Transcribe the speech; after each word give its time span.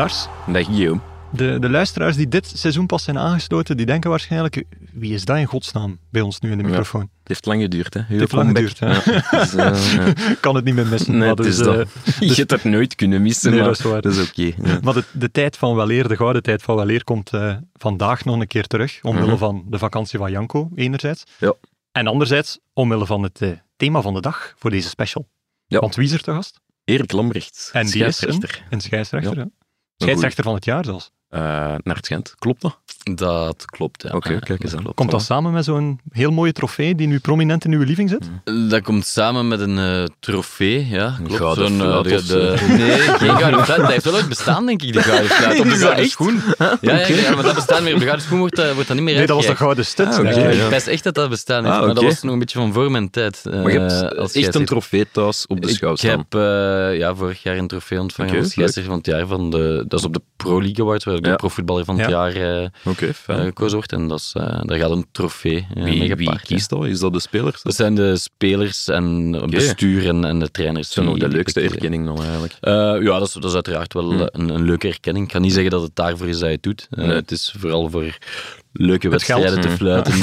Lars. 0.00 0.26
Dag 0.46 0.64
Guillaume. 0.64 1.00
De, 1.32 1.58
de 1.58 1.70
luisteraars 1.70 2.16
die 2.16 2.28
dit 2.28 2.52
seizoen 2.54 2.86
pas 2.86 3.02
zijn 3.04 3.18
aangesloten, 3.18 3.76
die 3.76 3.86
denken 3.86 4.10
waarschijnlijk, 4.10 4.64
wie 4.92 5.14
is 5.14 5.24
dat 5.24 5.36
in 5.36 5.44
godsnaam 5.46 5.98
bij 6.10 6.20
ons 6.20 6.40
nu 6.40 6.50
in 6.50 6.58
de 6.58 6.64
microfoon? 6.64 7.00
Het 7.00 7.10
heeft 7.28 7.46
lang 7.46 7.62
geduurd, 7.62 7.94
hè? 7.94 8.00
Het 8.00 8.18
heeft 8.18 8.32
lang 8.32 8.48
geduurd, 8.48 8.78
hè? 8.78 8.88
Dus, 9.38 9.54
uh, 9.54 9.94
ja. 10.16 10.34
kan 10.40 10.54
het 10.54 10.64
niet 10.64 10.74
meer 10.74 10.86
missen. 10.86 11.10
Nee, 11.10 11.20
maar 11.28 11.36
het 11.36 11.46
is 11.46 11.56
dus, 11.62 11.66
eh, 11.66 11.84
Je 12.28 12.34
hebt 12.34 12.50
het 12.50 12.64
nooit 12.64 12.94
kunnen 12.94 13.22
missen, 13.22 13.50
Nee, 13.50 13.58
maar 13.60 13.68
dat 13.68 13.78
is 13.78 13.84
waar. 13.84 14.00
dat 14.00 14.12
is 14.16 14.28
oké. 14.30 14.52
Maar 14.82 14.94
de, 14.94 15.04
de 15.12 15.30
tijd 15.30 15.56
van 15.56 15.74
weleer, 15.76 16.08
de 16.08 16.16
gouden 16.16 16.42
tijd 16.42 16.62
van 16.62 16.76
weleer, 16.76 17.04
komt 17.04 17.30
eh, 17.32 17.56
vandaag 17.72 18.24
nog 18.24 18.40
een 18.40 18.46
keer 18.46 18.66
terug. 18.66 18.98
Omwille 19.02 19.26
Mhm. 19.26 19.36
van 19.36 19.64
de 19.68 19.78
vakantie 19.78 20.18
van 20.18 20.30
Janko, 20.30 20.70
enerzijds. 20.74 21.24
Ja. 21.38 21.54
En 21.92 22.06
anderzijds, 22.06 22.58
omwille 22.72 23.06
van 23.06 23.22
het 23.22 23.40
eh, 23.42 23.50
thema 23.76 24.00
van 24.00 24.14
de 24.14 24.20
dag 24.20 24.54
voor 24.58 24.70
deze 24.70 24.88
special. 24.88 25.28
Ja. 25.66 25.78
Want 25.78 25.94
wie 25.94 26.04
is 26.04 26.12
er 26.12 26.22
te 26.22 26.32
gast? 26.32 26.60
Erik 26.84 27.12
Lambrecht, 27.12 27.70
En 27.72 27.86
die 27.86 28.04
is. 28.04 28.22
Een 28.70 28.80
scheidsrechter. 28.80 29.46
Scheidsrechter 30.02 30.44
van 30.44 30.54
het 30.54 30.64
jaar 30.64 30.84
zelfs. 30.84 31.10
Eh, 31.28 31.40
naar 31.82 31.96
het 31.96 32.06
Gent. 32.06 32.34
Klopt 32.38 32.60
dat? 32.60 32.78
Dat 33.04 33.64
klopt, 33.64 34.02
ja. 34.02 34.10
Oké, 34.14 34.38
kijk 34.38 34.62
eens 34.62 34.74
aan. 34.74 34.80
klopt. 34.82 34.96
Komt 34.96 35.10
dat 35.10 35.22
samen 35.22 35.52
met 35.52 35.64
zo'n 35.64 36.00
heel 36.12 36.30
mooie 36.30 36.52
trofee 36.52 36.94
die 36.94 37.06
nu 37.06 37.18
prominent 37.18 37.64
in 37.64 37.72
uw 37.72 37.82
living 37.82 38.08
zit? 38.10 38.30
Dat 38.70 38.82
komt 38.82 39.06
samen 39.06 39.48
met 39.48 39.60
een 39.60 39.78
eh, 39.78 40.04
trofee, 40.20 40.86
ja. 40.88 41.14
Klopt. 41.24 41.36
gouden 41.36 41.66
Zo'n, 41.78 41.80
eh, 41.90 42.02
de- 42.02 42.24
de- 42.26 42.56
Nee, 42.78 42.90
geen 43.00 43.36
gouden 43.38 43.64
fluit. 43.64 43.80
Dat 43.80 43.90
heeft 43.90 44.04
wel 44.04 44.14
ooit 44.14 44.28
bestaan, 44.28 44.66
denk 44.66 44.82
ik, 44.82 44.92
die 44.92 45.02
gouden 45.02 45.30
fluit. 45.36 45.58
Op 45.60 45.64
de 45.64 45.70
gouden 45.70 46.02
echt? 46.02 46.10
schoen. 46.10 46.40
Ja, 46.58 46.76
ja, 46.80 47.06
ja, 47.06 47.34
maar 47.34 47.42
dat 47.42 47.54
bestaat 47.54 47.82
meer. 47.82 47.92
Op 47.92 47.98
de 47.98 48.04
gouden 48.04 48.26
schoen 48.26 48.38
wordt, 48.38 48.56
dat- 48.56 48.72
wordt 48.72 48.88
dat 48.88 48.96
niet 48.96 49.04
meer 49.06 49.14
Nee, 49.16 49.26
dat 49.26 49.36
was 49.36 49.46
de 49.46 49.56
gouden 49.56 49.86
stut. 49.86 50.06
Ah, 50.06 50.18
ik. 50.18 50.36
Eh, 50.36 50.56
ja. 50.58 50.64
Ik 50.64 50.70
wist 50.70 50.86
echt 50.86 51.04
dat 51.04 51.14
dat 51.14 51.28
bestaan 51.28 51.64
heeft, 51.64 51.76
Ah, 51.76 51.84
maar 51.84 51.94
dat 51.94 52.04
was 52.04 52.22
nog 52.22 52.32
een 52.32 52.38
beetje 52.38 52.58
van 52.58 52.72
voor 52.72 52.90
mijn 52.90 53.10
tijd. 53.10 53.40
eh, 53.44 53.62
Maar 53.62 53.72
je 53.72 53.78
hebt 53.78 54.16
als 54.16 54.32
echt 54.32 54.54
een 54.54 54.64
trofee 54.64 55.06
thuis 55.12 55.46
op 55.46 55.60
de 55.60 55.68
schouw 55.68 55.92
Ik 55.92 56.00
heb 56.00 56.34
eh, 56.34 56.40
ja, 56.98 57.12
daar 57.14 57.38
jaar 57.42 57.56
een 57.56 57.66
trofee 57.68 58.00
ontvangen 58.00 58.30
Oké, 58.32 58.40
als 58.40 58.50
scheidsrechter 58.50 58.92
van 58.92 59.02
het 59.02 59.06
jaar. 59.06 59.26
Van 59.26 59.50
de, 59.50 59.84
dat 59.88 59.98
is 59.98 60.04
op 60.06 60.12
de 60.12 60.20
Pro 60.36 60.60
League 60.62 60.84
Awards, 60.84 61.04
waar 61.04 61.14
Ja. 61.14 61.20
de 61.20 61.36
profvoetballer 61.36 61.84
van 61.84 61.98
het 61.98 62.10
Ja. 62.10 62.30
jaar 62.30 62.60
eh, 62.62 62.68
Oké, 62.90 63.12
eh, 63.26 63.40
gekozen 63.40 63.76
wordt. 63.76 63.92
En 63.92 64.08
dat 64.08 64.18
is, 64.18 64.32
eh, 64.36 64.60
daar 64.62 64.78
gaat 64.78 64.90
een 64.90 65.06
trofee 65.12 65.66
eh, 65.74 65.82
mee 65.82 65.98
wie, 66.00 66.14
wie 66.14 66.40
kiest 66.42 66.70
dat? 66.70 66.84
Is 66.86 67.00
dat 67.00 67.12
de 67.12 67.20
spelers? 67.20 67.62
Dat 67.62 67.74
zijn 67.74 67.94
de 67.94 68.16
spelers 68.16 68.88
en 68.88 69.32
het 69.32 69.50
bestuur 69.50 70.06
en, 70.08 70.24
en 70.24 70.38
de 70.38 70.50
trainers. 70.50 70.88
Dat 70.88 71.04
is 71.04 71.10
nog 71.10 71.18
die- 71.18 71.28
de 71.28 71.34
leukste 71.36 71.60
erkenning 71.60 72.06
dan 72.06 72.22
eigenlijk. 72.22 72.56
Ja, 73.04 73.18
dat 73.18 73.26
is, 73.28 73.32
dat 73.32 73.44
is 73.44 73.54
uiteraard 73.54 73.92
wel 73.92 74.10
Hmm. 74.10 74.20
eh, 74.20 74.26
een, 74.30 74.48
een 74.48 74.64
leuke 74.64 74.88
erkenning. 74.88 75.26
Ik 75.26 75.32
ga 75.32 75.38
niet 75.38 75.52
zeggen 75.52 75.70
dat 75.70 75.82
het 75.82 75.96
daarvoor 75.96 76.28
is 76.28 76.38
dat 76.38 76.48
je 76.48 76.54
het 76.54 76.62
doet. 76.62 76.86
Nee. 76.90 77.08
Het 77.08 77.30
is 77.30 77.54
vooral 77.58 77.90
voor 77.90 78.18
leuke 78.72 79.08
Het 79.08 79.22
geld. 79.22 79.42
wedstrijden 79.42 79.60
te 79.60 79.68
Hmm. 79.68 79.76
fluiten. 79.76 80.18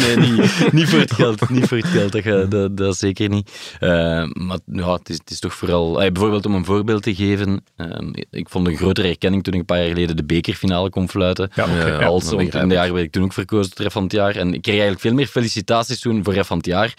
Nee, 0.00 0.16
nee 0.16 0.30
niet, 0.30 0.72
niet 0.72 0.88
voor 0.88 0.98
het 0.98 1.12
geld. 1.12 1.50
Niet 1.50 1.68
voor 1.68 1.76
het 1.76 1.86
geld, 1.86 2.12
dat, 2.12 2.50
dat, 2.50 2.76
dat 2.76 2.96
zeker 2.96 3.28
niet. 3.28 3.76
Eh, 3.80 3.88
maar 4.32 4.58
ja, 4.66 4.92
het 4.92 5.08
is, 5.08 5.16
het 5.18 5.30
is 5.30 5.38
toch 5.40 5.54
vooral... 5.54 6.02
eh, 6.02 6.12
bijvoorbeeld 6.12 6.46
om 6.46 6.54
een 6.54 6.64
voorbeeld 6.64 7.02
te 7.02 7.14
geven. 7.14 7.64
eh, 7.76 7.86
ik 8.30 8.48
vond 8.48 8.66
een 8.66 8.76
grotere 8.76 9.08
erkenning 9.08 9.42
toen 9.44 9.52
ik 9.54 9.60
een 9.60 9.66
paar 9.66 9.78
jaar 9.78 9.88
geleden 9.88 10.16
de 10.16 10.24
bekerfinale 10.24 10.90
kon 10.90 11.08
fluiten. 11.08 11.50
Ja, 11.54 11.64
oké, 11.64 11.72
Ja, 11.88 12.00
ja. 12.00 12.06
Als, 12.06 12.32
in 12.32 12.68
de 12.68 12.74
jaar 12.74 12.92
werd 12.92 13.04
ik 13.04 13.12
toen 13.12 13.22
ook 13.24 13.32
verkozen 13.32 13.70
tot 13.70 13.78
ref 13.78 13.92
van 13.92 14.02
het 14.02 14.12
jaar. 14.12 14.36
En 14.36 14.46
ik 14.54 14.62
kreeg 14.62 14.74
eigenlijk 14.74 15.00
veel 15.02 15.14
meer 15.14 15.26
felicitaties 15.26 16.00
toen 16.00 16.24
voor 16.24 16.34
ref 16.34 16.46
van 16.46 16.56
het 16.56 16.66
jaar. 16.66 16.94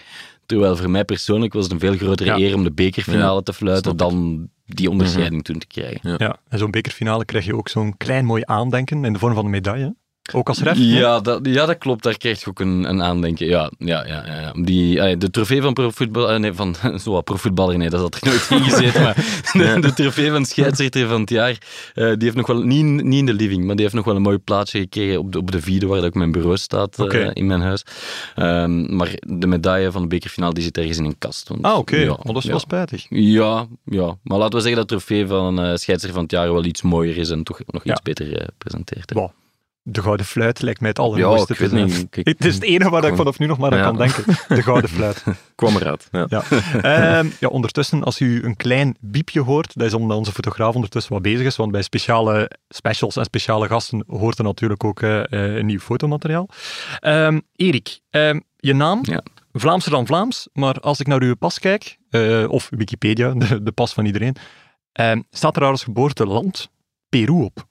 Terwijl 0.46 0.76
voor 0.76 0.90
mij 0.90 1.04
persoonlijk 1.04 1.52
was 1.52 1.62
het 1.62 1.72
een 1.72 1.78
veel 1.80 1.96
grotere 1.96 2.30
Ja. 2.30 2.36
eer 2.46 2.54
om 2.54 2.64
de 2.64 2.72
bekerfinale 2.72 3.42
te 3.42 3.52
fluiten 3.52 3.96
dan 3.96 4.48
die 4.66 4.90
onderscheiding 4.90 5.44
toen 5.44 5.58
te 5.58 5.66
krijgen. 5.66 6.10
Ja. 6.10 6.14
Ja, 6.18 6.36
en 6.48 6.58
zo'n 6.58 6.70
bekerfinale 6.70 7.24
krijg 7.24 7.44
je 7.44 7.56
ook 7.56 7.68
zo'n 7.68 7.96
klein 7.96 8.24
mooi 8.24 8.42
aandenken 8.46 9.04
in 9.04 9.12
de 9.12 9.18
vorm 9.18 9.34
van 9.34 9.44
een 9.44 9.50
medaille. 9.50 9.94
Ook 10.32 10.48
als 10.48 10.60
ref. 10.62 10.76
Ja, 10.78 11.20
dat, 11.20 11.40
ja, 11.42 11.66
dat 11.66 11.78
klopt. 11.78 12.02
Daar 12.02 12.16
krijg 12.16 12.40
je 12.40 12.46
ook 12.50 12.60
een, 12.60 12.84
een 12.88 13.02
aandenken. 13.02 13.46
Ja, 13.46 13.70
ja, 13.78 14.06
ja, 14.06 14.24
ja. 14.26 14.52
Die, 14.62 15.16
de 15.16 15.30
trofee 15.30 15.62
van 15.62 15.72
profvoetbal... 15.72 16.30
eh, 16.30 16.38
nee, 16.38 16.52
van 16.52 16.74
zo 17.04 17.20
profvoetballer, 17.20 17.78
nee, 17.78 17.90
dat 17.90 18.00
had 18.00 18.14
er 18.14 18.20
nooit 18.28 18.46
in 18.64 18.70
gezeten. 18.70 19.02
Maar 19.02 19.14
de, 19.52 19.80
de 19.80 19.94
trofee 19.94 20.30
van 20.30 20.44
scheidsrechter 20.44 21.08
van 21.08 21.20
het 21.20 21.30
jaar, 21.30 21.58
eh, 21.94 22.04
die 22.06 22.16
heeft 22.18 22.34
nog 22.36 22.46
wel... 22.46 22.62
Niet, 22.62 22.78
in- 22.78 23.08
niet 23.08 23.18
in 23.18 23.26
de 23.26 23.34
living, 23.34 23.64
maar 23.64 23.74
die 23.74 23.82
heeft 23.84 23.96
nog 23.96 24.04
wel 24.04 24.16
een 24.16 24.22
mooi 24.22 24.38
plaatsje 24.38 24.78
gekregen 24.78 25.18
op 25.18 25.32
de, 25.32 25.38
op 25.38 25.50
de 25.50 25.60
vierde, 25.60 25.86
waar 25.86 25.96
dat 25.96 26.06
ook 26.06 26.14
mijn 26.14 26.32
bureau 26.32 26.56
staat 26.56 26.98
eh, 27.08 27.30
in 27.32 27.46
mijn 27.46 27.60
huis. 27.60 27.82
Ehm, 28.34 28.96
maar 28.96 29.10
de 29.26 29.46
medaille 29.46 29.90
van 29.92 30.02
de 30.02 30.08
bekerfinale, 30.08 30.54
die 30.54 30.62
zit 30.62 30.78
ergens 30.78 30.98
in 30.98 31.04
een 31.04 31.18
kast. 31.18 31.48
want- 31.48 31.62
Ah, 31.62 31.78
oké. 31.78 31.96
Ja, 31.96 32.06
Maar 32.06 32.16
dat 32.32 32.36
is 32.36 32.42
ja. 32.44 32.50
wel 32.50 32.58
spijtig. 32.58 33.06
Ja, 33.08 33.66
ja, 33.84 34.16
maar 34.22 34.38
laten 34.38 34.54
we 34.58 34.64
zeggen 34.64 34.80
dat 34.80 34.90
het 34.90 34.98
trofee 35.06 35.26
van 35.26 35.58
eh 35.58 35.64
scheidsrechter 35.64 36.12
van 36.12 36.22
het 36.22 36.30
jaar 36.32 36.52
wel 36.52 36.64
iets 36.64 36.82
mooier 36.82 37.16
is 37.16 37.30
en 37.30 37.42
toch 37.42 37.60
nog 37.66 37.84
iets 37.84 38.02
beter 38.02 38.48
presenteert. 38.58 39.12
Wow. 39.12 39.30
De 39.86 40.02
gouden 40.02 40.26
fluit 40.26 40.62
lijkt 40.62 40.80
mij 40.80 40.88
het 40.88 40.98
allermooiste. 40.98 41.54
te 41.54 41.68
zijn. 41.68 41.84
niet. 41.84 42.06
Ik- 42.10 42.26
Het 42.38 42.44
is 42.44 42.54
het 42.54 42.62
enige 42.62 42.90
waar 42.90 43.04
ik 43.04 43.16
vanaf 43.16 43.38
nu 43.38 43.46
nog 43.46 43.58
maar 43.58 43.70
aan 43.72 43.78
Ja. 43.78 43.84
kan 43.84 43.96
denken. 43.96 44.24
De 44.48 44.62
gouden 44.62 44.90
fluit. 44.90 45.24
kwam 45.54 45.76
eruit. 45.76 46.08
Ja. 46.10 46.26
Ja. 46.28 46.42
Ehm, 46.82 47.26
ja, 47.40 47.48
ondertussen, 47.48 48.02
als 48.04 48.20
u 48.20 48.44
een 48.44 48.56
klein 48.56 48.96
biepje 49.00 49.40
hoort, 49.40 49.76
dat 49.78 49.86
is 49.86 49.94
omdat 49.94 50.16
onze 50.18 50.32
fotograaf 50.32 50.74
ondertussen 50.74 51.12
wat 51.12 51.22
bezig 51.22 51.46
is, 51.46 51.56
want 51.56 51.72
bij 51.72 51.82
speciale 51.82 52.50
specials 52.68 53.16
en 53.16 53.24
speciale 53.24 53.68
gasten 53.68 54.04
hoort 54.06 54.38
er 54.38 54.44
natuurlijk 54.44 54.84
ook 54.84 55.02
eh, 55.02 55.20
eh, 55.32 55.56
een 55.56 55.66
nieuw 55.66 55.78
fotomateriaal. 55.78 56.48
Ehm, 57.00 57.40
Erik, 57.56 58.00
ehm, 58.10 58.40
je 58.56 58.74
naam, 58.74 58.98
Ja. 59.02 59.22
Vlaamser 59.52 59.90
dan 59.90 60.06
Vlaams, 60.06 60.48
maar 60.52 60.80
als 60.80 61.00
ik 61.00 61.06
naar 61.06 61.22
uw 61.22 61.34
pas 61.36 61.58
kijk, 61.58 61.98
eh, 62.10 62.44
of 62.48 62.68
Wikipedia, 62.70 63.32
de, 63.48 63.62
de 63.62 63.72
pas 63.72 63.92
van 63.92 64.04
iedereen, 64.04 64.36
staat 65.30 65.56
er 65.56 65.64
als 65.64 65.84
geboorteland 65.84 66.70
Peru 67.08 67.32
op. 67.42 67.66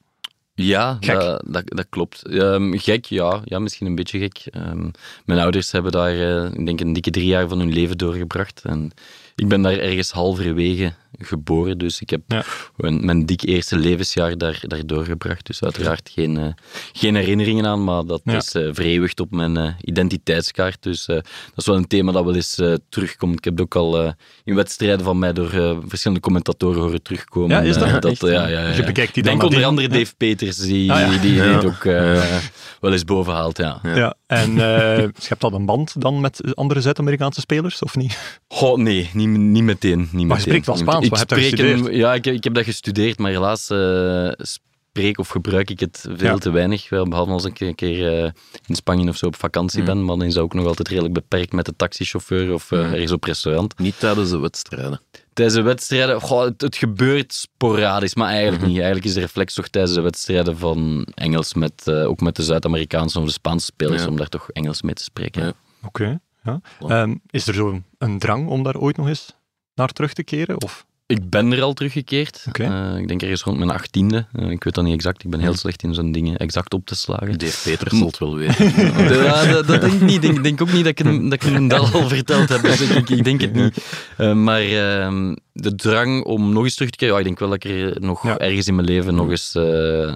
Ja. 0.56 0.98
Dat, 1.00 1.44
dat, 1.46 1.64
dat 1.66 1.86
klopt. 1.90 2.26
Ehm, 2.26 2.78
gek, 2.78 3.06
ja. 3.06 3.42
ja. 3.46 3.60
Misschien 3.60 3.88
een 3.88 3.96
beetje 3.96 4.20
gek. 4.20 4.46
Ehm, 4.52 4.90
mijn 5.26 5.40
ouders 5.40 5.72
hebben 5.72 5.92
daar, 5.92 6.12
eh, 6.12 6.52
ik 6.54 6.66
denk, 6.66 6.80
een 6.80 6.94
dikke 6.94 7.12
drie 7.12 7.26
jaar 7.26 7.48
van 7.48 7.60
hun 7.60 7.74
leven 7.74 7.98
doorgebracht. 7.98 8.62
En 8.64 8.92
ik 9.36 9.48
ben 9.48 9.62
daar 9.62 9.78
ergens 9.78 10.12
halverwege 10.12 10.94
geboren, 11.18 11.78
dus 11.78 12.02
ik 12.02 12.10
heb 12.10 12.22
Ja. 12.28 12.44
mijn, 12.78 13.06
mijn 13.06 13.26
dik 13.26 13.42
eerste 13.42 13.78
levensjaar 13.78 14.38
daar, 14.38 14.64
daar 14.68 14.86
doorgebracht. 14.86 15.46
Dus 15.46 15.64
uiteraard 15.64 16.10
geen, 16.14 16.38
eh, 16.38 16.48
geen 16.94 17.16
herinneringen 17.16 17.66
aan, 17.66 17.84
maar 17.84 18.06
dat 18.06 18.22
Ja. 18.24 18.36
is 18.38 18.54
eh 18.54 18.70
vereeuwigd 18.72 19.20
op 19.20 19.32
mijn 19.32 19.58
eh, 19.58 19.74
identiteitskaart. 19.82 20.84
Dus 20.84 21.06
eh, 21.08 21.16
dat 21.16 21.26
is 21.56 21.66
wel 21.66 21.76
een 21.76 21.88
thema 21.88 22.12
dat 22.12 22.24
wel 22.26 22.36
eens 22.36 22.58
eh, 22.58 22.74
terugkomt. 22.90 23.38
Ik 23.38 23.44
heb 23.44 23.54
het 23.54 23.62
ook 23.62 23.76
al 23.76 24.02
eh, 24.04 24.12
in 24.44 24.56
wedstrijden 24.56 25.06
van 25.06 25.20
mij 25.20 25.34
door 25.34 25.52
eh, 25.54 25.78
verschillende 25.88 26.22
commentatoren 26.24 26.82
horen 26.82 27.02
terugkomen. 27.02 27.50
Ja, 27.50 27.62
is 27.62 27.78
dat? 27.78 28.06
Echt? 28.06 28.22
ja, 28.22 28.28
ja, 28.30 28.48
ja, 28.48 28.70
Je 28.76 28.84
bekijkt 28.84 29.14
die 29.14 29.24
Ik 29.24 29.30
denk 29.30 29.42
dan 29.42 29.50
onder 29.50 29.50
nadien. 29.52 29.66
andere 29.66 29.88
Dave 29.88 30.16
Peters, 30.18 30.58
die, 30.58 30.92
Ah, 30.92 31.00
ja. 31.00 31.10
die, 31.10 31.20
die 31.20 31.34
Ja. 31.34 31.54
dit 31.60 31.66
ook 31.66 31.86
eh, 31.86 32.38
wel 32.80 32.92
eens 32.92 33.04
boven 33.06 33.34
haalt. 33.34 33.58
Ja. 33.58 33.80
Ja. 33.84 34.16
En 34.28 34.60
eh 34.60 35.08
schept 35.18 35.42
dat 35.42 35.54
een 35.54 35.66
band 35.66 36.02
dan 36.02 36.22
met 36.22 36.56
andere 36.56 36.82
Zuid-Amerikaanse 36.82 37.40
spelers, 37.40 37.82
of 37.82 37.96
niet? 37.96 38.40
Goh, 38.48 38.78
nee, 38.78 39.10
niet, 39.14 39.28
niet 39.28 39.64
meteen. 39.64 40.00
Niet 40.00 40.12
Maar 40.12 40.20
je 40.22 40.26
meteen. 40.26 40.40
spreekt 40.42 40.66
wel 40.66 40.76
Spaans, 40.78 41.03
Ik 41.06 41.16
je 41.18 41.36
gestudeerd. 41.36 41.96
Ja, 41.96 42.14
ik, 42.14 42.26
ik 42.26 42.44
heb 42.44 42.54
dat 42.54 42.64
gestudeerd, 42.64 43.18
maar 43.20 43.32
helaas 43.32 43.70
eh, 43.70 44.30
spreek 44.38 45.20
of 45.20 45.28
gebruik 45.30 45.70
ik 45.70 45.80
het 45.80 46.06
veel 46.10 46.28
Ja. 46.28 46.38
te 46.38 46.52
weinig. 46.52 46.90
Wel, 46.90 47.08
behalve 47.08 47.32
als 47.32 47.46
ik 47.46 47.60
een 47.60 47.76
keer 47.76 48.24
eh, 48.24 48.32
in 48.68 48.76
Spanje 48.76 49.10
of 49.10 49.18
zo 49.18 49.26
op 49.26 49.36
vakantie 49.36 49.80
Mm. 49.80 49.86
ben, 49.86 50.06
maar 50.06 50.18
dan 50.18 50.28
is 50.28 50.34
dat 50.34 50.44
ook 50.44 50.54
nog 50.54 50.66
altijd 50.66 50.88
redelijk 50.88 51.14
beperkt 51.14 51.52
met 51.54 51.66
de 51.66 51.74
taxichauffeur 51.76 52.54
of 52.54 52.72
eh, 52.72 52.80
Mm. 52.80 52.94
ergens 52.94 53.12
op 53.12 53.24
restaurant. 53.24 53.80
Niet 53.80 54.00
tijdens 54.00 54.30
de 54.30 54.38
wedstrijden. 54.40 55.02
Tijdens 55.34 55.58
de 55.58 55.64
wedstrijden, 55.64 56.22
goh, 56.22 56.44
het, 56.44 56.62
het 56.62 56.76
gebeurt 56.76 57.34
sporadisch, 57.34 58.16
maar 58.16 58.28
eigenlijk 58.30 58.58
Mhm. 58.62 58.68
niet. 58.68 58.78
Eigenlijk 58.78 59.06
is 59.08 59.14
de 59.14 59.20
reflex 59.20 59.54
toch 59.54 59.68
tijdens 59.68 59.94
de 59.94 60.02
wedstrijden 60.02 60.58
van 60.58 61.08
Engels, 61.16 61.54
met, 61.54 61.82
eh, 61.88 62.08
ook 62.10 62.20
met 62.22 62.36
de 62.36 62.44
Zuid-Amerikaanse 62.44 63.20
of 63.20 63.26
de 63.26 63.32
Spaanse 63.32 63.66
spelers, 63.66 64.02
Ja. 64.04 64.08
om 64.10 64.16
daar 64.18 64.30
toch 64.30 64.50
Engels 64.52 64.82
mee 64.82 64.94
te 64.94 65.04
spreken. 65.04 65.44
Ja. 65.46 65.54
Oké. 65.86 66.20
ja. 66.44 66.62
Ehm, 66.88 67.16
is 67.30 67.48
er 67.48 67.54
zo'n 67.54 67.84
een 67.98 68.20
drang 68.20 68.48
om 68.50 68.64
daar 68.64 68.78
ooit 68.78 68.98
nog 68.98 69.08
eens 69.08 69.36
naar 69.76 69.90
terug 69.90 70.14
te 70.14 70.24
keren? 70.24 70.62
Of? 70.62 70.86
Ik 71.14 71.30
ben 71.30 71.52
er 71.52 71.62
al 71.62 71.74
teruggekeerd. 71.74 72.46
Eh, 72.52 72.98
ik 72.98 73.08
denk 73.08 73.22
ergens 73.22 73.42
rond 73.44 73.58
mijn 73.58 73.70
achttiende. 73.70 74.26
Eh, 74.34 74.50
ik 74.50 74.64
weet 74.64 74.74
dat 74.74 74.84
niet 74.84 74.94
exact. 74.94 75.24
Ik 75.24 75.30
ben 75.30 75.40
heel 75.40 75.56
slecht 75.56 75.84
in 75.84 75.94
zo'n 75.94 76.12
dingen 76.12 76.38
exact 76.38 76.74
op 76.74 76.86
te 76.86 76.96
slagen. 76.96 77.38
Dave 77.40 77.70
Peters 77.70 77.98
zal 77.98 78.08
het 78.08 78.18
wel 78.18 78.36
weten. 78.36 78.72
Ja, 79.24 79.46
dat, 79.46 79.68
dat 79.68 79.82
denk 79.82 79.94
ik 79.94 80.02
niet. 80.02 80.12
Ik 80.14 80.22
denk, 80.22 80.44
denk 80.44 80.62
ook 80.62 80.72
niet 80.72 80.84
dat 80.84 81.00
ik, 81.00 81.06
hem, 81.06 81.30
dat 81.30 81.44
ik 81.44 81.50
hem 81.52 81.68
dat 81.68 81.94
al 81.94 82.08
verteld 82.08 82.50
heb. 82.50 82.62
Dus 82.62 82.82
ik, 82.82 83.10
ik 83.10 83.24
denk 83.24 83.42
het 83.42 83.54
niet. 83.54 83.78
Eh, 84.18 84.34
maar 84.34 84.62
ehm, 84.62 85.36
de 85.54 85.76
drang 85.76 86.24
om 86.24 86.54
nog 86.54 86.64
eens 86.64 86.76
terug 86.76 86.90
te 86.90 86.98
keren, 86.98 87.14
ja, 87.14 87.20
ik 87.20 87.26
denk 87.26 87.40
wel 87.40 87.50
dat 87.50 87.64
ik 87.64 87.72
er 87.72 88.02
nog 88.02 88.24
Ja. 88.24 88.38
ergens 88.38 88.68
in 88.68 88.76
mijn 88.76 88.88
leven 88.88 89.16
nog 89.16 89.30
eens 89.30 89.56
eh 89.56 89.64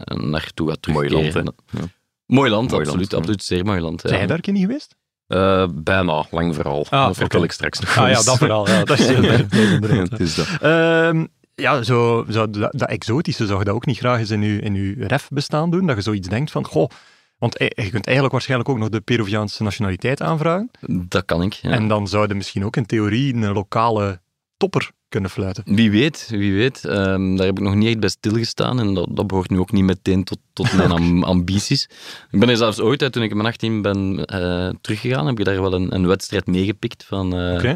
naartoe 0.05 0.69
ga 0.69 0.75
Mooi 0.91 1.07
terugkeren. 1.09 1.43
land, 1.43 1.61
hè? 1.71 1.79
Ja. 1.79 1.85
Mooi 2.25 2.49
land, 2.49 2.69
Mooi 2.71 2.81
absoluut. 2.83 2.99
land, 2.99 3.11
ja. 3.11 3.17
absoluut 3.17 3.43
zeer 3.43 3.65
mooi 3.65 3.81
land. 3.81 4.01
ja. 4.01 4.07
Zijn 4.07 4.19
jij 4.19 4.27
daar 4.27 4.37
een 4.37 4.43
keer 4.43 4.53
niet 4.53 4.65
geweest? 4.65 4.95
Eh, 5.27 5.67
bijna, 5.73 6.25
lang 6.31 6.55
verhaal. 6.55 6.85
Ah, 6.89 7.05
dat 7.05 7.17
vertel 7.17 7.43
ik 7.43 7.51
straks 7.51 7.79
nog. 7.79 7.97
Ah 7.97 8.09
ja, 8.09 8.21
dat 8.21 8.37
verhaal. 8.37 8.67
Ja, 8.67 8.83
dat 8.83 8.99
is, 8.99 9.07
Het 10.09 10.19
is 10.19 10.35
dat. 10.35 10.47
Ehm, 10.61 11.25
ja, 11.55 11.83
zo, 11.83 12.25
zo, 12.29 12.49
dat, 12.49 12.71
dat 12.71 12.89
exotische 12.89 13.45
zou 13.45 13.59
je 13.59 13.65
dat 13.65 13.75
ook 13.75 13.85
niet 13.85 13.97
graag 13.97 14.19
eens 14.19 14.29
in 14.29 14.41
je, 14.41 14.59
in 14.59 14.73
uw 14.73 14.95
ref 14.97 15.27
bestaan 15.29 15.71
doen? 15.71 15.87
Dat 15.87 15.95
je 15.95 16.01
zoiets 16.01 16.27
denkt 16.27 16.51
van, 16.51 16.65
goh, 16.65 16.89
want 17.37 17.57
eh, 17.57 17.67
je 17.85 17.89
kunt 17.89 18.05
eigenlijk 18.05 18.31
waarschijnlijk 18.31 18.69
ook 18.69 18.77
nog 18.77 18.89
de 18.89 19.01
Peruviaanse 19.01 19.63
nationaliteit 19.63 20.21
aanvragen. 20.21 20.71
Dat 20.87 21.25
kan 21.25 21.41
ik. 21.41 21.53
ja. 21.53 21.69
En 21.69 21.87
dan 21.87 22.07
zouden 22.07 22.37
misschien 22.37 22.65
ook 22.65 22.75
in 22.75 22.85
theorie 22.85 23.33
een 23.33 23.53
lokale 23.53 24.19
topper 24.57 24.91
kunnen 25.09 25.29
fluiten. 25.29 25.63
Wie 25.65 25.91
weet, 25.91 26.27
wie 26.29 26.53
weet. 26.53 26.85
Ehm, 26.85 27.35
daar 27.35 27.45
heb 27.45 27.57
ik 27.57 27.63
nog 27.63 27.75
niet 27.75 27.87
echt 27.87 27.99
bij 27.99 28.09
stilgestaan 28.09 28.79
en 28.79 28.93
dat, 28.93 29.07
dat 29.11 29.27
behoort 29.27 29.49
nu 29.49 29.59
ook 29.59 29.71
niet 29.71 29.83
meteen 29.83 30.23
tot, 30.23 30.37
tot 30.53 30.73
mijn 30.73 30.91
am- 30.97 31.23
ambities. 31.23 31.83
Ik 32.31 32.39
ben 32.39 32.49
er 32.49 32.57
zelfs 32.57 32.79
ooit, 32.79 33.01
uit, 33.01 33.11
toen 33.13 33.23
ik 33.23 33.29
in 33.29 33.37
mijn 33.37 33.49
18 33.49 33.81
ben 33.81 34.25
eh, 34.25 34.69
teruggegaan, 34.81 35.27
heb 35.27 35.39
ik 35.39 35.45
daar 35.45 35.61
wel 35.61 35.73
een, 35.73 35.95
een 35.95 36.07
wedstrijd 36.07 36.47
meegepikt 36.47 37.03
van... 37.03 37.37
eh, 37.39 37.53
Oké. 37.53 37.75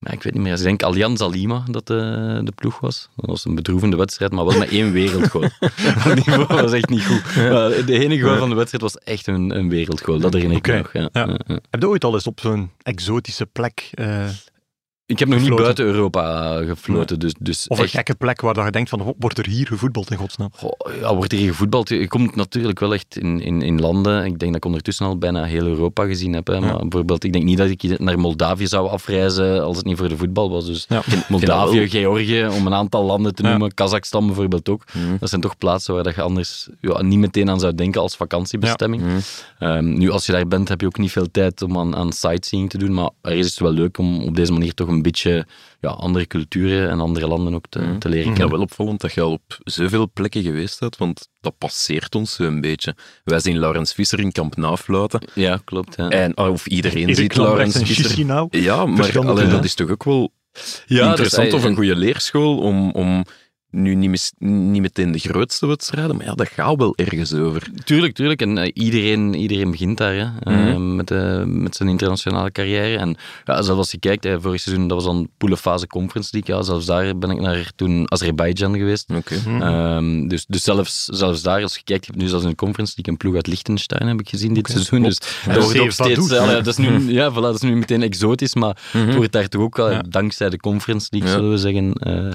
Ja, 0.00 0.10
ik 0.10 0.22
weet 0.22 0.32
niet 0.34 0.42
meer. 0.42 0.52
Ik 0.56 0.62
denk 0.62 0.82
Allianz 0.82 1.26
Lima 1.30 1.62
dat 1.70 1.86
de, 1.86 2.40
de 2.44 2.52
ploeg 2.52 2.80
was. 2.80 3.08
Dat 3.16 3.26
was 3.30 3.44
een 3.44 3.54
bedroevende 3.54 3.96
wedstrijd, 3.96 4.32
maar 4.32 4.44
wel 4.44 4.58
met 4.58 4.68
één 4.68 4.92
wereldgoal. 4.92 5.42
Het 6.08 6.26
niveau 6.26 6.46
was 6.46 6.72
echt 6.72 6.88
niet 6.88 7.04
goed. 7.04 7.36
Maar 7.36 7.84
de 7.84 7.98
enige 7.98 8.22
goal 8.22 8.36
van 8.38 8.48
de 8.48 8.54
wedstrijd 8.54 8.82
was 8.82 8.98
echt 8.98 9.26
een, 9.26 9.56
een 9.56 9.68
wereldgoal. 9.68 10.18
Dat 10.18 10.32
herinner 10.32 10.56
ik 10.58 10.66
me 10.66 10.76
nog. 10.76 10.92
Ja. 10.92 11.00
ja. 11.12 11.26
Ja, 11.26 11.38
ja. 11.46 11.58
Heb 11.70 11.80
je 11.80 11.88
ooit 11.88 12.04
al 12.04 12.14
eens 12.14 12.26
op 12.26 12.40
zo'n 12.40 12.70
exotische 12.82 13.46
plek, 13.46 13.90
eh, 13.94 14.28
Ik 15.08 15.18
heb 15.18 15.28
nog 15.28 15.40
niet 15.40 15.56
buiten 15.56 15.84
Europa 15.84 16.56
gefloten, 16.64 17.18
dus, 17.18 17.34
dus 17.38 17.68
of 17.68 17.78
een 17.78 17.84
echt 17.84 17.92
gekke 17.92 18.14
plek 18.14 18.40
waar 18.40 18.64
je 18.64 18.70
denkt 18.70 18.88
van, 18.88 19.14
wordt 19.18 19.38
er 19.38 19.46
hier 19.46 19.66
gevoetbald 19.66 20.10
in 20.10 20.16
godsnaam? 20.16 20.50
Goh, 20.52 20.70
ja, 21.00 21.14
wordt 21.14 21.32
er 21.32 21.38
hier 21.38 21.50
gevoetbald? 21.50 21.88
Je 21.88 22.08
komt 22.08 22.36
natuurlijk 22.36 22.80
wel 22.80 22.94
echt 22.94 23.18
in, 23.18 23.40
in, 23.40 23.62
in 23.62 23.80
landen. 23.80 24.24
Ik 24.24 24.38
denk 24.38 24.40
dat 24.40 24.54
ik 24.54 24.64
ondertussen 24.64 25.06
al 25.06 25.18
bijna 25.18 25.44
heel 25.44 25.66
Europa 25.66 26.04
gezien 26.04 26.32
heb. 26.32 26.46
Hè. 26.46 26.60
Maar 26.60 26.78
bijvoorbeeld, 26.78 27.24
ik 27.24 27.32
denk 27.32 27.44
niet 27.44 27.58
dat 27.58 27.68
ik 27.68 27.98
naar 27.98 28.18
Moldavië 28.18 28.66
zou 28.66 28.88
afreizen 28.88 29.64
als 29.64 29.76
het 29.76 29.86
niet 29.86 29.98
voor 29.98 30.08
de 30.08 30.16
voetbal 30.16 30.50
was. 30.50 30.66
Dus 30.66 30.86
Ja. 30.88 31.02
Moldavië, 31.28 31.88
Georgië, 31.88 32.46
om 32.46 32.66
een 32.66 32.74
aantal 32.74 33.04
landen 33.04 33.34
te 33.34 33.42
noemen. 33.42 33.74
Kazachstan 33.74 34.26
bijvoorbeeld 34.26 34.68
ook. 34.68 34.84
Mhm. 34.92 35.16
Dat 35.20 35.28
zijn 35.28 35.40
toch 35.40 35.58
plaatsen 35.58 35.94
waar 35.94 36.04
dat 36.04 36.14
je 36.14 36.22
anders 36.22 36.68
ja, 36.80 37.02
niet 37.02 37.18
meteen 37.18 37.50
aan 37.50 37.60
zou 37.60 37.74
denken 37.74 38.00
als 38.00 38.16
vakantiebestemming. 38.16 39.02
Mhm. 39.02 39.18
Ehm, 39.58 39.98
nu, 39.98 40.10
als 40.10 40.26
je 40.26 40.32
daar 40.32 40.48
bent, 40.48 40.68
heb 40.68 40.80
je 40.80 40.86
ook 40.86 40.98
niet 40.98 41.12
veel 41.12 41.30
tijd 41.30 41.62
om 41.62 41.78
aan, 41.78 41.96
aan 41.96 42.12
sightseeing 42.12 42.70
te 42.70 42.78
doen. 42.78 42.94
Maar 42.94 43.10
er 43.20 43.32
is 43.32 43.46
het 43.46 43.58
wel 43.58 43.72
leuk 43.72 43.98
om 43.98 44.22
op 44.22 44.36
deze 44.36 44.52
manier 44.52 44.74
toch 44.74 44.88
een 44.88 44.96
beetje 45.02 45.46
ja, 45.80 45.88
andere 45.88 46.26
culturen 46.26 46.90
en 46.90 47.00
andere 47.00 47.26
landen 47.26 47.54
ook 47.54 47.64
te, 47.68 47.78
Mhm. 47.80 47.98
te 47.98 48.08
leren 48.08 48.26
Ja, 48.26 48.32
kennen. 48.32 48.50
wel 48.52 48.60
opvallend 48.60 49.00
dat 49.00 49.12
je 49.12 49.20
al 49.20 49.30
op 49.32 49.58
zoveel 49.64 50.10
plekken 50.12 50.42
geweest 50.42 50.80
bent, 50.80 50.96
want 50.96 51.28
dat 51.40 51.58
passeert 51.58 52.14
ons 52.14 52.34
zo 52.34 52.42
een 52.44 52.60
beetje. 52.60 52.94
Wij 53.24 53.40
zien 53.40 53.58
Laurens 53.58 53.92
Visser 53.92 54.20
in 54.20 54.32
Kamp 54.32 54.56
Nou 54.56 54.76
fluiten, 54.76 55.20
Ja, 55.34 55.60
klopt. 55.64 55.96
Ja. 55.96 56.08
en, 56.08 56.34
ah, 56.34 56.50
of 56.50 56.66
iedereen 56.66 57.02
Erik 57.02 57.16
ziet 57.16 57.36
Laurens 57.36 57.74
en 57.74 57.86
Visser. 57.86 58.04
Chisinau. 58.04 58.46
Ja, 58.50 58.86
maar 58.86 58.96
Verschillende 58.96 59.30
allee, 59.32 59.42
dingen. 59.44 59.56
dat 59.56 59.64
is 59.66 59.74
toch 59.74 59.90
ook 59.90 60.04
wel 60.04 60.32
Ja, 60.86 61.08
interessant 61.10 61.44
dus, 61.44 61.54
of 61.54 61.62
eh, 61.62 61.68
een 61.70 61.76
goede 61.76 61.96
leerschool 61.96 62.58
om, 62.58 62.90
om 62.90 63.24
nu 63.70 63.94
niet, 63.94 64.10
mis- 64.10 64.32
niet 64.38 64.82
meteen 64.82 65.12
de 65.12 65.18
grootste 65.18 65.66
wedstrijden, 65.66 66.16
maar 66.16 66.24
ja, 66.24 66.34
dat 66.34 66.48
gaat 66.48 66.76
wel 66.76 66.92
ergens 66.96 67.34
over. 67.34 67.68
Tuurlijk, 67.84 68.14
tuurlijk. 68.14 68.40
En 68.42 68.58
eh, 68.58 68.70
iedereen, 68.74 69.34
iedereen 69.34 69.70
begint 69.70 69.98
daar 69.98 70.14
hè, 70.14 70.26
eh, 70.40 70.74
Mhm. 70.74 70.96
met, 70.96 71.10
eh, 71.10 71.42
met 71.44 71.76
zijn 71.76 71.88
internationale 71.88 72.52
carrière. 72.52 72.96
En 72.96 73.16
ja, 73.44 73.62
zelfs 73.62 73.78
als 73.78 73.90
je 73.90 73.98
kijkt, 73.98 74.24
hè, 74.24 74.40
vorig 74.40 74.60
seizoen, 74.60 74.88
dat 74.88 74.96
was 74.96 75.06
dan 75.06 75.28
poelenfase 75.38 75.86
Conference 75.86 76.28
League. 76.32 76.54
Ja, 76.56 76.62
zelfs 76.62 76.86
daar 76.86 77.18
ben 77.18 77.30
ik 77.30 77.40
naar 77.40 77.72
toen 77.76 78.10
Azerbeidzjan 78.12 78.76
geweest. 78.76 79.10
Oké. 79.14 79.34
Mhm. 79.46 79.62
Ehm, 79.62 80.28
dus 80.28 80.44
dus 80.46 80.62
zelfs, 80.62 81.04
zelfs 81.04 81.42
daar, 81.42 81.62
als 81.62 81.74
je 81.74 81.82
kijkt, 81.84 82.04
je 82.06 82.10
hebt 82.12 82.22
nu 82.22 82.28
zelfs 82.28 82.44
in 82.44 82.50
de 82.50 82.56
Conference 82.56 82.92
League 82.96 83.12
een 83.12 83.18
ploeg 83.18 83.34
uit 83.34 83.46
Liechtenstein, 83.46 84.08
heb 84.08 84.20
ik 84.20 84.28
gezien 84.28 84.54
dit 84.54 84.68
seizoen. 84.68 85.02
Dus 85.02 85.18
En 85.46 85.54
dat 85.54 85.62
wordt 85.62 85.78
ook 85.78 85.90
steeds... 85.90 86.28
Dat, 86.28 86.66
is 86.66 86.76
nu, 86.76 87.12
ja, 87.12 87.30
voilà, 87.30 87.34
dat 87.34 87.54
is 87.54 87.60
nu 87.60 87.76
meteen 87.76 88.02
exotisch, 88.02 88.54
maar 88.54 88.76
het 88.92 89.14
wordt 89.14 89.32
daar 89.32 89.48
toch 89.48 89.62
ook, 89.62 90.10
dankzij 90.10 90.50
de 90.50 90.56
Conference 90.60 91.06
League, 91.10 91.30
Ja. 91.30 91.36
zullen 91.36 91.50
we 91.50 91.58
zeggen, 91.58 91.92
eh, 91.92 92.30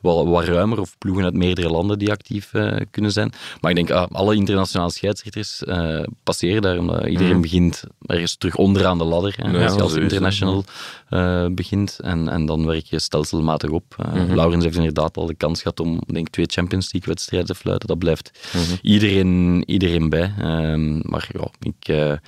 wel 0.00 0.28
wat 0.28 0.44
ruimer. 0.44 0.75
Of 0.80 0.98
ploegen 0.98 1.24
uit 1.24 1.34
meerdere 1.34 1.68
landen 1.68 1.98
die 1.98 2.10
actief 2.10 2.54
eh, 2.54 2.76
kunnen 2.90 3.12
zijn. 3.12 3.32
Maar 3.60 3.70
ik 3.70 3.76
denk, 3.76 3.90
ah, 3.90 4.06
alle 4.12 4.34
internationale 4.34 4.90
scheidsrechters 4.90 5.64
eh, 5.64 6.00
passeren 6.22 6.62
daar, 6.62 6.78
omdat 6.78 7.06
iedereen 7.06 7.32
Mhm. 7.32 7.40
begint 7.40 7.84
ergens 8.06 8.36
terug 8.36 8.54
onderaan 8.56 8.98
de 8.98 9.04
ladder. 9.04 9.34
hè, 9.36 9.50
Ja, 9.50 9.64
als 9.64 9.74
je 9.74 9.82
als 9.82 9.94
international 9.94 10.64
eh, 11.08 11.46
begint. 11.50 11.98
En, 12.02 12.28
en 12.28 12.46
dan 12.46 12.66
werk 12.66 12.84
je 12.84 12.98
stelselmatig 13.00 13.70
op. 13.70 13.96
Mhm. 14.14 14.34
Laurens 14.34 14.64
heeft 14.64 14.76
inderdaad 14.76 15.16
al 15.16 15.26
de 15.26 15.34
kans 15.34 15.62
gehad 15.62 15.80
om 15.80 16.00
denk, 16.06 16.28
twee 16.28 16.46
Champions 16.48 16.92
League 16.92 17.12
wedstrijden 17.14 17.48
te 17.48 17.54
fluiten. 17.54 17.88
Dat 17.88 17.98
blijft 17.98 18.30
Mhm. 18.54 18.76
iedereen, 18.82 19.62
iedereen 19.70 20.08
bij. 20.08 20.32
Ehm, 20.38 20.98
maar 21.10 21.28
ja, 21.32 21.48
ik... 21.60 22.18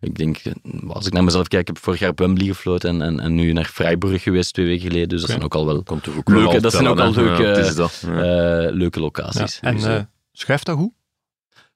ik 0.00 0.16
denk, 0.16 0.42
als 0.88 1.06
ik 1.06 1.12
naar 1.12 1.24
mezelf 1.24 1.48
kijk, 1.48 1.60
ik 1.68 1.74
heb 1.74 1.84
vorig 1.84 2.00
jaar 2.00 2.10
op 2.10 2.18
Wembley 2.18 2.46
gefloten 2.46 2.88
en, 2.90 3.02
en, 3.02 3.20
en 3.20 3.34
nu 3.34 3.52
naar 3.52 3.64
Freiburg 3.64 4.22
geweest 4.22 4.54
twee 4.54 4.66
weken 4.66 4.86
geleden. 4.86 5.08
Dus 5.08 5.20
dat 5.20 5.30
zijn 5.30 5.42
ook 5.42 5.54
al 5.54 5.66
wel 5.66 5.82
Komt 5.82 6.02
toch 6.02 6.16
ook 6.16 6.28
Leuke, 6.28 6.50
wel 6.52 6.60
dat 6.60 6.72
zijn 6.72 6.86
ook 6.86 7.00
al 7.00 7.12
leuke, 7.12 7.42
Ja, 7.42 7.48
het 7.48 7.66
is 7.66 7.74
dat. 7.74 8.02
Ja. 8.06 8.64
eh, 8.66 8.72
leuke 8.72 9.00
locaties. 9.00 9.58
En 9.60 9.74
Dus, 9.74 9.84
eh 9.84 9.96
eh, 9.96 10.02
schuift 10.32 10.66
dat 10.66 10.76
goed? 10.76 10.92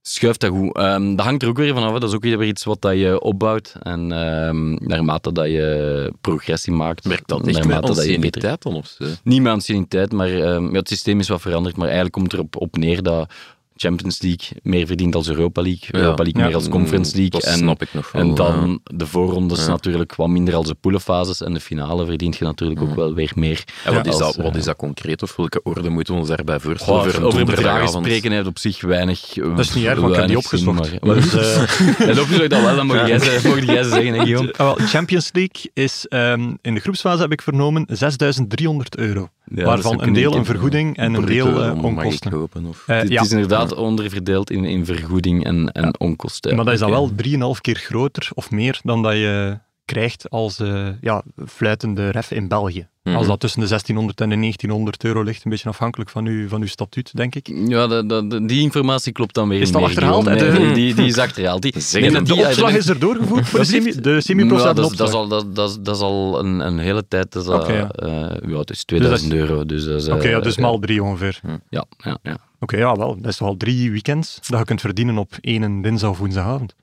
schuift 0.02 0.40
dat 0.40 0.50
goed. 0.50 0.76
Ehm, 0.76 1.14
dat 1.14 1.24
hangt 1.26 1.42
er 1.42 1.48
ook 1.48 1.56
weer 1.56 1.74
vanaf. 1.74 1.92
Dat 1.92 2.08
is 2.08 2.14
ook 2.14 2.22
weer 2.22 2.42
iets 2.42 2.64
wat 2.64 2.80
dat 2.82 2.92
je 2.98 3.20
opbouwt. 3.20 3.74
En 3.82 4.12
ehm, 4.12 4.72
naarmate 4.74 5.32
dat 5.32 5.46
je 5.46 6.12
progressie 6.20 6.72
maakt, 6.72 7.04
Werkt 7.06 7.28
dat 7.28 7.38
echt 7.38 7.46
met 7.46 7.54
naarmate 7.66 7.94
dat 7.94 8.04
je 8.04 8.18
beter... 8.18 8.24
anciëniteit 8.24 8.62
dan 8.62 8.74
of 8.74 8.86
zo? 8.86 9.04
Niet 9.22 9.42
met 9.42 9.52
anciëniteit, 9.52 10.12
maar 10.12 10.28
ehm, 10.28 10.64
ja, 10.64 10.72
het 10.72 10.88
systeem 10.88 11.20
is 11.20 11.28
wat 11.28 11.40
veranderd. 11.40 11.76
Maar 11.76 11.84
eigenlijk 11.86 12.14
komt 12.14 12.32
het 12.32 12.40
erop 12.40 12.56
op 12.56 12.76
neer 12.76 13.02
dat 13.02 13.32
Champions 13.82 14.22
League 14.22 14.46
meer 14.62 14.86
verdient 14.86 15.14
als 15.14 15.28
Europa 15.28 15.62
League. 15.62 15.88
Ja. 15.90 15.98
Europa 15.98 16.22
League 16.22 16.40
Ja. 16.40 16.46
meer 16.46 16.56
als 16.56 16.68
Conference 16.68 17.10
League. 17.16 17.30
Dat 17.30 17.42
en 17.42 17.56
snap 17.58 17.82
ik 17.82 17.88
nog 17.94 18.12
wel. 18.12 18.22
en 18.22 18.34
dan 18.34 18.80
de 18.84 19.06
voorrondes 19.06 19.60
Ja. 19.64 19.68
natuurlijk 19.68 20.14
wat 20.14 20.28
minder 20.28 20.54
als 20.54 20.66
de 20.66 20.74
poelenfases. 20.74 21.42
En 21.42 21.54
de 21.54 21.60
finale 21.60 22.06
verdient 22.06 22.36
je 22.36 22.44
natuurlijk 22.44 22.80
ook 22.80 22.94
wel 22.94 23.14
weer 23.14 23.32
meer. 23.34 23.64
En 23.84 23.94
wat, 23.94 24.04
Ja, 24.04 24.10
is 24.12 24.20
als, 24.20 24.36
dat, 24.36 24.44
wat 24.44 24.52
eh, 24.52 24.58
is 24.58 24.64
dat 24.64 24.76
concreet 24.76 25.22
of 25.22 25.36
welke 25.36 25.62
orde 25.62 25.88
moeten 25.88 26.14
we 26.14 26.20
ons 26.20 26.28
daarbij 26.28 26.60
voorstellen? 26.60 27.00
Goh, 27.02 27.10
voor 27.10 27.20
een 27.20 27.26
over 27.26 27.44
bedragen 27.44 27.88
spreken 27.88 28.32
heeft 28.32 28.46
op 28.46 28.58
zich 28.58 28.80
weinig. 28.80 29.20
Dat 29.34 29.58
is 29.58 29.74
niet 29.74 29.84
erg, 29.84 30.00
want 30.00 30.12
ik 30.12 30.18
heb 30.18 30.28
die 30.28 30.36
opgezocht. 30.36 31.02
Dus, 31.02 31.34
eh, 31.34 31.98
Dat 31.98 32.08
is 32.08 32.18
opgezocht 32.20 32.52
al 32.52 32.62
wel, 32.62 32.76
dan 32.76 32.86
mogen 32.86 33.06
jij 33.06 33.18
ze, 33.18 33.40
mogen 33.48 33.64
jij 33.64 33.82
ze 33.82 33.88
zeggen, 33.88 34.12
hè, 34.12 34.18
Guillaume. 34.18 34.54
Ah, 34.56 34.76
wel, 34.76 34.86
Champions 34.86 35.30
League 35.32 35.70
is 35.74 36.06
ehm, 36.08 36.54
in 36.62 36.74
de 36.74 36.80
groepsfase, 36.80 37.20
heb 37.22 37.32
ik 37.32 37.42
vernomen, 37.42 37.84
6300 37.88 38.96
euro. 38.96 39.28
Ja, 39.44 39.56
dat 39.56 39.64
waarvan 39.64 40.02
een 40.02 40.12
deel 40.12 40.34
een 40.34 40.44
vergoeding 40.44 40.96
en 40.96 41.14
een 41.14 41.24
deel 41.24 41.62
eh, 41.64 41.84
onkosten. 41.84 42.30
kopen, 42.30 42.64
of... 42.66 42.82
Eh, 42.86 42.98
Het 42.98 43.08
ja, 43.08 43.22
is 43.22 43.30
inderdaad 43.30 43.69
onderverdeeld 43.74 44.50
in, 44.50 44.64
in 44.64 44.84
vergoeding 44.84 45.44
en, 45.44 45.72
en 45.72 46.00
onkosten. 46.00 46.56
maar 46.56 46.64
dat 46.64 46.74
is 46.74 46.80
dan 46.80 46.94
Oké. 46.96 47.28
wel 47.38 47.54
3,5 47.54 47.60
keer 47.60 47.76
groter 47.76 48.28
of 48.34 48.50
meer 48.50 48.80
dan 48.82 49.02
dat 49.02 49.12
je 49.12 49.58
krijgt 49.84 50.30
als 50.30 50.58
eh, 50.58 50.88
ja, 51.00 51.22
fluitende 51.46 52.10
ref 52.10 52.30
in 52.30 52.48
België. 52.48 52.88
Mhm. 53.02 53.16
Als 53.16 53.26
dat 53.26 53.40
tussen 53.40 53.60
de 53.60 53.66
1600 53.66 54.20
en 54.20 54.28
de 54.28 54.36
1900 54.36 55.04
euro 55.04 55.22
ligt, 55.22 55.44
een 55.44 55.50
beetje 55.50 55.68
afhankelijk 55.68 56.10
van 56.10 56.26
uw, 56.26 56.48
van 56.48 56.60
uw 56.60 56.66
statuut, 56.66 57.16
denk 57.16 57.34
ik. 57.34 57.50
Ja, 57.66 58.02
die 58.46 58.60
informatie 58.60 59.12
klopt 59.12 59.34
dan 59.34 59.48
weer 59.48 59.60
Is 59.60 59.72
dat 59.72 59.82
achterhaald? 59.82 60.24
De- 60.24 60.30
Nee, 60.34 60.72
die, 60.72 60.94
die 60.94 61.06
is 61.06 61.18
achterhaald. 61.18 61.62
Die, 61.62 61.74
nee, 61.92 62.10
De 62.10 62.22
die- 62.22 62.46
opslag 62.46 62.74
is 62.74 62.88
er 62.88 62.98
doorgevoerd 62.98 63.48
voor 63.48 63.58
de 63.58 63.64
semi, 63.64 63.76
Alsjeblieft. 63.78 64.04
de 64.04 64.20
semi-pro 64.20 64.54
Ja, 64.54 64.60
staat 64.60 64.76
dat, 64.76 64.90
is, 64.90 64.96
dat, 64.96 65.08
is 65.08 65.14
opslag. 65.14 65.38
al, 65.40 65.44
dat, 65.44 65.54
dat, 65.56 65.70
is- 65.70 65.76
dat 65.82 65.96
is 65.96 66.02
al 66.02 66.38
een, 66.38 66.60
een 66.60 66.78
hele 66.78 67.08
tijd. 67.08 67.32
Dat 67.32 67.42
is 67.42 67.48
Oké, 67.48 67.72
ja. 67.72 67.88
eh, 67.90 68.50
ja, 68.50 68.58
het 68.58 68.70
is 68.70 68.84
2000 68.84 69.32
euro. 69.32 69.66
Dus 69.66 69.84
dat 69.84 70.00
is, 70.02 70.08
Oké, 70.08 70.24
eh, 70.24 70.30
ja, 70.30 70.40
dus 70.40 70.54
ja. 70.54 70.62
maal 70.62 70.78
drie 70.78 71.02
ongeveer. 71.02 71.40
Ja, 71.70 71.84
ja, 71.98 72.18
ja. 72.22 72.36
Oké, 72.60 72.76
ja, 72.76 72.96
wel. 72.96 73.16
Dat 73.16 73.30
is 73.30 73.36
toch 73.36 73.48
al 73.48 73.56
drie 73.56 73.90
weekends 73.90 74.38
dat 74.48 74.58
je 74.58 74.64
kunt 74.64 74.80
verdienen 74.80 75.18
op 75.18 75.32
één 75.40 75.82
dinsdag 75.82 76.10
of 76.10 76.18
woensdagavond. 76.18 76.74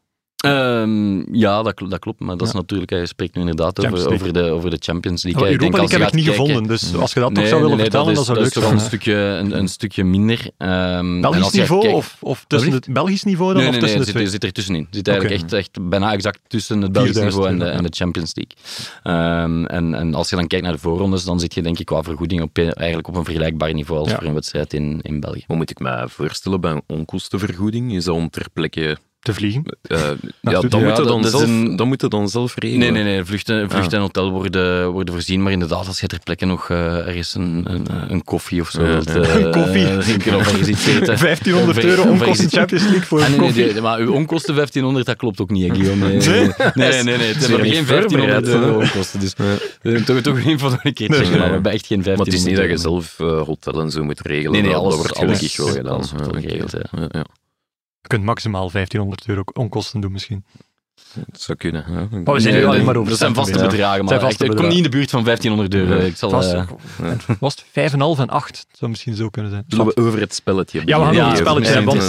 Ehm, 0.43 1.35
ja, 1.35 1.63
dat, 1.63 1.81
dat 1.89 1.99
klopt. 1.99 2.19
Maar 2.19 2.37
dat 2.37 2.47
is 2.47 2.53
Ja. 2.53 2.59
natuurlijk, 2.59 2.91
je 2.91 3.05
spreekt 3.05 3.35
nu 3.35 3.41
inderdaad 3.41 3.85
over, 3.85 4.13
over, 4.13 4.33
de, 4.33 4.41
over 4.43 4.69
de 4.69 4.77
Champions 4.79 5.23
League. 5.23 5.43
Hè. 5.43 5.49
Ik 5.51 5.59
denk 5.59 5.71
als 5.71 5.81
League 5.81 5.99
heb 5.99 6.07
ik 6.07 6.13
niet 6.13 6.25
kijken- 6.25 6.45
gevonden, 6.45 6.69
dus 6.71 6.95
als 6.95 7.13
je 7.13 7.19
dat 7.19 7.29
toch 7.33 7.37
Nee, 7.43 7.47
zou 7.47 7.61
willen 7.61 7.77
nee, 7.77 7.89
nee, 7.89 7.91
vertellen, 7.91 8.13
dat, 8.13 8.23
is, 8.23 8.27
leuk 8.29 8.37
dat 8.37 8.47
is 8.47 8.53
toch 8.53 8.71
een 8.71 8.79
stukje, 8.79 9.13
een, 9.13 9.57
een 9.57 9.67
stukje 9.67 10.03
minder. 10.03 10.49
Ehm, 10.57 11.21
Belgisch 11.21 11.51
niveau 11.51 11.81
kijkt- 11.81 11.95
of, 11.97 12.17
of 12.19 12.45
tussen 12.47 12.71
het 12.71 12.93
Belgisch 12.93 13.23
niveau 13.23 13.53
dan 13.53 13.61
Nee, 13.61 13.67
of 13.69 13.71
nee, 13.71 13.81
nee, 13.81 13.95
tussen 13.95 14.19
zit, 14.19 14.31
zit 14.31 14.43
er 14.43 14.51
tussenin. 14.51 14.87
Zit 14.91 15.07
eigenlijk 15.07 15.41
echt, 15.41 15.53
echt 15.53 15.89
bijna 15.89 16.11
exact 16.13 16.39
tussen 16.47 16.81
het 16.81 16.91
Belgisch 16.91 17.11
4000 17.13 17.43
niveau 17.45 17.67
en 17.67 17.71
de, 17.71 17.77
en 17.77 17.89
de 17.89 17.95
Champions 17.97 18.31
League. 18.35 18.55
Ehm, 19.03 19.65
en, 19.65 19.93
en 19.93 20.13
als 20.13 20.29
je 20.29 20.35
dan 20.35 20.47
kijkt 20.47 20.65
naar 20.65 20.73
de 20.73 20.79
voorrondes, 20.79 21.23
dan 21.23 21.39
zit 21.39 21.53
je 21.53 21.61
denk 21.61 21.79
ik 21.79 21.85
qua 21.85 22.03
vergoeding 22.03 22.41
op, 22.41 22.57
eigenlijk 22.57 23.07
op 23.07 23.15
een 23.15 23.23
vergelijkbaar 23.23 23.73
niveau 23.73 23.99
als 23.99 24.09
Ja. 24.09 24.15
voor 24.17 24.27
een 24.27 24.33
wedstrijd 24.33 24.73
in, 24.73 24.99
in 25.01 25.19
België. 25.19 25.43
Wat 25.47 25.57
moet 25.57 25.69
ik 25.69 25.79
mij 25.79 26.07
voorstellen 26.07 26.61
bij 26.61 26.71
een 26.71 26.81
onkostenvergoeding? 26.87 27.93
Is 27.93 28.03
dat 28.03 28.15
om 28.15 28.29
ter 28.29 28.45
plekke... 28.53 28.97
Te 29.19 29.33
vliegen. 29.33 29.63
eh, 29.81 29.99
ja, 30.41 30.61
dan, 30.69 30.79
ja, 30.81 30.87
moet 30.87 30.95
dan, 31.07 31.23
zelf, 31.25 31.43
een- 31.43 31.75
dan 31.75 31.87
moet 31.87 32.01
je 32.01 32.07
dan 32.07 32.29
zelf 32.29 32.53
regelen. 32.57 32.79
Nee, 32.93 33.03
nee, 33.03 33.13
nee. 33.13 33.25
Vluchten, 33.25 33.69
vlucht 33.69 33.91
Ja. 33.91 33.97
en 33.97 34.03
hotel 34.03 34.31
worden, 34.31 34.91
worden 34.91 35.13
voorzien. 35.13 35.43
Maar 35.43 35.51
inderdaad, 35.51 35.87
als 35.87 35.99
je 35.99 36.07
ter 36.07 36.19
plekke 36.23 36.45
nog 36.45 36.69
eh, 36.69 37.07
ergens 37.07 37.35
een, 37.35 37.65
een, 37.69 37.85
een 38.11 38.23
koffie 38.23 38.61
of 38.61 38.69
zo 38.69 38.81
Ja, 38.83 38.87
wilt 38.87 39.07
ja. 39.07 39.13
eh, 39.21 39.35
Een 39.35 39.51
koffie. 39.51 39.85
of 40.37 40.47
ergens 40.47 40.67
iets 40.67 40.85
eten. 40.95 41.05
1500 41.19 41.77
Of 41.77 41.83
euro 41.83 42.03
onkosten 42.03 42.49
Champions 42.49 42.83
League 42.83 43.01
voor 43.01 43.21
Ah, 43.21 43.27
nee, 43.29 43.37
nee, 43.37 43.45
koffie. 43.47 43.71
nee, 43.73 43.81
maar 43.81 43.99
uw 43.99 44.11
onkosten 44.13 44.55
1500, 44.55 45.05
dat 45.05 45.15
klopt 45.15 45.41
ook 45.41 45.49
niet, 45.49 45.67
hè, 45.69 45.75
Guillaume. 45.75 46.07
Nee, 46.07 46.17
nee, 46.17 46.39
nee. 46.39 46.53
nee, 46.73 47.03
nee, 47.03 47.17
nee, 47.17 47.27
het 47.27 47.37
niet 47.37 47.73
geen 47.73 47.85
1500 47.85 48.09
voorbereid, 48.09 48.47
euro 48.47 48.79
onkosten. 48.79 49.19
Dus 49.19 49.33
eh, 49.81 50.03
toch, 50.03 50.21
toch 50.21 50.45
een 50.45 50.59
van 50.59 50.79
een 50.83 50.93
keer 50.93 51.09
checken, 51.13 51.29
Nee. 51.29 51.37
maar 51.39 51.47
we 51.47 51.53
hebben 51.53 51.71
echt 51.71 51.85
geen 51.87 52.01
1500 52.03 52.17
Maar 52.17 52.25
het 52.25 52.33
is 52.33 52.43
niet 52.43 52.55
dat 52.55 52.69
je 52.69 52.77
zelf 52.77 53.17
hotel 53.47 53.81
en 53.81 53.91
zo 53.91 54.03
moet 54.03 54.19
regelen. 54.21 54.51
Nee, 54.51 54.61
nee, 54.61 54.71
dat, 54.71 54.79
alles- 54.81 54.95
wordt 54.95 55.15
alles- 55.15 55.37
gelukkig 55.37 55.57
wel 55.57 55.67
gedaan. 55.67 55.93
alles 55.93 56.11
wordt 56.11 56.25
wel 56.31 57.07
Ja, 57.11 57.25
kunt 58.07 58.23
maximaal 58.23 58.71
1500 58.71 59.27
euro 59.27 59.43
onkosten 59.53 60.01
doen 60.01 60.11
misschien. 60.11 60.45
Dat 61.13 61.41
zou 61.41 61.57
kunnen. 61.57 61.85
Ja. 61.87 61.93
Maar 62.23 62.33
we 62.33 62.39
zijn 62.39 62.53
Nee, 62.53 62.63
nu 62.63 62.67
alleen 62.69 62.85
maar 62.85 62.95
over 62.95 63.09
Dat 63.09 63.17
zijn 63.19 63.33
vaste 63.33 63.59
bedragen, 63.59 63.99
maar 64.05 64.07
Zijn 64.07 64.19
vaste 64.19 64.25
echt, 64.25 64.31
ik 64.33 64.37
kom 64.39 64.47
bedragen. 64.49 64.67
niet 64.67 64.77
in 64.77 64.83
de 64.91 64.97
buurt 64.97 65.09
van 65.09 65.23
1500 65.23 65.73
euro. 65.89 66.05
Ik 66.05 66.15
zal, 66.17 66.29
Vast, 66.29 66.53
eh, 66.53 66.63
was 67.39 67.55
het 67.55 67.65
5,5 67.91 68.19
en 68.19 68.29
8? 68.29 68.65
Dat 68.69 68.77
zou 68.77 68.91
misschien 68.91 69.15
zo 69.15 69.29
kunnen 69.29 69.51
zijn. 69.51 69.63
Zullen 69.67 69.85
we 69.85 69.95
over 69.97 70.19
het 70.19 70.33
spelletje 70.33 70.81
Ja, 70.85 70.99
we 70.99 71.05
gaan 71.05 71.15
over 71.15 71.29
het 71.29 71.37
spelletje 71.37 71.83
want, 71.83 72.01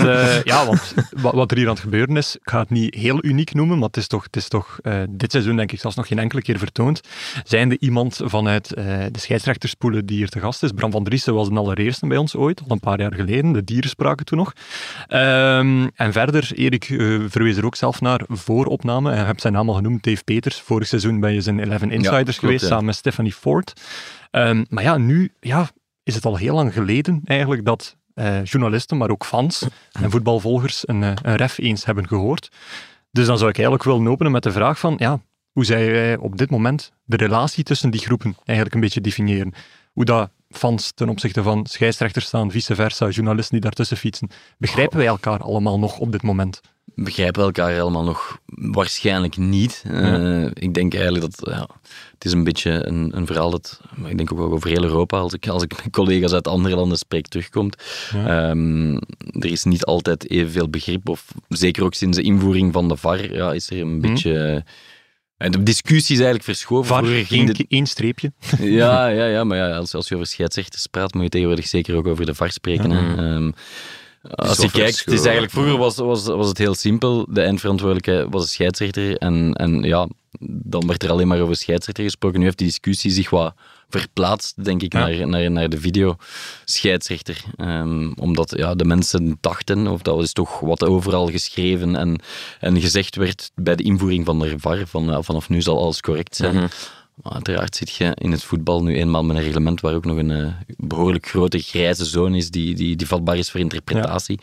eh, 0.00 0.08
eh, 0.08 0.36
eh, 0.36 0.44
ja, 0.52 0.66
want 0.66 0.94
wat, 1.20 1.34
wat 1.34 1.50
er 1.50 1.56
hier 1.56 1.66
aan 1.66 1.72
het 1.72 1.82
gebeuren 1.82 2.16
is, 2.16 2.36
ik 2.36 2.40
ga 2.50 2.58
het 2.58 2.70
niet 2.70 2.94
heel 2.94 3.24
uniek 3.24 3.54
noemen, 3.54 3.78
maar 3.78 3.86
het 3.88 3.96
is 3.96 4.06
toch, 4.06 4.24
het 4.24 4.36
is 4.36 4.48
toch 4.48 4.78
eh, 4.82 4.94
dit 5.10 5.30
seizoen 5.30 5.56
denk 5.56 5.72
ik 5.72 5.80
zelfs 5.80 5.96
nog 5.96 6.06
geen 6.06 6.18
enkele 6.18 6.42
keer 6.42 6.58
vertoond. 6.58 7.00
Zijnde 7.44 7.76
iemand 7.78 8.20
vanuit 8.24 8.72
eh, 8.74 8.84
de 9.10 9.18
scheidsrechterspoelen 9.20 10.06
die 10.06 10.16
hier 10.16 10.28
te 10.28 10.40
gast 10.40 10.62
is. 10.62 10.70
Bram 10.70 10.90
van 10.90 11.04
Driessen 11.04 11.34
was 11.34 11.48
de 11.48 11.54
allereerste 11.54 12.06
bij 12.06 12.16
ons 12.16 12.36
ooit, 12.36 12.60
al 12.60 12.66
een 12.68 12.80
paar 12.80 13.00
jaar 13.00 13.14
geleden. 13.14 13.52
De 13.52 13.64
dieren 13.64 13.90
spraken 13.90 14.26
toen 14.26 14.38
nog. 14.38 14.52
Ehm, 15.06 15.86
en 15.94 16.12
verder, 16.12 16.50
Erik 16.54 16.84
eh, 16.90 17.18
verwees 17.28 17.56
er 17.56 17.64
ook 17.64 17.76
zelf 17.76 17.89
naar 17.98 18.20
voor 18.28 18.66
opname. 18.66 19.10
En 19.10 19.18
je 19.18 19.24
hebt 19.24 19.40
zijn 19.40 19.52
naam 19.52 19.68
al 19.68 19.74
genoemd, 19.74 20.02
Dave 20.02 20.24
Peters. 20.24 20.60
Vorig 20.60 20.86
seizoen 20.86 21.20
ben 21.20 21.32
je 21.32 21.40
zijn 21.40 21.60
11 21.60 21.82
Insiders 21.82 22.22
klopt, 22.22 22.38
geweest, 22.38 22.62
ja. 22.62 22.68
samen 22.68 22.84
met 22.84 22.94
Stephanie 22.94 23.32
Ford. 23.32 23.80
Ehm, 24.30 24.64
maar 24.68 24.82
ja, 24.84 24.96
nu 24.96 25.32
ja, 25.40 25.68
is 26.02 26.14
het 26.14 26.24
al 26.24 26.36
heel 26.36 26.54
lang 26.54 26.72
geleden 26.72 27.20
eigenlijk 27.24 27.64
dat 27.64 27.96
eh, 28.14 28.44
journalisten, 28.44 28.96
maar 28.96 29.10
ook 29.10 29.24
fans 29.24 29.66
en 29.92 30.10
voetbalvolgers 30.10 30.88
een, 30.88 31.02
eh, 31.02 31.12
een 31.22 31.36
ref 31.36 31.58
eens 31.58 31.84
hebben 31.84 32.08
gehoord. 32.08 32.50
Dus 33.10 33.26
dan 33.26 33.38
zou 33.38 33.50
ik 33.50 33.56
eigenlijk 33.56 33.86
willen 33.86 34.08
openen 34.08 34.32
met 34.32 34.42
de 34.42 34.52
vraag 34.52 34.78
van, 34.78 34.94
ja, 34.98 35.20
hoe 35.52 35.64
zou 35.64 35.80
jij 35.80 36.16
op 36.16 36.36
dit 36.36 36.50
moment 36.50 36.92
de 37.04 37.16
relatie 37.16 37.64
tussen 37.64 37.90
die 37.90 38.00
groepen 38.00 38.36
eigenlijk 38.44 38.74
een 38.74 38.80
beetje 38.80 39.00
definiëren? 39.00 39.52
Hoe 39.92 40.04
dat 40.04 40.30
fans 40.48 40.92
ten 40.92 41.08
opzichte 41.08 41.42
van 41.42 41.66
scheidsrechters 41.66 42.26
staan, 42.26 42.50
vice 42.50 42.74
versa, 42.74 43.08
journalisten 43.08 43.52
die 43.52 43.62
daartussen 43.62 43.96
fietsen. 43.96 44.28
Begrijpen 44.58 44.98
wij 44.98 45.06
elkaar 45.06 45.38
allemaal 45.38 45.78
nog 45.78 45.98
op 45.98 46.12
dit 46.12 46.22
moment? 46.22 46.60
Begrijpen 46.94 47.42
elkaar 47.42 47.70
helemaal 47.70 48.04
nog 48.04 48.38
waarschijnlijk 48.46 49.36
niet. 49.36 49.82
Eh, 49.86 50.44
ik 50.44 50.74
denk 50.74 50.94
eigenlijk 50.94 51.24
dat 51.24 51.50
ja, 51.52 51.68
het 52.14 52.24
is 52.24 52.32
een 52.32 52.44
beetje 52.44 52.86
een, 52.86 53.16
een 53.16 53.26
verhaal 53.26 53.50
dat, 53.50 53.80
ik 54.06 54.16
denk 54.16 54.32
ook 54.32 54.38
wel 54.38 54.52
over 54.52 54.70
heel 54.70 54.82
Europa, 54.82 55.18
als 55.18 55.32
ik, 55.32 55.48
als 55.48 55.62
ik 55.62 55.76
met 55.76 55.92
collega's 56.00 56.32
uit 56.32 56.48
andere 56.48 56.76
landen 56.76 56.98
spreek, 56.98 57.26
terugkomt. 57.26 57.82
Ja. 58.12 58.50
Ehm, 58.50 58.94
er 59.38 59.50
is 59.50 59.64
niet 59.64 59.84
altijd 59.84 60.30
evenveel 60.30 60.68
begrip, 60.68 61.08
of 61.08 61.24
zeker 61.48 61.84
ook 61.84 61.94
sinds 61.94 62.16
de 62.16 62.22
invoering 62.22 62.72
van 62.72 62.88
de 62.88 62.96
VAR 62.96 63.32
ja, 63.32 63.52
is 63.52 63.70
er 63.70 63.80
een 63.80 64.00
beetje... 64.00 64.64
eh, 65.36 65.50
de 65.50 65.62
discussie 65.62 66.14
is 66.14 66.22
eigenlijk 66.22 66.44
verschoven. 66.44 66.86
VAR, 66.86 67.04
ging 67.04 67.56
één, 67.56 67.66
één 67.68 67.86
streepje. 67.86 68.32
ja, 68.58 69.06
ja, 69.18 69.26
ja, 69.26 69.44
maar 69.44 69.56
ja, 69.56 69.76
als, 69.76 69.94
als 69.94 70.08
je 70.08 70.14
over 70.14 70.26
scheidsrechters 70.26 70.86
praat, 70.86 71.14
moet 71.14 71.22
je 71.22 71.28
tegenwoordig 71.28 71.66
zeker 71.66 71.96
ook 71.96 72.06
over 72.06 72.26
de 72.26 72.34
VAR 72.34 72.50
spreken. 72.52 72.90
hè. 72.90 73.16
Ehm, 73.16 73.50
als 74.22 74.58
je 74.58 74.70
kijkt, 74.70 74.98
het 75.04 75.14
is 75.14 75.22
eigenlijk, 75.22 75.52
vroeger 75.52 75.76
was, 75.76 75.96
was, 75.96 76.24
was 76.26 76.48
het 76.48 76.58
heel 76.58 76.74
simpel. 76.74 77.26
De 77.28 77.42
eindverantwoordelijke 77.42 78.26
was 78.30 78.42
de 78.42 78.48
scheidsrechter. 78.48 79.16
En, 79.16 79.52
en 79.52 79.82
ja, 79.82 80.08
dan 80.40 80.86
werd 80.86 81.02
er 81.02 81.10
alleen 81.10 81.28
maar 81.28 81.40
over 81.40 81.56
scheidsrechter 81.56 82.04
gesproken. 82.04 82.38
Nu 82.38 82.44
heeft 82.44 82.58
die 82.58 82.66
discussie 82.66 83.10
zich 83.10 83.30
wat 83.30 83.54
verplaatst, 83.88 84.64
denk 84.64 84.82
ik, 84.82 84.92
Ja. 84.92 84.98
naar, 85.06 85.28
naar, 85.28 85.50
naar 85.50 85.68
de 85.68 85.80
video 85.80 86.16
scheidsrechter. 86.64 87.42
Ehm, 87.56 88.12
omdat 88.16 88.52
ja, 88.56 88.74
de 88.74 88.84
mensen 88.84 89.38
dachten, 89.40 89.86
of 89.86 90.02
dat 90.02 90.22
is 90.22 90.32
toch 90.32 90.60
wat 90.60 90.84
overal 90.84 91.30
geschreven 91.30 91.96
en, 91.96 92.20
en 92.60 92.80
gezegd 92.80 93.16
werd 93.16 93.50
bij 93.54 93.76
de 93.76 93.82
invoering 93.82 94.24
van 94.24 94.38
de 94.38 94.54
VAR, 94.56 94.86
van 94.86 95.24
vanaf 95.24 95.48
nu 95.48 95.62
zal 95.62 95.78
alles 95.78 96.00
correct 96.00 96.36
zijn. 96.36 96.54
Mhm. 96.54 96.66
Uiteraard 97.22 97.76
zit 97.76 97.90
je 97.94 98.16
in 98.18 98.30
het 98.30 98.42
voetbal 98.42 98.82
nu 98.82 98.96
eenmaal 98.96 99.24
met 99.24 99.36
een 99.36 99.42
reglement 99.42 99.80
waar 99.80 99.94
ook 99.94 100.04
nog 100.04 100.16
een 100.16 100.30
eh, 100.30 100.46
behoorlijk 100.76 101.26
grote 101.28 101.58
grijze 101.58 102.04
zone 102.04 102.36
is 102.36 102.50
die, 102.50 102.74
die, 102.74 102.96
die 102.96 103.06
vatbaar 103.06 103.36
is 103.38 103.50
voor 103.50 103.60
interpretatie. 103.60 104.38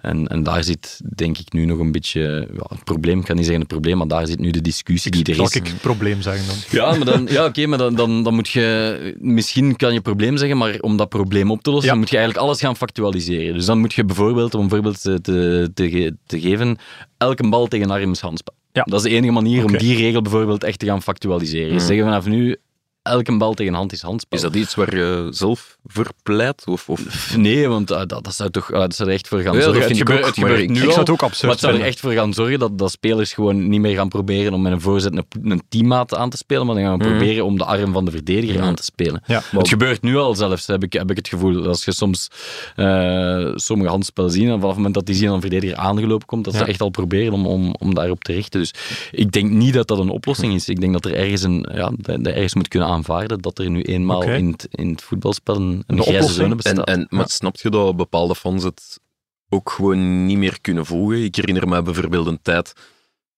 En, 0.00 0.26
en 0.28 0.42
daar 0.42 0.64
zit 0.64 1.00
denk 1.14 1.38
ik 1.38 1.52
nu 1.52 1.64
nog 1.64 1.78
een 1.78 1.92
beetje 1.92 2.48
ja, 2.54 2.66
het 2.68 2.84
probleem, 2.84 3.18
ik 3.18 3.24
kan 3.24 3.34
niet 3.36 3.44
zeggen 3.44 3.62
het 3.62 3.72
probleem, 3.72 3.96
maar 3.96 4.08
daar 4.08 4.26
zit 4.26 4.38
nu 4.38 4.50
de 4.50 4.60
discussie 4.60 5.10
die 5.10 5.24
er 5.24 5.34
Zal 5.34 5.44
is. 5.44 5.54
ik 5.54 5.66
het 5.66 5.80
probleem 5.80 6.22
zeggen 6.22 6.46
dan? 6.46 6.56
Ja, 6.70 6.90
maar 6.96 7.04
dan, 7.04 7.26
ja, 7.30 7.44
oké, 7.44 7.66
maar 7.66 7.78
dan, 7.78 7.94
dan, 7.94 8.22
dan 8.22 8.34
moet 8.34 8.48
je... 8.48 9.16
Misschien 9.20 9.76
kan 9.76 9.92
je 9.92 10.00
probleem 10.00 10.36
zeggen, 10.36 10.56
maar 10.56 10.78
om 10.80 10.96
dat 10.96 11.08
probleem 11.08 11.50
op 11.50 11.62
te 11.62 11.70
lossen, 11.70 11.92
Ja. 11.92 11.98
moet 11.98 12.10
je 12.10 12.16
eigenlijk 12.16 12.46
alles 12.46 12.60
gaan 12.60 12.76
factualiseren. 12.76 13.54
Dus 13.54 13.66
dan 13.66 13.78
moet 13.78 13.92
je 13.92 14.04
bijvoorbeeld, 14.04 14.54
om 14.54 14.62
een 14.62 14.68
voorbeeld 14.70 15.02
te, 15.02 15.20
te, 15.20 15.70
te, 15.74 15.90
ge- 15.90 16.16
te 16.26 16.40
geven, 16.40 16.76
elke 17.18 17.48
bal 17.48 17.66
tegen 17.66 17.90
arm 17.90 18.10
is 18.10 18.20
handspel. 18.20 18.54
Ja. 18.72 18.82
Dat 18.82 19.04
is 19.04 19.10
de 19.10 19.16
enige 19.16 19.32
manier 19.32 19.64
om 19.64 19.76
die 19.76 19.96
regel 19.96 20.22
bijvoorbeeld 20.22 20.64
echt 20.64 20.78
te 20.78 20.86
gaan 20.86 21.02
factualiseren. 21.02 21.72
Dus 21.72 21.86
zeggen 21.86 22.04
vanaf 22.04 22.26
nu, 22.26 22.56
elke 23.02 23.36
bal 23.36 23.54
tegen 23.54 23.74
hand 23.74 23.92
is 23.92 24.02
handspel. 24.02 24.38
Is 24.38 24.44
dat 24.44 24.54
iets 24.54 24.74
waar 24.74 24.96
je 24.96 25.28
zelf 25.30 25.78
voor 25.84 26.06
pleit? 26.22 26.62
Of, 26.66 26.88
of... 26.88 27.36
Nee, 27.36 27.68
want 27.68 27.90
ah, 27.90 28.06
dat, 28.06 28.24
dat 28.24 28.34
zou 28.34 28.50
toch 28.50 28.72
ah, 28.72 28.80
dat 28.80 28.94
zou 28.94 29.08
er 29.08 29.14
echt 29.14 29.28
voor 29.28 29.40
gaan 29.40 29.54
zorgen. 29.54 29.82
het 29.82 29.96
gebeurt, 29.96 30.26
het 30.26 30.38
gebeurt 30.38 30.60
ik- 30.60 30.68
nu 30.68 30.74
Ik 30.74 30.80
zou 30.80 30.92
al, 30.92 30.98
het 30.98 31.10
ook 31.10 31.22
absurd 31.22 31.42
maar 31.42 31.52
het 31.52 31.60
zou 31.60 31.74
er 31.74 31.82
echt 31.82 32.00
voor 32.00 32.12
gaan 32.12 32.34
zorgen 32.34 32.58
dat, 32.58 32.78
dat 32.78 32.90
spelers 32.90 33.32
gewoon 33.32 33.68
niet 33.68 33.80
meer 33.80 33.94
gaan 33.94 34.08
proberen 34.08 34.52
om 34.52 34.62
met 34.62 34.72
een 34.72 34.80
voorzet 34.80 35.16
een, 35.16 35.26
een 35.42 35.62
teammaat 35.68 36.14
aan 36.14 36.30
te 36.30 36.36
spelen, 36.36 36.66
maar 36.66 36.74
dan 36.74 36.84
gaan 36.84 36.98
we 36.98 37.04
proberen 37.04 37.44
om 37.44 37.58
de 37.58 37.64
arm 37.64 37.92
van 37.92 38.04
de 38.04 38.10
verdediger 38.10 38.60
aan 38.60 38.74
te 38.74 38.84
spelen. 38.84 39.22
Ja. 39.26 39.42
het 39.50 39.68
gebeurt 39.68 40.02
nu 40.02 40.16
al 40.16 40.34
zelfs, 40.34 40.66
heb 40.66 40.82
ik, 40.82 40.92
heb 40.92 41.10
ik 41.10 41.16
het 41.16 41.28
gevoel. 41.28 41.66
Als 41.66 41.84
je 41.84 41.92
soms 41.92 42.28
eh, 42.76 43.50
sommige 43.54 43.90
handspel 43.90 44.28
zien, 44.28 44.48
en 44.48 44.54
vanaf 44.54 44.66
het 44.66 44.76
moment 44.76 44.94
dat 44.94 45.06
die 45.06 45.14
zien 45.14 45.26
dat 45.26 45.34
een 45.34 45.40
verdediger 45.40 45.76
aangelopen 45.76 46.26
komt, 46.26 46.44
dat 46.44 46.54
ze 46.54 46.64
echt 46.64 46.80
al 46.80 46.90
proberen 46.90 47.32
om, 47.32 47.46
om, 47.46 47.74
om 47.78 47.94
daarop 47.94 48.24
te 48.24 48.32
richten. 48.32 48.60
Dus 48.60 48.74
ik 49.10 49.32
denk 49.32 49.50
niet 49.50 49.74
dat 49.74 49.88
dat 49.88 49.98
een 49.98 50.08
oplossing 50.08 50.54
is. 50.54 50.68
Ik 50.68 50.80
denk 50.80 50.92
dat 50.92 51.04
er 51.04 51.14
ergens 51.14 51.42
een, 51.42 51.68
ja, 51.74 51.92
dat 51.96 52.26
ergens 52.26 52.54
moet 52.54 52.68
kunnen 52.68 52.88
aanvaarden 52.92 53.40
dat 53.40 53.58
er 53.58 53.70
nu 53.70 53.82
eenmaal 53.82 54.22
in, 54.22 54.50
het, 54.50 54.66
in 54.70 54.90
het 54.90 55.02
voetbalspel 55.02 55.56
een, 55.56 55.84
een 55.86 56.02
grijze 56.02 56.12
oplossing. 56.12 56.36
zone 56.36 56.50
En, 56.50 56.56
bestaat. 56.56 56.86
en, 56.86 57.06
maar 57.08 57.28
snap 57.28 57.56
je 57.56 57.70
dat 57.70 57.96
bepaalde 57.96 58.34
fans 58.34 58.64
het 58.64 59.00
ook 59.48 59.70
gewoon 59.70 60.26
niet 60.26 60.38
meer 60.38 60.60
kunnen 60.60 60.86
volgen? 60.86 61.24
Ik 61.24 61.36
herinner 61.36 61.68
me 61.68 61.82
bijvoorbeeld 61.82 62.26
een 62.26 62.42
tijd, 62.42 62.72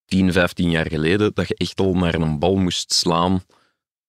10, 0.04 0.32
15 0.32 0.70
jaar 0.70 0.88
geleden, 0.88 1.30
dat 1.34 1.48
je 1.48 1.54
echt 1.54 1.80
al 1.80 1.94
naar 1.94 2.14
een 2.14 2.38
bal 2.38 2.56
moest 2.56 2.92
slaan 2.92 3.42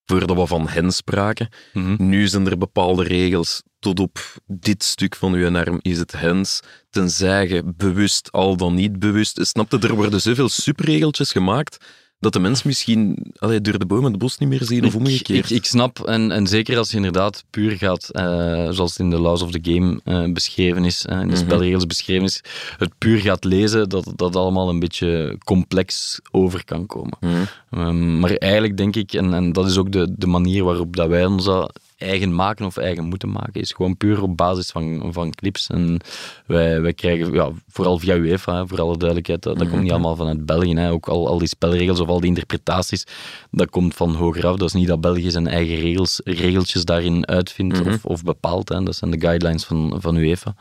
voordat 0.05 0.37
we 0.37 0.47
van 0.47 0.67
hen 0.67 0.91
spraken. 0.91 1.49
Mhm. 1.73 1.95
Nu 2.09 2.27
zijn 2.27 2.47
er 2.47 2.57
bepaalde 2.57 3.03
regels. 3.03 3.63
Tot 3.79 3.99
op 3.99 4.17
dit 4.47 4.83
stuk 4.83 5.15
van 5.15 5.33
uw 5.33 5.55
arm 5.55 5.79
is 5.81 5.97
het 5.97 6.11
hens. 6.11 6.59
Tenzij 6.89 7.47
je 7.47 7.63
bewust 7.75 8.31
al 8.31 8.57
dan 8.57 8.73
niet 8.73 8.99
bewust. 8.99 9.39
Snap 9.47 9.71
je, 9.71 9.79
er 9.79 9.95
worden 9.95 10.21
zoveel 10.21 10.49
superregeltjes 10.49 11.31
gemaakt 11.31 11.77
dat 12.25 12.33
de 12.33 12.39
mens 12.39 12.63
misschien 12.63 13.17
allee, 13.37 13.61
door 13.61 13.79
de 13.79 13.85
bomen 13.85 14.11
het 14.11 14.19
bos 14.19 14.37
niet 14.37 14.49
meer 14.49 14.63
zien 14.63 14.85
of 14.85 14.95
omgekeerd. 14.95 15.49
ik, 15.49 15.57
ik 15.57 15.65
snap, 15.65 15.99
en, 15.99 16.31
en 16.31 16.47
zeker 16.47 16.77
als 16.77 16.89
je 16.89 16.95
inderdaad 16.95 17.43
puur 17.49 17.71
gaat, 17.77 18.09
eh, 18.09 18.23
zoals 18.69 18.89
het 18.91 18.99
in 18.99 19.09
de 19.09 19.19
Laws 19.19 19.41
of 19.41 19.51
the 19.51 19.59
Game 19.71 19.99
eh, 20.03 20.31
beschreven 20.33 20.85
is, 20.85 21.05
eh, 21.05 21.19
in 21.19 21.27
de 21.27 21.33
Mhm. 21.33 21.43
spelregels 21.43 21.85
beschreven 21.87 22.23
is, 22.23 22.41
het 22.77 22.91
puur 22.97 23.19
gaat 23.19 23.43
lezen, 23.43 23.89
dat 23.89 24.13
dat 24.15 24.35
allemaal 24.35 24.69
een 24.69 24.79
beetje 24.79 25.37
complex 25.43 26.19
over 26.31 26.65
kan 26.65 26.85
komen. 26.85 27.17
Mhm. 27.19 27.33
Ehm, 27.71 28.19
maar 28.19 28.31
eigenlijk 28.31 28.77
denk 28.77 28.95
ik, 28.95 29.13
en, 29.13 29.33
en 29.33 29.51
dat 29.53 29.65
is 29.65 29.77
ook 29.77 29.91
de, 29.91 30.07
de 30.17 30.27
manier 30.27 30.63
waarop 30.63 30.95
dat 30.95 31.07
wij 31.07 31.25
ons 31.25 31.45
dat 31.45 31.79
eigen 31.97 32.35
maken 32.35 32.65
of 32.65 32.77
eigen 32.77 33.03
moeten 33.03 33.31
maken, 33.31 33.61
is 33.61 33.71
gewoon 33.71 33.97
puur 33.97 34.21
op 34.21 34.37
basis 34.37 34.71
van, 34.71 35.13
van 35.13 35.31
clips. 35.31 35.67
En 35.67 35.99
wij, 36.45 36.81
wij 36.81 36.93
krijgen, 36.93 37.33
ja, 37.33 37.51
vooral 37.67 37.99
via 37.99 38.15
UEFA, 38.15 38.55
hè, 38.55 38.67
voor 38.67 38.81
alle 38.81 38.97
duidelijkheid, 38.97 39.41
dat, 39.43 39.57
dat 39.59 39.69
komt 39.69 39.81
niet 39.81 39.91
allemaal 39.91 40.15
vanuit 40.15 40.45
België. 40.45 40.75
Hè. 40.75 40.91
Ook 40.91 41.07
al, 41.07 41.27
al 41.27 41.37
die 41.37 41.47
spelregels 41.47 41.99
of 41.99 42.07
al 42.07 42.19
die 42.19 42.29
interpretaties, 42.29 43.03
dat 43.51 43.69
komt 43.69 43.93
van 43.93 44.15
hogeraf. 44.15 44.55
Dat 44.57 44.67
is 44.67 44.73
niet 44.73 44.87
dat 44.87 45.01
België 45.01 45.31
zijn 45.31 45.47
eigen 45.47 45.75
regels, 45.75 46.21
regeltjes 46.23 46.85
daarin 46.85 47.27
uitvindt 47.27 47.79
Mhm. 47.79 47.89
of, 47.93 48.05
of 48.05 48.23
bepaalt. 48.23 48.69
Hè. 48.69 48.83
Dat 48.83 48.95
zijn 48.95 49.11
de 49.11 49.19
guidelines 49.19 49.63
van, 49.63 49.95
van 49.97 50.15
UEFA. 50.15 50.55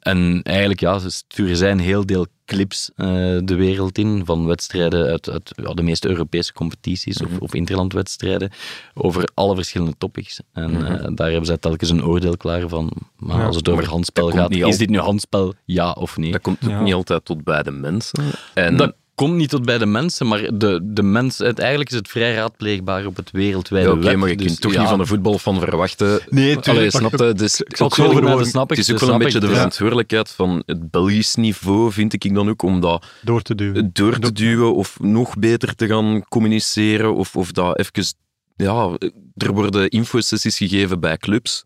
En 0.00 0.40
eigenlijk, 0.42 0.80
ja, 0.80 0.98
ze 0.98 1.10
sturen 1.10 1.56
zij 1.56 1.70
een 1.70 1.78
heel 1.80 2.06
deel 2.06 2.26
clips 2.52 2.90
eh, 2.96 3.06
de 3.44 3.54
wereld 3.54 3.98
in 3.98 4.22
van 4.24 4.46
wedstrijden 4.46 5.06
uit, 5.06 5.30
uit 5.30 5.52
ja, 5.62 5.74
de 5.74 5.82
meeste 5.82 6.08
Europese 6.08 6.52
competities 6.52 7.22
of, 7.22 7.28
of 7.38 7.54
interlandwedstrijden 7.54 8.50
over 8.94 9.28
alle 9.34 9.54
verschillende 9.54 9.94
topics. 9.98 10.40
En 10.52 10.86
eh, 10.86 11.08
daar 11.14 11.28
hebben 11.28 11.46
zij 11.46 11.56
telkens 11.58 11.90
een 11.90 12.04
oordeel 12.04 12.36
klaar 12.36 12.68
van. 12.68 12.90
Maar 13.16 13.38
Ja, 13.38 13.46
als 13.46 13.56
het 13.56 13.68
over 13.68 13.88
handspel 13.88 14.30
gaat, 14.30 14.50
is 14.50 14.78
dit 14.78 14.90
nu 14.90 14.98
handspel, 14.98 15.54
ja 15.64 15.90
of 15.92 16.16
nee? 16.16 16.32
Dat 16.32 16.40
komt 16.40 16.64
ook 16.64 16.70
Ja. 16.70 16.82
niet 16.82 16.94
altijd 16.94 17.24
tot 17.24 17.44
bij 17.44 17.62
de 17.62 17.70
mensen. 17.70 18.24
En 18.54 18.76
Dat 18.76 18.94
komt 19.14 19.34
niet 19.34 19.48
tot 19.50 19.64
bij 19.64 19.78
de 19.78 19.86
mensen, 19.86 20.26
maar 20.26 20.58
de, 20.58 20.80
de 20.82 21.02
mens, 21.02 21.38
het, 21.38 21.58
eigenlijk 21.58 21.90
is 21.90 21.96
het 21.96 22.08
vrij 22.08 22.34
raadpleegbaar 22.34 23.06
op 23.06 23.16
het 23.16 23.30
wereldwijde 23.30 23.88
Ja, 23.88 23.94
oké, 23.94 24.04
web. 24.04 24.16
maar 24.16 24.28
je 24.28 24.36
Dus 24.36 24.46
kunt 24.46 24.60
toch 24.60 24.72
ja, 24.72 24.80
niet 24.80 24.88
van 24.88 25.00
een 25.00 25.06
voetbalfan 25.06 25.58
verwachten. 25.60 26.20
Nee, 26.28 26.60
tuurlijk. 26.60 26.90
snap 26.90 27.10
je? 27.18 27.32
Dus 27.32 27.60
Ik 27.60 27.76
zal 27.76 27.86
het 27.86 27.96
zo 27.96 28.44
snap 28.44 28.70
ik. 28.70 28.76
het 28.76 28.88
is 28.88 28.92
ook 28.94 29.00
wel 29.00 29.12
een 29.12 29.18
beetje 29.18 29.34
ik. 29.38 29.40
de 29.44 29.50
Ja. 29.50 29.54
verantwoordelijkheid 29.54 30.30
van 30.30 30.62
het 30.66 30.90
Belgisch 30.90 31.34
niveau, 31.34 31.92
vind 31.92 32.12
ik 32.24 32.34
dan 32.34 32.48
ook, 32.48 32.62
om 32.62 32.80
dat 32.80 33.06
Door 33.22 33.42
te 33.42 33.54
duwen. 33.54 33.90
door 33.92 34.18
te 34.18 34.32
duwen 34.32 34.74
of 34.74 35.00
nog 35.00 35.38
beter 35.38 35.74
te 35.74 35.86
gaan 35.86 36.24
communiceren. 36.28 37.14
Of, 37.14 37.36
of 37.36 37.52
dat 37.52 37.78
even... 37.78 38.14
Ja, 38.56 38.96
er 39.36 39.52
worden 39.52 39.88
infosessies 39.88 40.56
gegeven 40.56 41.00
bij 41.00 41.16
clubs. 41.16 41.64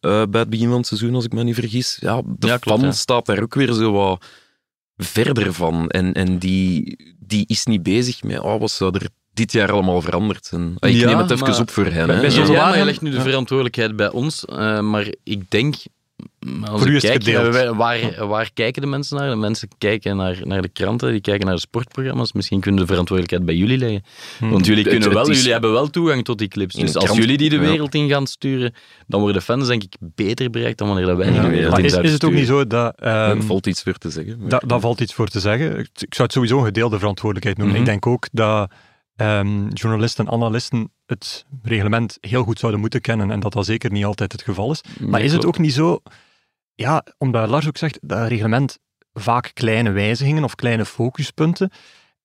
eh, 0.00 0.22
bij 0.30 0.40
het 0.40 0.50
begin 0.50 0.68
van 0.68 0.76
het 0.76 0.86
seizoen, 0.86 1.14
als 1.14 1.24
ik 1.24 1.32
me 1.32 1.42
niet 1.42 1.54
vergis. 1.54 1.96
Ja, 2.00 2.22
de 2.24 2.46
Ja, 2.46 2.56
klopt, 2.56 2.78
fan 2.80 2.88
ja. 2.88 2.94
staat 2.94 3.26
daar 3.26 3.42
ook 3.42 3.54
weer 3.54 3.72
zo 3.72 3.92
wat 3.92 4.24
verder 4.98 5.52
van. 5.52 5.88
En, 5.88 6.12
en 6.12 6.38
die, 6.38 6.96
die 7.18 7.44
is 7.46 7.64
niet 7.66 7.82
bezig 7.82 8.22
met 8.22 8.40
oh, 8.40 8.60
wat 8.60 8.70
zou 8.70 8.94
er 8.98 9.08
dit 9.32 9.52
jaar 9.52 9.72
allemaal 9.72 10.00
veranderd 10.02 10.46
zijn. 10.46 10.74
Ah, 10.78 10.90
ik 10.90 10.96
Ja, 10.96 11.06
neem 11.06 11.18
het 11.18 11.30
even 11.30 11.48
maar- 11.48 11.60
op 11.60 11.70
voor 11.70 11.84
hen. 11.86 12.06
Bij- 12.06 12.14
hè. 12.16 12.20
bij 12.20 12.30
Ja, 12.30 12.38
maar 12.38 12.46
je 12.50 12.52
Wagen- 12.56 12.84
legt 12.84 13.00
nu 13.00 13.10
de 13.10 13.20
verantwoordelijkheid 13.20 13.96
bij 13.96 14.10
ons, 14.10 14.44
eh, 14.44 14.80
maar 14.80 15.12
ik 15.24 15.50
denk... 15.50 15.74
Als 16.64 16.80
Voor 16.80 16.88
u 16.88 16.96
ik 16.96 17.02
is 17.02 17.08
het 17.08 17.24
kijk, 17.24 17.36
gedeeld. 17.50 17.76
waar, 17.76 18.26
waar 18.26 18.50
kijken 18.54 18.82
de 18.82 18.88
mensen 18.88 19.16
naar? 19.16 19.30
De 19.30 19.36
mensen 19.36 19.68
kijken 19.78 20.16
naar, 20.16 20.38
naar 20.44 20.62
de 20.62 20.68
kranten, 20.68 21.10
die 21.12 21.20
kijken 21.20 21.46
naar 21.46 21.54
de 21.54 21.60
sportprogramma's. 21.60 22.32
Misschien 22.32 22.60
kunnen 22.60 22.80
de 22.80 22.86
verantwoordelijkheid 22.86 23.46
bij 23.50 23.54
jullie 23.60 23.78
leggen. 23.78 24.02
Want 24.50 24.66
jullie, 24.66 24.84
kunnen 24.84 25.02
het 25.02 25.12
wel, 25.12 25.28
is- 25.28 25.36
jullie 25.36 25.52
hebben 25.52 25.72
wel 25.72 25.90
toegang 25.90 26.24
tot 26.24 26.38
die 26.38 26.48
clips. 26.48 26.74
Dus 26.74 26.94
als 26.94 27.04
krant- 27.04 27.20
jullie 27.20 27.36
die 27.36 27.50
de 27.50 27.58
wereld 27.58 27.94
in 27.94 28.08
gaan 28.08 28.26
sturen, 28.26 28.74
dan 29.06 29.20
worden 29.20 29.42
fans 29.42 29.66
denk 29.66 29.82
ik 29.82 29.94
beter 30.00 30.50
bereikt 30.50 30.78
dan 30.78 30.86
wanneer 30.88 31.06
dat 31.06 31.16
wij 31.16 31.26
die 31.26 31.34
Ja, 31.36 31.42
de 31.42 31.48
wereld 31.48 31.70
Maar 31.70 31.78
in 31.80 31.84
is, 31.84 31.92
is 31.96 32.12
het 32.12 32.24
ook 32.24 32.32
niet 32.32 32.46
zo 32.46 32.66
dat... 32.66 32.94
Er 32.96 33.06
ehm, 33.30 33.40
valt 33.42 33.66
iets 33.66 33.82
voor 33.82 33.98
te 33.98 34.10
zeggen. 34.10 34.38
maar- 34.38 34.48
Da, 34.48 34.58
daar 34.66 34.80
valt 34.80 35.00
iets 35.00 35.14
voor 35.14 35.28
te 35.28 35.40
zeggen. 35.40 35.78
Ik 35.78 35.88
zou 36.14 36.22
het 36.22 36.32
sowieso 36.32 36.58
een 36.58 36.64
gedeelde 36.64 36.98
verantwoordelijkheid 36.98 37.56
noemen. 37.58 37.74
Mhm. 37.76 37.84
Ik 37.84 37.90
denk 37.90 38.06
ook 38.06 38.28
dat 38.32 38.70
ehm, 39.16 39.68
journalisten 39.68 40.26
en 40.26 40.32
analisten 40.32 40.90
het 41.06 41.44
reglement 41.62 42.16
heel 42.20 42.42
goed 42.42 42.58
zouden 42.58 42.80
moeten 42.80 43.00
kennen 43.00 43.30
en 43.30 43.40
dat 43.40 43.52
dat 43.52 43.66
zeker 43.66 43.90
niet 43.90 44.04
altijd 44.04 44.32
het 44.32 44.42
geval 44.42 44.70
is. 44.70 44.80
Maar 45.00 45.20
is 45.20 45.32
het 45.32 45.44
ook 45.46 45.58
niet 45.58 45.72
zo, 45.72 46.00
ja, 46.80 47.04
omdat 47.18 47.48
Lars 47.48 47.68
ook 47.68 47.76
zegt, 47.76 47.98
dat 48.02 48.28
reglement 48.28 48.78
vaak 49.12 49.50
kleine 49.54 49.90
wijzigingen 49.90 50.44
of 50.44 50.54
kleine 50.54 50.84
focuspunten. 50.84 51.70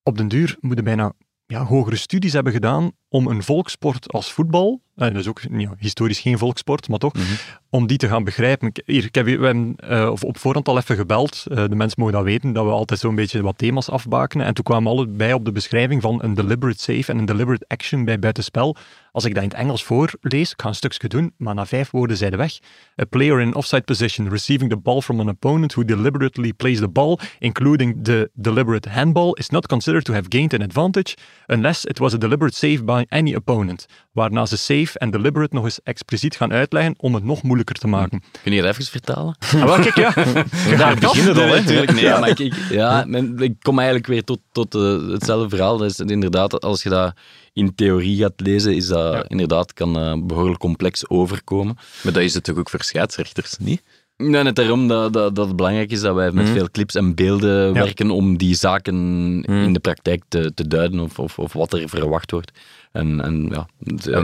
Op 0.04 0.18
den 0.18 0.28
duur 0.28 0.58
moeten 0.60 0.84
bijna 0.84 1.14
ja, 1.46 1.64
hogere 1.64 1.96
studies 1.96 2.34
hebben 2.34 2.54
gedaan 2.54 2.92
om 3.14 3.28
een 3.28 3.44
volkssport 3.44 4.12
als 4.12 4.32
voetbal, 4.32 4.82
en 4.96 5.14
dat 5.14 5.22
is 5.22 5.28
ook 5.28 5.42
ja, 5.58 5.74
historisch 5.78 6.20
geen 6.20 6.38
volkssport, 6.38 6.88
maar 6.90 7.00
toch, 7.00 7.14
Mhm. 7.14 7.24
om 7.70 7.88
die 7.88 7.98
te 7.98 8.08
gaan 8.08 8.24
begrijpen. 8.24 8.68
Ik- 8.68 8.82
Hier, 8.86 9.04
ik 9.06 9.16
heb, 9.16 9.26
we 9.26 9.32
hebben 9.32 9.76
eh, 9.76 10.10
of 10.12 10.24
op 10.24 10.38
voorhand 10.38 10.68
al 10.68 10.78
even 10.78 10.96
gebeld, 10.96 11.46
eh, 11.50 11.64
de 11.68 11.76
mensen 11.76 12.00
mogen 12.00 12.16
dat 12.16 12.24
weten, 12.24 12.54
dat 12.54 12.66
we 12.66 12.72
altijd 12.72 13.00
zo'n 13.00 13.16
beetje 13.16 13.42
wat 13.42 13.58
thema's 13.58 13.90
afbakenen. 13.90 14.46
En 14.46 14.54
toen 14.54 14.64
kwamen 14.64 14.84
we 14.84 14.98
allebei 14.98 15.34
op 15.34 15.46
de 15.46 15.52
beschrijving 15.52 16.02
van 16.02 16.24
een 16.24 16.34
deliberate 16.34 16.82
save 16.82 17.12
en 17.12 17.18
een 17.18 17.26
deliberate 17.26 17.66
action 17.68 18.06
bij 18.06 18.20
buitenspel. 18.20 18.76
Als 19.12 19.26
ik 19.26 19.34
dat 19.34 19.44
in 19.44 19.50
het 19.50 19.58
Engels 19.58 19.84
voorlees, 19.84 20.52
ik 20.52 20.62
ga 20.62 20.68
een 20.68 20.76
stukje 20.76 21.08
doen, 21.08 21.34
maar 21.38 21.56
na 21.56 21.66
vijf 21.66 21.92
woorden 21.92 22.18
zijn 22.18 22.38
weg. 22.38 22.60
A 23.02 23.06
player 23.10 23.40
in 23.42 23.56
offside 23.56 23.82
position 23.82 24.30
receiving 24.30 24.70
the 24.70 24.78
ball 24.78 25.02
from 25.02 25.20
an 25.20 25.30
opponent 25.30 25.74
who 25.74 25.86
deliberately 25.86 26.54
plays 26.54 26.80
the 26.80 26.88
ball, 26.88 27.18
including 27.40 28.04
the 28.04 28.30
deliberate 28.34 28.90
handball, 28.90 29.32
is 29.34 29.50
not 29.50 29.68
considered 29.68 30.04
to 30.04 30.14
have 30.14 30.26
gained 30.30 30.54
an 30.54 30.62
advantage 30.62 31.16
unless 31.48 31.86
it 31.86 32.00
was 32.00 32.14
a 32.14 32.18
deliberate 32.18 32.56
save 32.56 32.84
by 32.84 33.03
any 33.10 33.36
opponent. 33.36 33.86
Waarna 34.12 34.46
ze 34.46 34.58
safe 34.58 35.00
en 35.00 35.12
deliberate 35.12 35.56
nog 35.56 35.64
eens 35.64 35.80
expliciet 35.84 36.36
gaan 36.36 36.52
uitleggen 36.54 36.94
om 36.98 37.14
het 37.16 37.24
nog 37.24 37.44
moeilijker 37.44 37.76
te 37.76 37.88
maken. 37.88 38.22
Kun 38.44 38.54
je 38.54 38.62
dat 38.62 38.72
even 38.72 38.86
vertalen? 38.86 39.36
Ah, 39.56 39.64
wel, 39.64 39.80
kijk, 39.80 39.96
ja. 39.96 40.14
Daar 40.78 40.96
beginnen 41.00 41.36
hè. 41.36 41.60
natuurlijk. 41.60 41.94
Nee, 41.94 42.10
maar 42.20 42.30
ik, 42.30 42.40
ik- 42.40 42.54
ja, 42.70 43.04
men- 43.08 43.38
ik 43.40 43.54
kom 43.62 43.78
eigenlijk 43.78 44.08
weer 44.08 44.24
tot, 44.24 44.40
tot 44.52 44.76
eh, 44.76 45.08
hetzelfde 45.12 45.50
verhaal. 45.50 45.84
Is 45.84 46.00
inderdaad, 46.00 46.62
als 46.62 46.84
je 46.84 46.90
dat 46.90 47.14
in 47.54 47.76
theorie 47.76 48.18
gaat 48.18 48.34
lezen, 48.36 48.76
is 48.76 48.88
dat 48.88 49.14
Ja. 49.14 49.24
inderdaad 49.28 49.74
kan 49.74 49.98
eh, 50.00 50.14
behoorlijk 50.24 50.60
complex 50.60 51.10
overkomen. 51.10 51.76
Maar 52.04 52.14
dat 52.14 52.22
is 52.24 52.34
het 52.34 52.44
toch 52.44 52.58
ook 52.58 52.70
voor 52.70 52.82
scheidsrechters, 52.84 53.58
niet? 53.60 53.82
Nee, 54.18 54.44
net 54.44 54.56
daarom 54.56 54.88
dat, 54.88 55.14
dat, 55.14 55.36
dat 55.36 55.48
het 55.48 55.56
belangrijk 55.56 55.92
is 55.92 56.02
dat 56.02 56.16
wij 56.16 56.32
met 56.32 56.46
Mhm. 56.46 56.54
veel 56.54 56.70
clips 56.72 56.96
en 56.96 57.16
beelden 57.16 57.66
Ja. 57.68 57.72
werken 57.74 58.10
om 58.12 58.38
die 58.38 58.56
zaken 58.56 58.96
Mhm. 59.40 59.52
in 59.52 59.74
de 59.74 59.80
praktijk 59.80 60.24
te, 60.28 60.52
te 60.54 60.68
duiden 60.68 61.00
of, 61.00 61.20
of, 61.20 61.40
of 61.40 61.54
wat 61.54 61.74
er 61.74 61.90
verwacht 61.90 62.32
wordt. 62.32 62.52
En, 62.94 63.22
en 63.22 63.50
ja, 63.52 63.68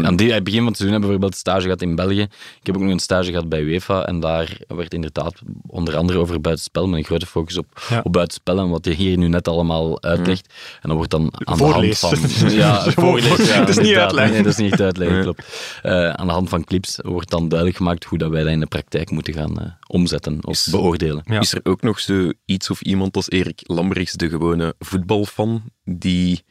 aan 0.03 0.15
die, 0.15 0.31
het 0.33 0.43
begin 0.43 0.59
van 0.59 0.67
het 0.67 0.77
seizoen 0.77 0.99
hebben 0.99 1.09
we 1.09 1.17
bijvoorbeeld 1.19 1.35
stage 1.35 1.61
gehad 1.61 1.81
in 1.81 1.95
België. 1.95 2.21
Ik 2.21 2.65
heb 2.65 2.75
ook 2.75 2.81
nog 2.81 2.91
een 2.91 2.99
stage 2.99 3.29
gehad 3.29 3.49
bij 3.49 3.61
UEFA 3.61 4.05
en 4.05 4.19
daar 4.19 4.57
werd 4.67 4.93
inderdaad 4.93 5.33
onder 5.67 5.95
andere 5.97 6.19
over 6.19 6.41
buitenspel 6.41 6.88
met 6.88 6.99
een 6.99 7.05
grote 7.05 7.25
focus 7.25 7.57
op, 7.57 7.65
Ja. 7.89 8.01
op 8.03 8.13
buitenspel 8.13 8.59
en 8.59 8.69
wat 8.69 8.85
je 8.85 8.93
hier 8.93 9.17
nu 9.17 9.27
net 9.27 9.47
allemaal 9.47 10.01
uitlegt. 10.03 10.53
En 10.81 10.88
dan 10.88 10.95
wordt 10.95 11.11
dan 11.11 11.31
aan 11.43 11.57
Voorlees. 11.57 11.99
de 11.99 12.05
hand 12.07 12.19
van... 12.19 12.49
Ja, 12.59 12.91
voorlees, 12.91 13.47
ja, 13.47 13.59
Het 13.59 13.69
is 13.69 13.77
niet 13.77 13.95
uitleggen. 13.95 14.33
Nee, 14.33 14.43
dat 14.43 14.51
is 14.51 14.57
niet 14.57 14.81
uitleggen, 14.81 15.15
Nee. 15.15 15.23
klopt. 15.23 15.79
Eh, 15.81 16.09
aan 16.09 16.27
de 16.27 16.33
hand 16.33 16.49
van 16.49 16.63
clips 16.63 16.99
wordt 17.03 17.29
dan 17.29 17.47
duidelijk 17.47 17.77
gemaakt 17.77 18.03
hoe 18.05 18.17
dat 18.17 18.29
wij 18.29 18.43
dat 18.43 18.51
in 18.51 18.59
de 18.59 18.65
praktijk 18.65 19.11
moeten 19.11 19.33
gaan 19.33 19.59
eh, 19.59 19.65
omzetten 19.88 20.38
of 20.45 20.51
Is- 20.53 20.67
beoordelen. 20.71 21.21
Ja. 21.25 21.39
Is 21.39 21.53
er 21.53 21.59
ook 21.63 21.81
nog 21.81 21.99
zo 21.99 22.31
iets 22.45 22.69
of 22.69 22.81
iemand 22.81 23.15
als 23.15 23.29
Erik 23.29 23.59
Lambrechts, 23.63 24.13
de 24.13 24.29
gewone 24.29 24.73
voetbalfan, 24.79 25.63
die 25.83 26.43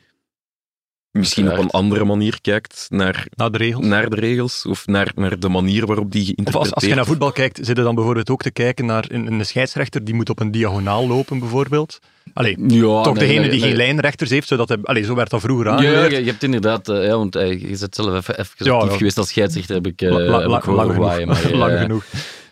misschien 1.18 1.52
op 1.52 1.58
een 1.58 1.70
andere 1.70 2.04
manier 2.04 2.38
kijkt 2.40 2.87
naar, 2.90 3.26
Nou, 3.37 3.50
de 3.50 3.58
regels. 3.58 3.84
naar 3.87 4.08
de 4.10 4.16
regels 4.16 4.66
of 4.66 4.87
naar, 4.87 5.12
naar 5.14 5.38
de 5.38 5.48
manier 5.48 5.87
waarop 5.87 6.12
die 6.12 6.25
geïnterpreteerd 6.25 6.64
als, 6.64 6.75
als 6.75 6.84
je 6.84 6.94
naar 6.94 7.06
voetbal 7.06 7.32
kijkt, 7.32 7.56
zit 7.56 7.76
je 7.76 7.82
dan 7.82 7.94
bijvoorbeeld 7.94 8.30
ook 8.30 8.42
te 8.42 8.50
kijken 8.50 8.87
naar 8.87 9.04
een, 9.08 9.32
een 9.32 9.46
scheidsrechter 9.46 10.04
die 10.04 10.14
moet 10.14 10.30
op 10.30 10.40
een 10.40 10.50
diagonaal 10.50 11.06
lopen, 11.06 11.38
bijvoorbeeld. 11.38 11.98
Allee, 12.34 12.56
Ja, 12.68 13.02
toch 13.02 13.14
nee, 13.14 13.26
degene 13.26 13.40
nee, 13.40 13.50
die 13.50 13.58
nee. 13.60 13.68
geen 13.68 13.76
lijnrechters 13.76 14.30
heeft, 14.30 14.48
zodat 14.48 14.68
hij, 14.68 14.78
allee, 14.82 15.04
zo 15.04 15.14
werd 15.14 15.30
dat 15.30 15.40
vroeger 15.40 15.66
Ja, 15.66 15.72
aangeleerd. 15.72 16.10
je, 16.12 16.18
je 16.25 16.30
hebt 16.30 16.42
inderdaad, 16.42 16.88
eh, 16.88 17.04
ja, 17.06 17.16
want 17.16 17.37
eh, 17.37 17.60
je 17.60 17.76
bent 17.78 17.94
zelf 17.94 18.14
even, 18.16 18.38
even 18.38 18.52
Ja, 18.66 18.72
actief 18.72 18.90
ja. 18.90 18.96
geweest 18.96 19.18
als 19.18 19.28
scheidsrechter, 19.28 19.75
heb 19.75 19.87
ik, 19.87 20.00
La- 20.00 20.08
la- 20.18 20.40
heb 20.40 20.48
ik 20.50 20.62
horen 20.64 20.75
lang 20.75 20.90
genoeg. 20.90 21.07
waaien, 21.07 21.28
maar, 21.28 21.50
lang 21.64 21.78
genoeg. 21.78 22.04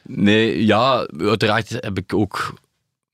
Nee, 0.03 0.67
ja, 0.67 1.07
uiteraard 1.19 1.71
heb 1.81 1.99
ik 1.99 2.15
ook 2.15 2.55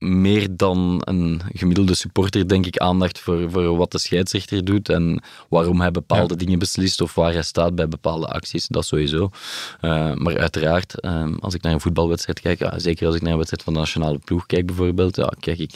meer 0.02 0.56
dan 0.56 1.02
een 1.04 1.42
gemiddelde 1.52 1.94
supporter, 1.94 2.48
denk 2.48 2.66
ik, 2.66 2.76
aandacht 2.76 3.18
voor, 3.18 3.50
voor 3.50 3.76
wat 3.76 3.92
de 3.92 3.98
scheidsrechter 3.98 4.64
doet 4.64 4.88
en 4.88 5.22
waarom 5.48 5.80
hij 5.80 5.90
bepaalde 5.90 6.36
dingen 6.36 6.58
beslist 6.58 7.00
of 7.00 7.14
waar 7.14 7.32
hij 7.32 7.42
staat 7.42 7.74
bij 7.74 7.88
bepaalde 7.88 8.26
acties. 8.26 8.66
Dat 8.66 8.86
sowieso. 8.86 9.30
Eh, 9.80 10.14
maar 10.14 10.38
uiteraard, 10.38 11.00
eh, 11.00 11.26
als 11.40 11.54
ik 11.54 11.62
naar 11.62 11.72
een 11.72 11.80
voetbalwedstrijd 11.80 12.40
kijk, 12.40 12.58
ja, 12.58 12.78
zeker 12.78 13.06
als 13.06 13.14
ik 13.14 13.22
naar 13.22 13.30
een 13.30 13.36
wedstrijd 13.36 13.64
van 13.64 13.72
de 13.72 13.78
nationale 13.78 14.18
ploeg 14.18 14.46
kijk 14.46 14.66
bijvoorbeeld, 14.66 15.16
ja, 15.16 15.32
kijk 15.40 15.58
ik 15.58 15.74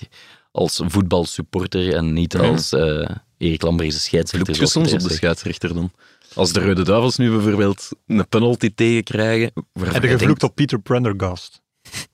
als 0.53 0.83
voetbalsupporter 0.85 1.95
en 1.95 2.13
niet 2.13 2.33
Ja. 2.33 2.39
als 2.39 2.73
eh 2.73 3.09
Erik 3.39 3.61
scheidsrechter. 3.61 4.55
Vloek 4.55 4.57
je 4.57 4.67
soms 4.67 4.93
op 4.93 5.01
de 5.01 5.15
scheidsrechter 5.15 5.75
dan? 5.75 5.91
Als 6.35 6.53
de 6.53 6.61
Rode 6.61 6.83
Duivels 6.83 7.17
nu 7.17 7.31
bijvoorbeeld 7.31 7.89
een 8.07 8.29
penalty 8.29 8.75
tegenkrijgen... 8.75 9.51
Heb 9.55 9.65
je 9.73 9.85
je 9.85 9.93
gevloekt 9.93 10.19
denkt, 10.19 10.43
op 10.43 10.55
Peter 10.55 10.79
Prendergast? 10.81 11.61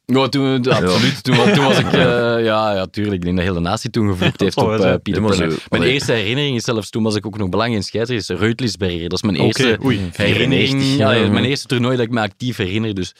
Ja, 0.07 0.29
toen, 0.29 0.68
absoluut. 0.71 1.23
Toen, 1.25 1.37
wa- 1.37 1.53
toen 1.53 1.64
was 1.64 1.79
ik... 1.79 1.87
eh, 1.92 2.01
ja, 2.45 2.75
ja, 2.75 2.87
tuurlijk. 2.87 3.14
Ik 3.16 3.23
denk 3.23 3.37
dat 3.37 3.45
de 3.47 3.51
hele 3.53 3.61
natie 3.64 3.90
toen 3.90 4.09
gevloekt 4.09 4.40
heeft 4.40 4.55
Dat 4.55 4.64
op 4.64 4.71
eh, 4.73 4.81
zijn. 4.81 5.03
Pieter 5.03 5.23
Mijn 5.23 5.61
allee. 5.68 5.92
eerste 5.92 6.12
herinnering 6.12 6.57
is 6.57 6.64
zelfs 6.64 6.90
toen 6.90 7.03
was 7.03 7.14
ik 7.14 7.27
ook 7.27 7.38
nog 7.38 7.49
belang 7.49 7.75
in 7.75 7.83
scheidsrechter, 7.83 8.35
is 8.35 8.40
Reutlisberger. 8.40 9.09
Dat 9.09 9.12
is 9.12 9.23
mijn 9.31 9.37
eerste 9.37 9.79
oei. 9.85 10.01
herinnering. 10.12 10.68
94, 10.83 10.97
Ja, 10.97 11.11
ja. 11.12 11.29
mijn 11.31 11.45
eerste 11.45 11.66
toernooi 11.66 11.97
dat 11.97 12.07
ik 12.07 12.12
me 12.12 12.21
actief 12.21 12.57
herinner. 12.57 12.95
Dus 12.95 13.14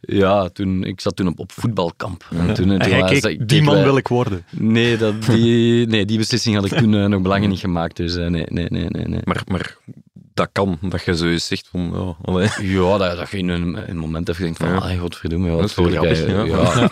ja, 0.00 0.48
toen, 0.48 0.84
ik 0.84 1.00
zat 1.00 1.16
toen 1.16 1.26
op, 1.28 1.38
op 1.38 1.52
voetbalkamp. 1.52 2.24
En 2.30 2.54
toen, 2.54 2.70
En 2.70 3.00
was- 3.00 3.20
keek, 3.20 3.48
die 3.48 3.62
man 3.62 3.74
wij- 3.74 3.84
wil 3.84 3.96
ik 3.96 4.08
worden. 4.08 4.44
Nee, 4.50 4.96
dat, 4.96 5.22
die, 5.30 5.86
nee, 5.86 6.04
die 6.04 6.18
beslissing 6.18 6.54
had 6.56 6.64
ik 6.64 6.72
toen 6.78 6.94
eh, 6.94 7.04
nog 7.04 7.22
belangen 7.22 7.48
niet 7.48 7.60
gemaakt. 7.60 7.96
Dus 7.96 8.16
eh, 8.16 8.26
nee, 8.26 8.44
nee, 8.48 8.66
nee, 8.68 8.86
nee. 8.88 9.04
nee. 9.06 9.20
Maar, 9.24 9.42
maar 9.46 9.76
dat 10.34 10.48
kan, 10.52 10.78
dat 10.80 11.04
je 11.04 11.16
zo 11.16 11.26
eens 11.26 11.46
zegt 11.46 11.68
van... 11.70 11.90
Ja, 11.94 12.16
allee. 12.32 12.48
Ja, 12.60 12.98
dat, 12.98 13.16
dat 13.16 13.30
je 13.30 13.36
in 13.38 13.48
een, 13.48 13.90
een 13.90 13.96
moment 13.96 14.28
even 14.28 14.42
denkt 14.42 14.58
van, 14.58 14.68
Ja. 14.68 14.76
ah, 14.76 15.00
godverdomme, 15.00 15.50
wat 15.50 15.72
voor 15.72 15.90
grappig, 15.90 16.26
ja. 16.26 16.42
ja. 16.54 16.90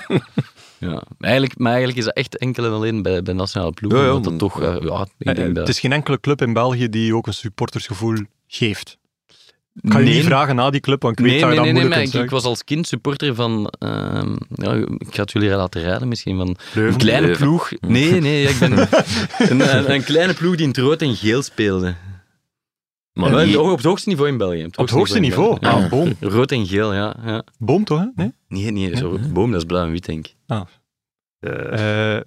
Ja. 0.78 0.88
Maar, 0.88 1.02
eigenlijk, 1.18 1.59
maar 1.59 1.70
eigenlijk 1.70 1.98
is 1.98 2.05
dat 2.05 2.14
echt 2.16 2.38
enkel 2.38 2.64
en 2.64 2.70
alleen 2.70 3.02
bij, 3.02 3.22
bij 3.22 3.35
nationale 3.35 3.72
ploeg. 3.72 3.92
Ja, 3.92 4.02
ja, 4.05 4.14
omdat 4.14 4.24
dat 4.31 4.38
toch, 4.38 4.62
eh, 4.62 4.76
ja, 4.81 5.07
ik 5.18 5.26
Eh, 5.26 5.35
denk 5.35 5.48
dat... 5.55 5.66
Het 5.66 5.68
is 5.74 5.81
geen 5.81 5.92
enkele 5.92 6.20
club 6.20 6.42
in 6.42 6.52
België 6.52 6.88
die 6.88 7.14
ook 7.16 7.26
een 7.26 7.35
supportersgevoel 7.35 8.16
geeft. 8.46 8.98
Ik 9.83 9.90
kan 9.90 10.00
je 10.00 10.07
Nee. 10.07 10.14
niet 10.16 10.24
vragen 10.24 10.55
na 10.57 10.70
die 10.70 10.81
club, 10.81 11.02
want 11.02 11.18
ik 11.18 11.24
weet 11.24 11.33
Nee, 11.35 11.40
dat 11.40 11.50
je 11.52 11.61
nee, 11.61 11.72
dat 11.83 11.90
nee, 11.96 12.07
nee, 12.12 12.22
ik, 12.22 12.31
was 12.31 12.44
als 12.44 12.64
kind 12.64 12.87
supporter 12.87 13.35
van... 13.35 13.72
ehm, 13.78 14.37
ja, 14.48 14.72
ik 14.98 15.14
ga 15.14 15.22
het 15.22 15.33
jullie 15.33 15.50
laten 15.50 15.83
raden 15.83 16.09
misschien, 16.09 16.37
van 16.37 16.57
Leuven. 16.74 16.92
een 16.92 16.98
kleine 16.98 17.26
Leuven. 17.26 17.46
ploeg... 17.46 17.70
Nee, 17.81 18.20
nee, 18.20 18.44
ik 18.48 18.59
ben 18.59 18.72
een, 18.78 18.88
een, 19.61 19.92
een 19.92 20.05
kleine 20.05 20.35
ploeg 20.35 20.52
die 20.55 20.62
in 20.62 20.68
het 20.68 20.78
rood 20.78 21.02
en 21.02 21.16
geel 21.16 21.42
speelde. 21.42 21.94
Maar 23.12 23.31
Ja, 23.31 23.44
niet- 23.44 23.57
op 23.57 23.77
het 23.77 23.85
hoogste 23.85 24.09
niveau 24.09 24.29
in 24.31 24.37
België. 24.37 24.64
Op 24.64 24.77
het 24.77 24.90
hoogste 24.90 25.18
niveau? 25.20 25.57
Ja. 25.61 25.70
Ah, 25.70 25.90
boom. 25.90 26.12
Rood 26.20 26.53
en 26.53 26.66
geel, 26.66 26.94
ja. 26.94 27.16
ja. 27.25 27.44
Boom 27.59 27.85
toch, 27.85 27.98
hè? 27.98 28.07
Nee? 28.14 28.33
Nee, 28.48 28.70
nee, 28.70 28.96
zo, 28.96 29.18
boom, 29.33 29.51
dat 29.51 29.61
is 29.61 29.66
blauw 29.66 29.85
en 29.85 29.90
wit, 29.90 30.05
denk 30.07 30.27
ik. 30.27 30.35
Eh, 31.40 32.18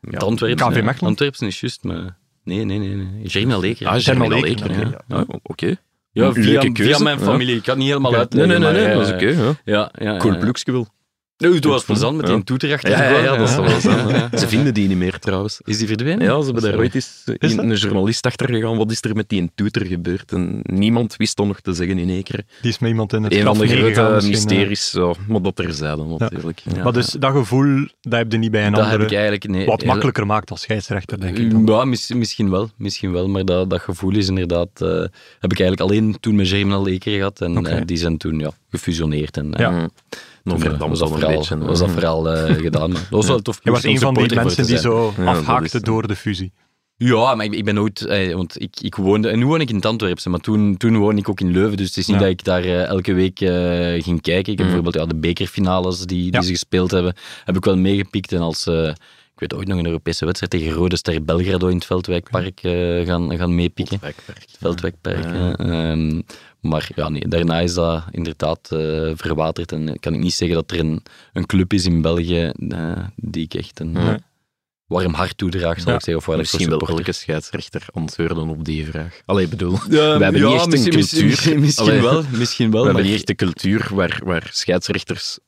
Het 0.00 0.22
Antwerpen, 0.22 0.66
KV 0.68 0.76
ja. 0.76 0.82
Mechelen? 0.82 1.08
Antwerpen 1.08 1.46
is 1.46 1.60
juist, 1.60 1.84
maar... 1.84 2.18
Nee, 2.44 2.64
nee, 2.64 2.78
nee. 2.78 2.94
nee. 2.94 3.28
Germinal 3.28 3.60
Leker. 3.60 3.86
Ah, 3.86 4.00
Germinal 4.00 4.40
Leker, 4.40 4.70
oké. 4.70 5.02
Ja, 5.08 5.24
Oké. 5.42 5.76
Ja, 6.12 6.32
via, 6.32 6.98
mijn 6.98 7.18
ja. 7.18 7.24
familie. 7.24 7.56
Ik 7.56 7.62
kan 7.62 7.78
niet 7.78 7.86
helemaal 7.86 8.12
Oké. 8.12 8.36
Nee, 8.36 8.46
nee, 8.46 8.58
nee, 8.58 8.72
nee, 8.72 8.94
dat 8.94 9.02
is 9.02 9.08
eh, 9.08 9.14
oké. 9.14 9.26
ja. 9.28 9.54
Ja, 9.64 9.92
ja, 9.98 10.16
Cool 10.16 10.34
ja. 10.34 10.84
Nee, 11.40 11.52
het 11.54 11.64
was 11.64 11.84
plezant 11.84 12.16
met 12.16 12.28
Ja. 12.28 12.34
die 12.34 12.44
toeter 12.44 12.72
achter. 12.72 12.90
Ja, 12.90 13.02
ja, 13.10 13.18
ja, 13.18 13.36
dat 13.36 13.48
is 13.48 13.54
wel. 13.56 13.68
Ze 14.40 14.48
vinden 14.48 14.74
die 14.74 14.88
niet 14.88 14.96
meer 14.96 15.18
trouwens. 15.18 15.60
Is 15.64 15.78
die 15.78 15.86
verdwenen? 15.86 16.22
Ja, 16.26 16.38
ze 16.38 16.44
hebben 16.44 16.62
daar 16.62 16.78
ooit 16.78 16.94
eens 16.94 17.22
een 17.56 17.74
journalist 17.74 18.26
achter 18.26 18.48
gegaan. 18.54 18.76
Wat 18.76 18.90
is 18.90 19.02
er 19.02 19.14
met 19.16 19.28
die 19.28 19.50
toeter 19.54 19.86
gebeurd? 19.86 20.32
En 20.32 20.60
niemand 20.62 21.16
wist 21.16 21.36
dan 21.36 21.46
nog 21.46 21.60
te 21.60 21.72
zeggen 21.72 21.98
in 21.98 22.08
één 22.08 22.22
keer. 22.22 22.42
die 22.62 22.70
is 22.70 22.78
met 22.78 22.90
iemand 22.90 23.12
in 23.12 23.22
het 23.22 23.32
Een 23.34 23.42
van 23.44 23.58
de 23.58 23.66
grote 23.68 24.26
mysteries, 24.26 24.92
ja, 24.92 25.14
maar 25.28 25.42
dat 25.42 25.56
terzijde 25.56 26.04
natuurlijk. 26.18 26.62
Ja. 26.74 26.82
Maar 26.82 26.92
dus 26.92 27.06
dat 27.10 27.32
gevoel, 27.32 27.86
dat 28.00 28.18
heb 28.18 28.32
je 28.32 28.38
niet 28.38 28.50
bij 28.50 28.66
een 28.66 28.72
dat 28.72 28.90
heb 28.90 29.00
ik 29.02 29.12
eigenlijk... 29.12 29.48
Nee, 29.48 29.66
Wat 29.66 29.84
makkelijker 29.84 30.26
maakt 30.26 30.50
als 30.50 30.60
scheidsrechter, 30.60 31.20
denk 31.20 31.38
ik. 31.38 31.50
Dan. 31.50 31.66
Ja, 31.66 31.84
mis- 31.84 32.12
misschien 32.14 32.50
wel. 32.50 32.70
Misschien 32.76 33.12
wel, 33.12 33.28
maar 33.28 33.44
dat, 33.44 33.70
dat 33.70 33.80
gevoel 33.80 34.16
is 34.16 34.28
inderdaad... 34.28 34.68
eh, 34.74 34.88
heb 35.38 35.52
ik 35.52 35.60
eigenlijk 35.60 35.80
alleen 35.80 36.16
toen 36.20 36.34
met 36.34 36.48
Germinal 36.48 36.82
Leker 36.82 37.12
gehad. 37.16 37.40
En 37.40 37.66
eh, 37.66 37.80
die 37.84 37.96
zijn 37.96 38.16
toen 38.18 38.38
ja, 38.38 38.50
gefusioneerd. 38.70 39.36
En, 39.36 39.54
eh, 39.54 39.60
Ja. 39.60 39.88
Eh, 40.44 40.60
verdampt 40.60 40.88
was 40.88 40.98
dat 40.98 41.08
dan 41.08 41.12
een 41.16 41.18
verhaal, 41.24 41.38
beetje. 41.38 41.58
was 41.58 41.78
dat 41.78 41.90
verhaal 41.90 42.30
eh, 42.30 42.54
gedaan. 42.66 42.90
Maar 42.92 43.00
dat 43.00 43.10
was 43.10 43.26
wel 43.26 43.40
tof. 43.42 43.60
Je 43.62 43.70
was 43.70 43.84
een 43.84 43.98
van 43.98 44.14
die 44.14 44.34
mensen 44.34 44.66
die 44.66 44.78
zo 44.78 45.14
afhaakte 45.24 45.76
is- 45.76 45.82
door 45.82 46.06
de 46.08 46.16
fusie. 46.16 46.52
Ja, 46.96 47.34
maar 47.34 47.44
ik, 47.46 47.54
ik 47.54 47.64
ben 47.64 47.74
nooit... 47.74 48.06
eh, 48.06 48.34
want 48.34 48.60
ik, 48.62 48.80
ik 48.80 48.94
woonde... 48.94 49.28
En 49.28 49.38
nu 49.38 49.46
woon 49.46 49.60
ik 49.60 49.68
in 49.68 49.74
het 49.74 49.86
Antwerpse, 49.86 50.28
maar 50.30 50.40
toen, 50.40 50.76
toen 50.76 50.96
woonde 50.96 51.20
ik 51.20 51.28
ook 51.28 51.40
in 51.40 51.50
Leuven. 51.52 51.76
Dus 51.76 51.86
het 51.86 51.96
is 51.96 52.06
niet 52.06 52.16
Ja. 52.16 52.22
dat 52.22 52.30
ik 52.30 52.44
daar 52.44 52.62
eh, 52.64 52.84
elke 52.84 53.12
week 53.12 53.40
eh, 53.40 54.02
ging 54.02 54.20
kijken. 54.20 54.52
Ik 54.52 54.58
heb 54.58 54.66
Mm. 54.66 54.72
bijvoorbeeld 54.72 54.94
ja, 54.94 55.06
de 55.06 55.14
bekerfinales 55.20 55.98
die, 55.98 56.06
die 56.22 56.32
Ja. 56.32 56.40
ze 56.42 56.50
gespeeld 56.50 56.90
hebben, 56.90 57.14
heb 57.44 57.56
ik 57.56 57.64
wel 57.64 57.76
meegepikt. 57.76 58.32
En 58.32 58.40
als... 58.40 58.66
eh, 58.66 58.92
ik 59.40 59.50
weet 59.50 59.58
ooit 59.58 59.68
nog 59.68 59.78
een 59.78 59.86
Europese 59.86 60.24
wedstrijd 60.24 60.52
tegen 60.52 60.72
Rode 60.72 60.96
Ster 60.96 61.24
Belgrado 61.24 61.68
in 61.68 61.74
het 61.74 61.84
Veldwijkpark 61.84 62.62
eh, 62.62 63.06
gaan, 63.06 63.36
gaan 63.36 63.54
meepikken. 63.54 64.00
Veldwijkpark. 64.58 65.24
Ja. 65.24 65.30
hè. 65.30 65.52
Ehm, 65.52 66.20
maar 66.60 66.90
ja, 66.94 67.08
nee, 67.08 67.28
daarna 67.28 67.60
is 67.60 67.74
dat 67.74 68.04
inderdaad 68.10 68.70
eh, 68.72 69.10
verwaterd. 69.14 69.72
En 69.72 70.00
kan 70.00 70.14
ik 70.14 70.20
niet 70.20 70.34
zeggen 70.34 70.56
dat 70.56 70.70
er 70.70 70.78
een, 70.78 71.02
een 71.32 71.46
club 71.46 71.72
is 71.72 71.84
in 71.84 72.02
België 72.02 72.52
eh, 72.68 72.92
die 73.16 73.44
ik 73.44 73.54
echt 73.54 73.80
een 73.80 74.22
warm 74.86 75.14
hart 75.14 75.36
toedraag, 75.36 75.80
zal 75.80 75.88
Ja. 75.88 75.94
ik 75.94 76.04
zeggen. 76.04 76.16
Of 76.16 76.26
waar 76.26 76.36
Misschien 76.36 76.68
wel 76.68 76.80
elke 76.80 77.12
scheidsrechter 77.12 77.86
antwoorden 77.92 78.48
op 78.48 78.64
die 78.64 78.86
vraag. 78.86 79.20
Allee, 79.24 79.44
ik 79.44 79.50
bedoel, 79.50 79.78
we 79.88 79.96
hebben 79.96 80.34
ja, 80.40 80.48
niet 80.48 80.54
echt 80.54 80.64
een 80.64 80.70
misschien, 80.70 80.92
cultuur. 80.92 81.24
Misschien, 81.26 81.60
misschien 81.60 82.00
wel, 82.00 82.22
misschien 82.32 82.70
wel. 82.70 82.80
we 82.80 82.86
hebben 82.86 83.04
niet 83.04 83.14
echt 83.14 83.28
een 83.28 83.36
cultuur 83.36 83.88
waar, 83.94 84.20
waar 84.24 84.48
scheidsrechters 84.52 85.38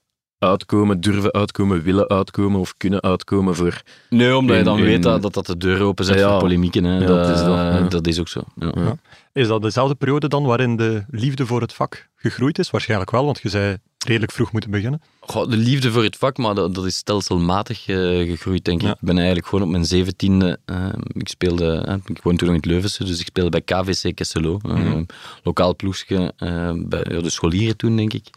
uitkomen, 0.43 1.01
durven 1.01 1.33
uitkomen, 1.33 1.83
willen 1.83 2.09
uitkomen 2.09 2.61
of 2.61 2.75
kunnen 2.77 3.03
uitkomen 3.03 3.55
voor... 3.55 3.83
Nee, 4.11 4.37
omdat 4.37 4.57
je 4.57 4.63
dan 4.63 4.79
in- 4.79 4.85
weet 4.85 5.03
dat, 5.03 5.35
dat 5.35 5.47
de 5.47 5.57
deur 5.57 5.81
openzet 5.83 6.19
Ja. 6.19 6.31
voor 6.31 6.39
polemieken. 6.41 6.85
Hè. 6.85 6.99
Ja, 6.99 7.07
dat, 7.07 7.29
is 7.29 7.39
dat, 7.41 7.47
ja. 7.57 7.81
dat 7.89 8.07
is 8.07 8.19
ook 8.21 8.29
zo. 8.29 8.41
Ja. 8.57 8.73
Ja. 8.75 8.97
Is 9.33 9.47
dat 9.49 9.63
dezelfde 9.63 9.95
periode 9.95 10.29
dan 10.29 10.45
waarin 10.45 10.77
de 10.77 11.05
liefde 11.11 11.47
voor 11.47 11.61
het 11.61 11.73
vak 11.73 12.09
gegroeid 12.17 12.59
is? 12.59 12.71
Waarschijnlijk 12.71 13.11
wel, 13.11 13.25
want 13.25 13.41
je 13.43 13.49
zei 13.49 13.77
redelijk 14.07 14.33
vroeg 14.33 14.53
moeten 14.53 14.71
beginnen. 14.71 15.03
Goh, 15.21 15.49
de 15.51 15.57
liefde 15.57 15.91
voor 15.93 16.03
het 16.03 16.17
vak, 16.17 16.37
maar 16.37 16.55
dat, 16.55 16.75
dat 16.75 16.85
is 16.87 16.97
stelselmatig 16.97 17.89
eh, 17.89 17.97
gegroeid, 18.29 18.65
denk 18.65 18.81
ik. 18.81 18.87
Ja. 18.87 18.93
Ik 18.93 19.01
ben 19.01 19.17
eigenlijk 19.17 19.47
gewoon 19.47 19.65
op 19.65 19.71
mijn 19.71 19.85
zeventiende... 19.85 20.59
eh 20.65 20.87
ik 21.13 21.29
speelde... 21.29 21.75
eh, 21.75 21.95
ik 22.07 22.23
woonde 22.23 22.39
toen 22.39 22.49
nog 22.49 22.57
in 22.57 22.63
het 22.63 22.65
Leuvense, 22.71 23.05
dus 23.05 23.21
ik 23.21 23.27
speelde 23.27 23.51
bij 23.51 23.61
KVC 23.61 24.15
Kesselo. 24.15 24.59
eh, 24.63 24.71
Mhm. 24.73 25.03
Lokaal 25.43 25.77
ploegje 25.77 26.33
eh, 26.37 26.73
bij 26.77 27.03
de 27.03 27.31
scholieren 27.31 27.77
toen, 27.77 27.97
denk 27.97 28.13
ik. 28.13 28.29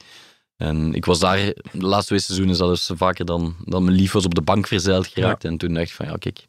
En 0.58 0.94
ik 0.94 1.06
was 1.06 1.20
daar 1.20 1.38
de 1.72 1.86
laatste 1.86 2.08
twee 2.08 2.20
seizoenen 2.20 2.56
zelfs 2.56 2.91
vaker 2.94 3.26
dan, 3.26 3.56
dan 3.63 3.84
mijn 3.84 3.96
lief 3.96 4.12
was 4.12 4.26
op 4.26 4.36
de 4.36 4.41
bank 4.41 4.68
verzeild 4.68 5.08
geraakt. 5.08 5.46
En 5.46 5.58
toen 5.58 5.74
dacht 5.74 5.88
ik 5.88 5.94
van, 5.94 6.06
ja, 6.06 6.15
kijk... 6.20 6.46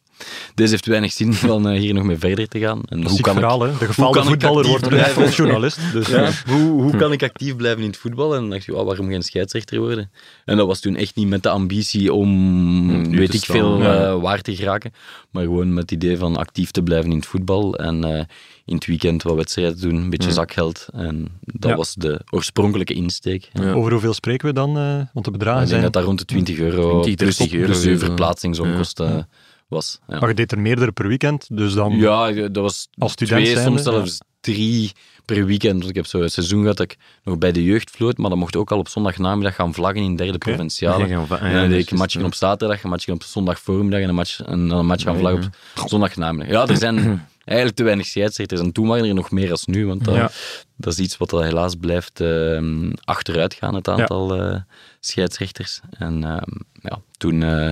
Deze 0.54 0.70
heeft 0.70 0.86
weinig 0.86 1.12
zin 1.12 1.34
van 1.48 1.68
eh, 1.68 1.78
hier 1.78 1.94
nog 1.94 2.04
mee 2.04 2.16
verder 2.18 2.48
te 2.48 2.58
gaan. 2.58 2.80
En 2.88 2.98
een 2.98 3.04
kan 3.20 3.32
ik- 3.34 3.38
verhaal, 3.40 3.60
hè? 3.62 3.78
De 3.78 3.86
gefaalde 3.86 4.18
ik 4.18 4.24
voetballer 4.24 4.66
wordt 4.66 4.88
blijven? 4.88 5.22
profjournalist. 5.22 5.78
Dus, 5.92 6.06
Ja, 6.08 6.22
eh, 6.24 6.32
hoe, 6.46 6.82
hoe 6.82 6.96
kan 6.96 7.12
ik 7.12 7.22
actief 7.22 7.56
blijven 7.56 7.82
in 7.82 7.86
het 7.88 7.96
voetbal? 7.96 8.34
En 8.34 8.40
dan 8.40 8.50
dacht 8.50 8.68
ik, 8.68 8.74
ja, 8.74 8.84
waarom 8.84 9.08
geen 9.08 9.22
scheidsrechter 9.22 9.78
worden? 9.78 10.10
En 10.44 10.56
dat 10.56 10.66
was 10.66 10.80
toen 10.80 10.96
echt 10.96 11.16
niet 11.16 11.28
met 11.28 11.42
de 11.42 11.48
ambitie 11.48 12.12
om, 12.12 13.10
weet 13.10 13.34
ik 13.34 13.42
staan, 13.42 13.56
veel, 13.56 13.82
ja. 13.82 14.04
eh, 14.06 14.20
waar 14.20 14.40
te 14.40 14.56
geraken. 14.56 14.92
Maar 15.30 15.42
gewoon 15.42 15.74
met 15.74 15.90
het 15.90 16.02
idee 16.02 16.16
van 16.18 16.36
actief 16.36 16.70
te 16.70 16.82
blijven 16.82 17.10
in 17.10 17.16
het 17.16 17.26
voetbal. 17.26 17.74
En 17.78 18.26
in 18.64 18.74
het 18.74 18.86
weekend 18.86 19.22
wat 19.22 19.34
wedstrijden 19.36 19.80
doen, 19.80 19.94
een 19.94 20.10
beetje 20.10 20.28
Ja. 20.28 20.34
zakgeld. 20.34 20.86
En 20.92 21.28
dat 21.40 21.70
Ja. 21.70 21.76
was 21.76 21.94
de 21.94 22.20
oorspronkelijke 22.30 22.94
insteek. 22.94 23.48
Ja. 23.52 23.72
Over 23.72 23.90
hoeveel 23.92 24.14
spreken 24.14 24.46
we 24.48 24.52
dan? 24.54 24.72
want 25.12 25.24
de 25.24 25.30
bedragen 25.30 25.62
Ik 25.62 25.68
denk 25.68 25.80
zijn... 25.80 25.82
dat 25.82 25.92
dat 25.92 26.04
rond 26.04 26.18
de 26.18 26.24
20 26.24 26.58
euro 26.58 27.00
20, 27.02 27.14
plus, 27.24 27.36
30 27.36 27.56
euro 27.58 27.72
plus 27.80 27.98
verplaatsingsonkosten 28.00 29.08
ja. 29.08 29.28
Was. 29.68 29.98
Ja. 30.08 30.18
Maar 30.18 30.28
je 30.28 30.34
deed 30.34 30.52
er 30.52 30.58
meerdere 30.58 30.92
per 30.92 31.08
weekend, 31.08 31.46
dus 31.56 31.72
dan 31.74 31.92
Ja, 31.96 32.32
dat 32.32 32.56
was 32.62 32.88
als 32.98 33.12
student 33.12 33.44
twee, 33.44 33.58
soms 33.62 33.82
zelfs 33.82 34.18
drie 34.40 34.92
per 35.24 35.46
weekend. 35.46 35.76
Want 35.78 35.88
ik 35.88 35.94
heb 35.94 36.06
zo 36.06 36.20
een 36.22 36.30
seizoen 36.30 36.60
gehad 36.60 36.76
dat 36.76 36.90
ik 36.90 36.98
nog 37.24 37.38
bij 37.38 37.52
de 37.52 37.62
jeugd 37.64 37.90
floot, 37.90 38.16
maar 38.18 38.30
dan 38.30 38.38
mocht 38.38 38.54
ik 38.54 38.60
ook 38.60 38.72
al 38.72 38.78
op 38.78 38.88
zondagnamiddag 38.88 39.54
gaan 39.54 39.74
vlaggen 39.74 40.02
in 40.02 40.16
derde 40.16 40.38
provinciale. 40.38 41.06
Ja, 41.06 41.24
gaan- 41.26 41.38
En 41.38 41.52
dan 41.52 41.60
deed 41.62 41.70
dat 41.70 41.78
ik 41.80 41.90
een 41.90 41.96
matchje 41.98 42.24
op 42.24 42.34
zaterdag, 42.34 42.82
een 42.82 42.90
matchje 42.90 43.12
op 43.12 43.22
zondag 43.22 43.60
voormiddag 43.60 44.00
en 44.00 44.08
een 44.08 44.14
match, 44.14 44.40
en 44.42 44.68
dan 44.68 44.78
een 44.78 44.86
match 44.86 45.02
gaan 45.02 45.12
Ja, 45.14 45.18
vlaggen 45.20 45.52
op 45.82 45.88
zondagnamiddag. 45.88 46.52
Ja, 46.52 46.66
er 46.72 46.76
zijn 46.78 46.96
eigenlijk 47.44 47.76
te 47.76 47.84
weinig 47.84 48.06
scheidsrechters. 48.06 48.60
En 48.60 48.72
toen 48.72 48.86
waren 48.86 49.08
er 49.08 49.14
nog 49.14 49.30
meer 49.30 49.50
als 49.50 49.64
nu, 49.66 49.86
want 49.86 50.04
dat, 50.04 50.14
Ja. 50.14 50.30
dat 50.76 50.92
is 50.92 50.98
iets 50.98 51.16
wat 51.16 51.32
er 51.32 51.42
helaas 51.44 51.74
blijft 51.74 52.20
ehm, 52.20 52.90
achteruit 53.04 53.54
gaan, 53.54 53.74
het 53.74 53.88
aantal 53.88 54.34
eh, 54.40 54.60
scheidsrechters. 55.00 55.80
En 55.98 56.24
ehm, 56.24 56.52
ja, 56.90 57.00
toen, 57.18 57.42
eh, 57.42 57.70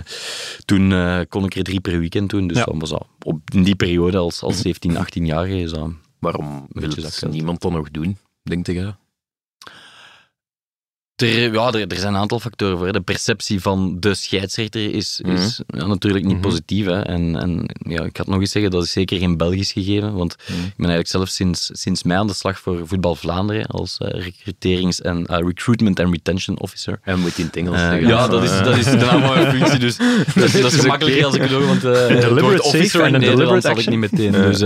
toen 0.65 0.93
eh, 0.93 1.21
kon 1.29 1.45
ik 1.45 1.55
er 1.57 1.63
drie 1.63 1.81
per 1.81 1.99
weekend 1.99 2.31
doen. 2.31 2.47
Dus 2.47 2.57
Ja. 2.57 2.65
dan 2.65 2.79
was 2.79 2.91
dat 2.91 3.07
op, 3.23 3.41
in 3.55 3.63
die 3.63 3.77
periode 3.77 4.17
als, 4.19 4.43
als 4.43 4.61
17, 4.61 4.97
18-jarige 4.97 5.57
is 5.61 5.71
dat... 5.71 5.91
Waarom 6.19 6.67
wil 6.69 6.91
zakgeld. 6.93 7.33
niemand 7.33 7.61
dan 7.61 7.73
nog 7.73 7.91
doen, 7.91 8.19
denk 8.43 8.67
je? 8.67 8.95
Er, 11.17 11.53
ja, 11.53 11.73
er, 11.73 11.87
er 11.87 11.97
zijn 11.97 12.15
een 12.15 12.21
aantal 12.21 12.41
factoren 12.41 12.77
voor. 12.77 12.87
hè. 12.87 12.93
De 12.93 13.01
perceptie 13.01 13.61
van 13.61 13.97
de 14.01 14.15
scheidsrechter 14.15 14.95
is, 14.95 15.21
is 15.21 15.61
ja, 15.67 15.87
natuurlijk 15.87 16.25
niet 16.25 16.37
Mhm. 16.37 16.43
positief. 16.49 16.87
Hè. 16.87 17.01
En, 17.01 17.37
en 17.41 17.65
ja, 17.79 18.03
ik 18.05 18.17
had 18.17 18.27
nog 18.27 18.41
eens 18.41 18.51
zeggen, 18.51 18.71
dat 18.71 18.85
is 18.85 18.93
zeker 18.93 19.19
geen 19.19 19.37
Belgisch 19.37 19.73
gegeven. 19.73 20.15
Want 20.15 20.37
Mhm. 20.39 20.53
ik 20.59 20.59
ben 20.77 20.87
eigenlijk 20.91 21.09
zelf 21.09 21.29
sinds, 21.29 21.69
sinds 21.73 22.03
mei 22.03 22.19
aan 22.21 22.27
de 22.27 22.33
slag 22.35 22.59
voor 22.61 22.87
Voetbal 22.89 23.15
Vlaanderen 23.15 23.67
als 23.67 23.99
eh, 23.99 24.21
recruterings- 24.23 25.01
en 25.01 25.27
eh, 25.27 25.39
recruitment 25.47 26.01
and 26.01 26.11
retention 26.13 26.59
officer. 26.61 26.99
En 27.03 27.21
moet 27.21 27.39
in 27.39 27.45
het 27.47 27.57
Engels 27.57 27.77
Eh, 27.77 27.89
zeggen. 27.89 28.09
ja, 28.09 28.29
dat 28.29 28.43
is, 28.43 28.51
dat 28.51 28.77
is 28.77 28.85
de 28.85 28.97
mijn 28.97 29.51
functie, 29.57 29.79
dus 29.79 29.97
dat 30.35 30.45
is, 30.45 30.53
dat 30.61 30.73
is 30.73 30.81
gemakkelijker 30.81 31.25
als 31.25 31.35
ik 31.35 31.41
het 31.41 31.51
doe, 31.51 31.65
want 31.65 31.83
het 31.83 32.41
woord 32.41 32.61
officer 32.61 33.01
en 33.01 33.15
in 33.15 33.21
Nederlands 33.21 33.67
had 33.67 33.79
ik 33.79 33.89
niet 33.89 33.99
meteen. 33.99 34.33
Dus 34.33 34.59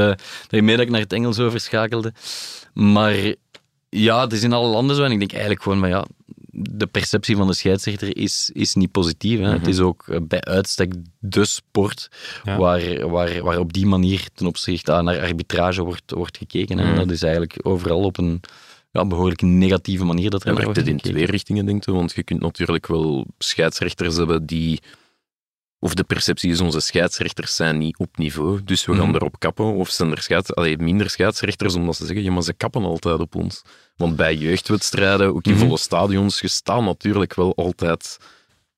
daarmee 0.49 0.77
dat 0.77 0.85
ik 0.85 0.91
naar 0.91 1.01
het 1.01 1.13
Engels 1.13 1.39
overschakelde. 1.39 2.13
Maar 2.73 3.15
ja, 3.89 4.21
het 4.21 4.33
is 4.33 4.43
in 4.43 4.53
alle 4.53 4.69
landen 4.69 4.97
zo 4.97 5.03
en 5.05 5.11
ik 5.13 5.19
denk 5.19 5.31
eigenlijk 5.33 5.63
gewoon 5.63 5.79
van 5.79 5.89
ja, 5.89 6.07
de 6.53 6.87
perceptie 6.87 7.37
van 7.37 7.47
de 7.47 7.55
scheidsrechter 7.55 8.17
is, 8.17 8.51
is 8.53 8.75
niet 8.75 8.91
positief. 8.91 9.39
Hè. 9.39 9.51
Het 9.53 9.67
is 9.67 9.79
ook 9.81 10.05
eh, 10.09 10.19
bij 10.23 10.41
uitstek 10.41 10.93
de 11.19 11.45
sport 11.45 12.09
Ja. 12.45 12.57
waar, 12.59 13.09
waar, 13.09 13.43
waar 13.43 13.59
op 13.59 13.73
die 13.73 13.87
manier 13.87 14.29
ten 14.35 14.47
opzichte 14.47 14.93
aan 14.93 15.05
naar 15.05 15.21
arbitrage 15.21 15.83
wordt, 15.85 16.11
wordt 16.13 16.37
gekeken. 16.39 16.79
En 16.79 16.87
Mhm. 16.87 16.97
dat 16.97 17.11
is 17.11 17.23
eigenlijk 17.23 17.59
overal 17.63 18.01
op 18.01 18.19
een 18.19 18.41
ja, 18.91 19.07
behoorlijk 19.07 19.43
negatieve 19.43 20.05
manier 20.05 20.31
dat 20.31 20.41
er 20.43 20.49
En 20.49 20.55
naar 20.55 20.65
werkt 20.65 20.77
wordt 20.77 20.79
het 20.79 20.89
in 20.89 20.95
gekeken. 20.95 21.17
twee 21.17 21.31
richtingen, 21.31 21.67
denk 21.67 21.85
je? 21.85 21.93
Want 21.93 22.13
je 22.13 22.23
kunt 22.23 22.41
natuurlijk 22.41 22.87
wel 22.87 23.27
scheidsrechters 23.39 24.17
hebben 24.17 24.47
die... 24.47 24.81
Of 25.81 25.95
de 25.95 26.05
perceptie 26.05 26.51
is, 26.51 26.61
onze 26.61 26.81
scheidsrechters 26.81 27.57
zijn 27.57 27.79
niet 27.79 27.99
op 27.99 28.17
niveau, 28.19 28.61
dus 28.65 28.85
we 28.87 28.95
gaan 28.95 29.07
Mhm. 29.07 29.15
erop 29.15 29.39
kappen. 29.39 29.65
Of 29.75 29.91
zijn 29.91 30.11
er 30.11 30.23
scheids, 30.23 30.55
allee, 30.55 30.79
minder 30.79 31.11
scheidsrechters 31.11 31.75
omdat 31.75 31.97
ze 31.97 32.07
zeggen, 32.07 32.25
ja, 32.25 32.31
maar 32.33 32.43
ze 32.43 32.53
kappen 32.53 32.83
altijd 32.85 33.21
op 33.21 33.35
ons. 33.35 33.63
Want 33.97 34.17
bij 34.17 34.35
jeugdwedstrijden, 34.37 35.35
ook 35.35 35.45
in 35.47 35.53
Mhm. 35.53 35.61
volle 35.61 35.79
stadions, 35.79 36.41
je 36.41 36.49
staat 36.49 36.83
natuurlijk 36.83 37.35
wel 37.35 37.55
altijd 37.57 38.19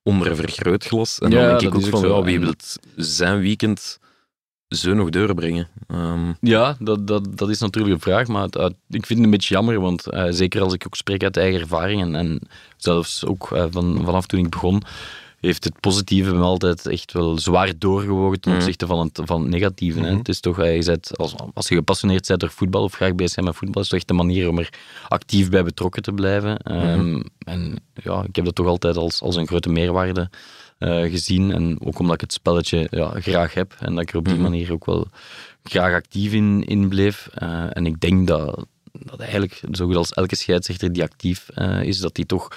onder 0.03 0.27
een 0.27 0.35
vergrootglas. 0.35 1.19
En 1.19 1.31
Ja, 1.31 1.37
dan 1.49 1.57
denk 1.59 1.73
ik 1.73 1.79
ook 1.85 1.89
van, 2.01 2.09
ja, 2.09 2.21
wie 2.23 2.39
wil 2.39 2.49
het 2.49 2.79
zijn 2.95 3.39
weekend 3.39 3.99
zo 4.67 4.93
nog 4.93 5.09
doorbrengen? 5.09 5.67
Ehm, 5.87 6.33
Ja, 6.41 6.75
dat, 6.79 7.07
dat, 7.07 7.37
dat 7.37 7.49
is 7.49 7.59
natuurlijk 7.59 7.93
een 7.93 8.01
vraag, 8.01 8.27
maar 8.27 8.43
het- 8.43 8.55
ik 8.89 9.05
vind 9.05 9.09
het 9.09 9.19
een 9.19 9.29
beetje 9.29 9.53
jammer, 9.53 9.79
want 9.79 10.07
eh, 10.07 10.25
zeker 10.29 10.61
als 10.61 10.73
ik 10.73 10.83
ook 10.85 10.95
spreek 10.95 11.23
uit 11.23 11.37
eigen 11.37 11.59
ervaring 11.61 12.01
en, 12.01 12.15
en 12.15 12.39
zelfs 12.77 13.25
ook 13.25 13.51
eh, 13.51 13.65
van, 13.71 14.01
vanaf 14.05 14.25
toen 14.25 14.39
ik 14.39 14.49
begon, 14.49 14.81
heeft 15.41 15.63
het 15.63 15.79
positieve 15.79 16.33
me 16.33 16.41
altijd 16.41 16.87
echt 16.87 17.13
wel 17.13 17.37
zwaar 17.39 17.73
doorgewogen 17.77 18.39
ten 18.41 18.51
Mhm. 18.51 18.59
opzichte 18.61 18.85
van 18.85 18.99
het, 18.99 19.19
van 19.23 19.41
het 19.41 19.49
negatieve. 19.49 19.99
hè. 19.99 20.07
Mhm. 20.09 20.17
Het 20.17 20.29
is 20.29 20.39
toch, 20.39 20.59
eh, 20.59 20.75
je 20.77 20.83
bent, 20.85 21.17
als, 21.17 21.33
als 21.53 21.67
je 21.67 21.75
gepassioneerd 21.75 22.27
bent 22.27 22.39
door 22.39 22.49
voetbal 22.49 22.83
of 22.83 22.93
graag 22.93 23.15
bezig 23.15 23.35
bent 23.35 23.47
met 23.47 23.55
voetbal, 23.55 23.81
is 23.81 23.89
het 23.89 23.99
toch 23.99 23.99
echt 23.99 24.09
een 24.09 24.25
manier 24.27 24.49
om 24.49 24.57
er 24.59 24.69
actief 25.07 25.49
bij 25.49 25.63
betrokken 25.63 26.01
te 26.01 26.11
blijven. 26.11 26.57
Ehm, 26.57 27.21
En 27.45 27.75
ja, 28.03 28.23
ik 28.23 28.35
heb 28.35 28.45
dat 28.45 28.55
toch 28.55 28.67
altijd 28.67 28.97
als, 28.97 29.21
als 29.21 29.35
een 29.35 29.47
grote 29.47 29.69
meerwaarde 29.69 30.29
eh, 30.77 31.01
gezien. 31.09 31.51
En 31.51 31.77
ook 31.85 31.99
omdat 31.99 32.15
ik 32.15 32.21
het 32.21 32.33
spelletje 32.33 32.87
ja, 32.89 33.09
graag 33.19 33.53
heb 33.53 33.75
en 33.79 33.93
dat 33.93 34.03
ik 34.03 34.09
er 34.11 34.17
op 34.17 34.25
die 34.25 34.33
Mhm. 34.33 34.43
manier 34.43 34.71
ook 34.71 34.85
wel 34.85 35.07
graag 35.63 35.93
actief 35.93 36.33
in, 36.33 36.63
in 36.65 36.87
bleef. 36.89 37.29
Eh, 37.33 37.63
en 37.77 37.85
ik 37.85 37.99
denk 37.99 38.27
dat, 38.27 38.65
dat 38.91 39.19
eigenlijk, 39.19 39.61
zo 39.71 39.85
goed 39.85 39.95
als 39.95 40.13
elke 40.13 40.35
scheidsrechter 40.35 40.93
die 40.93 41.03
actief 41.03 41.49
eh, 41.49 41.83
is, 41.83 41.99
dat 41.99 42.15
hij 42.15 42.25
toch 42.25 42.47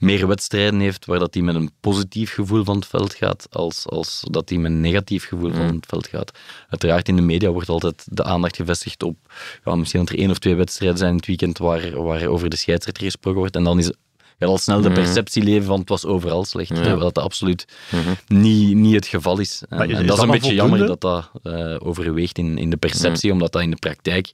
meer 0.00 0.26
wedstrijden 0.28 0.80
heeft 0.80 1.06
waar 1.06 1.18
dat 1.18 1.34
hij 1.34 1.42
met 1.42 1.54
een 1.54 1.70
positief 1.80 2.32
gevoel 2.32 2.64
van 2.64 2.76
het 2.76 2.86
veld 2.86 3.14
gaat, 3.14 3.46
als, 3.50 3.86
als 3.88 4.22
dat 4.30 4.48
hij 4.48 4.58
met 4.58 4.70
een 4.70 4.80
negatief 4.80 5.24
gevoel 5.26 5.50
van 5.52 5.66
Mm. 5.66 5.74
het 5.76 5.86
veld 5.86 6.06
gaat. 6.06 6.32
Uiteraard 6.68 7.08
in 7.08 7.16
de 7.16 7.22
media 7.22 7.50
wordt 7.50 7.68
altijd 7.68 8.06
de 8.10 8.24
aandacht 8.24 8.56
gevestigd 8.56 9.02
op 9.02 9.16
ja, 9.64 9.74
misschien 9.74 10.00
dat 10.00 10.08
er 10.10 10.18
één 10.18 10.30
of 10.30 10.38
twee 10.38 10.54
wedstrijden 10.54 10.98
zijn 10.98 11.10
in 11.10 11.16
het 11.16 11.26
weekend 11.26 11.58
waar, 11.58 12.02
waar 12.02 12.26
over 12.26 12.48
de 12.50 12.56
scheidsrechter 12.56 13.04
gesproken 13.04 13.38
wordt. 13.40 13.56
En 13.56 13.64
dan 13.64 13.78
is 13.78 13.90
gaat 14.38 14.50
al 14.50 14.58
snel 14.58 14.80
de 14.80 14.88
Mm. 14.88 14.94
perceptie 14.94 15.42
leven 15.42 15.66
van 15.66 15.80
het 15.80 15.88
was 15.88 16.04
overal 16.04 16.44
slecht, 16.44 16.68
Ja. 16.68 16.74
terwijl 16.74 16.98
dat 16.98 17.18
absoluut 17.18 17.64
mhm. 17.90 18.12
niet, 18.26 18.76
niet 18.76 18.94
het 18.94 19.06
geval 19.06 19.38
is. 19.38 19.62
En, 19.68 19.76
Maar 19.78 19.88
is- 19.88 19.94
en 19.94 20.00
is 20.00 20.06
dat 20.06 20.16
is 20.16 20.22
een 20.22 20.30
beetje 20.30 20.54
jammer 20.54 20.86
dat 20.86 21.00
dat 21.00 21.30
eh, 21.42 21.76
overweegt 21.78 22.38
in, 22.38 22.58
in 22.58 22.70
de 22.70 22.76
perceptie, 22.76 23.32
omdat 23.32 23.52
dat 23.52 23.62
in 23.62 23.70
de 23.70 23.76
praktijk 23.76 24.30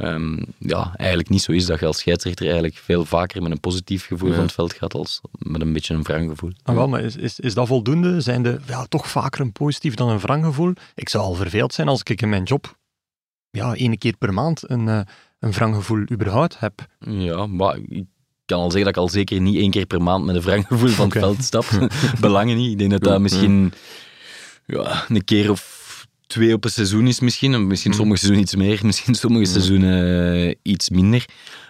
ehm, 0.00 0.42
ja, 0.58 0.92
eigenlijk 0.96 1.28
niet 1.28 1.42
zo 1.42 1.52
is 1.52 1.66
dat 1.66 1.80
je 1.80 1.86
als 1.86 1.98
scheidsrechter 1.98 2.44
eigenlijk 2.44 2.76
veel 2.76 3.04
vaker 3.04 3.42
met 3.42 3.50
een 3.50 3.60
positief 3.60 4.06
gevoel 4.06 4.28
Ja. 4.28 4.34
van 4.34 4.44
het 4.44 4.52
veld 4.52 4.72
gaat 4.72 4.94
als 4.94 5.20
met 5.38 5.60
een 5.60 5.72
beetje 5.72 5.94
een 5.94 6.02
wrang 6.02 6.30
gevoel. 6.30 6.52
Ah, 6.62 6.74
wel, 6.74 6.88
maar 6.88 7.00
is, 7.00 7.16
is, 7.16 7.40
is 7.40 7.54
dat 7.54 7.66
voldoende? 7.66 8.20
Zijn 8.20 8.42
de 8.42 8.58
ja, 8.66 8.86
toch 8.86 9.08
vaker 9.10 9.40
een 9.40 9.52
positief 9.52 9.94
dan 9.94 10.08
een 10.08 10.18
wrang 10.18 10.44
gevoel? 10.44 10.72
Ik 10.94 11.08
zou 11.08 11.24
al 11.24 11.34
verveeld 11.34 11.74
zijn 11.74 11.88
als 11.88 12.02
ik 12.02 12.22
in 12.22 12.28
mijn 12.28 12.42
job 12.42 12.78
ja, 13.50 13.74
één 13.74 13.98
keer 13.98 14.16
per 14.16 14.32
maand 14.34 14.70
een, 14.70 14.88
eh, 14.88 15.00
een 15.38 15.52
wrang 15.52 15.74
gevoel 15.74 16.04
überhaupt 16.12 16.58
heb. 16.58 16.86
Ja, 16.98 17.46
maar 17.46 17.78
ik 17.88 18.04
kan 18.44 18.58
al 18.58 18.70
zeggen 18.70 18.84
dat 18.84 18.96
ik 18.96 19.02
al 19.02 19.08
zeker 19.08 19.40
niet 19.40 19.56
één 19.56 19.70
keer 19.70 19.86
per 19.86 20.02
maand 20.02 20.24
met 20.24 20.34
een 20.34 20.42
wrang 20.42 20.66
gevoel 20.66 20.88
van 20.88 21.08
het 21.08 21.18
veld 21.18 21.44
stap. 21.44 21.64
Belangen 22.20 22.56
niet. 22.56 22.70
Ik 22.72 22.78
denk 22.78 22.90
dat 22.90 23.02
dat 23.02 23.20
misschien 23.20 23.72
ja, 24.66 25.04
een 25.08 25.24
keer 25.24 25.50
of 25.50 25.79
twee 26.30 26.54
op 26.54 26.64
een 26.64 26.70
seizoen 26.70 27.06
is 27.06 27.20
misschien. 27.20 27.54
En 27.54 27.66
Misschien 27.66 27.90
Mhm. 27.90 28.00
sommige 28.00 28.20
seizoenen 28.20 28.44
iets 28.46 28.56
meer, 28.56 28.80
misschien 28.90 29.14
sommige 29.14 29.42
Mhm. 29.44 29.52
seizoenen 29.52 30.34
eh, 30.48 30.54
iets 30.62 30.90
minder. 30.90 31.24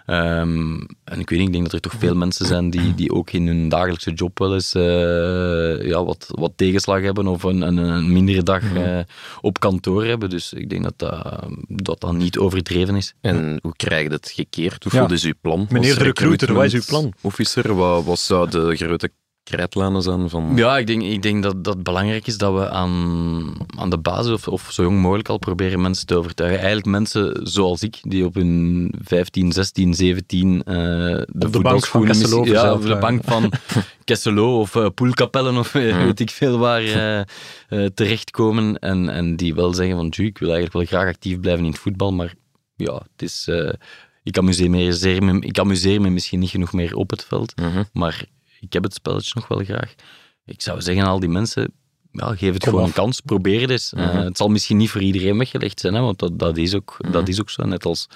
Ehm, 0.06 0.74
en 1.04 1.20
ik 1.20 1.30
weet 1.30 1.38
niet, 1.38 1.46
ik 1.48 1.52
denk 1.52 1.64
dat 1.64 1.72
er 1.72 1.80
toch 1.80 1.94
veel 1.98 2.14
mensen 2.14 2.46
zijn 2.46 2.70
die, 2.70 2.94
die 2.94 3.12
ook 3.12 3.30
in 3.30 3.46
hun 3.46 3.68
dagelijkse 3.68 4.12
job 4.12 4.38
wel 4.38 4.54
eens 4.54 4.74
eh, 4.74 5.86
ja, 5.88 6.04
wat, 6.04 6.26
wat 6.28 6.52
tegenslag 6.56 7.02
hebben 7.02 7.26
of 7.26 7.42
een, 7.42 7.60
een, 7.62 7.76
een 7.76 8.12
mindere 8.12 8.42
dag 8.42 8.74
eh, 8.74 8.98
op 9.40 9.60
kantoor 9.60 10.04
hebben. 10.04 10.30
Dus 10.30 10.52
ik 10.52 10.70
denk 10.70 10.82
dat 10.82 10.94
dat, 10.96 11.46
dat, 11.68 12.00
dat 12.00 12.12
niet 12.12 12.38
overdreven 12.38 12.96
is. 12.96 13.14
En 13.20 13.58
hoe 13.62 13.76
krijg 13.76 14.02
je 14.06 14.12
het 14.12 14.30
gekeerd? 14.34 14.84
Hoe 14.84 14.92
Ja. 14.94 15.00
wat 15.00 15.10
is 15.10 15.24
uw 15.24 15.32
plan? 15.40 15.66
Meneer 15.70 15.98
de 15.98 16.02
recruiter, 16.04 16.52
wat 16.54 16.64
is 16.64 16.74
uw 16.74 16.82
plan? 16.86 17.12
Officer, 17.20 17.74
wat, 17.74 18.04
wat 18.04 18.18
zou 18.18 18.50
de 18.50 18.76
grote 18.76 19.10
krijtlijnen 19.42 20.02
zijn 20.02 20.28
van... 20.28 20.52
Ja, 20.54 20.78
ik 20.78 20.86
denk, 20.86 21.02
ik 21.02 21.22
denk 21.22 21.42
dat, 21.42 21.64
dat 21.64 21.74
het 21.74 21.82
belangrijk 21.82 22.26
is 22.26 22.38
dat 22.38 22.54
we 22.54 22.70
aan, 22.70 23.54
aan 23.76 23.90
de 23.90 23.98
basis, 23.98 24.32
of, 24.32 24.48
of 24.48 24.68
zo 24.70 24.82
jong 24.82 25.00
mogelijk 25.00 25.28
al, 25.28 25.38
proberen 25.38 25.80
mensen 25.80 26.06
te 26.06 26.16
overtuigen. 26.16 26.58
Eigenlijk 26.58 26.88
mensen 26.88 27.40
zoals 27.42 27.82
ik, 27.82 27.98
die 28.02 28.24
op 28.24 28.34
hun 28.34 28.94
15, 29.02 29.52
16, 29.52 29.94
17 29.94 30.54
uh, 30.54 30.62
de, 30.64 31.26
op 31.46 31.52
de 31.52 31.60
bank 31.60 31.86
van 31.86 32.04
Kesselo 32.04 32.44
ja, 32.44 32.72
op 32.72 32.82
de 32.82 32.98
bank 32.98 33.24
van 33.24 33.52
Kesselo 34.04 34.60
of 34.60 34.74
uh, 34.74 34.86
Poelkapellen 34.94 35.56
of 35.56 35.74
uh, 35.74 36.04
weet 36.04 36.20
ik 36.20 36.30
veel 36.30 36.58
waar 36.58 36.82
uh, 36.82 37.86
terechtkomen. 37.86 38.78
En, 38.78 39.08
en 39.08 39.36
die 39.36 39.54
wel 39.54 39.74
zeggen 39.74 39.96
van, 39.96 40.06
ik 40.06 40.38
wil 40.38 40.52
eigenlijk 40.52 40.72
wel 40.72 41.00
graag 41.00 41.14
actief 41.14 41.40
blijven 41.40 41.64
in 41.64 41.70
het 41.70 41.80
voetbal, 41.80 42.12
maar 42.12 42.34
ja, 42.76 42.94
het 42.94 43.22
is... 43.22 43.48
ik 44.22 44.38
amuseer, 44.38 44.70
me, 44.70 45.40
ik 45.40 45.58
amuseer 45.58 46.00
me 46.00 46.10
misschien 46.10 46.38
niet 46.38 46.50
genoeg 46.50 46.72
meer 46.72 46.94
op 46.94 47.10
het 47.10 47.24
veld, 47.24 47.52
-huh. 47.56 47.80
maar 47.92 48.24
ik 48.60 48.72
heb 48.72 48.82
het 48.82 48.94
spelletje 48.94 49.32
nog 49.34 49.48
wel 49.48 49.64
graag. 49.64 49.94
Ik 50.44 50.62
zou 50.62 50.80
zeggen 50.80 51.04
aan 51.04 51.10
al 51.10 51.20
die 51.20 51.28
mensen, 51.28 51.72
ja, 52.12 52.34
geef 52.34 52.52
het 52.52 52.62
Kom 52.62 52.70
gewoon 52.70 52.80
af. 52.80 52.88
een 52.88 53.02
kans, 53.02 53.20
probeer 53.20 53.60
het 53.60 53.70
eens. 53.70 53.90
-huh. 53.90 54.04
uh, 54.04 54.22
het 54.22 54.36
zal 54.36 54.48
misschien 54.48 54.76
niet 54.76 54.90
voor 54.90 55.00
iedereen 55.02 55.38
weggelegd 55.38 55.80
zijn, 55.80 55.94
hè, 55.94 56.00
want 56.00 56.18
dat, 56.18 56.38
dat, 56.38 56.56
is 56.56 56.74
ook, 56.74 56.96
dat 57.10 57.28
is 57.28 57.40
ook 57.40 57.50
zo, 57.50 57.64
net 57.64 57.84
als 57.84 58.08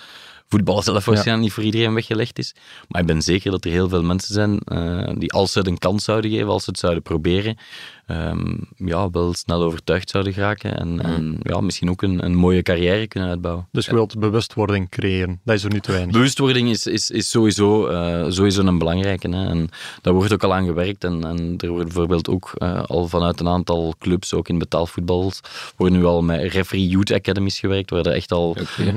voetbal 0.48 0.83
zelf 0.83 1.04
waarschijnlijk 1.04 1.37
ja. 1.37 1.42
niet 1.42 1.52
voor 1.52 1.62
iedereen 1.62 1.94
weggelegd 1.94 2.38
is. 2.38 2.54
Maar 2.88 3.00
ik 3.00 3.07
ben 3.07 3.22
zeker 3.22 3.50
dat 3.50 3.64
er 3.64 3.70
heel 3.70 3.88
veel 3.88 4.02
mensen 4.02 4.35
zijn 4.35 4.61
uh, 4.64 5.12
die 5.18 5.33
als 5.33 5.52
ze 5.52 5.59
het 5.59 5.68
een 5.68 5.78
kans 5.78 6.04
zouden 6.04 6.30
geven, 6.30 6.48
als 6.48 6.64
ze 6.64 6.70
het 6.70 6.78
zouden 6.78 7.02
proberen, 7.02 7.59
um, 8.06 8.68
ja, 8.76 9.10
wel 9.10 9.34
snel 9.34 9.62
overtuigd 9.62 10.10
zouden 10.10 10.32
geraken 10.32 10.78
en, 10.78 11.00
en 11.00 11.38
ja, 11.42 11.60
misschien 11.60 11.90
ook 11.90 12.02
een, 12.02 12.24
een, 12.24 12.34
mooie 12.34 12.62
carrière 12.62 13.06
kunnen 13.06 13.28
uitbouwen. 13.28 13.68
Dus 13.72 13.86
je 13.86 13.92
wilt 13.92 14.18
bewustwording 14.18 14.88
creëren, 14.88 15.40
dat 15.44 15.54
is 15.54 15.64
er 15.64 15.72
nu 15.72 15.80
te 15.80 15.92
weinig. 15.92 16.12
Bewustwording 16.12 16.70
is, 16.70 16.86
is, 16.86 17.10
is 17.10 17.30
sowieso, 17.30 17.90
uh, 17.90 18.24
sowieso 18.28 18.62
een 18.62 18.78
belangrijke. 18.78 19.28
Hè. 19.28 19.46
En 19.46 19.68
daar 20.02 20.12
wordt 20.12 20.32
ook 20.32 20.42
al 20.42 20.54
aan 20.54 20.66
gewerkt 20.66 21.04
en, 21.04 21.24
en 21.24 21.54
er 21.56 21.68
wordt 21.68 21.84
bijvoorbeeld 21.84 22.28
ook 22.28 22.52
uh, 22.58 22.82
al 22.82 23.08
vanuit 23.08 23.40
een 23.40 23.48
aantal 23.48 23.94
clubs, 23.98 24.34
ook 24.34 24.48
in 24.48 24.58
betaalvoetbal, 24.58 25.32
worden 25.76 25.98
nu 25.98 26.04
al 26.04 26.22
met 26.22 26.52
referee 26.52 26.88
youth 26.88 27.12
academies 27.12 27.58
gewerkt, 27.58 27.90
waar 27.90 28.06
er 28.06 28.12
echt 28.12 28.32
al 28.32 28.56
okay. 28.60 28.92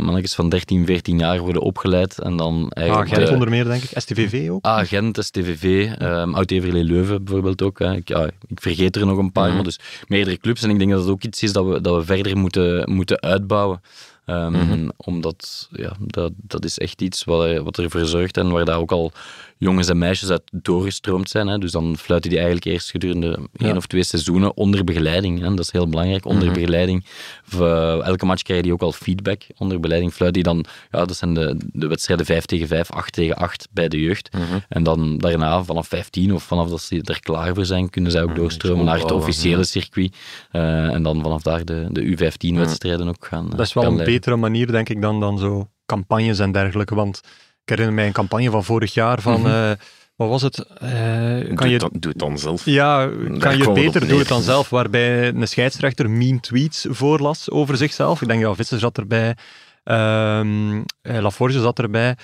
mannetjes 0.00 0.34
van 0.34 0.48
13, 0.48 0.86
14 0.86 1.18
jaar 1.18 1.38
worden 1.38 1.62
opgeleid 1.62 2.18
en 2.18 2.36
dan 2.36 2.70
eigenlijk... 2.70 3.10
Ah, 3.10 3.16
Gent 3.16 3.30
onder 3.30 3.50
meer, 3.50 3.64
denk 3.64 3.82
ik. 3.82 3.90
STVV 4.00 4.50
ook? 4.50 4.64
Ah, 4.64 4.86
Gent, 4.86 5.18
STVV, 5.24 5.92
um, 6.02 6.34
Oud-Everlee 6.34 6.84
Leuven 6.84 7.24
bijvoorbeeld 7.24 7.62
ook. 7.62 7.77
Hè. 7.78 7.94
Ik, 7.94 8.08
ja, 8.08 8.30
ik 8.46 8.60
vergeet 8.60 8.96
er 8.96 9.06
nog 9.06 9.18
een 9.18 9.32
paar, 9.32 9.48
mm. 9.48 9.54
maar 9.54 9.64
dus 9.64 9.78
meerdere 10.06 10.36
clubs. 10.36 10.62
En 10.62 10.70
ik 10.70 10.78
denk 10.78 10.90
dat 10.90 11.00
het 11.00 11.10
ook 11.10 11.22
iets 11.22 11.42
is 11.42 11.52
dat 11.52 11.66
we, 11.66 11.80
dat 11.80 11.96
we 11.96 12.04
verder 12.04 12.36
moeten, 12.36 12.92
moeten 12.92 13.20
uitbouwen. 13.20 13.80
Um, 14.26 14.52
mm 14.52 14.54
-hmm. 14.54 14.92
Omdat, 14.96 15.68
ja, 15.72 15.92
dat, 16.00 16.32
dat 16.36 16.64
is 16.64 16.78
echt 16.78 17.02
iets 17.02 17.24
wat, 17.24 17.58
wat 17.58 17.78
ervoor 17.78 18.06
zorgt 18.06 18.36
en 18.36 18.50
waar 18.50 18.64
daar 18.64 18.78
ook 18.78 18.92
al 18.92 19.12
jongens 19.58 19.88
en 19.88 19.98
meisjes 19.98 20.30
uit 20.30 20.42
doorgestroomd 20.50 21.30
zijn. 21.30 21.46
Hè. 21.46 21.58
Dus 21.58 21.70
dan 21.70 21.96
fluiten 21.96 22.30
die 22.30 22.38
eigenlijk 22.38 22.68
eerst 22.68 22.90
gedurende 22.90 23.38
één 23.56 23.76
of 23.76 23.86
twee 23.86 24.02
seizoenen 24.02 24.56
onder 24.56 24.84
begeleiding. 24.84 25.40
Hè. 25.40 25.48
Dat 25.48 25.58
is 25.64 25.72
heel 25.72 25.88
belangrijk, 25.88 26.24
onder 26.24 26.42
mm 26.42 26.48
-hmm. 26.48 26.58
begeleiding. 26.58 27.04
Of, 27.46 27.60
uh, 27.60 28.06
elke 28.06 28.26
match 28.26 28.42
krijg 28.42 28.64
je 28.64 28.72
ook 28.72 28.82
al 28.82 28.92
feedback. 28.92 29.42
Onder 29.56 29.76
begeleiding 29.76 30.12
fluit 30.12 30.34
die 30.34 30.42
dan, 30.42 30.64
ja, 30.90 31.04
dat 31.04 31.16
zijn 31.16 31.34
de, 31.34 31.56
de 31.72 31.86
wedstrijden 31.86 32.26
5 32.26 32.44
tegen 32.44 32.66
5, 32.66 32.90
8 32.90 33.12
tegen 33.12 33.36
8 33.36 33.68
bij 33.70 33.88
de 33.88 34.00
jeugd. 34.00 34.32
Mhm. 34.32 34.42
Mm 34.42 34.48
-hmm. 34.48 34.60
En 34.68 34.82
dan 34.82 35.18
daarna, 35.18 35.64
vanaf 35.64 35.88
15 35.88 36.34
of 36.34 36.42
vanaf 36.42 36.68
dat 36.68 36.80
ze 36.80 37.00
er 37.02 37.20
klaar 37.20 37.54
voor 37.54 37.64
zijn, 37.64 37.90
kunnen 37.90 38.10
zij 38.10 38.22
ook 38.22 38.36
doorstromen 38.36 38.84
naar 38.84 38.98
het 38.98 39.12
officiële 39.12 39.64
circuit. 39.64 40.16
Uh, 40.52 40.94
en 40.94 41.02
dan 41.02 41.22
vanaf 41.22 41.42
daar 41.42 41.64
de, 41.64 41.86
de 41.90 42.16
U15-wedstrijden 42.16 43.08
ook 43.08 43.26
gaan. 43.26 43.50
Dat 43.50 43.60
is 43.60 43.72
wel 43.72 43.84
een 43.84 43.94
leiden. 43.94 44.14
betere 44.14 44.36
manier, 44.36 44.66
denk 44.66 44.88
ik, 44.88 45.02
dan, 45.02 45.20
dan 45.20 45.38
zo 45.38 45.68
campagnes 45.86 46.38
en 46.38 46.52
dergelijke. 46.52 46.94
Want 46.94 47.20
ik 47.70 47.76
herinner 47.76 47.94
mij 47.94 48.06
een 48.06 48.12
campagne 48.12 48.50
van 48.50 48.64
vorig 48.64 48.94
jaar 48.94 49.20
van... 49.20 49.40
Mm 49.40 49.46
-hmm. 49.46 49.70
uh, 49.70 49.72
wat 50.16 50.28
was 50.28 50.42
het? 50.42 50.58
Uh, 50.58 51.54
kan 51.54 51.54
doe, 51.54 51.68
je, 51.68 51.90
doe 51.92 52.10
het 52.10 52.18
dan 52.18 52.38
zelf. 52.38 52.64
Ja, 52.64 53.10
kan 53.38 53.56
je 53.56 53.64
het 53.64 53.74
beter, 53.74 54.08
doe 54.08 54.18
het 54.18 54.28
dan 54.28 54.42
zelf. 54.42 54.70
Waarbij 54.70 55.28
een 55.28 55.48
scheidsrechter 55.48 56.10
mean 56.10 56.40
tweets 56.40 56.86
voorlas 56.88 57.50
over 57.50 57.76
zichzelf. 57.76 58.22
Ik 58.22 58.28
denk, 58.28 58.40
ja, 58.40 58.54
Visser 58.54 58.78
zat 58.78 58.98
erbij. 58.98 59.36
Um, 59.84 60.84
Laforge 61.02 61.60
zat 61.60 61.78
erbij. 61.78 62.16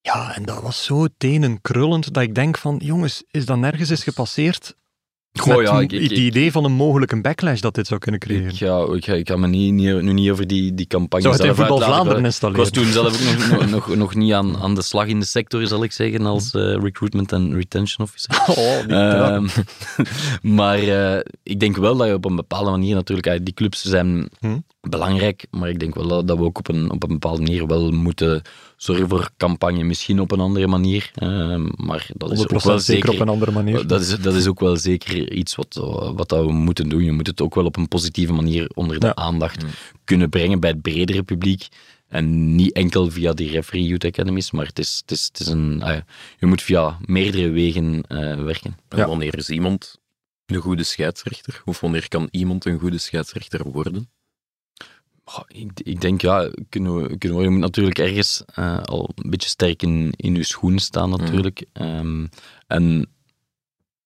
Ja, 0.00 0.34
en 0.34 0.44
dat 0.44 0.62
was 0.62 0.84
zo 0.84 1.06
tenenkrullend 1.18 2.14
dat 2.14 2.22
ik 2.22 2.34
denk 2.34 2.58
van, 2.58 2.80
jongens, 2.84 3.22
is 3.30 3.46
dat 3.46 3.58
nergens 3.58 3.90
eens 3.90 4.02
gepasseerd? 4.02 4.74
Goh, 5.32 5.62
ja, 5.62 5.80
ik, 5.80 5.92
ik, 5.92 6.02
het 6.02 6.18
idee 6.18 6.52
van 6.52 6.64
een 6.64 6.72
mogelijke 6.72 7.20
backlash 7.20 7.60
dat 7.60 7.74
dit 7.74 7.86
zou 7.86 8.00
kunnen 8.00 8.20
creëren. 8.20 8.48
Ik, 8.48 8.52
ja, 8.52 8.86
ik, 8.92 9.06
ik 9.06 9.28
ga 9.28 9.36
me 9.36 9.46
niet, 9.46 9.72
niet, 9.72 10.02
nu 10.02 10.12
niet 10.12 10.30
over 10.30 10.46
die, 10.46 10.74
die 10.74 10.86
campagne 10.86 11.22
zou 11.22 11.34
het 11.34 11.44
zelf 11.44 11.58
in 11.58 11.66
Voetbal 11.66 11.88
Vlaanderen 11.88 12.24
installeren? 12.24 12.66
Ik 12.66 12.72
was 12.72 12.82
toen 12.82 12.92
zelf 12.92 13.14
ook 13.14 13.48
nog, 13.48 13.60
nog, 13.60 13.70
nog, 13.70 13.96
nog 13.96 14.14
niet 14.14 14.32
aan, 14.32 14.56
aan 14.56 14.74
de 14.74 14.82
slag 14.82 15.06
in 15.06 15.20
de 15.20 15.26
sector, 15.26 15.66
zal 15.66 15.82
ik 15.82 15.92
zeggen, 15.92 16.26
als 16.26 16.54
uh, 16.54 16.76
recruitment 16.76 17.32
en 17.32 17.54
retention 17.54 18.06
officer. 18.06 18.38
Oh, 18.50 18.88
uh, 18.88 19.48
maar 20.56 20.82
uh, 20.82 21.18
ik 21.42 21.60
denk 21.60 21.76
wel 21.76 21.96
dat 21.96 22.06
je 22.06 22.14
op 22.14 22.24
een 22.24 22.36
bepaalde 22.36 22.70
manier 22.70 22.94
natuurlijk, 22.94 23.44
die 23.44 23.54
clubs 23.54 23.82
zijn 23.82 24.28
hm? 24.38 24.58
belangrijk, 24.80 25.46
maar 25.50 25.68
ik 25.68 25.78
denk 25.78 25.94
wel 25.94 26.08
dat, 26.08 26.28
dat 26.28 26.38
we 26.38 26.44
ook 26.44 26.58
op 26.58 26.68
een, 26.68 26.90
op 26.90 27.02
een 27.02 27.08
bepaalde 27.08 27.42
manier 27.42 27.66
wel 27.66 27.90
moeten 27.90 28.42
zorgen 28.82 29.08
voor 29.08 29.30
campagne, 29.36 29.84
misschien 29.84 30.20
op 30.20 30.30
een 30.30 30.40
andere 30.40 30.66
manier. 30.66 31.10
Uh, 31.22 31.66
maar 31.76 32.10
dat 32.14 32.32
is 32.32 32.48
ook 32.48 32.62
wel 32.62 32.78
zeker 32.78 33.10
op 33.10 33.18
een 33.18 33.28
andere 33.28 33.50
manier. 33.50 33.86
Dat 33.86 34.00
is, 34.00 34.18
dat 34.18 34.34
is 34.34 34.46
ook 34.46 34.60
wel 34.60 34.76
zeker 34.76 35.32
iets 35.32 35.54
wat, 35.54 35.74
wat 36.14 36.28
dat 36.28 36.44
we 36.44 36.52
moeten 36.52 36.88
doen. 36.88 37.04
Je 37.04 37.12
moet 37.12 37.26
het 37.26 37.40
ook 37.40 37.54
wel 37.54 37.64
op 37.64 37.76
een 37.76 37.88
positieve 37.88 38.32
manier 38.32 38.70
onder 38.74 39.00
de 39.00 39.06
ja. 39.06 39.14
aandacht 39.14 39.62
mm. 39.62 39.68
kunnen 40.04 40.28
brengen 40.28 40.60
bij 40.60 40.70
het 40.70 40.82
bredere 40.82 41.22
publiek. 41.22 41.68
En 42.08 42.54
niet 42.54 42.72
enkel 42.72 43.10
via 43.10 43.32
die 43.32 43.50
referee 43.50 43.86
youth 43.86 44.04
academies, 44.04 44.50
maar 44.50 44.66
het 44.66 44.78
is, 44.78 44.98
het 45.00 45.10
is, 45.10 45.24
het 45.24 45.40
is 45.40 45.46
een, 45.46 45.82
uh, 45.84 45.96
je 46.38 46.46
moet 46.46 46.62
via 46.62 46.98
meerdere 47.04 47.50
wegen 47.50 47.94
uh, 48.08 48.42
werken. 48.42 48.76
En 48.88 48.98
ja. 48.98 49.06
wanneer 49.06 49.38
is 49.38 49.50
iemand 49.50 49.98
een 50.46 50.60
goede 50.60 50.84
scheidsrechter? 50.84 51.62
Of 51.64 51.80
wanneer 51.80 52.08
kan 52.08 52.28
iemand 52.30 52.64
een 52.64 52.78
goede 52.78 52.98
scheidsrechter 52.98 53.70
worden? 53.70 54.10
Ik, 55.48 55.70
ik, 55.82 56.00
denk, 56.00 56.20
ja, 56.20 56.50
kunnen 56.68 57.02
we, 57.02 57.18
kunnen 57.18 57.38
we, 57.38 57.44
je 57.44 57.50
moet 57.50 57.60
natuurlijk 57.60 57.98
ergens 57.98 58.42
uh, 58.58 58.82
al 58.82 59.10
een 59.14 59.30
beetje 59.30 59.48
sterk 59.48 59.82
in, 59.82 60.12
in 60.16 60.34
je 60.34 60.44
schoenen 60.44 60.80
staan, 60.80 61.10
natuurlijk. 61.10 61.64
Mm. 61.72 61.84
Um, 61.84 62.28
en 62.66 63.08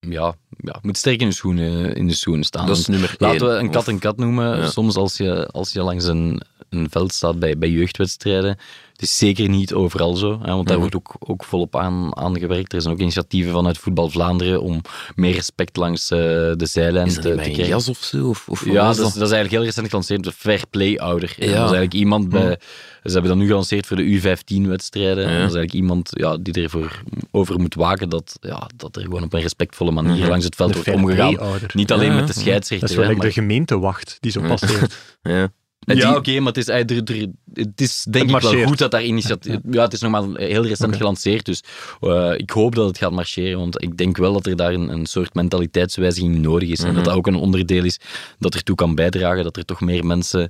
ja, 0.01 0.35
ja, 0.57 0.73
je 0.73 0.79
moet 0.83 0.97
sterk 0.97 1.21
in 1.21 1.27
je 1.27 1.33
schoenen, 1.33 1.95
in 1.95 2.09
de 2.09 2.15
schoenen 2.15 2.45
staan. 2.45 2.67
Dat 2.67 2.77
is 2.77 2.87
nummer 2.87 3.15
Laten 3.19 3.41
één, 3.41 3.49
we 3.49 3.63
een 3.63 3.71
kat 3.71 3.83
of... 3.83 3.87
een 3.87 3.99
kat 3.99 4.17
noemen. 4.17 4.59
Ja. 4.59 4.71
Soms 4.71 4.97
als 4.97 5.17
je, 5.17 5.47
als 5.47 5.73
je 5.73 5.83
langs 5.83 6.05
een, 6.05 6.41
een 6.69 6.91
veld 6.91 7.13
staat 7.13 7.39
bij, 7.39 7.59
bij 7.59 7.71
jeugdwedstrijden. 7.71 8.59
Het 8.95 9.03
is 9.03 9.17
zeker 9.17 9.49
niet 9.49 9.73
overal 9.73 10.17
zo, 10.17 10.39
hè, 10.43 10.53
want 10.53 10.69
daar 10.69 10.79
Mhm. 10.79 10.91
wordt 10.91 10.95
ook, 10.95 11.15
ook 11.19 11.45
volop 11.45 11.77
aan, 11.77 12.17
aan 12.17 12.39
gewerkt. 12.39 12.73
Er 12.73 12.81
zijn 12.83 12.95
ook 12.95 13.01
initiatieven 13.01 13.53
vanuit 13.53 13.79
Voetbal 13.79 14.09
Vlaanderen 14.11 14.63
om 14.63 14.81
meer 15.15 15.35
respect 15.35 15.77
langs 15.77 16.11
uh, 16.11 16.19
de 16.19 16.67
zijlijn 16.67 17.07
Is 17.07 17.15
te, 17.15 17.21
dat 17.21 17.33
te 17.33 17.39
krijgen. 17.39 17.67
jas 17.67 17.89
of 17.89 17.99
zo? 17.99 18.29
Of, 18.29 18.49
of 18.49 18.65
Ja, 18.65 18.87
dat 18.87 18.93
is, 18.97 19.03
dat 19.03 19.07
is 19.15 19.19
eigenlijk 19.21 19.51
heel 19.51 19.65
recent 19.65 19.87
gelanceerd, 19.89 20.25
de 20.25 20.33
Fair 20.33 20.63
Play 20.71 20.97
Ouder. 20.99 21.35
Ja. 21.37 21.45
Dat 21.47 21.53
is 21.55 21.59
eigenlijk 21.61 21.95
iemand 21.95 22.29
bij... 22.29 22.43
Hmm. 22.43 22.57
Ze 23.05 23.11
hebben 23.13 23.31
dat 23.31 23.37
nu 23.41 23.47
gelanceerd 23.47 23.87
voor 23.87 23.97
de 23.97 24.21
U15-wedstrijden. 24.21 25.23
Ja. 25.25 25.29
Dat 25.29 25.37
is 25.51 25.55
eigenlijk 25.55 25.73
iemand 25.73 26.09
ja, 26.13 26.37
die 26.41 26.63
ervoor 26.63 27.03
over 27.31 27.59
moet 27.61 27.75
waken 27.75 28.09
dat, 28.09 28.39
ja, 28.41 28.69
dat 28.77 28.97
er 28.97 29.03
gewoon 29.03 29.23
op 29.23 29.33
een 29.33 29.41
respectfectvolle 29.41 29.91
manier 29.91 30.19
Mhm. 30.21 30.29
langs 30.29 30.45
het 30.45 30.55
veld 30.57 30.73
De 30.73 30.75
wordt 30.85 31.01
omgegaan. 31.01 31.35
play-ouder. 31.35 31.71
Niet 31.75 31.93
alleen 31.93 32.11
Ja, 32.11 32.15
met 32.15 32.27
de 32.27 32.33
scheidsrechter. 32.33 32.81
Dat 32.81 32.91
is 32.91 32.97
wel 32.97 33.05
hè, 33.05 33.11
like 33.11 33.21
de 33.21 33.27
maar- 33.27 33.45
gemeentewacht 33.45 34.17
die 34.21 34.31
zo 34.33 34.41
passeert. 34.41 34.97
Ja. 35.23 35.49
ja, 35.85 36.17
oké, 36.17 36.39
maar 36.39 36.53
het 36.53 36.57
is, 36.57 36.69
eh, 36.69 36.77
er, 36.91 37.03
er, 37.05 37.27
het 37.55 37.81
is 37.81 38.05
denk 38.11 38.31
Het 38.31 38.45
ik 38.45 38.51
wel 38.51 38.67
goed 38.67 38.79
dat 38.79 38.91
daar 38.91 39.05
initiatief... 39.05 39.57
Ja, 39.71 39.83
het 39.83 39.93
is 39.93 40.01
nog 40.01 40.11
maar 40.11 40.23
heel 40.41 40.67
recent 40.67 40.97
gelanceerd, 40.97 41.45
dus 41.45 41.61
eh, 42.01 42.33
ik 42.37 42.51
hoop 42.51 42.75
dat 42.75 42.87
het 42.87 42.99
gaat 42.99 43.13
marcheren, 43.13 43.59
want 43.59 43.83
ik 43.83 43.97
denk 43.97 44.17
wel 44.17 44.33
dat 44.33 44.47
er 44.47 44.57
daar 44.57 44.73
een, 44.73 44.89
een 44.89 45.07
soort 45.07 45.35
mentaliteitswijziging 45.35 46.39
nodig 46.39 46.69
is. 46.69 46.79
En 46.81 46.87
Mhm. 46.87 46.95
dat 46.95 47.05
dat 47.05 47.15
ook 47.15 47.27
een 47.27 47.35
onderdeel 47.35 47.85
is 47.85 47.99
dat 48.39 48.55
ertoe 48.55 48.77
kan 48.77 48.95
bijdragen 48.95 49.45
dat 49.45 49.57
er 49.57 49.65
toch 49.65 49.81
meer 49.81 50.05
mensen 50.07 50.49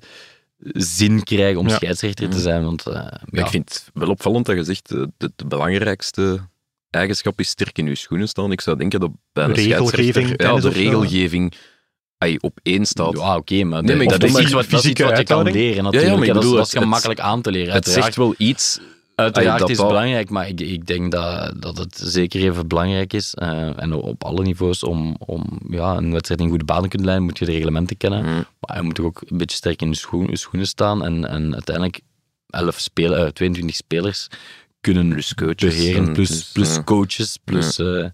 zin 0.72 1.22
krijgen 1.22 1.60
om 1.60 1.68
Ja. 1.68 1.74
scheidsrechter 1.74 2.28
te 2.28 2.34
Mhm. 2.34 2.42
zijn. 2.44 2.64
Want, 2.64 2.86
eh, 2.86 2.92
ja, 3.30 3.42
Ik 3.44 3.46
vind 3.48 3.68
het 3.68 3.84
wel 3.94 4.08
opvallend 4.08 4.46
dat 4.46 4.56
je 4.56 4.64
zegt, 4.64 4.88
de, 4.88 5.10
de 5.16 5.44
belangrijkste 5.46 6.40
eigenschap 6.90 7.40
is 7.40 7.48
sterk 7.48 7.78
in 7.78 7.86
je 7.86 7.94
schoenen 7.94 8.28
staan. 8.28 8.52
Ik 8.52 8.60
zou 8.60 8.76
denken 8.76 9.00
dat 9.00 9.10
bij 9.32 9.44
een 9.44 9.52
Regelgeving, 9.52 10.12
scheidsrechter 10.12 10.46
ja, 10.46 10.60
de 10.60 10.68
regelgeving 10.68 11.52
op 12.40 12.58
één 12.62 12.86
staat. 12.86 13.12
Ja, 13.18 13.36
oké, 13.36 13.64
maar, 13.64 13.82
Nee, 13.82 13.94
maar 13.96 14.04
ik 14.04 14.10
dat, 14.10 14.22
is 14.22 14.38
iets 14.38 14.52
wat, 14.52 14.70
dat 14.70 14.84
is 14.84 14.90
iets 14.90 15.00
wat 15.00 15.18
je 15.18 15.24
kan 15.24 15.42
leren 15.42 15.84
natuurlijk. 15.84 16.02
Ja, 16.04 16.10
ja, 16.10 16.18
maar 16.18 16.26
ik 16.26 16.32
dat, 16.34 16.42
is, 16.42 16.42
bedoel, 16.42 16.56
dat 16.56 16.66
is 16.66 16.72
het- 16.72 16.82
gemakkelijk 16.82 17.20
aan 17.20 17.42
te 17.42 17.50
leren. 17.50 17.66
het 17.66 17.74
uiteraard. 17.74 18.04
zegt 18.04 18.16
wel 18.16 18.34
iets. 18.38 18.80
Uiteraard 19.14 19.68
is 19.68 19.78
het 19.78 19.86
belangrijk, 19.86 20.30
maar 20.30 20.48
ik, 20.48 20.60
ik 20.60 20.86
denk 20.86 21.12
dat, 21.12 21.52
dat 21.62 21.78
het 21.78 22.00
zeker 22.04 22.40
even 22.40 22.68
belangrijk 22.68 23.12
is, 23.12 23.34
eh, 23.34 23.82
en 23.82 23.92
op 23.92 24.24
alle 24.24 24.42
niveaus, 24.42 24.82
om, 24.82 25.16
om 25.18 25.58
ja, 25.68 25.96
een 25.96 26.12
wedstrijd 26.12 26.40
in 26.40 26.48
goede 26.48 26.64
banen 26.64 26.82
te 26.82 26.88
kunnen 26.88 27.06
leiden, 27.06 27.26
moet 27.28 27.38
je 27.38 27.44
de 27.44 27.52
reglementen 27.52 27.96
kennen. 27.96 28.24
Mm. 28.24 28.44
Maar 28.60 28.76
je 28.76 28.82
moet 28.82 29.00
ook 29.00 29.22
een 29.28 29.36
beetje 29.36 29.56
sterk 29.56 29.82
in 29.82 29.88
je, 29.88 29.94
schoen- 29.96 30.26
je 30.30 30.36
schoenen 30.36 30.66
staan 30.68 31.04
en, 31.04 31.28
en 31.28 31.52
uiteindelijk 31.52 32.00
11 32.50 32.78
spelen, 32.80 33.18
eh, 33.26 33.26
22 33.32 33.76
spelers 33.76 34.28
kunnen 34.80 35.08
Plus 35.08 35.34
coaches 35.34 35.74
beheren, 35.76 36.06
en 36.06 36.12
plus, 36.12 36.28
plus, 36.28 36.50
plus 36.52 36.74
ja. 36.74 36.82
coaches, 36.82 37.38
plus 37.44 37.78
eh, 37.78 38.04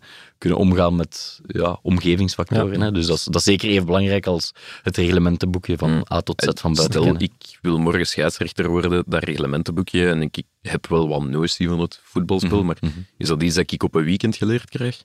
kunnen 0.41 0.59
omgaan 0.59 0.97
met 0.97 1.41
ja, 1.47 1.79
omgevingsfactoren. 1.83 2.79
Ja. 2.79 2.85
Hè? 2.85 2.93
Dus 2.93 3.07
dat 3.07 3.17
is, 3.17 3.25
dat 3.25 3.35
is 3.35 3.43
zeker 3.43 3.69
even 3.69 3.87
belangrijk 3.87 4.27
als 4.27 4.53
het 4.83 4.97
reglementenboekje 4.97 5.77
van 5.77 5.91
Mm. 5.91 6.05
A 6.13 6.21
tot 6.21 6.43
Z 6.43 6.61
van 6.61 6.75
buiten 6.75 7.03
Stel, 7.03 7.15
ik 7.19 7.59
wil 7.63 7.79
morgen 7.79 8.07
scheidsrechter 8.07 8.69
worden, 8.69 9.05
dat 9.07 9.25
reglementenboekje, 9.25 10.09
en 10.09 10.23
ik, 10.23 10.37
ik 10.37 10.47
heb 10.61 10.87
wel 10.87 11.09
wat 11.09 11.25
notie 11.25 11.69
van 11.69 11.81
het 11.81 12.01
voetbalspel, 12.03 12.57
Mhm, 12.57 12.67
maar 12.67 12.77
mhm. 12.81 12.93
is 13.17 13.29
dat 13.29 13.43
iets 13.43 13.55
dat 13.55 13.73
ik 13.73 13.83
op 13.83 13.95
een 13.95 14.05
weekend 14.05 14.37
geleerd 14.37 14.71
krijg? 14.71 15.05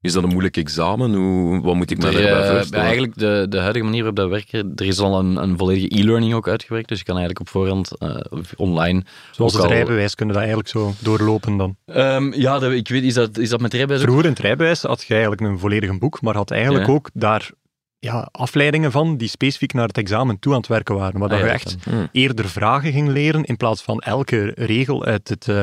Is 0.00 0.12
dat 0.12 0.22
een 0.22 0.28
moeilijk 0.28 0.56
examen? 0.56 1.14
Hoe, 1.14 1.60
wat 1.60 1.74
moet 1.74 1.90
ik 1.90 1.96
me 1.96 2.02
daarbij 2.02 2.32
eh, 2.42 2.50
voorstellen? 2.50 2.84
eigenlijk 2.84 3.18
de, 3.18 3.46
de 3.48 3.58
huidige 3.58 3.84
manier 3.84 3.98
waarop 3.98 4.16
dat 4.16 4.28
werken, 4.28 4.72
er 4.74 4.86
is 4.86 4.98
al 4.98 5.18
een, 5.18 5.36
een 5.36 5.58
volledige 5.58 6.00
e-learning 6.00 6.34
ook 6.34 6.48
uitgewerkt, 6.48 6.88
dus 6.88 6.98
je 6.98 7.04
kan 7.04 7.16
eigenlijk 7.16 7.46
op 7.48 7.52
voorhand 7.54 7.98
eh, 7.98 8.16
online... 8.56 9.04
Zoals 9.32 9.52
het 9.52 9.62
al- 9.62 9.68
rijbewijs 9.68 10.14
kunnen 10.14 10.34
dat 10.34 10.42
eigenlijk 10.44 10.72
zo 10.72 10.92
doorlopen 10.98 11.56
dan. 11.56 11.76
Ehm, 11.86 12.32
ja, 12.32 12.58
dat, 12.58 12.72
ik 12.72 12.88
weet, 12.88 13.02
is 13.04 13.14
dat, 13.14 13.38
is 13.38 13.48
dat 13.48 13.60
met 13.60 13.72
rijbewijs 13.72 14.00
ook? 14.00 14.06
Vroeger 14.06 14.26
in 14.28 14.32
het 14.34 14.42
rijbewijs 14.42 14.82
had 14.82 15.02
je 15.02 15.12
eigenlijk 15.12 15.42
een 15.42 15.58
volledig 15.58 15.98
boek, 15.98 16.20
maar 16.22 16.34
had 16.34 16.50
eigenlijk 16.50 16.86
Ja. 16.86 16.92
ook 16.92 17.10
daar 17.14 17.50
ja, 17.98 18.28
afleidingen 18.32 18.90
van 18.92 19.16
die 19.16 19.28
specifiek 19.28 19.72
naar 19.72 19.86
het 19.86 19.98
examen 19.98 20.38
toe 20.38 20.52
aan 20.52 20.58
het 20.58 20.68
werken 20.68 20.94
waren. 20.94 21.20
Maar 21.20 21.28
Ah, 21.30 21.38
ja, 21.38 21.44
je 21.44 21.50
echt 21.52 21.76
kan. 21.84 22.08
eerder 22.12 22.48
vragen 22.48 22.92
ging 22.92 23.08
leren 23.08 23.44
in 23.44 23.56
plaats 23.56 23.82
van 23.82 23.98
elke 24.00 24.52
regel 24.54 25.04
uit 25.04 25.28
het, 25.28 25.48
eh, 25.48 25.62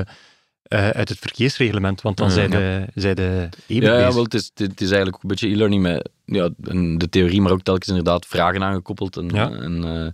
eh, 0.68 0.90
uit 0.90 1.10
het 1.10 1.20
verkeersreglement. 1.20 2.02
Want 2.02 2.18
dan 2.18 2.28
Ja. 2.28 2.34
zijn 2.34 2.50
de, 2.50 2.86
zijn 2.96 3.16
de 3.16 3.50
eeuwig 3.68 3.90
Ja, 3.90 4.00
ja 4.00 4.14
wel, 4.14 4.24
het, 4.24 4.34
is, 4.34 4.52
het 4.56 4.82
is 4.82 4.88
eigenlijk 4.88 5.16
ook 5.16 5.22
een 5.24 5.30
beetje 5.30 5.50
e-learning 5.50 5.82
met 5.82 6.10
ja, 6.26 6.50
de 6.98 7.08
theorie, 7.10 7.42
maar 7.42 7.52
ook 7.52 7.62
telkens 7.62 7.88
inderdaad 7.88 8.26
vragen 8.26 8.64
aangekoppeld 8.64 9.18
en, 9.18 9.30
Ja. 9.34 9.52
eh, 9.52 10.08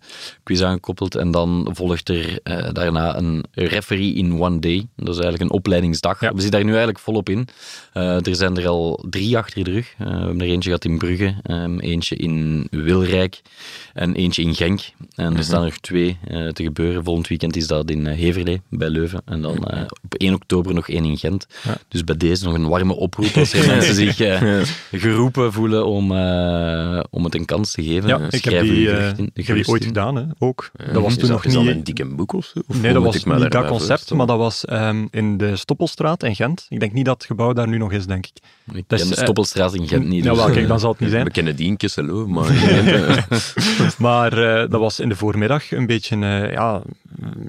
quiz 0.44 0.62
aangekoppeld. 0.62 1.16
En 1.16 1.32
dan 1.32 1.70
volgt 1.72 2.10
er 2.10 2.40
eh, 2.44 2.68
daarna 2.72 3.18
een 3.18 3.44
referee 3.52 4.14
in 4.14 4.40
one 4.42 4.60
day. 4.60 4.88
Dat 4.96 5.08
is 5.16 5.20
eigenlijk 5.22 5.42
een 5.52 5.58
opleidingsdag. 5.58 6.20
Ja. 6.22 6.28
We 6.34 6.42
zitten 6.42 6.52
daar 6.52 6.64
nu 6.64 6.70
eigenlijk 6.70 7.00
volop 7.00 7.30
in. 7.30 7.48
Eh, 7.94 8.26
er 8.28 8.36
zijn 8.36 8.58
er 8.58 8.68
al 8.68 9.06
drie 9.10 9.38
achter 9.38 9.64
de 9.64 9.72
rug. 9.72 9.94
We 9.98 10.04
hebben 10.10 10.42
er 10.42 10.48
eentje 10.48 10.70
gehad 10.70 10.86
in 10.86 10.98
Brugge, 10.98 11.36
ehm, 11.44 11.80
eentje 11.80 12.16
in 12.16 12.68
Wilrijk 12.72 13.42
en 13.94 14.16
eentje 14.16 14.42
in 14.42 14.56
Genk. 14.56 14.80
En 15.16 15.38
er 15.38 15.44
staan 15.44 15.60
er 15.60 15.66
nog 15.66 15.78
twee 15.78 16.18
te 16.54 16.64
gebeuren. 16.64 17.04
Volgend 17.04 17.28
weekend 17.28 17.56
is 17.56 17.68
dat 17.68 17.90
in 17.90 18.06
Heverlee, 18.06 18.62
bij 18.70 18.90
Leuven. 18.90 19.22
En 19.26 19.42
dan 19.42 19.58
op 20.04 20.14
1 20.18 20.34
oktober 20.34 20.74
nog 20.74 20.90
één 20.90 21.06
in 21.06 21.18
Gent. 21.18 21.48
Ja. 21.64 21.78
Dus 21.88 22.04
bij 22.04 22.18
deze 22.18 22.44
nog 22.46 22.54
een 22.54 22.68
warme 22.68 22.94
oproep 22.96 23.38
als 23.38 23.54
er 23.54 23.68
mensen 23.76 23.96
zich 23.96 24.16
geroepen 24.92 25.54
voelen 25.54 25.86
om, 25.86 26.01
eh, 26.12 27.04
om 27.10 27.24
het 27.24 27.36
een 27.36 27.46
kans 27.46 27.72
te 27.72 27.84
geven. 27.84 28.10
Ja, 28.10 28.20
Eh, 28.20 28.28
ik 28.30 28.44
heb 28.44 28.62
die, 28.62 28.72
u 28.72 28.88
eh, 28.88 28.96
gerust 28.96 29.18
in. 29.18 29.30
ik 29.34 29.48
heb 29.48 29.56
die 29.56 29.68
ooit 29.68 29.82
in. 29.82 29.88
gedaan, 29.88 30.16
hè, 30.16 30.24
ook. 30.40 30.70
Ja, 30.74 30.86
dat 30.94 31.02
was 31.02 31.12
is 31.12 31.18
toen 31.18 31.28
dat, 31.28 31.38
nog 31.38 31.46
is 31.46 31.54
dat 31.54 31.64
niet... 31.64 31.72
een 31.72 31.84
dikke 31.84 32.06
boek 32.06 32.34
of 32.34 32.46
zo? 32.46 32.60
Of 32.68 32.82
Nee, 32.82 32.94
dat 32.94 33.04
was 33.04 33.24
niet 33.24 33.52
dat 33.52 33.66
concept, 33.66 34.14
maar 34.14 34.26
dat 34.26 34.38
was 34.38 34.66
ehm, 34.66 35.08
in 35.12 35.38
de 35.38 35.56
Stoppelstraat 35.56 36.24
in 36.24 36.36
Gent. 36.36 36.66
Ik 36.70 36.80
denk 36.80 36.94
niet 36.94 37.06
dat 37.06 37.14
het 37.14 37.26
gebouw 37.26 37.54
daar 37.54 37.68
nu 37.68 37.78
nog 37.78 37.92
is, 37.92 38.06
denk 38.06 38.26
ik. 38.26 38.32
Ik 38.36 38.44
Dat 38.88 39.00
ken 39.00 39.10
is, 39.10 39.16
de 39.16 39.22
Stoppelstraat 39.22 39.74
in 39.74 39.88
Gent 39.88 40.08
niet. 40.08 40.24
Ja, 40.24 40.30
dus, 40.30 40.40
wel, 40.40 40.52
kijk, 40.52 40.68
dan 40.68 40.80
zal 40.80 40.92
het 40.92 41.00
niet 41.00 41.10
zijn. 41.18 41.24
We 41.26 41.32
kennen 41.32 41.56
die 41.56 41.68
in 41.68 41.78
Kesselo, 41.78 42.28
maar... 42.28 42.50
Maar 43.98 44.34
eh, 44.38 44.70
dat 44.70 44.80
was 44.80 45.00
in 45.00 45.10
de 45.10 45.16
voormiddag 45.16 45.72
een 45.72 45.86
beetje 45.86 46.16
eh, 46.16 46.52
ja, 46.52 46.82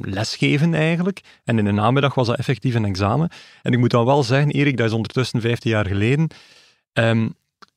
lesgeven 0.00 0.74
eigenlijk. 0.74 1.20
En 1.44 1.58
in 1.58 1.64
de 1.64 1.72
namiddag 1.72 2.14
was 2.14 2.26
dat 2.26 2.38
effectief 2.38 2.74
een 2.74 2.84
examen. 2.84 3.28
En 3.62 3.72
ik 3.72 3.78
moet 3.78 3.90
dan 3.90 4.04
wel 4.04 4.22
zeggen, 4.22 4.50
Erik, 4.50 4.76
dat 4.76 4.86
is 4.86 4.92
ondertussen 4.92 5.40
15 5.40 5.70
jaar 5.70 5.86
geleden. 5.86 6.28
Ehm, 6.92 7.28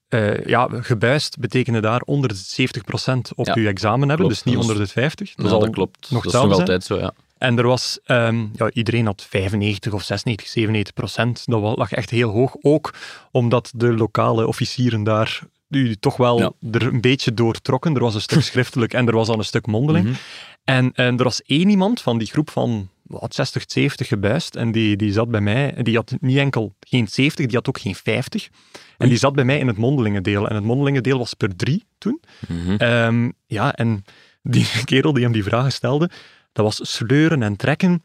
eh, 0.10 0.46
ja, 0.46 0.68
gebuist 0.72 1.40
betekende 1.40 1.80
daar 1.80 2.02
onder 2.02 2.30
de 2.30 2.36
70% 2.36 3.34
op 3.36 3.46
Ja, 3.46 3.54
je 3.56 3.68
examen 3.68 4.08
hebben, 4.10 4.28
klopt. 4.28 4.44
dus 4.44 4.54
niet 4.54 4.62
onder 4.62 4.78
de 4.78 4.88
50. 4.88 5.34
Dat 5.36 5.52
ja, 5.52 5.58
dat 5.60 5.70
klopt. 5.70 6.12
nog 6.12 6.24
dat 6.24 6.34
is 6.34 6.42
nog 6.42 6.52
altijd 6.60 6.84
zo, 6.84 6.98
ja. 7.00 7.14
En 7.38 7.58
er 7.58 7.68
was, 7.68 8.00
ehm, 8.06 8.46
ja, 8.54 8.70
iedereen 8.72 9.06
had 9.06 9.26
95 9.30 9.94
of 9.94 10.04
96, 10.04 10.48
97 10.48 10.94
procent. 10.94 11.44
Dat 11.46 11.78
lag 11.78 11.92
echt 11.92 12.10
heel 12.10 12.30
hoog. 12.30 12.56
Ook 12.62 12.94
omdat 13.32 13.72
de 13.76 13.94
lokale 13.94 14.48
officieren 14.48 15.04
daar 15.04 15.42
u 15.70 15.96
toch 15.96 16.18
wel 16.18 16.40
Ja. 16.40 16.52
er 16.72 16.82
een 16.88 17.02
beetje 17.02 17.34
doortrokken. 17.34 17.96
Er 17.96 18.02
was 18.02 18.16
een 18.16 18.22
stuk 18.22 18.42
schriftelijk 18.52 18.94
en 18.94 19.08
er 19.08 19.16
was 19.16 19.28
dan 19.28 19.38
een 19.38 19.46
stuk 19.46 19.66
mondeling. 19.68 20.06
Mhm. 20.06 20.16
En, 20.64 20.92
en 20.94 21.18
er 21.18 21.24
was 21.24 21.42
één 21.42 21.70
iemand 21.70 22.02
van 22.02 22.18
die 22.18 22.28
groep 22.28 22.50
van 22.50 22.90
wat, 23.08 23.36
60, 23.36 23.64
70 23.68 24.08
gebuist. 24.08 24.56
En 24.56 24.72
die, 24.72 24.96
die 24.96 25.12
zat 25.12 25.30
bij 25.30 25.42
mij, 25.42 25.74
en 25.74 25.84
die 25.84 25.96
had 25.96 26.16
niet 26.20 26.38
enkel 26.38 26.76
geen 26.80 27.08
70, 27.08 27.46
die 27.46 27.56
had 27.56 27.68
ook 27.68 27.80
geen 27.80 27.96
50. 27.96 28.50
En 28.98 29.10
die 29.10 29.18
zat 29.18 29.34
bij 29.34 29.46
mij 29.46 29.60
in 29.60 29.68
het 29.68 29.78
mondelinge 29.78 30.22
deel. 30.22 30.48
En 30.48 30.56
het 30.56 30.64
mondelinge 30.64 31.02
deel 31.02 31.18
was 31.18 31.34
per 31.34 31.56
drie 31.56 31.86
toen. 31.98 32.22
mhm. 32.48 32.76
Ehm, 32.76 33.32
ja, 33.46 33.74
en 33.74 34.04
die 34.42 34.68
kerel 34.86 35.14
die 35.14 35.24
hem 35.24 35.34
die 35.34 35.44
vragen 35.44 35.72
stelde, 35.72 36.10
dat 36.52 36.66
was 36.66 36.96
sleuren 36.96 37.44
en 37.44 37.56
trekken. 37.56 38.04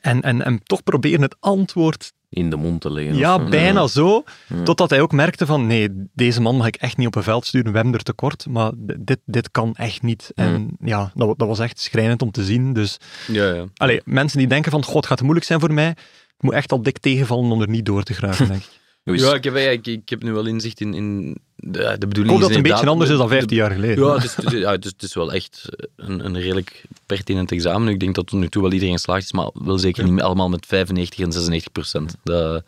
En, 0.00 0.22
en, 0.22 0.42
en 0.44 0.62
toch 0.62 0.82
proberen 0.82 1.22
het 1.22 1.36
antwoord, 1.40 2.12
In 2.32 2.50
de 2.50 2.56
mond 2.56 2.80
te 2.80 2.92
leggen. 2.92 3.16
ja, 3.16 3.48
bijna 3.48 3.86
zo. 3.86 4.24
Ja. 4.46 4.62
Totdat 4.62 4.90
hij 4.90 5.00
ook 5.00 5.12
merkte 5.12 5.46
van, 5.46 5.66
nee, 5.66 5.88
deze 6.14 6.40
man 6.40 6.56
mag 6.56 6.66
ik 6.66 6.76
echt 6.76 6.96
niet 6.96 7.06
op 7.06 7.14
een 7.14 7.22
veld 7.22 7.46
sturen, 7.46 7.70
we 7.70 7.76
hebben 7.76 7.94
er 7.94 8.02
tekort, 8.02 8.46
maar 8.48 8.72
dit, 8.76 9.18
dit 9.24 9.50
kan 9.50 9.74
echt 9.74 10.02
niet. 10.02 10.30
En 10.34 10.76
ja, 10.84 11.12
dat, 11.14 11.38
dat 11.38 11.48
was 11.48 11.58
echt 11.58 11.80
schrijnend 11.80 12.22
om 12.22 12.30
te 12.30 12.44
zien. 12.44 12.72
Dus, 12.72 12.96
Ja, 13.26 13.54
ja. 13.54 13.64
allee, 13.76 14.00
mensen 14.04 14.38
die 14.38 14.46
denken 14.46 14.70
van, 14.70 14.84
god, 14.84 14.94
het 14.94 15.06
gaat 15.06 15.20
moeilijk 15.22 15.46
zijn 15.46 15.60
voor 15.60 15.72
mij, 15.72 15.90
ik 15.90 16.42
moet 16.46 16.54
echt 16.54 16.72
al 16.72 16.82
dik 16.82 16.98
tegenvallen 16.98 17.50
om 17.50 17.60
er 17.60 17.68
niet 17.68 17.86
door 17.86 18.02
te 18.02 18.14
geraken, 18.14 18.48
denk 18.48 18.60
ik. 18.62 18.79
Is- 19.04 19.20
Ja, 19.22 19.34
ik 19.34 19.44
heb, 19.44 19.56
ik, 19.56 19.86
ik 19.86 20.08
heb 20.08 20.22
nu 20.22 20.32
wel 20.32 20.46
inzicht 20.46 20.80
in, 20.80 20.94
in 20.94 21.38
de, 21.56 21.70
de 21.78 21.92
Ik 21.92 21.98
bedoeling. 21.98 22.28
hoop 22.30 22.40
dat 22.40 22.50
een 22.56 22.62
beetje 22.62 22.86
anders 22.86 23.10
is 23.10 23.16
dan 23.16 23.26
de- 23.28 23.32
15 23.34 23.56
jaar 23.56 23.70
geleden. 23.70 24.04
Ja, 24.04 24.14
het 24.14 24.24
is, 24.24 24.36
het 24.36 24.52
is- 24.52 24.60
ja, 24.60 24.70
het 24.70 24.84
is, 24.84 24.90
het 24.90 25.02
is 25.02 25.14
wel 25.14 25.32
echt 25.32 25.64
een, 25.96 26.24
een 26.24 26.40
redelijk 26.40 26.84
pertinent 27.06 27.52
examen. 27.52 27.88
Ik 27.88 28.00
denk 28.00 28.14
dat 28.14 28.26
tot 28.26 28.38
nu 28.40 28.48
toe 28.48 28.62
wel 28.62 28.72
iedereen 28.72 28.94
geslaagd 28.94 29.22
is, 29.22 29.32
maar 29.32 29.50
wel 29.54 29.78
zeker 29.78 30.10
niet 30.10 30.20
allemaal 30.20 30.48
met 30.48 30.66
95 30.66 31.18
en 31.24 31.32
96 31.32 31.72
procent. 31.72 32.16
Dat, 32.22 32.64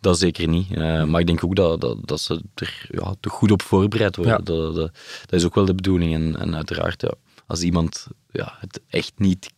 dat 0.00 0.18
zeker 0.18 0.48
niet. 0.48 0.66
Eh, 0.70 1.04
maar 1.04 1.20
ik 1.20 1.26
denk 1.26 1.44
ook 1.44 1.56
dat, 1.56 1.80
dat, 1.80 1.96
dat 2.08 2.20
ze 2.20 2.42
er 2.54 2.86
ja, 2.90 3.14
toch 3.20 3.32
goed 3.32 3.50
op 3.50 3.62
voorbereid 3.62 4.16
worden. 4.16 4.34
Ja. 4.34 4.40
Dat, 4.42 4.74
dat, 4.74 4.90
dat 5.26 5.40
is 5.40 5.44
ook 5.44 5.54
wel 5.54 5.64
de 5.64 5.74
bedoeling. 5.74 6.14
En, 6.14 6.36
en 6.40 6.54
uiteraard, 6.56 7.02
ja, 7.02 7.12
als 7.46 7.60
iemand 7.60 8.06
ja, 8.30 8.56
het 8.60 8.80
echt 8.88 9.12
niet 9.16 9.50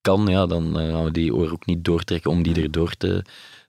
kan, 0.00 0.26
ja, 0.26 0.46
dan 0.46 0.78
eh, 0.78 0.88
gaan 0.92 1.04
we 1.04 1.10
die 1.10 1.34
oor 1.34 1.52
ook 1.52 1.66
niet 1.66 1.84
doortrekken 1.84 2.30
om 2.30 2.42
die 2.42 2.62
erdoor 2.62 2.94
te, 2.94 3.24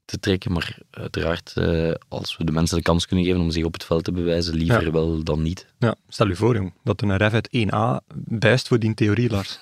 te 0.10 0.20
trekken. 0.20 0.52
Maar 0.52 0.78
uiteraard, 0.92 1.52
eh, 1.56 1.92
als 2.08 2.38
we 2.38 2.44
de 2.44 2.52
mensen 2.52 2.78
de 2.78 2.84
kans 2.84 3.06
kunnen 3.08 3.26
geven 3.26 3.40
om 3.42 3.52
zich 3.52 3.64
op 3.64 3.74
het 3.74 3.84
veld 3.84 4.04
te 4.04 4.12
bewijzen, 4.12 4.54
liever 4.56 4.84
Ja. 4.86 4.92
wel 4.92 5.24
dan 5.24 5.42
niet. 5.42 5.66
Ja, 5.80 5.96
stel 6.08 6.28
je 6.28 6.36
voor, 6.36 6.56
jong, 6.56 6.74
dat 6.84 7.02
een 7.02 7.18
ref 7.18 7.34
uit 7.34 7.48
1A 7.52 8.02
buist 8.26 8.68
voor 8.68 8.80
die 8.80 8.94
theorie, 8.94 9.30
Lars. 9.30 9.60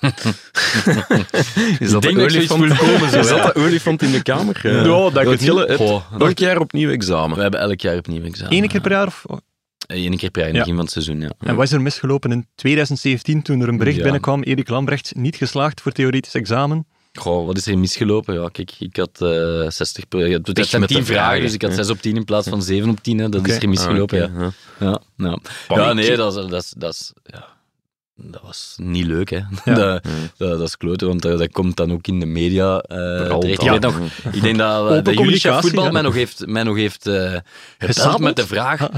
Is 1.78 1.90
dat 1.90 2.02
de 2.02 2.12
dat 2.12 2.16
olifant? 2.16 2.46
voel 2.66 2.76
komen, 2.88 3.10
zo, 3.10 3.18
Is 3.18 3.28
dat 3.28 3.54
de 3.54 3.60
olifant 3.60 4.02
in 4.02 4.10
de 4.12 4.22
kamer? 4.22 4.60
Ja, 4.62 4.82
dat 5.10 5.16
ik 5.22 5.28
het 5.40 5.48
Elk 6.18 6.38
jaar 6.38 6.60
opnieuw 6.60 6.90
examen. 6.90 7.36
We 7.36 7.42
hebben 7.42 7.60
elk 7.60 7.80
jaar 7.80 7.96
opnieuw 7.96 8.22
examen. 8.24 8.52
Eén 8.56 8.68
keer 8.68 8.80
per 8.80 8.90
jaar? 8.90 9.06
Of, 9.06 9.24
Eén 9.86 10.16
keer 10.16 10.30
per 10.30 10.40
jaar 10.42 10.50
in 10.50 10.56
het 10.56 10.66
Ja. 10.66 10.72
begin 10.72 10.74
van 10.74 10.84
het 10.84 10.90
seizoen, 10.92 11.20
ja. 11.20 11.30
En 11.38 11.54
wat 11.56 11.64
is 11.64 11.72
er 11.72 11.80
misgelopen 11.80 12.32
in 12.32 12.46
2017 12.54 13.42
toen 13.42 13.60
er 13.60 13.68
een 13.68 13.76
bericht 13.78 13.96
Ja. 13.96 14.02
binnenkwam, 14.02 14.42
Erik 14.42 14.68
Lambrecht 14.68 15.12
niet 15.14 15.36
geslaagd 15.36 15.80
voor 15.80 15.92
theoretisch 15.92 16.34
examen? 16.34 16.86
Goh, 17.18 17.46
wat 17.46 17.56
is 17.56 17.66
er 17.66 17.78
misgelopen? 17.78 18.34
Ja, 18.40 18.48
kijk, 18.48 18.72
ik 18.78 18.96
had 18.96 19.20
eh 19.20 19.70
60 19.70 20.08
per... 20.08 20.30
Het 20.30 20.58
Echt 20.58 20.68
zijn 20.68 20.80
met 20.80 20.90
de 20.90 20.96
10 20.96 21.04
vragen, 21.04 21.22
vragen, 21.24 21.42
dus 21.42 21.52
ik 21.52 21.62
had 21.62 21.70
hè? 21.70 21.76
6 21.76 21.90
op 21.90 22.00
10 22.02 22.16
in 22.16 22.24
plaats 22.24 22.48
van 22.48 22.62
7 22.62 22.88
op 22.90 23.02
10. 23.02 23.18
Hè. 23.18 23.28
Dat 23.28 23.48
is 23.48 23.56
er 23.56 23.68
misgelopen, 23.68 24.22
Ah, 24.22 24.40
ja. 24.78 25.00
ja. 25.16 25.38
Ja, 25.68 25.92
nee, 25.92 26.16
dat, 26.16 26.36
is- 26.36 26.46
dat, 26.50 26.62
is- 26.62 26.74
dat, 26.76 26.92
is, 26.92 27.12
ja, 27.24 27.46
dat 28.20 28.42
was 28.42 28.74
niet 28.80 29.04
leuk, 29.06 29.30
hè. 29.30 29.36
Ja. 29.64 29.74
Dat, 29.74 30.02
dat, 30.36 30.58
dat 30.58 30.60
is 30.68 30.76
kloten, 30.76 31.06
want 31.08 31.22
dat, 31.22 31.38
dat 31.38 31.50
komt 31.52 31.76
dan 31.76 31.92
ook 31.92 32.06
in 32.06 32.20
de 32.20 32.26
media 32.26 32.78
eh 32.78 33.38
terecht. 33.38 33.62
Ik, 33.62 33.70
weet 33.70 33.80
nog, 33.80 33.98
ik 34.32 34.42
denk 34.42 34.58
dat, 34.58 34.80
Open 34.80 35.04
dat 35.04 35.14
Juricha 35.14 35.14
communicatie, 35.16 35.60
Voetbal 35.68 35.84
ja. 35.84 35.90
mij 35.90 36.02
nog 36.02 36.14
heeft, 36.14 36.46
mij 36.46 36.62
nog 36.62 36.76
heeft 36.76 37.06
eh 37.06 37.14
gebeld 37.14 37.42
Gesabeld? 37.78 38.20
met 38.20 38.36
de 38.36 38.46
vraag 38.46 38.88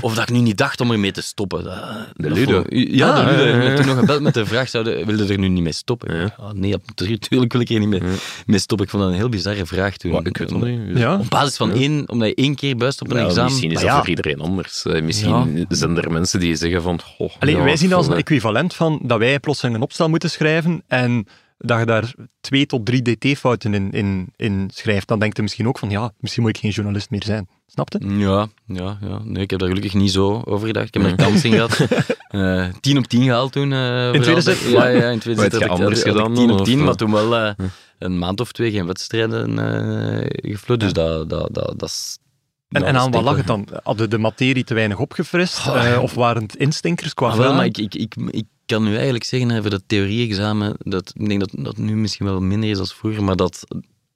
of 0.00 0.14
dat 0.14 0.28
ik 0.28 0.34
nu 0.34 0.38
niet 0.40 0.58
dacht 0.58 0.80
om 0.80 0.90
ermee 0.90 1.12
te 1.12 1.22
stoppen. 1.22 1.64
Dat- 1.64 1.74
De 2.16 2.28
dat 2.28 2.36
Ludo. 2.38 2.64
Ja, 2.68 3.10
Ah, 3.10 3.26
de 3.26 3.32
Ludo 3.44 3.58
heeft 3.58 3.76
toen 3.76 3.86
nog 3.86 3.98
gebeld 3.98 4.20
met 4.20 4.34
de 4.34 4.46
vraag, 4.46 4.68
zouden, 4.68 5.06
wilde 5.06 5.32
er 5.32 5.38
nu 5.38 5.48
niet 5.48 5.62
mee 5.62 5.72
stoppen? 5.72 6.14
Ja. 6.16 6.22
Ja, 6.38 6.52
nee, 6.54 6.74
natuurlijk 6.86 7.26
wil 7.28 7.42
ik 7.42 7.70
er 7.70 7.78
niet 7.78 7.88
mee, 7.88 8.02
mee 8.46 8.58
stoppen. 8.58 8.86
Ik 8.86 8.92
vond 8.92 9.02
dat 9.02 9.12
een 9.12 9.18
heel 9.18 9.28
bizarre 9.28 9.66
vraag 9.66 9.96
toen. 9.96 10.10
Wat, 10.12 10.26
ik 10.26 10.36
weet 10.36 10.50
het 10.50 10.60
niet. 10.60 10.98
Ja. 10.98 11.14
Op 11.18 11.28
basis 11.30 11.56
van 11.56 11.72
één, 11.72 12.04
omdat 12.08 12.28
je 12.28 12.34
één 12.34 12.54
keer 12.54 12.76
buist 12.76 13.00
op 13.00 13.10
een 13.10 13.16
Ja, 13.18 13.24
examen. 13.24 13.44
misschien 13.44 13.68
is 13.70 13.74
dat 13.76 13.84
ja. 13.84 13.98
voor 13.98 14.08
iedereen 14.08 14.40
anders. 14.40 14.84
Eh, 14.84 15.02
Misschien 15.02 15.66
zijn 15.68 15.96
er 15.96 16.10
mensen 16.10 16.40
die 16.40 16.54
zeggen 16.56 16.82
van... 16.82 17.00
Oh, 17.18 17.30
Allee, 17.38 17.56
ja, 17.56 17.62
wij 17.62 17.76
zien 17.76 17.88
dat 17.88 17.98
als 17.98 18.06
een 18.06 18.12
eh, 18.16 18.22
equivalent 18.58 18.74
van 18.74 19.08
dat 19.08 19.18
wij 19.18 19.40
plotseling 19.40 19.76
een 19.76 19.82
opstel 19.82 20.08
moeten 20.08 20.30
schrijven 20.30 20.82
en 20.86 21.26
dat 21.58 21.78
je 21.78 21.84
daar 21.86 22.14
twee 22.40 22.66
tot 22.66 22.86
drie 22.86 23.02
dt-fouten 23.18 23.74
in, 23.74 23.90
in, 23.92 24.32
in 24.36 24.70
schrijft. 24.74 25.08
Dan 25.08 25.18
denkt 25.18 25.36
je 25.36 25.42
misschien 25.42 25.68
ook 25.68 25.78
van, 25.78 25.90
ja, 25.90 26.12
misschien 26.18 26.42
moet 26.42 26.50
ik 26.56 26.58
geen 26.60 26.70
journalist 26.70 27.10
meer 27.10 27.22
zijn. 27.24 27.48
Snapte? 27.66 28.00
Ja, 28.06 28.48
ja, 28.66 28.98
ja. 29.00 29.20
Nee, 29.24 29.42
ik 29.42 29.50
heb 29.50 29.58
daar 29.58 29.68
gelukkig 29.68 29.94
niet 29.94 30.10
zo 30.12 30.42
over 30.44 30.66
gedacht. 30.66 30.86
Ik 30.86 30.94
heb 30.94 31.02
er 31.04 31.14
kans 31.26 31.44
in 31.44 31.52
gehad. 31.52 31.86
Eh 32.28 32.66
10 32.80 32.98
op 32.98 33.06
10 33.06 33.22
gehaald 33.22 33.52
toen. 33.52 33.72
eh, 33.72 34.12
In 34.12 34.22
tweede 34.22 34.40
set? 34.40 34.58
Ja, 34.60 34.86
ja, 34.86 35.08
in 35.08 35.18
tweede 35.18 35.40
set 35.40 35.52
heb 35.52 35.62
ik- 35.62 35.68
anders 35.68 35.98
had 36.02 36.06
ik 36.06 36.12
gedaan 36.12 36.34
10 36.34 36.46
dan, 36.46 36.54
op 36.54 36.60
of, 36.60 36.66
10, 36.66 36.78
maar 36.78 36.88
eh? 36.88 36.94
toen 36.94 37.12
wel 37.12 37.54
een 37.98 38.18
maand 38.18 38.40
of 38.40 38.52
twee 38.52 38.70
geen 38.70 38.86
wedstrijden 38.86 39.58
eh 39.58 40.26
gefloten. 40.52 40.78
Dus 40.78 40.92
dat, 40.92 41.28
dat, 41.30 41.54
dat, 41.54 41.74
dat 41.78 41.88
is... 41.88 42.18
En, 42.68 42.82
en 42.84 42.96
aan 42.96 43.10
wat 43.10 43.22
lag 43.22 43.36
het 43.36 43.46
dan? 43.46 43.68
Hadden 43.82 44.10
de 44.10 44.18
materie 44.18 44.64
te 44.64 44.74
weinig 44.74 44.98
opgefrist? 44.98 45.58
Oh, 45.58 45.64
ja. 45.74 45.92
Eh, 45.94 46.02
of 46.02 46.14
waren 46.14 46.42
het 46.42 46.56
instinkers 46.56 47.14
qua 47.14 47.28
Ah, 47.28 47.36
wel, 47.36 47.54
maar 47.54 47.64
ik, 47.64 47.78
ik, 47.78 47.94
ik, 47.94 48.14
ik 48.30 48.44
kan 48.68 48.84
nu 48.84 48.94
eigenlijk 48.94 49.24
zeggen, 49.24 49.60
voor 49.60 49.70
dat 49.70 49.82
theorie-examen, 49.86 50.76
dat, 50.78 51.12
ik 51.16 51.28
denk 51.28 51.40
dat 51.40 51.50
dat 51.52 51.76
nu 51.76 51.96
misschien 51.96 52.26
wel 52.26 52.40
minder 52.40 52.70
is 52.70 52.76
dan 52.76 52.86
vroeger, 52.86 53.24
maar 53.24 53.36
dat 53.36 53.64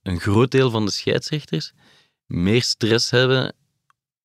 een 0.03 0.21
groot 0.21 0.51
deel 0.51 0.71
van 0.71 0.85
de 0.85 0.91
scheidsrechters 0.91 1.73
meer 2.27 2.63
stress 2.63 3.11
hebben 3.11 3.55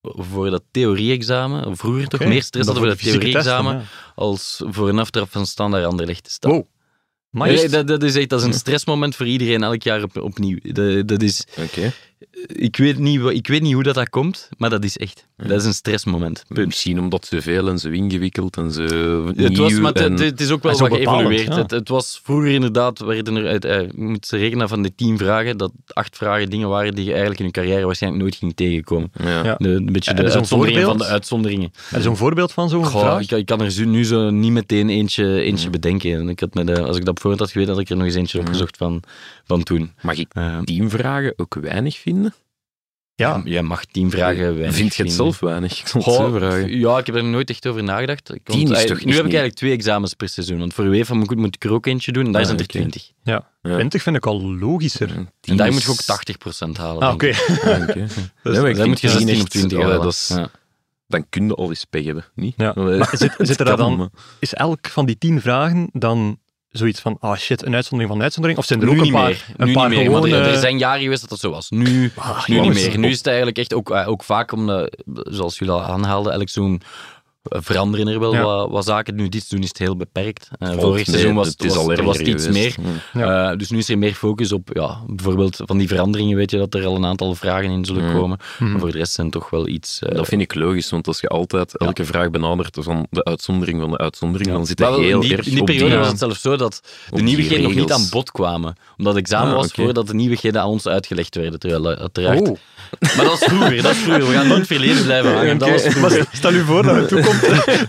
voor 0.02 0.50
dat 0.50 0.62
theorie-examen, 0.70 1.76
vroeger 1.76 2.08
toch 2.08 2.24
meer 2.24 2.42
stress 2.42 2.66
hadden 2.66 2.84
voor 2.84 2.94
dat 2.94 3.02
theorie-examen, 3.02 3.86
als 4.14 4.62
voor 4.66 4.88
een 4.88 4.98
aftrap 4.98 5.30
van 5.30 5.46
standaard 5.46 5.84
Anderlecht 5.84 6.24
te 6.24 6.30
staan. 6.30 6.50
Wow. 6.50 6.66
Maar 7.30 7.48
Nee, 7.48 7.68
dat, 7.68 7.86
dat, 7.86 8.02
is 8.02 8.14
echt, 8.14 8.28
dat 8.28 8.40
is 8.40 8.46
een 8.46 8.52
stressmoment 8.52 9.16
voor 9.16 9.26
iedereen 9.26 9.62
elk 9.62 9.82
jaar 9.82 10.02
op, 10.02 10.16
opnieuw. 10.16 10.58
Dat, 10.62 11.08
dat 11.08 11.22
is. 11.22 11.44
Ik 12.46 12.76
weet, 12.76 12.98
niet, 12.98 13.20
ik 13.24 13.46
weet 13.46 13.62
niet 13.62 13.74
hoe 13.74 13.82
dat, 13.82 13.94
dat 13.94 14.08
komt, 14.08 14.48
maar 14.56 14.70
dat 14.70 14.84
is 14.84 14.96
echt. 14.96 15.26
Dat 15.36 15.60
is 15.60 15.64
een 15.64 15.74
stressmoment. 15.74 16.44
Punt. 16.48 16.66
Misschien 16.66 17.00
omdat 17.00 17.26
ze 17.26 17.42
veel 17.42 17.68
en 17.68 17.78
zo 17.78 17.88
ingewikkeld 17.88 18.56
en 18.56 18.72
zo 18.72 18.82
Het, 19.36 19.56
was, 19.56 19.70
nieuw 19.72 19.80
maar 19.80 19.92
het, 19.92 20.02
en- 20.02 20.10
het- 20.12 20.20
het 20.20 20.40
is 20.40 20.50
ook 20.50 20.62
wel 20.62 20.74
zo 20.74 20.88
wat 20.88 20.98
geëvolueerd. 20.98 21.46
ja. 21.46 21.56
Het, 21.56 21.70
het 21.70 21.88
was 21.88 22.20
vroeger 22.22 22.50
inderdaad, 22.50 22.98
werden 22.98 23.36
er 23.36 23.46
uit, 23.46 23.64
eh, 23.64 23.80
je 23.80 23.88
moet 23.94 24.26
ze 24.26 24.36
rekenen 24.36 24.68
van 24.68 24.82
de 24.82 24.94
tien 24.94 25.18
vragen, 25.18 25.56
dat 25.56 25.72
acht 25.86 26.16
vragen 26.16 26.50
dingen 26.50 26.68
waren 26.68 26.94
die 26.94 27.04
je 27.04 27.10
eigenlijk 27.10 27.40
in 27.40 27.46
je 27.46 27.52
carrière 27.52 27.86
waarschijnlijk 27.86 28.22
nooit 28.22 28.36
ging 28.36 28.52
tegenkomen. 28.56 29.12
Ja. 29.24 29.44
Ja. 29.44 29.54
De, 29.58 29.68
een 29.68 29.92
beetje 29.92 30.14
de 30.14 30.22
er 30.22 30.32
uitzonderingen 30.34 30.82
van 30.82 30.98
de 30.98 31.04
uitzonderingen. 31.04 31.72
Er 31.90 31.98
is 31.98 32.04
een 32.04 32.16
voorbeeld 32.16 32.52
van 32.52 32.68
zo'n 32.68 32.86
vraag? 32.86 33.20
ik, 33.22 33.30
ik 33.30 33.46
kan 33.46 33.60
er 33.60 33.70
zo- 33.70 33.84
nu 33.84 34.04
zo 34.04 34.30
niet 34.30 34.52
meteen 34.52 34.88
eentje, 34.88 35.40
eentje 35.40 35.70
bedenken. 35.70 36.12
En 36.12 36.28
Ik 36.28 36.40
had 36.40 36.52
de- 36.52 36.82
als 36.82 36.96
ik 36.96 37.04
dat 37.04 37.08
op 37.14 37.20
voorhand 37.20 37.40
had 37.42 37.50
geweten, 37.50 37.72
had 37.72 37.82
ik 37.82 37.88
er 37.90 37.96
nog 37.96 38.06
eens 38.06 38.14
eentje 38.14 38.38
opgezocht 38.40 38.76
van, 38.76 39.02
van 39.44 39.62
toen. 39.62 39.92
Mag 40.02 40.16
ik 40.18 40.26
Eh, 40.32 40.58
tien 40.64 40.90
vragen 40.90 41.32
ook 41.36 41.54
weinig 41.54 41.94
vinden? 41.94 42.06
Ja, 43.14 43.40
Jij 43.44 43.62
mag 43.62 43.84
tien 43.84 44.10
vragen 44.10 44.54
weinig 44.54 44.74
Vind 44.74 44.94
je 44.94 45.02
het 45.02 45.12
zelf 45.12 45.40
weinig? 45.40 45.80
Ik 45.80 45.86
zal 45.88 46.00
het 46.04 46.14
zo 46.14 46.30
vragen. 46.30 46.78
Ja, 46.78 46.98
ik 46.98 47.06
heb 47.06 47.14
er 47.14 47.24
nooit 47.24 47.50
echt 47.50 47.66
over 47.66 47.82
nagedacht. 47.84 48.34
Ik, 48.34 48.40
Tien 48.44 48.70
is 48.70 48.82
eh, 48.82 48.88
toch 48.88 49.04
nu 49.04 49.10
heb 49.10 49.18
ik 49.24 49.24
eigenlijk 49.24 49.54
twee 49.54 49.72
examens 49.72 50.14
per 50.14 50.28
seizoen. 50.28 50.58
Want 50.58 50.74
voor 50.74 50.84
UEFA 50.84 51.14
moet, 51.14 51.36
moet 51.36 51.54
ik 51.54 51.64
er 51.64 51.72
ook 51.72 51.86
eentje 51.86 52.12
doen 52.12 52.26
en 52.26 52.32
daar 52.32 52.40
Ah, 52.40 52.46
zijn 52.46 52.58
er 52.60 52.66
twintig. 52.66 53.10
ja. 53.22 53.48
Ja. 53.62 53.74
20 53.76 54.02
vind 54.02 54.16
ik 54.16 54.26
al 54.26 54.42
logischer. 54.54 55.10
En 55.40 55.56
daar 55.56 55.68
is- 55.68 55.74
moet 55.74 55.82
je 55.82 55.90
ook 55.90 56.02
80% 56.02 56.76
halen. 56.76 57.02
Ah, 57.02 57.12
oké. 57.14 57.26
Ja, 57.64 57.82
oké. 57.88 58.06
Dus 58.42 58.58
Nee, 58.58 58.74
Daar 58.74 58.88
moet 58.88 59.00
je 59.00 59.08
vind 59.08 59.20
16 59.20 59.26
tien 59.26 59.34
of 59.36 59.40
echt- 59.42 59.50
20 59.50 59.78
allee, 59.78 59.88
halen. 59.90 60.02
dat 60.04 60.12
is- 60.12 60.28
Ja. 60.28 60.50
Dan 61.06 61.26
kun 61.28 61.46
je 61.46 61.54
al 61.54 61.68
eens 61.68 61.84
pech 61.84 62.04
hebben, 62.04 62.24
niet? 62.34 62.54
Ja. 62.56 62.72
Maar 62.76 63.08
zit, 63.12 63.34
zit 63.38 63.60
er 63.60 63.64
dan, 63.76 63.96
maar- 63.96 64.08
is 64.38 64.54
elk 64.54 64.86
van 64.88 65.06
die 65.06 65.18
tien 65.18 65.40
vragen 65.40 65.88
dan 65.92 66.38
zoiets 66.70 67.00
van, 67.00 67.16
ah 67.20 67.36
shit, 67.36 67.66
een 67.66 67.74
uitzondering 67.74 68.08
van 68.08 68.16
een 68.16 68.22
uitzondering? 68.22 68.60
Of 68.60 68.66
zijn 68.66 68.80
er 68.80 68.86
Nu 68.86 68.98
ook 68.98 69.06
een 69.06 69.12
paar, 69.12 69.24
meer. 69.24 69.44
een 69.56 69.66
nu 69.66 69.72
paar 69.72 69.88
niet 69.88 69.98
meer. 69.98 70.10
want 70.10 70.24
gewone... 70.24 70.48
er, 70.48 70.58
zijn 70.58 70.78
jaren 70.78 71.02
geweest 71.02 71.20
dat 71.20 71.30
dat 71.30 71.38
zo 71.38 71.50
was. 71.50 71.70
Nu, 71.70 72.12
nu 72.46 72.60
niet 72.60 72.74
meer. 72.74 72.98
Nu 72.98 73.08
is 73.08 73.16
het 73.16 73.26
eigenlijk 73.26 73.58
echt 73.58 73.74
ook, 73.74 73.90
eh, 73.90 74.08
ook 74.08 74.24
vaak 74.24 74.52
omdat, 74.52 74.96
zoals 75.06 75.58
jullie 75.58 75.74
al 75.74 75.82
aanhaalden, 75.82 76.32
eigenlijk 76.32 76.50
zo'n 76.50 76.80
eh, 76.80 76.86
veranderen 77.48 78.08
er 78.08 78.20
wel 78.20 78.32
Ja. 78.34 78.42
wat, 78.42 78.70
wat 78.70 78.84
zaken. 78.84 79.14
Nu 79.14 79.28
dit 79.28 79.40
seizoen 79.40 79.62
is 79.62 79.68
het 79.68 79.78
heel 79.78 79.96
beperkt. 79.96 80.48
Eh, 80.58 80.70
vorig 80.78 81.06
seizoen 81.06 81.34
was 81.34 81.46
het, 81.48 81.64
was, 81.64 81.76
al 81.76 81.92
er 81.92 82.04
was 82.04 82.18
iets 82.18 82.48
meer. 82.48 82.74
Ja. 83.12 83.50
Eh, 83.50 83.56
dus 83.58 83.70
nu 83.70 83.78
is 83.78 83.88
er 83.88 83.98
meer 83.98 84.14
focus 84.14 84.52
op, 84.52 84.70
ja, 84.72 84.98
bijvoorbeeld 85.06 85.60
van 85.64 85.78
die 85.78 85.88
veranderingen, 85.88 86.36
weet 86.36 86.50
je 86.50 86.58
dat 86.58 86.74
er 86.74 86.84
al 86.86 86.96
een 86.96 87.04
aantal 87.04 87.34
vragen 87.34 87.70
in 87.70 87.84
zullen 87.84 88.04
Mm. 88.08 88.14
komen. 88.14 88.38
Mhm. 88.58 88.70
Maar 88.70 88.80
voor 88.80 88.92
de 88.92 88.98
rest 88.98 89.12
zijn 89.12 89.30
toch 89.30 89.50
wel 89.50 89.68
iets... 89.68 89.98
eh, 90.02 90.14
Dat 90.16 90.26
vind 90.28 90.42
ik 90.42 90.54
logisch, 90.54 90.90
want 90.90 91.06
als 91.06 91.20
je 91.20 91.28
altijd 91.28 91.76
elke 91.78 92.04
vraag 92.04 92.30
benadert 92.30 92.76
van 92.80 93.06
de 93.10 93.24
uitzondering 93.24 93.80
van 93.80 93.90
de 93.90 93.98
uitzondering, 93.98 94.50
Ja. 94.50 94.56
dan 94.56 94.66
zit 94.66 94.78
wel, 94.78 95.00
heel 95.00 95.14
in 95.14 95.20
die, 95.20 95.36
erg 95.36 95.46
in 95.46 95.54
die 95.54 95.64
periode 95.64 95.88
die- 95.90 95.98
was 95.98 96.08
het 96.08 96.18
zelfs 96.18 96.40
zo 96.40 96.56
dat 96.56 96.80
de 97.10 97.22
nieuwigheden 97.22 97.62
nog 97.64 97.74
niet 97.74 97.92
aan 97.92 98.06
bod 98.10 98.30
kwamen. 98.30 98.74
Omdat 98.96 99.14
het 99.14 99.22
examen 99.22 99.50
Ah, 99.50 99.56
was 99.56 99.66
oké. 99.68 99.82
voordat 99.82 100.06
de 100.06 100.14
nieuwigheden 100.14 100.60
aan 100.60 100.68
ons 100.68 100.86
uitgelegd 100.86 101.34
werden. 101.34 101.58
Terwijl 101.58 101.86
uiteraard... 101.96 102.40
Oh, 102.48 102.56
Maar 103.16 103.24
dat 103.24 103.32
is 103.32 103.46
vroeger, 103.48 103.82
dat 103.82 103.90
is 103.92 103.98
vroeger. 103.98 104.26
We 104.26 104.32
gaan 104.32 104.50
het 104.50 104.66
verleden 104.66 105.04
blijven 105.04 105.34
hangen. 105.34 105.58
Dat 105.58 105.70
was 105.70 105.80
Oké, 105.82 105.90
vroeger. 105.90 106.18
maar 106.18 106.26
stel 106.40 106.52
u 106.52 106.64
voor 106.64 106.82
dat 106.82 106.96
het 106.96 107.08
toekomt, 107.08 107.37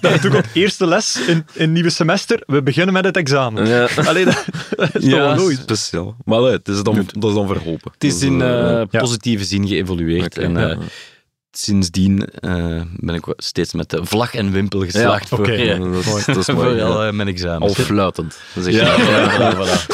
dat 0.01 0.11
het 0.11 0.21
toekomt 0.21 0.45
eerste 0.53 0.85
les 0.87 1.19
in, 1.27 1.27
in 1.27 1.43
het 1.53 1.69
nieuwe 1.69 1.89
semester, 1.89 2.43
we 2.45 2.63
beginnen 2.63 2.93
met 2.93 3.05
het 3.05 3.17
examen. 3.17 3.67
Ja. 3.67 3.87
Allee, 4.05 4.25
dat, 4.25 4.45
dat 4.69 4.95
is 4.95 5.03
Ja, 5.03 5.09
toch 5.09 5.19
wel 5.19 5.35
logisch. 5.35 5.57
Speciaal. 5.57 6.15
Maar 6.25 6.39
nee, 6.41 6.51
het 6.51 6.67
is 6.67 6.83
dan, 6.83 6.95
dat 7.13 7.29
is 7.29 7.35
dan 7.35 7.47
verholpen. 7.47 7.91
Het 7.93 8.03
is 8.03 8.21
in 8.21 8.37
ja. 8.37 8.85
positieve 8.85 9.43
zin 9.43 9.67
geëvolueerd. 9.67 10.37
en 10.37 10.51
ja. 10.51 10.69
eh, 10.69 10.77
sindsdien 11.51 12.25
eh, 12.29 12.81
ben 12.99 13.15
ik 13.15 13.33
steeds 13.37 13.73
met 13.73 13.89
de 13.89 14.05
vlag 14.05 14.33
en 14.33 14.51
wimpel 14.51 14.79
geslaagd 14.79 15.29
Ja, 15.29 15.35
voor, 15.37 15.51
Ja, 15.51 15.77
dat 15.77 16.05
is, 16.17 16.25
dat 16.25 16.37
is 16.37 16.45
voor 16.55 16.55
mooi. 16.55 16.81
al 16.81 17.11
mijn 17.13 17.27
examens. 17.27 17.77
Al 17.77 17.83
fluitend. 17.83 18.39
Voilà, 18.59 18.61
voilà, 18.61 19.55
voilà. 19.59 19.87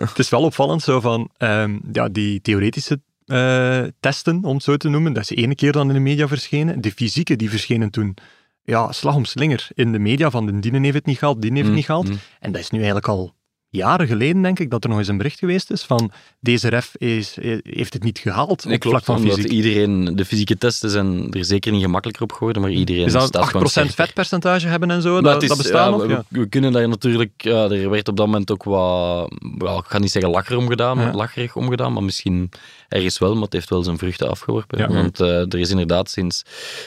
Het 0.00 0.18
is 0.18 0.28
wel 0.28 0.42
opvallend 0.42 0.82
zo 0.82 1.00
van 1.00 1.30
ehm, 1.36 1.78
ja, 1.92 2.08
die 2.08 2.40
theoretische 2.40 3.00
eh, 3.26 3.82
testen, 4.00 4.44
om 4.44 4.54
het 4.54 4.62
zo 4.62 4.76
te 4.76 4.88
noemen. 4.88 5.12
Dat 5.12 5.22
is 5.22 5.28
de 5.28 5.34
ene 5.34 5.54
keer 5.54 5.72
dan 5.72 5.88
in 5.88 5.94
de 5.94 6.00
media 6.00 6.28
verschenen. 6.28 6.80
De 6.80 6.92
fysieke, 6.92 7.36
die 7.36 7.50
verschenen 7.50 7.90
toen 7.90 8.16
ja, 8.62 8.92
slag 8.92 9.14
om 9.14 9.24
slinger 9.24 9.68
in 9.74 9.92
de 9.92 9.98
media 9.98 10.30
van 10.30 10.46
de 10.46 10.58
dienen 10.58 10.82
heeft 10.82 10.94
het 10.94 11.06
niet 11.06 11.18
gehaald, 11.18 11.42
die 11.42 11.52
heeft 11.52 11.66
het 11.66 11.74
niet 11.74 11.84
gehaald. 11.84 12.08
Mm, 12.08 12.18
En 12.40 12.52
dat 12.52 12.60
is 12.60 12.70
nu 12.70 12.78
eigenlijk 12.78 13.08
al 13.08 13.35
jaren 13.76 14.06
geleden, 14.06 14.42
denk 14.42 14.58
ik, 14.58 14.70
dat 14.70 14.82
er 14.84 14.90
nog 14.90 14.98
eens 14.98 15.08
een 15.08 15.16
bericht 15.16 15.38
geweest 15.38 15.70
is 15.70 15.82
van 15.82 16.10
deze 16.40 16.68
ref 16.68 16.94
is, 16.96 17.38
eh, 17.38 17.58
heeft 17.62 17.92
het 17.92 18.02
niet 18.02 18.18
gehaald 18.18 18.50
op 18.64 18.64
Nee, 18.70 18.78
vlak 18.80 19.04
van 19.04 19.16
omdat 19.16 19.34
fysiek. 19.34 19.50
iedereen, 19.50 20.16
de 20.16 20.24
fysieke 20.24 20.58
testen 20.58 20.90
zijn 20.90 21.32
er 21.32 21.44
zeker 21.44 21.72
niet 21.72 21.82
gemakkelijker 21.82 22.22
op 22.22 22.32
geworden, 22.32 22.62
maar 22.62 22.70
iedereen 22.70 23.04
Is 23.06 23.12
dat 23.12 23.22
staat 23.26 23.42
8% 23.42 23.50
gewoon 23.50 23.68
sterker. 23.68 23.92
vetpercentage 23.94 24.66
hebben 24.68 24.90
en 24.90 25.02
zo? 25.02 25.20
Dat, 25.20 25.42
is- 25.42 25.48
dat 25.48 25.56
bestaat 25.58 25.84
ja, 25.84 25.90
nog? 25.90 26.02
we, 26.02 26.08
Ja. 26.08 26.24
we 26.28 26.46
kunnen 26.48 26.72
daar 26.72 26.88
natuurlijk... 26.88 27.32
Ja, 27.36 27.70
er 27.70 27.90
werd 27.90 28.08
op 28.08 28.16
dat 28.16 28.26
moment 28.26 28.50
ook 28.50 28.62
wat... 28.64 29.32
Ik 29.60 29.84
ga 29.86 29.98
niet 29.98 30.10
zeggen 30.10 30.30
lacher 30.30 30.56
omgedaan, 30.56 30.98
Ja. 30.98 31.12
lacherig 31.12 31.56
omgedaan, 31.56 31.92
maar 31.92 32.02
misschien 32.04 32.50
ergens 32.88 33.18
wel, 33.18 33.32
maar 33.34 33.42
het 33.42 33.52
heeft 33.52 33.70
wel 33.70 33.82
zijn 33.82 33.98
vruchten 33.98 34.28
afgeworpen. 34.30 34.92
Want 34.92 35.20
eh, 35.20 35.28
er 35.40 35.58
is 35.58 35.70
inderdaad 35.70 36.10
sinds, 36.10 36.42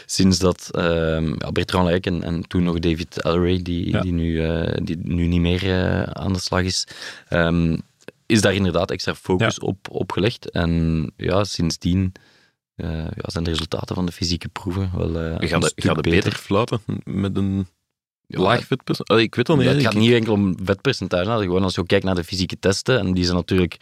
sinds 0.06 0.40
dat 0.40 0.70
ja, 1.38 1.52
Bertrand 1.52 1.86
Luik 1.86 2.06
en, 2.06 2.24
en 2.24 2.48
toen 2.48 2.64
nog 2.64 2.80
David 2.80 3.22
Elray, 3.24 3.62
die, 3.62 4.00
die, 4.02 4.12
nu, 4.14 4.46
eh, 4.46 4.78
die 4.84 4.98
nu 5.04 5.28
niet 5.28 5.42
meer 5.42 5.70
aan 6.14 6.34
de 6.34 6.40
slag 6.40 6.62
is, 6.62 6.79
ehm, 7.28 7.78
is 8.26 8.42
daar 8.42 8.54
inderdaad 8.54 8.92
extra 8.92 9.16
focus 9.16 9.60
op, 9.60 9.78
op 9.92 10.12
gelegd. 10.12 10.50
En 10.50 11.12
ja, 11.18 11.44
sindsdien... 11.44 12.12
eh, 12.76 12.90
ja, 12.98 13.24
zijn 13.26 13.44
de 13.44 13.50
resultaten 13.50 13.96
van 13.96 14.06
de 14.06 14.12
fysieke 14.12 14.48
proeven 14.50 14.92
wel 14.96 15.16
een 15.16 15.48
Gaat 15.48 15.64
het 15.64 15.84
het 15.84 16.02
beter 16.02 16.34
fluiten 16.36 16.80
met 17.04 17.38
een 17.38 17.68
Ja, 18.28 18.40
laag 18.40 18.66
vetpercentage? 18.66 19.22
Ik 19.22 19.36
weet 19.36 19.46
dat 19.46 19.58
niet. 19.58 19.68
het 19.68 19.82
gaat 19.82 19.94
niet 19.94 20.12
enkel 20.14 20.34
om 20.34 20.56
vetpercentage. 20.64 21.42
Gewoon 21.42 21.64
als 21.64 21.76
je 21.76 21.86
kijkt 21.86 22.06
naar 22.06 22.16
de 22.16 22.24
fysieke 22.24 22.60
testen, 22.60 23.00
en 23.00 23.14
die 23.14 23.24
zijn 23.24 23.36
natuurlijk 23.36 23.78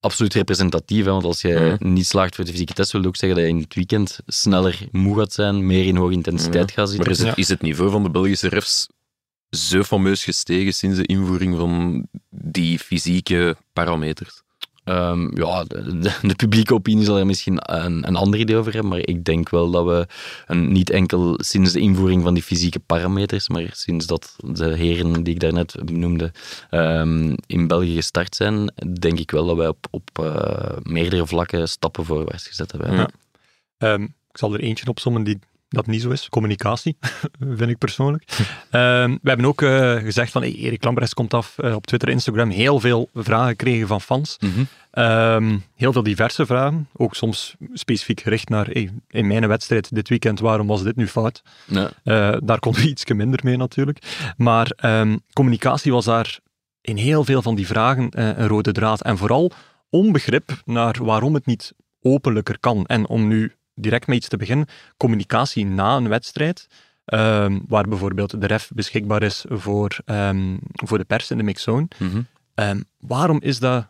absoluut 0.00 0.34
representatief. 0.34 1.04
Hè, 1.04 1.10
want 1.10 1.24
als 1.24 1.40
je 1.40 1.76
Mhm. 1.80 1.92
niet 1.92 2.06
slaagt 2.06 2.34
voor 2.34 2.44
de 2.44 2.50
fysieke 2.50 2.72
test, 2.72 2.92
wil 2.92 3.04
ook 3.04 3.16
zeggen 3.16 3.38
dat 3.38 3.48
je 3.48 3.54
in 3.56 3.62
het 3.62 3.74
weekend 3.74 4.18
sneller 4.26 4.78
moe 4.90 5.18
gaat 5.18 5.32
zijn, 5.32 5.66
meer 5.66 5.84
in 5.86 5.96
hoge 5.96 6.12
intensiteit 6.12 6.70
gaat 6.70 6.88
zitten. 6.88 7.06
Maar 7.06 7.16
is 7.18 7.22
het, 7.28 7.38
is 7.38 7.48
het 7.48 7.62
niveau 7.62 7.90
van 7.90 8.02
de 8.02 8.10
Belgische 8.10 8.48
refs 8.48 8.86
zo 9.56 9.82
fameus 9.82 10.24
gestegen 10.24 10.74
sinds 10.74 10.96
de 10.96 11.06
invoering 11.06 11.56
van 11.56 12.06
die 12.30 12.78
fysieke 12.78 13.56
parameters? 13.72 14.42
Ehm, 14.84 15.36
ja, 15.40 15.64
de, 15.64 15.98
de- 15.98 16.18
de 16.22 16.34
publieke 16.34 16.74
opinie 16.74 17.04
zal 17.04 17.18
er 17.18 17.26
misschien 17.26 17.58
een, 17.74 18.06
een 18.08 18.16
ander 18.16 18.40
idee 18.40 18.56
over 18.56 18.72
hebben, 18.72 18.90
maar 18.90 18.98
ik 19.00 19.24
denk 19.24 19.48
wel 19.48 19.70
dat 19.70 19.84
we 19.84 20.06
een, 20.46 20.72
niet 20.72 20.90
enkel 20.90 21.34
sinds 21.42 21.72
de 21.72 21.80
invoering 21.80 22.22
van 22.22 22.34
die 22.34 22.42
fysieke 22.42 22.78
parameters, 22.78 23.48
maar 23.48 23.70
sinds 23.72 24.06
dat 24.06 24.36
de 24.38 24.76
heren 24.76 25.22
die 25.22 25.34
ik 25.34 25.40
daarnet 25.40 25.74
noemde 25.90 26.32
ehm, 26.70 27.34
in 27.46 27.66
België 27.66 27.94
gestart 27.94 28.34
zijn, 28.34 28.72
denk 29.00 29.18
ik 29.18 29.30
wel 29.30 29.46
dat 29.46 29.56
wij 29.56 29.68
op, 29.68 29.86
op 29.90 30.10
eh, 30.12 30.76
meerdere 30.82 31.26
vlakken 31.26 31.68
stappen 31.68 32.04
voorwaarts 32.04 32.46
gezet 32.46 32.72
hebben. 32.72 32.92
Ja. 32.96 33.08
Ehm, 33.78 34.02
ik 34.02 34.38
zal 34.38 34.54
er 34.54 34.60
eentje 34.60 34.86
opzommen 34.88 35.22
die 35.24 35.38
dat 35.72 35.86
niet 35.86 36.02
zo 36.02 36.10
is. 36.10 36.28
Communicatie, 36.28 36.96
vind 37.58 37.70
ik 37.70 37.78
persoonlijk. 37.78 38.24
Ehm, 38.70 39.10
we 39.22 39.28
hebben 39.28 39.46
ook 39.46 39.62
eh, 39.62 39.94
gezegd 39.94 40.32
van 40.32 40.42
hey, 40.42 40.54
Erik 40.54 40.84
Lambrechts 40.84 41.14
komt 41.14 41.34
af 41.34 41.58
eh, 41.58 41.74
op 41.74 41.86
Twitter 41.86 42.08
Instagram. 42.08 42.50
Heel 42.50 42.80
veel 42.80 43.08
vragen 43.14 43.48
gekregen 43.48 43.86
van 43.86 44.00
fans. 44.00 44.36
Mhm. 44.40 44.64
Ehm, 44.90 45.58
heel 45.76 45.92
veel 45.92 46.02
diverse 46.02 46.46
vragen. 46.46 46.88
Ook 46.92 47.14
soms 47.14 47.54
specifiek 47.72 48.20
gericht 48.20 48.48
naar 48.48 48.66
hey, 48.66 48.90
in 49.08 49.26
mijn 49.26 49.48
wedstrijd 49.48 49.94
dit 49.94 50.08
weekend, 50.08 50.40
waarom 50.40 50.66
was 50.66 50.82
dit 50.82 50.96
nu 50.96 51.08
fout? 51.08 51.42
Eh, 52.04 52.36
daar 52.44 52.58
konden 52.58 52.82
we 52.82 52.88
iets 52.88 53.04
minder 53.04 53.40
mee 53.42 53.56
natuurlijk. 53.56 53.98
Maar 54.36 54.72
ehm, 54.76 55.16
communicatie 55.32 55.92
was 55.92 56.04
daar 56.04 56.38
in 56.80 56.96
heel 56.96 57.24
veel 57.24 57.42
van 57.42 57.54
die 57.54 57.66
vragen 57.66 58.08
een 58.10 58.48
rode 58.48 58.72
draad. 58.72 59.02
En 59.02 59.18
vooral 59.18 59.52
onbegrip 59.90 60.62
naar 60.64 60.98
waarom 61.02 61.34
het 61.34 61.46
niet 61.46 61.72
openlijker 62.02 62.58
kan. 62.58 62.86
En 62.86 63.08
om 63.08 63.28
nu 63.28 63.54
direct 63.74 64.06
met 64.06 64.16
iets 64.16 64.28
te 64.28 64.36
beginnen, 64.36 64.66
communicatie 64.96 65.66
na 65.66 65.96
een 65.96 66.08
wedstrijd, 66.08 66.66
ehm, 67.04 67.58
waar 67.68 67.88
bijvoorbeeld 67.88 68.40
de 68.40 68.46
ref 68.46 68.70
beschikbaar 68.74 69.22
is 69.22 69.44
voor, 69.48 69.98
ehm, 70.04 70.56
voor 70.72 70.98
de 70.98 71.04
pers 71.04 71.30
in 71.30 71.36
de 71.36 71.42
mixzone. 71.42 71.88
Mhm. 71.98 72.20
Ehm, 72.54 72.80
waarom 72.98 73.40
is 73.40 73.58
dat 73.58 73.86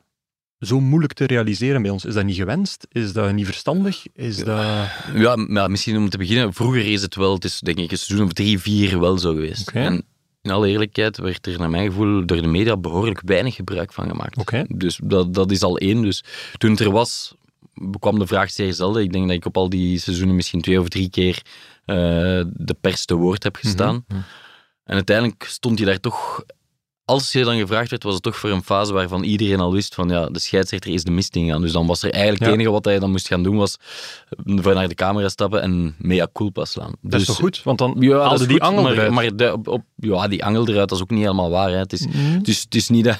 zo 0.58 0.80
moeilijk 0.80 1.12
te 1.12 1.24
realiseren 1.24 1.82
bij 1.82 1.90
ons? 1.90 2.04
Is 2.04 2.14
dat 2.14 2.24
niet 2.24 2.36
gewenst? 2.36 2.86
Is 2.92 3.12
dat 3.12 3.32
niet 3.32 3.44
verstandig? 3.44 4.02
Is 4.14 4.36
dat... 4.36 4.86
Ja, 5.14 5.36
maar 5.36 5.70
misschien 5.70 5.96
om 5.96 6.08
te 6.08 6.18
beginnen, 6.18 6.52
vroeger 6.52 6.86
is 6.86 7.02
het 7.02 7.14
wel, 7.14 7.34
het 7.34 7.44
is 7.44 7.60
denk 7.60 7.78
ik 7.78 7.90
een 7.90 7.98
seizoen 7.98 8.26
of 8.26 8.32
drie, 8.32 8.58
vier 8.58 9.00
wel 9.00 9.18
zo 9.18 9.32
geweest. 9.34 9.70
En 9.70 10.04
in 10.42 10.50
alle 10.50 10.68
eerlijkheid 10.68 11.18
werd 11.18 11.46
er 11.46 11.58
naar 11.58 11.70
mijn 11.70 11.86
gevoel 11.86 12.26
door 12.26 12.42
de 12.42 12.46
media 12.46 12.76
behoorlijk 12.76 13.20
weinig 13.24 13.54
gebruik 13.54 13.92
van 13.92 14.08
gemaakt. 14.08 14.36
Dus 14.68 15.00
dat, 15.04 15.34
dat 15.34 15.50
is 15.50 15.62
al 15.62 15.78
één. 15.78 16.02
Dus 16.02 16.24
toen 16.58 16.70
het 16.70 16.80
er 16.80 16.90
was, 16.90 17.34
kwam 17.98 18.18
de 18.18 18.26
vraag 18.26 18.50
zeer 18.50 18.72
zelden. 18.74 19.02
Ik 19.02 19.12
denk 19.12 19.26
dat 19.26 19.36
ik 19.36 19.44
op 19.44 19.56
al 19.56 19.68
die 19.68 19.98
seizoenen 19.98 20.36
misschien 20.36 20.60
twee 20.60 20.80
of 20.80 20.88
drie 20.88 21.10
keer 21.10 21.42
eh, 21.84 21.96
de 22.46 22.76
pers 22.80 23.04
te 23.04 23.14
woord 23.14 23.42
heb 23.42 23.56
gestaan. 23.56 24.04
Mhm. 24.08 24.20
En 24.84 24.94
uiteindelijk 24.94 25.44
stond 25.44 25.78
je 25.78 25.84
daar 25.84 26.00
toch 26.00 26.44
als 27.12 27.32
je 27.32 27.44
dan 27.44 27.58
gevraagd 27.58 27.90
werd, 27.90 28.02
was 28.02 28.14
het 28.14 28.22
toch 28.22 28.36
voor 28.36 28.50
een 28.50 28.62
fase 28.62 28.92
waarvan 28.92 29.22
iedereen 29.22 29.60
al 29.60 29.72
wist 29.72 29.94
van 29.94 30.08
ja, 30.08 30.26
de 30.26 30.38
scheidsrechter 30.40 30.92
is 30.92 31.04
de 31.04 31.10
mist 31.10 31.36
ingegaan. 31.36 31.60
Dus 31.62 31.72
dan 31.72 31.86
was 31.86 32.02
er 32.02 32.10
eigenlijk 32.10 32.42
Ja. 32.42 32.48
het 32.48 32.54
enige 32.58 32.70
wat 32.70 32.84
hij 32.84 32.98
dan 32.98 33.10
moest 33.10 33.26
gaan 33.26 33.42
doen, 33.42 33.56
was 33.56 33.76
voor 34.46 34.74
naar 34.74 34.88
de 34.88 34.94
camera 34.94 35.28
stappen 35.28 35.62
en 35.62 35.94
mea 35.98 36.28
culpa 36.32 36.64
slaan. 36.64 36.92
Dat 37.00 37.12
is 37.20 37.26
Dus- 37.26 37.26
toch 37.26 37.36
goed? 37.36 37.60
Want 37.64 37.78
dan 37.78 37.96
Ja, 37.98 38.18
haalde 38.20 38.46
die 38.46 38.60
goed, 38.60 38.68
angel 38.68 38.82
maar, 38.82 38.92
eruit. 38.92 39.10
maar 39.10 39.36
de, 39.36 39.52
op, 39.52 39.68
op- 39.68 39.84
ja, 39.96 40.28
die 40.28 40.44
angel 40.44 40.68
eruit, 40.68 40.88
dat 40.88 40.98
is 40.98 41.02
ook 41.04 41.10
niet 41.10 41.20
helemaal 41.20 41.50
waar. 41.50 41.70
Hè. 41.70 41.76
Het, 41.78 41.92
is, 41.92 42.06
Mhm. 42.06 42.32
het, 42.32 42.48
is, 42.48 42.60
het 42.60 42.74
is 42.74 42.88
niet 42.88 43.04
dat, 43.10 43.18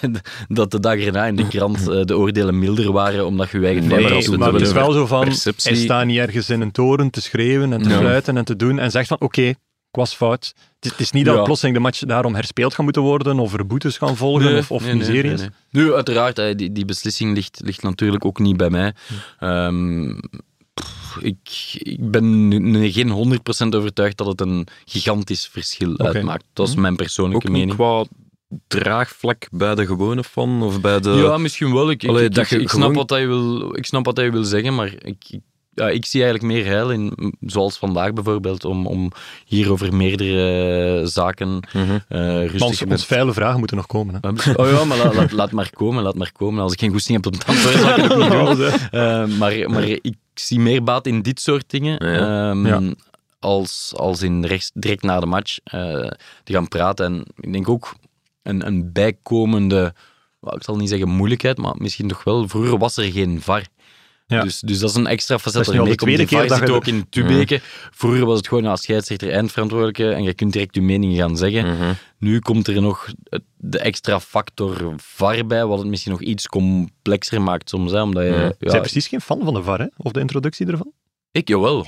dat 0.48 0.70
de 0.70 0.80
dag 0.80 0.96
erna 0.98 1.26
in 1.26 1.36
de 1.36 1.48
krant 1.48 1.78
eh, 1.88 2.04
de 2.04 2.16
oordelen 2.16 2.58
milder 2.58 2.92
waren, 2.92 3.26
omdat 3.26 3.50
je 3.50 3.58
eigen 3.64 3.80
Nee, 3.86 4.00
maar 4.00 4.10
Nee, 4.10 4.26
had 4.28 4.36
maar 4.36 4.52
het 4.52 4.62
is 4.62 4.72
wel 4.72 4.92
zo 4.92 5.06
van, 5.06 5.24
perceptie- 5.24 5.72
hij 5.72 5.80
staat 5.80 6.06
niet 6.06 6.18
ergens 6.18 6.50
in 6.50 6.60
een 6.60 6.72
toren 6.72 7.10
te 7.10 7.20
schreeuwen 7.20 7.72
en 7.72 7.82
te 7.82 7.90
fluiten 7.90 8.36
en 8.36 8.44
te 8.44 8.56
doen 8.56 8.78
en 8.78 8.90
zegt 8.90 9.08
van, 9.08 9.20
oké, 9.20 9.54
was 9.96 10.14
fout. 10.14 10.54
Het 10.76 10.84
is, 10.84 10.90
het 10.90 11.00
is 11.00 11.10
niet 11.10 11.24
dat 11.24 11.36
Ja. 11.36 11.42
plotseling 11.42 11.76
de 11.76 11.82
match 11.82 12.00
daarom 12.00 12.34
herspeeld 12.34 12.74
gaat 12.74 12.84
moeten 12.84 13.02
worden 13.02 13.38
of 13.38 13.52
er 13.54 13.66
boetes 13.66 13.98
gaan 13.98 14.16
volgen 14.16 14.58
of, 14.58 14.70
of 14.70 14.84
nee, 14.84 14.94
miseries. 14.94 15.40
nee, 15.40 15.48
nee. 15.70 15.84
Nu, 15.84 15.94
uiteraard, 15.94 16.58
die, 16.58 16.72
die 16.72 16.84
beslissing 16.84 17.34
ligt, 17.34 17.60
ligt 17.64 17.82
natuurlijk 17.82 18.24
ook 18.24 18.38
niet 18.38 18.56
bij 18.56 18.70
mij. 18.70 18.92
Ehm, 19.38 20.18
pff, 20.74 21.16
ik, 21.20 21.70
ik 21.78 22.10
ben 22.10 22.50
geen 22.92 23.38
100% 23.64 23.68
overtuigd 23.76 24.16
dat 24.16 24.26
het 24.26 24.40
een 24.40 24.66
gigantisch 24.84 25.46
verschil 25.46 25.98
uitmaakt. 25.98 26.44
Dat 26.52 26.68
is 26.68 26.74
mijn 26.74 26.96
persoonlijke 26.96 27.46
Ook 27.46 27.52
niet 27.52 27.60
mening. 27.60 27.76
qua 27.78 28.04
draagvlak 28.68 29.46
bij 29.50 29.74
de 29.74 29.86
gewone 29.86 30.24
fan 30.24 30.62
of 30.62 30.80
bij 30.80 31.00
de... 31.00 31.10
Ja, 31.10 31.36
misschien 31.38 31.72
wel. 31.72 31.90
Ik, 31.90 32.04
Allee, 32.04 32.28
snap 32.64 32.94
wat 32.94 33.10
hij 33.10 33.26
wil, 33.26 33.76
ik 33.76 33.86
snap 33.86 34.04
wat 34.04 34.16
hij 34.16 34.32
wil 34.32 34.44
zeggen, 34.44 34.74
maar 34.74 34.92
ik, 35.02 35.24
ik, 35.30 35.40
ja, 35.74 35.88
ik 35.88 36.04
zie 36.06 36.22
eigenlijk 36.22 36.52
meer 36.54 36.66
heil 36.66 36.90
in, 36.90 37.34
zoals 37.40 37.76
vandaag 37.78 38.12
bijvoorbeeld, 38.12 38.64
om, 38.64 38.86
om 38.86 39.10
hier 39.44 39.70
over 39.72 39.94
meerdere 39.94 41.06
zaken 41.06 41.60
eh 42.08 42.18
rustig 42.40 42.60
ons 42.90 43.06
vuile 43.06 43.32
vragen 43.32 43.58
moeten 43.58 43.76
nog 43.76 43.86
komen. 43.86 44.18
Hè. 44.20 44.28
Oh 44.56 44.70
ja, 44.70 44.84
maar 44.84 44.96
la- 44.98 45.14
laat, 45.14 45.32
laat 45.32 45.52
maar 45.52 45.70
komen, 45.70 46.02
laat 46.02 46.14
maar 46.14 46.32
komen. 46.32 46.62
Als 46.62 46.72
ik 46.72 46.78
geen 46.80 46.90
goesting 46.90 47.22
heb 47.22 47.32
om 47.32 47.38
te 47.38 47.46
antwoorden, 47.46 47.80
zal 47.80 47.96
ik 47.96 48.02
het 48.02 48.12
ook 48.12 48.18
niet 48.48 48.56
doen. 48.58 48.70
Eh, 49.00 49.26
maar, 49.38 49.70
maar 49.70 49.88
ik 49.88 50.14
zie 50.34 50.60
meer 50.60 50.82
baat 50.82 51.06
in 51.06 51.22
dit 51.22 51.40
soort 51.40 51.64
dingen. 51.70 52.06
Ja. 52.12 52.50
ehm, 52.50 52.66
Ja. 52.66 52.80
Als, 53.38 53.92
als 53.96 54.22
in 54.22 54.44
rechts, 54.44 54.70
direct 54.74 55.02
na 55.02 55.20
de 55.20 55.26
match 55.26 55.58
eh, 55.64 55.80
te 56.44 56.52
gaan 56.52 56.68
praten. 56.68 57.06
En 57.06 57.24
ik 57.40 57.52
denk 57.52 57.68
ook 57.68 57.94
een, 58.42 58.66
een 58.66 58.92
bijkomende, 58.92 59.94
ik 60.40 60.62
zal 60.62 60.76
niet 60.76 60.88
zeggen 60.88 61.08
moeilijkheid, 61.08 61.58
maar 61.58 61.74
misschien 61.78 62.08
toch 62.08 62.24
wel. 62.24 62.48
Vroeger 62.48 62.78
was 62.78 62.96
er 62.96 63.12
geen 63.12 63.40
VAR. 63.40 63.66
Ja. 64.26 64.42
Dus, 64.42 64.60
dus 64.60 64.78
dat 64.78 64.90
is 64.90 64.96
een 64.96 65.06
extra 65.06 65.38
facet 65.38 65.64
Dat 65.64 65.74
ermee 65.74 65.90
de 65.90 65.96
komt. 65.96 65.98
tweede 65.98 66.26
Die 66.26 66.38
keer 66.38 66.48
dat 66.48 66.58
zit 66.58 66.68
je 66.68 66.74
ook 66.74 66.86
in 66.86 67.08
Tubeke. 67.08 67.60
Vroeger 67.90 68.26
was 68.26 68.36
het 68.36 68.48
gewoon 68.48 68.66
als 68.66 68.82
scheidsrechter 68.82 69.30
eindverantwoordelijke 69.30 70.10
en 70.10 70.22
je 70.22 70.34
kunt 70.34 70.52
direct 70.52 70.74
je 70.74 70.82
mening 70.82 71.16
gaan 71.16 71.36
zeggen. 71.36 71.76
Mhm. 71.76 71.92
Nu 72.18 72.38
komt 72.38 72.68
er 72.68 72.82
nog 72.82 73.08
de 73.56 73.78
extra 73.78 74.20
factor 74.20 74.94
VAR 74.96 75.46
bij, 75.46 75.66
wat 75.66 75.78
het 75.78 75.88
misschien 75.88 76.12
nog 76.12 76.20
iets 76.20 76.46
complexer 76.46 77.42
maakt 77.42 77.68
soms. 77.68 77.92
Hè, 77.92 78.02
omdat 78.02 78.22
je, 78.22 78.28
ja, 78.28 78.54
Zij 78.58 78.70
zijn 78.70 78.82
precies 78.82 79.08
geen 79.08 79.20
fan 79.20 79.40
van 79.44 79.54
de 79.54 79.62
VAR, 79.62 79.78
hè? 79.78 79.86
of 79.96 80.12
de 80.12 80.20
introductie 80.20 80.66
ervan. 80.66 80.92
Ik 81.32 81.48
jawel, 81.48 81.84
100% 81.84 81.86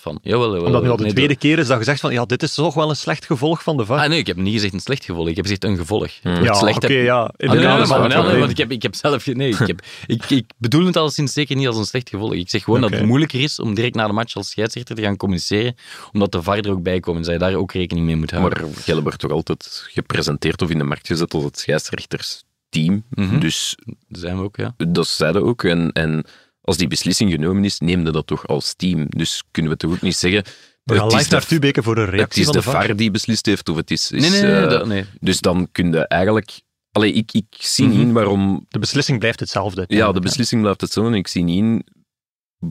van. 0.00 0.18
Jawel, 0.22 0.46
jawel, 0.54 0.64
Omdat 0.66 0.82
nu 0.82 0.88
al 0.88 0.96
de 0.96 1.02
Nee, 1.02 1.12
tweede 1.12 1.36
keer 1.36 1.58
is 1.58 1.66
dat 1.66 1.76
gezegd 1.78 2.00
van, 2.00 2.12
ja, 2.12 2.24
dit 2.24 2.42
is 2.42 2.54
toch 2.54 2.74
wel 2.74 2.90
een 2.90 2.96
slecht 2.96 3.24
gevolg 3.24 3.62
van 3.62 3.76
de 3.76 3.84
VAR. 3.86 3.98
Ah, 4.00 4.08
nee, 4.08 4.18
ik 4.18 4.26
heb 4.26 4.36
niet 4.36 4.52
gezegd 4.54 4.72
een 4.72 4.80
slecht 4.80 5.04
gevolg. 5.04 5.28
Ik 5.28 5.36
heb 5.36 5.44
gezegd 5.44 5.64
een 5.64 5.76
gevolg. 5.76 6.10
Hmm. 6.22 6.42
Ja, 6.44 6.52
slecht 6.54 6.76
oké, 6.84 6.92
heb- 6.92 7.04
ja. 7.04 7.32
In 7.36 7.48
Ah, 7.48 7.54
de 7.54 7.58
nee, 7.60 7.86
maar, 7.86 8.08
nee, 8.08 8.22
nee, 8.22 8.38
want 8.38 8.50
ik 8.50 8.56
heb, 8.56 8.70
ik 8.70 8.82
heb 8.82 8.94
zelf... 8.94 9.26
Nee, 9.26 9.48
ik, 9.48 9.58
heb, 9.58 9.80
ik, 10.06 10.30
ik 10.30 10.44
bedoel 10.58 10.86
het 10.86 10.96
alleszins 10.96 11.32
zeker 11.32 11.56
niet 11.56 11.66
als 11.66 11.76
een 11.76 11.84
slecht 11.84 12.08
gevolg. 12.08 12.32
Ik 12.34 12.50
zeg 12.50 12.64
gewoon 12.64 12.80
dat 12.80 12.90
het 12.90 13.04
moeilijker 13.06 13.40
is 13.40 13.58
om 13.58 13.74
direct 13.74 13.94
na 13.94 14.06
de 14.06 14.12
match 14.12 14.34
als 14.36 14.50
scheidsrechter 14.50 14.94
te 14.96 15.02
gaan 15.02 15.16
communiceren, 15.16 15.74
omdat 16.12 16.32
de 16.32 16.42
VAR 16.42 16.58
er 16.58 16.70
ook 16.70 16.82
bij 16.82 17.00
komt 17.00 17.16
en 17.16 17.24
zij 17.24 17.38
daar 17.38 17.54
ook 17.54 17.72
rekening 17.72 18.06
mee 18.06 18.16
moet 18.16 18.30
houden. 18.30 18.62
Maar 18.62 18.70
Gelle 18.76 19.02
wordt 19.02 19.18
toch 19.18 19.30
altijd 19.30 19.84
gepresenteerd 19.90 20.62
of 20.62 20.70
in 20.70 20.78
de 20.78 20.84
markt 20.84 21.06
gezet 21.06 21.34
als 21.34 21.44
het 21.44 21.58
scheidsrechtersteam. 21.58 23.04
Mhm. 23.10 23.38
Dus 23.38 23.76
Dat 24.08 24.20
zijn 24.20 24.36
we 24.36 24.42
ook, 24.42 24.56
ja. 24.56 24.74
dat 24.88 25.06
zeiden 25.06 25.42
ook. 25.44 25.64
En, 25.64 25.92
en 25.92 26.24
als 26.68 26.76
die 26.76 26.86
beslissing 26.88 27.30
genomen 27.30 27.64
is, 27.64 27.78
neemde 27.78 28.10
dat 28.12 28.26
toch 28.26 28.46
als 28.46 28.74
team. 28.74 29.06
Dus 29.08 29.42
kunnen 29.50 29.72
we 29.72 29.78
toch 29.78 29.90
ook 29.92 30.00
niet 30.00 30.16
zeggen... 30.16 30.44
We 30.84 30.94
gaan 30.94 31.04
het 31.04 31.12
is 31.12 31.18
live 31.18 31.30
naar 31.30 31.40
de, 31.40 31.46
Tubeke 31.46 31.82
voor 31.82 31.96
een 31.96 32.04
het 32.04 32.14
reactie 32.14 32.40
is 32.40 32.46
van 32.46 32.56
de 32.56 32.62
de 32.62 32.70
VAR. 32.70 32.96
Die 32.96 33.10
beslist 33.10 33.46
heeft 33.46 33.68
of 33.68 33.76
het 33.76 33.90
is... 33.90 34.10
is 34.10 34.20
Nee, 34.20 34.30
nee, 34.30 34.42
nee. 34.42 34.62
eh, 34.62 34.70
dat- 34.70 34.86
nee. 34.86 35.04
Dus 35.20 35.40
dan 35.40 35.68
kun 35.72 35.92
je 35.92 36.06
eigenlijk... 36.06 36.60
Allee, 36.92 37.12
ik, 37.12 37.32
ik 37.32 37.44
zie 37.58 37.86
Mhm. 37.86 37.96
niet 37.96 38.06
in 38.06 38.12
waarom... 38.12 38.66
De 38.68 38.78
beslissing 38.78 39.18
blijft 39.18 39.40
hetzelfde. 39.40 39.84
Ja, 39.88 40.12
de 40.12 40.20
beslissing 40.20 40.60
blijft 40.60 40.80
hetzelfde. 40.80 41.12
En 41.12 41.18
ik 41.18 41.28
zie 41.28 41.42
niet 41.42 41.56
in 41.58 41.86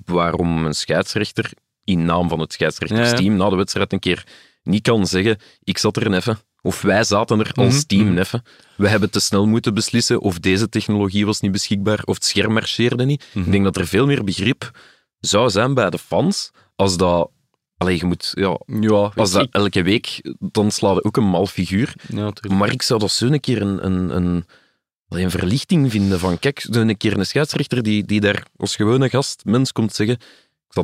waarom 0.06 0.66
een 0.66 0.74
scheidsrechter 0.76 1.52
in 1.84 2.06
naam 2.06 2.30
van 2.30 2.40
het 2.40 2.54
scheidsrechtersteam 2.54 3.36
na 3.36 3.50
de 3.50 3.56
wedstrijd 3.56 3.94
een 3.94 4.00
keer 4.00 4.26
niet 4.64 4.82
kan 4.82 5.08
zeggen 5.08 5.38
ik 5.64 5.78
zat 5.78 5.98
er 5.98 6.14
even. 6.14 6.40
Of 6.68 6.82
wij 6.82 7.04
zaten 7.04 7.40
er 7.40 7.52
als 7.54 7.74
Mhm, 7.74 7.84
team 7.86 8.08
mhm. 8.08 8.18
even. 8.18 8.44
We 8.76 8.88
hebben 8.90 9.10
te 9.12 9.20
snel 9.20 9.46
moeten 9.46 9.74
beslissen 9.74 10.22
of 10.22 10.40
deze 10.40 10.70
technologie 10.70 11.26
was 11.26 11.40
niet 11.40 11.52
beschikbaar 11.52 12.02
of 12.04 12.16
het 12.16 12.26
scherm 12.26 12.54
marcheerde 12.54 13.06
niet. 13.06 13.26
Mhm. 13.34 13.46
Ik 13.46 13.52
denk 13.52 13.64
dat 13.64 13.78
er 13.78 13.88
veel 13.88 14.06
meer 14.06 14.24
begrip 14.24 14.72
zou 15.20 15.50
zijn 15.50 15.74
bij 15.74 15.90
de 15.90 15.98
fans 15.98 16.52
als 16.76 16.98
dat... 16.98 17.30
Allee, 17.78 17.98
je 17.98 18.06
moet... 18.06 18.32
Ja, 18.34 18.60
Ja, 18.66 19.12
als 19.16 19.32
dat 19.32 19.48
elke 19.52 19.84
week, 19.84 20.22
dan 20.40 20.72
slaat 20.72 20.96
je 20.96 21.04
ook 21.04 21.18
een 21.18 21.30
mal 21.30 21.46
figuur. 21.46 21.94
ja. 22.08 22.34
Maar 22.50 22.72
ik 22.72 22.82
zou 22.82 23.00
dat 23.00 23.12
zo 23.12 23.26
een 23.26 23.40
keer 23.40 23.62
een, 23.62 23.86
een, 23.86 24.16
een, 24.16 24.46
een 25.10 25.32
verlichting 25.32 25.92
vinden 25.92 26.20
van, 26.20 26.40
kijk, 26.40 26.60
zo 26.72 26.82
een 26.82 26.98
keer 26.98 27.18
een 27.18 27.26
scheidsrechter 27.26 27.84
die, 27.84 28.06
die 28.06 28.20
daar 28.20 28.46
als 28.58 28.76
gewone 28.76 29.10
gast 29.10 29.42
mens 29.46 29.72
komt 29.72 29.94
zeggen, 29.94 30.18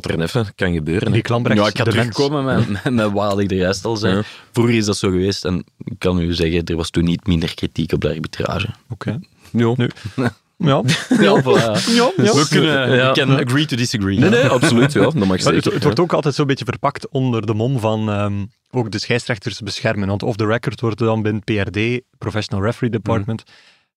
zat 0.02 0.04
er 0.12 0.20
even, 0.20 0.46
kan 0.54 0.72
gebeuren. 0.72 1.12
Die 1.12 1.22
Klambrecht, 1.22 1.58
Ja, 1.60 1.66
ik 1.66 1.76
ga 1.76 1.84
mens. 1.84 1.96
terugkomen 1.96 2.44
met, 2.44 2.68
met, 2.84 2.92
met 2.94 3.12
wat 3.12 3.38
ik 3.38 3.50
er 3.50 3.56
juist 3.56 3.84
al 3.84 3.96
zei. 3.96 4.14
Ja. 4.16 4.22
Vroeger 4.52 4.74
is 4.74 4.84
dat 4.84 4.96
zo 4.96 5.10
geweest 5.10 5.44
en 5.44 5.64
ik 5.84 5.98
kan 5.98 6.18
u 6.20 6.34
zeggen, 6.34 6.64
er 6.64 6.76
was 6.76 6.90
toen 6.90 7.04
niet 7.04 7.26
minder 7.26 7.54
kritiek 7.54 7.92
op 7.92 8.00
de 8.00 8.08
arbitrage. 8.08 8.68
Oké. 8.88 9.18
Ja. 9.52 9.74
Nu. 9.76 9.90
Ja. 10.56 10.82
Ja, 11.08 11.42
voilà. 11.42 11.84
Ja, 11.94 12.10
ja. 12.16 12.32
We 12.34 12.46
kunnen 12.50 12.96
Ja. 12.96 13.08
we 13.12 13.20
can 13.20 13.30
agree 13.46 13.66
to 13.66 13.76
disagree. 13.76 14.18
Nee, 14.18 14.30
nee, 14.30 14.46
absoluut, 14.46 14.92
ja, 14.92 15.00
dat 15.00 15.14
mag 15.14 15.42
zeker. 15.42 15.54
het, 15.54 15.64
het 15.64 15.82
wordt 15.82 16.00
ook 16.00 16.12
altijd 16.12 16.34
zo'n 16.34 16.46
beetje 16.46 16.64
verpakt 16.64 17.08
onder 17.08 17.46
de 17.46 17.54
mom 17.54 17.78
van 17.80 18.10
ehm, 18.10 18.44
ook 18.70 18.90
de 18.90 18.98
scheidsrechters 18.98 19.60
beschermen. 19.60 20.08
Want 20.08 20.22
off 20.22 20.36
the 20.36 20.46
record 20.46 20.80
wordt 20.80 20.98
dan 20.98 21.22
binnen 21.22 21.42
PRD, 21.44 22.00
Professional 22.18 22.64
Referee 22.64 22.90
Department, 22.90 23.42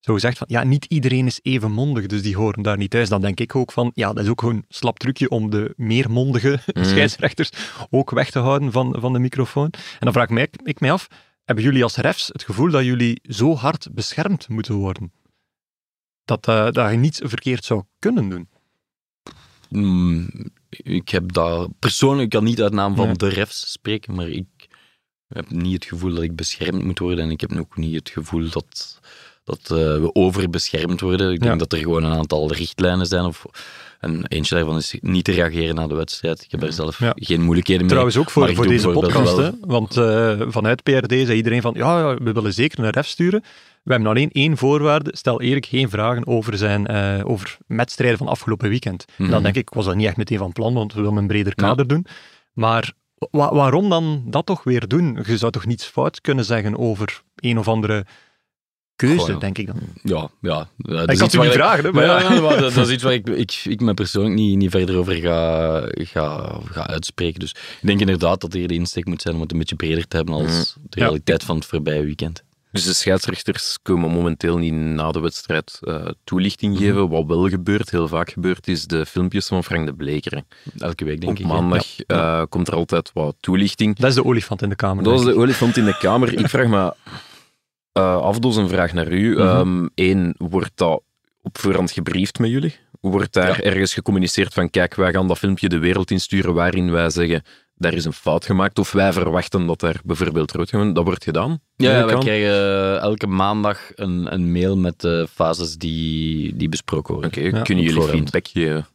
zo 0.00 0.12
gezegd 0.14 0.38
van 0.38 0.46
ja, 0.50 0.62
niet 0.64 0.84
iedereen 0.84 1.26
is 1.26 1.40
even 1.42 1.72
mondig, 1.72 2.06
dus 2.06 2.22
die 2.22 2.36
horen 2.36 2.62
daar 2.62 2.76
niet 2.76 2.90
thuis. 2.90 3.08
Dan 3.08 3.20
denk 3.20 3.40
ik 3.40 3.54
ook 3.56 3.72
van 3.72 3.90
ja, 3.94 4.12
dat 4.12 4.24
is 4.24 4.30
ook 4.30 4.40
gewoon 4.40 4.56
een 4.56 4.64
slap 4.68 4.98
trucje 4.98 5.28
om 5.28 5.50
de 5.50 5.72
meer 5.76 6.10
mondige 6.10 6.60
Mhm. 6.74 6.84
scheidsrechters 6.84 7.50
ook 7.90 8.10
weg 8.10 8.30
te 8.30 8.38
houden 8.38 8.72
van, 8.72 8.96
van 8.98 9.12
de 9.12 9.18
microfoon. 9.18 9.70
En 9.70 9.80
dan 9.98 10.12
vraag 10.12 10.24
ik 10.24 10.30
mij, 10.30 10.48
ik 10.64 10.80
mij 10.80 10.92
af, 10.92 11.08
hebben 11.44 11.64
jullie 11.64 11.82
als 11.82 11.96
refs 11.96 12.26
het 12.26 12.42
gevoel 12.42 12.70
dat 12.70 12.84
jullie 12.84 13.20
zo 13.22 13.54
hard 13.54 13.88
beschermd 13.92 14.48
moeten 14.48 14.74
worden? 14.74 15.12
Dat, 16.24 16.48
eh, 16.48 16.70
dat 16.70 16.90
je 16.90 16.96
niets 16.96 17.20
verkeerd 17.24 17.64
zou 17.64 17.82
kunnen 17.98 18.28
doen. 18.28 18.48
Mm, 19.68 20.28
ik 20.68 21.08
heb 21.08 21.32
daar 21.32 21.66
persoonlijk, 21.78 22.22
ik 22.22 22.30
kan 22.30 22.44
niet 22.44 22.62
uit 22.62 22.72
naam 22.72 22.96
van 22.96 23.06
Nee. 23.06 23.16
de 23.16 23.28
refs 23.28 23.72
spreken, 23.72 24.14
maar 24.14 24.28
ik 24.28 24.46
heb 25.28 25.50
niet 25.50 25.72
het 25.72 25.84
gevoel 25.84 26.14
dat 26.14 26.22
ik 26.22 26.36
beschermd 26.36 26.84
moet 26.84 26.98
worden 26.98 27.24
en 27.24 27.30
ik 27.30 27.40
heb 27.40 27.52
ook 27.56 27.76
niet 27.76 27.94
het 27.94 28.08
gevoel 28.08 28.50
dat, 28.50 28.97
dat 29.48 29.60
eh, 29.64 29.76
we 29.76 30.10
overbeschermd 30.12 31.00
worden. 31.00 31.32
Ik 31.32 31.40
denk 31.40 31.52
Ja. 31.52 31.58
dat 31.58 31.72
er 31.72 31.78
gewoon 31.78 32.04
een 32.04 32.12
aantal 32.18 32.52
richtlijnen 32.52 33.06
zijn. 33.06 33.24
Of, 33.24 33.44
en 34.00 34.24
eentje 34.26 34.54
daarvan 34.54 34.76
is 34.76 34.96
niet 35.00 35.24
te 35.24 35.32
reageren 35.32 35.74
na 35.74 35.86
de 35.86 35.94
wedstrijd. 35.94 36.42
Ik 36.42 36.50
heb 36.50 36.60
daar 36.60 36.72
zelf 36.72 36.98
Ja. 36.98 37.12
geen 37.16 37.40
moeilijkheden 37.42 37.80
mee. 37.82 37.90
Trouwens 37.90 38.16
ook 38.16 38.30
voor, 38.30 38.54
voor 38.54 38.66
deze 38.66 38.88
podcast, 38.88 39.36
hè? 39.36 39.50
want 39.60 39.96
eh, 39.96 40.40
vanuit 40.48 40.82
PRD 40.82 41.10
zei 41.12 41.32
iedereen 41.32 41.60
van, 41.62 41.74
ja, 41.76 41.98
ja, 41.98 42.14
we 42.16 42.32
willen 42.32 42.52
zeker 42.54 42.84
een 42.84 42.90
ref 42.90 43.06
sturen. 43.06 43.40
We 43.82 43.94
hebben 43.94 44.10
alleen 44.10 44.30
één 44.32 44.56
voorwaarde, 44.56 45.10
stel 45.16 45.40
Erik 45.40 45.66
geen 45.66 45.90
vragen 45.90 46.26
over 46.26 46.56
zijn 46.58 46.86
eh, 46.86 47.20
over 47.24 47.56
wedstrijden 47.66 48.18
van 48.18 48.26
afgelopen 48.28 48.68
weekend. 48.68 49.04
En 49.08 49.14
Mhm. 49.22 49.30
Dan 49.32 49.42
denk 49.42 49.54
ik, 49.54 49.68
ik 49.68 49.74
was 49.74 49.84
dat 49.84 49.94
niet 49.94 50.06
echt 50.06 50.16
meteen 50.16 50.38
van 50.38 50.52
plan, 50.52 50.74
want 50.74 50.94
we 50.94 51.00
willen 51.00 51.16
een 51.16 51.26
breder 51.26 51.52
Ja. 51.56 51.62
kader 51.66 51.86
doen. 51.86 52.06
Maar 52.52 52.92
wa- 53.30 53.54
waarom 53.54 53.88
dan 53.88 54.22
dat 54.26 54.46
toch 54.46 54.64
weer 54.64 54.88
doen? 54.88 55.18
Je 55.26 55.36
zou 55.38 55.52
toch 55.52 55.66
niets 55.66 55.84
fout 55.84 56.20
kunnen 56.20 56.44
zeggen 56.44 56.78
over 56.78 57.22
een 57.36 57.58
of 57.58 57.68
andere 57.68 58.06
keuze, 58.98 59.18
Goh, 59.18 59.28
ja. 59.28 59.38
denk 59.38 59.58
ik 59.58 59.66
dan. 59.66 59.76
Ja, 60.02 60.28
ja. 60.40 60.68
dat 60.76 61.02
Ik 61.02 61.10
is 61.10 61.18
had 61.18 61.28
iets 61.28 61.34
u 61.34 61.40
niet 61.46 61.52
vragen, 61.52 61.84
hè, 61.84 61.92
Maar 61.92 62.04
ja, 62.04 62.20
ja, 62.20 62.40
maar 62.40 62.58
dat, 62.60 62.74
dat 62.74 62.86
is 62.86 62.92
iets 62.92 63.02
waar 63.02 63.12
ik, 63.12 63.28
ik, 63.28 63.60
ik 63.64 63.80
me 63.80 63.94
persoonlijk 63.94 64.34
niet, 64.34 64.56
niet 64.56 64.70
verder 64.70 64.96
over 64.96 65.14
ga, 65.14 65.80
ga, 65.94 66.58
ga 66.64 66.86
uitspreken. 66.86 67.40
Dus 67.40 67.50
ik 67.50 67.86
denk 67.86 68.00
inderdaad 68.00 68.40
dat 68.40 68.52
hier 68.52 68.68
de 68.68 68.74
insteek 68.74 69.04
moet 69.06 69.22
zijn 69.22 69.34
om 69.34 69.40
het 69.40 69.52
een 69.52 69.58
beetje 69.58 69.76
breder 69.76 70.08
te 70.08 70.16
hebben 70.16 70.34
als 70.34 70.76
de 70.82 71.00
Ja. 71.00 71.04
realiteit 71.06 71.44
van 71.44 71.56
het 71.56 71.66
voorbije 71.66 72.04
weekend. 72.04 72.42
Dus 72.72 72.84
de 72.84 72.92
scheidsrechters 72.94 73.78
komen 73.82 74.10
momenteel 74.10 74.58
niet 74.58 74.72
na 74.72 75.10
de 75.10 75.20
wedstrijd 75.20 75.78
eh, 75.80 76.06
toelichting 76.24 76.74
Mhm. 76.74 76.82
geven. 76.82 77.08
Wat 77.08 77.24
wel 77.26 77.48
gebeurt, 77.48 77.90
heel 77.90 78.08
vaak 78.08 78.30
gebeurt, 78.30 78.68
is 78.68 78.84
de 78.86 79.06
filmpjes 79.06 79.46
van 79.46 79.64
Frank 79.64 79.86
de 79.86 79.94
Bleker. 79.94 80.42
Elke 80.78 81.04
week, 81.04 81.20
denk 81.20 81.32
Op 81.32 81.38
ik. 81.38 81.44
hè. 81.46 81.52
maandag 81.52 82.00
eh, 82.06 82.42
komt 82.48 82.68
er 82.68 82.74
altijd 82.74 83.10
wat 83.14 83.36
toelichting. 83.40 83.96
Dat 83.96 84.08
is 84.08 84.14
de 84.14 84.24
olifant 84.24 84.62
in 84.62 84.68
de 84.68 84.76
kamer. 84.76 85.04
Dat 85.04 85.18
is 85.18 85.24
de 85.24 85.36
olifant 85.36 85.76
in 85.76 85.84
de 85.84 85.96
kamer. 85.98 86.32
Ik 86.38 86.48
vraag 86.48 86.66
me 86.66 86.92
eh 87.98 88.38
dus 88.38 88.56
een 88.56 88.68
vraag 88.68 88.92
naar 88.92 89.12
u. 89.12 89.36
Mhm. 89.38 89.86
Eén, 89.94 90.34
wordt 90.38 90.70
dat 90.74 91.02
op 91.42 91.58
voorhand 91.58 91.90
gebriefd 91.90 92.38
met 92.38 92.50
jullie? 92.50 92.74
Wordt 93.00 93.32
daar 93.32 93.48
Ja. 93.48 93.70
ergens 93.70 93.94
gecommuniceerd 93.94 94.54
van, 94.54 94.70
kijk, 94.70 94.94
wij 94.94 95.12
gaan 95.12 95.28
dat 95.28 95.38
filmpje 95.38 95.68
de 95.68 95.78
wereld 95.78 96.10
insturen 96.10 96.54
waarin 96.54 96.90
wij 96.90 97.10
zeggen, 97.10 97.42
daar 97.74 97.92
is 97.94 98.04
een 98.04 98.12
fout 98.12 98.44
gemaakt, 98.44 98.78
of 98.78 98.92
wij 98.92 99.12
verwachten 99.12 99.66
dat 99.66 99.82
er 99.82 100.00
bijvoorbeeld 100.04 100.52
rood 100.52 100.70
gaat, 100.70 100.94
dat 100.94 101.04
wordt 101.04 101.24
gedaan. 101.24 101.60
Ja, 101.76 102.06
we 102.06 102.18
krijgen 102.18 103.00
elke 103.00 103.26
maandag 103.26 103.90
een, 103.94 104.32
een 104.34 104.52
mail 104.52 104.76
met 104.76 105.00
de 105.00 105.26
fases 105.34 105.76
die, 105.76 106.56
die 106.56 106.68
besproken 106.68 107.14
worden. 107.14 107.30
Oké, 107.32 107.40
Ja, 107.40 107.62
kunnen 107.62 107.84
jullie 107.84 108.00
voorhand. 108.00 108.18
feedback 108.30 108.48
geven? 108.48 108.86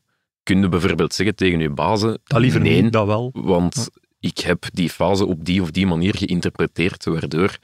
Kun 0.43 0.61
je 0.61 0.69
bijvoorbeeld 0.69 1.13
zeggen 1.13 1.35
tegen 1.35 1.59
je 1.59 1.69
bazen, 1.69 2.19
Dat 2.23 2.39
liever 2.39 2.61
nee, 2.61 2.81
niet, 2.81 2.93
dat 2.93 3.05
wel. 3.05 3.29
want 3.33 3.89
ik 4.19 4.37
heb 4.37 4.63
die 4.73 4.89
fase 4.89 5.25
op 5.25 5.45
die 5.45 5.61
of 5.61 5.71
die 5.71 5.87
manier 5.87 6.15
geïnterpreteerd, 6.17 7.05
waardoor 7.05 7.57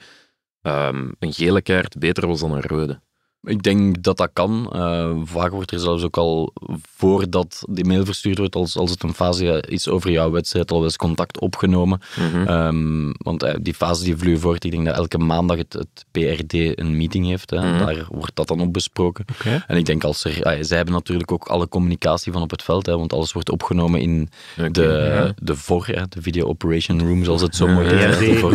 ehm, 0.62 1.10
een 1.18 1.32
gele 1.32 1.62
kaart 1.62 1.98
beter 1.98 2.26
was 2.26 2.40
dan 2.40 2.52
een 2.52 2.62
rode. 2.62 3.00
Ik 3.42 3.62
denk 3.62 4.02
dat 4.02 4.16
dat 4.16 4.30
kan. 4.32 4.70
Eh, 4.72 5.10
vaak 5.24 5.50
wordt 5.50 5.72
er 5.72 5.78
zelfs 5.78 6.02
ook 6.02 6.16
al 6.16 6.52
voordat 6.96 7.62
die 7.68 7.84
mail 7.84 8.04
verstuurd 8.04 8.38
wordt, 8.38 8.54
als, 8.54 8.76
als 8.76 8.90
het 8.90 9.02
een 9.02 9.14
fase 9.14 9.64
is 9.68 9.88
over 9.88 10.10
jouw 10.10 10.30
wedstrijd, 10.30 10.70
al 10.70 10.76
wel 10.76 10.86
eens 10.86 10.96
contact 10.96 11.40
opgenomen. 11.40 12.00
Mhm. 12.16 12.46
Ehm, 12.46 13.12
want 13.12 13.42
eh, 13.42 13.54
die 13.60 13.74
fase 13.74 14.04
die 14.04 14.16
vloeit 14.16 14.40
voort, 14.40 14.64
ik 14.64 14.70
denk 14.70 14.84
dat 14.84 14.96
elke 14.96 15.18
maandag 15.18 15.56
het, 15.56 15.72
het 15.72 16.04
PRD 16.10 16.52
een 16.52 16.96
meeting 16.96 17.26
heeft. 17.26 17.50
Hè. 17.50 17.56
Mhm. 17.56 17.78
Daar 17.78 18.06
wordt 18.10 18.36
dat 18.36 18.48
dan 18.48 18.60
op 18.60 18.72
besproken. 18.72 19.24
En 19.66 19.76
ik 19.76 19.86
denk 19.86 20.04
als 20.04 20.24
er, 20.24 20.42
ah, 20.42 20.56
zij 20.60 20.76
hebben 20.76 20.94
natuurlijk 20.94 21.32
ook 21.32 21.46
alle 21.46 21.68
communicatie 21.68 22.32
van 22.32 22.42
op 22.42 22.50
het 22.50 22.62
veld, 22.62 22.86
hè, 22.86 22.96
want 22.96 23.12
alles 23.12 23.32
wordt 23.32 23.50
opgenomen 23.50 24.00
in 24.00 24.30
de, 24.72 25.34
de 25.42 25.56
VOR, 25.56 25.86
hè, 25.86 26.02
de 26.08 26.22
Video 26.22 26.46
Operation 26.46 27.00
Room, 27.00 27.24
zoals 27.24 27.42
het 27.42 27.56
zo 27.56 27.66
mooi 27.66 27.88
heet. 27.88 28.52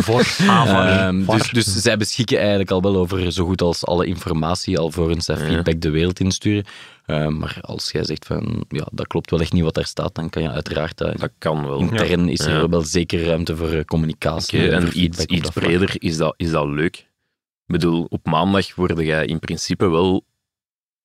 AVAR. 0.48 0.86
Ehm, 0.86 1.24
dus, 1.24 1.50
dus 1.50 1.74
zij 1.74 1.96
beschikken 1.96 2.38
eigenlijk 2.38 2.70
al 2.70 2.82
wel 2.82 2.96
over 2.96 3.32
zo 3.32 3.44
goed 3.44 3.62
als 3.62 3.86
alle 3.86 4.06
informatie, 4.06 4.75
alvorens 4.78 5.24
zij 5.24 5.36
Ja. 5.38 5.44
feedback 5.46 5.80
de 5.80 5.90
wereld 5.90 6.20
insturen. 6.20 6.64
Ehm, 7.06 7.36
maar 7.38 7.58
als 7.60 7.90
jij 7.90 8.04
zegt 8.04 8.26
van, 8.26 8.64
ja, 8.68 8.86
dat 8.92 9.06
klopt 9.06 9.30
wel 9.30 9.40
echt 9.40 9.52
niet 9.52 9.62
wat 9.62 9.74
daar 9.74 9.84
staat, 9.86 10.14
dan 10.14 10.30
kan 10.30 10.42
je 10.42 10.50
uiteraard... 10.50 11.00
eh, 11.00 11.14
Dat 11.16 11.30
kan 11.38 11.66
wel. 11.66 11.78
intern 11.78 12.28
is 12.28 12.40
er 12.40 12.52
Ja. 12.52 12.68
wel 12.68 12.82
zeker 12.82 13.24
ruimte 13.24 13.56
voor 13.56 13.70
eh, 13.72 13.84
communicatie. 13.84 14.70
En 14.70 15.00
iets, 15.00 15.24
iets 15.24 15.42
dat 15.42 15.52
breder, 15.52 15.94
is 15.98 16.16
dat, 16.16 16.34
is 16.36 16.50
dat 16.50 16.66
leuk? 16.66 16.96
Ik 16.96 17.72
bedoel, 17.72 18.06
op 18.08 18.26
maandag 18.26 18.74
word 18.74 18.98
jij 19.00 19.26
in 19.26 19.38
principe 19.38 19.88
wel 19.88 20.24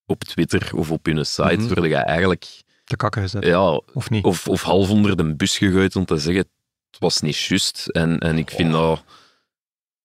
op 0.06 0.24
Twitter 0.24 0.70
of 0.74 0.90
op 0.90 1.06
hun 1.06 1.26
site, 1.26 1.54
Mhm. 1.56 1.74
word 1.74 1.86
jij 1.88 2.02
eigenlijk 2.02 2.46
Te 2.84 2.96
kakken 2.96 3.22
gezet. 3.22 3.44
ja, 3.44 3.70
Of 3.92 4.10
niet? 4.10 4.24
of, 4.24 4.48
of 4.48 4.62
half 4.62 4.90
onder 4.90 5.16
de 5.16 5.34
bus 5.34 5.58
gegooid 5.58 5.96
om 5.96 6.04
te 6.04 6.16
zeggen, 6.18 6.44
het 6.90 7.00
was 7.00 7.20
niet 7.20 7.36
juist. 7.36 7.88
En, 7.88 8.18
en 8.18 8.38
ik 8.38 8.50
vind 8.50 8.72
dat... 8.72 9.04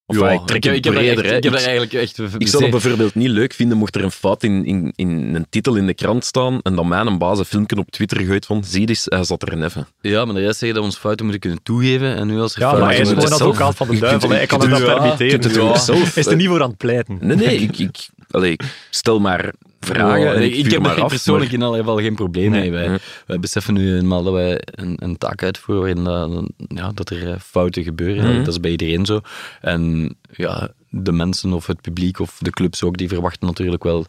Of 0.10 0.20
Ja, 0.20 0.30
ik 0.32 0.46
trek 0.46 0.64
heb- 0.64 0.74
het 0.76 0.86
heb 0.86 0.94
daar 0.94 1.04
breder, 1.04 1.24
echt- 1.24 1.32
hè. 1.32 1.38
Ik 1.38 1.44
heb 1.44 1.54
Ik- 1.54 1.60
daar 1.60 1.68
eigenlijk 1.70 1.94
echt... 1.94 2.18
Ik 2.38 2.48
zou 2.48 2.62
dat 2.62 2.72
bijvoorbeeld 2.72 3.16
niet 3.16 3.30
leuk 3.30 3.54
vinden 3.54 3.78
mocht 3.78 3.96
er 3.96 4.04
een 4.04 4.12
fout 4.12 4.44
in, 4.44 4.66
in, 4.66 4.94
in 4.96 5.36
een 5.36 5.46
titel 5.50 5.76
in 5.76 5.86
de 5.88 5.94
krant 5.94 6.26
staan 6.26 6.60
en 6.62 6.76
dan 6.76 6.88
mijn 6.88 7.18
baas 7.18 7.40
een 7.40 7.46
filmpje 7.46 7.78
op 7.78 7.92
Twitter 7.92 8.22
gooit 8.26 8.46
van 8.46 8.64
zie 8.64 8.88
eens, 8.88 9.02
hij 9.06 9.24
zat 9.24 9.42
er 9.42 9.52
een 9.54 9.64
even. 9.64 9.88
Ja, 10.02 10.26
maar 10.26 10.36
de 10.36 10.42
rest 10.42 10.58
zeggen 10.60 10.68
dat 10.74 10.78
we 10.78 10.90
ons 10.90 10.98
fouten 11.00 11.26
moeten 11.26 11.42
kunnen 11.42 11.64
toegeven. 11.64 12.16
En 12.16 12.28
nu 12.28 12.40
als 12.40 12.56
er 12.56 12.60
Ja, 12.62 12.66
fouten 12.70 12.86
maar 12.86 12.94
hij 12.96 13.04
is 13.04 13.10
gewoon 13.10 13.28
zelf- 13.28 13.42
advocaat 13.42 13.76
van 13.76 13.88
de 13.88 14.00
duivel. 14.00 14.30
Hij 14.30 14.46
kan 14.46 14.60
het 14.62 14.70
het 14.70 14.80
dat 14.80 14.88
wel- 14.88 14.98
permitteren. 14.98 15.32
het 15.44 15.58
ook 15.92 15.98
Hij 15.98 16.12
is 16.16 16.26
er 16.26 16.36
niet 16.36 16.48
voor 16.48 16.62
aan 16.62 16.70
het 16.70 16.78
pleiten. 16.78 17.18
Nee, 17.22 17.36
nee, 17.36 17.58
ik, 17.58 17.78
ik, 17.78 18.08
allee, 18.38 18.56
stel 18.90 19.20
maar 19.20 19.54
vragen 19.80 20.36
en 20.36 20.58
ik, 20.58 20.72
heb 20.72 20.86
er 20.86 21.06
persoonlijk 21.06 21.52
maar- 21.52 21.60
in 21.60 21.66
alle 21.66 21.78
geval 21.78 21.98
geen 21.98 22.16
probleem 22.16 22.52
Nee. 22.52 22.72
mee. 22.72 22.90
Wij, 23.26 23.40
beseffen 23.40 23.74
nu 23.74 23.98
eenmaal 23.98 24.24
dat 24.24 24.34
wij 24.34 24.62
een, 24.66 24.96
een 25.00 25.18
taak 25.18 25.44
uitvoeren 25.44 26.04
waarin 26.04 26.04
dat, 26.34 26.50
ja, 26.68 26.92
dat 26.94 27.10
er 27.10 27.30
eh, 27.32 27.40
fouten 27.40 27.84
gebeuren. 27.84 28.26
Mhm. 28.26 28.38
Dat 28.38 28.48
is 28.48 28.60
bij 28.60 28.72
iedereen 28.72 29.06
zo. 29.06 29.22
En 29.62 30.16
ja, 30.32 30.70
de 30.90 31.12
mensen 31.12 31.54
of 31.54 31.68
het 31.68 31.82
publiek 31.82 32.20
of 32.20 32.38
de 32.40 32.50
clubs 32.50 32.84
ook, 32.84 32.98
die 32.98 33.08
verwachten 33.08 33.48
natuurlijk 33.48 33.84
wel 33.84 34.06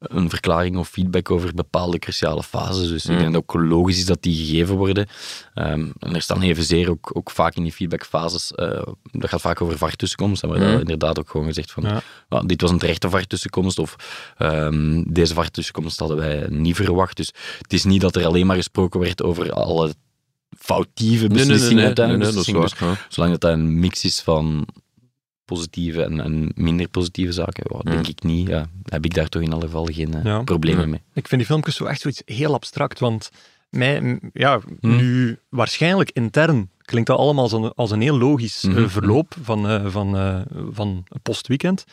een 0.00 0.30
verklaring 0.30 0.76
of 0.76 0.88
feedback 0.88 1.30
over 1.30 1.54
bepaalde 1.54 1.98
cruciale 1.98 2.42
fases. 2.42 2.88
Dus 2.88 3.04
ik 3.04 3.10
Mhm. 3.10 3.20
denk 3.20 3.32
dat 3.32 3.42
het 3.42 3.56
ook 3.56 3.62
logisch 3.62 3.98
is 3.98 4.06
dat 4.06 4.22
die 4.22 4.46
gegeven 4.46 4.76
worden. 4.76 5.06
Ehm, 5.54 5.86
en 5.98 6.14
er 6.14 6.22
staan 6.22 6.42
evenzeer 6.42 6.90
ook, 6.90 7.10
ook 7.16 7.30
vaak 7.30 7.54
in 7.54 7.62
die 7.62 7.72
feedbackfases, 7.72 8.52
eh 8.52 8.82
dat 9.12 9.30
gaat 9.30 9.40
vaak 9.40 9.60
over 9.60 9.78
VAR-tussenkomst, 9.78 10.42
en 10.42 10.48
we 10.48 10.54
hebben 10.54 10.72
Mhm. 10.72 10.80
inderdaad 10.82 11.18
ook 11.18 11.30
gewoon 11.30 11.46
gezegd 11.46 11.70
van, 11.72 11.82
Ja. 11.82 12.02
"Ah, 12.28 12.42
dit 12.46 12.60
was 12.60 12.70
een 12.70 12.78
terechte 12.78 13.10
VAR-tussenkomst, 13.10 13.78
of 13.78 13.96
ehm, 14.36 15.02
deze 15.06 15.34
VAR-tussenkomst 15.34 15.98
hadden 15.98 16.16
wij 16.16 16.46
niet 16.48 16.76
verwacht. 16.76 17.16
Dus 17.16 17.32
het 17.58 17.72
is 17.72 17.84
niet 17.84 18.00
dat 18.00 18.16
er 18.16 18.26
alleen 18.26 18.46
maar 18.46 18.56
gesproken 18.56 19.00
werd 19.00 19.22
over 19.22 19.52
alle 19.52 19.94
foutieve 20.58 21.26
Nee, 21.26 21.28
nee, 21.28 21.36
nee, 21.36 21.46
beslissingen 21.46 21.76
nee, 21.76 21.84
uiteindelijk. 21.86 22.24
waar. 22.52 22.88
Dus 22.88 23.04
zolang 23.08 23.32
dat, 23.32 23.40
dat 23.40 23.52
een 23.52 23.78
mix 23.80 24.04
is 24.04 24.20
van 24.20 24.66
positieve 25.54 26.02
en, 26.02 26.20
en 26.20 26.52
minder 26.54 26.88
positieve 26.88 27.32
zaken, 27.32 27.64
ja, 27.72 27.78
denk 27.90 28.02
Mm. 28.04 28.10
ik 28.10 28.22
niet. 28.22 28.48
Ja, 28.48 28.66
heb 28.84 29.04
ik 29.04 29.14
daar 29.14 29.28
toch 29.28 29.42
in 29.42 29.52
alle 29.52 29.64
geval 29.64 29.84
geen 29.84 30.14
eh, 30.14 30.24
Ja. 30.24 30.42
problemen 30.42 30.90
mee. 30.90 31.00
Ik 31.14 31.28
vind 31.28 31.40
die 31.40 31.50
filmpjes 31.50 31.76
zo 31.76 31.84
echt 31.84 32.00
zoiets 32.00 32.22
heel 32.24 32.54
abstract, 32.54 32.98
want 32.98 33.30
mij, 33.70 34.18
ja, 34.32 34.60
Hmm. 34.80 34.96
nu 34.96 35.38
waarschijnlijk 35.48 36.10
intern 36.12 36.70
klinkt 36.82 37.08
dat 37.08 37.18
allemaal 37.18 37.42
als 37.42 37.52
een, 37.52 37.72
als 37.74 37.90
een 37.90 38.00
heel 38.00 38.18
logisch 38.18 38.64
eh, 38.64 38.70
Mhm. 38.74 38.88
verloop 38.88 39.34
van, 39.42 39.68
eh, 39.68 39.86
van, 39.86 40.16
eh, 40.16 40.40
van 40.70 40.88
een 41.08 41.20
postweekend. 41.22 41.84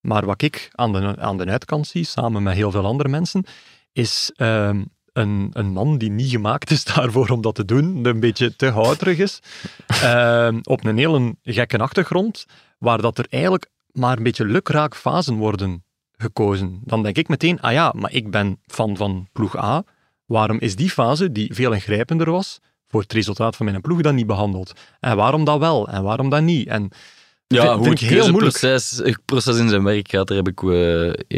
Maar 0.00 0.24
wat 0.26 0.42
ik 0.42 0.68
aan 0.72 0.92
de, 0.92 1.16
aan 1.18 1.38
de 1.38 1.44
uitkant 1.44 1.86
zie, 1.86 2.04
samen 2.04 2.42
met 2.42 2.54
heel 2.54 2.70
veel 2.70 2.84
andere 2.86 3.08
mensen, 3.08 3.44
is 3.92 4.32
ehm, 4.36 4.82
een, 5.14 5.50
een 5.52 5.72
man 5.72 5.98
die 5.98 6.10
niet 6.10 6.30
gemaakt 6.30 6.70
is 6.70 6.84
daarvoor 6.94 7.28
om 7.28 7.40
dat 7.40 7.54
te 7.54 7.64
doen, 7.64 8.04
een 8.04 8.20
beetje 8.20 8.56
te 8.56 8.66
houterig 8.66 9.18
is, 9.18 9.40
ehm, 9.86 10.58
op 10.62 10.84
een 10.84 10.98
hele 10.98 11.36
gekke 11.42 11.78
achtergrond, 11.78 12.46
waar 12.78 13.00
dat 13.00 13.18
er 13.18 13.26
eigenlijk 13.28 13.70
maar 13.92 14.16
een 14.16 14.22
beetje 14.22 14.44
lukraak 14.44 14.96
fasen 14.96 15.34
worden 15.34 15.84
gekozen. 16.16 16.80
Dan 16.84 17.02
denk 17.02 17.16
ik 17.16 17.28
meteen, 17.28 17.60
ah 17.60 17.72
ja, 17.72 17.92
maar 17.96 18.12
ik 18.12 18.30
ben 18.30 18.60
fan 18.66 18.96
van 18.96 19.28
ploeg 19.32 19.56
A. 19.56 19.84
Waarom 20.26 20.58
is 20.60 20.76
die 20.76 20.90
fase, 20.90 21.32
die 21.32 21.54
veel 21.54 21.72
ingrijpender 21.72 22.30
was, 22.30 22.60
voor 22.88 23.00
het 23.00 23.12
resultaat 23.12 23.56
van 23.56 23.66
mijn 23.66 23.80
ploeg 23.80 24.00
dan 24.00 24.14
niet 24.14 24.26
behandeld? 24.26 24.72
En 25.00 25.16
waarom 25.16 25.44
dat 25.44 25.58
wel? 25.58 25.88
En 25.88 26.02
waarom 26.02 26.28
dat 26.28 26.42
niet? 26.42 26.68
En 26.68 26.90
Ja, 27.54 27.72
vind- 27.74 27.84
het 27.84 28.00
ik 28.02 28.08
heel 28.08 28.30
moeilijk. 28.30 28.60
het 28.60 29.18
proces 29.24 29.58
in 29.58 29.68
zijn 29.68 29.82
werk 29.84 30.08
gaat, 30.10 30.26
daar 30.28 30.36
heb 30.36 30.48
ik 30.48 30.62
eh, 30.62 30.68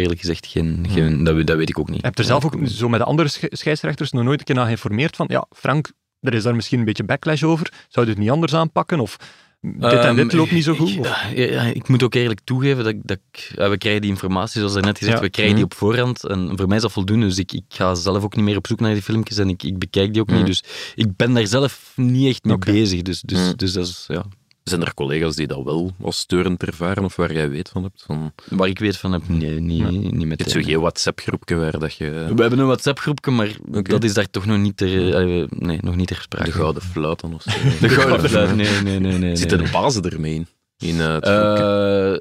eerlijk 0.00 0.20
gezegd 0.20 0.46
geen... 0.46 0.86
geen 0.88 1.24
dat, 1.24 1.34
we- 1.34 1.44
dat 1.44 1.56
weet 1.56 1.68
ik 1.68 1.78
ook 1.78 1.88
niet. 1.88 1.98
Ik 1.98 2.04
heb 2.04 2.18
er 2.18 2.24
zelf 2.24 2.44
ook 2.44 2.56
zo 2.64 2.88
met 2.88 3.00
de 3.00 3.06
andere 3.06 3.28
sch- 3.28 3.44
scheidsrechters 3.48 4.10
nog 4.12 4.24
nooit 4.24 4.38
een 4.38 4.44
keer 4.44 4.54
naar 4.54 4.64
geïnformeerd 4.64 5.16
van, 5.16 5.26
ja, 5.30 5.46
Frank, 5.56 5.92
er 6.20 6.34
is 6.34 6.42
daar 6.42 6.54
misschien 6.54 6.78
een 6.78 6.84
beetje 6.84 7.04
backlash 7.04 7.42
over. 7.42 7.72
Zou 7.88 8.06
je 8.06 8.12
het 8.12 8.20
niet 8.20 8.30
anders 8.30 8.54
aanpakken? 8.54 9.00
Of 9.00 9.16
dit 9.60 9.82
en 9.92 10.16
dit 10.16 10.28
Ehm, 10.28 10.36
loopt 10.36 10.50
niet 10.52 10.64
zo 10.64 10.74
goed? 10.74 10.92
Ja, 10.92 11.16
ja, 11.34 11.62
ik 11.62 11.88
moet 11.88 12.02
ook 12.02 12.14
eerlijk 12.14 12.40
toegeven 12.44 12.84
dat, 12.84 12.94
dat 13.02 13.18
ik, 13.32 13.52
ja, 13.56 13.70
we 13.70 13.78
krijgen 13.78 14.00
die 14.00 14.10
informatie, 14.10 14.60
zoals 14.60 14.74
net 14.84 14.98
gezegd, 14.98 15.20
we 15.20 15.30
krijgen 15.30 15.54
die 15.56 15.64
Mhm. 15.64 15.72
op 15.74 15.78
voorhand. 15.78 16.24
En 16.26 16.52
voor 16.56 16.66
mij 16.66 16.76
is 16.76 16.82
dat 16.82 16.92
voldoende, 16.92 17.26
dus 17.26 17.38
ik, 17.38 17.52
ik 17.52 17.62
ga 17.68 17.94
zelf 17.94 18.22
ook 18.24 18.36
niet 18.36 18.44
meer 18.44 18.56
op 18.56 18.66
zoek 18.66 18.80
naar 18.80 18.92
die 18.92 19.02
filmpjes 19.02 19.38
en 19.38 19.48
ik, 19.48 19.62
ik 19.62 19.78
bekijk 19.78 20.12
die 20.12 20.22
ook 20.22 20.28
Mhm. 20.28 20.36
niet. 20.36 20.46
Dus 20.46 20.62
ik 20.94 21.16
ben 21.16 21.32
daar 21.34 21.46
zelf 21.46 21.92
niet 21.96 22.28
echt 22.28 22.44
mee 22.44 22.58
bezig. 22.58 23.02
Dus, 23.02 23.20
dus, 23.20 23.38
Mhm. 23.38 23.56
dus 23.56 23.72
dat 23.72 23.86
is, 23.86 24.04
ja, 24.08 24.24
Zijn 24.68 24.80
er 24.80 24.94
collega's 24.94 25.36
die 25.36 25.46
dat 25.46 25.64
wel 25.64 25.94
als 26.02 26.18
steurend 26.18 26.62
ervaren 26.62 27.04
of 27.04 27.16
waar 27.16 27.32
jij 27.32 27.50
weet 27.50 27.68
van 27.68 27.82
hebt? 27.82 28.02
Van, 28.06 28.32
waar 28.48 28.68
ik 28.68 28.78
weet 28.78 28.96
van 28.96 29.12
heb, 29.12 29.28
nee, 29.28 29.60
niet, 29.60 29.78
Ja. 29.78 29.90
niet 29.90 30.26
met 30.26 30.38
het 30.38 30.46
is 30.46 30.52
zo 30.52 30.60
geen 30.60 30.80
WhatsApp-groepje 30.80 31.56
waar 31.56 31.78
dat 31.78 31.94
je 31.94 32.10
We 32.10 32.40
hebben 32.40 32.58
een 32.58 32.66
WhatsApp-groepje, 32.66 33.30
maar 33.30 33.56
dat 33.68 34.04
is 34.04 34.14
daar 34.14 34.30
toch 34.30 34.46
nog 34.46 34.58
niet 34.58 34.76
ter, 34.76 35.14
eh, 35.14 35.46
nee, 35.48 35.78
nog 35.80 35.96
niet 35.96 36.06
ter 36.06 36.20
sprake. 36.20 36.44
de 36.44 36.52
gouden 36.52 36.82
fluit 36.82 37.20
dan 37.20 37.34
of 37.34 37.42
zo. 37.42 37.50
De 37.80 37.88
gouden 37.88 38.30
fluit, 38.30 38.56
nee, 38.56 38.80
nee, 38.82 39.00
nee. 39.00 39.18
nee 39.18 39.36
Zitten 39.36 39.58
nee. 39.58 39.66
de 39.66 39.72
bazen 39.72 40.02
ermee 40.02 40.34
in? 40.34 40.46
in 40.78 41.00
eh, 41.00 41.14
het? 41.14 41.24
Eh, 41.24 42.12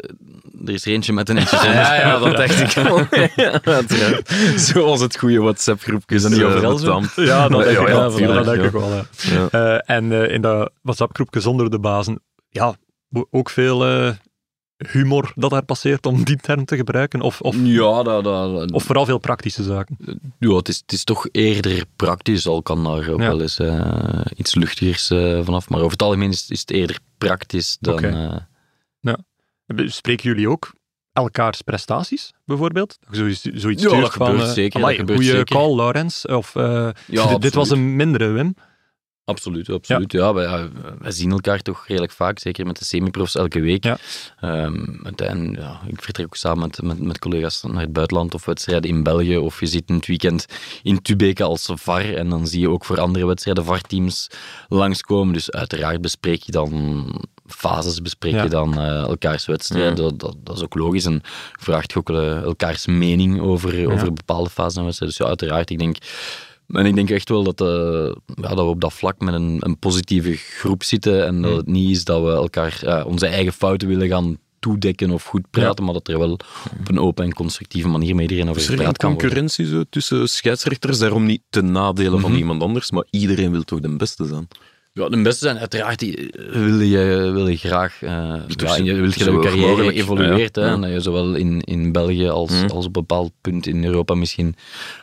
er 0.66 0.74
is 0.74 0.86
er 0.86 0.92
eentje 0.92 1.14
met 1.14 1.30
een 1.30 1.38
eentje 1.38 1.58
ja, 1.64 1.96
ja, 1.96 2.20
dat 2.20 2.38
dacht 2.38 2.78
ik 2.78 2.86
al. 2.86 3.08
Ja. 3.36 3.62
Zoals 4.56 5.02
het 5.02 5.18
goede 5.18 5.40
WhatsApp-groepje. 5.40 6.16
Is 6.16 6.22
dat 6.22 6.32
niet 6.32 6.44
overal 6.44 6.78
zo? 6.78 7.02
Ja, 7.16 7.48
dat 7.48 7.64
denk 8.46 8.64
ik, 8.64 8.72
wel. 8.72 9.06
en 9.86 10.12
eh, 10.12 10.34
in 10.34 10.42
dat 10.42 10.72
WhatsApp-groepje 10.82 11.40
zonder 11.40 11.70
de 11.70 11.80
bazen, 11.80 12.22
ja, 12.56 12.76
ook 13.32 13.50
veel 13.50 13.86
eh, 13.86 14.12
humor 14.92 15.32
dat 15.36 15.50
daar 15.50 15.66
passeert 15.66 16.06
om 16.06 16.24
die 16.24 16.38
term 16.38 16.66
te 16.66 16.76
gebruiken. 16.76 17.22
Of, 17.22 17.42
of, 17.42 17.56
Ja, 17.64 18.04
dat, 18.04 18.24
dat, 18.24 18.72
of 18.72 18.84
vooral 18.84 19.06
veel 19.06 19.18
praktische 19.18 19.64
zaken. 19.64 19.98
ja 20.40 20.56
het, 20.56 20.68
is, 20.70 20.78
het 20.78 20.92
is 20.92 21.04
toch 21.04 21.28
eerder 21.32 21.84
praktisch, 21.96 22.48
al 22.48 22.62
kan 22.62 22.84
daar 22.84 23.10
ook 23.10 23.20
Ja. 23.22 23.28
wel 23.28 23.42
eens 23.42 23.60
eh, 23.60 24.22
iets 24.36 24.56
luchtigers 24.56 25.10
eh, 25.10 25.44
vanaf. 25.44 25.70
Maar 25.70 25.80
over 25.80 25.92
het 25.92 26.02
algemeen 26.02 26.30
is, 26.30 26.50
is 26.50 26.60
het 26.60 26.72
eerder 26.72 26.98
praktisch 27.18 27.78
dan... 27.80 28.04
Eh, 28.04 28.36
Spreken 29.86 30.30
jullie 30.30 30.50
ook 30.50 30.74
elkaars 31.14 31.62
prestaties, 31.62 32.34
bijvoorbeeld? 32.46 32.98
Zoiets, 33.12 33.42
zoiets 33.42 33.84
Ja, 33.84 34.00
dat 34.00 34.14
van... 34.14 34.28
gebeurt 34.32 34.50
zeker, 34.54 34.80
amai, 34.80 34.98
dat 34.98 35.00
gebeurt 35.00 35.20
goeie 35.20 35.36
zeker. 35.38 35.56
call, 35.56 35.76
Laurens. 35.76 36.26
Of 36.26 36.54
ja, 37.08 37.38
dit, 37.38 37.54
was 37.54 37.70
een 37.70 37.96
mindere, 37.96 38.28
Wim. 38.28 38.56
Absoluut, 39.26 39.70
absoluut. 39.70 40.12
Ja. 40.12 40.42
ja, 40.42 40.70
wij 41.00 41.12
zien 41.12 41.32
elkaar 41.32 41.62
toch 41.62 41.88
redelijk 41.88 42.12
vaak, 42.12 42.40
zeker 42.40 42.66
met 42.66 42.80
de 42.80 42.86
semi-profs 42.86 43.36
elke 43.36 43.60
week. 43.60 43.84
Ja. 43.84 43.98
Ehm, 44.40 45.06
en, 45.16 45.56
ja, 45.60 45.82
ik 45.88 46.02
vertrek 46.02 46.26
ook 46.26 46.36
samen 46.36 46.60
met, 46.60 46.82
met, 46.82 47.00
met 47.00 47.20
collega's 47.20 47.64
naar 47.64 47.82
het 47.82 47.94
buitenland 47.94 48.34
of 48.34 48.46
wedstrijden 48.46 48.90
in 48.90 49.04
België. 49.04 49.38
Of 49.38 49.60
je 49.60 49.66
zit 49.66 49.84
in 49.90 49.96
het 49.96 50.06
weekend 50.06 50.46
in 50.84 51.02
Tubeke 51.02 51.44
als 51.44 51.72
VAR 51.74 52.14
en 52.14 52.30
dan 52.30 52.48
zie 52.48 52.60
je 52.60 52.70
ook 52.70 52.86
voor 52.86 53.00
andere 53.00 53.26
wedstrijden 53.26 53.66
VAR-teams 53.66 54.30
langskomen. 54.68 55.34
Dus 55.34 55.52
uiteraard 55.52 56.02
bespreek 56.02 56.44
je 56.44 56.52
dan 56.52 57.08
fases, 57.46 58.02
bespreek 58.02 58.34
Ja. 58.34 58.44
je 58.44 58.50
dan 58.50 58.80
eh, 58.80 59.02
elkaars 59.02 59.46
wedstrijden. 59.46 59.90
Ja. 59.90 59.96
Dat, 59.96 60.20
dat, 60.20 60.36
dat 60.44 60.56
is 60.56 60.64
ook 60.64 60.76
logisch. 60.76 61.06
En 61.06 61.22
vraagt 61.60 61.96
ook 61.96 62.10
eh, 62.10 62.42
elkaars 62.42 62.86
mening 62.86 63.42
over, 63.42 63.92
over 63.92 64.14
bepaalde 64.14 64.50
fases 64.50 64.78
en 64.78 64.84
wedstrijden. 64.84 65.18
Dus 65.18 65.26
ja, 65.26 65.26
uiteraard, 65.26 65.70
ik 65.70 65.80
denk 65.80 65.98
En 66.68 66.86
ik 66.86 66.96
denk 66.96 67.10
echt 67.10 67.30
wel 67.30 67.44
dat, 67.44 67.62
eh, 67.62 68.16
ja, 68.42 68.48
dat 68.50 68.56
we 68.58 68.62
op 68.64 68.82
dat 68.82 68.94
vlak 68.94 69.20
met 69.20 69.34
een, 69.34 69.58
een 69.60 69.80
positieve 69.80 70.36
groep 70.36 70.84
zitten 70.84 71.26
en 71.26 71.42
dat 71.42 71.52
Mm. 71.52 71.58
het 71.58 71.68
niet 71.68 71.90
is 71.90 72.04
dat 72.04 72.24
we 72.24 72.30
elkaar 72.32 73.04
onze 73.08 73.28
eigen 73.28 73.54
fouten 73.54 73.88
willen 73.88 74.08
gaan 74.08 74.38
toedekken 74.60 75.10
of 75.12 75.24
goed 75.24 75.50
praten, 75.50 75.84
maar 75.86 75.94
dat 75.94 76.08
er 76.08 76.20
wel 76.20 76.32
op 76.32 76.44
een 76.90 77.00
open 77.00 77.24
en 77.24 77.34
constructieve 77.34 77.88
manier 77.88 78.16
met 78.16 78.24
iedereen 78.30 78.50
over 78.50 78.62
er 78.62 78.68
gepraat 78.68 78.98
kan 78.98 79.10
worden. 79.10 79.28
concurrentie 79.30 79.66
zo 79.66 79.84
tussen 79.90 80.30
scheidsrechters? 80.30 80.98
Daarom 81.00 81.26
niet 81.26 81.42
ten 81.50 81.72
nadele 81.72 82.20
van 82.20 82.30
Mhm. 82.30 82.40
iemand 82.40 82.62
anders, 82.62 82.92
maar 82.92 83.06
iedereen 83.10 83.52
wil 83.52 83.64
toch 83.64 83.80
de 83.80 83.96
beste 83.96 84.26
zijn? 84.26 84.48
Ja, 85.00 85.10
de 85.10 85.22
beste 85.22 85.46
zijn 85.46 85.58
uiteraard, 85.58 86.00
die 86.00 86.32
eh, 86.32 86.52
wil 86.52 86.80
je, 86.80 87.30
wil 87.34 87.48
je 87.48 87.58
graag, 87.58 88.02
eh 88.04 88.10
ja, 88.48 88.76
je 88.76 88.84
wil 88.84 88.96
je 88.96 89.02
dat 89.02 89.14
je 89.16 89.40
carrière 89.40 89.68
mogelijk, 89.68 89.98
evolueert, 89.98 90.56
ja, 90.56 90.62
hè, 90.62 90.70
en 90.70 90.82
dat 90.82 90.92
je 90.92 91.00
zowel 91.00 91.34
in, 91.34 91.62
in 91.62 91.92
België 91.92 92.28
als, 92.28 92.52
Mhm. 92.52 92.64
als 92.64 92.86
op 92.86 92.86
een 92.86 92.92
bepaald 92.92 93.32
punt 93.42 93.68
in 93.68 93.84
Europa 93.86 94.14
misschien 94.14 94.56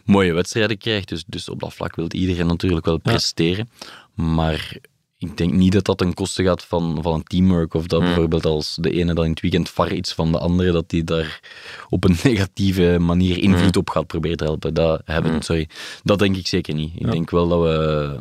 mooie 0.05 0.32
wedstrijden 0.32 0.78
krijgt. 0.78 1.09
Dus, 1.09 1.24
dus 1.26 1.49
op 1.49 1.61
dat 1.61 1.74
vlak 1.74 1.97
wil 1.97 2.07
iedereen 2.12 2.47
natuurlijk 2.47 2.84
wel 2.84 2.99
presteren. 2.99 3.70
Maar 4.14 4.76
ik 5.18 5.36
denk 5.36 5.53
niet 5.53 5.72
dat 5.72 5.84
dat 5.84 5.99
ten 5.99 6.14
koste 6.14 6.43
gaat 6.43 6.64
van, 6.64 6.99
van 7.03 7.14
een 7.14 7.22
teamwork. 7.24 7.74
Of 7.74 7.86
dat 7.86 7.99
Mhm. 8.01 8.09
bijvoorbeeld 8.09 8.47
als 8.47 8.76
de 8.80 8.90
ene 8.90 9.14
dan 9.14 9.24
in 9.24 9.30
het 9.30 9.40
weekend 9.40 9.70
var 9.70 9.93
iets 9.93 10.12
van 10.12 10.32
de 10.32 10.38
andere, 10.38 10.72
dat 10.72 10.90
die 10.90 11.05
daar 11.05 11.40
op 11.88 12.05
een 12.05 12.16
negatieve 12.32 12.97
manier 13.01 13.38
invloed 13.38 13.68
Mhm. 13.70 13.78
op 13.78 13.90
gaat 13.90 14.07
proberen 14.07 14.36
te 14.36 14.45
helpen. 14.45 14.74
Dat, 14.74 15.03
hebben, 15.05 15.43
sorry. 15.43 15.68
dat 16.03 16.18
denk 16.18 16.36
ik 16.36 16.47
zeker 16.47 16.74
niet. 16.74 16.93
Ik 16.95 17.11
denk 17.11 17.30
wel 17.30 17.49
dat 17.49 17.61
we 17.62 18.16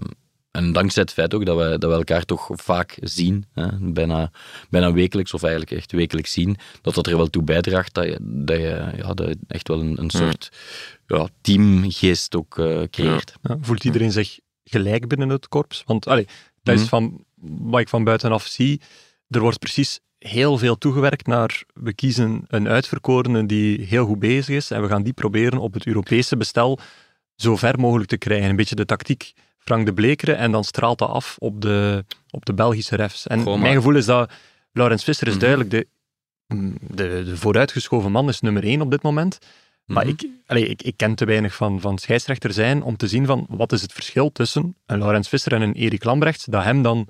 en 0.52 0.72
dankzij 0.72 1.02
het 1.02 1.14
feit 1.14 1.34
ook 1.34 1.45
dat 1.45 1.58
we, 1.58 1.78
dat 1.78 1.89
we 1.89 1.95
elkaar 1.97 2.26
toch 2.26 2.49
vaak 2.54 2.97
zien, 3.02 3.45
hè, 3.54 3.68
bijna, 3.80 4.32
bijna 4.70 4.93
wekelijks 4.93 5.34
of 5.34 5.43
eigenlijk 5.43 5.72
echt 5.72 5.91
wekelijks 5.91 6.32
zien, 6.32 6.58
dat 6.82 6.93
dat 6.93 7.08
er 7.08 7.18
wel 7.18 7.30
toe 7.30 7.43
bijdraagt 7.43 7.93
dat 7.93 8.06
je, 8.06 8.18
dat 8.22 8.58
je, 8.58 8.91
ja, 8.95 9.14
dat 9.14 9.28
je 9.28 9.38
echt 9.47 9.68
wel 9.68 9.80
een, 9.80 9.99
een 10.02 10.10
soort 10.10 10.52
ja, 11.08 11.28
teamgeest 11.41 12.36
ook 12.36 12.58
eh, 12.58 12.82
creëert. 12.89 13.34
Ja, 13.41 13.58
voelt 13.62 13.84
iedereen 13.84 14.12
zich 14.12 14.39
gelijk 14.64 15.08
binnen 15.08 15.30
het 15.30 15.47
korps? 15.47 15.84
Want 15.86 16.08
allee, 16.08 16.28
dat 16.64 16.76
is 16.76 16.82
Mhm. 16.82 16.89
van 16.89 17.24
wat 17.41 17.80
ik 17.80 17.89
van 17.89 18.04
buitenaf 18.04 18.45
zie. 18.45 18.82
Er 19.30 19.39
wordt 19.39 19.60
precies 19.60 19.99
heel 20.18 20.58
veel 20.58 20.78
toegewerkt 20.78 21.28
naar 21.28 21.64
we 21.74 21.93
kiezen 21.93 22.45
een 22.47 22.68
uitverkorene 22.68 23.45
die 23.45 23.86
heel 23.86 24.06
goed 24.06 24.20
bezig 24.20 24.56
is 24.56 24.72
en 24.72 24.82
we 24.82 24.88
gaan 24.88 25.04
die 25.04 25.14
proberen 25.14 25.60
op 25.60 25.74
het 25.74 25.86
Europese 25.86 26.38
bestel 26.38 26.80
zo 27.36 27.56
ver 27.56 27.80
mogelijk 27.80 28.10
te 28.10 28.18
krijgen. 28.18 28.49
Een 28.49 28.56
beetje 28.56 28.76
de 28.76 28.86
tactiek 28.86 29.34
Frank 29.64 29.86
de 29.86 29.93
Blekeren 29.93 30.38
en 30.38 30.51
dan 30.51 30.64
straalt 30.64 30.97
dat 30.99 31.09
af 31.09 31.36
op 31.39 31.62
de, 31.62 32.05
op 32.30 32.45
de 32.45 32.53
Belgische 32.53 32.95
refs. 32.95 33.28
En 33.28 33.41
Goh, 33.43 33.62
mijn 33.62 33.76
gevoel 33.76 33.95
is 33.95 34.05
dat 34.05 34.32
Laurens 34.72 35.03
Visser 35.03 35.28
is 35.28 35.34
Mhm. 35.34 35.41
duidelijk 35.41 35.70
de, 35.70 35.88
de, 36.88 37.24
de 37.26 37.38
vooruitgeschoven 37.38 38.12
man 38.12 38.28
is 38.30 38.41
nummer 38.41 38.64
één 38.64 38.82
op 38.82 38.91
dit 38.91 39.01
moment. 39.01 39.38
Maar 39.86 40.05
Mhm. 40.05 40.14
ik, 40.14 40.28
allee, 40.45 40.68
ik, 40.68 40.82
ik 40.82 40.97
ken 40.97 41.16
te 41.16 41.26
weinig 41.26 41.55
van, 41.55 41.82
van 41.82 41.97
scheidsrechter 41.97 42.53
zijn 42.53 42.84
om 42.84 42.97
te 42.97 43.07
zien 43.07 43.26
van 43.26 43.45
wat 43.49 43.72
is 43.72 43.82
het 43.82 43.93
verschil 43.93 44.32
tussen 44.32 44.76
een 44.86 44.97
Laurens 44.99 45.28
Visser 45.30 45.53
en 45.53 45.62
een 45.62 45.74
Erik 45.74 46.03
Lambrechts, 46.03 46.45
dat 46.45 46.64
hem 46.64 46.82
dan 46.82 47.07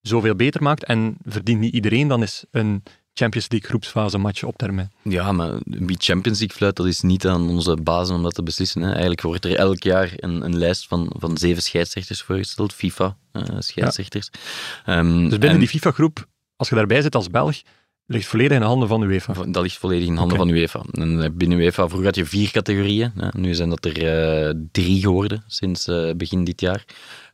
zoveel 0.00 0.34
beter 0.34 0.62
maakt 0.62 0.84
en 0.84 1.16
verdient 1.24 1.60
niet 1.60 1.74
iedereen 1.74 2.08
dan 2.08 2.22
is 2.22 2.44
een 2.50 2.82
Champions 3.20 3.50
League 3.50 3.68
groepsfase 3.68 4.18
match 4.18 4.42
op 4.42 4.56
termijn. 4.56 4.92
Ja, 5.02 5.32
maar 5.32 5.58
wie 5.64 5.96
Champions 5.98 6.38
League 6.38 6.56
fluit, 6.56 6.76
dat 6.76 6.86
is 6.86 7.00
niet 7.00 7.26
aan 7.26 7.48
onze 7.48 7.76
bazen 7.76 8.14
om 8.14 8.22
dat 8.22 8.34
te 8.34 8.42
beslissen. 8.42 8.82
Hè. 8.82 8.90
Eigenlijk 8.90 9.20
wordt 9.20 9.44
er 9.44 9.56
elk 9.56 9.82
jaar 9.82 10.12
een, 10.16 10.44
een 10.44 10.58
lijst 10.58 10.86
van, 10.86 11.12
van 11.18 11.36
zeven 11.36 11.62
scheidsrechters 11.62 12.22
voorgesteld, 12.22 12.72
FIFA-scheidsrechters. 12.72 14.30
Dus 14.84 15.38
binnen 15.38 15.58
die 15.58 15.68
FIFA-groep, 15.68 16.26
als 16.56 16.68
je 16.68 16.74
daarbij 16.74 17.02
zit 17.02 17.14
als 17.14 17.28
Belg, 17.28 17.56
ligt 18.12 18.26
volledig 18.26 18.52
in 18.52 18.60
de 18.60 18.66
handen 18.66 18.88
van 18.88 19.00
de 19.00 19.06
UEFA. 19.06 19.32
Dat 19.32 19.62
ligt 19.62 19.78
volledig 19.78 20.08
in 20.08 20.16
handen 20.16 20.38
Oké. 20.38 20.46
van 20.46 20.56
UEFA. 20.56 20.82
En 20.92 21.22
eh, 21.22 21.30
binnen 21.32 21.58
UEFA, 21.58 21.86
vroeger 21.86 22.06
had 22.06 22.16
je 22.16 22.24
vier 22.24 22.50
categorieën. 22.50 23.12
Hè. 23.16 23.28
Nu 23.32 23.54
zijn 23.54 23.68
dat 23.68 23.84
er 23.84 24.06
eh, 24.06 24.54
drie 24.72 25.00
geworden 25.00 25.44
sinds 25.46 25.88
eh, 25.88 26.10
begin 26.16 26.44
dit 26.44 26.60
jaar. 26.60 26.84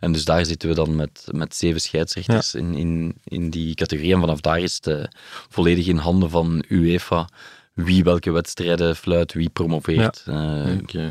En 0.01 0.13
dus 0.13 0.25
daar 0.25 0.45
zitten 0.45 0.69
we 0.69 0.75
dan 0.75 0.97
met, 0.97 1.25
met 1.31 1.57
zeven 1.57 1.81
scheidsrechters 1.81 2.55
in, 2.55 2.75
in, 2.75 3.15
in 3.25 3.51
die 3.51 3.75
categorie. 3.75 4.15
En 4.15 4.21
vanaf 4.21 4.41
daar 4.41 4.61
is 4.61 4.81
het 4.83 5.09
volledig 5.49 5.87
in 5.87 5.97
handen 5.97 6.31
van 6.31 6.65
UEFA 6.69 7.29
wie 7.77 8.05
welke 8.05 8.31
wedstrijden 8.31 8.97
fluit, 8.97 9.33
wie 9.33 9.49
promoveert 9.49 10.23
eh, 10.27 10.35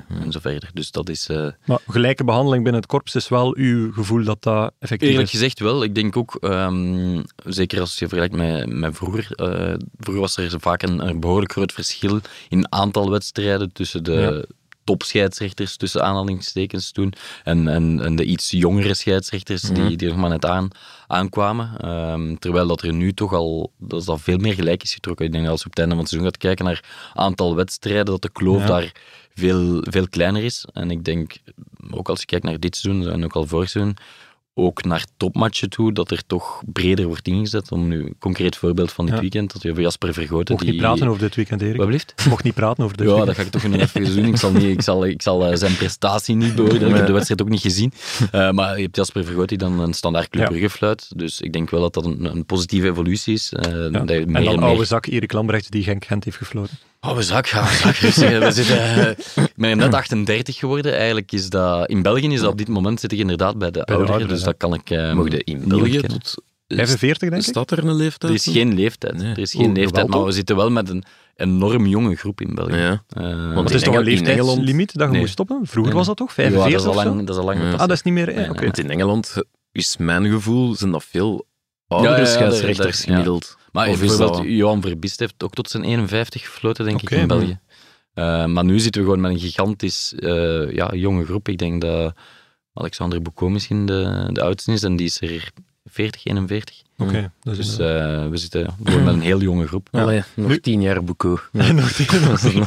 en 0.08 0.32
zo 0.32 0.40
verder. 0.40 0.70
Dus 0.74 0.92
dat 0.92 1.10
is... 1.10 1.28
eh, 1.30 1.48
Maar 1.66 1.80
gelijke 1.88 2.24
behandeling 2.24 2.64
binnen 2.64 2.82
het 2.82 2.90
korps 2.92 3.16
is 3.16 3.28
wel 3.30 3.56
uw 3.56 3.92
gevoel 3.94 4.24
dat 4.24 4.44
dat 4.44 4.74
effectief 4.80 5.10
Eerlijk 5.10 5.26
is. 5.28 5.32
gezegd 5.34 5.60
wel. 5.60 5.84
Ik 5.84 5.96
denk 5.96 6.18
ook, 6.18 6.36
ehm, 6.36 7.22
zeker 7.46 7.80
als 7.80 8.00
je 8.00 8.08
vergelijkt 8.08 8.36
met, 8.36 8.74
met 8.80 8.96
vroeger, 8.96 9.32
eh, 9.32 9.74
vroeger 10.00 10.22
was 10.22 10.38
er 10.38 10.60
vaak 10.60 10.82
een, 10.82 11.08
een 11.08 11.20
behoorlijk 11.20 11.52
groot 11.52 11.74
verschil 11.74 12.20
in 12.50 12.72
aantal 12.72 13.10
wedstrijden 13.12 13.72
tussen 13.72 14.04
de 14.04 14.12
Ja. 14.12 14.56
Topscheidsrechters, 14.86 15.78
tussen 15.78 16.04
aanhalingstekens 16.04 16.92
toen, 16.92 17.14
en, 17.44 17.68
en, 17.68 18.02
en 18.04 18.16
de 18.16 18.26
iets 18.26 18.52
jongere 18.52 18.94
scheidsrechters 18.94 19.62
die, 19.62 19.98
die 19.98 20.08
nog 20.08 20.18
maar 20.18 20.30
net 20.30 20.46
aan, 20.46 20.68
aankwamen. 21.08 21.78
Ehm, 21.78 22.36
terwijl 22.36 22.68
dat 22.68 22.82
er 22.82 22.94
nu 22.94 23.14
toch 23.14 23.34
al, 23.34 23.72
dat 23.78 24.02
is 24.02 24.08
al 24.08 24.18
veel 24.18 24.38
meer 24.38 24.54
gelijk 24.54 24.84
is 24.84 24.94
getrokken. 24.94 25.26
Ik 25.26 25.32
denk 25.32 25.44
dat 25.44 25.52
als 25.52 25.62
je 25.62 25.68
op 25.68 25.72
het 25.72 25.80
einde 25.80 25.96
van 25.96 26.04
het 26.04 26.14
seizoen 26.14 26.32
gaat 26.32 26.42
kijken 26.42 26.66
naar 26.66 27.12
aantal 27.14 27.56
wedstrijden, 27.56 28.06
dat 28.06 28.22
de 28.22 28.30
kloof 28.30 28.62
Ja. 28.62 28.68
daar 28.68 28.92
veel, 29.34 29.84
veel 29.90 30.08
kleiner 30.10 30.44
is. 30.44 30.66
En 30.74 30.92
ik 30.92 31.04
denk, 31.04 31.38
ook 31.92 32.10
als 32.10 32.20
je 32.20 32.26
kijkt 32.26 32.46
naar 32.46 32.60
dit 32.60 32.76
seizoen 32.76 33.12
en 33.12 33.24
ook 33.24 33.36
al 33.36 33.46
vorig 33.46 33.70
seizoen, 33.70 33.96
ook 34.58 34.84
naar 34.84 35.06
topmatchen 35.18 35.70
toe, 35.70 35.94
dat 35.94 36.12
er 36.12 36.26
toch 36.28 36.62
breder 36.66 37.06
wordt 37.06 37.28
ingezet. 37.28 37.72
Om 37.72 37.88
nu 37.88 38.00
een 38.06 38.16
concreet 38.20 38.56
voorbeeld 38.56 38.92
van 38.92 39.06
dit 39.06 39.14
Ja. 39.16 39.22
weekend, 39.22 39.52
dat 39.52 39.62
we 39.62 39.68
hebben 39.68 39.84
Jasper 39.86 40.14
Vergoten. 40.14 40.54
Mocht 40.54 40.64
die... 40.66 40.74
niet 40.74 40.82
praten 40.82 41.08
over 41.08 41.20
dit 41.20 41.36
weekend, 41.36 41.62
Erik. 41.62 41.78
Wat 41.78 41.88
blieft? 41.88 42.14
Mocht 42.30 42.44
niet 42.44 42.54
praten 42.54 42.84
over 42.84 42.98
dit 42.98 43.06
Ja, 43.08 43.14
weekend. 43.16 43.36
dat 43.38 43.46
ga 43.46 43.52
ik 43.52 43.62
toch 43.62 43.72
nu 43.72 43.80
even 43.80 44.16
doen. 44.16 44.26
Ik 44.26 44.38
zal, 44.38 44.52
niet, 44.52 44.64
ik 44.64 44.82
zal, 44.82 45.06
ik 45.06 45.22
zal 45.22 45.46
eh, 45.46 45.58
zijn 45.58 45.76
prestatie 45.76 46.36
niet 46.36 46.56
beoordelen. 46.56 46.90
Ik 46.90 46.96
heb 46.96 47.06
de 47.08 47.14
wedstrijd 47.14 47.42
ook 47.42 47.50
niet 47.50 47.62
gezien. 47.62 47.92
Eh, 48.32 48.52
maar 48.52 48.76
je 48.76 48.84
hebt 48.84 48.96
Jasper 48.96 49.26
Vergoot 49.26 49.50
die 49.50 49.58
dan 49.58 49.80
een 49.80 49.94
standaard 49.94 50.30
Club 50.30 50.54
Ja. 50.56 50.70
Fluit. 50.70 51.12
Dus 51.16 51.42
ik 51.42 51.54
denk 51.54 51.70
wel 51.70 51.82
dat 51.82 51.94
dat 51.94 52.06
een, 52.06 52.26
een 52.26 52.46
positieve 52.46 52.88
evolutie 52.88 53.34
is. 53.34 53.48
Ja. 53.52 53.60
dat 53.62 54.10
En 54.10 54.34
dan 54.34 54.46
en 54.46 54.60
oude 54.60 54.86
zak 54.86 55.06
Erik 55.06 55.32
Lambrechts 55.32 55.70
die 55.70 55.84
Genk 55.84 56.06
Gent 56.06 56.24
heeft 56.24 56.38
gefloten. 56.38 56.78
Zak, 57.00 57.54
oude 57.54 57.72
zak. 57.74 58.00
Dus, 58.00 58.18
eh, 58.18 58.40
we 58.40 58.52
zitten, 58.52 58.78
eh, 58.80 59.44
ik 59.46 59.54
ben 59.56 59.78
net 59.78 59.94
38 59.94 60.56
geworden. 60.56 60.96
Eigenlijk 60.96 61.32
is 61.32 61.50
dat... 61.50 61.90
In 61.90 62.02
België 62.02 62.28
is 62.34 62.40
dat 62.40 62.52
op 62.52 62.58
dit 62.58 62.68
moment 62.68 63.00
zit 63.00 63.12
ik 63.12 63.20
inderdaad 63.20 63.58
bij 63.58 63.72
de 63.72 63.80
de 63.80 63.86
ouderen. 63.86 64.08
ouderen, 64.12 64.34
dus 64.34 64.40
ja. 64.40 64.46
dat 64.52 64.58
kan 64.58 64.74
ik 64.74 64.90
eh, 64.90 65.14
Mogen 65.14 65.40
in 65.44 65.68
België 65.68 66.02
tot... 66.02 66.34
45, 66.68 67.30
denk 67.30 67.42
ik? 67.42 67.48
Staat 67.50 67.72
er 67.72 67.78
een 67.88 67.94
leeftijd? 67.96 68.32
Er 68.32 68.38
is 68.38 68.48
geen 68.54 68.74
leeftijd. 68.74 69.18
Nee. 69.18 69.32
Er 69.32 69.40
is 69.40 69.52
geen 69.54 69.74
leeftijd, 69.74 70.08
maar 70.08 70.24
we 70.26 70.32
zitten 70.32 70.56
wel 70.56 70.70
met 70.72 70.90
een 70.90 71.04
enorm 71.36 71.86
jonge 71.88 72.16
groep 72.16 72.42
in 72.42 72.56
België. 72.56 72.76
Ja. 72.76 73.04
Eh, 73.10 73.54
Want 73.54 73.68
het 73.70 73.74
is 73.78 73.84
toch 73.84 73.96
een 73.96 74.04
leeftijdslimiet 74.04 74.94
dat 74.94 75.06
je 75.06 75.12
Nee. 75.12 75.20
moet 75.20 75.30
stoppen? 75.30 75.60
Vroeger 75.64 75.84
Nee. 75.94 75.94
was 75.94 76.08
dat 76.08 76.18
toch? 76.18 76.36
ja, 76.36 76.44
dat 76.44 76.52
45 76.62 76.82
is 76.82 76.98
al 76.98 77.04
lang, 77.06 77.20
dat 77.28 77.36
is 77.36 77.42
al 77.42 77.46
lang 77.48 77.60
Ja. 77.62 77.72
Ah, 77.72 77.78
dat 77.80 77.92
is 77.92 78.02
niet 78.02 78.14
meer... 78.14 78.28
eh, 78.30 78.50
Oké. 78.50 78.52
nee. 78.60 78.66
Want 78.66 78.78
in 78.78 78.90
Engeland 78.90 79.36
is 79.72 79.98
mijn 79.98 80.26
gevoel, 80.30 80.76
zijn 80.76 80.92
dat 80.92 81.04
veel 81.10 81.46
oudere 81.88 82.14
Ja, 82.14 82.20
ja, 82.22 82.26
ja, 82.28 82.34
scheidsrechters 82.34 82.98
ja. 83.04 83.06
gemiddeld. 83.12 83.58
Maar 83.76 83.88
Of 83.88 83.94
is 83.94 84.00
bijvoorbeeld, 84.00 84.34
dat- 84.38 84.46
Johan 84.48 84.82
Verbist 84.82 85.20
heeft 85.20 85.44
ook 85.44 85.54
tot 85.54 85.70
zijn 85.70 85.84
51 85.84 86.42
gefloten, 86.42 86.86
denk 86.86 87.02
ik, 87.02 87.10
in 87.10 87.28
België. 87.28 87.60
Eh, 88.14 88.46
maar 88.46 88.66
nu 88.66 88.80
zitten 88.80 89.02
we 89.02 89.08
gewoon 89.08 89.22
met 89.24 89.32
een 89.32 89.40
gigantisch 89.40 90.14
eh, 90.20 90.72
ja, 90.72 90.90
jonge 90.94 91.26
groep. 91.26 91.48
Ik 91.50 91.58
denk 91.58 91.82
dat 91.82 92.14
Alexander 92.74 93.22
Boucault 93.22 93.52
misschien 93.54 93.86
de, 93.86 94.30
de 94.32 94.42
oudste 94.42 94.72
is 94.72 94.84
en 94.84 94.96
die 94.96 95.06
is 95.06 95.22
er 95.22 95.50
40, 95.86 96.26
41. 96.26 96.82
Oké, 96.98 97.32
dus, 97.42 97.58
Dus 97.58 97.78
eh, 97.78 98.28
we 98.30 98.38
zitten 98.38 98.76
gewoon 98.84 99.04
met 99.04 99.14
een 99.14 99.22
heel 99.22 99.42
jonge 99.42 99.68
groep. 99.68 99.88
Ja. 99.92 100.02
Allee, 100.02 100.24
nog 100.34 100.48
Nu- 100.48 100.60
tien 100.60 100.82
jaar 100.82 101.04
boeko. 101.04 101.40
nog 101.52 101.94
die- 101.94 102.60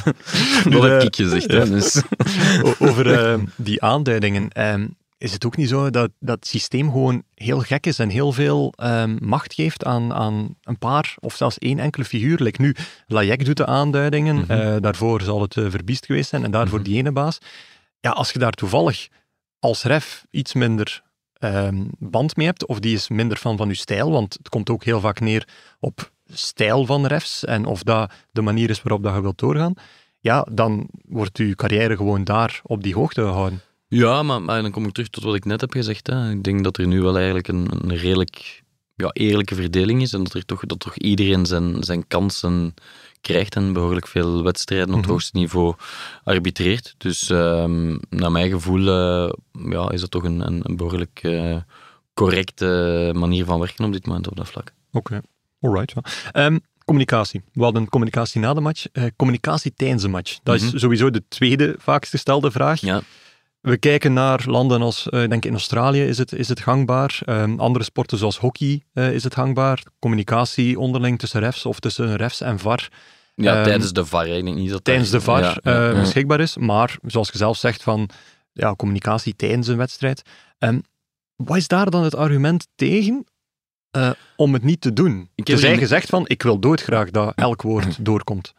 Dat 0.71 0.85
eh, 0.85 0.91
heb 0.91 1.03
ik 1.03 1.17
gezegd. 1.17 1.47
hè, 1.51 1.57
ja. 1.57 1.65
Dus. 1.65 2.03
Over 2.79 3.13
eh, 3.33 3.39
die 3.57 3.83
aanduidingen. 3.83 4.51
ehm, 4.53 4.87
is 5.19 5.33
het 5.33 5.47
ook 5.47 5.57
niet 5.57 5.69
zo 5.69 5.91
dat 5.91 6.11
dat 6.21 6.47
systeem 6.47 6.91
gewoon 6.91 7.23
heel 7.35 7.59
gek 7.61 7.87
is 7.87 7.99
en 7.99 8.09
heel 8.09 8.33
veel 8.33 8.73
ehm, 8.77 9.17
macht 9.21 9.55
geeft 9.55 9.85
aan, 9.85 10.13
aan 10.15 10.57
een 10.63 10.79
paar 10.79 11.15
of 11.21 11.35
zelfs 11.37 11.59
één 11.59 11.79
enkele 11.79 12.05
figuur? 12.05 12.43
Like 12.43 12.61
nu, 12.63 12.75
Lajek 13.07 13.45
doet 13.45 13.57
de 13.57 13.67
aanduidingen, 13.67 14.37
Mhm. 14.37 14.51
eh, 14.51 14.77
daarvoor 14.81 15.23
zal 15.23 15.41
het 15.43 15.57
eh, 15.57 15.65
Verbiest 15.69 16.07
geweest 16.07 16.29
zijn 16.31 16.45
en 16.45 16.51
daarvoor 16.51 16.79
Mhm. 16.79 16.89
die 16.89 16.97
ene 16.97 17.13
baas. 17.13 17.39
Ja, 18.01 18.11
als 18.11 18.31
je 18.31 18.39
daar 18.39 18.53
toevallig 18.53 19.09
als 19.59 19.83
ref 19.83 20.27
iets 20.31 20.55
minder 20.55 21.03
ehm, 21.39 21.85
band 21.99 22.37
mee 22.37 22.47
hebt, 22.47 22.67
of 22.67 22.79
die 22.81 22.95
is 22.95 23.09
minder 23.09 23.37
fan 23.37 23.57
van 23.57 23.69
je 23.69 23.75
stijl, 23.75 24.11
want 24.11 24.35
het 24.35 24.49
komt 24.49 24.71
ook 24.71 24.85
heel 24.85 25.01
vaak 25.01 25.21
neer 25.21 25.49
op 25.81 26.11
stijl 26.33 26.87
van 26.87 27.07
refs 27.07 27.45
en 27.45 27.65
of 27.65 27.83
dat 27.83 28.13
de 28.33 28.43
manier 28.43 28.71
is 28.71 28.83
waarop 28.83 29.03
dat 29.03 29.15
je 29.15 29.21
wilt 29.21 29.39
doorgaan, 29.39 29.75
ja, 30.21 30.47
dan 30.53 30.89
wordt 31.09 31.39
je 31.39 31.55
carrière 31.55 31.97
gewoon 31.97 32.25
daar 32.25 32.61
op 32.63 32.83
die 32.83 32.95
hoogte 32.95 33.21
gehouden. 33.23 33.61
Ja, 33.89 34.23
maar, 34.23 34.43
maar 34.43 34.63
dan 34.63 34.71
kom 34.71 34.85
ik 34.87 34.93
terug 34.93 35.09
tot 35.09 35.23
wat 35.25 35.35
ik 35.35 35.45
net 35.45 35.61
heb 35.61 35.73
gezegd. 35.73 36.07
Hè. 36.07 36.31
Ik 36.31 36.43
denk 36.43 36.65
dat 36.65 36.77
er 36.79 36.87
nu 36.87 37.01
wel 37.03 37.17
eigenlijk 37.17 37.49
een, 37.49 37.69
een 37.83 37.97
redelijk 37.97 38.63
ja, 38.95 39.11
eerlijke 39.13 39.55
verdeling 39.55 40.03
is 40.03 40.13
en 40.13 40.23
dat, 40.25 40.35
er 40.35 40.45
toch, 40.45 40.67
dat 40.67 40.79
toch 40.81 40.97
iedereen 40.97 41.47
zijn, 41.47 41.83
zijn 41.83 42.07
kansen 42.07 42.75
krijgt 43.21 43.55
en 43.57 43.73
behoorlijk 43.73 44.07
veel 44.07 44.43
wedstrijden 44.43 44.89
op 44.89 44.93
het 44.95 45.03
Mhm. 45.03 45.11
hoogste 45.11 45.37
niveau 45.39 45.75
arbitreert. 46.25 46.95
Dus 46.99 47.31
ehm, 47.31 47.97
naar 48.11 48.33
mijn 48.33 48.51
gevoel 48.51 48.89
eh, 48.89 49.33
ja, 49.71 49.91
is 49.91 50.01
dat 50.01 50.11
toch 50.11 50.25
een, 50.25 50.47
een, 50.47 50.61
een 50.63 50.77
behoorlijk 50.77 51.21
eh, 51.23 51.57
correcte 52.15 53.11
manier 53.15 53.45
van 53.45 53.59
werken 53.61 53.85
op 53.85 53.93
dit 53.93 54.07
moment 54.07 54.29
op 54.29 54.37
dat 54.37 54.49
vlak. 54.49 54.73
Oké, 54.93 55.21
alright. 55.61 55.93
ja. 55.95 56.03
Ehm, 56.33 56.59
communicatie. 56.85 57.43
We 57.53 57.63
hadden 57.63 57.89
communicatie 57.89 58.41
na 58.41 58.55
de 58.55 58.61
match. 58.61 58.87
Eh, 58.93 59.05
communicatie 59.17 59.73
tijdens 59.77 60.03
de 60.03 60.09
match. 60.09 60.39
Dat 60.43 60.61
Mhm. 60.61 60.75
is 60.75 60.81
sowieso 60.81 61.11
de 61.11 61.23
tweede 61.29 61.75
vaakst 61.79 62.11
gestelde 62.11 62.51
vraag. 62.51 62.81
Ja. 62.81 63.01
We 63.61 63.77
kijken 63.79 64.13
naar 64.13 64.45
landen 64.47 64.83
als, 64.83 65.09
eh, 65.09 65.23
ik 65.23 65.31
denk 65.31 65.45
in 65.45 65.53
Australië 65.53 66.03
is 66.03 66.19
het, 66.19 66.33
is 66.33 66.49
het 66.49 66.61
gangbaar. 66.61 67.21
Ehm, 67.25 67.59
andere 67.59 67.85
sporten 67.85 68.19
zoals 68.19 68.39
hockey 68.39 68.83
eh, 68.93 69.13
is 69.13 69.25
het 69.25 69.35
gangbaar. 69.35 69.83
Communicatie 69.99 70.79
onderling 70.79 71.19
tussen 71.19 71.41
refs 71.41 71.67
of 71.67 71.81
tussen 71.81 72.17
refs 72.17 72.41
en 72.41 72.59
VAR 72.59 72.89
Ja, 73.35 73.55
Ehm, 73.55 73.65
tijdens 73.65 73.93
de 73.93 74.07
VAR. 74.07 74.27
Ik 74.29 74.45
denk 74.45 74.57
niet 74.57 74.71
dat 74.71 74.85
tijdens 74.85 75.11
de 75.11 75.21
VAR 75.21 75.43
ja, 75.43 75.57
ja, 75.63 75.89
eh, 75.89 75.93
ja. 75.95 76.01
beschikbaar 76.01 76.41
is. 76.41 76.57
Maar 76.57 76.97
zoals 77.07 77.29
je 77.33 77.39
zelf 77.39 77.57
zegt, 77.57 77.83
van 77.83 78.09
ja, 78.53 78.75
communicatie 78.75 79.37
tijdens 79.37 79.67
een 79.69 79.77
wedstrijd. 79.77 80.23
Ehm, 80.59 80.79
wat 81.37 81.57
is 81.57 81.69
daar 81.69 81.91
dan 81.91 82.03
het 82.03 82.15
argument 82.15 82.67
tegen 82.75 83.27
om 84.37 84.53
het 84.53 84.63
niet 84.63 84.81
te 84.81 84.93
doen? 84.93 85.31
Ik 85.35 85.49
er- 85.49 85.79
gezegd 85.79 86.09
van, 86.09 86.25
ik 86.29 86.43
wil 86.43 86.59
doodgraag 86.59 87.11
dat 87.11 87.33
elk 87.35 87.63
woord 87.63 87.97
doorkomt. 88.05 88.53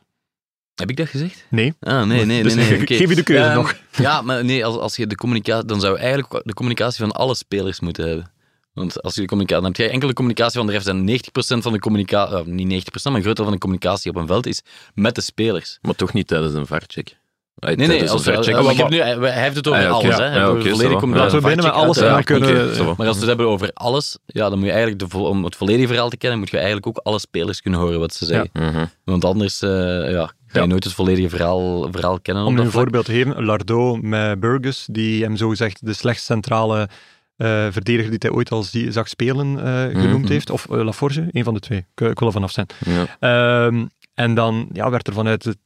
Heb 0.80 0.90
ik 0.90 0.98
dat 0.98 1.08
gezegd? 1.08 1.46
Nee. 1.50 1.74
Ah, 1.80 2.04
nee, 2.06 2.26
nee, 2.26 2.44
Dus 2.44 2.56
nee. 2.56 2.70
nee 2.78 2.88
geef 2.88 3.10
je 3.10 3.16
de 3.16 3.24
keuze 3.24 3.44
Ehm, 3.44 3.56
nog. 3.56 3.76
Ja, 3.98 4.22
maar 4.22 4.46
nee, 4.46 4.66
als, 4.66 4.76
als 4.78 4.96
je 4.96 5.08
de 5.08 5.16
communicatie... 5.16 5.66
Dan 5.68 5.80
zou 5.80 5.94
je 5.94 6.00
eigenlijk 6.00 6.42
de 6.46 6.54
communicatie 6.54 7.00
van 7.00 7.12
alle 7.12 7.36
spelers 7.36 7.80
moeten 7.80 8.08
hebben. 8.08 8.32
Want 8.74 9.02
als 9.02 9.16
je 9.16 9.22
de 9.22 9.28
communicatie... 9.28 9.64
Dan 9.64 9.72
heb 9.74 9.82
jij 9.86 9.92
enkele 9.94 10.14
communicatie 10.14 10.58
van 10.58 10.68
de 10.68 10.72
refs 10.74 10.86
en 10.86 11.10
90% 11.10 11.62
van 11.62 11.72
de 11.74 11.80
communicatie... 11.80 12.38
eh, 12.38 12.44
niet 12.46 12.84
90%, 12.90 13.04
maar 13.04 13.14
een 13.16 13.22
groot 13.22 13.36
deel 13.36 13.46
van 13.46 13.54
de 13.54 13.60
communicatie 13.60 14.12
op 14.12 14.18
een 14.18 14.28
veld 14.28 14.46
is 14.48 14.62
met 14.94 15.16
de 15.16 15.22
spelers. 15.22 15.78
Maar 15.82 15.96
toch 15.96 16.14
niet 16.14 16.28
tijdens 16.28 16.54
een 16.54 16.66
VAR-check. 16.66 17.18
Nee, 17.60 17.76
nee, 17.76 18.02
als, 18.02 18.12
als, 18.12 18.24
VAR-check. 18.24 18.54
maar 18.62 18.72
ik 18.72 18.78
heb 18.78 18.90
nu, 18.90 19.00
hij 19.02 19.16
hij 19.18 19.42
heeft 19.44 19.56
het 19.56 19.68
over 19.68 19.86
Ah, 19.88 19.92
alles. 19.94 20.18
Ja, 20.18 20.24
Hè. 20.30 20.36
ja, 20.38 20.46
volledig 20.48 21.02
Laten 21.04 21.36
we 21.36 21.42
beginnen 21.42 21.66
met 21.66 21.74
alles 21.74 21.98
dan 21.98 22.24
kunnen. 22.24 22.68
Maar 22.98 23.08
als 23.08 23.16
we 23.16 23.20
het 23.20 23.26
hebben 23.28 23.48
over 23.48 23.72
alles, 23.74 24.18
ja, 24.26 24.50
dan 24.50 24.58
moet 24.58 24.68
je 24.68 24.74
eigenlijk, 24.74 25.00
de, 25.02 25.08
vo- 25.10 25.28
om 25.28 25.44
het 25.44 25.56
volledige 25.56 25.88
verhaal 25.88 26.10
te 26.10 26.18
kennen, 26.18 26.40
moet 26.40 26.50
je 26.50 26.58
eigenlijk 26.58 26.88
ook 26.88 26.98
alle 26.98 27.20
spelers 27.20 27.62
kunnen 27.62 27.80
horen 27.80 28.00
wat 28.00 28.14
ze 28.14 28.26
zeggen. 28.26 28.50
Mhm. 28.54 28.86
Want 29.06 29.26
anders 29.26 29.62
eh, 29.62 30.12
ja, 30.12 30.32
ga 30.52 30.62
je 30.62 30.68
nooit 30.68 30.84
het 30.84 30.94
volledige 30.94 31.30
verhaal, 31.30 31.92
verhaal 31.92 32.20
kennen. 32.20 32.46
Om 32.46 32.58
een 32.60 32.72
voorbeeld 32.72 33.06
te 33.06 33.12
geven, 33.12 33.44
Lardo 33.46 33.96
met 33.96 34.40
Burgess, 34.40 34.88
die 34.92 35.24
hem 35.24 35.36
zogezegd 35.36 35.86
de 35.86 35.94
slechtst 35.94 36.26
centrale 36.26 36.90
eh, 37.38 37.68
verdediger 37.72 38.10
die 38.10 38.20
hij 38.22 38.32
ooit 38.32 38.52
al 38.52 38.64
zag 38.90 39.08
spelen 39.10 39.64
eh, 39.66 40.02
genoemd 40.02 40.24
Mhm. 40.24 40.32
heeft. 40.32 40.50
Of 40.50 40.70
eh, 40.70 40.84
Laforge, 40.84 41.28
een 41.32 41.44
van 41.44 41.54
de 41.54 41.60
twee. 41.60 41.80
Ik, 41.80 42.08
ik 42.10 42.20
wil 42.20 42.28
er 42.28 42.34
vanaf 42.34 42.52
zijn. 42.52 42.68
Ja. 42.86 43.06
Ehm, 43.20 43.86
en 44.14 44.34
dan 44.34 44.70
ja, 44.74 44.90
werd 44.90 45.08
er 45.08 45.14
vanuit 45.14 45.44
het 45.44 45.64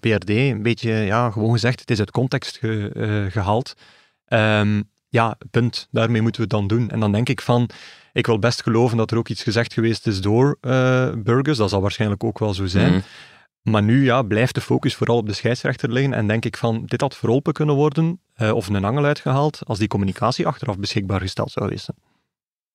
PRD 0.00 0.28
een 0.30 0.62
beetje 0.62 0.90
ja, 0.92 1.30
gewoon 1.30 1.52
gezegd, 1.52 1.80
het 1.80 1.90
is 1.90 1.98
uit 1.98 2.10
context 2.10 2.56
ge- 2.58 2.90
eh, 2.94 3.32
gehaald. 3.32 3.74
Ehm, 4.26 4.82
ja, 5.08 5.36
punt. 5.50 5.88
Daarmee 5.90 6.22
moeten 6.22 6.40
we 6.40 6.46
het 6.46 6.56
dan 6.58 6.78
doen. 6.78 6.90
En 6.90 7.00
dan 7.00 7.12
denk 7.12 7.28
ik 7.28 7.40
van, 7.40 7.68
ik 8.12 8.26
wil 8.26 8.38
best 8.38 8.62
geloven 8.62 8.96
dat 8.96 9.10
er 9.10 9.18
ook 9.18 9.28
iets 9.28 9.42
gezegd 9.42 9.72
geweest 9.72 10.06
is 10.06 10.20
door 10.20 10.58
Burgers. 11.18 11.58
Dat 11.58 11.70
zal 11.70 11.80
waarschijnlijk 11.80 12.24
ook 12.24 12.38
wel 12.38 12.54
zo 12.54 12.66
zijn. 12.66 12.90
Mhm. 12.92 13.00
Maar 13.64 13.82
nu 13.82 14.04
ja, 14.04 14.22
blijft 14.22 14.54
de 14.54 14.60
focus 14.60 14.94
vooral 14.94 15.16
op 15.16 15.26
de 15.26 15.32
scheidsrechter 15.32 15.92
liggen 15.92 16.12
en 16.12 16.26
denk 16.26 16.44
ik 16.44 16.56
van, 16.56 16.82
dit 16.86 17.00
had 17.00 17.16
verholpen 17.16 17.52
kunnen 17.52 17.74
worden 17.74 18.20
eh, 18.34 18.50
of 18.50 18.68
een 18.68 18.84
angel 18.84 19.04
uitgehaald 19.04 19.60
als 19.66 19.78
die 19.78 19.88
communicatie 19.88 20.46
achteraf 20.46 20.78
beschikbaar 20.78 21.20
gesteld 21.20 21.50
zou 21.50 21.78
zijn. 21.78 21.96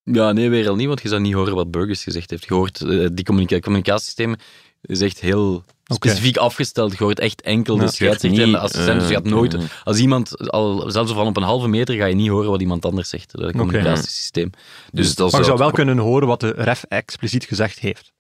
Ja, 0.04 0.32
nee, 0.32 0.50
weer 0.50 0.70
al 0.70 0.76
niet, 0.76 0.88
want 0.88 1.02
je 1.02 1.08
zou 1.08 1.22
niet 1.22 1.34
horen 1.34 1.56
wat 1.56 1.72
Burgers 1.72 2.04
gezegd 2.04 2.30
heeft. 2.30 2.46
Je 2.46 2.54
hoort, 2.54 2.82
eh, 2.82 3.08
die 3.12 3.26
communica 3.26 3.60
communicatiesysteem 3.60 4.36
is 4.82 5.02
echt 5.02 5.20
heel 5.20 5.64
specifiek 5.86 6.38
afgesteld. 6.38 6.98
Je 6.98 7.04
hoort 7.04 7.20
echt 7.20 7.42
enkel 7.42 7.76
Ja. 7.76 7.82
de 7.82 7.92
scheidsrechter 7.92 8.30
en 8.30 8.46
de 8.46 8.46
Niet, 8.46 8.56
assistent. 8.56 9.00
Dus 9.00 9.10
je 9.10 9.16
gaat 9.16 9.26
eh, 9.26 9.32
nooit, 9.32 9.54
mhm. 9.54 9.66
als 9.84 9.98
iemand, 9.98 10.50
al, 10.50 10.92
zelfs 10.92 11.12
van 11.12 11.28
op 11.28 11.38
een 11.38 11.44
halve 11.44 11.68
meter, 11.68 11.96
ga 11.96 12.06
je 12.06 12.16
niet 12.16 12.30
horen 12.30 12.50
wat 12.50 12.62
iemand 12.62 12.86
anders 12.86 13.10
zegt. 13.10 13.32
Dat 13.32 13.52
communicatiesysteem. 13.52 14.50
Dus 14.92 15.16
dat 15.16 15.32
Maar 15.32 15.40
je 15.40 15.46
zou 15.46 15.58
wel 15.58 15.72
kunnen 15.72 15.98
horen 15.98 16.28
wat 16.28 16.40
de 16.40 16.52
ref 16.52 16.84
expliciet 16.84 17.46
gezegd 17.46 17.80
heeft. 17.80 18.14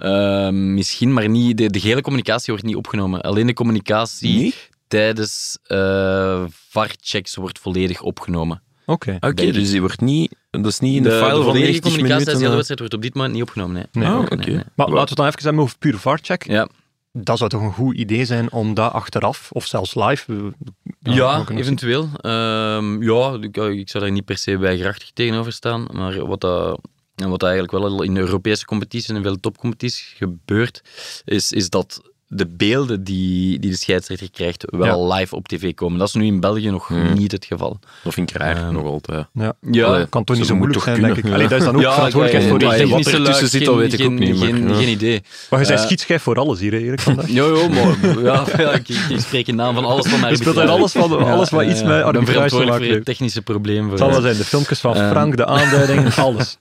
Eh, 0.00 0.48
misschien, 0.48 1.12
maar 1.12 1.28
niet, 1.28 1.56
de, 1.56 1.70
de 1.70 1.80
gele 1.80 2.00
communicatie 2.00 2.52
wordt 2.52 2.66
niet 2.68 2.76
opgenomen. 2.76 3.20
Alleen 3.20 3.46
de 3.46 3.52
communicatie 3.52 4.54
tijdens 4.88 5.58
eh 5.66 6.44
VAR-checks 6.68 7.34
wordt 7.34 7.58
volledig 7.58 8.02
opgenomen. 8.02 8.62
Oké. 8.86 9.18
Dus 9.52 9.70
die 9.70 9.80
wordt 9.80 10.00
niet... 10.00 10.34
Dat 10.50 10.66
is 10.66 10.78
niet 10.78 10.96
in 10.96 11.02
de, 11.02 11.08
de, 11.08 11.14
file 11.14 11.28
de 11.28 11.34
van 11.34 11.42
volledige 11.42 11.70
90 11.70 11.82
communicatie 11.82 12.24
tijdens 12.24 12.24
de 12.24 12.46
hele 12.46 12.56
minuten. 12.56 12.56
wedstrijd 12.56 12.80
wordt 12.80 12.94
op 12.94 13.02
dit 13.02 13.14
moment 13.14 13.32
niet 13.32 13.42
opgenomen. 13.42 13.74
Nee. 13.74 14.04
Nee. 14.04 14.12
Ah, 14.12 14.20
oké. 14.20 14.64
Maar 14.74 14.86
laten 14.88 14.94
we 14.94 14.98
het 14.98 15.16
dan 15.16 15.26
even 15.26 15.42
hebben 15.42 15.62
over 15.62 15.78
puur 15.78 15.98
VAR-check. 15.98 16.46
Ja, 16.46 16.68
Dat 17.12 17.38
zou 17.38 17.50
toch 17.50 17.62
een 17.62 17.72
goed 17.72 17.96
idee 17.96 18.24
zijn 18.24 18.52
om 18.52 18.74
dat 18.74 18.92
achteraf, 18.92 19.48
of 19.52 19.66
zelfs 19.66 19.94
live... 19.94 20.52
Ja, 21.00 21.34
kunnen 21.34 21.46
het 21.46 21.50
eventueel. 21.50 22.08
Ehm, 22.16 23.02
ja, 23.02 23.38
ik, 23.40 23.56
ik 23.56 23.88
zou 23.88 24.04
daar 24.04 24.12
niet 24.12 24.24
per 24.24 24.38
se 24.38 24.58
weigerachtig 24.58 25.10
tegenover 25.10 25.52
staan. 25.52 25.86
Maar 25.92 26.26
wat, 26.26 26.40
dat, 26.40 26.80
en 27.20 27.30
wat 27.30 27.42
eigenlijk 27.42 27.72
wel 27.72 27.84
al 27.84 28.02
in 28.02 28.14
de 28.14 28.20
Europese 28.20 28.64
competities 28.64 29.08
en 29.08 29.16
in 29.16 29.22
veel 29.22 29.40
topcompetities 29.40 30.14
gebeurt, 30.16 30.82
is, 31.24 31.52
is 31.52 31.70
dat 31.70 32.00
de 32.32 32.46
beelden 32.46 33.04
die, 33.04 33.58
die 33.58 33.70
de 33.70 33.76
scheidsrechter 33.76 34.30
krijgt 34.30 34.64
wel 34.70 35.12
live 35.12 35.36
op 35.36 35.48
tv 35.48 35.74
komen. 35.74 35.98
Dat 35.98 36.08
is 36.08 36.14
nu 36.14 36.24
in 36.24 36.40
België 36.40 36.70
nog 36.70 36.86
Hmm. 36.88 37.12
niet 37.14 37.32
het 37.32 37.44
geval. 37.44 37.78
Dat 38.04 38.14
vind 38.14 38.30
ik 38.30 38.36
raar, 38.36 38.72
nog 38.72 38.84
altijd. 38.84 39.26
Ja. 39.32 39.52
Ja, 39.70 39.86
Allee, 39.86 40.06
Kan 40.06 40.24
toch 40.24 40.36
niet 40.36 40.46
Zo 40.46 40.54
moeilijk 40.56 40.82
zijn, 40.82 40.94
kunnen, 40.96 41.14
denk 41.14 41.26
ik. 41.26 41.32
Allee, 41.34 41.48
dat 41.48 41.58
is 41.58 41.64
dan 41.64 41.74
ook 41.76 41.80
ja, 41.82 41.94
verantwoordelijkheid 41.94 42.50
voor 42.50 42.60
je. 42.60 42.88
wat 43.04 43.06
er 43.06 43.24
tussen 43.24 43.48
zit, 43.48 43.64
dat 43.64 43.74
weet 43.76 43.92
ik 43.92 44.00
ook 44.00 44.06
geen- 44.06 44.14
niet, 44.18 44.38
Geen, 44.38 44.74
geen 44.74 44.88
idee. 44.88 45.22
Maar 45.50 45.60
je 45.60 45.66
bent 45.66 45.78
Eh, 45.78 45.84
schietschijf 45.86 46.22
voor 46.22 46.36
alles 46.38 46.60
hier, 46.60 46.74
Erik, 46.74 47.00
vandaag. 47.00 47.28
Ja, 47.38 47.44
ja, 47.44 47.68
maar 47.68 48.22
ja, 48.22 48.44
ja, 48.56 48.72
ik, 48.72 48.88
ik 48.88 49.20
spreek 49.20 49.46
in 49.46 49.54
naam 49.56 49.74
van 49.74 49.84
alles 49.84 50.06
van 50.06 50.30
Je 50.30 50.36
speelt 50.36 50.58
uit 50.58 50.68
alles, 50.68 50.92
van, 50.92 51.24
alles 51.24 51.50
wat 51.50 51.64
iets 51.64 51.82
met 51.82 52.02
arbitrage 52.02 52.48
te 52.48 52.64
maken 52.64 52.86
heeft. 52.86 53.04
technische 53.04 53.42
probleem. 53.42 53.80
Voor, 53.82 53.90
Het 53.90 53.98
zal 53.98 54.10
wel 54.10 54.20
zijn, 54.20 54.36
de 54.36 54.44
filmpjes 54.44 54.80
van 54.80 54.94
Ehm. 54.96 55.10
Frank, 55.10 55.36
de 55.36 55.46
aanduidingen, 55.46 56.12
alles. 56.26 56.58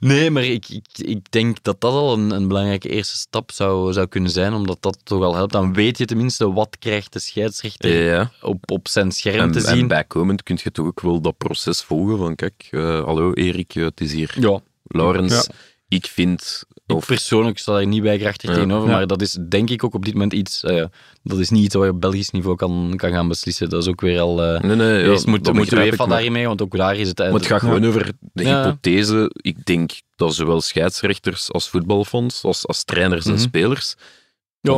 Nee, 0.00 0.30
maar 0.30 0.44
ik, 0.44 0.68
ik, 0.68 0.86
ik 0.98 1.30
denk 1.30 1.62
dat 1.62 1.80
dat 1.80 1.92
al 1.92 2.12
een, 2.12 2.30
een 2.30 2.48
belangrijke 2.48 2.88
eerste 2.88 3.16
stap 3.16 3.50
zou, 3.52 3.92
zou 3.92 4.06
kunnen 4.06 4.30
zijn, 4.30 4.52
omdat 4.52 4.76
dat 4.80 4.98
toch 5.02 5.22
al 5.22 5.34
helpt. 5.34 5.52
Dan 5.52 5.74
weet 5.74 5.98
je 5.98 6.04
tenminste 6.04 6.52
wat 6.52 6.76
krijgt 6.78 7.12
de 7.12 7.18
scheidsrechter 7.20 8.02
Ja. 8.04 8.30
op, 8.42 8.70
op 8.70 8.88
zijn 8.88 9.12
scherm 9.12 9.38
En, 9.40 9.52
te 9.52 9.58
en 9.66 9.76
zien. 9.76 9.88
bijkomend 9.88 10.42
kun 10.42 10.58
je 10.62 10.70
toch 10.70 10.86
ook 10.86 11.00
wel 11.00 11.20
dat 11.20 11.36
proces 11.36 11.82
volgen 11.82 12.18
van 12.18 12.34
kijk, 12.34 12.68
eh, 12.70 13.04
hallo 13.04 13.32
Erik, 13.32 13.74
eh, 13.74 13.84
het 13.84 14.00
is 14.00 14.12
hier 14.12 14.34
Ja, 14.40 14.60
Laurens. 14.84 15.32
Ja. 15.32 15.44
Ik 15.88 16.06
vind... 16.06 16.64
ik 16.98 17.04
persoonlijk 17.06 17.58
sta 17.58 17.72
daar 17.72 17.86
niet 17.86 18.02
weigerachtig 18.02 18.48
Ja. 18.48 18.54
tegenover, 18.54 18.88
Ja. 18.88 18.94
maar 18.96 19.06
dat 19.06 19.22
is 19.22 19.38
denk 19.48 19.70
ik 19.70 19.84
ook 19.84 19.94
op 19.94 20.04
dit 20.04 20.12
moment 20.14 20.32
iets, 20.32 20.62
eh, 20.64 20.84
dat 21.22 21.38
is 21.38 21.50
niet 21.50 21.64
iets 21.64 21.74
wat 21.74 21.84
je 21.84 21.90
op 21.90 22.00
Belgisch 22.00 22.30
niveau 22.30 22.56
kan, 22.56 22.92
kan 22.96 23.10
gaan 23.10 23.28
beslissen. 23.28 23.68
Dat 23.68 23.82
is 23.82 23.88
ook 23.88 24.00
weer 24.00 24.20
al... 24.20 24.42
eh 24.42 24.60
nee, 24.60 24.76
nee, 24.76 24.98
ja, 25.02 25.08
eerst 25.10 25.26
moet, 25.26 25.44
dat 25.44 25.54
moet 25.54 25.70
maar- 25.70 26.08
daarin 26.08 26.32
mee, 26.32 26.46
want 26.46 26.62
ook 26.62 26.76
daar 26.76 26.96
is 26.96 27.08
het... 27.08 27.18
Maar 27.18 27.32
het 27.32 27.46
gaat 27.46 27.60
gewoon 27.60 27.84
over 27.86 28.12
de 28.32 28.44
hypothese. 28.48 29.30
Ik 29.34 29.64
denk 29.66 29.90
dat 30.16 30.34
zowel 30.34 30.60
scheidsrechters 30.60 31.52
als 31.52 31.68
voetbalfonds, 31.68 32.42
als, 32.44 32.66
als 32.66 32.84
trainers 32.84 33.24
en 33.26 33.32
Mhm. 33.32 33.40
spelers. 33.40 33.94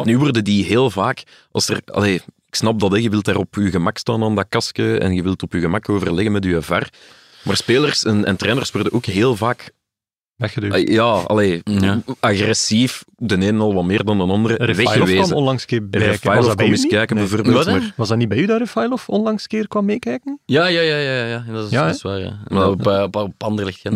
Nu 0.05 0.19
worden 0.19 0.45
die 0.45 0.65
heel 0.65 0.91
vaak. 0.91 1.23
Als 1.51 1.69
er, 1.69 1.81
allee, 1.85 2.15
ik 2.47 2.55
snap 2.55 2.81
dat, 2.81 2.91
hè, 2.93 2.97
je 2.99 3.11
wilt 3.11 3.25
daar 3.25 3.37
op 3.37 3.55
je 3.55 3.71
gemak 3.71 3.99
staan 3.99 4.23
aan 4.23 4.35
dat 4.35 4.47
kastje 4.49 4.99
en 4.99 5.15
je 5.15 5.23
wilt 5.23 5.43
op 5.43 5.53
je 5.53 5.61
gemak 5.61 5.89
overleggen 5.89 6.33
met 6.33 6.45
je 6.45 6.63
VAR. 6.63 6.89
Maar 7.43 7.57
spelers 7.57 8.05
en, 8.05 8.25
en 8.25 8.37
trainers 8.37 8.71
worden 8.71 8.93
ook 8.93 9.05
heel 9.07 9.37
vaak 9.37 9.71
Weggeduwd. 10.43 10.73
ah, 10.73 10.87
ja, 10.89 11.05
allee, 11.05 11.61
Ja. 11.65 12.03
agressief. 12.21 13.05
De 13.17 13.47
een 13.47 13.61
al 13.61 13.75
wat 13.75 13.85
meer 13.85 14.05
dan 14.05 14.19
de 14.19 14.25
andere. 14.25 14.55
Refailov 14.65 15.13
kwam 15.15 15.33
onlangs 15.33 15.63
een 15.63 15.69
keer 15.69 15.89
bij. 15.89 16.01
Refailov 16.01 16.61
eens 16.61 16.87
kijken 16.87 17.17
Nee. 17.17 17.25
bijvoorbeeld. 17.25 17.57
Wat, 17.57 17.67
hè? 17.67 17.73
maar- 17.73 17.93
Was 17.97 18.09
dat 18.09 18.19
niet 18.19 18.29
bij 18.29 18.39
u 18.39 18.47
dat 18.47 18.59
Refailov 18.59 19.09
onlangs 19.09 19.47
keer 19.47 19.69
kwam 19.69 19.85
meekijken? 19.85 20.39
Ja, 20.47 20.67
ja, 20.67 20.81
ja, 20.81 20.97
ja, 20.97 21.27
ja. 21.27 21.45
Dat 21.53 21.65
is, 21.65 21.71
Ja, 21.71 21.87
dat 21.87 21.95
is 21.95 22.03
waar. 22.03 22.19
Ja. 22.19 22.39
Maar- 22.49 22.69
op, 22.69 22.87
eh, 22.87 23.03
op, 23.03 23.17
op. 23.17 23.33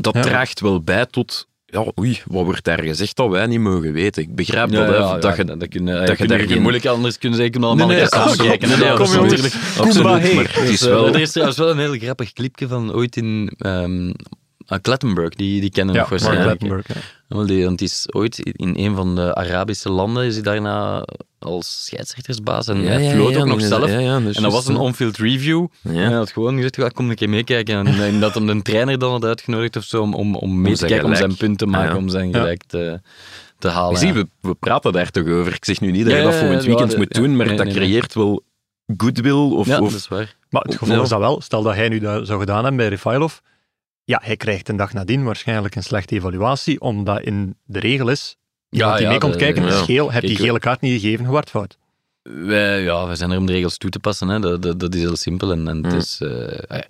Dat 0.02 0.14
Ja. 0.14 0.22
draagt 0.22 0.60
wel 0.60 0.82
bij 0.82 1.06
tot. 1.06 1.46
Ja, 1.68 1.84
oei, 2.00 2.20
wat 2.26 2.44
wordt 2.44 2.64
daar 2.64 2.82
gezegd 2.82 3.16
dat 3.16 3.30
wij 3.30 3.46
niet 3.46 3.60
mogen 3.60 3.92
weten? 3.92 4.22
Ik 4.22 4.34
begrijp 4.34 4.70
Ja, 4.70 4.76
dat, 4.78 4.88
hè, 4.88 4.94
ja, 4.94 5.00
ja, 5.00 5.18
dat 5.18 5.36
je 5.36 5.44
dat, 5.44 5.60
dat 5.60 5.68
kun, 5.68 5.84
dat 5.84 6.06
dat 6.06 6.18
je 6.18 6.26
daar 6.26 6.38
geen- 6.38 6.60
moeilijk 6.62 6.86
anders 6.86 7.18
kunnen 7.18 7.38
zeggen, 7.38 7.52
kunnen 7.60 7.70
allemaal 7.70 7.86
Nee, 7.96 7.96
nee, 7.96 8.08
kom- 8.08 8.36
kijken. 8.36 8.58
kom- 8.58 8.78
Nee, 8.78 8.78
nee, 8.78 8.88
kom, 8.88 8.98
dat 8.98 9.08
is 9.08 9.14
jongens. 9.14 9.32
natuurlijk- 9.42 9.78
Absoluut, 9.78 10.34
maar 10.34 10.52
het 10.54 10.62
is 10.62 10.68
Dus, 10.68 10.82
eh, 10.82 10.88
wel... 10.88 11.06
Er 11.08 11.20
is 11.20 11.30
trouwens 11.30 11.58
wel 11.58 11.70
een 11.70 11.78
heel 11.78 11.92
grappig 11.98 12.32
clipje 12.32 12.68
van 12.68 12.92
ooit 12.92 13.16
in 13.16 13.52
ehm 13.58 14.12
ah, 14.66 14.78
die, 15.28 15.60
die 15.60 15.70
kennen 15.70 15.94
nog 15.94 16.08
Mark 16.08 16.08
waarschijnlijk. 16.22 16.48
Lettenberg. 16.60 16.86
ja. 17.28 17.44
Die, 17.44 17.64
want 17.64 17.78
die 17.78 17.88
is 17.88 18.06
ooit 18.12 18.38
in 18.38 18.74
een 18.78 18.94
van 18.94 19.14
de 19.14 19.34
Arabische 19.34 19.90
landen 19.90 20.24
is 20.24 20.34
hij 20.34 20.42
daarna 20.42 21.04
als 21.38 21.84
scheidsrechtersbaas 21.84 22.68
en 22.68 22.76
hij 22.82 23.10
floot 23.10 23.36
ook 23.36 23.46
nog 23.46 23.60
zelf. 23.60 23.90
ja, 23.90 23.98
ja, 23.98 24.16
En 24.16 24.42
dat 24.42 24.52
was 24.52 24.68
een 24.68 24.76
on-field 24.76 25.16
review. 25.16 25.66
En 25.82 25.94
hij 25.94 26.02
Ja. 26.10 26.16
had 26.16 26.30
gewoon 26.32 26.54
gezegd, 26.56 26.76
ja, 26.76 26.88
kom 26.88 27.10
een 27.10 27.16
keer 27.16 27.28
meekijken. 27.28 27.86
En, 27.86 28.02
en 28.04 28.20
dat 28.20 28.34
hem 28.34 28.46
de 28.46 28.62
trainer 28.62 28.98
dan 28.98 29.10
had 29.10 29.24
uitgenodigd 29.24 29.76
of 29.76 29.84
zo 29.84 30.02
om, 30.02 30.14
om, 30.14 30.34
om 30.36 30.60
mee 30.60 30.74
te 30.76 30.86
kijken, 30.86 31.06
om 31.06 31.14
zijn 31.14 31.36
punt 31.36 31.58
te 31.58 31.66
maken, 31.66 31.88
Ah, 31.88 31.94
ja. 31.94 32.00
om 32.00 32.08
zijn 32.08 32.30
Ja. 32.30 32.38
gelijk 32.38 32.62
te, 32.66 33.00
te 33.58 33.68
halen. 33.68 34.06
Ja. 34.06 34.12
we, 34.12 34.26
we 34.40 34.54
praten 34.54 34.92
daar 34.92 35.10
toch 35.10 35.28
over. 35.28 35.54
Ik 35.54 35.64
zeg 35.64 35.80
nu 35.80 35.90
niet 35.90 36.02
dat 36.04 36.12
Ja, 36.12 36.18
je 36.18 36.24
dat 36.24 36.32
ja, 36.32 36.38
volgend 36.38 36.62
ja, 36.62 36.68
weekend 36.68 36.92
ja, 36.92 36.98
moet 36.98 37.14
ja. 37.16 37.20
doen, 37.20 37.36
maar 37.36 37.46
Nee, 37.46 37.56
dat 37.56 37.66
nee, 37.66 37.74
nee. 37.74 37.84
creëert 37.84 38.14
wel 38.14 38.42
goodwill. 38.96 39.32
Of, 39.32 39.66
Ja, 39.66 39.78
of, 39.80 39.90
dat 39.90 39.98
is 40.00 40.08
waar. 40.08 40.36
Maar 40.50 40.62
het 40.62 40.72
gevolg 40.76 40.96
Ja. 40.96 41.02
is 41.02 41.08
dat 41.08 41.18
wel, 41.18 41.40
stel 41.40 41.62
dat 41.62 41.74
hij 41.74 41.88
nu 41.88 41.98
dat 41.98 42.26
zou 42.26 42.38
gedaan 42.40 42.56
hebben 42.60 42.76
bij 42.76 42.88
Refailov, 42.88 43.38
ja, 44.06 44.20
hij 44.24 44.36
krijgt 44.36 44.68
een 44.68 44.76
dag 44.76 44.92
nadien 44.92 45.24
waarschijnlijk 45.24 45.74
een 45.74 45.82
slechte 45.82 46.14
evaluatie, 46.14 46.80
omdat 46.80 47.20
in 47.20 47.56
de 47.64 47.78
regel 47.78 48.08
is, 48.08 48.36
iemand 48.70 48.94
die 48.94 49.02
ja, 49.04 49.10
mee 49.10 49.18
komt 49.18 49.32
de- 49.32 49.38
kijken, 49.38 49.62
ja. 49.62 49.68
is 49.68 49.80
geel, 49.80 50.12
heb 50.12 50.22
je 50.22 50.28
Ik- 50.28 50.38
gele 50.38 50.58
kaart 50.58 50.80
niet 50.80 51.00
gegeven, 51.00 51.26
wordt 51.26 51.50
fout. 51.50 51.78
Wij, 52.22 52.82
ja, 52.82 53.06
wij 53.06 53.16
zijn 53.16 53.30
er 53.30 53.38
om 53.38 53.46
de 53.46 53.52
regels 53.52 53.76
toe 53.78 53.90
te 53.90 53.98
passen. 53.98 54.28
Hè. 54.28 54.40
Dat, 54.40 54.62
dat, 54.62 54.80
dat 54.80 54.94
is 54.94 55.00
heel 55.00 55.16
simpel. 55.16 55.52
En, 55.52 55.68
en 55.68 55.76
het 55.76 55.86
Hmm. 55.86 55.96
is, 56.00 56.20
eh, 56.20 56.80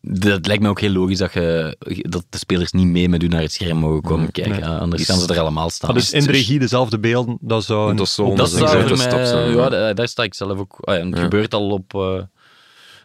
dat 0.00 0.46
lijkt 0.46 0.62
me 0.62 0.68
ook 0.68 0.80
heel 0.80 0.90
logisch 0.92 1.18
dat, 1.18 1.32
je, 1.32 1.76
dat 2.08 2.24
de 2.30 2.38
spelers 2.38 2.72
niet 2.72 2.86
mee 2.86 3.08
met 3.08 3.22
u 3.22 3.28
naar 3.28 3.40
het 3.40 3.52
scherm 3.52 3.76
mogen 3.78 4.02
komen 4.02 4.22
Hmm. 4.22 4.30
kijken. 4.32 4.52
Nee. 4.52 4.60
ja, 4.60 4.76
anders 4.78 5.02
Is- 5.02 5.08
gaan 5.08 5.18
ze 5.18 5.32
er 5.32 5.40
allemaal 5.40 5.70
staan. 5.70 5.94
Dat 5.94 6.02
is 6.02 6.12
in 6.12 6.24
de 6.24 6.30
regie 6.32 6.58
dezelfde 6.58 6.98
beelden, 6.98 7.38
dat 7.40 7.64
zou 7.64 7.90
een 7.90 7.96
dat 7.96 8.08
zou 8.08 8.36
dat 8.36 8.50
zou 8.50 8.96
mij, 8.96 9.10
ja, 9.30 9.62
ja. 9.62 9.68
daar, 9.68 9.94
daar 9.94 10.08
sta 10.08 10.22
ik 10.22 10.34
zelf 10.34 10.58
ook. 10.58 10.76
ah 10.80 10.94
ja, 10.94 11.00
en 11.00 11.06
het 11.06 11.16
Ja. 11.16 11.22
gebeurt 11.22 11.54
al 11.54 11.70
op, 11.70 11.94
eh, 11.94 12.22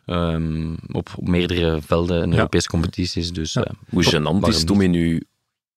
ehm, 0.09 0.73
op, 0.91 1.09
op 1.15 1.27
meerdere 1.27 1.79
velden 1.85 2.23
in 2.23 2.29
Ja. 2.31 2.35
Europese 2.37 2.67
competities. 2.67 3.31
Dus, 3.31 3.53
Ja. 3.53 3.63
eh, 3.63 3.73
Hoe 3.89 4.03
gênant 4.05 4.47
is 4.47 4.59
het 4.59 4.69
om 4.69 4.81
in 4.81 4.93
uw 4.93 5.19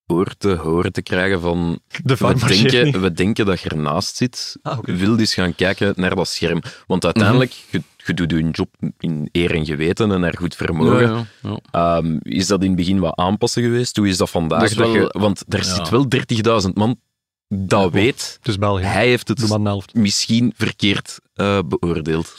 oor 0.07 0.35
te 0.39 0.49
horen 0.55 0.93
te 0.93 1.03
krijgen 1.03 1.41
van 1.41 1.81
De 2.05 2.17
we 2.17 2.35
denken, 2.47 3.01
we 3.01 3.13
denken 3.13 3.47
dat 3.47 3.61
je 3.61 3.69
ernaast 3.69 4.17
zit. 4.17 4.57
Ah. 4.63 4.79
Wil 4.83 5.19
eens 5.19 5.35
gaan 5.35 5.55
kijken 5.55 5.93
naar 5.97 6.15
dat 6.15 6.29
scherm. 6.29 6.63
Want 6.87 7.05
uiteindelijk, 7.05 7.53
je, 7.71 7.83
je 7.97 8.15
doet 8.15 8.31
je 8.31 8.51
job 8.51 8.69
in 8.99 9.29
eer 9.33 9.55
en 9.55 9.65
geweten 9.67 10.13
en 10.13 10.21
naar 10.21 10.37
goed 10.39 10.55
vermogen. 10.57 11.01
Ja, 11.11 11.27
ja, 11.43 11.59
ja. 11.71 11.97
Ehm, 11.97 12.17
is 12.23 12.47
dat 12.47 12.61
in 12.63 12.67
het 12.67 12.77
begin 12.77 12.99
wat 12.99 13.17
aanpassen 13.17 13.63
geweest? 13.63 13.97
Hoe 13.97 14.09
is 14.09 14.17
dat 14.17 14.31
vandaag? 14.31 14.61
Dat 14.61 14.71
is 14.71 14.77
Dat 14.77 14.87
wel- 14.87 14.95
je- 14.97 15.15
want 15.19 15.45
er 15.49 15.59
ja. 15.59 15.75
zit 15.75 15.89
wel 15.89 16.09
30.000 16.09 16.75
man 16.75 17.01
dat 17.49 17.93
weet. 17.93 18.37
Het 18.39 18.49
is 18.49 18.59
België. 18.59 18.85
Hij 18.85 19.07
heeft 19.09 19.29
het 19.29 19.95
misschien 19.95 20.53
verkeerd 20.57 21.19
eh, 21.35 21.59
beoordeeld. 21.69 22.35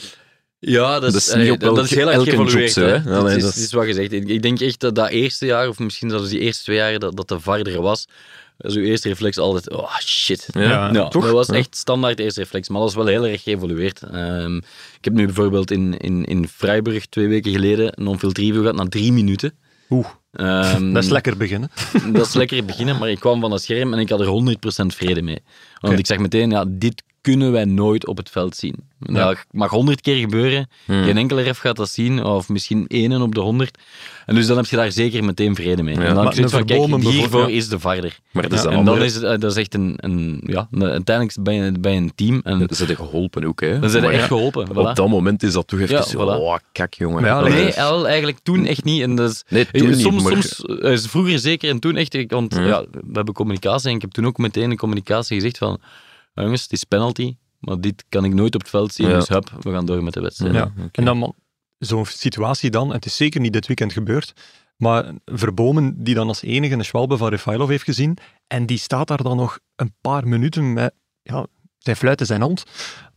Ja, 0.66 1.00
dat 1.00 1.12
Dat 1.12 1.22
is, 1.22 1.28
eh, 1.30 1.54
dat, 1.58 1.84
is 1.84 1.96
heel 1.96 2.12
erg 2.12 2.24
geëvolueerd. 2.24 2.72
zo, 2.72 2.82
hè. 2.86 2.96
is, 2.96 3.04
dat 3.04 3.56
is- 3.56 3.64
is 3.64 3.72
wat 3.74 3.86
gezegd. 3.86 4.12
Ik, 4.12 4.28
ik 4.28 4.42
denk 4.42 4.60
echt 4.60 4.80
dat 4.80 4.96
dat 4.96 5.10
eerste 5.10 5.46
jaar, 5.46 5.68
of 5.68 5.80
misschien 5.80 6.10
zelfs 6.10 6.30
die 6.30 6.40
eerste 6.40 6.64
twee 6.64 6.78
jaar, 6.78 7.00
dat, 7.00 7.16
dat 7.18 7.28
de 7.28 7.40
VAR 7.40 7.60
er 7.62 7.82
was, 7.82 8.08
was 8.58 8.76
uw 8.76 8.84
eerste 8.84 9.08
reflex 9.08 9.38
altijd, 9.38 9.70
oh 9.72 9.98
shit. 10.00 10.48
Ja, 10.54 10.62
Ja, 10.62 10.90
Ja, 10.94 11.08
toch? 11.08 11.24
dat 11.24 11.32
was 11.34 11.48
echt 11.48 11.76
standaard 11.76 12.20
eerste 12.20 12.40
reflex, 12.40 12.70
maar 12.70 12.80
dat 12.80 12.90
is 12.90 12.96
wel 12.96 13.06
heel 13.06 13.26
erg 13.28 13.44
geëvolueerd. 13.44 14.02
Ehm, 14.12 14.56
ik 14.98 15.02
heb 15.02 15.14
nu 15.14 15.26
bijvoorbeeld 15.26 15.72
in, 15.72 15.98
in, 15.98 16.26
in 16.26 16.48
Freiburg 16.48 17.06
twee 17.06 17.28
weken 17.28 17.52
geleden 17.52 17.92
een 18.00 18.08
on-field 18.08 18.38
review 18.38 18.60
gehad 18.60 18.76
na 18.76 18.86
drie 18.90 19.12
minuten. 19.12 19.54
Oeh, 19.90 20.06
Ehm, 20.34 20.94
dat 20.94 21.04
is 21.04 21.10
lekker 21.10 21.38
beginnen. 21.38 21.72
dat 22.14 22.26
is 22.28 22.34
lekker 22.34 22.66
beginnen, 22.66 22.98
maar 22.98 23.10
ik 23.10 23.20
kwam 23.20 23.42
van 23.42 23.50
dat 23.50 23.62
scherm 23.62 23.94
en 23.94 24.00
ik 24.00 24.10
had 24.10 24.20
er 24.20 24.26
100% 24.28 24.96
vrede 24.96 25.22
mee. 25.22 25.40
Want 25.80 26.00
ik 26.00 26.06
zeg 26.06 26.18
meteen, 26.18 26.50
ja, 26.50 26.66
dit 26.68 27.04
kunnen 27.24 27.52
wij 27.52 27.66
nooit 27.66 28.08
op 28.08 28.18
het 28.18 28.30
veld 28.30 28.56
zien. 28.56 28.76
Ja. 29.00 29.26
Dat 29.28 29.46
mag 29.52 29.70
100 29.70 30.02
keer 30.02 30.16
gebeuren, 30.16 30.70
Hmm. 30.86 31.04
geen 31.04 31.18
enkele 31.18 31.42
ref 31.42 31.58
gaat 31.58 31.76
dat 31.76 31.90
zien, 31.90 32.24
of 32.24 32.50
misschien 32.50 32.86
één 32.88 33.22
op 33.22 33.36
de 33.36 33.42
100. 33.42 33.78
En 34.26 34.36
dus 34.36 34.48
dan 34.48 34.58
heb 34.58 34.66
je 34.66 34.76
daar 34.76 34.92
zeker 34.92 35.24
meteen 35.24 35.56
vrede 35.56 35.84
mee. 35.84 35.94
Ja. 35.96 36.00
en 36.02 36.06
dan 36.06 36.16
Maar 36.24 36.34
heb 36.34 36.44
je 36.44 36.50
van, 36.50 36.66
kijk, 36.66 36.96
hiervoor 37.04 37.52
is 37.52 37.68
de 37.68 37.80
varder. 37.80 38.20
Maar 38.32 38.44
dat 38.44 38.52
is 38.52 38.62
dan 38.62 38.74
En 38.74 38.86
dan 38.86 39.02
is 39.02 39.16
het, 39.16 39.24
eh, 39.24 39.30
dat 39.40 39.52
is 39.52 39.58
echt 39.58 39.74
een, 39.74 39.94
een 39.98 40.42
ja, 40.46 40.68
een- 40.72 40.84
uiteindelijk 40.84 41.38
ben 41.44 41.54
je 41.54 41.72
bij 41.80 41.98
een 41.98 42.12
team 42.16 42.42
en 42.44 42.60
Dat 42.60 42.72
is 42.72 42.80
er 42.80 42.96
geholpen 42.96 43.44
ook, 43.46 43.62
hè? 43.62 43.80
dan 43.80 43.90
zijn 43.90 44.04
er 44.04 44.10
echt 44.10 44.20
ja, 44.22 44.28
geholpen. 44.28 44.70
Op 44.70 44.92
Voilà. 44.92 44.94
dat 44.94 45.08
moment 45.10 45.44
is 45.44 45.54
dat 45.54 45.68
toch 45.68 45.80
even 45.80 45.96
Ja, 45.96 46.02
zo, 46.02 46.20
voilà. 46.20 46.40
oh, 46.40 46.56
kak, 46.72 46.94
jongen. 46.94 47.44
Nee, 47.50 47.74
El, 47.74 48.08
eigenlijk 48.08 48.38
toen 48.44 48.66
echt 48.66 48.84
niet. 48.84 49.02
En 49.02 49.16
dat 49.16 49.32
is, 49.32 49.44
Nee, 49.50 49.66
toen 49.72 49.88
niet, 49.90 50.00
soms, 50.00 50.24
maar- 50.24 50.32
soms 50.44 50.80
eh, 50.80 50.98
vroeger 50.98 51.40
zeker 51.40 51.70
en 51.70 51.80
toen 51.80 51.96
echt. 51.96 52.14
ik- 52.14 52.32
Want 52.32 52.56
Ja. 52.56 52.62
ja. 52.66 52.82
we 52.92 53.12
hebben 53.14 53.34
communicatie 53.34 53.90
en 53.90 53.96
ik 53.96 54.02
heb 54.02 54.12
toen 54.12 54.26
ook 54.26 54.38
meteen 54.38 54.72
in 54.72 54.78
communicatie 54.78 55.36
gezegd 55.36 55.58
van 55.58 55.80
"Ah, 56.34 56.44
jongens, 56.44 56.62
het 56.62 56.72
is 56.72 56.84
penalty, 56.84 57.36
maar 57.60 57.80
dit 57.82 58.04
kan 58.10 58.26
ik 58.26 58.34
nooit 58.34 58.56
op 58.56 58.62
het 58.62 58.70
veld 58.70 58.94
zien, 58.94 59.08
Ja. 59.08 59.14
dus 59.14 59.28
hup, 59.28 59.50
we 59.62 59.72
gaan 59.72 59.86
door 59.86 60.04
met 60.04 60.14
de 60.14 60.22
wedstrijd. 60.22 60.54
Ja. 60.54 60.72
En 60.92 61.06
dan 61.06 61.18
man, 61.18 61.34
zo'n 61.78 62.06
situatie 62.06 62.70
dan, 62.70 62.88
en 62.90 62.96
het 62.96 63.06
is 63.06 63.16
zeker 63.16 63.42
niet 63.42 63.54
dit 63.54 63.68
weekend 63.68 63.94
gebeurd, 63.94 64.34
maar 64.78 65.12
Verbomen 65.26 66.04
die 66.04 66.16
dan 66.16 66.28
als 66.28 66.42
enige 66.42 66.74
een 66.74 66.86
Schwalbe 66.86 67.18
van 67.18 67.30
Refailov 67.30 67.70
heeft 67.70 67.84
gezien, 67.84 68.18
en 68.48 68.66
die 68.66 68.78
staat 68.78 69.08
daar 69.08 69.24
dan 69.24 69.38
nog 69.38 69.60
een 69.76 69.94
paar 70.02 70.28
minuten 70.28 70.74
met 70.74 70.94
ja, 71.22 71.46
zijn 71.78 71.96
fluit 71.96 72.20
in 72.20 72.26
zijn 72.26 72.42
hand, 72.42 72.64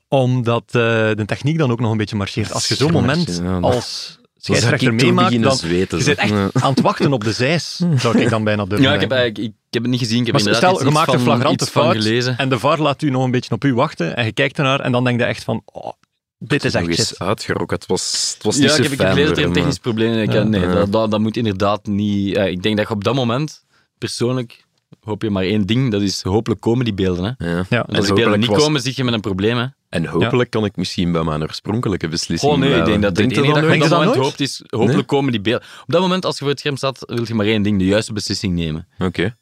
omdat 0.08 0.64
eh, 0.66 0.72
de 0.72 1.22
techniek 1.26 1.58
dan 1.58 1.70
ook 1.70 1.80
nog 1.80 1.90
een 1.90 1.96
beetje 1.96 2.16
marcheert. 2.16 2.52
Als 2.52 2.68
je 2.68 2.74
zo'n 2.74 2.92
moment 2.92 3.42
als 3.60 4.18
scheidsrechter 4.46 4.94
meemaakt, 4.94 5.42
dan 5.42 5.56
zweten, 5.56 5.98
je 5.98 6.04
zit 6.04 6.18
echt 6.18 6.30
Ja. 6.30 6.48
aan 6.52 6.70
het 6.70 6.80
wachten 6.80 7.12
op 7.12 7.24
de 7.24 7.32
zeis, 7.32 7.80
zou 7.96 8.18
ik 8.20 8.28
dan 8.30 8.44
bijna 8.44 8.64
durven 8.64 8.86
Ja, 8.86 8.94
ik 8.94 9.00
heb, 9.00 9.12
ik, 9.12 9.38
ik 9.38 9.52
heb 9.70 9.82
het 9.82 9.90
niet 9.90 10.00
gezien. 10.00 10.18
Ik 10.20 10.24
heb 10.26 10.34
Maar 10.34 10.44
inderdaad 10.44 10.70
stel, 10.70 10.80
iets, 10.86 10.88
je 10.88 10.98
maakt 10.98 11.12
een 11.12 11.18
van, 11.20 11.24
flagrante 11.34 11.66
fout 11.66 11.94
gelezen. 11.96 12.36
en 12.38 12.48
de 12.48 12.58
VAR 12.58 12.78
laat 12.80 13.02
u 13.02 13.10
nog 13.10 13.24
een 13.24 13.30
beetje 13.30 13.54
op 13.54 13.64
u 13.64 13.74
wachten 13.74 14.16
en 14.16 14.24
je 14.24 14.32
kijkt 14.32 14.58
ernaar 14.58 14.80
en 14.80 14.92
dan 14.92 15.04
denk 15.04 15.20
je 15.20 15.26
echt 15.26 15.44
van, 15.44 15.62
oh, 15.64 15.92
dit 16.38 16.64
is 16.64 16.74
echt 16.74 16.94
shit. 16.94 17.18
uitgerokken. 17.18 17.76
Het 17.76 17.86
was, 17.86 18.32
het 18.34 18.42
was 18.44 18.54
Ja, 18.56 18.60
niet 18.62 18.70
ik 18.70 18.76
zo 18.76 18.82
heb, 18.82 18.92
ik 18.92 18.98
heb 18.98 19.06
fijn 19.06 19.12
gelezen 19.12 19.34
dat 19.34 19.38
er 19.44 19.48
een 19.50 19.52
technisch 19.56 19.78
probleem 19.78 20.12
is. 20.12 20.22
Ik, 20.26 20.32
Ja. 20.32 20.42
nee, 20.42 20.60
Ja. 20.60 20.72
dat, 20.74 20.92
dat, 20.92 21.10
dat 21.10 21.20
moet 21.20 21.36
inderdaad 21.36 21.86
niet... 21.86 22.36
ik 22.36 22.62
denk 22.62 22.76
dat 22.76 22.88
je 22.88 22.94
op 22.94 23.04
dat 23.04 23.14
moment, 23.14 23.64
persoonlijk, 23.98 24.64
hoop 25.00 25.22
je 25.22 25.30
maar 25.30 25.42
één 25.44 25.66
ding. 25.66 25.90
Dat 25.90 26.02
is 26.02 26.22
hopelijk 26.22 26.60
komen 26.60 26.84
die 26.84 26.94
beelden. 26.94 27.36
Hè. 27.38 27.50
Ja. 27.50 27.64
Ja. 27.68 27.86
En 27.86 27.96
als 27.96 28.06
die 28.06 28.14
beelden 28.14 28.38
niet 28.38 28.48
was- 28.48 28.62
komen, 28.62 28.80
zit 28.80 28.96
je 28.96 29.04
met 29.04 29.14
een 29.14 29.20
probleem. 29.20 29.56
Hè. 29.56 29.66
En 29.96 30.06
hopelijk 30.06 30.50
kan 30.50 30.64
ik 30.64 30.76
misschien 30.76 31.12
bij 31.12 31.22
mijn 31.22 31.42
oorspronkelijke 31.42 32.08
beslissing 32.08 32.52
Oh 32.52 32.58
nee, 32.58 32.74
ik 32.78 32.84
denk 32.84 33.02
dat 33.02 33.16
het 33.16 33.20
u 33.20 33.22
enige 33.22 33.36
dat 33.52 33.64
je 33.64 33.72
op 33.74 33.80
dat 33.80 33.80
dat 33.80 33.90
moment 33.90 34.16
nooit? 34.16 34.26
hoopt 34.28 34.40
is, 34.40 34.62
hopelijk 34.66 34.94
Nee? 34.96 35.04
komen 35.04 35.32
die 35.32 35.40
beelden. 35.40 35.66
Op 35.82 35.92
dat 35.92 36.00
moment, 36.00 36.24
als 36.24 36.34
je 36.34 36.40
voor 36.40 36.48
het 36.50 36.58
scherm 36.58 36.76
staat, 36.76 37.02
wil 37.06 37.24
je 37.26 37.34
maar 37.34 37.46
één 37.46 37.62
ding, 37.62 37.78
de 37.78 37.84
juiste 37.84 38.12
beslissing 38.12 38.54
nemen. 38.54 38.86
Oké. 38.98 39.36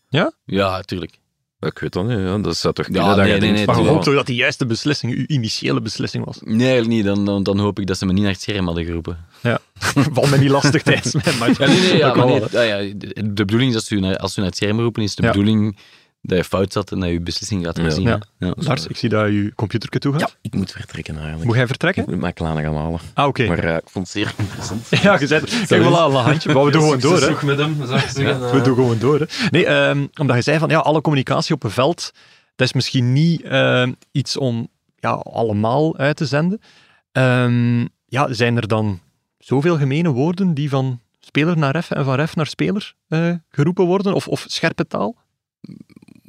Ja, 0.44 0.80
tuurlijk. 0.80 1.18
Ik 1.61 1.78
weet 1.78 1.92
dat 1.92 2.07
niet. 2.07 2.18
Ja. 2.18 2.38
Dat 2.38 2.57
zou 2.57 2.74
toch 2.74 2.86
Ja, 2.86 2.92
kunnen 2.92 3.16
dat 3.16 3.24
nee, 3.24 3.26
je 3.26 3.30
nee, 3.32 3.40
denkt 3.40 3.57
nee, 3.57 3.66
Maar 3.66 3.76
je 3.76 3.82
Ja. 3.82 3.88
hoopt 3.90 4.05
toch 4.05 4.14
dat 4.14 4.26
die 4.26 4.36
juiste 4.36 4.66
beslissing 4.66 5.14
uw 5.14 5.24
initiële 5.26 5.80
beslissing 5.80 6.24
was. 6.24 6.38
Nee, 6.40 6.59
eigenlijk 6.61 6.88
niet. 6.88 7.05
Dan, 7.05 7.24
dan, 7.24 7.42
dan 7.42 7.59
hoop 7.59 7.78
ik 7.78 7.86
dat 7.86 7.98
ze 7.98 8.07
me 8.07 8.12
niet 8.12 8.22
naar 8.22 8.32
het 8.32 8.40
scherm 8.40 8.66
hadden 8.66 8.84
geroepen. 8.84 9.26
Valt 10.12 10.30
me 10.30 10.38
niet 10.38 10.50
lastig 10.50 10.82
tijdens 10.82 11.14
mijn 11.14 11.38
match. 11.38 11.59
Ja, 11.59 11.66
nee, 11.66 11.80
nee, 11.80 11.96
ja, 11.96 12.07
Dat 12.07 12.16
maar 12.16 12.26
nee, 12.26 12.42
ja, 12.50 12.62
ja, 12.62 12.92
de, 12.96 13.12
de 13.14 13.44
bedoeling 13.44 13.70
is 13.70 13.76
als 13.76 13.86
ze, 13.86 13.94
naar, 13.94 14.16
als 14.16 14.32
ze 14.34 14.40
naar 14.40 14.48
het 14.48 14.59
scherm 14.59 14.80
roepen, 14.80 15.02
is 15.02 15.14
de 15.14 15.22
Ja. 15.22 15.28
bedoeling 15.30 15.76
dat 16.27 16.39
je 16.39 16.45
fout 16.45 16.72
zat 16.72 16.93
en 16.93 17.01
dat 17.01 17.09
je 17.11 17.20
beslissing 17.20 17.64
gaat 17.64 17.77
Ja. 17.77 17.83
herzien. 17.83 18.03
Ja. 18.05 18.20
Lars, 18.55 18.87
ik 18.87 18.97
zie 18.97 19.09
dat 19.09 19.27
je 19.29 19.53
computer 19.55 19.89
toe 19.89 20.12
gaat. 20.12 20.20
Ja, 20.20 20.29
ik 20.43 20.55
moet 20.55 20.72
vertrekken 20.72 21.14
eigenlijk. 21.14 21.45
Moet 21.45 21.53
jij 21.55 21.62
Ik 21.62 21.68
vertrekken? 21.68 22.05
moet 22.09 22.20
mijn 22.20 22.33
kleine 22.33 22.62
gaan 22.62 22.77
halen. 22.77 23.01
Ah, 23.14 23.27
oké. 23.27 23.47
Maar 23.47 23.59
eh, 23.59 23.75
ik 23.77 23.89
vond 23.91 24.07
het 24.12 24.14
zeer 24.16 24.35
interessant. 24.37 24.89
Ja, 25.03 25.16
gezet. 25.16 25.64
Kijk 25.66 25.83
wel 25.83 26.01
aan 26.01 26.14
een 26.14 26.22
handje. 26.22 26.53
Maar 26.53 26.64
we 26.64 26.70
doen 26.70 26.81
gewoon 26.83 27.01
door, 27.01 27.20
hè. 27.20 27.47
met 27.47 27.59
hem, 27.59 27.77
zou 27.87 27.99
ik 28.01 28.09
zeggen. 28.09 28.53
We 28.53 28.61
doen 28.61 28.75
gewoon 28.75 28.99
door, 28.99 29.18
hè. 29.20 29.27
Nee, 29.51 29.66
ehm, 29.66 30.07
omdat 30.14 30.37
je 30.37 30.43
zei 30.43 30.59
van, 30.59 30.68
ja, 30.68 30.79
alle 30.79 31.01
communicatie 31.01 31.55
op 31.55 31.62
een 31.62 31.70
veld, 31.70 32.11
dat 32.57 32.66
is 32.66 32.72
misschien 32.72 33.12
niet 33.12 33.43
ehm, 33.43 33.93
iets 34.12 34.37
om 34.37 34.68
ja, 34.97 35.11
allemaal 35.11 35.97
uit 35.97 36.16
te 36.16 36.27
zenden. 36.27 36.61
Ehm, 37.12 37.81
ja, 38.07 38.33
zijn 38.33 38.57
er 38.57 38.68
dan 38.68 39.01
zoveel 39.39 39.77
gemene 39.79 40.09
woorden 40.11 40.55
die 40.55 40.68
van 40.68 41.01
speler 41.20 41.59
naar 41.59 41.72
ref 41.72 41.91
en 41.91 42.05
van 42.05 42.14
ref 42.14 42.37
naar 42.37 42.47
speler 42.47 42.95
eh, 43.09 43.31
geroepen 43.49 43.85
worden? 43.85 44.14
Of, 44.14 44.29
of 44.29 44.45
scherpe 44.49 44.87
taal? 44.87 45.16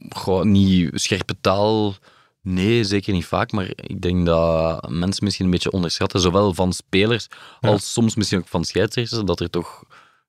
Goh, 0.09 0.43
niet 0.43 0.89
scherpe 0.93 1.35
taal. 1.41 1.95
Nee, 2.41 2.83
zeker 2.83 3.13
niet 3.13 3.25
vaak. 3.25 3.51
Maar 3.51 3.69
ik 3.75 4.01
denk 4.01 4.25
dat 4.25 4.89
mensen 4.89 5.23
misschien 5.23 5.45
een 5.45 5.51
beetje 5.51 5.71
onderschatten, 5.71 6.19
zowel 6.19 6.53
van 6.53 6.73
spelers 6.73 7.27
Ja. 7.59 7.69
als 7.69 7.93
soms 7.93 8.15
misschien 8.15 8.39
ook 8.39 8.47
van 8.47 8.63
scheidsrechters, 8.65 9.21
dat 9.23 9.39
er 9.39 9.49
toch. 9.49 9.83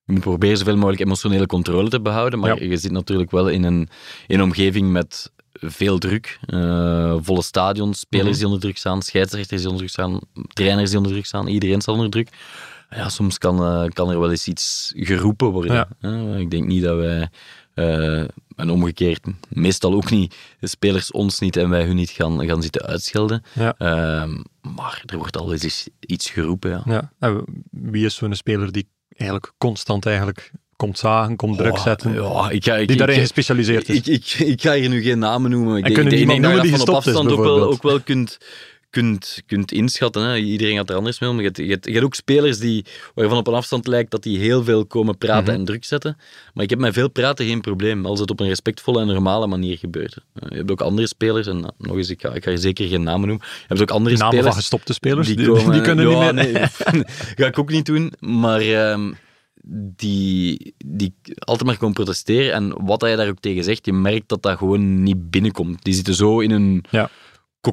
Je 0.05 0.13
moet 0.13 0.21
proberen 0.21 0.57
zoveel 0.57 0.75
mogelijk 0.75 1.01
emotionele 1.01 1.45
controle 1.45 1.89
te 1.89 2.01
behouden. 2.01 2.39
Maar 2.39 2.63
je 2.63 2.77
zit 2.77 2.91
natuurlijk 2.91 3.31
wel 3.31 3.47
in 3.47 3.63
een, 3.63 3.89
in 4.27 4.35
een 4.39 4.43
omgeving 4.43 4.91
met 4.91 5.31
veel 5.53 5.97
druk. 5.97 6.39
eh, 6.45 7.15
volle 7.19 7.41
stadions, 7.41 7.99
spelers 7.99 8.27
Mhm. 8.29 8.35
die 8.37 8.45
onder 8.45 8.59
druk 8.59 8.77
staan, 8.77 9.01
scheidsrechters 9.01 9.61
die 9.61 9.69
onder 9.69 9.77
druk 9.77 9.89
staan, 9.93 10.19
trainers 10.53 10.87
die 10.89 10.97
onder 10.97 11.11
druk 11.13 11.25
staan. 11.25 11.47
Iedereen 11.47 11.81
staat 11.81 11.95
onder 11.95 12.09
druk. 12.09 12.29
Ja, 12.89 13.09
soms 13.09 13.37
kan, 13.37 13.63
eh, 13.63 13.85
kan 13.89 14.09
er 14.09 14.19
wel 14.19 14.29
eens 14.31 14.47
iets 14.47 14.93
geroepen 14.95 15.47
worden. 15.47 15.73
Ja. 15.73 15.87
Eh, 16.01 16.39
ik 16.39 16.51
denk 16.51 16.65
niet 16.67 16.83
dat 16.83 16.97
wij, 16.97 17.29
en 18.57 18.69
omgekeerd, 18.69 19.25
meestal 19.49 19.93
ook 19.93 20.09
niet, 20.09 20.35
de 20.59 20.67
spelers 20.67 21.11
ons 21.11 21.39
niet 21.39 21.57
en 21.57 21.69
wij 21.69 21.83
hun 21.83 21.95
niet 21.95 22.09
gaan, 22.09 22.45
gaan 22.45 22.61
zitten 22.61 22.81
uitschelden. 22.81 23.43
Ja. 23.53 23.75
Ehm, 23.77 24.31
maar 24.75 25.03
er 25.05 25.17
wordt 25.17 25.37
al 25.37 25.53
eens 25.53 25.87
iets 25.99 26.29
geroepen. 26.29 26.69
Ja. 26.69 26.81
Ja. 26.85 27.11
En 27.19 27.43
wie 27.71 28.05
is 28.05 28.15
zo'n 28.15 28.35
speler 28.35 28.71
die 28.71 28.87
eigenlijk 29.09 29.51
constant 29.57 30.05
eigenlijk 30.05 30.51
komt 30.75 30.97
zagen, 30.97 31.35
komt 31.35 31.57
druk 31.57 31.73
Oh, 31.73 31.83
zetten, 31.83 32.13
Ja, 32.13 32.49
ik 32.49 32.63
ga, 32.63 32.75
ik, 32.75 32.87
die 32.87 32.97
daarin 32.97 33.15
ik, 33.15 33.21
gespecialiseerd 33.21 33.89
is? 33.89 33.95
ik, 33.95 34.05
ik, 34.07 34.33
ik 34.33 34.61
ga 34.61 34.73
hier 34.73 34.89
nu 34.89 35.01
geen 35.01 35.19
namen 35.19 35.51
noemen. 35.51 35.77
Ik 35.77 35.83
En 35.85 35.93
denk, 35.93 35.95
kunnen 35.95 36.13
ik 36.13 36.19
niemand 36.19 36.41
denk 36.41 36.55
dat 36.55 36.65
je 36.65 36.85
van 36.85 36.87
op 36.87 36.95
afstand 36.95 37.31
ook 37.31 37.43
wel, 37.43 37.63
ook 37.63 37.83
wel 37.83 37.99
kunt, 37.99 38.37
kunt, 39.01 39.41
kunt 39.45 39.71
inschatten. 39.71 40.21
Hè. 40.21 40.35
Iedereen 40.37 40.75
gaat 40.75 40.89
er 40.89 40.95
anders 40.95 41.19
mee 41.19 41.29
om. 41.29 41.37
Je 41.37 41.43
hebt, 41.43 41.57
je, 41.57 41.63
hebt, 41.65 41.85
je 41.85 41.91
hebt 41.91 42.05
ook 42.05 42.15
spelers 42.15 42.59
die, 42.59 42.85
waarvan 43.15 43.37
op 43.37 43.47
een 43.47 43.53
afstand 43.53 43.87
lijkt 43.87 44.11
dat 44.11 44.23
die 44.23 44.39
heel 44.39 44.63
veel 44.63 44.85
komen 44.85 45.17
praten 45.17 45.43
Mhm. 45.51 45.59
en 45.59 45.65
druk 45.65 45.85
zetten. 45.85 46.17
Maar 46.53 46.63
ik 46.63 46.69
heb 46.69 46.79
met 46.79 46.93
veel 46.93 47.09
praten 47.09 47.45
geen 47.45 47.61
probleem, 47.61 48.05
als 48.05 48.19
het 48.19 48.29
op 48.29 48.39
een 48.39 48.47
respectvolle 48.47 49.01
en 49.01 49.07
normale 49.07 49.47
manier 49.47 49.77
gebeurt. 49.77 50.17
Eh, 50.33 50.49
Je 50.49 50.55
hebt 50.55 50.71
ook 50.71 50.81
andere 50.81 51.07
spelers, 51.07 51.47
en 51.47 51.59
nou, 51.59 51.71
nog 51.77 51.95
eens, 51.97 52.09
ik 52.09 52.21
ga, 52.21 52.33
ik 52.33 52.43
ga 52.43 52.55
zeker 52.55 52.87
geen 52.87 53.03
namen 53.03 53.27
noemen. 53.27 53.45
Je 53.47 53.65
hebt 53.67 53.81
ook 53.81 53.91
andere 53.91 54.15
Namen 54.15 54.29
van 54.31 54.37
spelers 54.39 54.55
gestopte 54.61 54.93
spelers, 54.93 55.27
die, 55.27 55.35
die, 55.35 55.45
die, 55.45 55.55
komen, 55.55 55.81
kunnen 55.81 56.09
ja, 56.09 56.31
niet 56.31 56.51
meer... 56.53 56.71
Nee, 56.91 57.03
ga 57.35 57.45
ik 57.45 57.59
ook 57.59 57.71
niet 57.71 57.85
doen. 57.85 58.13
Maar 58.19 58.61
ehm, 58.61 59.11
die, 59.95 60.73
die 60.85 61.13
altijd 61.39 61.65
maar 61.69 61.77
komen 61.77 61.95
protesteren. 61.95 62.53
En 62.53 62.85
wat 62.85 63.01
hij 63.01 63.15
daar 63.15 63.27
ook 63.27 63.39
tegen 63.39 63.63
zegt, 63.63 63.85
je 63.85 63.93
merkt 63.93 64.29
dat 64.29 64.41
dat 64.41 64.57
gewoon 64.57 65.03
niet 65.03 65.29
binnenkomt. 65.31 65.83
Die 65.83 65.93
zitten 65.93 66.13
zo 66.15 66.39
in 66.39 66.51
een 66.51 66.83
Ja. 66.89 67.09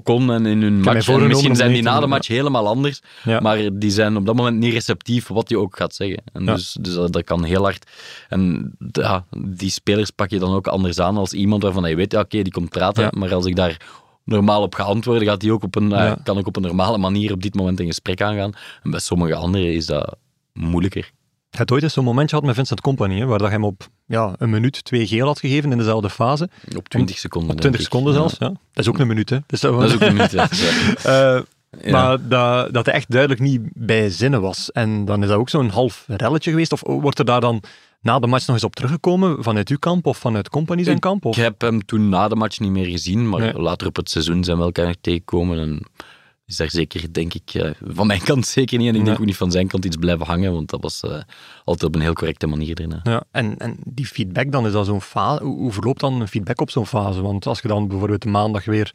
Kokon 0.03 0.33
en 0.33 0.47
in 0.47 0.63
hun 0.63 0.81
match. 0.81 1.09
En 1.09 1.27
misschien 1.27 1.57
zijn 1.57 1.73
die 1.73 1.83
na 1.83 2.01
de 2.01 2.07
match 2.07 2.29
helemaal 2.29 2.67
anders. 2.69 3.01
Ja. 3.25 3.41
Maar 3.41 3.59
die 3.73 3.91
zijn 3.91 4.17
op 4.17 4.27
dat 4.27 4.35
moment 4.35 4.59
niet 4.59 4.73
receptief 4.73 5.29
wat 5.29 5.49
je 5.49 5.59
ook 5.59 5.77
gaat 5.77 5.95
zeggen. 5.95 6.23
En 6.33 6.45
Ja. 6.45 6.55
dus, 6.55 6.77
dus 6.81 6.95
dat, 6.95 7.13
dat 7.13 7.25
kan 7.25 7.45
heel 7.45 7.63
hard. 7.63 7.91
En 8.29 8.73
ja, 8.93 9.25
die 9.39 9.71
spelers 9.71 10.11
pak 10.11 10.31
je 10.31 10.39
dan 10.39 10.55
ook 10.55 10.67
anders 10.67 10.99
aan 11.01 11.17
als 11.17 11.33
iemand 11.33 11.63
waarvan 11.63 11.89
je 11.89 11.97
weet, 11.97 12.13
ja, 12.13 12.21
oké, 12.21 12.43
die 12.43 12.53
komt 12.53 12.69
praten. 12.71 13.09
Maar 13.19 13.35
als 13.35 13.47
ik 13.47 13.57
daar 13.57 13.77
normaal 14.25 14.63
op 14.63 14.75
ga 14.75 14.83
antwoorden, 14.83 15.29
gaat 15.29 15.43
hij 15.43 15.51
ook 15.51 15.63
op 15.63 15.77
een, 15.77 15.93
eh, 15.93 16.13
kan 16.23 16.39
ik 16.39 16.47
op 16.47 16.57
een 16.57 16.63
normale 16.63 16.99
manier 16.99 17.33
op 17.33 17.43
dit 17.43 17.55
moment 17.55 17.81
een 17.81 17.87
gesprek 17.87 18.23
aangaan. 18.23 18.53
En 18.83 18.91
bij 18.91 19.01
sommige 19.01 19.35
anderen 19.35 19.73
is 19.73 19.87
dat 19.87 20.17
moeilijker. 20.53 21.11
Je 21.55 21.61
hebt 21.61 21.73
ooit 21.73 21.83
eens 21.83 21.93
zo'n 21.93 22.05
momentje 22.05 22.29
gehad 22.29 22.45
met 22.45 22.55
Vincent 22.55 22.81
Company, 22.81 23.19
hè, 23.19 23.27
waar 23.27 23.39
dat 23.39 23.51
hem 23.51 23.65
op 23.65 23.89
ja, 24.07 24.33
een 24.39 24.51
minuut 24.51 24.85
twee 24.85 25.07
geel 25.07 25.27
had 25.27 25.39
gegeven 25.41 25.73
in 25.73 25.79
dezelfde 25.79 26.11
fase. 26.11 26.49
Op 26.77 26.89
20 26.89 27.19
seconden. 27.19 27.51
Op 27.51 27.61
20 27.61 27.63
denk 27.63 27.75
ik. 27.75 27.81
seconden 27.81 28.13
Ja. 28.13 28.19
zelfs. 28.19 28.37
Ja. 28.39 28.49
Dat 28.49 28.85
is 28.85 28.89
ook 28.89 28.99
een 28.99 29.07
minuut, 29.07 29.31
hè. 29.31 29.39
Dus 29.47 29.61
dat, 29.61 29.73
Dat 29.81 29.89
is 29.89 29.95
ook 29.95 30.01
een 30.01 30.13
minuut. 30.15 30.31
Ja. 30.31 30.49
Eh, 31.03 31.41
Ja. 31.83 31.91
maar 31.91 32.29
dat, 32.29 32.73
dat 32.75 32.87
hij 32.87 32.95
echt 32.95 33.11
duidelijk 33.11 33.41
niet 33.41 33.61
bij 33.73 34.11
zinnen 34.11 34.41
was. 34.41 34.73
En 34.73 35.05
dan 35.05 35.23
is 35.23 35.29
dat 35.29 35.39
ook 35.39 35.49
zo'n 35.49 35.69
half 35.69 36.05
relletje 36.07 36.51
geweest. 36.51 36.73
Of 36.73 36.81
wordt 36.85 37.19
er 37.19 37.25
daar 37.25 37.41
dan 37.41 37.63
na 38.01 38.19
de 38.19 38.27
match 38.27 38.47
nog 38.47 38.57
eens 38.57 38.65
op 38.65 38.75
teruggekomen 38.75 39.43
vanuit 39.43 39.69
uw 39.69 39.79
kamp 39.79 40.07
of 40.07 40.19
vanuit 40.19 40.49
Company 40.49 40.85
zijn 40.85 40.99
kamp? 40.99 41.25
Of? 41.25 41.37
Ik 41.37 41.43
heb 41.43 41.61
hem 41.61 41.85
toen 41.85 42.09
na 42.09 42.29
de 42.29 42.37
match 42.37 42.59
niet 42.61 42.71
meer 42.71 42.87
gezien, 42.87 43.29
maar 43.29 43.41
Nee. 43.41 43.53
later 43.61 43.87
op 43.87 43.97
het 43.97 44.11
seizoen 44.11 44.45
zijn 44.45 44.57
we 44.59 44.63
elkaar 44.63 44.95
tegengekomen. 45.01 45.59
En 45.59 45.83
is 46.47 46.57
daar 46.57 46.71
zeker, 46.71 47.13
denk 47.13 47.35
ik, 47.35 47.75
van 47.81 48.07
mijn 48.07 48.23
kant 48.23 48.47
zeker 48.47 48.79
niet. 48.79 48.89
En 48.89 48.95
ik 48.95 49.05
denk 49.05 49.19
ook 49.19 49.25
niet 49.25 49.37
van 49.37 49.51
zijn 49.51 49.67
kant 49.67 49.85
iets 49.85 49.97
blijven 49.97 50.27
hangen, 50.27 50.53
want 50.53 50.71
dat 50.71 50.83
was 50.83 51.01
eh, 51.01 51.23
altijd 51.65 51.85
op 51.85 51.95
een 51.95 52.01
heel 52.01 52.13
correcte 52.13 52.47
manier 52.47 52.81
erin. 52.81 53.01
Ja, 53.03 53.25
en, 53.31 53.59
en 53.59 53.77
die 53.85 54.07
feedback 54.07 54.53
dan, 54.53 54.67
is 54.67 54.73
dat 54.73 54.87
zo'n 54.87 55.01
fase? 55.01 55.43
Hoe, 55.43 55.59
hoe 55.59 55.73
verloopt 55.73 56.01
dan 56.01 56.21
een 56.21 56.29
feedback 56.29 56.61
op 56.61 56.71
zo'n 56.71 56.87
fase? 56.87 57.23
Want 57.23 57.47
als 57.47 57.61
je 57.61 57.69
dan 57.69 57.89
bijvoorbeeld 57.89 58.23
de 58.23 58.29
maandag 58.29 58.65
weer 58.65 58.95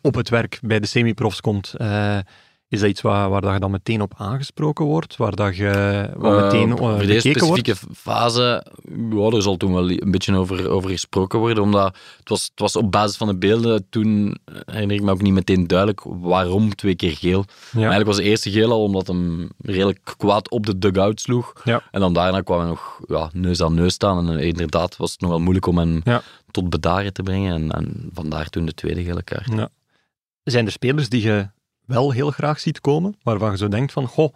op 0.00 0.14
het 0.14 0.28
werk 0.28 0.58
bij 0.62 0.80
de 0.80 0.86
semi-profs 0.86 1.40
komt, 1.40 1.74
eh, 1.74 2.18
is 2.68 2.80
dat 2.80 2.88
iets 2.88 3.00
waar, 3.00 3.30
waar 3.30 3.40
dat 3.40 3.52
je 3.52 3.58
dan 3.58 3.70
meteen 3.70 4.00
op 4.00 4.12
aangesproken 4.16 4.84
wordt? 4.84 5.16
Waar 5.16 5.36
dat 5.36 5.56
je 5.56 6.10
waar 6.16 6.44
meteen 6.44 6.68
uh, 6.68 6.82
over 6.82 7.06
deze 7.06 7.28
wordt? 7.28 7.38
specifieke 7.38 7.76
fase, 7.94 8.66
ja, 9.10 9.30
er 9.30 9.42
zal 9.42 9.56
toen 9.56 9.72
wel 9.72 9.90
een 9.90 10.10
beetje 10.10 10.36
over, 10.36 10.68
over 10.68 10.90
gesproken 10.90 11.38
worden, 11.38 11.62
omdat 11.62 11.96
het 12.18 12.28
was, 12.28 12.42
het 12.42 12.60
was 12.60 12.76
op 12.76 12.92
basis 12.92 13.16
van 13.16 13.26
de 13.26 13.36
beelden 13.36 13.86
toen, 13.90 14.38
eh, 14.44 14.54
herinner 14.64 14.96
ik 14.96 15.02
me 15.02 15.10
ook 15.10 15.22
niet 15.22 15.32
meteen 15.32 15.66
duidelijk 15.66 16.00
waarom 16.04 16.74
twee 16.74 16.94
keer 16.94 17.16
geel. 17.16 17.44
Ja. 17.70 17.78
Eigenlijk 17.78 18.06
was 18.06 18.16
de 18.16 18.22
eerste 18.22 18.50
geel 18.50 18.70
al 18.70 18.82
omdat 18.82 19.06
hem 19.06 19.48
redelijk 19.58 20.14
kwaad 20.16 20.50
op 20.50 20.66
de 20.66 20.78
dugout 20.78 21.20
sloeg. 21.20 21.52
Ja. 21.64 21.82
En 21.90 22.00
dan 22.00 22.12
daarna 22.12 22.40
kwam 22.40 22.58
hij 22.58 22.68
nog 22.68 23.00
ja, 23.06 23.30
neus 23.32 23.62
aan 23.62 23.74
neus 23.74 23.94
staan. 23.94 24.30
En 24.30 24.38
inderdaad 24.38 24.96
was 24.96 25.10
het 25.10 25.20
nogal 25.20 25.38
moeilijk 25.40 25.66
om 25.66 25.78
hem 25.78 26.00
Ja. 26.04 26.22
tot 26.50 26.70
bedaren 26.70 27.12
te 27.12 27.22
brengen. 27.22 27.52
En, 27.54 27.70
en 27.70 28.10
vandaar 28.12 28.48
toen 28.48 28.66
de 28.66 28.74
tweede 28.74 29.04
gele 29.04 29.22
kaart. 29.22 29.52
Ja. 29.52 29.68
Zijn 30.44 30.66
er 30.66 30.72
spelers 30.72 31.08
die 31.08 31.22
je 31.22 31.48
wel 31.86 32.10
heel 32.10 32.30
graag 32.30 32.60
ziet 32.60 32.80
komen, 32.80 33.16
waarvan 33.22 33.50
je 33.50 33.56
zo 33.56 33.68
denkt 33.68 33.92
van, 33.92 34.06
goh, 34.06 34.34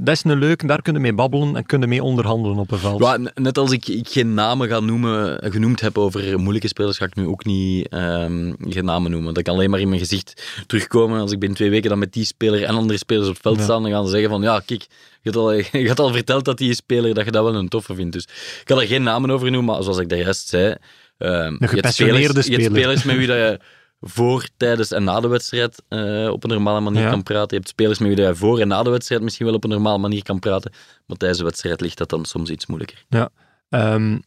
dat 0.00 0.14
is 0.14 0.24
een 0.24 0.38
leuk, 0.38 0.68
daar 0.68 0.82
kunnen 0.82 1.02
mee 1.02 1.12
babbelen 1.12 1.56
en 1.56 1.66
kunnen 1.66 1.88
mee 1.88 2.02
onderhandelen 2.02 2.58
op 2.58 2.70
een 2.70 2.78
veld. 2.78 3.02
Ja, 3.02 3.18
net 3.34 3.58
als 3.58 3.70
ik, 3.70 3.88
ik 3.88 4.08
geen 4.08 4.34
namen 4.34 4.68
ga 4.68 4.80
noemen, 4.80 5.38
genoemd 5.52 5.80
heb 5.80 5.98
over 5.98 6.38
moeilijke 6.38 6.68
spelers, 6.68 6.98
ga 6.98 7.04
ik 7.04 7.14
nu 7.14 7.26
ook 7.26 7.44
niet 7.44 7.88
ehm, 7.88 8.52
geen 8.60 8.84
namen 8.84 9.10
noemen. 9.10 9.34
Dat 9.34 9.42
kan 9.42 9.54
alleen 9.54 9.70
maar 9.70 9.80
in 9.80 9.88
mijn 9.88 10.00
gezicht 10.00 10.62
terugkomen. 10.66 11.20
Als 11.20 11.32
ik 11.32 11.38
binnen 11.38 11.58
twee 11.58 11.70
weken 11.70 11.90
dan 11.90 11.98
met 11.98 12.12
die 12.12 12.24
speler 12.24 12.64
en 12.64 12.74
andere 12.74 12.98
spelers 12.98 13.26
op 13.28 13.32
het 13.32 13.42
veld 13.42 13.56
Ja. 13.56 13.62
staan, 13.62 13.82
dan 13.82 13.90
gaan 13.90 14.04
ze 14.04 14.10
zeggen 14.10 14.30
van 14.30 14.42
ja, 14.42 14.60
kijk, 14.66 14.86
je 15.22 15.30
had, 15.30 15.36
al, 15.36 15.52
je 15.82 15.88
had 15.88 15.98
al 16.00 16.12
verteld 16.12 16.44
dat 16.44 16.58
die 16.58 16.74
speler 16.74 17.14
dat 17.14 17.24
je 17.24 17.30
dat 17.30 17.44
wel 17.44 17.54
een 17.54 17.68
toffe 17.68 17.94
vindt. 17.94 18.12
Dus 18.12 18.22
ik 18.24 18.62
kan 18.64 18.80
er 18.80 18.86
geen 18.86 19.02
namen 19.02 19.30
over 19.30 19.50
noemen, 19.50 19.74
maar 19.74 19.82
zoals 19.82 19.98
ik 19.98 20.08
daar 20.08 20.18
juist 20.18 20.48
zei, 20.48 20.64
je 21.18 21.26
hebt 21.58 21.70
gepassioneerde 21.70 22.42
spelers, 22.42 22.64
je 22.64 22.70
spelers 22.70 23.04
met 23.04 23.16
wie 23.16 23.26
dat 23.26 23.36
je 23.36 23.60
voor, 24.00 24.48
tijdens 24.56 24.90
en 24.92 25.04
na 25.04 25.20
de 25.20 25.28
wedstrijd 25.28 25.82
eh, 25.88 26.28
op 26.30 26.44
een 26.44 26.50
normale 26.50 26.80
manier 26.80 27.02
Ja. 27.02 27.10
kan 27.10 27.22
praten. 27.22 27.48
Je 27.48 27.56
hebt 27.56 27.68
spelers 27.68 27.98
met 27.98 28.14
wie 28.14 28.26
je 28.26 28.34
voor 28.34 28.60
en 28.60 28.68
na 28.68 28.82
de 28.82 28.90
wedstrijd 28.90 29.22
misschien 29.22 29.46
wel 29.46 29.54
op 29.54 29.64
een 29.64 29.70
normale 29.70 29.98
manier 29.98 30.22
kan 30.22 30.38
praten. 30.38 30.72
Maar 31.06 31.16
tijdens 31.16 31.38
de 31.40 31.44
wedstrijd 31.46 31.80
ligt 31.80 31.98
dat 31.98 32.08
dan 32.08 32.24
soms 32.24 32.50
iets 32.50 32.66
moeilijker. 32.66 33.04
Ehm, 33.68 34.18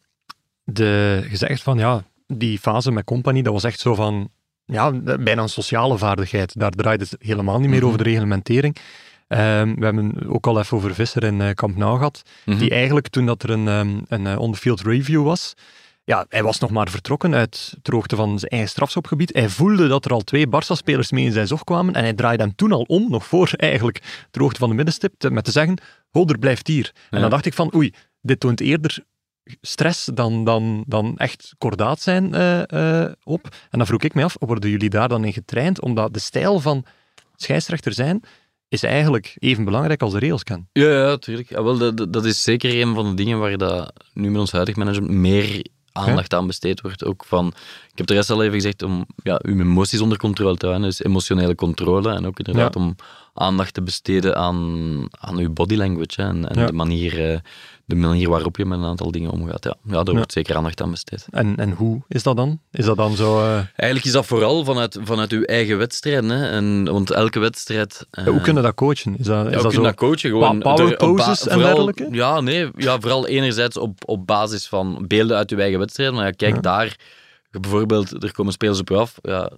de, 0.64 1.26
je 1.30 1.38
zegt 1.38 1.62
van 1.64 1.78
ja, 1.78 2.04
die 2.28 2.60
fase 2.60 2.92
met 2.92 3.04
Company, 3.04 3.42
dat 3.42 3.54
was 3.54 3.64
echt 3.64 3.80
zo 3.80 3.96
van 3.96 4.30
ja, 4.66 4.92
bijna 5.02 5.42
een 5.42 5.50
sociale 5.50 5.98
vaardigheid. 5.98 6.60
Daar 6.60 6.72
draait 6.72 7.02
het 7.02 7.16
helemaal 7.20 7.60
niet 7.60 7.70
meer 7.70 7.78
Mhm. 7.80 7.86
over 7.88 7.98
de 7.98 8.04
reglementering. 8.10 8.76
Ehm, 9.28 9.76
we 9.76 9.86
hebben 9.86 10.30
ook 10.30 10.48
al 10.48 10.60
even 10.60 10.78
over 10.78 10.94
Visser 10.96 11.24
in 11.24 11.42
eh, 11.42 11.54
Kamp 11.54 11.78
Nou 11.78 11.98
gehad, 11.98 12.22
Mhm. 12.46 12.58
die 12.58 12.70
eigenlijk 12.70 13.08
toen 13.08 13.26
dat 13.26 13.44
er 13.44 13.50
een, 13.50 13.68
ehm, 13.68 14.00
een 14.08 14.28
eh, 14.28 14.40
on-the-field 14.40 14.82
review 14.82 15.24
was, 15.24 15.54
ja, 16.12 16.26
hij 16.30 16.44
was 16.44 16.60
nog 16.60 16.70
maar 16.72 16.90
vertrokken 16.90 17.34
uit 17.36 17.74
het 17.78 17.88
hoogte 17.94 18.16
van 18.16 18.40
zijn 18.40 18.52
eigen 18.52 18.70
strafschopgebied. 18.70 19.34
Hij 19.34 19.50
voelde 19.50 19.88
dat 19.88 20.06
er 20.06 20.12
al 20.12 20.22
twee 20.22 20.48
Barça-spelers 20.48 21.12
mee 21.12 21.26
in 21.26 21.32
zijn 21.32 21.48
zog 21.48 21.64
kwamen 21.64 21.94
en 21.94 22.04
hij 22.04 22.14
draaide 22.14 22.44
hem 22.44 22.56
toen 22.56 22.72
al 22.72 22.82
om, 22.88 23.10
nog 23.10 23.26
voor 23.26 23.52
eigenlijk 23.56 24.28
de 24.32 24.40
hoogte 24.40 24.60
van 24.60 24.70
de 24.70 24.76
middenstip, 24.76 25.14
te- 25.18 25.32
met 25.32 25.44
te 25.44 25.52
zeggen, 25.52 25.78
Holder 26.10 26.38
blijft 26.40 26.68
hier. 26.68 26.92
En 27.10 27.22
dan 27.22 27.30
dacht 27.30 27.46
ik 27.46 27.54
van, 27.54 27.76
oei, 27.76 27.94
dit 28.22 28.40
toont 28.40 28.60
eerder 28.62 29.04
stress 29.62 30.06
dan, 30.14 30.44
dan, 30.44 30.84
dan 30.88 31.18
echt 31.18 31.54
kordaat 31.58 32.02
zijn 32.02 32.34
eh, 32.34 33.02
eh, 33.04 33.12
op. 33.24 33.44
En 33.70 33.78
dan 33.78 33.88
vroeg 33.88 34.02
ik 34.02 34.14
me 34.14 34.24
af, 34.24 34.36
worden 34.40 34.70
jullie 34.70 34.90
daar 34.90 35.08
dan 35.10 35.26
in 35.26 35.34
getraind? 35.34 35.82
Omdat 35.82 36.14
de 36.14 36.20
stijl 36.20 36.60
van 36.60 36.86
scheidsrechter 37.36 37.94
zijn 37.94 38.24
is 38.68 38.84
eigenlijk 38.84 39.36
even 39.40 39.64
belangrijk 39.64 40.02
als 40.02 40.14
de 40.14 40.20
regels 40.20 40.44
kennen. 40.44 40.70
Ja, 40.74 40.90
ja, 40.90 41.18
tuurlijk. 41.18 41.50
Ja, 41.50 41.64
wel, 41.64 41.78
dat, 41.78 41.98
dat- 41.98 42.14
dat 42.14 42.26
is 42.26 42.44
zeker 42.44 42.82
een 42.82 42.94
van 42.96 43.10
de 43.10 43.14
dingen 43.16 43.40
waar 43.40 43.58
dat 43.58 43.94
nu 44.14 44.30
met 44.32 44.40
ons 44.40 44.52
huidig 44.52 44.76
management 44.76 45.12
meer 45.12 45.66
aandacht 45.92 46.34
aan 46.34 46.48
besteed 46.48 46.82
wordt. 46.82 47.06
Ook 47.06 47.24
van, 47.26 47.48
ik 47.92 47.98
heb 47.98 48.08
de 48.08 48.14
rest 48.14 48.30
al 48.30 48.42
even 48.42 48.54
gezegd, 48.54 48.84
om 48.84 49.06
ja, 49.24 49.40
uw 49.42 49.60
emoties 49.60 50.00
onder 50.02 50.18
controle 50.18 50.58
te 50.58 50.66
houden. 50.66 50.88
Dus 50.88 51.04
emotionele 51.04 51.56
controle. 51.56 52.14
En 52.14 52.26
ook 52.28 52.38
inderdaad 52.40 52.74
Ja. 52.76 52.82
om 52.82 52.96
aandacht 53.34 53.74
te 53.74 53.82
besteden 53.82 54.36
aan, 54.36 55.08
aan 55.20 55.38
uw 55.38 55.54
body 55.54 55.76
language. 55.76 56.22
hè, 56.22 56.28
en 56.28 56.50
en 56.50 56.60
Ja. 56.60 56.66
de, 56.66 56.74
manier, 56.74 57.32
eh, 57.32 57.40
de 57.86 57.96
manier 57.96 58.30
waarop 58.30 58.58
je 58.58 58.66
met 58.66 58.80
een 58.80 58.86
aantal 58.86 59.12
dingen 59.12 59.32
omgaat. 59.32 59.64
Ja, 59.64 59.76
ja 59.88 60.04
daar 60.04 60.16
wordt 60.16 60.32
zeker 60.32 60.56
aandacht 60.56 60.82
aan 60.82 60.92
besteed. 60.92 61.26
En, 61.32 61.56
en 61.58 61.72
hoe 61.72 62.02
is 62.08 62.24
dat 62.24 62.36
dan? 62.36 62.60
Is 62.72 62.86
dat 62.86 62.98
dan 62.98 63.16
zo... 63.16 63.40
eh, 63.40 63.54
Eigenlijk 63.54 64.06
is 64.06 64.12
dat 64.12 64.26
vooral 64.26 64.64
vanuit, 64.66 64.98
vanuit 65.04 65.32
uw 65.32 65.44
eigen 65.44 65.78
wedstrijd. 65.78 66.24
Hè? 66.30 66.50
En, 66.50 66.84
want 66.92 67.12
elke 67.12 67.40
wedstrijd... 67.40 68.06
eh, 68.12 68.26
hoe 68.26 68.42
kunnen 68.42 68.64
dat 68.64 68.74
coachen? 68.76 69.18
Is 69.18 69.26
dat, 69.26 69.46
is 69.46 69.52
Ja, 69.52 69.58
we 69.58 69.64
dat 69.64 69.74
zo... 69.74 69.82
dat 69.82 69.96
coachen. 69.96 70.30
Gewoon 70.30 70.60
power 70.60 70.96
poses 70.96 71.48
en 71.48 71.58
dergelijke? 71.58 72.08
Ja, 72.12 72.42
nee. 72.42 72.70
Ja, 72.76 73.00
vooral 73.00 73.28
enerzijds 73.28 73.78
op, 73.78 73.98
op 74.06 74.28
basis 74.28 74.68
van 74.68 75.06
beelden 75.08 75.38
uit 75.38 75.50
je 75.50 75.56
eigen 75.56 75.80
wedstrijd. 75.80 76.14
Maar 76.14 76.26
ja, 76.26 76.32
kijk, 76.32 76.56
Ja. 76.56 76.62
daar... 76.62 76.96
Bijvoorbeeld, 77.52 78.24
er 78.24 78.32
komen 78.32 78.54
spelers 78.54 78.80
op 78.80 78.90
je 78.90 78.96
af. 78.96 79.20
Ja, 79.22 79.42
het 79.44 79.50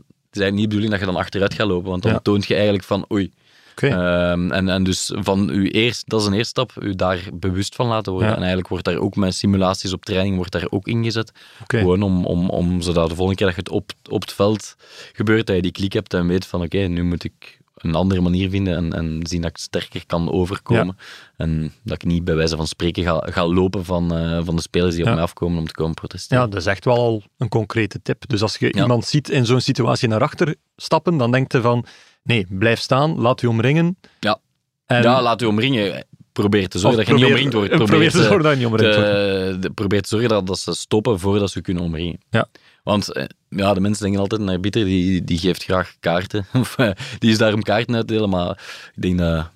is 0.41 0.41
eigenlijk 0.41 0.53
niet 0.53 0.61
de 0.61 0.67
bedoeling 0.67 0.91
dat 0.91 0.99
je 0.99 1.05
dan 1.05 1.15
achteruit 1.15 1.53
gaat 1.53 1.67
lopen. 1.67 1.89
Want 1.89 2.03
dan 2.03 2.11
Ja. 2.11 2.19
toont 2.19 2.45
je 2.45 2.53
eigenlijk 2.53 2.83
van, 2.83 3.05
oei. 3.11 3.31
Oké. 3.73 3.87
Ehm, 3.87 4.51
en, 4.51 4.69
en 4.69 4.83
dus 4.83 5.11
van 5.15 5.49
u 5.49 5.69
eerst, 5.69 6.09
dat 6.09 6.21
is 6.21 6.27
een 6.27 6.33
eerste 6.33 6.49
stap, 6.49 6.71
u 6.79 6.95
daar 6.95 7.29
bewust 7.33 7.75
van 7.75 7.87
laten 7.87 8.11
worden. 8.11 8.29
Ja. 8.29 8.35
En 8.35 8.41
eigenlijk 8.41 8.69
wordt 8.69 8.85
daar 8.85 8.97
ook 8.97 9.15
met 9.15 9.35
simulaties 9.35 9.93
op 9.93 10.05
training 10.05 10.35
wordt 10.35 10.51
daar 10.51 10.67
ook 10.69 10.87
ingezet. 10.87 11.31
Gewoon 11.67 12.01
om, 12.01 12.25
om, 12.25 12.49
om, 12.49 12.81
zodat 12.81 13.09
de 13.09 13.15
volgende 13.15 13.37
keer 13.37 13.47
dat 13.47 13.55
je 13.55 13.61
het 13.61 13.71
op, 13.71 13.91
op 14.09 14.21
het 14.21 14.33
veld 14.33 14.75
gebeurt, 15.13 15.47
dat 15.47 15.55
je 15.55 15.61
die 15.61 15.71
klik 15.71 15.93
hebt 15.93 16.13
en 16.13 16.27
weet 16.27 16.45
van 16.45 16.61
oké, 16.61 16.77
nu 16.77 17.03
moet 17.03 17.23
ik 17.23 17.61
een 17.75 17.95
andere 17.95 18.21
manier 18.21 18.49
vinden 18.49 18.75
en, 18.75 18.93
en 18.93 19.19
zien 19.27 19.41
dat 19.41 19.49
ik 19.49 19.57
sterker 19.57 20.05
kan 20.05 20.31
overkomen. 20.31 20.97
En 21.37 21.73
dat 21.83 21.95
ik 21.95 22.05
niet 22.05 22.23
bij 22.23 22.35
wijze 22.35 22.55
van 22.55 22.67
spreken 22.67 23.03
ga, 23.03 23.27
ga 23.31 23.47
lopen 23.47 23.85
van, 23.85 24.15
eh, 24.17 24.39
van 24.43 24.55
de 24.55 24.61
spelers 24.61 24.95
die 24.95 25.03
Ja. 25.03 25.09
op 25.09 25.15
mij 25.15 25.23
afkomen 25.23 25.57
om 25.59 25.67
te 25.67 25.73
komen 25.73 25.93
protesteren. 25.93 26.43
Ja, 26.43 26.49
dat 26.49 26.59
is 26.59 26.65
echt 26.65 26.85
wel 26.85 26.95
al 26.95 27.23
een 27.37 27.49
concrete 27.49 28.01
tip. 28.01 28.27
Dus 28.27 28.41
als 28.41 28.57
je 28.57 28.65
Ja. 28.75 28.81
iemand 28.81 29.05
ziet 29.05 29.29
in 29.29 29.45
zo'n 29.45 29.61
situatie 29.61 30.07
naar 30.07 30.21
achter 30.21 30.55
stappen, 30.75 31.17
dan 31.17 31.31
denkt 31.31 31.51
je 31.53 31.61
van, 31.61 31.85
nee, 32.23 32.45
blijf 32.49 32.79
staan, 32.79 33.19
laat 33.19 33.41
u 33.41 33.47
omringen. 33.47 33.97
Ja. 34.19 34.39
En, 34.85 35.01
ja, 35.03 35.21
laat 35.21 35.41
u 35.41 35.45
omringen. 35.45 36.05
Probeer 36.31 36.67
te 36.67 36.79
zorgen 36.79 36.99
of 36.99 37.05
dat 37.05 37.17
je 37.19 37.23
niet 37.23 37.33
omringd 37.33 37.53
wordt. 37.53 37.69
Probeer 37.89 38.11
te 38.11 38.17
te- 38.17 38.23
zorgen 38.23 38.43
dat 38.43 38.51
je 38.51 38.57
niet 38.57 38.67
omringd 38.67 38.95
wordt. 38.95 39.09
te, 39.09 39.57
de- 39.59 39.69
probeer 39.69 40.01
te 40.01 40.07
zorgen 40.07 40.29
dat, 40.29 40.47
dat 40.47 40.59
ze 40.59 40.73
stoppen 40.73 41.19
voordat 41.19 41.51
ze 41.51 41.61
kunnen 41.61 41.83
omringen. 41.83 42.19
Ja. 42.29 42.47
Want 42.83 43.11
eh, 43.11 43.25
ja, 43.49 43.73
de 43.73 43.79
mensen 43.79 44.03
denken 44.03 44.21
altijd, 44.21 44.41
een 44.41 44.49
arbiter 44.49 44.85
die, 44.85 45.23
die 45.23 45.37
geeft 45.37 45.63
graag 45.63 45.93
kaarten. 45.99 46.45
Of, 46.53 46.77
eh, 46.77 46.91
die 47.19 47.31
is 47.31 47.37
daar 47.37 47.53
om 47.53 47.61
kaarten 47.63 47.95
uit 47.95 48.07
te 48.07 48.13
delen. 48.13 48.29
Maar 48.29 48.49
ik 48.95 49.01
denk 49.01 49.17
dat 49.17 49.49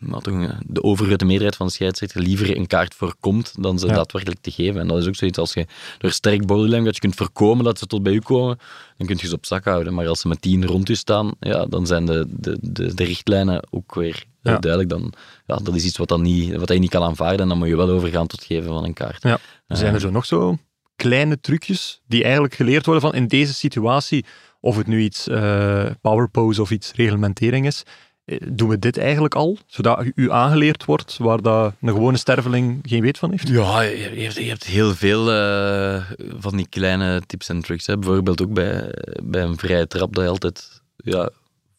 nou, 0.00 0.22
toch, 0.22 0.42
eh, 0.42 0.48
de 0.66 0.82
overgrote 0.82 1.24
meerderheid 1.24 1.56
van 1.56 1.66
de 1.66 1.72
scheidsrechter 1.72 2.20
liever 2.22 2.56
een 2.56 2.66
kaart 2.66 2.94
voorkomt 2.94 3.54
dan 3.62 3.78
ze 3.78 3.86
Ja. 3.86 3.94
daadwerkelijk 3.94 4.40
te 4.40 4.50
geven. 4.50 4.80
En 4.80 4.88
dat 4.88 4.98
is 4.98 5.06
ook 5.06 5.14
zoiets 5.16 5.38
als 5.38 5.52
je 5.54 5.66
door 5.98 6.10
sterk 6.10 6.46
body 6.46 6.68
language 6.70 6.98
kunt 6.98 7.14
voorkomen 7.14 7.64
dat 7.64 7.78
ze 7.78 7.86
tot 7.86 8.02
bij 8.02 8.12
u 8.12 8.18
komen, 8.20 8.58
dan 8.96 9.06
kun 9.06 9.16
je 9.20 9.26
ze 9.26 9.34
op 9.34 9.46
zak 9.46 9.64
houden. 9.64 9.94
Maar 9.94 10.08
als 10.08 10.20
ze 10.20 10.28
met 10.28 10.40
tien 10.42 10.66
rond 10.66 10.88
u 10.88 10.94
staan, 10.94 11.32
ja, 11.40 11.66
dan 11.66 11.86
zijn 11.86 12.06
de, 12.06 12.26
de, 12.28 12.58
de, 12.60 12.94
de 12.94 13.04
richtlijnen 13.04 13.62
ook 13.70 13.94
weer 13.94 14.24
Ja. 14.42 14.58
duidelijk. 14.58 14.90
Dan, 14.90 15.12
ja, 15.46 15.56
dat 15.56 15.74
is 15.74 15.84
iets 15.84 15.96
wat, 15.96 16.08
dan 16.08 16.22
niet, 16.22 16.56
wat 16.56 16.68
je 16.68 16.78
niet 16.78 16.90
kan 16.90 17.02
aanvaarden 17.02 17.40
en 17.40 17.48
dan 17.48 17.58
moet 17.58 17.68
je 17.68 17.76
wel 17.76 17.88
overgaan 17.90 18.26
tot 18.26 18.44
geven 18.44 18.68
van 18.68 18.84
een 18.84 18.92
kaart. 18.94 19.22
Ja. 19.22 19.38
Zijn 19.68 19.88
er 19.88 19.94
Eh, 19.94 20.00
zo 20.00 20.10
nog 20.10 20.24
zo 20.26 20.56
kleine 20.96 21.40
trucjes 21.40 22.00
die 22.06 22.22
eigenlijk 22.22 22.54
geleerd 22.54 22.84
worden 22.86 23.02
van 23.10 23.14
in 23.14 23.26
deze 23.28 23.54
situatie, 23.54 24.24
of 24.60 24.76
het 24.76 24.86
nu 24.86 25.00
iets 25.02 25.28
eh 25.28 25.86
power 26.00 26.28
pose 26.30 26.60
of 26.62 26.70
iets 26.70 26.92
reglementering 26.92 27.66
is, 27.66 27.82
eh, 27.86 27.92
doen 28.38 28.68
we 28.68 28.78
dit 28.78 28.98
eigenlijk 28.98 29.34
al, 29.34 29.58
zodat 29.66 30.04
u 30.14 30.30
aangeleerd 30.30 30.84
wordt 30.84 31.16
waar 31.16 31.42
dat 31.42 31.74
een 31.80 31.92
gewone 31.92 32.16
sterveling 32.16 32.78
geen 32.82 33.00
weet 33.00 33.18
van 33.18 33.30
heeft? 33.30 33.48
Ja, 33.48 33.80
je, 33.80 33.98
hebt, 33.98 34.34
je 34.34 34.48
hebt 34.48 34.64
heel 34.64 34.94
veel 34.94 35.32
eh, 35.32 36.10
van 36.38 36.56
die 36.56 36.66
kleine 36.68 37.22
tips 37.26 37.48
en 37.48 37.62
tricks. 37.62 37.86
Hè. 37.86 37.98
Bijvoorbeeld 37.98 38.42
ook 38.42 38.52
bij, 38.52 38.94
bij 39.22 39.42
een 39.42 39.58
vrije 39.58 39.86
trap, 39.86 40.14
dat 40.14 40.24
je 40.24 40.30
altijd, 40.30 40.82
ja, 40.96 41.30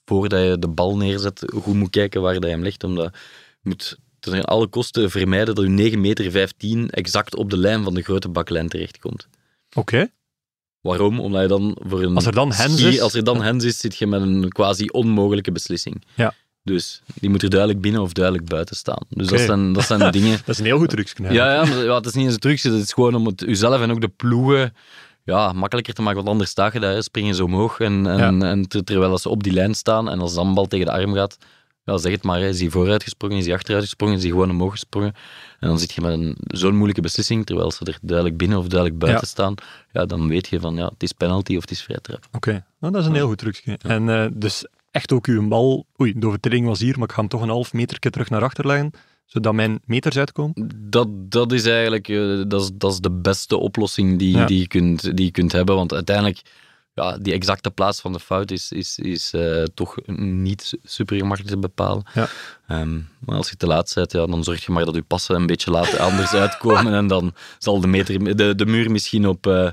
voordat 0.05 0.41
je 0.41 0.59
de 0.59 0.67
bal 0.67 0.97
neerzet, 0.97 1.43
goed 1.61 1.75
moet 1.75 1.89
kijken 1.89 2.21
waar 2.21 2.33
dat 2.33 2.49
hem 2.49 2.63
legt. 2.63 2.83
Omdat 2.83 3.13
je 3.61 3.69
moet 3.69 3.97
ten 4.19 4.45
alle 4.45 4.67
kosten 4.67 5.09
vermijden 5.09 5.55
dat 5.55 5.63
je 5.63 5.69
9 5.69 6.01
meter 6.01 6.31
15 6.31 6.89
exact 6.89 7.35
op 7.35 7.49
de 7.49 7.57
lijn 7.57 7.83
van 7.83 7.93
de 7.93 8.01
grote 8.01 8.29
baklijn 8.29 8.69
terechtkomt. 8.69 9.27
Oké. 9.73 10.09
Waarom? 10.81 11.19
Omdat 11.19 11.41
je 11.41 11.47
dan 11.47 11.77
voor 11.87 12.01
een... 12.01 12.15
Als 12.15 12.25
er 12.25 12.31
dan 12.33 12.53
hens 12.53 12.81
is- 12.81 12.99
Als 13.01 13.13
er 13.13 13.23
dan 13.23 13.41
hens 13.41 13.63
is, 13.63 13.77
zit 13.77 13.97
je 13.97 14.07
met 14.07 14.21
een 14.21 14.49
quasi 14.49 14.85
onmogelijke 14.87 15.51
beslissing. 15.51 16.03
Ja. 16.15 16.33
Dus 16.63 17.01
die 17.13 17.29
moet 17.29 17.43
er 17.43 17.49
duidelijk 17.49 17.81
binnen 17.81 18.01
of 18.01 18.13
duidelijk 18.13 18.47
buiten 18.47 18.75
staan. 18.75 19.03
Dus 19.09 19.27
dat, 19.27 19.39
zijn, 19.39 19.73
dat 19.73 19.85
zijn 19.85 19.99
de 20.09 20.09
dingen... 20.11 20.31
Dat 20.31 20.47
is 20.47 20.59
een 20.59 20.65
heel 20.65 20.77
goed 20.77 20.89
trucje. 20.89 21.23
Ja, 21.33 21.53
ja, 21.53 21.65
maar 21.65 21.83
ja, 21.83 21.95
het 21.95 22.05
is 22.05 22.13
niet 22.13 22.25
eens 22.25 22.33
een 22.33 22.39
trucje. 22.39 22.71
Het 22.71 22.83
is 22.83 22.93
gewoon 22.93 23.15
om 23.15 23.25
het 23.25 23.41
uzelf 23.41 23.81
en 23.81 23.91
ook 23.91 24.01
de 24.01 24.07
ploegen 24.07 24.73
ja, 25.23 25.51
makkelijker 25.53 25.93
te 25.93 26.01
maken. 26.01 26.17
Want 26.17 26.29
anders 26.29 26.49
sta 26.49 26.69
je 26.73 26.79
daar, 26.79 27.03
springen 27.03 27.35
ze 27.35 27.43
omhoog. 27.43 27.79
En, 27.79 28.07
en, 28.07 28.43
en 28.43 28.67
terwijl 28.67 29.17
ze 29.17 29.29
op 29.29 29.43
die 29.43 29.53
lijn 29.53 29.73
staan 29.75 30.09
en 30.09 30.19
als 30.19 30.33
de 30.33 30.51
bal 30.53 30.65
tegen 30.67 30.85
de 30.85 30.91
arm 30.91 31.13
gaat, 31.13 31.37
ja, 31.85 31.97
zeg 31.97 32.11
het 32.11 32.23
maar, 32.23 32.41
is 32.41 32.59
hij 32.59 32.69
vooruit 32.69 33.03
gesprongen, 33.03 33.37
is 33.37 33.45
hij 33.45 33.53
achteruit 33.53 33.83
gesprongen, 33.83 34.15
is 34.15 34.21
hij 34.21 34.31
gewoon 34.31 34.49
omhoog 34.49 34.71
gesprongen. 34.71 35.13
En 35.61 35.67
dan 35.67 35.79
zit 35.79 35.91
je 35.91 36.01
met 36.01 36.35
zo'n 36.47 36.75
moeilijke 36.75 37.01
beslissing, 37.01 37.45
terwijl 37.45 37.71
ze 37.71 37.85
er 37.85 37.97
duidelijk 38.01 38.37
binnen 38.37 38.57
of 38.57 38.67
duidelijk 38.67 38.99
buiten 38.99 39.27
staan. 39.27 39.53
Ja, 39.91 40.05
dan 40.05 40.27
weet 40.27 40.47
je 40.47 40.59
van, 40.59 40.75
ja, 40.75 40.85
het 40.85 41.03
is 41.03 41.11
penalty 41.11 41.55
of 41.55 41.61
het 41.61 41.71
is 41.71 41.81
vrij 41.81 41.99
trap. 42.01 42.27
Oké, 42.31 42.65
nou, 42.79 42.93
dat 42.93 43.01
is 43.01 43.07
een 43.07 43.15
heel 43.15 43.27
goed 43.27 43.37
trucje. 43.37 43.77
En 43.81 44.07
uh, 44.07 44.25
dus 44.33 44.65
echt 44.91 45.11
ook 45.11 45.27
uw 45.27 45.47
bal, 45.47 45.85
oei, 46.01 46.13
de 46.15 46.27
overtreding 46.27 46.65
was 46.65 46.79
hier, 46.79 46.95
maar 46.95 47.07
ik 47.07 47.13
ga 47.13 47.19
hem 47.19 47.29
toch 47.29 47.41
een 47.41 47.49
half 47.49 47.73
meter 47.73 47.99
terug 47.99 48.29
naar 48.29 48.43
achter 48.43 48.67
leggen 48.67 48.91
zodat 49.31 49.53
mijn 49.53 49.81
meters 49.85 50.17
uitkomen? 50.17 50.69
Dat, 50.75 51.07
dat 51.11 51.51
is 51.51 51.65
eigenlijk 51.65 52.07
uh, 52.07 52.43
dat 52.47 52.61
is, 52.61 52.69
dat 52.73 52.91
is 52.91 52.99
de 52.99 53.11
beste 53.11 53.57
oplossing 53.57 54.19
die, 54.19 54.45
die, 54.45 54.59
je 54.59 54.67
kunt, 54.67 55.17
die 55.17 55.25
je 55.25 55.31
kunt 55.31 55.51
hebben. 55.51 55.75
Want 55.75 55.93
uiteindelijk, 55.93 56.41
ja, 56.93 57.17
die 57.17 57.33
exacte 57.33 57.71
plaats 57.71 58.01
van 58.01 58.13
de 58.13 58.19
fout 58.19 58.51
is, 58.51 58.71
is, 58.71 58.99
is 58.99 59.33
uh, 59.33 59.63
toch 59.63 59.95
niet 60.15 60.77
super 60.83 61.17
gemakkelijk 61.17 61.53
te 61.53 61.59
bepalen. 61.59 62.03
Ja. 62.13 62.29
Um, 62.79 63.09
maar 63.19 63.35
als 63.35 63.49
je 63.49 63.55
te 63.55 63.67
laat 63.67 63.91
bent, 63.95 64.11
ja, 64.11 64.25
dan 64.25 64.43
zorg 64.43 64.65
je 64.65 64.71
maar 64.71 64.85
dat 64.85 64.95
je 64.95 65.01
passen 65.01 65.35
een 65.35 65.45
beetje 65.45 65.71
later 65.71 65.99
anders 65.99 66.33
uitkomen. 66.33 66.93
en 66.93 67.07
dan 67.07 67.33
zal 67.57 67.81
de, 67.81 67.87
meter, 67.87 68.37
de, 68.37 68.55
de 68.55 68.65
muur 68.65 68.91
misschien 68.91 69.27
op 69.27 69.47
uh, 69.47 69.65
eh, 69.65 69.71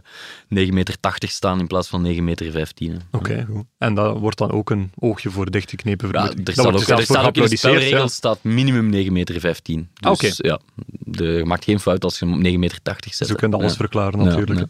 9,80 0.69 0.73
meter 0.73 0.97
staan 1.19 1.61
in 1.61 1.66
plaats 1.66 1.89
van 1.89 2.07
9,15 2.07 2.23
meter. 2.23 2.47
Oké, 2.47 3.01
okay, 3.11 3.47
goed. 3.51 3.65
En 3.79 3.95
dat 3.95 4.19
wordt 4.19 4.39
dan 4.39 4.51
ook 4.51 4.70
een 4.70 4.91
oogje 4.99 5.31
voor 5.31 5.51
dichtgeknepen 5.51 6.09
Ja, 6.12 6.33
er 6.45 6.53
staat 6.53 6.66
ook, 6.66 6.81
er 6.81 7.03
staat 7.03 7.27
ook 7.27 7.37
in 7.37 7.49
de 7.49 7.57
spelregel 7.57 7.99
ja. 7.99 8.07
staat 8.07 8.43
minimum 8.43 8.93
9,15 9.07 9.12
meter. 9.12 9.41
Dus 9.41 9.83
ah, 10.01 10.12
okay. 10.12 10.33
ja, 10.37 10.61
de, 10.87 11.25
je 11.25 11.45
maakt 11.45 11.65
geen 11.65 11.81
fout 11.81 12.05
als 12.05 12.19
je 12.19 12.25
hem 12.25 12.35
op 12.35 12.53
9,80 12.53 12.59
meter 12.59 12.81
zet. 13.11 13.29
Zo 13.29 13.35
kun 13.35 13.51
je 13.51 13.57
alles 13.57 13.77
verklaren 13.77 14.19
natuurlijk. 14.25 14.66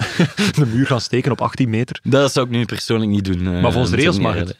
de 0.58 0.66
muur 0.66 0.86
gaan 0.86 1.00
steken 1.00 1.32
op 1.32 1.40
18 1.40 1.70
meter. 1.70 2.00
Dat 2.02 2.32
zou 2.32 2.46
ik 2.46 2.52
nu 2.52 2.64
persoonlijk 2.64 3.10
niet 3.10 3.24
doen. 3.24 3.60
Maar 3.60 3.72
volgens 3.72 3.90
de 3.90 3.96
regels 3.96 4.18
mag 4.18 4.34
het. 4.34 4.56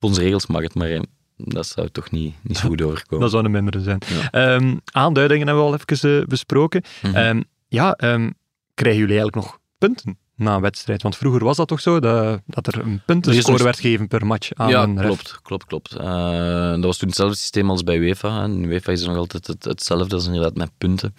Volgens 0.00 0.20
regels 0.20 0.46
mag 0.46 0.62
het, 0.62 0.74
maar 0.74 1.00
dat 1.44 1.66
zou 1.66 1.88
toch 1.88 2.10
niet, 2.10 2.34
niet 2.42 2.56
zo 2.56 2.68
goed 2.68 2.82
overkomen. 2.82 3.20
dat 3.20 3.30
zou 3.30 3.44
een 3.44 3.50
mindere 3.50 3.80
zijn. 3.80 4.00
Ehm, 4.30 4.76
aanduidingen 4.92 5.46
hebben 5.46 5.64
we 5.64 5.70
al 5.70 5.78
even 5.88 6.20
uh, 6.20 6.26
besproken. 6.26 6.82
Mm 7.02 7.14
-hmm. 7.14 7.44
ja, 7.68 7.98
um, 8.04 8.34
krijgen 8.74 9.00
jullie 9.00 9.18
eigenlijk 9.18 9.46
nog 9.46 9.58
punten 9.78 10.18
na 10.40 10.54
een 10.54 10.60
wedstrijd? 10.60 11.02
Want 11.02 11.16
vroeger 11.16 11.44
was 11.44 11.56
dat 11.56 11.68
toch 11.68 11.80
zo, 11.80 12.00
dat, 12.00 12.40
dat 12.46 12.66
er 12.66 12.78
een 12.78 13.02
puntenscore 13.06 13.64
werd 13.64 13.80
gegeven 13.80 14.08
per 14.08 14.26
match 14.26 14.50
aan 14.54 14.68
ja, 14.68 14.82
een 14.82 14.96
ref. 14.96 15.06
klopt, 15.06 15.40
klopt, 15.42 15.64
klopt. 15.64 15.94
Uh, 15.94 16.70
dat 16.70 16.84
was 16.84 16.96
toen 16.96 17.08
hetzelfde 17.08 17.36
systeem 17.36 17.70
als 17.70 17.84
bij 17.84 17.98
UEFA. 17.98 18.42
En 18.42 18.64
UEFA 18.64 18.92
is 18.92 19.06
nog 19.06 19.16
altijd 19.16 19.46
het, 19.46 19.64
hetzelfde, 19.64 20.08
dat 20.08 20.20
is 20.20 20.26
inderdaad 20.26 20.54
met 20.54 20.70
punten. 20.78 21.14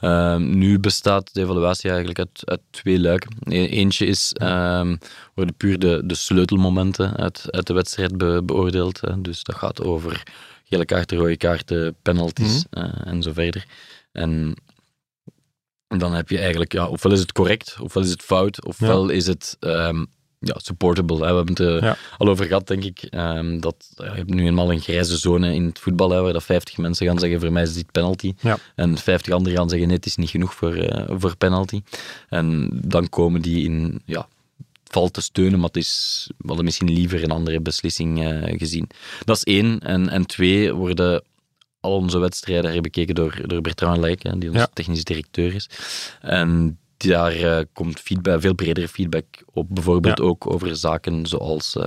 Uh, 0.00 0.36
nu 0.36 0.78
bestaat 0.78 1.34
de 1.34 1.40
evaluatie 1.40 1.88
eigenlijk 1.88 2.18
uit, 2.18 2.42
uit 2.44 2.60
twee 2.70 3.00
luiken. 3.00 3.30
E 3.44 3.66
eentje 3.66 4.06
is, 4.06 4.34
um, 4.42 4.98
worden 5.34 5.54
puur 5.54 5.78
de, 5.78 6.02
de 6.04 6.14
sleutelmomenten 6.14 7.16
uit, 7.16 7.46
uit 7.50 7.66
de 7.66 7.72
wedstrijd 7.72 8.18
be, 8.18 8.42
beoordeeld. 8.44 9.00
Dus 9.18 9.42
dat 9.42 9.56
gaat 9.56 9.82
over 9.82 10.22
gele 10.68 10.84
kaarten, 10.84 11.18
rode 11.18 11.36
kaarten, 11.36 11.96
penalties 12.02 12.64
mm 12.70 12.82
-hmm. 12.82 12.90
uh, 12.90 13.12
en 13.12 13.22
zo 13.22 13.32
verder. 13.32 13.64
En 14.12 14.56
dan 15.88 16.12
heb 16.12 16.28
je 16.28 16.38
eigenlijk, 16.38 16.72
ja, 16.72 16.86
ofwel 16.86 17.12
is 17.12 17.20
het 17.20 17.32
correct, 17.32 17.76
ofwel 17.80 18.02
is 18.02 18.10
het 18.10 18.22
fout, 18.22 18.64
ofwel 18.64 19.08
ja. 19.08 19.14
is 19.14 19.26
het 19.26 19.56
um, 19.60 20.06
ja, 20.38 20.54
supportable. 20.58 21.16
Hè. 21.16 21.30
We 21.30 21.36
hebben 21.36 21.54
het 21.54 21.74
uh, 21.74 21.80
ja. 21.80 21.96
al 22.18 22.28
over 22.28 22.46
gehad, 22.46 22.66
denk 22.66 22.84
ik. 22.84 23.08
Um, 23.10 23.60
dat, 23.60 23.90
uh, 24.00 24.06
je 24.06 24.12
hebt 24.12 24.34
nu 24.34 24.46
eenmaal 24.46 24.72
een 24.72 24.80
grijze 24.80 25.16
zone 25.16 25.54
in 25.54 25.64
het 25.64 25.78
voetbal, 25.78 26.10
hè, 26.10 26.20
waar 26.20 26.32
dat 26.32 26.44
50 26.44 26.76
mensen 26.76 27.06
gaan 27.06 27.18
zeggen, 27.18 27.40
voor 27.40 27.52
mij 27.52 27.62
is 27.62 27.74
dit 27.74 27.92
penalty. 27.92 28.34
Ja. 28.40 28.58
En 28.74 28.98
50 28.98 29.32
anderen 29.32 29.58
gaan 29.58 29.68
zeggen, 29.68 29.88
nee, 29.88 29.96
het 29.96 30.06
is 30.06 30.16
niet 30.16 30.30
genoeg 30.30 30.54
voor, 30.54 30.76
uh, 30.76 31.04
voor 31.08 31.36
penalty. 31.36 31.82
En 32.28 32.70
dan 32.72 33.08
komen 33.08 33.42
die 33.42 33.64
in, 33.64 34.02
ja, 34.04 34.28
valt 34.84 35.12
te 35.12 35.20
steunen, 35.20 35.58
maar 35.58 35.68
het 35.68 35.76
is, 35.76 36.24
we 36.38 36.46
hadden 36.46 36.64
misschien 36.64 36.92
liever 36.92 37.22
een 37.22 37.30
andere 37.30 37.60
beslissing 37.60 38.42
gezien. 38.58 38.88
Dat 39.24 39.36
is 39.36 39.42
één. 39.42 39.80
En, 39.80 40.08
en 40.08 40.26
twee, 40.26 40.72
worden 40.72 41.22
al 41.86 41.96
onze 41.96 42.18
wedstrijden 42.18 42.72
herbekeken 42.72 43.14
door, 43.14 43.40
door 43.46 43.60
Bertrand 43.60 43.98
Leijk, 43.98 44.22
die 44.22 44.48
onze 44.48 44.58
ja. 44.58 44.68
technisch 44.72 45.04
directeur 45.04 45.54
is. 45.54 45.68
En 46.20 46.78
daar 46.96 47.36
uh, 47.36 47.58
komt 47.72 48.00
feedback, 48.00 48.40
veel 48.40 48.54
bredere 48.54 48.88
feedback 48.88 49.24
op, 49.52 49.66
bijvoorbeeld 49.68 50.18
ja. 50.18 50.24
ook 50.24 50.50
over 50.50 50.76
zaken 50.76 51.26
zoals, 51.26 51.76
uh, 51.76 51.84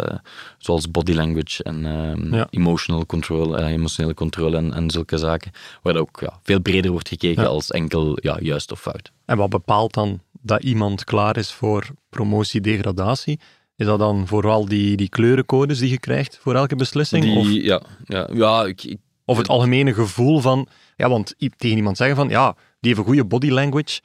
zoals 0.58 0.92
body 0.92 1.14
language 1.14 1.64
en 1.64 1.86
uh, 1.86 2.32
ja. 2.32 2.48
emotional 2.50 3.06
control, 3.06 3.58
eh, 3.58 3.72
emotionele 3.72 4.14
controle 4.14 4.58
en, 4.58 4.74
en 4.74 4.92
zulke 4.92 5.18
zaken, 5.18 5.52
waar 5.82 5.96
ook 5.96 6.20
ja, 6.22 6.40
veel 6.44 6.60
breder 6.62 6.92
wordt 6.92 7.08
gekeken 7.08 7.48
als 7.48 7.72
enkel 7.72 8.18
ja, 8.22 8.38
juist 8.42 8.72
of 8.72 8.82
fout. 8.82 9.12
En 9.26 9.38
wat 9.38 9.50
bepaalt 9.50 9.94
dan 9.94 10.22
dat 10.42 10.64
iemand 10.64 11.04
klaar 11.04 11.38
is 11.38 11.52
voor 11.52 11.88
promotie-degradatie? 12.10 13.40
Is 13.76 13.86
dat 13.86 14.00
dan 14.00 14.28
vooral 14.28 14.66
die, 14.66 14.98
die 14.98 15.10
kleurencodes 15.10 15.80
die 15.80 15.90
je 15.90 16.00
krijgt 16.00 16.38
voor 16.42 16.56
elke 16.56 16.76
beslissing? 16.76 17.24
Die, 17.24 17.38
of? 17.38 17.50
Ja, 17.50 17.82
ja, 18.06 18.30
ja 18.34 18.66
ik, 18.66 18.84
ik 18.84 18.98
of 19.30 19.38
het 19.38 19.48
algemene 19.48 19.94
gevoel 19.94 20.40
van, 20.40 20.68
ja, 20.96 21.10
want 21.10 21.36
tegen 21.58 21.78
iemand 21.78 21.98
zeggen 21.98 22.16
van, 22.16 22.30
ja, 22.30 22.54
die 22.54 22.90
heeft 22.90 22.98
een 22.98 23.06
goede 23.06 23.26
body 23.26 23.50
language. 23.50 24.02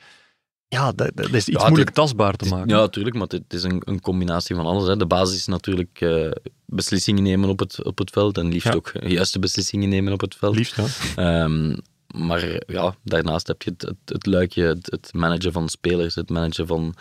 Ja, 0.69 0.93
dat, 0.93 1.11
dat 1.15 1.33
is 1.33 1.49
iets 1.49 1.61
ja, 1.61 1.67
moeilijk 1.67 1.87
dit, 1.87 1.95
tastbaar 1.95 2.35
te 2.35 2.49
maken. 2.49 2.69
Ja, 2.69 2.77
natuurlijk, 2.77 3.17
maar 3.17 3.27
het 3.27 3.53
is 3.53 3.63
een, 3.63 3.83
een, 3.85 4.01
combinatie 4.01 4.57
van 4.57 4.67
alles. 4.67 4.87
Hè. 4.87 4.97
De 4.97 5.07
basis 5.07 5.37
is 5.37 5.47
natuurlijk 5.47 6.01
uh, 6.01 6.31
beslissingen 6.67 7.23
nemen 7.23 7.49
op 7.49 7.59
het, 7.59 7.85
op 7.85 7.99
het 7.99 8.11
veld 8.11 8.39
en 8.39 8.49
liefst 8.49 8.69
ja. 8.69 8.75
ook 8.75 8.93
juiste 9.01 9.39
beslissingen 9.39 9.89
nemen 9.89 10.13
op 10.13 10.21
het 10.21 10.35
veld. 10.35 10.57
Liefst, 10.57 10.77
ja. 11.17 11.45
Um, 11.45 11.77
maar 12.15 12.61
ja, 12.67 12.95
daarnaast 13.03 13.47
heb 13.47 13.63
je 13.63 13.71
het, 13.71 13.83
het, 13.83 13.97
het 14.05 14.27
luikje, 14.27 14.63
het, 14.63 14.91
het, 14.91 15.13
managen 15.13 15.53
van 15.53 15.69
spelers, 15.69 16.15
het 16.15 16.31
managen 16.31 16.67
van, 16.67 16.95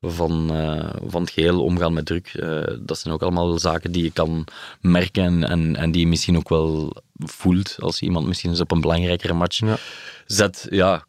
van, 0.00 0.56
uh, 0.56 0.90
van 1.06 1.22
het 1.22 1.30
geheel, 1.30 1.64
omgaan 1.64 1.92
met 1.92 2.06
druk. 2.06 2.34
Uh, 2.34 2.62
dat 2.80 2.98
zijn 2.98 3.14
ook 3.14 3.22
allemaal 3.22 3.58
zaken 3.58 3.92
die 3.92 4.02
je 4.02 4.10
kan 4.10 4.44
merken 4.80 5.24
en, 5.24 5.44
en, 5.44 5.76
en 5.76 5.90
die 5.90 6.00
je 6.00 6.06
misschien 6.06 6.36
ook 6.36 6.48
wel 6.48 6.96
voelt 7.18 7.76
als 7.80 8.02
iemand 8.02 8.26
misschien 8.26 8.50
eens 8.50 8.60
op 8.60 8.70
een 8.70 8.80
belangrijkere 8.80 9.32
match 9.32 9.58
ja. 9.58 9.76
zet. 10.26 10.66
Ja, 10.70 11.04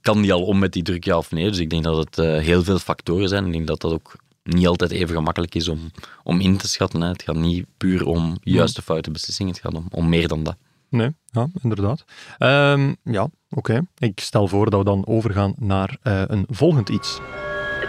kan 0.00 0.22
die 0.22 0.32
al 0.32 0.44
om 0.44 0.58
met 0.58 0.72
die 0.72 0.82
druk, 0.82 1.04
ja 1.04 1.16
of 1.16 1.30
nee? 1.30 1.48
Dus 1.48 1.58
ik 1.58 1.70
denk 1.70 1.84
dat 1.84 1.96
het 1.96 2.18
uh, 2.18 2.38
heel 2.38 2.62
veel 2.62 2.78
factoren 2.78 3.28
zijn. 3.28 3.46
Ik 3.46 3.52
denk 3.52 3.66
dat 3.66 3.80
dat 3.80 3.92
ook 3.92 4.16
niet 4.42 4.66
altijd 4.66 4.90
even 4.90 5.14
gemakkelijk 5.14 5.54
is 5.54 5.68
om, 5.68 5.90
om 6.22 6.40
in 6.40 6.56
te 6.56 6.68
schatten. 6.68 7.00
Hè. 7.00 7.08
Het 7.08 7.22
gaat 7.22 7.36
niet 7.36 7.66
puur 7.76 8.06
om 8.06 8.36
juiste 8.42 8.82
foute 8.82 9.10
beslissingen, 9.10 9.52
het 9.52 9.62
gaat 9.62 9.74
om, 9.74 9.86
om 9.90 10.08
meer 10.08 10.28
dan 10.28 10.44
dat. 10.44 10.56
Nee, 10.88 11.10
ja, 11.30 11.48
inderdaad. 11.62 12.04
Um, 12.38 12.96
ja, 13.02 13.22
oké. 13.22 13.32
Okay. 13.50 13.80
Ik 13.98 14.20
stel 14.20 14.48
voor 14.48 14.70
dat 14.70 14.78
we 14.78 14.84
dan 14.84 15.06
overgaan 15.06 15.54
naar 15.58 15.96
een 16.02 16.46
volgend 16.48 16.88
iets. 16.88 17.20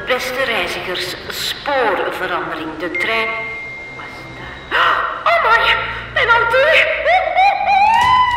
Beste 0.06 0.44
reizigers, 0.44 1.16
spoorverandering. 1.30 2.78
De 2.78 2.92
trein... 2.92 3.28
Oh 5.26 5.44
my, 5.44 5.76
mijn 6.14 6.28
auto! 6.28 6.58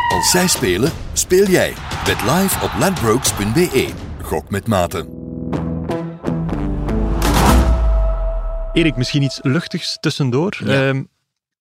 Als 0.15 0.31
zij 0.31 0.47
spelen, 0.47 0.91
speel 1.13 1.45
jij. 1.45 1.73
Bet 2.05 2.21
live 2.21 2.65
op 2.65 2.71
ladbrokes.be. 2.79 3.89
Gok 4.21 4.49
met 4.49 4.67
maten. 4.67 5.07
Erik, 8.73 8.95
misschien 8.95 9.21
iets 9.21 9.39
luchtigs 9.41 9.97
tussendoor. 9.99 10.57
Ja. 10.65 10.87
Um, 10.87 11.09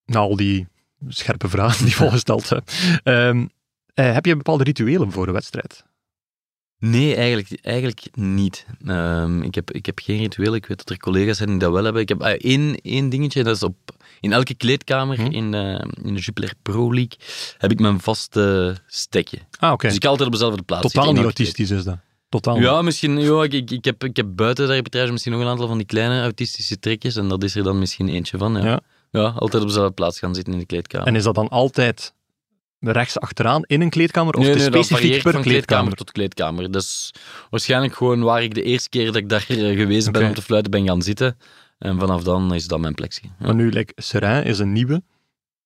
na 0.04 0.18
al 0.18 0.36
die 0.36 0.68
scherpe 1.08 1.48
vragen 1.48 1.84
die 1.84 1.96
volgesteld 2.02 2.48
hebben. 2.48 2.74
Um, 3.04 3.50
uh, 3.94 4.12
heb 4.12 4.26
je 4.26 4.36
bepaalde 4.36 4.64
rituelen 4.64 5.12
voor 5.12 5.26
een 5.26 5.32
wedstrijd? 5.32 5.84
Nee, 6.80 7.14
eigenlijk, 7.14 7.48
eigenlijk 7.62 8.06
niet. 8.14 8.66
Um, 8.86 9.42
ik, 9.42 9.54
heb, 9.54 9.70
ik 9.72 9.86
heb 9.86 9.98
geen 9.98 10.18
ritueel. 10.18 10.54
Ik 10.54 10.66
weet 10.66 10.78
dat 10.78 10.90
er 10.90 10.96
collega's 10.98 11.36
zijn 11.36 11.48
die 11.48 11.58
dat 11.58 11.72
wel 11.72 11.84
hebben. 11.84 12.02
Ik 12.02 12.08
heb 12.08 12.22
uh, 12.22 12.28
één, 12.28 12.74
één 12.82 13.08
dingetje, 13.08 13.44
dat 13.44 13.56
is 13.56 13.62
op, 13.62 13.76
in 14.20 14.32
elke 14.32 14.54
kleedkamer 14.54 15.16
Hm. 15.16 15.30
in, 15.32 15.52
uh, 15.52 15.80
in 16.02 16.14
de 16.14 16.20
Jupiler 16.20 16.52
Pro 16.62 16.94
League 16.94 17.18
heb 17.58 17.70
ik 17.70 17.80
mijn 17.80 18.00
vaste 18.00 18.76
stekje. 18.86 19.38
Ah, 19.58 19.72
oké. 19.72 19.86
Dus 19.86 19.96
ik 19.96 20.04
altijd 20.04 20.26
op 20.26 20.32
dezelfde 20.34 20.62
plaats 20.62 20.92
Totaal 20.92 21.12
niet 21.12 21.22
autistisch 21.22 21.70
is 21.70 21.84
dat. 21.84 21.98
Totaal. 22.28 22.58
Ja, 22.58 22.82
misschien. 22.82 23.18
Ja, 23.20 23.42
ik, 23.42 23.52
ik, 23.52 23.70
ik, 23.70 23.84
heb, 23.84 24.04
ik 24.04 24.16
heb 24.16 24.26
buiten 24.30 24.66
de 24.66 24.74
arbitrage 24.74 25.12
misschien 25.12 25.32
nog 25.32 25.40
een 25.40 25.46
aantal 25.48 25.66
van 25.68 25.76
die 25.78 25.86
kleine 25.86 26.22
autistische 26.22 26.78
trekjes. 26.78 27.16
En 27.16 27.28
dat 27.28 27.42
is 27.44 27.54
er 27.54 27.62
dan 27.62 27.78
misschien 27.78 28.08
eentje 28.08 28.38
van. 28.38 28.52
Ja, 28.54 28.64
Ja. 28.64 28.80
ja. 29.10 29.28
altijd 29.28 29.62
op 29.62 29.68
dezelfde 29.68 29.94
plaats 29.94 30.18
gaan 30.18 30.34
zitten 30.34 30.52
in 30.52 30.58
de 30.58 30.66
kleedkamer. 30.66 31.06
En 31.06 31.14
is 31.16 31.22
dat 31.22 31.34
dan 31.34 31.48
altijd 31.48 32.14
rechts 32.80 33.18
achteraan 33.20 33.62
in 33.66 33.80
een 33.80 33.90
kleedkamer? 33.90 34.34
Of 34.34 34.44
nee, 34.44 34.54
nee, 34.54 34.64
specifiek 34.64 35.22
per 35.22 35.32
van 35.32 35.42
kleedkamer? 35.42 35.94
tot 35.94 36.12
kleedkamer. 36.12 36.70
Dus 36.70 37.10
waarschijnlijk 37.50 37.94
gewoon 37.94 38.22
waar 38.22 38.42
ik 38.42 38.54
de 38.54 38.62
eerste 38.62 38.88
keer 38.88 39.06
dat 39.06 39.16
ik 39.16 39.28
daar 39.28 39.44
eh, 39.48 39.56
geweest 39.56 40.10
ben 40.10 40.26
om 40.26 40.34
te 40.34 40.42
fluiten 40.42 40.70
ben 40.70 40.86
gaan 40.86 41.02
zitten. 41.02 41.36
En 41.78 41.98
vanaf 41.98 42.22
dan 42.22 42.54
is 42.54 42.66
dat 42.66 42.80
mijn 42.80 42.94
plekje. 42.94 43.20
Ja. 43.38 43.46
Maar 43.46 43.54
nu, 43.54 43.70
like, 43.70 43.92
Serain 43.96 44.44
is 44.44 44.58
een 44.58 44.72
nieuwe. 44.72 45.02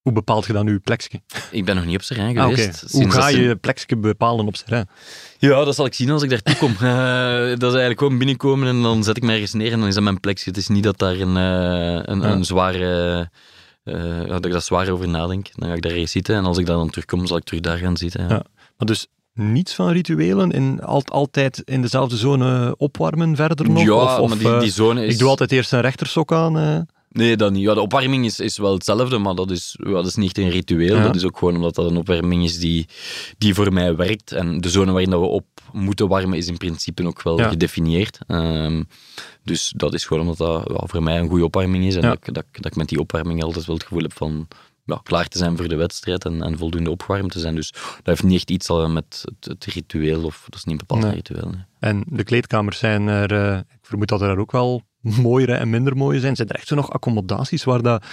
Hoe 0.02 0.12
bepaalt 0.12 0.47
je 0.47 0.52
dan 0.52 0.66
je 0.66 0.78
plekje? 0.78 1.20
Ik 1.51 1.64
ben 1.64 1.76
nog 1.76 1.84
niet 1.84 1.94
op 1.94 2.02
Serijn 2.02 2.39
Ah, 2.39 2.48
geweest. 2.48 2.93
Hoe 2.93 3.10
ga 3.10 3.28
je 3.28 3.40
je 3.40 3.56
plekje 3.56 3.97
bepalen 3.97 4.47
op 4.47 4.56
Serain? 4.56 4.89
Ja, 5.39 5.64
dat 5.64 5.74
zal 5.74 5.86
ik 5.86 5.94
zien 5.94 6.10
als 6.10 6.22
ik 6.22 6.30
daartoe 6.30 6.56
kom. 6.56 6.74
Eh, 6.80 7.39
dat 7.48 7.62
is 7.62 7.62
eigenlijk 7.62 7.98
gewoon 7.98 8.18
binnenkomen 8.18 8.68
en 8.68 8.82
dan 8.82 9.05
zet 9.05 9.16
ik 9.16 9.22
me 9.22 9.32
ergens 9.32 9.52
neer 9.52 9.72
en 9.72 9.78
dan 9.78 9.89
is 9.89 9.94
dat 9.94 10.02
mijn 10.02 10.20
plekje. 10.20 10.51
Het 10.51 10.56
is 10.59 10.68
niet 10.68 10.82
dat 10.82 10.98
daar 10.98 11.14
een, 11.14 11.36
eh, 11.36 12.14
een, 12.14 12.20
Ja. 12.20 12.30
een 12.30 12.44
zware... 12.44 13.30
ja, 13.84 14.24
dat 14.24 14.44
ik 14.46 14.52
daar 14.52 14.62
zwaar 14.62 14.88
over 14.90 15.09
nadenk. 15.09 15.48
Dan 15.54 15.68
ga 15.68 15.74
ik 15.74 15.82
daar 15.82 15.92
eens 15.92 16.10
zitten 16.10 16.34
en 16.36 16.44
als 16.44 16.59
ik 16.59 16.66
dan 16.66 16.90
terugkom, 16.90 17.26
zal 17.26 17.36
ik 17.36 17.44
terug 17.44 17.60
daar 17.60 17.78
gaan 17.78 17.96
zitten. 17.96 18.20
Ja. 18.22 18.28
Ja. 18.28 18.44
Maar 18.76 18.86
dus 18.86 19.06
niets 19.34 19.74
van 19.74 19.88
rituelen? 19.90 20.50
In, 20.50 20.80
al, 20.82 21.02
altijd 21.04 21.62
in 21.64 21.82
dezelfde 21.82 22.16
zone 22.16 22.74
opwarmen 22.76 23.36
verder 23.36 23.70
nog? 23.70 23.82
Ja, 23.84 23.92
of, 23.92 24.18
of, 24.18 24.28
maar 24.28 24.38
die, 24.38 24.48
eh, 24.48 24.60
die 24.60 24.70
zone 24.72 25.04
is... 25.06 25.12
Ik 25.12 25.18
doe 25.18 25.28
altijd 25.28 25.52
eerst 25.52 25.72
een 25.72 25.80
rechtersok 25.80 26.32
aan. 26.32 26.59
eh. 26.59 26.78
Nee, 27.10 27.36
dat 27.36 27.52
niet. 27.52 27.62
Ja, 27.62 27.74
de 27.74 27.80
opwarming 27.80 28.24
is, 28.24 28.40
is 28.40 28.59
wel 28.59 28.72
hetzelfde, 28.72 29.18
maar 29.18 29.34
dat 29.34 29.50
is, 29.50 29.78
ja, 29.84 29.90
dat 29.92 30.06
is 30.06 30.14
niet 30.14 30.38
een 30.38 30.48
ritueel. 30.50 30.96
Ja. 30.96 31.02
Dat 31.02 31.14
is 31.16 31.24
ook 31.24 31.38
gewoon 31.38 31.54
omdat 31.54 31.74
dat 31.74 31.90
een 31.90 31.96
opwarming 31.96 32.44
is 32.44 32.59
die, 32.59 32.86
die 33.38 33.54
voor 33.54 33.72
mij 33.72 33.96
werkt. 33.96 34.32
En 34.32 34.60
de 34.60 34.70
zone 34.70 34.90
waarin 34.90 35.10
dat 35.10 35.20
we 35.20 35.26
op 35.26 35.44
moeten 35.72 36.09
warmen 36.09 36.38
is 36.38 36.46
in 36.46 36.56
principe 36.56 37.06
ook 37.06 37.22
wel 37.22 37.38
Ja. 37.38 37.48
gedefinieerd. 37.48 38.18
Ehm, 38.26 38.82
dus 39.44 39.73
dat 39.77 39.94
is 39.94 40.05
gewoon 40.05 40.23
omdat 40.23 40.36
dat 40.39 40.69
ja, 40.81 40.86
voor 40.86 41.02
mij 41.02 41.19
een 41.19 41.28
goede 41.28 41.44
opwarming 41.44 41.85
is. 41.85 41.94
En 41.97 42.02
Ja. 42.02 42.09
dat, 42.09 42.16
ik- 42.28 42.35
dat, 42.35 42.44
ik- 42.52 42.62
dat 42.62 42.73
ik 42.73 42.77
met 42.77 42.89
die 42.89 42.98
opwarming 43.01 43.43
altijd 43.43 43.66
wel 43.66 43.74
het 43.77 43.85
gevoel 43.85 44.02
heb 44.02 44.12
van 44.16 44.48
ja, 44.85 45.01
klaar 45.02 45.28
te 45.28 45.39
zijn 45.39 45.56
voor 45.56 45.69
de 45.69 45.77
wedstrijd 45.77 46.24
en, 46.24 46.43
en 46.43 46.59
voldoende 46.59 46.90
opgewarmd 46.90 47.31
te 47.32 47.40
zijn. 47.40 47.55
Dus 47.55 47.70
dat 47.73 48.01
heeft 48.02 48.23
niet 48.23 48.35
echt 48.36 48.51
iets 48.51 48.69
al 48.69 48.89
met 48.89 49.24
het, 49.24 49.44
het 49.48 49.64
ritueel, 49.64 50.24
of 50.24 50.43
dat 50.44 50.55
is 50.55 50.64
niet 50.64 50.81
een 50.81 50.86
bepaald 50.86 51.02
Nee. 51.06 51.14
ritueel. 51.14 51.48
nee. 51.51 51.64
En 51.78 52.05
de 52.06 52.24
kleedkamers 52.24 52.78
zijn 52.78 53.06
er, 53.09 53.32
eh, 53.32 53.59
ik 53.59 53.78
vermoed 53.82 54.09
dat 54.09 54.20
er 54.20 54.27
daar 54.27 54.39
ook 54.39 54.52
wel 54.52 54.82
mooiere 55.23 55.55
en 55.55 55.70
minder 55.70 55.97
mooie 55.97 56.20
zijn. 56.20 56.36
Zijn 56.36 56.48
er 56.48 56.55
echt 56.56 56.66
zo 56.66 56.74
nog 56.74 56.90
accommodaties 56.90 57.64
waar 57.64 57.82
dat 57.82 58.05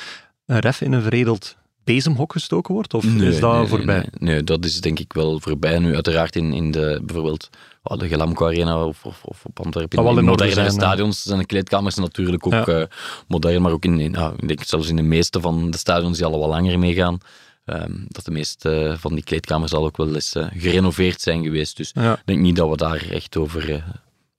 een 0.46 0.60
ref 0.60 0.82
in 0.82 0.92
een 0.92 1.02
veredeld 1.02 1.58
bezemhok 1.84 2.32
gestoken 2.32 2.74
wordt? 2.74 2.94
Of 2.94 3.04
Nee, 3.04 3.28
is 3.28 3.40
dat 3.40 3.54
nee, 3.58 3.68
voorbij? 3.68 3.96
Nee, 3.96 4.06
nee. 4.20 4.34
Nee, 4.34 4.44
dat 4.44 4.66
is 4.66 4.82
denk 4.82 5.00
ik 5.00 5.14
wel 5.14 5.40
voorbij. 5.40 5.80
Nu, 5.80 5.94
uiteraard 5.94 6.36
in, 6.36 6.54
in 6.54 6.72
de, 6.72 7.02
bijvoorbeeld 7.06 7.50
oh, 7.84 7.98
de 7.98 8.08
Gelamco 8.08 8.46
Arena 8.46 8.86
of, 8.86 9.06
of, 9.06 9.24
of 9.24 9.46
op 9.46 9.60
Antwerpen, 9.60 9.98
in, 9.98 10.04
wel 10.04 10.14
in 10.18 10.20
in 10.24 10.30
orde 10.30 10.44
moderne 10.44 10.54
zijn, 10.54 10.66
hè. 10.66 10.72
stadions 10.88 11.22
zijn 11.24 11.40
de 11.40 11.46
kleedkamers 11.46 11.96
natuurlijk 11.96 12.46
ook 12.46 12.54
Ja. 12.54 12.66
eh, 12.66 12.84
modern, 13.28 13.62
maar 13.62 13.72
ook 13.72 13.86
in, 13.86 14.00
ik 14.00 14.48
denk 14.48 14.64
zelfs 14.64 14.90
in 14.90 14.96
de 14.96 15.02
meeste 15.02 15.42
van 15.42 15.72
de 15.72 15.78
stadions 15.78 16.18
die 16.18 16.26
al 16.26 16.40
wel 16.40 16.50
langer 16.50 16.80
meegaan, 16.80 17.18
ehm, 17.66 17.92
dat 18.08 18.26
de 18.26 18.32
meeste 18.32 18.96
van 19.00 19.14
die 19.14 19.24
kleedkamers 19.24 19.74
al 19.74 19.86
ook 19.86 19.98
wel 19.98 20.14
eens 20.16 20.36
eh, 20.36 20.48
gerenoveerd 20.54 21.22
zijn 21.22 21.44
geweest. 21.44 21.78
Dus 21.78 21.92
Ja. 21.94 22.14
ik 22.14 22.22
denk 22.26 22.40
niet 22.40 22.56
dat 22.56 22.70
we 22.70 22.78
daar 22.78 23.06
echt 23.10 23.38
over 23.38 23.74
eh, 23.74 23.84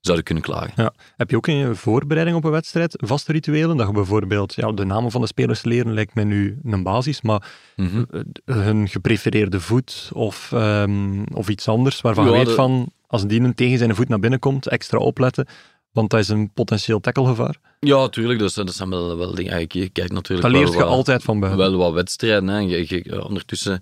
zouden 0.01 0.25
kunnen 0.27 0.45
klagen. 0.45 0.73
Ja. 0.77 0.93
Heb 1.17 1.31
je 1.31 1.37
ook 1.37 1.47
in 1.49 1.55
je 1.55 1.75
voorbereiding 1.75 2.37
op 2.37 2.45
een 2.45 2.51
wedstrijd 2.51 2.95
vaste 2.97 3.33
rituelen? 3.33 3.77
Dat 3.77 3.87
je 3.87 3.93
bijvoorbeeld, 3.93 4.55
ja, 4.55 4.73
de 4.73 4.85
namen 4.85 5.11
van 5.11 5.21
de 5.21 5.27
spelers 5.27 5.65
leren 5.65 5.95
lijkt 5.95 6.15
mij 6.15 6.25
nu 6.25 6.59
een 6.65 6.83
basis, 6.83 7.23
maar 7.23 7.43
Mhm. 7.77 8.05
hun 8.45 8.89
geprefereerde 8.89 9.61
voet 9.61 10.11
of, 10.13 10.53
ehm, 10.53 11.23
of 11.35 11.49
iets 11.49 11.69
anders 11.69 12.01
waarvan 12.01 12.25
Ja, 12.25 12.31
je 12.31 12.37
weet 12.37 12.47
de- 12.47 12.53
van, 12.55 12.93
als 13.11 13.27
die 13.27 13.41
een 13.41 13.55
tegen 13.55 13.79
zijn 13.79 13.95
voet 13.95 14.09
naar 14.09 14.19
binnen 14.21 14.39
komt, 14.39 14.67
extra 14.69 14.99
opletten, 14.99 15.47
want 15.93 16.11
dat 16.11 16.21
is 16.21 16.29
een 16.29 16.53
potentieel 16.53 17.01
tacklegevaar. 17.01 17.57
Ja, 17.81 18.09
tuurlijk. 18.09 18.51
Zijn- 18.51 18.67
dat 18.67 18.75
zijn 18.75 18.91
wel, 18.91 19.17
wel 19.17 19.35
dingen. 19.35 19.59
Je 19.61 19.67
kijkt 19.67 20.13
natuurlijk 20.13 20.43
Dat 20.43 20.51
wel 20.51 20.61
leert 20.61 20.73
je 20.73 20.85
altijd 20.85 21.23
van 21.23 21.41
buiten. 21.41 21.61
wel 21.61 21.77
wat 21.79 21.93
wedstrijden. 21.93 22.49
Hè. 22.49 22.59
Je, 22.59 22.85
je- 22.89 23.25
ondertussen 23.25 23.81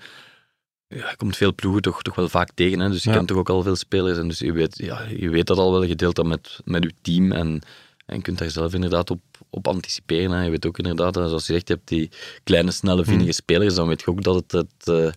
ja, 0.88 1.10
je 1.10 1.16
komt 1.16 1.36
veel 1.36 1.54
ploegen 1.54 1.82
toch, 1.82 2.02
toch 2.02 2.14
wel 2.14 2.28
vaak 2.28 2.50
tegen. 2.54 2.78
Hè. 2.80 2.88
Dus 2.90 3.02
je 3.02 3.10
Ja. 3.10 3.16
kent 3.16 3.28
toch 3.28 3.36
ook 3.36 3.48
al 3.50 3.62
veel 3.62 3.76
spelers. 3.76 4.18
En 4.18 4.28
dus 4.28 4.38
je 4.38 4.52
weet, 4.52 4.78
ja, 4.78 5.02
je 5.16 5.28
weet 5.28 5.46
dat 5.46 5.58
al 5.58 5.70
wel. 5.72 5.82
Je 5.82 5.94
deelt 5.94 6.16
dat 6.16 6.26
met, 6.26 6.60
met 6.64 6.82
je 6.84 6.92
team. 7.02 7.32
En, 7.32 7.60
en 8.06 8.16
je 8.16 8.22
kunt 8.22 8.38
daar 8.38 8.50
zelf 8.50 8.74
inderdaad 8.74 9.10
op, 9.10 9.20
op 9.50 9.68
anticiperen. 9.68 10.30
Hè. 10.30 10.42
Je 10.44 10.50
weet 10.50 10.66
ook 10.66 10.78
inderdaad, 10.78 11.14
zoals 11.14 11.46
je 11.46 11.52
zegt, 11.52 11.68
je 11.68 11.74
hebt 11.74 11.88
die 11.88 12.10
kleine, 12.44 12.70
snelle, 12.70 13.02
Hmm. 13.02 13.04
vinnige 13.10 13.32
spelers. 13.32 13.74
Dan 13.74 13.88
weet 13.88 14.00
je 14.00 14.06
ook 14.06 14.22
dat 14.22 14.34
het, 14.34 14.52
het, 14.52 14.88
eh, 14.88 15.10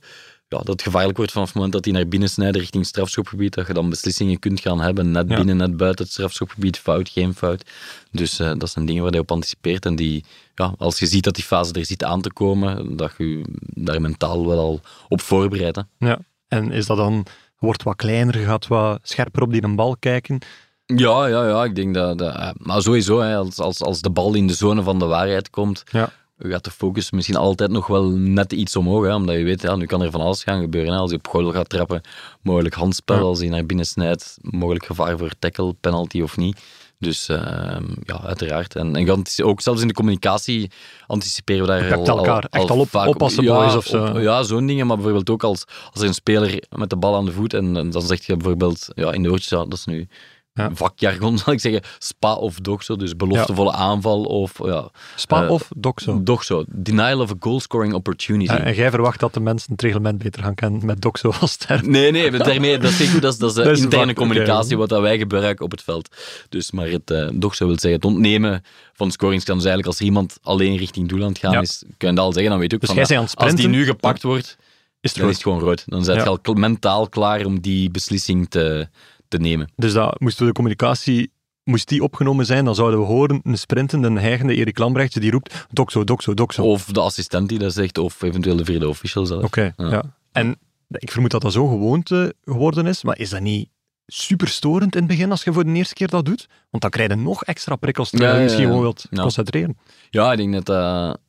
ja, 0.51 0.57
dat 0.57 0.67
het 0.67 0.81
gevaarlijk 0.81 1.17
wordt 1.17 1.31
vanaf 1.31 1.47
het 1.47 1.55
moment 1.55 1.73
dat 1.73 1.83
die 1.83 1.93
naar 1.93 2.07
binnen 2.07 2.29
snijden 2.29 2.61
richting 2.61 2.81
het 2.83 2.91
strafschopgebied. 2.91 3.53
Dat 3.53 3.67
je 3.67 3.73
dan 3.73 3.89
beslissingen 3.89 4.39
kunt 4.39 4.59
gaan 4.59 4.81
hebben. 4.81 5.11
Net 5.11 5.29
Ja. 5.29 5.35
binnen, 5.35 5.57
net 5.57 5.77
buiten 5.77 6.03
het 6.05 6.13
strafschopgebied. 6.13 6.77
Fout, 6.79 7.09
geen 7.09 7.33
fout. 7.35 7.63
Dus 8.11 8.39
eh, 8.39 8.51
dat 8.57 8.69
zijn 8.69 8.85
dingen 8.85 9.03
waar 9.03 9.13
je 9.13 9.19
op 9.19 9.31
anticipeert. 9.31 9.85
En 9.85 9.95
die, 9.95 10.23
ja, 10.55 10.73
als 10.77 10.99
je 10.99 11.05
ziet 11.05 11.23
dat 11.23 11.35
die 11.35 11.43
fase 11.43 11.73
er 11.73 11.85
zit 11.85 12.03
aan 12.03 12.21
te 12.21 12.33
komen, 12.33 12.95
dat 12.97 13.13
je 13.17 13.41
daar 13.59 14.01
mentaal 14.01 14.47
wel 14.47 14.59
al 14.59 14.81
op 15.09 15.21
voorbereidt. 15.21 15.75
hè. 15.75 16.07
Ja. 16.07 16.19
En 16.47 16.71
is 16.71 16.85
dat 16.85 16.97
dan, 16.97 17.25
wordt 17.59 17.83
wat 17.83 17.95
kleiner, 17.95 18.33
gaat 18.35 18.67
wat 18.67 18.99
scherper 19.03 19.41
op 19.41 19.51
die 19.51 19.63
een 19.63 19.75
bal 19.75 19.95
kijken. 19.99 20.39
Ja, 20.85 21.25
ja, 21.27 21.47
ja, 21.47 21.63
ik 21.63 21.75
denk 21.75 21.93
dat... 21.93 22.17
dat 22.17 22.35
eh, 22.35 22.49
maar 22.57 22.81
sowieso, 22.81 23.19
hè, 23.19 23.35
als, 23.35 23.57
als, 23.59 23.81
als 23.81 24.01
de 24.01 24.09
bal 24.09 24.33
in 24.33 24.47
de 24.47 24.53
zone 24.53 24.83
van 24.83 24.99
de 24.99 25.05
waarheid 25.05 25.49
komt, 25.49 25.83
Ja. 25.91 26.11
Gaat 26.43 26.63
de 26.63 26.71
focus 26.71 27.11
misschien 27.11 27.35
altijd 27.35 27.71
nog 27.71 27.87
wel 27.87 28.09
net 28.09 28.53
iets 28.53 28.75
omhoog. 28.75 29.05
Hè, 29.05 29.15
omdat 29.15 29.35
je 29.35 29.43
weet, 29.43 29.61
ja, 29.61 29.75
nu 29.75 29.85
kan 29.85 30.01
er 30.01 30.11
van 30.11 30.21
alles 30.21 30.43
gaan 30.43 30.61
gebeuren. 30.61 30.93
Hè. 30.93 30.99
Als 30.99 31.11
je 31.11 31.17
op 31.17 31.27
goal 31.27 31.51
gaat 31.51 31.69
trappen, 31.69 32.01
mogelijk 32.41 32.75
handspel. 32.75 33.15
Ja. 33.15 33.21
Als 33.21 33.39
hij 33.39 33.49
naar 33.49 33.65
binnen 33.65 33.85
snijdt, 33.85 34.37
mogelijk 34.41 34.85
gevaar 34.85 35.17
voor 35.17 35.31
tackle, 35.39 35.73
penalty 35.81 36.21
of 36.21 36.37
niet. 36.37 36.61
Dus 36.99 37.29
ehm, 37.29 37.83
ja, 38.03 38.21
uiteraard. 38.23 38.75
En, 38.75 38.95
en 38.95 39.23
ook 39.43 39.61
zelfs 39.61 39.81
in 39.81 39.87
de 39.87 39.93
communicatie 39.93 40.71
anticiperen 41.07 41.61
we 41.61 41.67
daar 41.67 41.83
Je 41.83 41.89
hebt 41.89 42.09
al, 42.09 42.17
elkaar 42.17 42.45
echt 42.49 42.69
al 42.69 42.79
op- 42.79 42.89
vaak 42.89 43.07
oppassen, 43.07 43.43
ja, 43.43 43.55
boys, 43.55 43.75
of 43.75 43.85
zo. 43.85 44.05
op- 44.05 44.19
ja, 44.19 44.43
zo'n 44.43 44.67
dingen. 44.67 44.87
Maar 44.87 44.95
bijvoorbeeld 44.95 45.29
ook 45.29 45.43
als, 45.43 45.63
als 45.91 46.01
er 46.01 46.07
een 46.07 46.13
speler 46.13 46.63
met 46.69 46.89
de 46.89 46.95
bal 46.97 47.15
aan 47.15 47.25
de 47.25 47.31
voet 47.31 47.53
en, 47.53 47.77
en 47.77 47.89
dan 47.89 48.01
zeg 48.01 48.25
je 48.25 48.37
bijvoorbeeld 48.37 48.87
ja, 48.95 49.11
in 49.11 49.23
de 49.23 49.29
oortjes, 49.31 49.49
ja, 49.49 49.57
dat 49.57 49.73
is 49.73 49.85
nu 49.85 50.07
Ja. 50.53 50.69
vakjargon, 50.73 51.37
zal 51.37 51.53
ik 51.53 51.59
zeggen, 51.59 51.81
spa 51.99 52.33
of 52.33 52.59
doxo. 52.59 52.95
Dus 52.95 53.15
beloftevolle 53.15 53.71
aanval 53.71 54.23
of 54.23 54.53
ja, 54.63 54.89
Spa 55.15 55.43
Eh, 55.43 55.49
of 55.49 55.67
doxo? 55.75 56.23
doxo. 56.23 56.63
Denial 56.67 57.19
of 57.19 57.31
a 57.31 57.35
goal 57.39 57.59
scoring 57.59 57.93
opportunity. 57.93 58.51
Eh, 58.51 58.65
en 58.65 58.73
jij 58.75 58.89
verwacht 58.89 59.19
dat 59.19 59.33
de 59.33 59.39
mensen 59.39 59.71
het 59.71 59.81
reglement 59.81 60.17
beter 60.17 60.43
gaan 60.43 60.55
kennen 60.55 60.85
met 60.85 61.01
doxo 61.01 61.31
als 61.41 61.55
term. 61.55 61.89
Nee, 61.89 62.11
nee, 62.11 62.31
daarmee, 62.31 62.77
dat 62.77 62.91
is 62.91 63.09
goed. 63.09 63.21
Dat 63.21 63.33
is, 63.33 63.39
dat 63.39 63.49
is 63.49 63.55
de 63.55 63.63
Dat 63.71 63.77
is 63.77 63.83
interne 63.83 64.05
vak, 64.05 64.15
communicatie, 64.15 64.77
wat 64.77 64.89
dat 64.89 65.01
wij 65.01 65.17
gebruiken 65.17 65.65
op 65.65 65.71
het 65.71 65.83
veld. 65.83 66.15
Dus, 66.49 66.71
maar 66.71 66.87
het 66.87 67.11
uh, 67.11 67.29
doxo 67.33 67.65
wil 67.65 67.79
zeggen, 67.79 68.01
het 68.01 68.05
ontnemen 68.05 68.63
van 68.93 69.11
scoringskans. 69.11 69.57
Dus 69.63 69.67
eigenlijk 69.71 69.97
als 69.97 70.07
iemand 70.07 70.37
alleen 70.41 70.77
richting 70.77 71.09
doel 71.09 71.21
aan 71.21 71.29
het 71.29 71.37
gaan 71.37 71.61
is, 71.61 71.83
kun 71.97 72.09
je 72.09 72.15
dat 72.15 72.25
al 72.25 72.33
zeggen. 72.33 72.51
Dan 72.51 72.59
weet 72.59 72.69
je 72.69 72.75
ook 72.75 72.81
Dus 72.81 72.95
van, 72.95 73.05
jij 73.07 73.17
aan 73.17 73.23
het 73.23 73.35
als 73.35 73.55
die 73.55 73.67
nu 73.67 73.85
gepakt 73.85 74.23
wordt, 74.23 74.57
Is 75.01 75.11
het 75.11 75.19
dan 75.19 75.29
is 75.29 75.35
het 75.35 75.43
gewoon 75.43 75.59
rood. 75.59 75.83
Dan 75.85 76.03
zijn 76.03 76.17
je 76.17 76.25
al 76.25 76.53
mentaal 76.53 77.09
klaar 77.09 77.45
om 77.45 77.59
die 77.59 77.89
beslissing 77.91 78.49
te, 78.49 78.87
te 79.31 79.37
nemen. 79.37 79.71
Dus 79.75 79.93
dat 79.93 80.19
moest 80.19 80.37
de 80.37 80.51
communicatie 80.51 81.31
moest 81.63 81.87
die 81.87 82.03
opgenomen 82.03 82.45
zijn, 82.45 82.65
dan 82.65 82.75
zouden 82.75 82.99
we 82.99 83.05
horen 83.05 83.39
een 83.43 83.57
sprintende, 83.57 84.07
een 84.07 84.17
hijgende 84.17 84.55
Erik 84.55 84.77
Lambrechtje 84.77 85.19
die 85.19 85.31
roept 85.31 85.65
doxo, 85.69 86.03
doxo, 86.03 86.33
doxo. 86.33 86.63
Of 86.63 86.85
de 86.85 86.99
assistent 86.99 87.49
die 87.49 87.59
dat 87.59 87.73
zegt, 87.73 87.97
of 87.97 88.21
eventueel 88.21 88.55
de 88.55 88.65
vierde 88.65 88.89
official 88.89 89.25
zelf. 89.25 89.43
Oké, 89.43 89.73
Ja. 89.77 89.89
ja. 89.89 90.03
En 90.31 90.57
ik 90.87 91.11
vermoed 91.11 91.31
dat 91.31 91.41
dat 91.41 91.53
zo 91.53 91.67
gewoonte 91.67 92.33
geworden 92.43 92.85
is, 92.85 93.03
maar 93.03 93.19
is 93.19 93.29
dat 93.29 93.41
niet 93.41 93.69
super 94.05 94.47
storend 94.47 94.95
in 94.95 95.01
het 95.01 95.09
begin 95.11 95.31
als 95.31 95.43
je 95.43 95.53
voor 95.53 95.63
de 95.63 95.71
eerste 95.73 95.93
keer 95.93 96.07
dat 96.07 96.25
doet? 96.25 96.47
Want 96.69 96.83
dan 96.83 96.91
krijg 96.91 97.09
je 97.09 97.15
nog 97.15 97.43
extra 97.43 97.75
prikkels 97.75 98.09
terwijl 98.09 98.31
je 98.31 98.37
ja, 98.37 98.43
misschien 98.43 98.65
gewoon 98.65 98.81
wilt 98.81 99.07
concentreren. 99.15 99.77
Ja, 100.09 100.31
ik 100.31 100.37
denk 100.37 100.53
dat 100.53 100.65
dat 100.65 101.19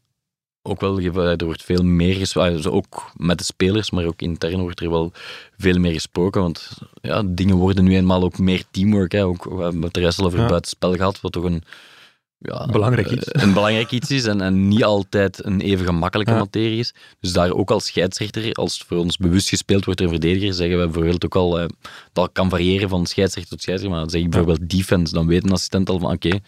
ook 0.63 0.81
wel, 0.81 1.01
er 1.01 1.45
wordt 1.45 1.63
veel 1.63 1.83
meer 1.85 2.15
gesproken, 2.15 2.73
ook 2.73 3.11
met 3.17 3.39
de 3.39 3.45
spelers, 3.45 3.91
maar 3.91 4.05
ook 4.05 4.23
intern 4.23 4.61
wordt 4.61 4.81
er 4.81 4.91
wel 4.91 5.13
veel 5.59 5.79
meer 5.79 5.93
gesproken, 5.93 6.41
want 6.43 6.79
ja, 7.03 7.23
dingen 7.27 7.57
worden 7.57 7.85
nu 7.85 7.95
eenmaal 7.97 8.23
ook 8.23 8.39
meer 8.39 8.63
teamwork. 8.71 9.13
Hè. 9.13 9.25
Ook, 9.25 9.45
we 9.45 9.63
hebben 9.63 9.83
het 9.83 9.97
er 9.97 10.25
over 10.25 10.39
Ja. 10.41 10.47
buitenspel 10.47 10.95
gehad, 10.95 11.21
wat 11.21 11.33
toch 11.33 11.45
een, 11.45 11.63
ja, 12.39 12.67
Belangrijk 12.67 13.07
eh, 13.07 13.13
iets. 13.17 13.27
een 13.33 13.53
belangrijk 13.53 13.91
iets 13.91 14.11
is 14.11 14.25
en, 14.25 14.41
en 14.41 14.69
niet 14.69 14.85
altijd 14.85 15.45
een 15.45 15.61
even 15.61 15.87
gemakkelijke 15.87 16.33
Ja. 16.33 16.39
materie 16.39 16.79
is. 16.79 16.95
Dus 17.21 17.33
daar 17.33 17.53
ook 17.53 17.71
als 17.71 17.85
scheidsrechter, 17.87 18.53
als 18.53 18.85
voor 18.87 18.99
ons 18.99 19.17
bewust 19.17 19.49
gespeeld 19.49 19.85
wordt 19.85 20.01
door 20.01 20.09
een 20.13 20.21
verdediger, 20.21 20.55
zeggen 20.55 20.79
we 20.79 20.85
bijvoorbeeld 20.85 21.25
ook 21.25 21.37
al, 21.37 21.61
eh, 21.61 21.67
dat 22.13 22.31
kan 22.33 22.51
variëren 22.51 22.89
van 22.89 23.07
scheidsrechter 23.07 23.53
tot 23.53 23.63
scheidsrechter, 23.63 23.97
maar 23.99 24.07
dan 24.07 24.15
zeg 24.19 24.25
ik 24.27 24.31
bijvoorbeeld 24.31 24.71
defense, 24.71 25.15
dan 25.15 25.27
weet 25.27 25.45
een 25.45 25.53
assistent 25.53 25.89
al 25.89 25.99
van 25.99 26.13
oké, 26.13 26.39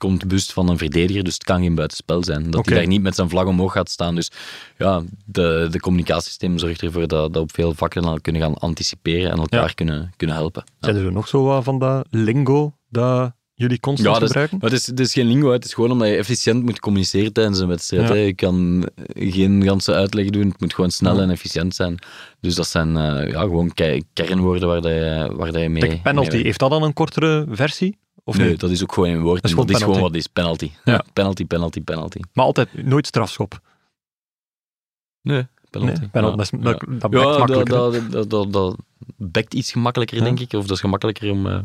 komt 0.00 0.26
bewust 0.26 0.52
van 0.52 0.68
een 0.68 0.78
verdediger, 0.78 1.24
dus 1.24 1.34
het 1.34 1.44
kan 1.44 1.62
geen 1.62 1.74
buitenspel 1.74 2.24
zijn. 2.24 2.50
Dat 2.50 2.66
hij 2.66 2.74
daar 2.76 2.86
niet 2.86 3.02
met 3.02 3.14
zijn 3.14 3.28
vlag 3.28 3.44
omhoog 3.46 3.72
gaat 3.72 3.90
staan. 3.90 4.14
Dus 4.14 4.30
ja, 4.78 5.02
de, 5.24 5.68
de 5.70 5.80
communicatiesysteem 5.80 6.58
zorgt 6.58 6.82
ervoor 6.82 7.06
dat, 7.08 7.32
dat 7.32 7.42
op 7.42 7.54
veel 7.54 7.74
vakken 7.74 8.04
al 8.04 8.20
kunnen 8.20 8.42
gaan 8.42 8.54
anticiperen 8.54 9.30
en 9.30 9.38
elkaar 9.38 9.66
Ja. 9.66 9.72
kunnen, 9.74 10.12
kunnen 10.16 10.36
helpen. 10.36 10.62
Ja. 10.66 10.92
Zijn 10.92 11.04
er 11.04 11.12
nog 11.12 11.28
zo 11.28 11.42
wat 11.44 11.64
van 11.64 11.78
dat 11.78 12.06
lingo 12.10 12.72
dat 12.88 13.32
jullie 13.54 13.80
constant 13.80 14.14
Ja, 14.14 14.20
dat 14.20 14.22
is, 14.22 14.28
gebruiken? 14.28 14.58
maar 14.60 14.70
het, 14.70 14.80
is, 14.80 14.86
het 14.86 15.00
is 15.00 15.12
geen 15.12 15.26
lingo, 15.26 15.50
het 15.52 15.64
is 15.64 15.74
gewoon 15.74 15.90
omdat 15.90 16.08
je 16.08 16.14
efficiënt 16.16 16.62
moet 16.62 16.80
communiceren 16.80 17.32
tijdens 17.32 17.58
een 17.58 17.68
wedstrijd. 17.68 18.08
Ja. 18.08 18.14
Je 18.14 18.34
kan 18.34 18.88
geen 19.14 19.62
ganse 19.64 19.92
uitleg 19.94 20.30
doen, 20.30 20.48
het 20.48 20.60
moet 20.60 20.74
gewoon 20.74 20.90
snel 20.90 21.16
Ja. 21.16 21.22
en 21.22 21.30
efficiënt 21.30 21.74
zijn. 21.74 21.98
Dus 22.40 22.54
dat 22.54 22.66
zijn 22.68 22.96
eh, 22.96 23.30
ja, 23.30 23.40
gewoon 23.40 23.72
ke- 23.74 24.02
kernwoorden 24.12 24.68
waar, 24.68 24.80
dat 24.80 24.92
je, 24.92 25.30
waar 25.36 25.52
dat 25.52 25.62
je 25.62 25.68
mee... 25.68 25.82
Kijk, 25.82 26.02
penalty, 26.02 26.34
mee- 26.36 26.42
heeft 26.44 26.58
dat 26.58 26.70
dan 26.70 26.82
een 26.82 26.92
kortere 26.92 27.46
versie? 27.50 27.98
Of 28.24 28.36
nee, 28.36 28.48
niet? 28.48 28.60
dat 28.60 28.70
is 28.70 28.82
ook 28.82 28.92
gewoon 28.92 29.08
een 29.08 29.20
woord. 29.22 29.42
Dat 29.42 29.50
is 29.50 29.56
Dat 29.56 29.70
is 29.70 29.76
gewoon 29.76 29.94
gewoon 29.94 30.10
wat 30.10 30.18
is 30.18 30.26
penalty. 30.26 30.70
Ja. 30.84 31.04
penalty, 31.12 31.46
penalty, 31.46 31.80
penalty. 31.82 32.20
Maar 32.32 32.44
altijd 32.44 32.84
nooit 32.84 33.06
strafschop. 33.06 33.60
Nee, 35.22 35.46
penalty. 35.70 36.00
Nee, 36.00 36.08
penalty, 36.08 36.36
dat, 36.36 36.44
is- 36.52 36.58
Ja. 36.60 36.72
dat, 36.72 37.00
dat 37.00 37.12
Ja, 37.12 38.00
dat, 38.10 38.30
dat, 38.30 38.52
dat, 38.52 38.76
bekt 39.16 39.54
iets 39.54 39.72
gemakkelijker, 39.72 40.16
Ja. 40.18 40.24
denk 40.24 40.40
ik. 40.40 40.52
Of 40.52 40.62
dat 40.66 40.70
is 40.76 40.80
gemakkelijker 40.80 41.30
om... 41.30 41.46
eh, 41.46 41.58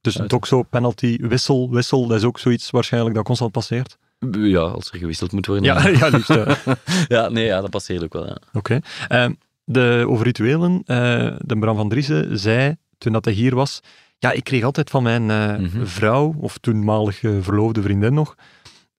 Dus 0.00 0.14
doxo, 0.14 0.62
penalty, 0.62 1.16
wissel, 1.20 1.70
wissel, 1.70 2.06
dat 2.06 2.16
is 2.18 2.24
ook 2.24 2.38
zoiets 2.38 2.70
waarschijnlijk 2.70 3.14
dat 3.14 3.24
constant 3.24 3.52
passeert. 3.52 3.98
ja, 4.32 4.60
als 4.60 4.90
er 4.90 4.98
gewisseld 4.98 5.32
moet 5.32 5.46
worden. 5.46 5.64
Ja, 5.64 5.88
ja 5.88 6.08
liefst. 6.16 6.34
ja, 7.08 7.28
nee, 7.28 7.44
ja, 7.44 7.60
dat 7.60 7.70
passeert 7.70 8.02
ook 8.02 8.12
wel. 8.12 8.26
Ja. 8.26 8.36
Oké. 8.52 8.80
Ehm, 9.08 9.32
de, 9.64 10.04
over 10.08 10.24
rituelen, 10.24 10.82
eh, 10.84 11.36
de 11.38 11.58
Bram 11.58 11.76
van 11.76 11.88
Driessen 11.88 12.38
zei, 12.38 12.76
toen 12.98 13.12
dat 13.12 13.24
hij 13.24 13.34
hier 13.34 13.54
was, 13.54 13.80
ja, 14.18 14.32
ik 14.32 14.44
kreeg 14.44 14.62
altijd 14.62 14.90
van 14.90 15.02
mijn 15.02 15.30
eh, 15.30 15.56
Mhm. 15.58 15.86
vrouw, 15.86 16.34
of 16.40 16.58
toenmalige 16.58 17.38
verloofde 17.42 17.82
vriendin 17.82 18.14
nog, 18.14 18.34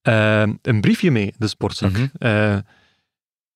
eh, 0.02 0.44
een 0.62 0.82
briefje 0.82 1.12
mee, 1.12 1.34
de 1.38 1.48
sportzak. 1.48 1.92
Eh, 2.18 2.58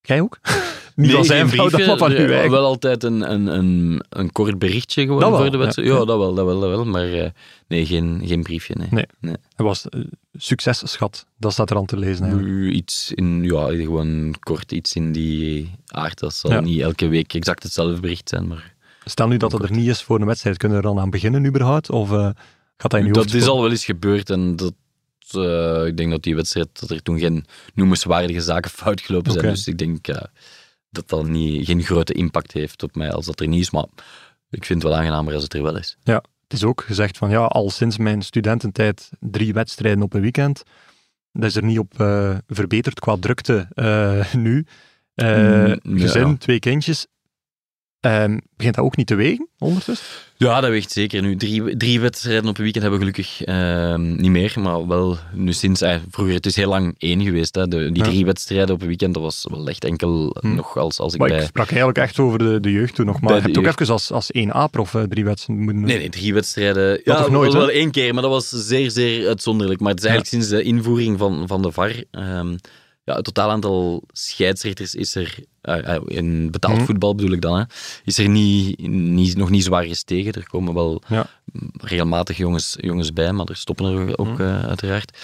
jij 0.02 0.22
ook? 0.22 0.40
Niet 0.96 1.12
van 1.12 1.26
zijn 1.26 1.50
vrouw, 1.50 1.70
briefje, 1.70 1.98
van. 1.98 2.50
Wel 2.50 2.66
altijd 2.66 3.04
een, 3.04 3.32
een, 3.32 3.48
een, 3.48 4.04
een 4.10 4.32
kort 4.32 4.60
berichtje 4.60 5.02
gewoon 5.02 5.20
wel, 5.20 5.36
voor 5.38 5.52
de 5.52 5.58
wedstrijd. 5.58 5.88
Ja, 5.90 5.94
ja. 5.94 6.06
dat 6.06 6.18
wel, 6.18 6.34
dat 6.34 6.46
wel, 6.46 6.60
dat 6.60 6.70
wel. 6.70 6.86
Maar 6.86 7.32
nee, 7.68 7.86
geen, 7.86 8.22
geen 8.26 8.44
briefje. 8.44 8.76
Nee. 8.78 8.88
Nee. 8.92 9.06
nee. 9.20 9.36
Hij 9.56 9.66
was 9.66 9.90
eh, 9.90 10.02
successchat, 10.34 11.26
dat 11.38 11.52
staat 11.54 11.70
er 11.70 11.78
aan 11.78 11.86
te 11.86 11.98
lezen. 11.98 12.26
eigenlijk. 12.26 12.74
Iets 12.76 13.12
in, 13.16 13.44
ja, 13.44 13.68
gewoon 13.68 14.36
kort 14.40 14.72
iets 14.72 14.94
in 14.94 15.12
die 15.12 15.72
aard. 15.88 16.20
Dat 16.20 16.34
zal 16.34 16.52
Ja. 16.52 16.60
niet 16.60 16.80
elke 16.82 17.08
week 17.08 17.34
exact 17.34 17.64
hetzelfde 17.64 18.00
bericht 18.00 18.30
zijn, 18.30 18.48
maar 18.48 18.73
Stel 19.06 19.28
nu 19.28 19.38
dat 19.38 19.52
het 19.52 19.64
er 19.64 19.72
niet 19.72 19.88
is 19.88 20.02
voor 20.02 20.20
een 20.20 20.26
wedstrijd, 20.26 20.58
kunnen 20.58 20.78
we 20.78 20.84
er 20.84 20.94
dan 20.94 21.04
aan 21.04 21.10
beginnen 21.10 21.46
überhaupt? 21.46 21.90
Of 21.90 22.12
eh, 22.12 22.30
gaat 22.78 22.92
dat 22.92 23.00
in 23.00 23.12
dat 23.12 23.34
is 23.34 23.48
al 23.48 23.62
wel 23.62 23.72
eens 23.72 23.86
gebeurd 23.86 24.30
en 24.30 24.56
dat, 24.56 24.74
eh, 25.32 25.86
ik 25.86 25.98
denk 25.98 26.12
dat 26.12 26.24
die 26.24 26.36
wedstrijd, 26.36 26.80
dat 26.80 26.90
er 26.90 27.02
toen 27.02 27.20
geen 27.20 27.46
noemenswaardige 27.74 28.42
zaken 28.42 28.72
fout 28.72 29.02
gelopen 29.02 29.32
zijn. 29.32 29.46
Dus 29.46 29.68
ik 29.68 29.78
denk 29.78 30.08
eh, 30.08 30.22
dat 30.90 31.10
dat 31.10 31.28
niet, 31.28 31.66
geen 31.66 31.84
grote 31.84 32.14
impact 32.14 32.52
heeft 32.52 32.84
op 32.84 32.96
mij 32.96 33.12
als 33.12 33.26
dat 33.26 33.40
er 33.40 33.48
niet 33.48 33.62
is. 33.62 33.72
Maar 33.72 33.86
ik 34.50 34.66
vind 34.66 34.84
het 34.84 34.92
wel 34.92 35.00
aangenamer 35.00 35.34
als 35.34 35.44
het 35.44 35.54
er 35.54 35.64
wel 35.64 35.78
is. 35.78 35.98
Het 36.44 36.62
is 36.62 36.64
ook 36.64 36.84
gezegd 36.84 37.18
van 37.18 37.30
ja, 37.30 37.46
al 37.46 37.70
sinds 37.70 37.98
mijn 37.98 38.22
studententijd 38.22 39.10
drie 39.20 39.54
wedstrijden 39.54 40.04
op 40.04 40.14
een 40.14 40.22
weekend. 40.22 40.64
Dat 41.32 41.44
is 41.44 41.56
er 41.56 41.64
niet 41.64 41.80
op 41.80 41.94
verbeterd 42.48 43.00
qua 43.00 43.18
drukte 43.20 43.68
nu. 44.38 44.66
Mm, 45.16 45.80
gezin, 45.84 46.28
ja. 46.28 46.36
twee 46.38 46.60
kindjes. 46.60 47.08
Ehm, 48.04 48.38
begint 48.58 48.76
dat 48.76 48.86
ook 48.86 48.96
niet 48.96 49.08
te 49.08 49.16
wegen 49.16 49.48
ondertussen? 49.60 50.08
Ja, 50.38 50.62
dat 50.62 50.70
weegt 50.70 50.92
zeker. 50.92 51.22
Nu, 51.22 51.36
drie, 51.36 51.78
drie 51.78 52.00
wedstrijden 52.00 52.50
op 52.50 52.58
een 52.58 52.64
weekend 52.64 52.84
hebben 52.84 53.00
we 53.02 53.06
gelukkig 53.12 53.42
ehm, 53.44 54.16
niet 54.16 54.32
meer. 54.32 54.54
Maar 54.60 54.88
wel 54.88 55.18
nu 55.34 55.54
sinds... 55.54 55.82
eh, 55.82 55.96
vroeger, 56.12 56.36
het 56.36 56.46
is 56.46 56.56
heel 56.56 56.70
lang 56.70 56.96
één 56.98 57.22
geweest. 57.24 57.56
Hè. 57.56 57.68
De, 57.68 57.92
die 57.92 58.04
Ja. 58.04 58.10
drie 58.10 58.26
wedstrijden 58.26 58.76
op 58.76 58.82
een 58.82 58.88
weekend, 58.88 59.14
dat 59.14 59.24
was 59.24 59.48
wel 59.52 59.68
echt 59.68 59.84
enkel 59.84 60.36
Hm. 60.40 60.56
nog 60.56 60.78
als, 60.78 61.00
als 61.00 61.14
ik 61.14 61.20
Maar 61.20 61.30
bij... 61.30 61.40
ik 61.40 61.46
sprak 61.46 61.68
eigenlijk 61.68 61.98
echt 61.98 62.20
over 62.20 62.40
de, 62.40 62.60
de 62.60 62.72
jeugd 62.72 62.96
toen 62.96 63.06
nog. 63.06 63.22
Maar 63.22 63.50
je 63.52 63.58
ook 63.58 63.66
even 63.66 63.88
als, 63.88 64.12
als 64.12 64.32
1A-prof 64.38 64.94
eh, 64.96 65.02
drie 65.04 65.24
wedstrijden 65.26 65.66
moeten 65.66 65.84
Nee, 65.84 65.98
nee, 65.98 66.10
drie 66.10 66.34
wedstrijden. 66.34 67.02
Ja, 67.04 67.16
toch 67.22 67.30
nooit, 67.30 67.52
wel, 67.54 67.62
wel 67.62 67.70
één 67.72 67.92
keer, 67.92 68.14
maar 68.14 68.22
dat 68.24 68.32
was 68.32 68.50
zeer, 68.50 68.92
zeer 68.92 69.28
uitzonderlijk. 69.28 69.80
Maar 69.80 69.90
het 69.92 70.00
is 70.04 70.06
eigenlijk 70.10 70.36
sinds 70.36 70.58
de 70.58 70.64
invoering 70.70 71.18
van, 71.20 71.48
van 71.48 71.62
de 71.62 71.72
VAR... 71.72 72.04
ehm, 72.12 72.56
ja, 73.04 73.16
het 73.16 73.24
totaal 73.24 73.50
aantal 73.50 74.04
scheidsrechters 74.12 74.96
is 74.96 75.16
er... 75.16 75.36
eh, 75.62 75.96
eh, 75.96 76.02
in 76.06 76.52
betaald 76.52 76.76
Mhm. 76.76 76.86
voetbal 76.86 77.16
bedoel 77.16 77.32
ik 77.32 77.42
dan, 77.42 77.58
hè, 77.58 77.64
is 78.04 78.18
er 78.18 78.30
niet, 78.30 78.88
niet, 78.88 79.36
nog 79.38 79.50
niet 79.50 79.64
zwaar 79.64 79.84
gestegen. 79.84 80.34
Er 80.34 80.48
komen 80.50 80.74
wel 80.74 81.02
Ja. 81.08 81.26
regelmatig 81.82 82.38
jongens, 82.38 82.76
jongens 82.80 83.14
bij, 83.14 83.32
maar 83.32 83.46
er 83.46 83.56
stoppen 83.56 83.86
er 83.86 84.18
ook 84.18 84.28
Mhm. 84.28 84.42
eh, 84.42 84.64
uiteraard. 84.66 85.18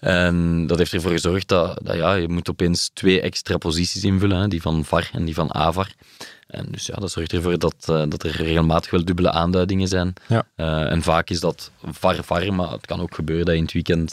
En 0.00 0.66
dat 0.66 0.78
heeft 0.78 0.92
ervoor 0.92 1.10
gezorgd 1.10 1.48
dat, 1.48 1.78
dat 1.82 1.96
ja, 1.96 2.14
je 2.14 2.28
moet 2.28 2.50
opeens 2.50 2.90
twee 2.94 3.20
extra 3.20 3.56
posities 3.56 4.04
invullen, 4.04 4.40
hè, 4.40 4.48
die 4.48 4.62
van 4.62 4.84
VAR 4.84 5.10
en 5.12 5.24
die 5.24 5.34
van 5.34 5.54
AVAR. 5.54 5.94
En 6.46 6.66
dus 6.70 6.86
ja, 6.86 6.94
dat 6.94 7.10
zorgt 7.10 7.32
ervoor 7.32 7.58
dat, 7.58 7.74
dat 8.08 8.22
er 8.22 8.30
regelmatig 8.36 8.90
wel 8.90 9.04
dubbele 9.04 9.30
aanduidingen 9.30 9.88
zijn. 9.88 10.12
Ja. 10.28 10.46
En 10.88 11.02
vaak 11.02 11.30
is 11.30 11.40
dat 11.40 11.70
VAR-VAR, 11.84 12.54
maar 12.54 12.70
het 12.70 12.86
kan 12.86 13.00
ook 13.00 13.14
gebeuren 13.14 13.44
dat 13.44 13.54
je 13.54 13.60
in 13.60 13.64
het 13.66 13.72
weekend 13.74 14.12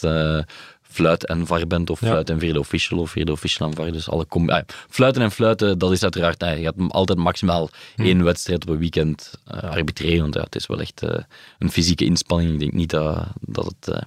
fluit 0.93 1.25
en 1.25 1.47
VAR 1.47 1.67
bent, 1.67 1.89
of 1.89 2.01
Ja. 2.01 2.07
fluit 2.07 2.29
en 2.29 2.39
vierde 2.39 2.59
official, 2.59 2.99
of 2.99 3.11
vierde 3.11 3.31
official 3.31 3.67
en 3.69 3.75
VAR. 3.75 3.91
Dus 3.91 4.09
alle 4.09 4.25
ah, 4.29 4.61
fluiten 4.89 5.21
en 5.21 5.31
fluiten, 5.31 5.77
dat 5.77 5.91
is 5.91 6.03
uiteraard, 6.03 6.41
eh, 6.43 6.57
je 6.57 6.63
hebt 6.63 6.79
altijd 6.91 7.19
maximaal 7.19 7.69
Hm. 7.95 8.01
één 8.03 8.23
wedstrijd 8.23 8.61
op 8.61 8.69
een 8.69 8.79
weekend 8.79 9.33
eh, 9.47 9.63
arbitreren, 9.63 10.21
want 10.21 10.33
ja, 10.33 10.41
het 10.41 10.55
is 10.55 10.67
wel 10.67 10.79
echt 10.79 11.01
eh, 11.03 11.19
een 11.59 11.71
fysieke 11.71 12.05
inspanning. 12.05 12.53
Ik 12.53 12.59
denk 12.59 12.73
niet 12.73 12.89
dat, 12.89 13.27
dat 13.41 13.65
het... 13.65 13.87
eh, 13.95 14.01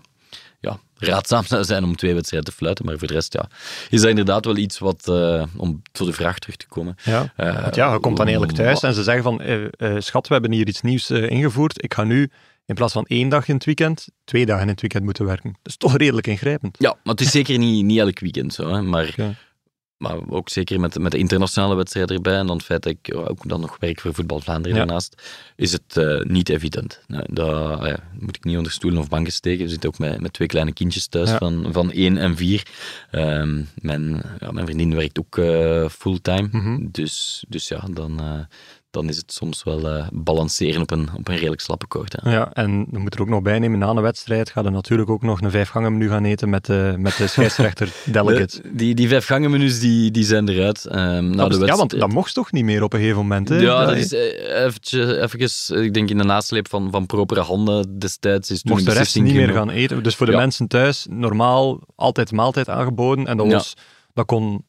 ja, 0.60 0.78
raadzaam 0.98 1.44
zou 1.44 1.64
zijn 1.64 1.84
om 1.84 1.96
twee 1.96 2.14
wedstrijden 2.14 2.50
te 2.50 2.56
fluiten. 2.56 2.84
Maar 2.84 2.98
voor 2.98 3.08
de 3.08 3.14
rest 3.14 3.32
ja, 3.32 3.48
is 3.90 4.00
dat 4.00 4.10
inderdaad 4.10 4.44
wel 4.44 4.56
iets 4.56 4.78
wat, 4.78 5.08
om 5.56 5.82
tot 5.92 6.06
de 6.06 6.12
vraag 6.12 6.38
terug 6.38 6.56
te 6.56 6.66
komen. 6.68 6.96
Ja. 7.04 7.32
Want 7.36 7.74
ja, 7.74 7.92
je 7.92 7.98
komt 8.00 8.16
dan 8.16 8.26
eigenlijk 8.26 8.56
thuis 8.56 8.82
en 8.82 8.94
ze 8.94 9.02
zeggen 9.02 9.22
van, 9.22 9.40
schat, 10.02 10.26
we 10.28 10.32
hebben 10.32 10.52
hier 10.52 10.66
iets 10.68 10.80
nieuws 10.82 11.10
ingevoerd. 11.10 11.82
Ik 11.84 11.94
ga 11.94 12.04
nu 12.04 12.30
in 12.66 12.74
plaats 12.74 12.92
van 12.92 13.04
één 13.06 13.28
dag 13.28 13.48
in 13.48 13.54
het 13.54 13.64
weekend, 13.64 14.08
twee 14.24 14.46
dagen 14.46 14.62
in 14.62 14.68
het 14.68 14.80
weekend 14.80 15.04
moeten 15.04 15.24
werken. 15.24 15.50
Dat 15.50 15.72
is 15.72 15.76
toch 15.76 15.96
redelijk 15.96 16.26
ingrijpend. 16.26 16.76
Ja, 16.78 16.88
maar 17.02 17.14
het 17.14 17.20
is 17.20 17.30
zeker 17.30 17.58
niet, 17.58 17.84
niet 17.84 17.98
elk 17.98 18.18
weekend 18.18 18.54
zo. 18.54 18.72
Hè, 18.72 18.82
maar, 18.82 19.14
maar 19.96 20.28
ook 20.28 20.48
zeker 20.48 20.80
met, 20.80 20.98
met 20.98 21.12
de 21.12 21.18
internationale 21.18 21.74
wedstrijden 21.74 22.16
erbij 22.16 22.36
en 22.38 22.46
dan 22.46 22.56
het 22.56 22.64
feit 22.64 22.82
dat 22.82 22.92
ik 22.92 23.14
ook 23.14 23.48
dan 23.48 23.60
nog 23.60 23.76
werk 23.80 24.00
voor 24.00 24.14
Voetbal 24.14 24.40
Vlaanderen 24.40 24.76
Ja. 24.76 24.84
daarnaast, 24.84 25.22
is 25.56 25.72
het 25.72 25.96
eh, 25.96 26.20
niet 26.20 26.48
evident. 26.48 27.02
Nee, 27.06 27.22
dat 27.26 27.84
ja, 27.86 27.98
moet 28.18 28.36
ik 28.36 28.44
niet 28.44 28.56
onder 28.56 28.72
stoelen 28.72 29.00
of 29.00 29.08
banken 29.08 29.32
steken. 29.32 29.64
We 29.64 29.70
zitten 29.70 29.88
ook 29.88 29.98
met, 29.98 30.20
met 30.20 30.32
twee 30.32 30.48
kleine 30.48 30.72
kindjes 30.72 31.06
thuis 31.06 31.30
van, 31.30 31.66
van 31.72 31.92
één 31.92 32.16
en 32.18 32.36
vier. 32.36 32.66
Ehm, 33.10 33.62
mijn, 33.74 34.22
ja, 34.38 34.52
mijn 34.52 34.66
vriendin 34.66 34.94
werkt 34.94 35.18
ook 35.18 35.38
eh, 35.38 35.88
fulltime. 35.88 36.48
Mhm. 36.50 36.86
dus, 36.90 37.44
dus 37.48 37.68
ja, 37.68 37.84
dan, 37.90 38.20
eh, 38.20 38.40
dan 38.96 39.08
is 39.08 39.16
het 39.16 39.32
soms 39.32 39.62
wel 39.62 39.88
eh, 39.88 40.06
balanceren 40.12 40.82
op 40.82 40.90
een, 40.90 41.08
op 41.14 41.28
een 41.28 41.36
redelijk 41.36 41.60
slappe 41.60 41.86
koord. 41.86 42.16
Hè. 42.22 42.32
Ja, 42.32 42.52
en 42.52 42.86
we 42.90 42.98
moeten 42.98 43.18
er 43.20 43.24
ook 43.26 43.32
nog 43.32 43.42
bij 43.42 43.58
nemen, 43.58 43.78
na 43.78 43.88
een 43.88 44.00
wedstrijd 44.00 44.50
gaat 44.50 44.64
er 44.64 44.70
natuurlijk 44.70 45.10
ook 45.10 45.22
nog 45.22 45.40
een 45.40 45.50
vijfgangenmenu 45.50 46.08
gaan 46.08 46.24
eten 46.24 46.48
met 46.50 46.64
de, 46.64 46.94
met 46.98 47.16
de 47.16 47.26
scheidsrechter 47.36 47.92
delegate. 48.04 48.62
De- 48.62 48.74
die, 48.74 48.94
die 48.94 49.08
vijf 49.08 49.26
gangenmenus 49.26 49.80
die, 49.80 50.10
die 50.10 50.24
zijn 50.24 50.48
eruit. 50.48 50.84
Ehm, 50.86 51.30
na 51.30 51.48
Dat 51.48 51.60
de 51.60 51.66
ja, 51.66 51.76
want 51.76 51.98
dat 52.00 52.08
mocht 52.12 52.34
toch 52.34 52.52
niet 52.52 52.64
meer 52.64 52.82
op 52.82 52.92
een 52.92 52.98
gegeven 52.98 53.20
moment? 53.20 53.48
Hè? 53.48 53.56
Ja, 53.58 53.78
dat 53.78 53.88
Dat- 53.88 53.96
is 53.96 54.12
eh, 54.12 54.64
eventjes, 54.64 55.10
eventjes, 55.16 55.70
ik 55.70 55.94
denk 55.94 56.10
in 56.10 56.18
de 56.18 56.24
nasleep 56.24 56.68
van, 56.68 56.90
van 56.90 57.06
propere 57.06 57.40
handen 57.40 57.98
destijds 57.98 58.50
is 58.50 58.62
toen 58.62 58.72
mocht 58.72 58.84
de 58.86 58.92
rest 58.92 59.14
niet 59.20 59.34
meer 59.34 59.48
gaan 59.52 59.70
eten. 59.70 60.02
Dus 60.02 60.14
voor 60.14 60.26
de 60.26 60.32
Ja. 60.32 60.38
mensen 60.38 60.66
thuis, 60.68 61.06
normaal 61.10 61.80
altijd 61.94 62.32
maaltijd 62.32 62.68
aangeboden. 62.68 63.26
En 63.26 63.36
dat, 63.36 63.46
Ja. 63.46 63.52
was, 63.52 63.74
dat 64.14 64.26
kon 64.26 64.64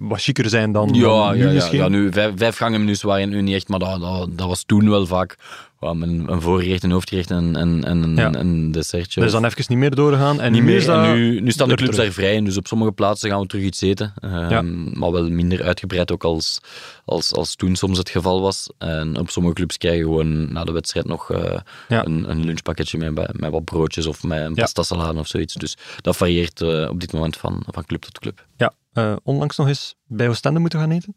wat 0.00 0.20
chiquer 0.22 0.48
zijn 0.48 0.72
dan, 0.72 0.88
Ja, 0.92 1.00
dan 1.02 1.32
nu 1.34 1.38
ja, 1.42 1.46
ja, 1.48 1.52
misschien. 1.52 1.78
ja, 1.78 1.88
nu 1.88 2.12
vijf, 2.12 2.32
vijf 2.36 2.56
gangenmenus 2.56 3.02
waren 3.02 3.28
nu 3.28 3.42
niet 3.42 3.54
echt, 3.54 3.68
maar 3.68 3.78
dat, 3.78 4.00
dat, 4.00 4.28
dat 4.38 4.46
was 4.48 4.62
toen 4.64 4.90
wel 4.90 5.06
vaak 5.06 5.36
ja, 5.80 5.88
een, 5.88 6.24
een 6.32 6.40
voorgerecht, 6.40 6.82
een 6.82 6.90
hoofdgerecht 6.90 7.30
en, 7.30 7.56
en, 7.56 7.84
en 7.84 8.02
een, 8.02 8.16
Ja. 8.16 8.34
een 8.34 8.72
dessertje. 8.72 9.24
Is 9.24 9.32
dan 9.32 9.44
even 9.44 9.64
niet 9.68 9.78
meer 9.78 9.94
doorgegaan. 9.94 10.40
En 10.40 10.52
niet 10.52 10.60
nu 10.60 10.66
meer. 10.66 10.76
is 10.76 10.84
dat 10.84 11.04
En 11.04 11.14
nu, 11.14 11.40
nu 11.40 11.50
staan 11.50 11.68
de 11.68 11.74
clubs 11.74 11.96
daar 11.96 12.10
vrij, 12.10 12.40
dus 12.42 12.56
op 12.56 12.66
sommige 12.66 12.92
plaatsen 12.92 13.30
gaan 13.30 13.40
we 13.40 13.46
terug 13.46 13.64
iets 13.64 13.80
eten. 13.80 14.12
Ehm, 14.20 14.50
Ja. 14.50 14.62
Maar 14.98 15.12
wel 15.12 15.30
minder 15.30 15.62
uitgebreid 15.62 16.12
ook 16.12 16.24
als, 16.24 16.58
als, 17.04 17.32
als 17.34 17.54
toen 17.54 17.76
soms 17.76 17.98
het 17.98 18.10
geval 18.10 18.40
was. 18.40 18.70
En 18.78 19.18
op 19.18 19.30
sommige 19.30 19.54
clubs 19.54 19.76
krijg 19.76 19.96
je 19.96 20.02
gewoon 20.02 20.52
na 20.52 20.64
de 20.64 20.72
wedstrijd 20.72 21.06
nog 21.06 21.30
eh, 21.32 21.58
Ja. 21.88 22.04
een, 22.04 22.30
een 22.30 22.44
lunchpakketje 22.44 22.98
met, 22.98 23.40
met 23.40 23.50
wat 23.50 23.64
broodjes 23.64 24.06
of 24.06 24.22
met 24.22 24.38
een 24.40 24.52
Ja. 24.54 24.62
pasta 24.62 24.82
salade 24.82 25.18
of 25.18 25.26
zoiets. 25.26 25.54
Dus 25.54 25.76
dat 26.00 26.16
varieert 26.16 26.60
eh, 26.60 26.88
op 26.90 27.00
dit 27.00 27.12
moment 27.12 27.36
van, 27.36 27.62
van 27.66 27.84
club 27.84 28.02
tot 28.02 28.18
club. 28.18 28.44
Ja, 28.56 28.72
eh, 28.92 29.16
onlangs 29.22 29.56
nog 29.56 29.68
eens 29.68 29.94
bij 30.06 30.28
Oostende 30.28 30.60
moeten 30.60 30.78
gaan 30.78 30.90
eten. 30.90 31.14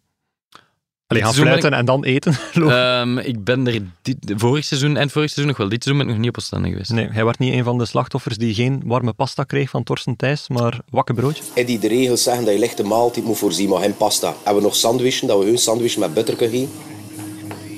Allee, 1.08 1.24
gaan 1.24 1.34
fluiten 1.34 1.74
en 1.74 1.86
dan 1.86 2.04
eten. 2.04 2.36
Ehm, 2.54 3.18
ik 3.18 3.44
ben 3.44 3.68
er 3.68 3.82
dit, 4.02 4.18
vorig 4.36 4.66
seizoen, 4.66 4.98
eind 4.98 5.12
vorig 5.12 5.30
seizoen 5.30 5.48
nog 5.48 5.58
wel. 5.58 5.70
Dit 5.70 5.84
seizoen 5.84 6.06
ben 6.06 6.14
ik 6.14 6.20
nog 6.20 6.26
niet 6.26 6.38
op 6.38 6.44
Oostende 6.44 6.70
geweest. 6.70 6.92
nee, 6.92 7.08
hij 7.12 7.26
werd 7.26 7.40
niet 7.40 7.54
een 7.54 7.64
van 7.64 7.78
de 7.78 7.86
slachtoffers 7.86 8.38
die 8.38 8.54
geen 8.54 8.82
warme 8.86 9.14
pasta 9.14 9.44
kreeg 9.44 9.70
van 9.70 9.84
Torsten 9.84 10.16
Thijs, 10.16 10.48
maar 10.48 10.80
wakke 10.90 11.14
broodje. 11.14 11.44
Eddie, 11.54 11.80
de 11.80 11.88
regels 11.88 12.24
zeggen 12.24 12.46
dat 12.46 12.54
je 12.54 12.60
lichte 12.60 12.84
maaltijd 12.84 13.26
moet 13.26 13.38
voorzien, 13.38 13.70
maar 13.70 13.82
geen 13.82 13.98
pasta. 13.98 14.34
Hebben 14.44 14.56
we 14.56 14.68
nog 14.68 14.76
sandwichen, 14.76 15.28
dat 15.28 15.40
we 15.40 15.46
hun 15.46 15.58
sandwich 15.58 15.98
met 15.98 16.14
butter 16.14 16.36
kunnen 16.36 16.56
geven? 16.56 16.74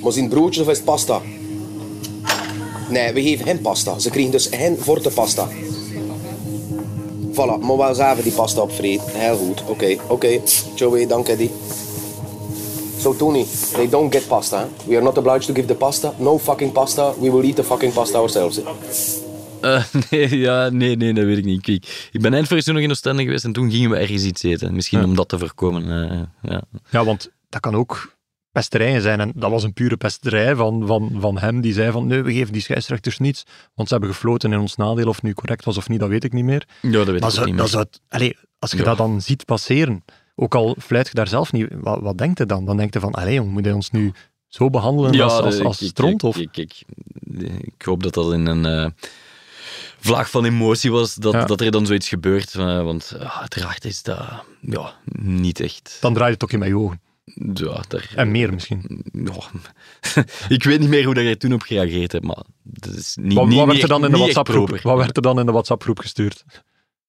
Maar 0.02 0.12
zijn 0.12 0.30
broodjes 0.30 0.64
of 0.64 0.70
is 0.70 0.78
het 0.78 0.86
pasta? 0.86 1.22
Nee, 2.90 3.14
we 3.14 3.22
geven 3.22 3.46
geen 3.46 3.62
pasta. 3.62 4.00
Ze 4.00 4.10
krijgen 4.10 4.32
dus 4.32 4.48
geen 4.52 4.78
forte 4.78 5.10
pasta. 5.10 5.48
Voilà, 7.36 7.60
maar 7.66 7.78
wel 7.78 7.94
die 8.24 8.32
pasta 8.32 8.62
opvreten. 8.62 9.06
Heel 9.14 9.38
goed, 9.38 9.64
oké, 9.68 9.98
oké. 10.08 10.40
Joey, 10.76 11.08
dank 11.08 11.28
Eddie. 11.28 11.52
So 13.00 13.16
Tony, 13.16 13.46
they 13.74 13.90
don't 13.90 14.12
get 14.14 14.28
pasta. 14.28 14.68
We 14.88 14.96
are 14.96 15.04
not 15.04 15.18
obliged 15.18 15.46
to 15.48 15.54
give 15.54 15.68
the 15.68 15.76
pasta. 15.76 16.14
No 16.18 16.38
fucking 16.38 16.72
pasta. 16.72 17.14
We 17.20 17.32
will 17.32 17.44
eat 17.44 17.56
the 17.56 17.64
fucking 17.64 17.94
pasta 17.94 18.18
ourselves. 18.20 18.62
Eh, 19.62 19.84
nee, 20.12 20.38
ja, 20.38 20.70
nee, 20.70 20.96
nee, 20.96 21.14
dat 21.14 21.24
weet 21.24 21.38
ik 21.38 21.46
niet. 21.46 21.62
Kijk, 21.62 22.10
ik 22.12 22.22
ben 22.22 22.34
eind 22.34 22.48
vorig 22.48 22.66
nog 22.66 22.78
in 22.78 22.90
Oostende 22.90 23.24
geweest 23.24 23.44
en 23.46 23.54
toen 23.54 23.72
gingen 23.72 23.90
we 23.90 23.98
ergens 23.98 24.24
iets 24.24 24.44
eten. 24.44 24.74
Misschien 24.76 25.00
Ja. 25.00 25.06
om 25.06 25.16
dat 25.16 25.30
te 25.30 25.38
voorkomen. 25.40 26.10
eh, 26.12 26.52
ja. 26.52 26.62
Ja, 26.90 27.04
want 27.06 27.32
dat 27.50 27.62
kan 27.62 27.76
ook 27.76 28.15
pesterijen 28.56 29.02
zijn. 29.02 29.20
En 29.20 29.32
dat 29.36 29.50
was 29.52 29.64
een 29.64 29.74
pure 29.74 29.98
pesterij 29.98 30.56
van, 30.56 30.88
van, 30.88 31.16
van 31.20 31.38
hem, 31.38 31.62
die 31.62 31.74
zei 31.74 31.92
van 31.92 32.08
nee, 32.08 32.22
we 32.22 32.34
geven 32.34 32.54
die 32.54 32.62
scheidsrechters 32.62 33.18
niets, 33.18 33.44
want 33.74 33.88
ze 33.88 33.94
hebben 33.94 34.14
gefloten 34.14 34.52
in 34.54 34.60
ons 34.60 34.76
nadeel. 34.76 35.08
Of 35.08 35.16
het 35.16 35.24
nu 35.24 35.34
correct 35.34 35.66
was 35.66 35.78
of 35.78 35.90
niet, 35.90 36.00
dat 36.00 36.10
weet 36.10 36.24
ik 36.24 36.34
niet 36.34 36.44
meer. 36.44 36.68
ja, 36.82 36.90
dat 36.92 37.06
weet 37.06 37.24
ik 37.24 37.40
ook 37.40 37.46
niet 37.46 37.58
dat 37.58 37.70
zou 37.70 37.86
allee, 38.10 38.38
als 38.60 38.72
je 38.72 38.78
Ja. 38.78 38.84
dat 38.84 38.98
dan 38.98 39.22
ziet 39.22 39.46
passeren, 39.46 40.04
ook 40.36 40.56
al 40.56 40.76
fluit 40.80 41.08
je 41.08 41.14
daar 41.14 41.28
zelf 41.28 41.52
niet, 41.52 41.68
wat, 41.82 42.00
wat 42.02 42.18
denkt 42.18 42.38
je 42.38 42.46
dan? 42.46 42.66
Dan 42.66 42.78
denkt 42.78 42.94
je 42.94 43.00
van, 43.00 43.14
allee 43.14 43.42
moet 43.42 43.66
hij 43.66 43.74
ons 43.74 43.92
nu 43.92 44.14
zo 44.48 44.70
behandelen 44.70 45.22
als, 45.22 45.34
als, 45.40 45.60
als 45.60 45.82
ik- 45.82 45.88
stront? 45.90 46.24
ik- 46.24 46.30
Of? 46.30 46.38
Ik, 46.38 46.58
ik, 46.58 46.84
ik 47.62 47.82
hoop 47.86 48.04
dat 48.04 48.14
dat 48.14 48.34
in 48.34 48.46
een 48.46 48.66
eh, 48.66 48.92
vlaag 50.00 50.30
van 50.30 50.46
emotie 50.46 50.92
was, 50.92 51.16
dat, 51.16 51.34
Ja. 51.34 51.46
dat 51.46 51.62
er 51.62 51.72
dan 51.72 51.86
zoiets 51.86 52.08
gebeurt. 52.10 52.56
eh, 52.56 52.84
want 52.84 53.16
uiteraard 53.40 53.86
is 53.86 54.04
dat 54.04 54.20
ja, 54.62 54.94
niet 55.22 55.60
echt... 55.60 55.98
Dan 56.02 56.14
draait 56.14 56.30
het 56.32 56.40
toch 56.40 56.52
in 56.52 56.60
mijn 56.60 56.76
ogen. 56.76 57.02
Ja, 57.54 57.84
daar, 57.88 58.12
En 58.16 58.32
meer 58.32 58.54
misschien. 58.54 59.04
Ja. 59.12 59.34
ik 60.56 60.64
weet 60.64 60.80
niet 60.80 60.90
meer 60.90 61.06
hoe 61.06 61.14
dat 61.14 61.24
je 61.24 61.38
toen 61.38 61.54
op 61.54 61.62
gereageerd 61.62 62.12
hebt, 62.12 62.26
maar 62.26 62.44
dat 62.64 62.94
is 62.94 63.18
niet, 63.22 63.34
Wat, 63.34 63.48
niet, 63.48 63.58
wat 63.58 63.68
werd 63.68 63.82
er 63.82 63.88
dan 63.88 64.06
in 64.06 64.12
de 64.12 64.18
WhatsApp-groep? 64.18 64.66
proper. 64.66 64.88
Wat 64.88 64.98
werd 64.98 65.16
er 65.16 65.22
dan 65.24 65.40
in 65.40 65.46
de 65.46 65.52
WhatsApp-groep 65.52 66.00
gestuurd? 66.00 66.46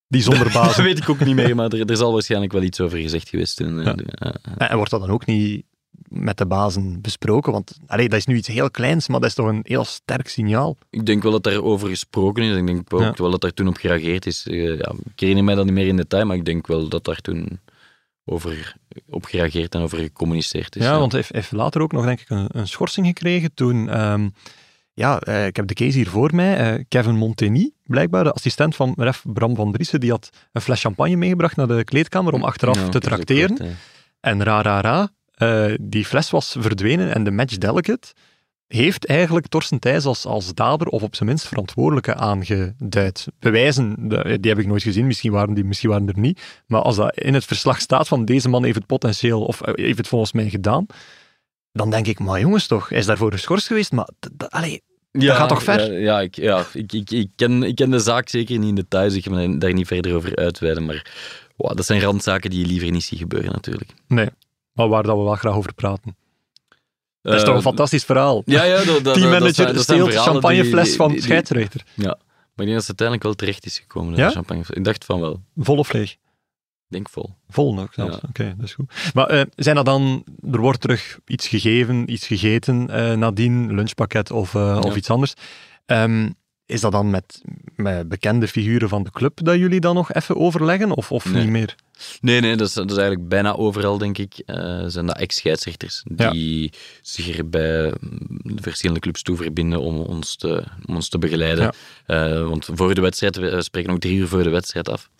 Die 0.08 0.22
zonder 0.22 0.44
Dat 0.52 0.52
basis. 0.52 0.84
weet 0.84 0.98
ik 0.98 1.08
ook 1.08 1.24
niet 1.24 1.34
meer, 1.34 1.54
maar 1.54 1.70
er, 1.72 1.90
er 1.90 1.96
zal 1.96 2.12
waarschijnlijk 2.12 2.52
wel 2.52 2.62
iets 2.62 2.80
over 2.80 2.98
gezegd 2.98 3.28
geweest 3.28 3.56
zijn. 3.56 3.76
Ja. 3.82 3.94
Ja. 4.06 4.34
En 4.68 4.76
wordt 4.76 4.90
dat 4.90 5.00
dan 5.00 5.10
ook 5.10 5.26
niet 5.26 5.64
met 6.08 6.38
de 6.38 6.46
bazen 6.46 7.00
besproken? 7.00 7.52
Want 7.52 7.78
allee, 7.86 8.08
dat 8.08 8.18
is 8.18 8.26
nu 8.26 8.36
iets 8.36 8.48
heel 8.48 8.70
kleins, 8.70 9.08
maar 9.08 9.20
dat 9.20 9.28
is 9.28 9.34
toch 9.34 9.46
een 9.46 9.60
heel 9.62 9.84
sterk 9.84 10.28
signaal. 10.28 10.76
Ik 10.90 11.06
denk 11.06 11.22
wel 11.22 11.32
dat 11.32 11.42
daarover 11.42 11.88
gesproken 11.88 12.42
is. 12.42 12.56
Ik 12.56 12.66
denk 12.66 12.92
ook 12.94 13.00
Ja. 13.00 13.12
wel 13.16 13.30
dat 13.30 13.40
daar 13.40 13.52
toen 13.54 13.68
op 13.68 13.76
gereageerd 13.76 14.26
is. 14.26 14.46
Eh, 14.46 14.78
ja, 14.78 14.92
ik 15.04 15.20
herinner 15.20 15.44
mij 15.44 15.54
dat 15.54 15.64
niet 15.64 15.74
meer 15.74 15.86
in 15.86 15.96
detail, 15.96 16.26
maar 16.26 16.36
ik 16.36 16.44
denk 16.44 16.66
wel 16.66 16.88
dat 16.88 17.04
daar 17.04 17.20
toen 17.20 17.60
over 18.24 18.76
op 19.08 19.24
gereageerd 19.24 19.74
en 19.74 19.80
over 19.80 19.98
gecommuniceerd 19.98 20.76
is. 20.76 20.82
ja, 20.82 20.98
want 20.98 21.12
hij 21.12 21.24
heeft, 21.28 21.52
later 21.52 21.80
ook 21.80 21.92
nog, 21.92 22.04
denk 22.04 22.20
ik, 22.20 22.30
een, 22.30 22.46
een 22.48 22.68
schorsing 22.68 23.06
gekregen 23.06 23.54
toen... 23.54 23.88
ehm, 23.88 24.28
ja, 24.96 25.20
eh, 25.20 25.46
ik 25.46 25.56
heb 25.56 25.66
de 25.66 25.74
case 25.74 25.96
hier 25.96 26.08
voor 26.08 26.34
mij. 26.34 26.56
eh, 26.56 26.84
Kevin 26.88 27.16
Monteny, 27.16 27.70
blijkbaar 27.84 28.24
de 28.24 28.32
assistent 28.32 28.76
van 28.76 28.94
ref 28.96 29.22
Bram 29.32 29.56
van 29.56 29.72
Driessen, 29.72 30.00
die 30.00 30.10
had 30.10 30.30
een 30.52 30.60
fles 30.60 30.80
champagne 30.80 31.16
meegebracht 31.16 31.56
naar 31.56 31.66
de 31.66 31.84
kleedkamer 31.84 32.32
om 32.32 32.44
achteraf 32.44 32.76
Ja, 32.76 32.88
te 32.88 32.98
ik 32.98 33.30
gehoord, 33.30 33.62
En 34.20 34.44
ra, 34.44 34.62
ra, 34.62 34.80
ra, 34.80 35.08
eh, 35.34 35.74
die 35.80 36.04
fles 36.04 36.30
was 36.30 36.56
verdwenen 36.58 37.14
en 37.14 37.24
de 37.24 37.30
match 37.30 37.58
delegate 37.58 38.12
heeft 38.66 39.06
eigenlijk 39.06 39.46
Torsten 39.46 39.78
Thijs 39.78 40.04
als, 40.04 40.24
als 40.24 40.54
dader 40.54 40.86
of 40.86 41.02
op 41.02 41.14
zijn 41.14 41.28
minst 41.28 41.46
verantwoordelijke 41.46 42.14
aangeduid. 42.14 43.26
Bewijzen, 43.38 44.08
die 44.40 44.50
heb 44.50 44.58
ik 44.58 44.66
nooit 44.66 44.82
gezien, 44.82 45.06
misschien 45.06 45.32
waren 45.32 45.54
die 45.54 45.64
misschien 45.64 45.90
waren 45.90 46.08
er 46.08 46.18
niet. 46.18 46.62
Maar 46.66 46.82
als 46.82 46.96
dat 46.96 47.18
in 47.18 47.34
het 47.34 47.44
verslag 47.44 47.80
staat 47.80 48.08
van 48.08 48.24
deze 48.24 48.48
man 48.48 48.64
heeft 48.64 48.76
het 48.76 48.86
potentieel, 48.86 49.44
of 49.44 49.60
eh, 49.60 49.84
heeft 49.84 49.98
het 49.98 50.08
volgens 50.08 50.32
mij 50.32 50.48
gedaan, 50.48 50.86
dan 51.72 51.90
denk 51.90 52.06
ik, 52.06 52.18
maar 52.18 52.40
jongens 52.40 52.66
toch, 52.66 52.88
hij 52.88 52.98
is 52.98 53.06
daarvoor 53.06 53.32
geschorst 53.32 53.66
geweest, 53.66 53.92
maar 53.92 54.08
allee, 54.48 54.82
Ja, 55.12 55.34
gaat 55.34 55.48
toch 55.48 55.62
ver? 55.62 55.92
Ja, 55.92 55.98
ja, 55.98 56.20
ik, 56.20 56.36
ja 56.36 56.64
ik, 56.72 56.92
ik, 56.92 57.10
ik, 57.10 57.28
ken, 57.36 57.62
ik 57.62 57.74
ken 57.74 57.90
de 57.90 57.98
zaak 57.98 58.28
zeker 58.28 58.58
niet 58.58 58.68
in 58.68 58.74
detail, 58.74 59.08
dus 59.08 59.16
ik 59.16 59.24
ga 59.24 59.30
me 59.30 59.58
daar 59.58 59.72
niet 59.72 59.86
verder 59.86 60.14
over 60.14 60.36
uitweiden. 60.36 60.84
Maar 60.84 61.06
wow, 61.56 61.76
dat 61.76 61.86
zijn 61.86 62.00
randzaken 62.00 62.50
die 62.50 62.60
je 62.60 62.66
liever 62.66 62.90
niet 62.90 63.04
ziet 63.04 63.18
gebeuren, 63.18 63.52
natuurlijk. 63.52 63.90
nee. 64.08 64.28
Maar 64.72 64.88
waar 64.88 65.02
dat 65.02 65.16
we 65.16 65.22
wel 65.22 65.34
graag 65.34 65.54
over 65.54 65.74
praten. 65.74 66.16
Dat 67.26 67.34
is 67.34 67.40
Eh, 67.40 67.46
toch 67.46 67.56
een 67.56 67.62
fantastisch 67.62 68.04
verhaal. 68.04 68.42
Ja, 68.44 68.64
ja, 68.64 68.84
dat, 68.84 69.04
dat, 69.04 69.14
Teammanager 69.18 69.74
dat 69.74 69.82
steelt 69.82 70.14
champagnefles 70.14 70.88
die- 70.88 70.96
van 70.96 71.06
die- 71.08 71.16
die- 71.16 71.26
scheidsrechter. 71.26 71.82
Maar 71.96 72.14
ik 72.66 72.72
denk 72.72 72.72
dat 72.72 72.80
ze 72.82 72.86
uiteindelijk 72.88 73.22
wel 73.22 73.34
terecht 73.34 73.66
is 73.66 73.78
gekomen. 73.78 74.16
Ja? 74.16 74.26
de 74.26 74.32
champagne. 74.32 74.64
Ik 74.70 74.84
dacht 74.84 75.04
van 75.04 75.20
wel. 75.20 75.32
Ik 75.56 75.64
Vol 75.64 75.76
of 75.76 75.92
leeg? 75.92 76.16
denk 76.88 77.08
vol. 77.08 77.34
Vol 77.48 77.74
nog 77.74 77.88
zelfs. 77.94 78.16
Ja. 78.22 78.28
Oké, 78.28 78.54
dat 78.56 78.66
is 78.66 78.74
goed. 78.74 78.92
Maar 79.14 79.26
eh, 79.26 79.42
zijn 79.54 79.76
er 79.76 79.84
dan, 79.84 80.24
er 80.52 80.60
wordt 80.60 80.80
terug 80.80 81.18
iets 81.26 81.48
gegeven, 81.48 82.12
iets 82.12 82.26
gegeten 82.26 82.90
eh, 82.90 83.12
nadien, 83.16 83.74
lunchpakket 83.74 84.30
of, 84.30 84.54
eh, 84.54 84.80
of 84.82 84.90
Ja. 84.90 84.96
iets 84.96 85.10
anders. 85.10 85.34
Ehm, 85.86 86.30
is 86.66 86.80
dat 86.80 86.92
dan 86.92 87.10
met, 87.10 87.42
met 87.76 88.08
bekende 88.08 88.48
figuren 88.48 88.88
van 88.88 89.02
de 89.02 89.10
club 89.10 89.38
dat 89.44 89.56
jullie 89.58 89.80
dan 89.80 89.94
nog 89.94 90.12
even 90.12 90.36
overleggen 90.36 90.90
of, 90.96 91.12
of 91.12 91.24
Nee. 91.30 91.42
niet 91.42 91.50
meer? 91.50 91.74
Nee, 92.20 92.40
nee, 92.40 92.56
dat 92.56 92.68
is, 92.68 92.74
dat 92.74 92.90
is 92.90 92.96
eigenlijk 92.96 93.28
bijna 93.28 93.54
overal, 93.56 93.98
denk 93.98 94.18
ik. 94.18 94.38
eh, 94.46 94.84
zijn 94.86 95.06
dat 95.06 95.16
ex-scheidsrechters 95.18 96.02
Ja. 96.16 96.30
die 96.30 96.72
zich 97.02 97.38
er 97.38 97.48
bij 97.48 97.92
de 98.42 98.62
verschillende 98.62 99.00
clubs 99.00 99.22
toe 99.22 99.36
verbinden 99.36 99.80
om 99.80 99.98
ons 99.98 100.36
te, 100.36 100.64
om 100.86 100.94
ons 100.94 101.08
te 101.08 101.18
begeleiden. 101.18 101.72
Eh, 102.06 102.48
want 102.48 102.68
voor 102.72 102.94
de 102.94 103.00
wedstrijd, 103.00 103.36
we 103.36 103.62
spreken 103.62 103.92
ook 103.92 104.00
drie 104.00 104.16
uur 104.16 104.28
voor 104.28 104.42
de 104.42 104.50
wedstrijd 104.50 104.88
af. 104.88 105.10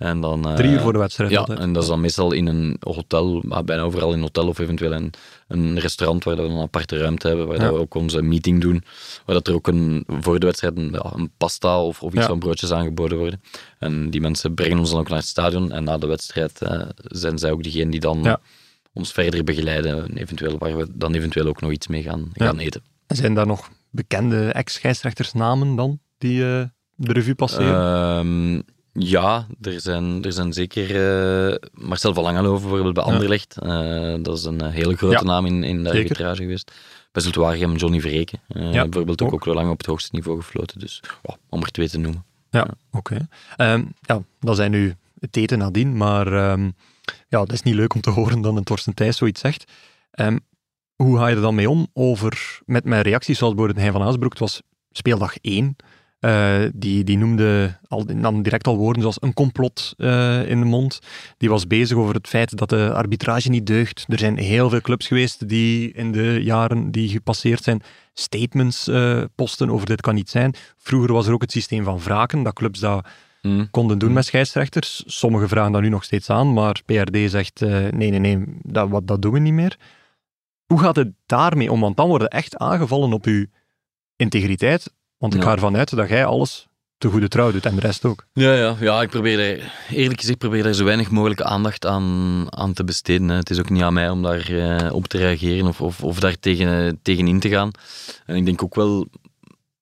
En 0.00 0.20
dan, 0.20 0.48
eh, 0.48 0.54
Drie 0.54 0.70
uur 0.70 0.80
voor 0.80 0.92
de 0.92 0.98
wedstrijd 0.98 1.30
Ja, 1.30 1.38
altijd. 1.38 1.58
en 1.58 1.72
dat 1.72 1.82
is 1.82 1.88
dan 1.88 2.00
meestal 2.00 2.32
in 2.32 2.46
een 2.46 2.76
hotel, 2.80 3.42
maar 3.46 3.64
bijna 3.64 3.82
overal 3.82 4.08
in 4.08 4.14
een 4.16 4.20
hotel 4.22 4.48
of 4.48 4.58
eventueel 4.58 4.92
een, 4.92 5.12
een 5.48 5.78
restaurant 5.78 6.24
waar 6.24 6.36
we 6.36 6.42
een 6.42 6.60
aparte 6.60 6.96
ruimte 6.98 7.28
hebben, 7.28 7.46
waar 7.46 7.60
Ja. 7.60 7.72
we 7.72 7.78
ook 7.78 7.94
onze 7.94 8.22
meeting 8.22 8.60
doen. 8.60 8.84
Waar 9.26 9.34
dat 9.34 9.48
er 9.48 9.54
ook 9.54 9.66
een, 9.68 10.04
voor 10.06 10.40
de 10.40 10.46
wedstrijd 10.46 10.76
een, 10.76 10.90
ja, 10.92 11.12
een 11.14 11.30
pasta 11.36 11.82
of, 11.82 12.02
of 12.02 12.12
iets 12.12 12.20
Ja. 12.22 12.26
van 12.28 12.38
broodjes 12.38 12.72
aangeboden 12.72 13.18
worden. 13.18 13.42
En 13.78 14.10
die 14.10 14.20
mensen 14.20 14.54
brengen 14.54 14.78
ons 14.78 14.90
dan 14.90 15.00
ook 15.00 15.08
naar 15.08 15.18
het 15.18 15.26
stadion. 15.26 15.72
En 15.72 15.84
na 15.84 15.98
de 15.98 16.06
wedstrijd 16.06 16.62
eh, 16.62 16.80
zijn 17.04 17.38
zij 17.38 17.50
ook 17.50 17.62
degene 17.62 17.90
die 17.90 18.00
dan 18.00 18.38
ons 18.92 19.12
verder 19.12 19.44
begeleiden. 19.44 20.04
en 20.08 20.16
Eventueel, 20.16 20.58
waar 20.58 20.76
we 20.76 20.86
dan 20.94 21.14
eventueel 21.14 21.46
ook 21.46 21.60
nog 21.60 21.70
iets 21.70 21.86
mee 21.86 22.02
gaan, 22.02 22.30
gaan 22.32 22.58
eten. 22.58 22.82
En 23.06 23.16
zijn 23.16 23.34
daar 23.34 23.46
nog 23.46 23.68
bekende 23.90 24.46
ex-scheidsrechtersnamen 24.52 25.76
dan, 25.76 25.98
die 26.18 26.42
eh, 26.44 26.62
de 26.94 27.12
revue 27.12 27.34
passeren? 27.34 27.74
Ehm, 27.74 28.60
ja, 28.92 29.46
er 29.60 29.80
zijn, 29.80 30.24
er 30.24 30.32
zijn 30.32 30.52
zeker 30.52 30.84
eh, 31.50 31.56
Marcel 31.72 32.14
van 32.14 32.22
Langenhoven 32.22 32.60
bijvoorbeeld 32.68 32.94
bij 32.94 33.04
Ja. 33.04 33.10
Anderlecht. 33.12 33.56
Eh, 33.58 34.14
dat 34.22 34.38
is 34.38 34.44
een 34.44 34.60
eh, 34.60 34.70
hele 34.72 34.96
grote 34.96 35.14
Ja, 35.14 35.22
naam 35.22 35.46
in, 35.46 35.64
in 35.64 35.76
de 35.76 35.90
zeker. 35.90 36.02
arbitrage 36.02 36.42
geweest. 36.42 36.72
Bij 37.12 37.22
Zultuarium 37.22 37.76
Johnny 37.76 38.00
Verreken. 38.00 38.40
eh, 38.48 38.72
Ja, 38.72 38.82
bijvoorbeeld 38.82 39.22
ook, 39.22 39.32
ook. 39.32 39.44
lang 39.44 39.70
op 39.70 39.78
het 39.78 39.86
hoogste 39.86 40.08
niveau 40.12 40.40
gefloten. 40.40 40.78
Dus 40.78 41.02
om 41.48 41.62
er 41.62 41.70
twee 41.70 41.88
te 41.88 41.98
noemen. 41.98 42.24
Ja, 42.50 42.66
oké. 42.90 43.28
Ehm, 43.56 43.84
ja, 44.00 44.22
dat 44.40 44.56
zijn 44.56 44.70
nu 44.70 44.94
het 45.20 45.36
eten 45.36 45.58
nadien, 45.58 45.96
maar 45.96 46.26
ehm, 46.32 46.64
ja, 47.28 47.38
dat 47.38 47.52
is 47.52 47.62
niet 47.62 47.74
leuk 47.74 47.94
om 47.94 48.00
te 48.00 48.10
horen 48.10 48.40
dat 48.40 48.56
een 48.56 48.64
Torsten 48.64 48.94
Thijs 48.94 49.16
zoiets 49.16 49.40
zegt. 49.40 49.72
Ehm, 50.10 50.38
hoe 50.96 51.18
ga 51.18 51.26
je 51.28 51.34
er 51.36 51.40
dan 51.42 51.54
mee 51.54 51.70
om 51.70 51.86
over, 51.92 52.58
met 52.66 52.84
mijn 52.84 53.02
reacties 53.02 53.38
zoals 53.38 53.54
bijvoorbeeld 53.54 53.84
Hein 53.86 53.98
van 53.98 54.08
Aasbroek, 54.08 54.30
het 54.30 54.38
was 54.40 54.62
speeldag 54.90 55.34
1, 55.40 55.76
eh, 56.20 56.62
die, 56.74 57.04
die 57.04 57.18
noemde 57.18 57.78
al, 57.88 58.04
nam 58.14 58.42
direct 58.42 58.66
al 58.66 58.76
woorden 58.76 59.02
zoals 59.02 59.22
een 59.22 59.32
complot 59.32 59.94
eh, 59.96 60.48
in 60.48 60.60
de 60.60 60.66
mond. 60.66 60.98
Die 61.36 61.48
was 61.48 61.66
bezig 61.66 61.96
over 61.96 62.14
het 62.14 62.28
feit 62.28 62.56
dat 62.56 62.68
de 62.68 62.92
arbitrage 62.92 63.48
niet 63.48 63.66
deugt. 63.66 64.04
Er 64.08 64.18
zijn 64.18 64.38
heel 64.38 64.70
veel 64.70 64.80
clubs 64.80 65.06
geweest 65.06 65.48
die 65.48 65.92
in 65.92 66.12
de 66.12 66.40
jaren 66.42 66.90
die 66.90 67.08
gepasseerd 67.08 67.62
zijn 67.62 67.82
statements 68.14 68.88
eh, 68.88 69.22
posten 69.34 69.70
over 69.70 69.86
dit 69.86 70.00
kan 70.00 70.14
niet 70.14 70.30
zijn. 70.30 70.54
Vroeger 70.76 71.12
was 71.12 71.26
er 71.26 71.32
ook 71.32 71.42
het 71.42 71.52
systeem 71.52 71.84
van 71.84 71.98
wraken, 71.98 72.42
dat 72.42 72.54
clubs 72.54 72.80
dat 72.80 73.06
konden 73.70 73.98
doen 73.98 74.12
met 74.12 74.24
scheidsrechters. 74.24 75.02
Sommigen 75.06 75.48
vragen 75.48 75.72
dat 75.72 75.82
nu 75.82 75.88
nog 75.88 76.04
steeds 76.04 76.30
aan, 76.30 76.52
maar 76.52 76.82
PRD 76.86 77.30
zegt 77.30 77.60
nee, 77.60 77.90
nee, 78.10 78.18
nee, 78.18 78.44
dat, 78.62 78.88
wat, 78.88 79.06
dat 79.06 79.22
doen 79.22 79.32
we 79.32 79.38
niet 79.38 79.52
meer. 79.52 79.78
Hoe 80.66 80.80
gaat 80.80 80.96
het 80.96 81.12
daarmee 81.26 81.72
om? 81.72 81.80
Want 81.80 81.96
dan 81.96 82.08
worden 82.08 82.28
echt 82.28 82.56
aangevallen 82.56 83.12
op 83.12 83.24
uw 83.24 83.46
integriteit. 84.16 84.92
Want 85.20 85.34
ik 85.34 85.40
Ja. 85.40 85.46
ga 85.46 85.52
ervan 85.52 85.76
uit 85.76 85.96
dat 85.96 86.08
jij 86.08 86.24
alles 86.24 86.66
te 86.98 87.08
goede 87.08 87.28
trouw 87.28 87.52
doet 87.52 87.66
en 87.66 87.74
de 87.74 87.80
rest 87.80 88.04
ook. 88.04 88.26
Ja, 88.32 88.54
ja, 88.54 88.76
ja, 88.80 89.02
ik 89.02 89.08
probeer 89.10 89.70
eerlijk 89.90 90.20
gezegd, 90.20 90.38
probeer 90.38 90.62
daar 90.62 90.72
zo 90.72 90.84
weinig 90.84 91.10
mogelijk 91.10 91.40
aandacht 91.40 91.86
aan, 91.86 92.46
aan 92.48 92.72
te 92.72 92.84
besteden. 92.84 93.28
Hè. 93.28 93.36
Het 93.36 93.50
is 93.50 93.58
ook 93.58 93.70
niet 93.70 93.82
aan 93.82 93.92
mij 93.92 94.10
om 94.10 94.22
daar 94.22 94.48
eh, 94.50 94.92
op 94.94 95.06
te 95.08 95.18
reageren 95.18 95.66
of, 95.66 95.80
of, 95.80 96.02
of 96.04 96.20
daar 96.20 96.38
tegen, 96.38 96.98
tegen 97.02 97.26
in 97.28 97.40
te 97.40 97.48
gaan. 97.48 97.70
En 98.26 98.36
ik 98.36 98.44
denk 98.44 98.62
ook 98.62 98.74
wel, 98.74 99.06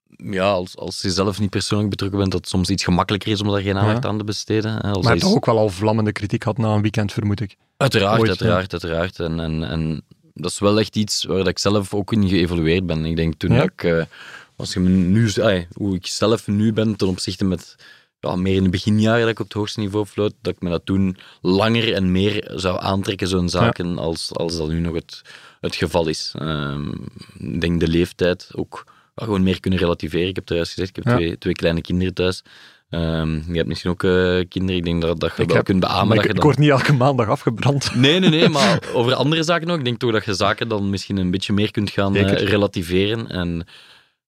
ja, 0.09 0.51
als, 0.51 0.77
als 0.77 1.01
je 1.03 1.11
zelf 1.11 1.41
niet 1.41 1.51
persoonlijk 1.51 1.91
betrokken 1.91 2.19
bent, 2.19 2.31
dat 2.33 2.41
het 2.41 2.49
soms 2.51 2.71
iets 2.71 2.85
gemakkelijker 2.85 3.33
is 3.33 3.41
om 3.41 3.51
daar 3.51 3.63
geen 3.63 3.79
aandacht 3.79 4.03
Ja. 4.03 4.09
aan 4.09 4.19
te 4.19 4.25
besteden. 4.25 4.73
Hè. 4.73 4.81
Als 4.93 5.05
Maar 5.05 5.13
je 5.13 5.19
is- 5.19 5.25
hebt 5.25 5.35
ook 5.37 5.47
wel 5.47 5.59
al 5.59 5.69
vlammende 5.69 6.13
kritiek 6.13 6.43
gehad 6.43 6.59
na 6.59 6.75
een 6.75 6.83
weekend, 6.83 7.13
vermoed 7.13 7.41
ik. 7.41 7.57
Uiteraard, 7.77 8.19
Ooit, 8.21 8.29
uiteraard, 8.29 8.73
uiteraard. 8.73 9.19
En, 9.21 9.41
en, 9.41 9.63
en 9.71 10.03
dat 10.35 10.51
is 10.51 10.59
wel 10.59 10.79
echt 10.81 10.97
iets 10.97 11.25
waar 11.25 11.37
dat 11.39 11.49
ik 11.49 11.59
zelf 11.59 11.95
ook 11.95 12.13
in 12.13 12.29
geëvolueerd 12.29 12.87
ben. 12.87 13.05
Ik 13.05 13.17
denk 13.17 13.35
toen 13.35 13.53
Ja. 13.53 13.63
ik, 13.63 13.83
eh, 13.85 14.03
als 14.59 14.73
je 14.73 14.81
me 14.81 14.89
nu, 14.89 15.31
ay, 15.41 15.69
hoe 15.73 15.95
ik 15.95 16.07
zelf 16.07 16.47
nu 16.47 16.73
ben 16.73 16.97
ten 16.97 17.07
opzichte 17.09 17.45
met 17.45 17.77
ja, 18.21 18.37
meer 18.37 18.55
in 18.55 18.63
de 18.63 18.69
beginjaren 18.69 19.21
dat 19.21 19.29
ik 19.31 19.39
op 19.39 19.45
het 19.45 19.55
hoogste 19.55 19.81
niveau 19.81 20.07
floot, 20.07 20.35
dat 20.43 20.55
ik 20.55 20.61
me 20.63 20.71
dat 20.71 20.87
toen 20.87 21.17
langer 21.41 21.93
en 21.95 22.13
meer 22.13 22.51
zou 22.55 22.81
aantrekken, 22.81 23.29
zo'n 23.29 23.49
zaken, 23.49 23.99
als, 23.99 24.31
als 24.33 24.57
dat 24.57 24.69
nu 24.69 24.81
nog 24.81 24.95
het, 24.95 25.23
het 25.61 25.75
geval 25.77 26.09
is. 26.09 26.33
Ehm, 26.39 26.89
ik 27.39 27.61
denk 27.61 27.81
de 27.81 27.89
leeftijd 27.89 28.49
ook 28.55 28.85
ja, 29.15 29.25
gewoon 29.25 29.43
meer 29.43 29.61
kunnen 29.61 29.79
relativeren. 29.79 30.29
Ik 30.29 30.35
heb 30.35 30.49
het 30.49 30.57
juist 30.57 30.73
gezegd, 30.73 30.97
ik 30.97 30.97
heb 30.97 31.05
Ja. 31.05 31.15
twee, 31.17 31.39
twee 31.39 31.53
kleine 31.55 31.81
kinderen 31.81 32.15
thuis. 32.15 32.43
Ehm, 32.91 33.35
je 33.35 33.57
hebt 33.57 33.69
misschien 33.69 33.91
ook 33.91 34.05
eh, 34.05 34.11
kinderen. 34.49 34.77
Ik 34.77 34.85
denk 34.85 35.03
dat, 35.03 35.21
dat 35.21 35.33
je 35.37 35.43
Ik 35.43 35.49
wel 35.49 35.57
heb- 35.57 35.65
kunt 35.67 35.81
beamen 35.81 36.09
dat 36.09 36.17
ik, 36.17 36.23
je 36.23 36.29
ik 36.29 36.35
dan... 36.35 36.45
word 36.45 36.59
niet 36.59 36.71
elke 36.71 36.93
maandag 36.93 37.29
afgebrand. 37.29 37.95
Nee, 37.95 38.19
nee, 38.21 38.31
nee, 38.31 38.49
maar 38.49 38.83
over 38.95 39.15
andere 39.15 39.43
zaken 39.43 39.71
ook. 39.71 39.79
Ik 39.79 39.85
denk 39.85 39.99
toch 39.99 40.13
dat 40.13 40.25
je 40.25 40.35
zaken 40.35 40.69
dan 40.69 40.91
misschien 40.91 41.17
een 41.17 41.31
beetje 41.31 41.53
meer 41.53 41.71
kunt 41.71 41.91
gaan 41.91 42.17
eh, 42.17 42.33
relativeren. 42.49 43.29
En 43.31 43.67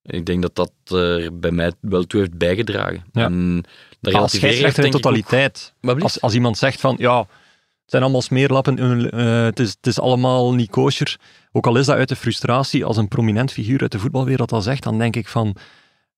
ik 0.02 0.26
denk 0.26 0.42
dat 0.42 0.54
dat 0.54 0.72
er 0.98 1.38
bij 1.38 1.50
mij 1.50 1.72
wel 1.80 2.04
toe 2.04 2.20
heeft 2.20 2.38
bijgedragen. 2.38 3.04
Ja. 3.12 3.24
En 3.24 3.64
dat 4.00 4.14
als 4.14 4.32
scheidsrechter 4.32 4.84
in 4.84 4.94
ook- 4.94 5.00
totaliteit. 5.00 5.74
Als, 5.98 6.20
als 6.20 6.34
iemand 6.34 6.58
zegt 6.58 6.80
van, 6.80 6.94
ja, 6.98 7.18
het 7.18 7.90
zijn 7.90 8.02
allemaal 8.02 8.22
smeerlappen, 8.22 9.10
eh, 9.10 9.42
het, 9.44 9.60
is, 9.60 9.68
het 9.68 9.86
is 9.86 10.00
allemaal 10.00 10.54
niet 10.54 10.70
kosher. 10.70 11.16
Ook 11.52 11.66
al 11.66 11.76
is 11.76 11.86
dat 11.86 11.96
uit 11.96 12.08
de 12.08 12.16
frustratie, 12.16 12.84
als 12.84 12.96
een 12.96 13.08
prominent 13.08 13.52
figuur 13.52 13.80
uit 13.80 13.92
de 13.92 13.98
voetbalwereld 13.98 14.48
dat 14.48 14.62
zegt, 14.62 14.82
dan 14.82 14.98
denk 14.98 15.16
ik 15.16 15.28
van, 15.28 15.56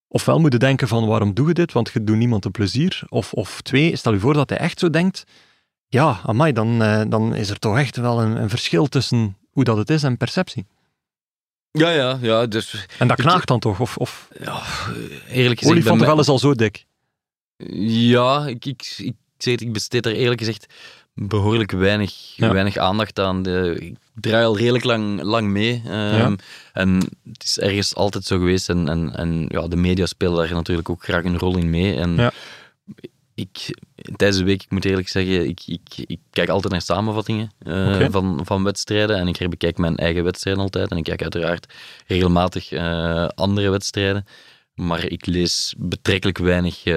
ofwel 0.07 0.39
moet 0.39 0.53
je 0.53 0.59
denken 0.59 0.87
van, 0.87 1.07
waarom 1.07 1.33
doe 1.33 1.47
je 1.47 1.53
dit? 1.53 1.71
Want 1.71 1.91
je 1.93 2.03
doet 2.03 2.17
niemand 2.17 2.45
een 2.45 2.51
plezier. 2.51 3.01
Of, 3.09 3.33
of 3.33 3.61
twee, 3.61 3.95
stel 3.95 4.13
je 4.13 4.19
voor 4.19 4.33
dat 4.33 4.49
hij 4.49 4.57
echt 4.57 4.79
zo 4.79 4.89
denkt, 4.89 5.23
ja, 5.87 6.19
amai, 6.25 6.53
dan, 6.53 6.81
eh, 6.81 7.01
dan 7.07 7.35
is 7.35 7.49
er 7.49 7.59
toch 7.59 7.77
echt 7.77 7.97
wel 7.97 8.21
een, 8.21 8.41
een 8.41 8.49
verschil 8.49 8.87
tussen 8.87 9.37
hoe 9.51 9.63
dat 9.63 9.77
het 9.77 9.89
is 9.89 10.03
en 10.03 10.17
perceptie. 10.17 10.65
Ja, 11.79 11.89
ja, 11.89 12.17
ja. 12.21 12.45
Dus 12.45 12.85
En 12.99 13.07
dat 13.07 13.17
knaagt 13.21 13.47
dan 13.47 13.59
toch? 13.59 13.79
Of, 13.79 13.97
of 13.97 14.27
ja, 14.43 14.61
eerlijk 15.29 15.59
gezegd... 15.59 15.65
olifant 15.75 15.97
bij 15.97 16.05
wel 16.07 16.15
mij- 16.15 16.23
is 16.23 16.29
al 16.29 16.39
zo 16.39 16.53
dik. 16.53 16.85
Ja, 17.77 18.45
ik, 18.47 18.65
ik, 18.65 18.93
ik, 18.97 19.15
ik 19.61 19.73
besteed 19.73 20.03
daar 20.03 20.13
eerlijk 20.13 20.39
gezegd 20.39 20.65
behoorlijk 21.15 21.71
weinig, 21.71 22.13
Ja. 22.35 22.51
weinig 22.51 22.77
aandacht 22.77 23.19
aan. 23.19 23.43
De, 23.43 23.75
ik 23.79 23.97
draai 24.15 24.45
al 24.45 24.57
redelijk 24.57 24.83
lang, 24.83 25.21
lang 25.21 25.47
mee. 25.47 25.81
ehm, 25.85 25.93
Ja. 25.93 26.35
En 26.73 26.95
het 27.33 27.43
is 27.43 27.59
ergens 27.59 27.95
altijd 27.95 28.23
zo 28.25 28.37
geweest. 28.37 28.69
En, 28.69 28.87
en, 28.89 29.15
en 29.15 29.45
ja, 29.49 29.67
de 29.67 29.75
media 29.75 30.05
spelen 30.05 30.35
daar 30.35 30.53
natuurlijk 30.53 30.89
ook 30.89 31.03
graag 31.03 31.23
een 31.23 31.37
rol 31.39 31.57
in 31.57 31.69
mee. 31.69 31.95
En 31.95 32.15
Ja. 32.15 32.31
Ik, 33.35 33.79
tijdens 34.15 34.39
de 34.39 34.45
week, 34.45 34.63
ik 34.63 34.71
moet 34.71 34.85
eerlijk 34.85 35.07
zeggen, 35.07 35.47
ik, 35.47 35.61
ik, 35.65 35.81
ik 35.97 36.19
kijk 36.29 36.49
altijd 36.49 36.71
naar 36.71 36.81
samenvattingen 36.81 37.51
eh, 37.59 38.05
van, 38.09 38.41
van 38.43 38.63
wedstrijden. 38.63 39.17
En 39.17 39.27
ik 39.27 39.37
herbekijk 39.37 39.77
mijn 39.77 39.97
eigen 39.97 40.23
wedstrijden 40.23 40.63
altijd. 40.63 40.91
En 40.91 40.97
ik 40.97 41.03
kijk 41.03 41.21
uiteraard 41.21 41.73
regelmatig 42.07 42.71
eh, 42.71 43.27
andere 43.27 43.69
wedstrijden. 43.69 44.25
Maar 44.75 45.05
ik 45.05 45.25
lees 45.25 45.73
betrekkelijk 45.77 46.37
weinig, 46.37 46.83
eh, 46.83 46.93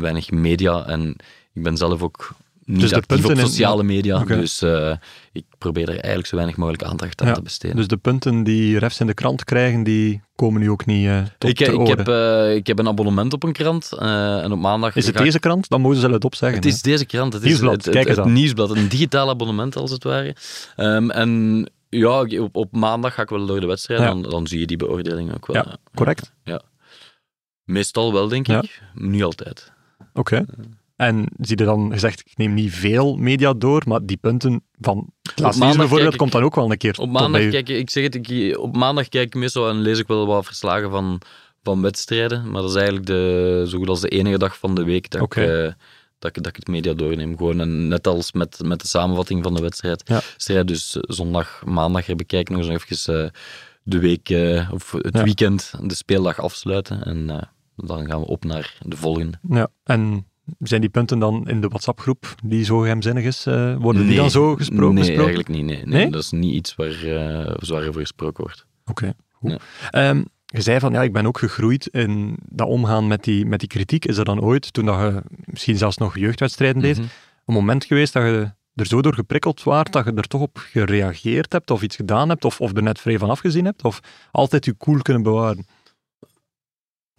weinig 0.00 0.30
media. 0.30 0.86
En 0.86 1.16
ik 1.52 1.62
ben 1.62 1.76
zelf 1.76 2.02
ook 2.02 2.34
niet 2.70 2.80
Dus 2.80 2.90
de 2.90 2.96
op 2.96 3.06
punten 3.06 3.30
in- 3.30 3.36
sociale 3.46 3.82
media. 3.82 4.24
Dus 4.24 4.62
eh, 4.62 4.96
ik 5.32 5.44
probeer 5.58 5.82
er 5.88 5.94
eigenlijk 5.94 6.26
zo 6.26 6.36
weinig 6.36 6.56
mogelijk 6.56 6.82
aandacht 6.82 7.20
aan 7.20 7.28
Ja, 7.28 7.34
te 7.34 7.42
besteden. 7.42 7.76
Dus 7.76 7.86
de 7.88 7.96
punten 7.96 8.42
die 8.42 8.78
refs 8.78 9.00
in 9.00 9.06
de 9.06 9.14
krant 9.14 9.44
krijgen, 9.44 9.82
die 9.82 10.20
komen 10.34 10.60
nu 10.60 10.70
ook 10.70 10.86
niet 10.86 11.06
eh 11.06 11.22
tot 11.38 11.50
ik, 11.50 11.58
de 11.58 11.64
ik, 11.64 11.78
orde. 11.78 11.90
heb, 11.90 12.08
eh, 12.08 12.54
ik 12.54 12.66
heb 12.66 12.78
een 12.78 12.88
abonnement 12.88 13.32
op 13.32 13.42
een 13.42 13.52
krant. 13.52 13.92
eh, 13.98 14.42
en 14.42 14.52
op 14.52 14.58
maandag. 14.58 14.96
Is 14.96 15.06
het 15.06 15.14
ik- 15.18 15.22
deze 15.22 15.38
krant? 15.38 15.68
Dan 15.68 15.80
mogen 15.80 15.96
ze 15.98 16.08
het 16.10 16.24
opzeggen. 16.24 16.58
Het 16.58 16.66
is 16.66 16.82
deze 16.82 17.04
krant. 17.06 17.32
Het 17.32 17.42
is 17.42 17.48
Nieuwsblad, 17.48 17.84
het, 17.84 18.08
het, 18.16 18.24
nieuwsblad. 18.24 18.76
Een 18.76 18.88
digitaal 18.88 19.28
abonnement, 19.28 19.76
als 19.76 19.90
het 19.90 20.04
ware. 20.04 20.36
Ehm, 20.76 21.10
en 21.10 21.70
ja, 21.88 22.20
ik- 22.26 22.40
op, 22.40 22.56
op 22.56 22.72
maandag 22.76 23.14
ga 23.14 23.22
ik 23.22 23.28
wel 23.28 23.46
door 23.46 23.60
de 23.60 23.66
wedstrijd. 23.66 24.00
Ja. 24.00 24.06
Dan, 24.06 24.22
dan 24.22 24.46
zie 24.46 24.58
je 24.60 24.66
die 24.66 24.76
beoordeling 24.76 25.34
ook 25.34 25.46
wel. 25.46 25.56
Ja, 25.56 25.76
correct. 25.94 26.32
Meestal 27.64 28.12
wel, 28.12 28.28
denk 28.28 28.46
Ja. 28.46 28.62
ik. 28.62 28.82
Niet 28.94 29.22
altijd. 29.22 29.72
Oké. 30.14 30.44
En 31.00 31.26
zie 31.38 31.58
je 31.58 31.64
dan 31.64 31.92
gezegd, 31.92 32.20
ik 32.20 32.36
neem 32.36 32.54
niet 32.54 32.72
veel 32.72 33.16
media 33.16 33.52
door, 33.52 33.82
maar 33.86 34.00
die 34.06 34.16
punten 34.16 34.62
van 34.80 35.12
het 35.34 35.58
bijvoorbeeld 35.76 36.12
ik- 36.12 36.18
komt 36.18 36.32
dan 36.32 36.42
ook 36.42 36.54
wel 36.54 36.70
een 36.70 36.76
keer 36.78 36.98
Op 36.98 37.10
maandag, 37.10 37.48
kijk, 37.48 37.68
ik 37.68 37.90
zeg 37.90 38.02
het, 38.02 38.14
ik, 38.14 38.58
op 38.58 38.76
maandag 38.76 39.08
kijk 39.08 39.26
ik 39.26 39.34
meestal 39.34 39.68
en 39.68 39.80
lees 39.80 39.98
ik 39.98 40.06
wel 40.06 40.26
wat 40.26 40.44
verslagen 40.46 40.90
van, 40.90 41.20
van 41.62 41.82
wedstrijden. 41.82 42.50
Maar 42.50 42.60
dat 42.60 42.70
is 42.70 42.76
eigenlijk 42.76 43.06
de, 43.06 43.64
zo 43.68 43.78
goed 43.78 43.88
als 43.88 44.00
de 44.00 44.08
enige 44.08 44.38
dag 44.38 44.58
van 44.58 44.74
de 44.74 44.84
week 44.84 45.10
dat, 45.10 45.22
ik, 45.22 45.36
eh, 45.36 45.72
dat, 46.18 46.36
ik, 46.36 46.42
dat 46.42 46.46
ik 46.46 46.56
het 46.56 46.68
media 46.68 46.92
doorneem. 46.92 47.36
Gewoon 47.36 47.60
en 47.60 47.88
net 47.88 48.06
als 48.06 48.32
met, 48.32 48.58
met 48.64 48.80
de 48.80 48.86
samenvatting 48.86 49.42
van 49.42 49.54
de 49.54 49.60
wedstrijd. 49.62 50.02
Ja. 50.08 50.20
Strijd, 50.36 50.68
dus 50.68 50.96
zondag, 51.00 51.62
maandag 51.64 52.06
herbekijk 52.06 52.48
ik 52.50 52.56
nog 52.56 52.68
eens 52.68 52.84
even 52.90 53.24
eh, 53.24 53.30
de 53.82 53.98
week, 53.98 54.28
eh, 54.30 54.70
of 54.72 54.92
het 54.92 55.16
Ja. 55.16 55.22
weekend, 55.24 55.72
de 55.82 55.94
speeldag 55.94 56.40
afsluiten. 56.40 57.02
En 57.02 57.26
dan 57.76 58.06
gaan 58.06 58.20
we 58.20 58.26
op 58.26 58.44
naar 58.44 58.74
de 58.86 58.96
volgende. 58.96 59.38
Ja. 59.48 59.68
En 59.84 60.26
zijn 60.58 60.80
die 60.80 60.90
punten 60.90 61.18
dan 61.18 61.48
in 61.48 61.60
de 61.60 61.68
WhatsApp-groep, 61.68 62.34
die 62.44 62.64
zo 62.64 62.78
geheimzinnig 62.78 63.24
is, 63.24 63.46
eh, 63.46 63.76
worden 63.76 64.06
die 64.06 64.16
dan 64.16 64.30
zo 64.30 64.56
gespro- 64.56 64.92
Nee, 64.92 65.16
eigenlijk 65.16 65.48
niet. 65.48 65.64
Nee, 65.64 65.76
nee. 65.76 65.84
Nee? 65.86 66.10
Dat 66.10 66.22
is 66.22 66.30
niet 66.30 66.54
iets 66.54 66.74
waar 66.74 66.88
eh 67.04 67.54
zwaar 67.58 67.88
over 67.88 68.00
gesproken 68.00 68.44
wordt. 68.44 68.66
Oké. 68.84 69.12
Ja. 69.40 69.58
Ehm, 69.90 70.22
je 70.46 70.60
zei 70.60 70.78
van, 70.80 70.92
ja, 70.92 71.02
ik 71.02 71.12
ben 71.12 71.26
ook 71.26 71.38
gegroeid 71.38 71.86
in 71.86 72.36
dat 72.48 72.68
omgaan 72.68 73.06
met 73.06 73.24
die, 73.24 73.46
met 73.46 73.58
die 73.60 73.68
kritiek. 73.68 74.04
Is 74.04 74.16
er 74.16 74.24
dan 74.24 74.40
ooit, 74.40 74.72
toen 74.72 74.84
dat 74.84 75.00
je 75.00 75.22
misschien 75.44 75.76
zelfs 75.76 75.96
nog 75.96 76.18
jeugdwedstrijden 76.18 76.82
deed, 76.82 76.96
Mhm. 76.98 77.06
een 77.44 77.54
moment 77.54 77.84
geweest 77.84 78.12
dat 78.12 78.22
je 78.22 78.52
er 78.74 78.86
zo 78.86 79.02
door 79.02 79.14
geprikkeld 79.14 79.62
waart, 79.62 79.92
dat 79.92 80.04
je 80.04 80.12
er 80.14 80.26
toch 80.26 80.40
op 80.40 80.58
gereageerd 80.58 81.52
hebt, 81.52 81.70
of 81.70 81.82
iets 81.82 81.96
gedaan 81.96 82.28
hebt, 82.28 82.44
of, 82.44 82.60
of 82.60 82.76
er 82.76 82.82
net 82.82 83.00
vrij 83.00 83.18
van 83.18 83.30
afgezien 83.30 83.64
hebt, 83.64 83.82
of 83.84 84.00
altijd 84.30 84.64
je 84.64 84.76
cool 84.76 84.98
kunnen 85.02 85.22
bewaren? 85.22 85.66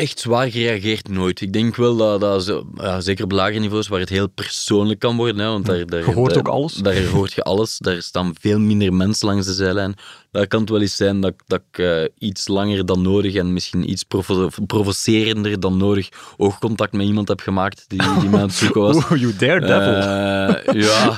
Echt 0.02 0.20
zwaar 0.20 0.52
gereageerd 0.52 1.10
nooit. 1.10 1.42
Ik 1.42 1.54
denk 1.54 1.76
wel 1.76 1.96
dat, 1.98 2.20
dat 2.22 2.44
zo, 2.44 2.66
ja, 2.76 3.02
zeker 3.02 3.24
op 3.24 3.32
lagere 3.32 3.60
niveaus, 3.60 3.88
waar 3.88 4.00
het 4.00 4.10
heel 4.10 4.28
persoonlijk 4.30 5.00
kan 5.00 5.16
worden, 5.16 5.40
hè, 5.40 5.48
want 5.48 5.66
daar, 5.66 5.86
daar, 5.86 6.00
Je 6.06 6.14
hoort 6.14 6.30
daar- 6.34 6.40
ook 6.40 6.48
alles. 6.48 6.74
Daar 6.74 7.06
hoort 7.06 7.34
je 7.34 7.44
alles. 7.44 7.78
Daar 7.78 8.02
staan 8.02 8.34
veel 8.40 8.60
minder 8.60 8.94
mensen 8.94 9.28
langs 9.28 9.46
de 9.46 9.54
zijlijn. 9.54 9.94
Daar 10.32 10.48
kan 10.48 10.60
het 10.62 10.70
wel 10.70 10.82
eens 10.82 10.96
zijn 10.96 11.22
dat, 11.22 11.34
dat 11.48 11.62
ik 11.72 11.78
eh, 11.80 12.04
iets 12.18 12.48
langer 12.48 12.86
dan 12.86 13.02
nodig 13.02 13.36
en 13.36 13.54
misschien 13.54 13.90
iets 13.92 14.04
provo- 14.04 14.50
provocerender 14.68 15.60
dan 15.60 15.78
nodig 15.78 16.10
oogcontact 16.38 16.94
met 16.94 17.06
iemand 17.06 17.28
heb 17.28 17.40
gemaakt 17.40 17.84
die, 17.88 18.02
die 18.20 18.30
mij 18.30 18.40
aan 18.42 18.48
het 18.48 18.56
zoeken 18.56 18.82
was. 18.82 18.96
Oh, 19.12 19.18
you 19.18 19.36
daredevil. 19.36 19.94
Eh, 19.96 20.82
ja. 20.82 21.18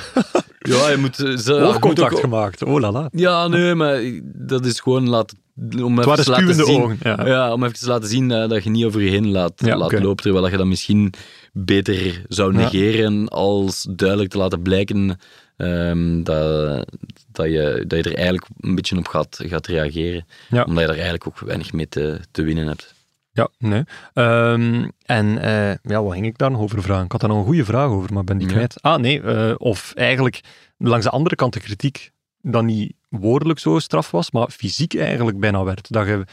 ja, 0.59 0.89
je 0.89 0.97
moet... 0.99 1.19
eh, 1.19 1.29
moet 1.33 1.49
Oogcontact 1.49 2.13
ook- 2.13 2.19
gemaakt, 2.19 2.63
oh 2.63 2.79
la 2.79 2.91
la. 2.91 3.09
Ja, 3.11 3.47
nee, 3.47 3.75
maar 3.75 4.01
dat 4.23 4.65
is 4.65 4.79
gewoon 4.79 5.09
laten... 5.09 5.37
Om 5.55 5.99
even 5.99 6.15
te 6.23 6.29
laten 6.29 6.53
zien, 6.65 6.81
ogen. 6.81 6.97
Ja. 7.01 7.27
ja, 7.27 7.53
om 7.53 7.63
even 7.63 7.79
te 7.79 7.87
laten 7.87 8.09
zien 8.09 8.31
eh, 8.31 8.49
dat 8.49 8.63
je 8.63 8.69
niet 8.69 8.85
over 8.85 9.01
je 9.01 9.09
heen 9.09 9.27
laat, 9.31 9.53
Ja, 9.55 9.77
laat 9.77 9.93
oké. 9.93 10.01
lopen, 10.01 10.23
terwijl 10.23 10.49
je 10.49 10.57
dat 10.57 10.65
misschien 10.65 11.13
beter 11.53 12.21
zou 12.27 12.53
Ja. 12.53 12.59
negeren 12.59 13.27
als 13.27 13.87
duidelijk 13.89 14.29
te 14.31 14.37
laten 14.37 14.61
blijken 14.61 15.19
ehm, 15.57 16.23
dat, 16.23 16.85
dat, 17.31 17.45
je, 17.45 17.83
dat 17.87 18.03
je 18.03 18.09
er 18.09 18.15
eigenlijk 18.17 18.47
een 18.59 18.75
beetje 18.75 18.97
op 18.97 19.07
gaat, 19.07 19.39
gaat 19.41 19.67
reageren. 19.67 20.25
Omdat 20.51 20.77
je 20.83 20.89
er 20.89 20.89
eigenlijk 20.89 21.27
ook 21.27 21.39
weinig 21.39 21.73
mee 21.73 21.87
te, 21.87 22.19
te 22.31 22.43
winnen 22.43 22.67
hebt. 22.67 22.93
Ja, 23.31 23.47
nee. 23.57 23.83
Ehm, 24.13 24.87
en 25.05 25.37
eh, 25.37 25.75
ja, 25.83 26.03
wat 26.03 26.13
ging 26.13 26.25
ik 26.25 26.37
daar 26.37 26.51
nog 26.51 26.61
over 26.61 26.81
vragen? 26.81 27.05
Ik 27.05 27.11
had 27.11 27.21
daar 27.21 27.29
nog 27.29 27.39
een 27.39 27.45
goede 27.45 27.65
vraag 27.65 27.89
over, 27.89 28.13
maar 28.13 28.23
ben 28.23 28.37
die 28.37 28.47
Ja. 28.47 28.53
kwijt. 28.53 28.81
Ah, 28.81 28.99
nee. 28.99 29.21
eh, 29.21 29.53
of 29.57 29.91
eigenlijk 29.95 30.41
langs 30.77 31.05
de 31.05 31.11
andere 31.11 31.35
kant 31.35 31.53
de 31.53 31.59
kritiek 31.59 32.11
dan 32.41 32.65
niet 32.65 32.93
woordelijk 33.19 33.59
zo 33.59 33.79
straf 33.79 34.11
was, 34.11 34.31
maar 34.31 34.49
fysiek 34.49 34.95
eigenlijk 34.95 35.39
bijna 35.39 35.63
werd. 35.63 35.91
Dat 35.91 36.05
je, 36.05 36.25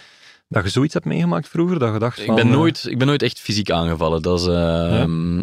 dat 0.49 0.65
je 0.65 0.71
zoiets 0.71 0.95
hebt 0.95 1.07
meegemaakt 1.07 1.49
vroeger, 1.49 1.79
dat 1.79 1.93
je 1.93 1.99
dacht 1.99 2.19
Ik 2.19 2.25
van... 2.25 2.35
ben, 2.35 2.47
eh, 2.47 2.51
nooit, 2.51 2.87
ik 2.89 2.99
ben 2.99 3.07
nooit 3.07 3.23
echt 3.23 3.41
fysiek 3.41 3.71
aangevallen. 3.71 4.23
Dat 4.23 4.41
is, 4.41 4.47
ehm, 4.47 5.43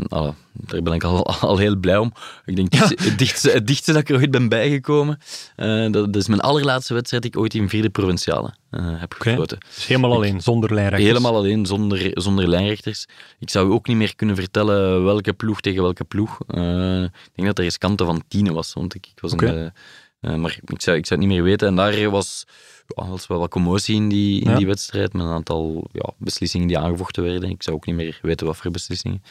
daar 0.51 0.81
ben 0.81 0.93
ik 0.93 1.03
al, 1.03 1.25
al 1.49 1.57
heel 1.57 1.75
blij 1.75 1.97
om. 1.97 2.13
Ik 2.45 2.55
denk 2.55 2.73
het, 2.73 3.03
het, 3.03 3.17
dichtste, 3.17 3.51
het 3.51 3.67
dichtste 3.67 3.91
dat 3.91 4.01
ik 4.01 4.09
er 4.09 4.15
ooit 4.15 4.31
ben 4.31 4.49
bijgekomen, 4.49 5.19
eh, 5.55 5.81
dat, 5.81 5.93
dat 5.93 6.15
is 6.15 6.27
mijn 6.27 6.41
allerlaatste 6.41 6.93
wedstrijd 6.93 7.23
die 7.23 7.31
ik 7.31 7.39
ooit 7.39 7.53
in 7.53 7.69
vierde 7.69 7.89
provinciale 7.89 8.53
eh, 8.69 8.81
heb 8.83 9.13
Oké. 9.13 9.29
gefloten. 9.29 9.57
dus 9.75 9.87
helemaal 9.87 10.13
alleen, 10.13 10.41
zonder 10.41 10.73
lijnrechters. 10.73 11.11
Helemaal 11.11 11.35
alleen, 11.35 11.65
zonder, 11.65 12.11
zonder 12.13 12.47
lijnrechters. 12.47 13.05
Ik 13.39 13.49
zou 13.49 13.71
ook 13.71 13.87
niet 13.87 13.97
meer 13.97 14.15
kunnen 14.15 14.35
vertellen 14.35 15.03
welke 15.03 15.33
ploeg 15.33 15.61
tegen 15.61 15.81
welke 15.81 16.03
ploeg. 16.03 16.39
Ik 16.41 17.35
denk 17.35 17.47
dat 17.47 17.57
er 17.57 17.63
eens 17.63 17.77
kanten 17.77 18.05
van 18.05 18.23
tienen 18.27 18.53
was, 18.53 18.73
want 18.73 18.95
ik, 18.95 19.07
ik 19.15 19.21
was 19.21 19.31
Oké. 19.31 19.45
in 19.45 19.71
eh, 20.19 20.35
maar 20.35 20.59
ik 20.65 20.81
zou, 20.81 20.97
ik 20.97 21.05
zou 21.05 21.19
het 21.19 21.29
niet 21.29 21.37
meer 21.37 21.43
weten. 21.43 21.67
En 21.67 21.75
daar 21.75 22.09
was, 22.09 22.45
ja, 22.87 23.07
was 23.07 23.27
wel 23.27 23.39
wat 23.39 23.49
commotie 23.49 23.95
in 23.95 24.09
die, 24.09 24.41
in 24.41 24.49
Ja. 24.49 24.57
die 24.57 24.65
wedstrijd, 24.67 25.13
met 25.13 25.21
een 25.25 25.31
aantal 25.31 25.87
ja, 25.91 26.09
beslissingen 26.17 26.67
die 26.67 26.77
aangevochten 26.77 27.23
werden. 27.23 27.49
Ik 27.49 27.63
zou 27.63 27.75
ook 27.75 27.85
niet 27.85 27.95
meer 27.95 28.19
weten 28.21 28.45
wat 28.45 28.57
voor 28.57 28.71
beslissingen. 28.71 29.21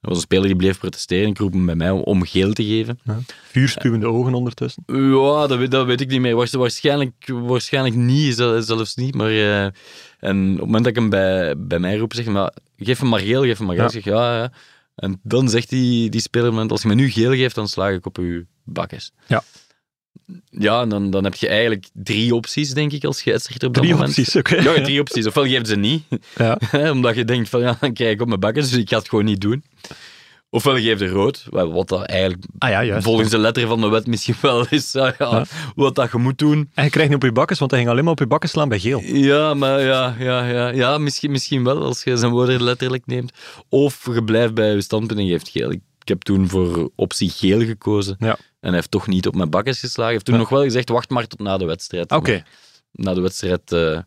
Er 0.00 0.08
was 0.12 0.16
een 0.16 0.24
speler 0.24 0.46
die 0.46 0.56
bleef 0.56 0.78
protesteren. 0.78 1.28
Ik 1.28 1.38
roep 1.38 1.52
hem 1.52 1.66
bij 1.66 1.74
mij 1.74 1.90
om, 1.90 2.00
om 2.00 2.24
geel 2.24 2.52
te 2.52 2.64
geven. 2.64 2.98
Vuurspuwende 3.50 4.06
ogen 4.06 4.34
ondertussen. 4.34 4.82
Ja, 4.86 5.46
dat 5.46 5.58
weet, 5.58 5.70
dat 5.70 5.86
weet 5.86 6.00
ik 6.00 6.08
niet 6.08 6.20
meer. 6.20 6.36
Waars- 6.36 6.52
Waarschijnlijk, 6.52 7.12
waarschijnlijk 7.26 7.94
niet, 7.94 8.34
zel- 8.34 8.62
zelfs 8.62 8.94
niet. 8.94 9.14
Maar 9.14 9.30
eh, 9.30 9.64
en 9.64 9.72
op 10.52 10.56
het 10.56 10.58
moment 10.58 10.84
dat 10.84 10.86
ik 10.86 10.94
hem 10.96 11.08
bij, 11.10 11.54
bij 11.58 11.78
mij 11.78 11.96
roep, 11.96 12.14
zeg 12.14 12.26
maar, 12.26 12.52
geef 12.76 12.98
hem 13.00 13.08
maar 13.08 13.20
geel, 13.20 13.42
geef 13.42 13.58
hem 13.58 13.66
maar 13.66 13.76
geel. 13.76 13.84
Ja. 13.90 13.96
Ik 13.96 14.02
zeg, 14.04 14.12
ja, 14.14 14.36
ja. 14.36 14.52
En 14.94 15.20
dan 15.22 15.48
zegt 15.48 15.68
die, 15.68 16.10
die 16.10 16.20
speler, 16.20 16.68
als 16.68 16.82
je 16.82 16.88
me 16.88 16.94
nu 16.94 17.10
geel 17.10 17.32
geeft, 17.32 17.54
dan 17.54 17.68
sla 17.68 17.88
ik 17.88 18.06
op 18.06 18.18
uw 18.18 18.44
bakkes. 18.64 19.12
Ja. 19.26 19.42
Ja, 20.50 20.80
en 20.80 20.88
dan, 20.88 21.10
dan 21.10 21.24
heb 21.24 21.34
je 21.34 21.48
eigenlijk 21.48 21.86
drie 21.92 22.34
opties, 22.34 22.70
denk 22.74 22.92
ik, 22.92 23.04
als 23.04 23.18
scheidsrechter 23.18 23.68
op 23.68 23.74
dat 23.74 23.82
Drie 23.82 23.94
moment. 23.94 24.18
opties, 24.18 24.36
oké. 24.36 24.56
Ja, 24.56 24.82
drie 24.82 25.00
opties. 25.00 25.26
Ofwel 25.26 25.44
geef 25.46 25.66
ze 25.66 25.76
niet, 25.76 26.02
Ja. 26.36 26.58
omdat 26.92 27.14
je 27.14 27.24
denkt 27.24 27.48
van, 27.48 27.60
ja, 27.60 27.76
dan 27.80 27.92
krijg 27.92 28.12
ik 28.12 28.20
op 28.20 28.28
mijn 28.28 28.40
bakkes, 28.40 28.70
dus 28.70 28.78
ik 28.80 28.88
ga 28.88 28.98
het 28.98 29.08
gewoon 29.08 29.24
niet 29.24 29.40
doen. 29.40 29.64
Ofwel 30.50 30.74
geef 30.76 31.00
je 31.00 31.08
rood, 31.08 31.46
wat 31.50 31.88
dat 31.88 32.02
eigenlijk 32.04 32.42
Ah 32.58 32.70
ja, 32.70 32.84
juist. 32.84 33.04
volgens 33.04 33.30
de 33.30 33.38
letter 33.38 33.66
van 33.66 33.80
de 33.80 33.88
wet 33.88 34.06
misschien 34.06 34.34
wel 34.40 34.66
is 34.70 34.92
ja, 34.92 35.14
Ja. 35.18 35.44
wat 35.74 35.94
dat 35.94 36.10
je 36.12 36.18
moet 36.18 36.38
doen. 36.38 36.70
En 36.74 36.84
je 36.84 36.90
krijgt 36.90 37.08
niet 37.10 37.18
op 37.18 37.24
je 37.24 37.32
bakkes, 37.32 37.58
want 37.58 37.70
hij 37.70 37.80
ging 37.80 37.92
alleen 37.92 38.04
maar 38.04 38.12
op 38.12 38.18
je 38.18 38.26
bakken 38.26 38.48
slaan 38.48 38.68
bij 38.68 38.78
geel. 38.78 39.00
Ja, 39.04 39.54
maar 39.54 39.80
ja, 39.80 40.14
ja, 40.18 40.44
ja, 40.48 40.68
ja 40.68 40.98
misschien, 40.98 41.30
misschien 41.30 41.64
wel 41.64 41.82
als 41.82 42.02
je 42.04 42.16
zijn 42.16 42.30
woorden 42.32 42.62
letterlijk 42.62 43.06
neemt. 43.06 43.32
Of 43.68 44.08
je 44.14 44.24
blijft 44.24 44.54
bij 44.54 44.74
je 44.74 44.80
standpunt 44.80 45.20
en 45.20 45.26
geeft 45.26 45.48
geel. 45.48 45.70
Ik, 45.70 45.80
ik 46.06 46.12
heb 46.12 46.22
toen 46.22 46.48
voor 46.48 46.90
optie 46.94 47.30
geel 47.30 47.60
gekozen. 47.60 48.16
Ja. 48.18 48.32
En 48.36 48.38
hij 48.60 48.74
heeft 48.74 48.90
toch 48.90 49.06
niet 49.06 49.26
op 49.26 49.34
mijn 49.34 49.50
bakkes 49.50 49.78
geslagen. 49.80 50.02
Hij 50.04 50.12
heeft 50.12 50.24
toen 50.24 50.34
Ja. 50.34 50.40
nog 50.40 50.48
wel 50.48 50.62
gezegd, 50.62 50.88
wacht 50.88 51.10
maar 51.10 51.26
tot 51.26 51.38
na 51.38 51.56
de 51.56 51.64
wedstrijd. 51.64 52.12
Oké, 52.12 52.42
Na 52.92 53.14
de 53.14 53.20
wedstrijd 53.20 53.72
eh, 53.72 54.00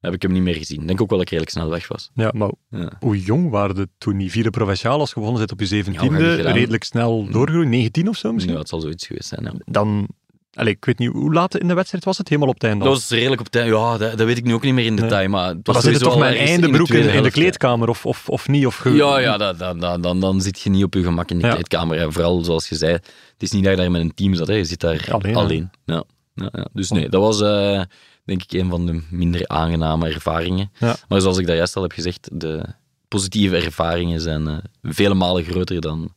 heb 0.00 0.14
ik 0.14 0.22
hem 0.22 0.32
niet 0.32 0.42
meer 0.42 0.54
gezien. 0.54 0.80
Ik 0.80 0.86
denk 0.86 1.00
ook 1.00 1.08
wel 1.08 1.18
dat 1.18 1.26
ik 1.26 1.32
redelijk 1.32 1.56
snel 1.56 1.70
weg 1.70 1.88
was. 1.88 2.10
ja, 2.14 2.30
maar 2.34 2.50
Ja. 2.70 2.92
hoe 3.00 3.20
jong 3.22 3.50
waren 3.50 3.76
je 3.76 3.88
toen 3.98 4.16
die 4.18 4.30
vierde 4.30 4.50
provinciaal 4.50 4.98
als 5.00 5.08
je 5.08 5.14
begonnen 5.14 5.40
zit 5.40 5.52
op 5.52 5.60
je 5.60 5.66
zeventiende? 5.66 6.34
redelijk 6.34 6.84
snel 6.84 7.28
doorgegroeid, 7.30 7.68
19 7.68 8.08
of 8.08 8.16
zo 8.16 8.32
misschien? 8.32 8.52
Ja, 8.54 8.58
het 8.60 8.68
zal 8.68 8.80
zoiets 8.80 9.06
geweest 9.06 9.28
zijn. 9.28 9.62
Dan, 9.64 10.08
allee, 10.56 10.72
ik 10.72 10.84
weet 10.84 10.98
niet, 10.98 11.10
hoe 11.12 11.32
laat 11.32 11.56
in 11.58 11.68
de 11.68 11.74
wedstrijd 11.74 12.04
was 12.04 12.18
het? 12.18 12.28
Helemaal 12.28 12.48
op 12.48 12.54
het 12.54 12.64
einde 12.64 12.84
al? 12.84 12.90
Dat 12.90 13.00
was 13.00 13.10
redelijk 13.10 13.40
op 13.40 13.48
tijd. 13.48 13.66
Ja, 13.68 13.98
dat, 13.98 14.18
dat 14.18 14.26
weet 14.26 14.38
ik 14.38 14.44
nu 14.44 14.54
ook 14.54 14.62
niet 14.62 14.74
meer 14.74 14.84
in 14.84 14.96
detail. 14.96 15.28
Maar, 15.28 15.46
het 15.46 15.54
Maar 15.54 15.74
was 15.74 15.74
dan 15.74 15.92
zit 15.92 16.00
sowieso 16.02 16.10
toch 16.10 16.18
met 16.18 16.30
een 16.40 16.46
einde 16.46 16.66
in 16.66 16.72
de 16.72 16.76
broek 16.76 16.88
in, 16.88 17.08
in 17.14 17.22
de 17.22 17.30
kleedkamer, 17.30 17.88
of, 17.88 18.06
of, 18.06 18.28
of 18.28 18.48
niet? 18.48 18.66
Of 18.66 18.76
ge- 18.76 18.90
Ja, 18.94 19.18
ja 19.18 19.36
dat, 19.36 19.58
dat, 19.58 19.80
dat- 19.80 20.02
dan, 20.02 20.20
dan 20.20 20.40
zit 20.40 20.60
je 20.60 20.70
niet 20.70 20.84
op 20.84 20.94
je 20.94 21.02
gemak 21.02 21.30
in 21.30 21.38
de 21.38 21.46
Ja. 21.46 21.52
kleedkamer. 21.52 21.98
En 21.98 22.12
vooral, 22.12 22.44
zoals 22.44 22.68
je 22.68 22.74
zei, 22.74 22.92
het 22.92 23.02
is 23.38 23.50
niet 23.50 23.62
dat 23.64 23.72
je 23.72 23.78
daar 23.80 23.90
met 23.90 24.00
een 24.00 24.14
team 24.14 24.34
zat. 24.34 24.46
Hè. 24.46 24.54
Je 24.54 24.64
zit 24.64 24.80
daar 24.80 25.08
Alleen. 25.34 25.70
Ja. 25.84 26.04
Ja, 26.34 26.48
ja. 26.52 26.66
Dus 26.72 26.90
nee, 26.90 27.08
dat 27.08 27.20
was 27.20 27.40
eh, 27.40 27.80
denk 28.24 28.42
ik 28.42 28.52
een 28.52 28.68
van 28.70 28.86
de 28.86 29.02
minder 29.10 29.48
aangename 29.48 30.08
ervaringen. 30.08 30.70
Maar 31.08 31.20
zoals 31.20 31.38
ik 31.38 31.46
daar 31.46 31.56
juist 31.56 31.76
al 31.76 31.82
heb 31.82 31.92
gezegd, 31.92 32.28
de 32.32 32.62
positieve 33.08 33.56
ervaringen 33.56 34.20
zijn 34.20 34.46
eh, 34.48 34.56
vele 34.82 35.14
malen 35.14 35.44
groter 35.44 35.80
dan 35.80 36.14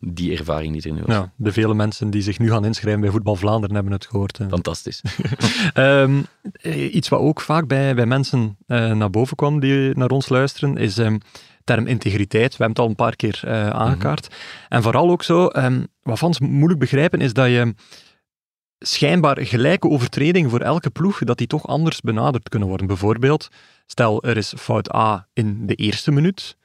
die 0.00 0.36
ervaring 0.38 0.72
die 0.72 0.90
er 0.90 0.96
nu 0.96 1.02
was. 1.04 1.16
Ja, 1.16 1.32
de 1.36 1.52
vele 1.52 1.74
mensen 1.74 2.10
die 2.10 2.22
zich 2.22 2.38
nu 2.38 2.50
gaan 2.50 2.64
inschrijven 2.64 3.00
bij 3.00 3.10
Voetbal 3.10 3.36
Vlaanderen 3.36 3.74
hebben 3.74 3.92
het 3.92 4.06
gehoord. 4.06 4.38
hè. 4.38 4.48
Fantastisch. 4.48 5.02
Ehm, 5.72 6.22
eh, 6.52 6.94
iets 6.94 7.08
wat 7.08 7.20
ook 7.20 7.40
vaak 7.40 7.66
bij, 7.66 7.94
bij 7.94 8.06
mensen 8.06 8.56
eh, 8.66 8.92
naar 8.92 9.10
boven 9.10 9.36
kwam 9.36 9.60
die 9.60 9.96
naar 9.96 10.10
ons 10.10 10.28
luisteren, 10.28 10.76
is 10.76 10.98
ehm, 10.98 11.18
term 11.64 11.86
integriteit. 11.86 12.56
We 12.56 12.64
hebben 12.64 12.68
het 12.68 12.78
al 12.78 12.88
een 12.88 12.94
paar 12.94 13.16
keer 13.16 13.40
eh, 13.44 13.68
aangekaart. 13.68 14.34
En 14.68 14.82
vooral 14.82 15.10
ook 15.10 15.22
zo, 15.22 15.46
ehm, 15.46 15.84
wat 16.02 16.18
fans 16.18 16.40
moeilijk 16.40 16.80
begrijpen, 16.80 17.20
is 17.20 17.32
dat 17.32 17.46
je 17.46 17.74
schijnbaar 18.78 19.38
gelijke 19.40 19.88
overtredingen 19.88 20.50
voor 20.50 20.60
elke 20.60 20.90
ploeg, 20.90 21.18
dat 21.18 21.38
die 21.38 21.46
toch 21.46 21.66
anders 21.66 22.00
benaderd 22.00 22.48
kunnen 22.48 22.68
worden. 22.68 22.86
Bijvoorbeeld, 22.86 23.48
stel 23.86 24.22
er 24.22 24.36
is 24.36 24.54
fout 24.56 24.94
A 24.94 25.28
in 25.32 25.66
de 25.66 25.74
eerste 25.74 26.10
minuut, 26.10 26.56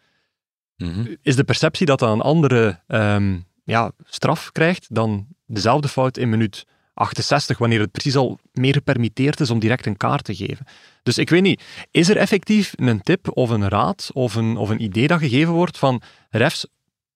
Mhm. 0.78 1.16
is 1.22 1.36
de 1.36 1.44
perceptie 1.44 1.86
dat 1.86 2.00
dat 2.00 2.12
een 2.12 2.22
andere 2.22 2.80
ehm, 2.88 3.38
ja, 3.64 3.92
straf 4.04 4.52
krijgt 4.52 4.96
dan 4.96 5.28
dezelfde 5.46 5.88
fout 5.88 6.18
in 6.18 6.30
minuut 6.30 6.66
68, 6.94 7.58
wanneer 7.58 7.80
het 7.80 7.92
precies 7.92 8.16
al 8.16 8.40
meer 8.54 8.74
gepermitteerd 8.74 9.40
is 9.40 9.50
om 9.50 9.60
direct 9.60 9.86
een 9.86 9.98
kaart 9.98 10.24
te 10.24 10.36
geven. 10.36 10.66
Dus 11.04 11.18
ik 11.18 11.30
weet 11.30 11.42
niet, 11.42 11.64
is 11.92 12.10
er 12.10 12.18
effectief 12.18 12.74
een 12.76 13.02
tip 13.02 13.38
of 13.38 13.50
een 13.50 13.68
raad 13.68 14.10
of 14.14 14.36
een, 14.36 14.58
of 14.58 14.70
een 14.70 14.84
idee 14.84 15.08
dat 15.08 15.20
gegeven 15.20 15.54
wordt 15.54 15.78
van 15.78 16.02
refs, 16.30 16.68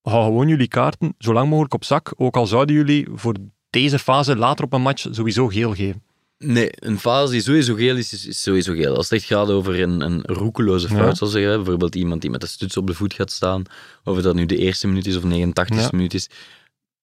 hou 0.02 0.24
gewoon 0.24 0.48
jullie 0.48 0.68
kaarten 0.68 1.16
zo 1.18 1.34
lang 1.34 1.50
mogelijk 1.50 1.74
op 1.74 1.84
zak, 1.84 2.14
ook 2.18 2.36
al 2.36 2.48
zouden 2.48 2.76
jullie 2.76 3.08
voor 3.14 3.36
deze 3.70 4.00
fase 4.00 4.36
later 4.36 4.66
op 4.66 4.74
een 4.74 4.82
match 4.82 5.08
sowieso 5.12 5.48
geel 5.48 5.74
geven. 5.76 6.04
Nee, 6.44 6.70
een 6.72 7.00
fase 7.00 7.32
die 7.32 7.42
sowieso 7.42 7.76
geel 7.76 7.98
is, 7.98 8.14
is, 8.14 8.26
is 8.26 8.42
sowieso 8.42 8.74
geel. 8.74 8.96
Als 8.96 9.10
het 9.10 9.20
echt 9.20 9.28
gaat 9.28 9.50
over 9.50 9.82
een, 9.82 10.02
een 10.02 10.22
roekeloze 10.26 10.88
fout, 10.88 11.00
Ja. 11.08 11.14
zoals 11.14 11.34
zeggen, 11.34 11.56
bijvoorbeeld 11.56 11.96
iemand 11.96 12.22
die 12.22 12.30
met 12.30 12.42
de 12.42 12.48
stuts 12.48 12.78
op 12.78 12.88
de 12.88 12.94
voet 12.94 13.14
gaat 13.14 13.32
staan, 13.32 13.64
of 14.04 14.16
het 14.16 14.24
dat 14.24 14.36
nu 14.36 14.46
de 14.46 14.58
eerste 14.58 14.88
minuut 14.88 15.06
is 15.08 15.16
of 15.18 15.24
89 15.24 15.82
Ja. 15.82 15.90
minuut 15.92 16.14
is, 16.14 16.30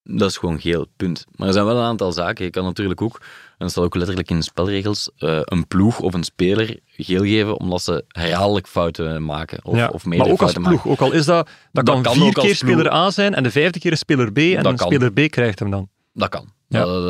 dat 0.02 0.31
is 0.31 0.36
gewoon 0.36 0.60
geel, 0.60 0.86
punt. 0.97 1.24
Maar 1.36 1.47
er 1.47 1.52
zijn 1.52 1.65
wel 1.66 1.77
een 1.77 1.82
aantal 1.85 2.12
zaken. 2.12 2.44
Je 2.44 2.51
kan 2.51 2.65
natuurlijk 2.65 3.02
ook, 3.02 3.15
en 3.20 3.27
dat 3.59 3.70
staat 3.70 3.85
ook 3.85 3.94
letterlijk 3.94 4.31
in 4.31 4.36
de 4.36 4.43
spelregels, 4.43 5.10
eh, 5.19 5.40
een 5.44 5.66
ploeg 5.66 6.01
of 6.01 6.15
een 6.15 6.24
speler 6.24 6.78
geel 6.86 7.23
geven 7.23 7.59
omdat 7.60 7.82
ze 7.82 8.05
herhaaldelijk 8.09 8.66
fouten 8.66 9.24
maken. 9.24 9.65
Of, 9.65 9.77
Ja, 9.77 9.89
of 9.89 10.05
meerdere 10.05 10.31
maar 10.31 10.32
ook 10.40 10.43
als 10.43 10.52
ploeg, 10.52 10.86
ook 10.86 11.01
al 11.01 11.12
is 11.12 11.24
dat, 11.24 11.48
dat, 11.73 11.86
Dat 11.86 11.94
kan, 11.94 12.02
kan 12.02 12.15
vier 12.15 12.32
keer 12.32 12.56
speler 12.56 12.93
A 12.93 13.10
zijn 13.10 13.35
en 13.35 13.43
de 13.43 13.51
vijfde 13.51 13.78
keer 13.78 13.93
is 13.93 13.98
speler 13.98 14.32
B 14.32 14.39
en 14.39 14.62
kan. 14.62 14.78
speler 14.78 15.12
B 15.12 15.31
krijgt 15.31 15.59
hem 15.59 15.70
dan. 15.70 15.89
Dat 16.12 16.28
kan. 16.28 16.56
Ja. 16.69 16.85
Dat, 16.85 17.05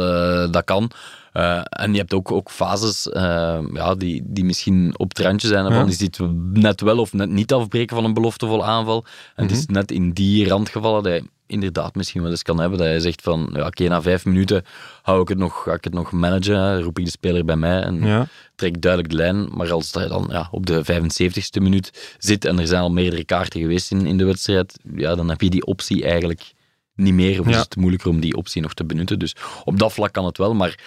eh, 0.47 0.53
dat 0.53 0.65
kan. 0.65 0.91
Eh, 1.33 1.61
en 1.69 1.93
je 1.93 1.99
hebt 1.99 2.15
ook, 2.15 2.33
ook 2.33 2.51
fases 2.51 3.09
eh, 3.09 3.59
ja, 3.73 3.95
die, 3.95 4.23
die 4.25 4.45
misschien 4.45 4.95
op 4.97 5.09
het 5.09 5.19
randje 5.19 5.49
zijn. 5.49 5.65
Van, 5.65 5.75
Ja. 5.75 5.85
Is 5.87 5.99
dit 5.99 6.19
net 6.53 6.81
wel 6.81 6.99
of 6.99 7.13
net 7.13 7.29
niet 7.31 7.53
afbreken 7.53 7.97
van 7.97 8.05
een 8.05 8.15
beloftevolle 8.15 8.63
aanval? 8.63 9.05
En 9.35 9.43
het 9.47 9.53
is 9.57 9.65
Mhm. 9.67 9.73
net 9.73 9.91
in 9.91 10.13
die 10.13 10.49
randgevallen 10.49 11.03
dat 11.03 11.13
je 11.13 11.23
inderdaad 11.47 11.95
misschien 11.95 12.23
wel 12.23 12.31
eens 12.31 12.43
kan 12.43 12.61
hebben. 12.61 12.79
Dat 12.79 12.89
je 12.89 13.01
zegt 13.01 13.23
van, 13.23 13.51
ja, 13.53 13.67
oké, 13.67 13.89
na 13.89 14.03
vijf 14.03 14.25
minuten 14.25 14.65
hou 15.03 15.21
ik 15.21 15.29
het 15.29 15.39
nog, 15.39 15.63
ga 15.63 15.73
ik 15.73 15.85
het 15.85 15.93
nog 15.95 16.13
managen. 16.13 16.83
Roep 16.83 16.99
ik 16.99 17.05
de 17.05 17.11
speler 17.11 17.45
bij 17.45 17.57
mij 17.57 17.81
en 17.83 18.03
Ja. 18.07 18.27
trek 18.55 18.81
duidelijk 18.83 19.13
de 19.13 19.17
lijn. 19.19 19.49
Maar 19.57 19.73
als 19.73 19.91
je 19.93 20.07
dan 20.09 20.29
ja, 20.31 20.49
op 20.51 20.67
de 20.67 20.85
75ste 20.85 21.61
minuut 21.61 22.15
zit 22.19 22.45
en 22.45 22.59
er 22.59 22.67
zijn 22.67 22.83
al 22.83 22.91
meerdere 22.91 23.25
kaarten 23.25 23.61
geweest 23.61 23.91
in, 23.91 24.07
in 24.07 24.17
de 24.19 24.25
wedstrijd, 24.25 24.79
ja, 24.95 25.15
dan 25.15 25.29
heb 25.29 25.41
je 25.41 25.51
die 25.51 25.65
optie 25.67 26.05
eigenlijk 26.05 26.53
niet 26.99 27.15
meer. 27.15 27.41
Of 27.41 27.47
is 27.47 27.55
Ja. 27.55 27.61
het 27.61 27.77
moeilijker 27.77 28.11
om 28.11 28.21
die 28.21 28.37
optie 28.37 28.63
nog 28.63 28.75
te 28.75 28.85
benutten. 28.85 29.19
Dus 29.19 29.37
op 29.65 29.79
dat 29.79 29.93
vlak 29.93 30.13
kan 30.13 30.25
het 30.25 30.39
wel. 30.39 30.55
Maar 30.55 30.79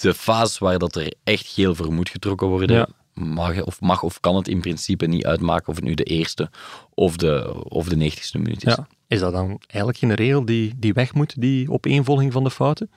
de 0.00 0.14
fase 0.14 0.64
waar 0.64 0.78
dat 0.78 0.96
er 0.96 1.12
echt 1.24 1.46
geel 1.46 1.74
voor 1.74 1.92
moet 1.92 2.08
getrokken 2.08 2.46
worden, 2.46 2.76
Ja. 2.76 2.88
mag, 3.14 3.62
of 3.62 3.80
mag 3.80 4.02
of 4.02 4.20
kan 4.20 4.36
het 4.36 4.48
in 4.48 4.60
principe 4.60 5.06
niet 5.06 5.24
uitmaken 5.26 5.68
of 5.68 5.74
het 5.76 5.84
nu 5.84 5.94
de 5.94 6.04
eerste 6.04 6.50
of 6.94 7.16
de, 7.16 7.64
of 7.68 7.88
de 7.88 7.96
90ste 7.96 8.38
minuut 8.38 8.66
is. 8.66 8.74
Ja. 8.74 8.86
Is 9.08 9.20
dat 9.20 9.32
dan 9.32 9.60
eigenlijk 9.66 9.98
geen 9.98 10.14
regel 10.14 10.44
die, 10.44 10.72
die 10.76 10.92
weg 10.92 11.14
moet, 11.14 11.40
die 11.40 11.70
opeenvolging 11.70 12.32
van 12.32 12.44
de 12.44 12.50
fouten? 12.50 12.90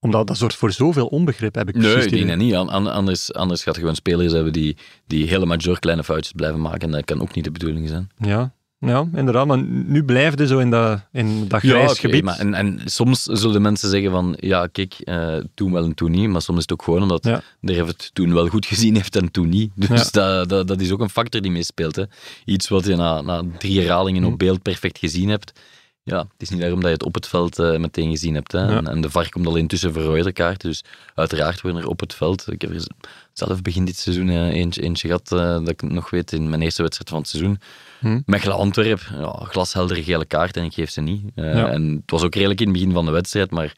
Omdat 0.00 0.26
dat 0.26 0.36
zorgt 0.36 0.56
voor 0.56 0.72
zoveel 0.72 1.06
onbegrip, 1.06 1.54
heb 1.54 1.68
ik 1.68 1.74
Nee, 1.74 1.82
precies 1.82 2.04
ik 2.04 2.10
het 2.10 2.18
denk 2.18 2.28
dat 2.38 2.46
niet. 2.46 2.54
An- 2.54 2.68
an- 2.68 2.92
Anders, 2.92 3.32
anders 3.34 3.62
gaat 3.62 3.74
je 3.74 3.80
gewoon 3.80 3.94
spelers 3.94 4.32
hebben 4.32 4.52
die, 4.52 4.76
die 5.06 5.28
hele 5.28 5.46
major 5.46 5.78
kleine 5.78 6.04
foutjes 6.04 6.32
blijven 6.32 6.60
maken. 6.60 6.80
En 6.80 6.90
dat 6.90 7.04
kan 7.04 7.20
ook 7.20 7.34
niet 7.34 7.44
de 7.44 7.50
bedoeling 7.50 7.88
zijn. 7.88 8.10
Ja. 8.18 8.52
Ja, 8.80 9.06
inderdaad. 9.14 9.46
Maar 9.46 9.62
nu 9.62 10.04
blijft 10.04 10.38
het 10.38 10.48
zo 10.48 10.58
in 10.58 10.70
dat, 10.70 11.00
in 11.12 11.48
dat 11.48 11.60
grijs 11.60 11.98
gebied. 11.98 12.24
maar 12.24 12.38
en, 12.38 12.54
en 12.54 12.80
soms 12.84 13.22
zullen 13.22 13.62
mensen 13.62 13.90
zeggen 13.90 14.10
van, 14.10 14.36
ja, 14.40 14.66
kijk, 14.66 14.94
eh, 14.98 15.36
toen 15.54 15.72
wel 15.72 15.84
en 15.84 15.94
toen 15.94 16.10
niet. 16.10 16.28
Maar 16.28 16.42
soms 16.42 16.56
is 16.58 16.62
het 16.62 16.72
ook 16.72 16.82
gewoon 16.82 17.02
omdat 17.02 17.24
Ja. 17.24 17.42
de 17.60 17.72
ref 17.72 17.86
het 17.86 18.10
toen 18.12 18.34
wel 18.34 18.48
goed 18.48 18.66
gezien 18.66 18.94
heeft 18.94 19.16
en 19.16 19.30
toen 19.30 19.48
niet. 19.48 19.70
Dus 19.74 19.88
Ja. 19.88 20.04
dat, 20.10 20.48
dat, 20.48 20.68
dat 20.68 20.80
is 20.80 20.90
ook 20.90 21.00
een 21.00 21.10
factor 21.10 21.40
die 21.40 21.50
meespeelt. 21.50 21.96
Hè. 21.96 22.04
Iets 22.44 22.68
wat 22.68 22.84
je 22.86 22.96
na, 22.96 23.20
na 23.20 23.42
drie 23.58 23.78
herhalingen 23.80 24.22
Hm. 24.22 24.28
op 24.32 24.38
beeld 24.38 24.62
perfect 24.62 24.98
gezien 24.98 25.28
hebt. 25.28 25.52
Ja, 26.02 26.18
het 26.18 26.26
is 26.38 26.48
niet 26.50 26.60
daarom 26.60 26.80
dat 26.80 26.88
je 26.88 26.94
het 26.94 27.04
op 27.04 27.14
het 27.14 27.26
veld 27.28 27.58
eh, 27.58 27.76
meteen 27.78 28.10
gezien 28.10 28.34
hebt. 28.34 28.52
Hè. 28.52 28.76
En, 28.76 28.86
en 28.88 29.00
de 29.00 29.10
VAR 29.10 29.28
komt 29.28 29.46
al 29.46 29.56
intussen 29.56 29.92
voor 29.92 30.02
rode 30.02 30.32
kaarten. 30.32 30.68
Dus 30.68 30.84
uiteraard 31.14 31.60
worden 31.60 31.80
er 31.82 31.88
op 31.88 32.00
het 32.00 32.14
veld... 32.14 32.46
Ik 32.52 32.60
heb 32.60 32.70
er 32.74 32.86
zelf 33.32 33.62
begin 33.62 33.84
dit 33.84 33.96
seizoen 33.98 34.28
eh, 34.28 34.46
eentje, 34.48 34.82
eentje 34.82 35.06
gehad, 35.08 35.32
eh, 35.32 35.38
dat 35.38 35.68
ik 35.68 35.82
nog 35.82 36.10
weet, 36.10 36.32
in 36.32 36.48
mijn 36.48 36.62
eerste 36.62 36.82
wedstrijd 36.82 37.10
van 37.10 37.18
het 37.18 37.28
seizoen. 37.28 37.58
Hm. 37.98 38.20
Mechelen-Antwerp, 38.26 39.00
ja, 39.12 39.30
glasheldere 39.42 40.02
gele 40.02 40.24
kaart 40.24 40.56
en 40.56 40.64
ik 40.64 40.72
geef 40.74 40.90
ze 40.90 41.00
niet. 41.00 41.30
Eh, 41.34 41.54
Ja. 41.54 41.68
En 41.70 41.90
het 42.00 42.10
was 42.10 42.22
ook 42.22 42.34
redelijk 42.34 42.60
in 42.60 42.66
het 42.68 42.76
begin 42.76 42.92
van 42.92 43.04
de 43.04 43.10
wedstrijd, 43.10 43.50
maar 43.50 43.72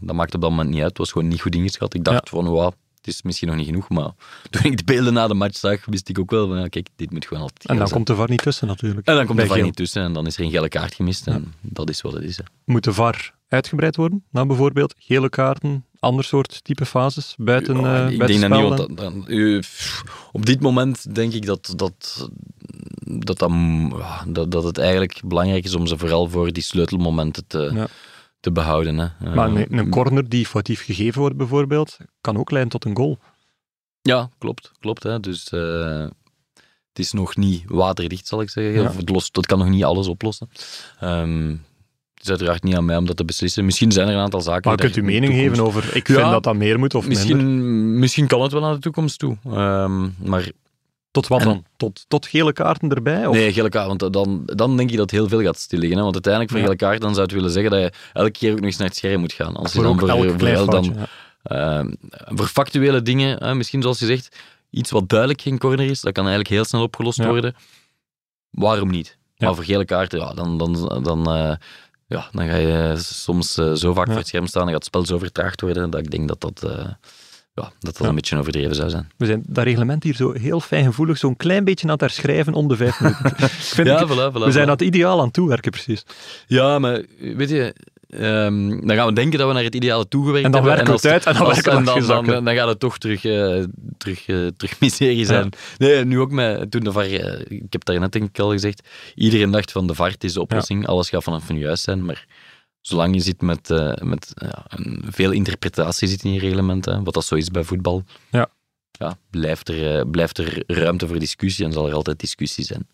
dat 0.00 0.14
maakte 0.16 0.34
op 0.36 0.40
dat 0.42 0.50
moment 0.50 0.68
niet 0.68 0.78
uit. 0.80 0.88
Het 0.88 0.98
was 0.98 1.12
gewoon 1.12 1.28
niet 1.28 1.40
goed 1.40 1.54
ingeschat. 1.54 1.94
Ik 1.94 2.04
dacht 2.04 2.28
van, 2.28 2.48
wauw, 2.50 2.72
het 2.96 3.06
is 3.06 3.22
misschien 3.22 3.48
nog 3.48 3.56
niet 3.56 3.66
genoeg. 3.66 3.88
Maar 3.88 4.10
toen 4.50 4.62
ik 4.64 4.76
de 4.78 4.84
beelden 4.84 5.12
na 5.12 5.26
de 5.28 5.34
match 5.34 5.56
zag, 5.58 5.84
wist 5.84 6.08
ik 6.08 6.18
ook 6.18 6.30
wel 6.30 6.48
van, 6.48 6.58
ja, 6.58 6.68
kijk, 6.68 6.88
dit 6.96 7.10
moet 7.10 7.26
gewoon 7.26 7.42
altijd 7.42 7.64
En 7.68 7.76
dan 7.76 7.86
zijn. 7.86 7.90
komt 7.92 8.06
de 8.06 8.14
VAR 8.14 8.30
niet 8.30 8.42
tussen 8.42 8.66
natuurlijk. 8.66 9.06
en 9.06 9.14
dan 9.14 9.24
komt 9.24 9.36
bij 9.36 9.46
de 9.46 9.52
VAR 9.54 9.62
niet 9.62 9.76
tussen 9.76 10.02
en 10.02 10.12
dan 10.12 10.26
is 10.26 10.36
er 10.36 10.44
een 10.44 10.50
gele 10.50 10.68
kaart 10.68 10.94
gemist. 10.94 11.26
En 11.26 11.54
dat 11.60 11.90
is 11.90 12.00
wat 12.00 12.12
het 12.12 12.22
is. 12.22 12.36
Hè. 12.36 12.42
Moet 12.64 12.84
de 12.84 12.92
VAR 12.92 13.34
uitgebreid 13.48 13.96
worden? 13.96 14.24
Nou, 14.30 14.46
bijvoorbeeld 14.46 14.94
gele 14.98 15.28
kaarten, 15.28 15.84
ander 16.00 16.24
soort 16.24 16.64
type 16.64 16.86
fases, 16.86 17.34
buiten, 17.38 17.80
Ja, 17.80 18.04
eh 18.06 18.10
ik 18.12 18.18
buiten 18.18 18.40
denk 18.40 18.52
dat 18.52 18.60
niet, 18.60 18.78
want 18.78 18.96
dat, 18.98 19.14
dat- 19.26 19.72
op 20.32 20.46
dit 20.46 20.60
moment 20.60 21.14
denk 21.14 21.32
ik 21.32 21.46
dat, 21.46 21.72
dat, 21.76 22.28
dat, 22.98 23.36
dat, 23.38 23.50
dat, 24.26 24.50
dat 24.50 24.64
het 24.64 24.78
eigenlijk 24.78 25.20
belangrijk 25.24 25.64
is 25.64 25.74
om 25.74 25.86
ze 25.86 25.98
vooral 25.98 26.28
voor 26.28 26.52
die 26.52 26.62
sleutelmomenten 26.62 27.46
te, 27.46 27.70
Ja. 27.74 27.86
te 28.40 28.52
behouden. 28.52 28.98
Hè. 28.98 29.34
Maar 29.34 29.54
Eh, 29.54 29.60
een, 29.68 29.78
een 29.78 29.90
corner 29.90 30.28
die 30.28 30.46
foutief 30.46 30.84
gegeven 30.84 31.20
wordt 31.20 31.36
bijvoorbeeld, 31.36 31.96
kan 32.20 32.36
ook 32.38 32.50
leiden 32.50 32.72
tot 32.72 32.84
een 32.84 32.96
goal. 32.96 33.18
Ja, 34.02 34.30
klopt. 34.38 34.70
klopt 34.78 35.02
hè. 35.02 35.20
Dus 35.20 35.48
eh, 35.48 36.06
het 36.88 36.98
is 36.98 37.12
nog 37.12 37.36
niet 37.36 37.62
waterdicht, 37.66 38.26
zal 38.26 38.40
ik 38.40 38.50
zeggen. 38.50 38.82
Ja. 38.82 38.88
Of 38.88 38.96
het, 38.96 39.08
lost, 39.08 39.36
het 39.36 39.46
kan 39.46 39.58
nog 39.58 39.68
niet 39.68 39.84
alles 39.84 40.06
oplossen. 40.06 40.50
Ehm, 41.00 41.54
het 42.20 42.28
is 42.28 42.34
uiteraard 42.34 42.62
niet 42.62 42.74
aan 42.76 42.84
mij 42.84 42.96
om 42.96 43.06
dat 43.06 43.16
te 43.16 43.24
beslissen. 43.24 43.64
Misschien 43.64 43.92
zijn 43.92 44.08
er 44.08 44.14
een 44.14 44.20
aantal 44.20 44.40
zaken... 44.40 44.68
Maar 44.68 44.78
kunt 44.78 44.96
u 44.96 45.02
mening 45.02 45.32
geven 45.34 45.60
over, 45.60 45.96
ik 45.96 46.08
Ja, 46.08 46.14
vind 46.14 46.30
dat 46.30 46.42
dat 46.42 46.54
meer 46.56 46.78
moet 46.78 46.94
of 46.94 47.06
minder? 47.06 47.18
Misschien, 47.36 47.98
misschien 47.98 48.26
kan 48.26 48.42
het 48.42 48.52
wel 48.52 48.60
naar 48.60 48.74
de 48.74 48.80
toekomst 48.80 49.18
toe. 49.18 49.36
Ehm, 49.44 50.08
maar 50.24 50.50
Tot 51.10 51.26
wat 51.28 51.40
En- 51.40 51.46
dan? 51.46 51.64
Tot, 51.76 52.04
tot 52.08 52.26
gele 52.26 52.52
kaarten 52.52 52.88
erbij? 52.90 53.26
Of? 53.26 53.34
Nee, 53.34 53.52
gele 53.52 53.68
kaart, 53.68 53.86
want 53.86 54.12
dan, 54.12 54.42
dan 54.44 54.76
denk 54.76 54.90
ik 54.90 54.96
dat 54.96 55.10
heel 55.10 55.28
veel 55.28 55.42
gaat 55.42 55.58
stilliggen. 55.58 55.96
Hè? 55.96 56.02
Want 56.02 56.14
uiteindelijk 56.14 56.52
voor 56.52 56.60
Ja. 56.62 56.66
gele 56.66 56.78
kaart, 56.78 57.00
dan 57.00 57.10
zou 57.10 57.22
het 57.22 57.34
willen 57.34 57.50
zeggen 57.50 57.70
dat 57.70 57.80
je 57.80 57.92
elke 58.12 58.30
keer 58.30 58.50
ook 58.50 58.56
nog 58.56 58.66
eens 58.66 58.76
naar 58.76 58.86
het 58.88 58.96
scherm 58.96 59.20
moet 59.20 59.32
gaan. 59.32 59.56
Als 59.56 59.72
je 59.72 59.74
voor 59.74 59.82
dan 59.82 59.92
ook 59.92 60.08
elk 60.08 60.40
voor, 60.40 60.70
dan, 60.70 60.94
ja. 60.96 61.06
Ehm, 61.42 61.90
voor 62.36 62.46
factuele 62.46 63.02
dingen, 63.02 63.56
misschien 63.56 63.82
zoals 63.82 63.98
je 63.98 64.06
zegt, 64.06 64.36
iets 64.70 64.90
wat 64.90 65.08
duidelijk 65.08 65.40
geen 65.40 65.58
corner 65.58 65.86
is, 65.90 66.00
dat 66.00 66.12
kan 66.12 66.22
eigenlijk 66.24 66.54
heel 66.54 66.64
snel 66.64 66.82
opgelost 66.82 67.18
Ja. 67.18 67.26
worden. 67.26 67.54
Waarom 68.50 68.90
niet? 68.90 69.16
Maar 69.36 69.54
voor 69.54 69.64
gele 69.64 69.84
kaarten, 69.84 70.18
ja, 70.18 70.34
dan, 70.34 70.58
dan, 70.58 71.00
dan, 71.02 71.26
eh, 71.32 71.52
ja, 72.10 72.28
dan 72.32 72.46
ga 72.48 72.56
je 72.56 72.94
soms 72.98 73.56
eh, 73.58 73.72
zo 73.72 73.92
vaak 73.92 74.04
Ja. 74.06 74.10
voor 74.12 74.20
het 74.20 74.28
scherm 74.28 74.46
staan 74.46 74.62
en 74.62 74.68
gaat 74.68 74.76
het 74.76 74.84
spel 74.84 75.06
zo 75.06 75.18
vertraagd 75.18 75.60
worden, 75.60 75.90
dat 75.90 76.00
ik 76.00 76.10
denk 76.10 76.28
dat 76.28 76.40
dat, 76.40 76.62
eh, 76.62 76.70
ja, 77.54 77.62
dat, 77.62 77.72
dat 77.80 77.98
Ja. 77.98 78.08
een 78.08 78.14
beetje 78.14 78.38
overdreven 78.38 78.74
zou 78.74 78.90
zijn. 78.90 79.10
We 79.16 79.26
zijn 79.26 79.42
dat 79.46 79.64
reglement 79.64 80.02
hier 80.02 80.14
zo 80.14 80.32
heel 80.32 80.60
fijngevoelig, 80.60 81.18
zo'n 81.18 81.36
klein 81.36 81.64
beetje 81.64 81.84
aan 81.86 81.92
het 81.92 82.00
herschrijven 82.00 82.54
om 82.54 82.68
de 82.68 82.76
vijf 82.76 83.00
minuten. 83.00 83.26
Ik 83.38 83.48
vind 83.50 83.86
Ja, 83.86 84.00
ik- 84.00 84.06
voilà, 84.08 84.32
voilà, 84.32 84.44
we 84.44 84.50
zijn 84.52 84.66
voilà. 84.66 84.70
het 84.70 84.80
ideaal 84.80 85.18
aan 85.18 85.24
het 85.24 85.32
toewerken, 85.34 85.70
precies. 85.70 86.04
Ja, 86.46 86.78
maar 86.78 87.02
weet 87.18 87.48
je, 87.50 87.74
ehm, 88.10 88.86
dan 88.86 88.96
gaan 88.96 89.06
we 89.06 89.12
denken 89.12 89.38
dat 89.38 89.48
we 89.48 89.54
naar 89.54 89.62
het 89.62 89.74
ideale 89.74 90.08
toegewerkt 90.08 90.44
En 90.46 90.52
dan 90.52 90.64
hebben. 90.66 90.84
werken 90.86 91.02
we 91.02 91.08
het 91.08 91.26
uit 91.26 91.36
en 91.36 91.42
dan 91.42 91.54
werken 91.54 92.24
we 92.24 92.42
dan, 92.42 92.54
gaat 92.54 92.68
het 92.68 92.80
toch 92.80 92.98
terug, 92.98 93.24
eh, 93.24 93.64
terug, 93.98 94.26
eh, 94.26 94.46
terug 94.56 94.80
miserie 94.80 95.24
zijn. 95.24 95.50
Nee, 95.78 96.04
nu 96.04 96.18
ook 96.20 96.30
met, 96.30 96.70
toen 96.70 96.84
de 96.84 96.92
VAR, 96.92 97.04
eh, 97.04 97.40
ik 97.48 97.72
heb 97.72 97.84
daar 97.84 98.00
net 98.00 98.12
denk 98.12 98.28
ik 98.28 98.38
al 98.38 98.50
gezegd, 98.50 98.88
iedereen 99.14 99.50
dacht 99.50 99.72
van 99.72 99.86
de 99.86 99.94
VAR 99.94 100.10
het 100.10 100.24
is 100.24 100.32
de 100.32 100.40
oplossing, 100.40 100.86
alles 100.86 101.08
gaat 101.08 101.22
vanaf 101.22 101.50
nu 101.50 101.58
juist 101.58 101.82
zijn, 101.84 102.04
maar 102.04 102.26
zolang 102.80 103.14
je 103.14 103.20
zit 103.20 103.40
met, 103.40 103.68
met 104.02 104.32
ja, 104.34 104.64
een, 104.68 105.04
veel 105.10 105.30
interpretatie 105.30 106.08
zit 106.08 106.22
in 106.24 106.32
je 106.32 106.40
reglement, 106.40 106.84
hè, 106.84 107.02
wat 107.02 107.14
dat 107.14 107.24
zo 107.24 107.34
is 107.34 107.48
bij 107.48 107.64
voetbal, 107.64 108.02
Ja. 108.30 108.48
ja, 108.90 109.16
blijft, 109.30 109.68
er, 109.68 110.06
blijft 110.08 110.38
er 110.38 110.62
ruimte 110.66 111.06
voor 111.06 111.18
discussie 111.18 111.64
en 111.64 111.72
zal 111.72 111.88
er 111.88 111.94
altijd 111.94 112.18
discussie 112.18 112.64
zijn. 112.64 112.86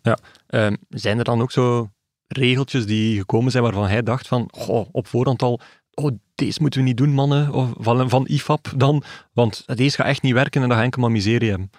Ehm, 0.47 0.75
zijn 0.89 1.19
er 1.19 1.25
dan 1.25 1.41
ook 1.41 1.53
zo 1.53 1.91
regeltjes 2.29 2.87
die 2.87 3.19
gekomen 3.19 3.51
zijn 3.51 3.63
waarvan 3.63 3.87
hij 3.87 4.03
dacht 4.03 4.29
van, 4.29 4.49
goh, 4.53 4.89
op 4.93 5.07
voorhand 5.07 5.43
al, 5.43 5.61
oh, 5.95 6.11
deze 6.35 6.61
moeten 6.61 6.81
we 6.81 6.87
niet 6.87 6.97
doen, 6.97 7.11
mannen, 7.11 7.53
of 7.53 7.69
van, 7.79 8.11
van 8.11 8.27
IFAP 8.27 8.73
dan, 8.77 9.03
want 9.33 9.63
deze 9.75 9.97
gaat 9.97 10.07
echt 10.07 10.23
niet 10.23 10.33
werken 10.33 10.63
en 10.63 10.69
dan 10.69 10.77
ga 10.77 10.83
enkel 10.85 11.01
maar 11.01 11.11
miserie 11.11 11.49
hebben. 11.49 11.71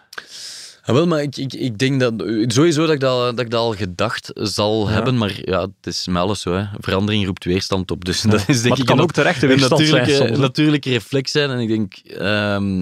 Ja, 0.86 0.94
wel, 0.94 1.08
maar 1.08 1.22
ik, 1.22 1.38
ik, 1.38 1.54
ik 1.54 1.78
denk 1.78 2.00
dat 2.00 2.14
sowieso 2.48 2.86
dat 2.86 2.94
ik 2.94 3.00
dat, 3.00 3.38
dat 3.38 3.46
ik 3.46 3.52
dat 3.52 3.60
al 3.60 3.74
gedacht 3.74 4.32
zal 4.34 4.88
Ja. 4.88 4.94
hebben, 4.94 5.18
maar 5.18 5.40
ja, 5.44 5.62
het 5.62 5.72
is 5.82 6.08
met 6.08 6.22
alles 6.22 6.42
zo. 6.42 6.54
Hè. 6.54 6.64
Verandering 6.80 7.26
roept 7.26 7.44
weerstand 7.44 7.92
op. 7.92 8.06
Dus 8.06 8.22
dat 8.22 8.34
is 8.34 8.46
denk 8.46 8.62
maar 8.62 8.72
het 8.72 8.80
ik 8.80 8.86
kan 8.86 9.00
ook 9.00 9.12
terecht 9.12 9.44
een 9.44 9.60
zijn 9.60 9.72
natuurlijke, 9.72 10.38
natuurlijke 10.38 10.90
reflex 10.90 11.32
zijn. 11.32 11.50
En 11.50 11.60
ik 11.60 11.68
denk, 11.68 11.94
ehm, 11.94 12.82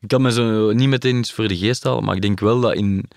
ik 0.00 0.08
kan 0.08 0.22
me 0.22 0.32
zo 0.32 0.72
niet 0.72 0.88
meteen 0.88 1.18
iets 1.18 1.32
voor 1.32 1.48
de 1.48 1.56
geest 1.56 1.84
halen, 1.84 2.04
maar 2.04 2.14
ik 2.14 2.22
denk 2.22 2.40
wel 2.40 2.60
dat 2.60 2.74
in 2.74 3.08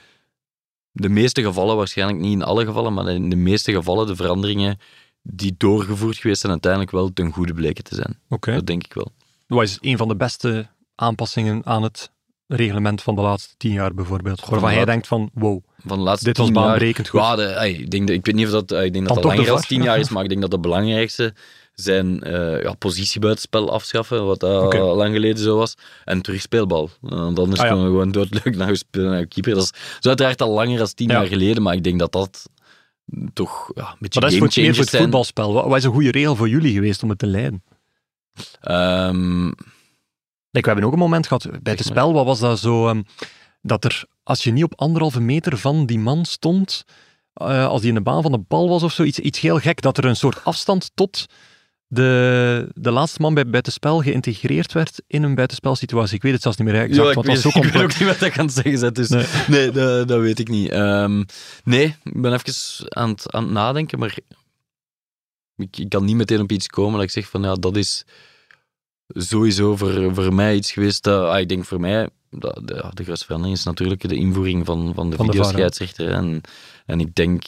de 0.92 1.10
meeste 1.10 1.42
gevallen, 1.44 1.76
waarschijnlijk 1.76 2.20
niet 2.20 2.32
in 2.34 2.44
alle 2.44 2.66
gevallen, 2.66 2.94
maar 2.94 3.08
in 3.10 3.30
de 3.30 3.36
meeste 3.36 3.72
gevallen 3.72 4.08
de 4.08 4.16
veranderingen 4.16 4.80
die 5.24 5.54
doorgevoerd 5.58 6.18
geweest 6.18 6.40
zijn, 6.40 6.52
uiteindelijk 6.52 6.92
wel 6.92 7.14
ten 7.14 7.32
goede 7.32 7.54
bleken 7.54 7.84
te 7.84 7.96
zijn. 7.96 8.20
Dat 8.56 8.66
denk 8.68 8.84
ik 8.86 8.94
wel. 8.94 9.12
Wat 9.48 9.64
is 9.64 9.78
een 9.82 9.98
van 9.98 10.08
de 10.08 10.16
beste 10.16 10.68
aanpassingen 10.96 11.62
aan 11.66 11.84
het 11.84 12.12
reglement 12.48 13.02
van 13.02 13.16
de 13.16 13.22
laatste 13.22 13.54
tien 13.58 13.72
jaar 13.72 13.94
bijvoorbeeld? 13.94 14.40
Waarvan 14.40 14.62
laat- 14.62 14.74
jij 14.74 14.86
denkt 14.86 15.08
van, 15.08 15.30
wow, 15.34 15.64
Van 15.86 15.98
de 15.98 16.04
laatste 16.04 16.26
dit 16.26 16.38
was 16.38 16.46
jaar- 16.48 16.56
baanbrekend 16.56 17.08
goed. 17.08 17.20
Ja, 17.20 17.36
de, 17.36 17.68
ik, 17.70 17.90
denk 17.92 18.10
ik 18.10 18.26
weet 18.26 18.36
niet 18.36 18.46
of 18.46 18.52
dat, 18.52 18.72
ik 18.72 18.94
denk 18.94 19.06
dat 19.08 19.14
dat 19.16 19.24
de 19.24 19.30
langer 19.30 19.46
dan 19.46 19.62
tien 19.62 19.84
jaar 19.84 20.00
is, 20.00 20.10
maar 20.10 20.24
ik 20.24 20.30
denk 20.30 20.42
dat 20.42 20.52
het 20.52 20.62
belangrijkste 20.62 21.34
zijn 21.74 22.24
eh 22.24 22.62
ja, 22.62 22.74
positiebuitenspel 22.74 23.72
afschaffen, 23.72 24.26
wat 24.26 24.40
dat 24.40 24.74
lang 24.74 25.14
geleden 25.14 25.44
zo 25.44 25.58
was, 25.58 25.74
en 26.06 26.22
terugspeelbal. 26.22 26.90
Uh, 27.04 27.10
want 27.10 27.40
anders 27.40 27.60
Ah, 27.60 27.66
ja. 27.66 27.72
kunnen 27.72 27.84
we 27.86 27.92
gewoon 27.98 28.12
doodleuk 28.12 28.56
naar 28.56 28.78
naar 28.92 29.26
keeper. 29.26 29.54
Dat 29.54 29.64
is, 29.64 29.72
is 30.00 30.08
uiteraard 30.08 30.42
al 30.42 30.52
langer 30.52 30.78
dan 30.78 30.88
tien 30.94 31.08
Ja. 31.08 31.14
jaar 31.14 31.28
geleden, 31.28 31.64
maar 31.64 31.74
ik 31.74 31.84
denk 31.84 32.00
dat 32.00 32.12
dat 32.12 32.50
toch 33.34 33.72
ja, 33.76 33.90
een 33.90 33.96
beetje 34.00 34.20
Maar 34.20 34.30
dat 34.30 34.40
is 34.42 34.54
voor, 34.54 34.64
meer 34.64 34.74
voor 34.74 34.82
het 34.82 34.90
zijn. 34.90 35.02
voetbalspel. 35.02 35.54
Wat, 35.54 35.66
wat 35.66 35.78
is 35.78 35.84
een 35.84 35.92
goede 35.92 36.12
regel 36.12 36.36
voor 36.36 36.50
jullie 36.50 36.74
geweest 36.74 37.04
om 37.04 37.10
het 37.10 37.20
te 37.20 37.28
leiden? 37.28 37.64
Like, 40.54 40.68
we 40.68 40.74
hebben 40.74 40.84
ook 40.84 40.94
een 40.94 41.00
moment 41.00 41.28
gehad 41.28 41.48
bij 41.64 41.74
het 41.74 41.86
spel, 41.86 42.14
wat 42.14 42.26
was 42.26 42.40
dat 42.40 42.60
zo, 42.60 42.88
ehm, 42.88 43.02
dat 43.62 43.84
er, 43.86 44.04
als 44.24 44.44
je 44.44 44.52
niet 44.52 44.64
op 44.64 44.74
anderhalve 44.76 45.20
meter 45.20 45.58
van 45.58 45.86
die 45.86 46.00
man 46.00 46.26
stond, 46.26 46.84
eh, 47.34 47.68
als 47.68 47.80
die 47.82 47.90
in 47.90 47.96
de 47.96 48.02
baan 48.02 48.22
van 48.22 48.32
de 48.32 48.44
bal 48.48 48.70
was 48.70 48.84
of 48.84 48.92
zo, 48.94 49.04
iets, 49.04 49.20
iets 49.20 49.40
heel 49.40 49.58
gek, 49.60 49.82
dat 49.82 49.98
er 49.98 50.06
een 50.06 50.16
soort 50.16 50.44
afstand 50.44 50.92
tot 50.94 51.26
de, 51.94 52.70
de 52.74 52.92
laatste 52.92 53.22
man 53.22 53.34
bij 53.34 53.48
buitenspel 53.50 54.02
geïntegreerd 54.02 54.72
werd 54.74 55.02
in 55.08 55.24
een 55.24 55.36
buitenspelsituatie. 55.36 56.16
Ik 56.16 56.22
weet 56.22 56.34
het 56.34 56.42
zelfs 56.42 56.58
niet 56.58 56.68
meer 56.68 56.82
exact, 56.82 56.96
ja, 57.08 57.14
want 57.14 57.28
ik, 57.28 57.34
het 57.34 57.44
was 57.44 57.44
weet, 57.44 57.54
zo 57.54 57.60
ik 57.60 57.64
weet 57.64 57.72
complex. 57.74 57.94
ook 57.94 58.00
niet 58.00 58.10
wat 58.10 58.20
dat 58.20 58.38
kan 58.38 58.50
zeggen. 58.50 58.78
zet, 58.78 58.96
Dus, 58.96 59.10
Nee. 59.10 59.26
nee, 59.48 59.72
dat, 59.72 60.08
dat 60.08 60.20
weet 60.20 60.40
ik 60.40 60.48
niet. 60.48 60.70
Ehm, 60.70 61.24
nee, 61.64 61.96
ik 62.04 62.22
ben 62.22 62.34
even 62.34 62.54
aan 62.96 63.10
het, 63.10 63.32
aan 63.34 63.44
het 63.44 63.52
nadenken, 63.52 64.00
maar 64.00 64.18
ik, 65.56 65.78
ik 65.78 65.90
kan 65.90 66.06
niet 66.06 66.16
meteen 66.16 66.40
op 66.42 66.52
iets 66.52 66.68
komen 66.68 66.94
dat 66.94 67.04
ik 67.04 67.10
zeg 67.12 67.30
van 67.30 67.44
ja, 67.44 67.54
dat 67.56 67.76
is 67.78 68.06
sowieso 69.08 69.76
voor, 69.76 70.16
voor 70.16 70.34
mij 70.34 70.56
iets 70.56 70.72
geweest 70.72 71.04
dat, 71.04 71.28
ah, 71.30 71.40
ik 71.40 71.50
denk 71.50 71.66
voor 71.66 71.80
mij, 71.80 72.10
dat, 72.30 72.62
de, 72.66 72.86
de 72.94 73.04
grootste 73.04 73.26
verandering 73.26 73.58
is 73.58 73.64
natuurlijk 73.64 74.10
de 74.10 74.16
invoering 74.16 74.66
van, 74.66 74.94
van 74.96 75.10
de 75.10 75.16
Van 75.16 75.26
hè. 75.26 75.32
videoscheidsrechter. 75.32 76.10
En, 76.12 76.42
en 76.86 77.00
ik 77.00 77.16
denk, 77.16 77.44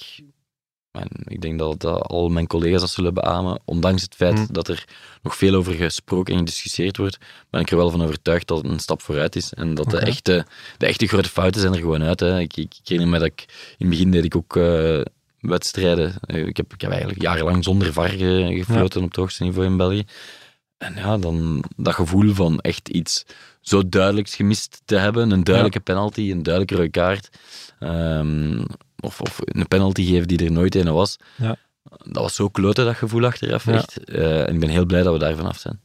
en 0.93 1.07
ik 1.27 1.41
denk 1.41 1.59
dat, 1.59 1.79
dat 1.79 2.01
al 2.01 2.29
mijn 2.29 2.47
collega's 2.47 2.79
dat 2.81 2.89
zullen 2.89 3.13
beamen, 3.13 3.59
ondanks 3.65 4.01
het 4.01 4.15
feit 4.15 4.33
Hmm. 4.37 4.47
dat 4.51 4.67
er 4.67 4.85
nog 5.21 5.35
veel 5.35 5.55
over 5.55 5.73
gesproken 5.73 6.33
en 6.33 6.39
gediscussieerd 6.39 6.97
wordt, 6.97 7.17
ben 7.49 7.61
ik 7.61 7.71
er 7.71 7.77
wel 7.77 7.89
van 7.89 8.03
overtuigd 8.03 8.47
dat 8.47 8.57
het 8.57 8.71
een 8.71 8.79
stap 8.79 9.01
vooruit 9.01 9.35
is. 9.35 9.53
En 9.53 9.73
dat 9.73 9.89
de, 9.89 9.97
echte, 9.99 10.45
de 10.77 10.85
echte 10.85 11.07
grote 11.07 11.29
fouten 11.29 11.61
zijn 11.61 11.73
er 11.73 11.79
gewoon 11.79 12.03
uit. 12.03 12.19
Hè. 12.19 12.39
Ik, 12.39 12.57
ik, 12.57 12.73
ik 12.81 12.87
herinner 12.87 13.11
me 13.13 13.17
dat 13.19 13.27
ik, 13.27 13.45
in 13.77 13.85
het 13.85 13.89
begin 13.89 14.11
deed 14.11 14.23
ik 14.25 14.35
ook 14.35 14.55
eh, 14.55 15.01
wedstrijden. 15.39 16.13
Eh, 16.21 16.45
Ik 16.45 16.57
heb, 16.57 16.73
ik 16.73 16.81
heb 16.81 16.89
eigenlijk 16.91 17.21
jarenlang 17.21 17.63
zonder 17.63 17.93
VAR 17.93 18.09
ge- 18.09 18.51
gefloten 18.65 19.01
op 19.01 19.07
het 19.07 19.15
hoogste 19.15 19.43
niveau 19.43 19.65
in 19.67 19.77
België. 19.77 20.03
En 20.77 20.95
ja, 20.95 21.17
dan 21.17 21.63
dat 21.75 21.93
gevoel 21.93 22.33
van 22.33 22.59
echt 22.59 22.89
iets 22.89 23.25
zo 23.61 23.89
duidelijks 23.89 24.35
gemist 24.35 24.81
te 24.85 24.95
hebben, 24.95 25.31
een 25.31 25.43
duidelijke 25.43 25.79
penalty, 25.79 26.31
een 26.31 26.43
duidelijke 26.43 26.75
rode 26.75 26.89
kaart, 26.89 27.29
ehm, 27.79 28.63
of, 29.03 29.21
of 29.21 29.39
een 29.43 29.67
penalty 29.67 30.05
geven 30.05 30.27
die 30.27 30.45
er 30.45 30.51
nooit 30.51 30.75
een 30.75 30.93
was. 30.93 31.17
Ja. 31.37 31.55
Dat 32.03 32.23
was 32.23 32.35
zo 32.35 32.49
kloten, 32.49 32.85
dat 32.85 32.95
gevoel 32.95 33.25
achteraf, 33.25 33.65
Ja. 33.65 33.71
echt. 33.73 34.03
Eh, 34.03 34.47
en 34.47 34.53
ik 34.53 34.59
ben 34.59 34.69
heel 34.69 34.85
blij 34.85 35.03
dat 35.03 35.13
we 35.13 35.19
daar 35.19 35.35
vanaf 35.35 35.57
zijn. 35.57 35.79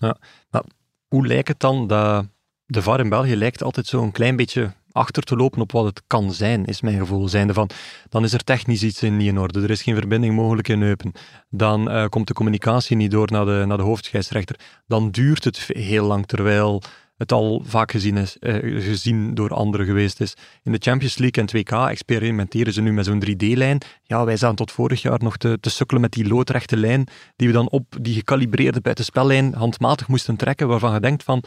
Hoe 1.08 1.26
lijkt 1.26 1.48
het 1.48 1.60
dan 1.60 1.86
dat 1.86 2.26
de 2.66 2.82
VAR 2.82 3.00
in 3.00 3.08
België 3.08 3.36
lijkt 3.36 3.62
altijd 3.62 3.86
zo 3.86 4.02
een 4.02 4.12
klein 4.12 4.36
beetje 4.36 4.72
achter 4.92 5.22
te 5.22 5.36
lopen 5.36 5.60
op 5.60 5.72
wat 5.72 5.84
het 5.84 6.02
kan 6.06 6.32
zijn, 6.32 6.64
is 6.64 6.80
mijn 6.80 6.98
gevoel. 6.98 7.28
Zijnde 7.28 7.52
van, 7.54 7.70
dan 8.08 8.24
is 8.24 8.32
er 8.32 8.44
technisch 8.44 8.82
iets 8.82 9.02
in 9.02 9.16
niet 9.16 9.28
in 9.28 9.38
orde, 9.38 9.62
er 9.62 9.70
is 9.70 9.82
geen 9.82 9.94
verbinding 9.94 10.34
mogelijk 10.34 10.68
in 10.68 10.82
Eupen. 10.82 11.12
Dan 11.50 11.90
eh, 11.90 12.06
komt 12.06 12.26
de 12.26 12.32
communicatie 12.34 12.96
niet 12.96 13.10
door 13.10 13.30
naar 13.32 13.44
de, 13.44 13.64
naar 13.66 13.76
de 13.76 13.82
hoofdscheidsrechter. 13.82 14.56
Dan 14.86 15.10
duurt 15.10 15.44
het 15.44 15.58
heel 15.58 16.06
lang, 16.06 16.26
terwijl 16.26 16.82
het 17.18 17.32
al 17.32 17.62
vaak 17.66 17.90
gezien, 17.90 18.16
is, 18.16 18.38
eh, 18.38 18.54
gezien 18.82 19.34
door 19.34 19.50
anderen 19.54 19.86
geweest 19.86 20.20
is. 20.20 20.34
In 20.62 20.72
de 20.72 20.78
Champions 20.80 21.18
League 21.18 21.42
en 21.42 21.48
2K 21.48 21.88
experimenteren 21.90 22.72
ze 22.72 22.80
nu 22.80 22.92
met 22.92 23.04
zo'n 23.04 23.20
3D-lijn. 23.20 23.78
Ja, 24.02 24.24
wij 24.24 24.36
zaten 24.36 24.56
tot 24.56 24.72
vorig 24.72 25.02
jaar 25.02 25.18
nog 25.22 25.36
te, 25.36 25.58
te 25.60 25.70
sukkelen 25.70 26.02
met 26.02 26.12
die 26.12 26.28
loodrechte 26.28 26.76
lijn, 26.76 27.06
die 27.36 27.46
we 27.48 27.54
dan 27.54 27.70
op 27.70 27.96
die 28.00 28.14
gecalibreerde 28.14 28.80
buitenspellijn 28.80 29.54
handmatig 29.54 30.08
moesten 30.08 30.36
trekken, 30.36 30.68
waarvan 30.68 30.94
je 30.94 31.00
denkt 31.00 31.22
van, 31.22 31.42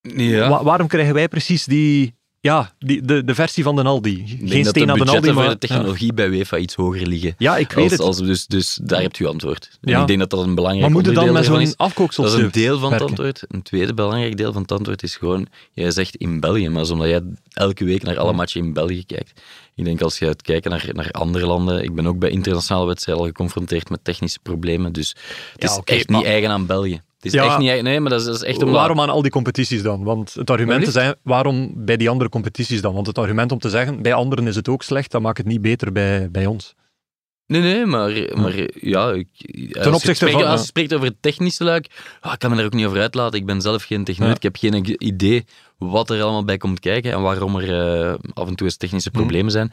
Ja. 0.00 0.48
Wa- 0.48 0.62
waarom 0.62 0.86
krijgen 0.86 1.14
wij 1.14 1.28
precies 1.28 1.64
die, 1.64 2.14
ja, 2.42 2.72
die, 2.78 3.02
de, 3.02 3.24
de 3.24 3.34
versie 3.34 3.62
van 3.62 3.76
de 3.76 3.82
Aldi? 3.82 4.10
Ik 4.20 4.28
Geen 4.28 4.38
denk 4.38 4.64
dat 4.64 4.74
steen 4.74 4.86
de 4.86 4.92
aan 4.92 4.98
de 4.98 5.10
Aldi, 5.10 5.32
maar... 5.32 5.48
de 5.48 5.58
technologie 5.58 6.12
bij 6.12 6.28
UEFA 6.28 6.56
iets 6.56 6.74
hoger 6.74 7.06
liggen. 7.06 7.34
Ja, 7.38 7.56
ik 7.56 7.72
weet 7.72 7.82
Als, 7.84 7.92
het. 7.92 8.00
als, 8.00 8.18
dus, 8.18 8.46
dus 8.46 8.78
daar 8.82 9.00
hebt 9.00 9.18
u 9.18 9.26
antwoord. 9.26 9.78
Ja. 9.80 10.00
ik 10.00 10.06
denk 10.06 10.18
dat 10.18 10.30
dat 10.30 10.44
een 10.46 10.54
belangrijk 10.54 10.84
maar 10.92 10.96
moet 11.02 11.06
je 11.06 11.12
dan 11.12 11.28
onderdeel 11.28 11.40
met 11.40 11.60
ervan 11.60 11.66
zo'n 11.66 11.86
is. 11.86 11.86
afkooksel 11.86 12.22
Dat 12.24 12.32
is 12.32 12.38
een 12.38 12.50
deel 12.50 12.78
van 12.78 12.92
het 12.92 13.02
antwoord. 13.02 13.42
Een 13.48 13.62
tweede 13.62 13.94
belangrijk 13.94 14.36
deel 14.36 14.52
van 14.52 14.62
het 14.62 14.72
antwoord 14.72 15.02
is 15.02 15.16
gewoon, 15.16 15.46
jij 15.72 15.90
zegt 15.90 16.16
in 16.16 16.40
België, 16.40 16.64
maar 16.68 16.76
dat 16.76 16.84
is 16.84 16.90
omdat 16.90 17.08
jij 17.08 17.22
elke 17.52 17.84
week 17.84 18.02
naar 18.02 18.18
alle 18.18 18.32
matchen 18.32 18.60
in 18.64 18.72
België 18.72 19.04
kijkt. 19.06 19.40
Ik 19.74 19.84
denk 19.84 20.00
als 20.02 20.18
je 20.18 20.36
kijken 20.36 20.70
naar, 20.70 20.88
naar 20.92 21.10
andere 21.10 21.46
landen, 21.46 21.82
ik 21.82 21.94
ben 21.94 22.06
ook 22.06 22.18
bij 22.18 22.30
internationale 22.30 22.86
wedstrijden 22.86 23.24
al 23.24 23.30
geconfronteerd 23.30 23.90
met 23.90 24.04
technische 24.04 24.38
problemen, 24.42 24.92
dus 24.92 25.08
het 25.52 25.62
Ja, 25.62 25.68
is 25.70 25.80
echt 25.84 26.08
maar- 26.08 26.18
niet 26.18 26.28
eigen 26.28 26.50
aan 26.50 26.66
België. 26.66 27.00
Het 27.22 27.32
is 27.34 27.40
Ja. 27.40 27.46
echt 27.46 27.58
niet 27.58 27.68
eigen, 27.68 27.84
nee, 27.84 28.00
maar 28.00 28.10
dat 28.10 28.20
is, 28.20 28.26
dat 28.26 28.34
is 28.34 28.42
echt 28.42 28.58
omdat... 28.58 28.74
Waarom 28.74 29.00
aan 29.00 29.08
al 29.10 29.22
die 29.22 29.30
competities 29.30 29.82
dan? 29.82 30.04
Want 30.04 30.34
het 30.34 30.50
argument 30.50 30.86
is, 30.96 31.12
waarom 31.22 31.72
bij 31.76 31.96
die 31.96 32.08
andere 32.08 32.30
competities 32.30 32.80
dan? 32.80 32.94
Want 32.94 33.06
het 33.06 33.18
argument 33.18 33.52
om 33.52 33.58
te 33.58 33.70
zeggen, 33.70 34.02
bij 34.02 34.14
anderen 34.14 34.46
is 34.46 34.56
het 34.56 34.68
ook 34.68 34.82
slecht, 34.82 35.10
dat 35.10 35.22
maakt 35.22 35.38
het 35.38 35.46
niet 35.46 35.60
beter 35.62 35.92
bij, 35.92 36.30
bij 36.30 36.46
ons. 36.46 36.74
Nee, 37.46 37.60
nee, 37.60 37.86
maar, 37.86 38.10
maar 38.34 38.54
ja, 38.74 39.10
ik, 39.10 39.26
als, 39.72 39.84
je 39.84 39.92
opzichte 39.94 40.14
spreekt, 40.14 40.32
van, 40.32 40.44
als 40.46 40.60
je 40.60 40.66
spreekt 40.66 40.94
over 40.94 41.06
het 41.06 41.16
technische 41.20 41.64
luik, 41.64 41.86
ah, 42.20 42.32
ik 42.32 42.38
kan 42.38 42.50
me 42.50 42.56
daar 42.56 42.64
ook 42.64 42.72
niet 42.72 42.86
over 42.86 43.00
uitlaten. 43.00 43.38
Ik 43.38 43.46
ben 43.46 43.60
zelf 43.60 43.82
geen 43.82 44.04
techneut, 44.04 44.28
Ja. 44.28 44.34
ik 44.34 44.42
heb 44.42 44.56
geen 44.56 45.04
idee 45.06 45.44
wat 45.78 46.10
er 46.10 46.22
allemaal 46.22 46.44
bij 46.44 46.56
komt 46.56 46.80
kijken 46.80 47.12
en 47.12 47.22
waarom 47.22 47.56
er 47.56 47.80
eh, 48.08 48.14
af 48.34 48.48
en 48.48 48.54
toe 48.54 48.66
eens 48.66 48.76
technische 48.76 49.08
Mhm. 49.12 49.18
problemen 49.18 49.50
zijn. 49.52 49.72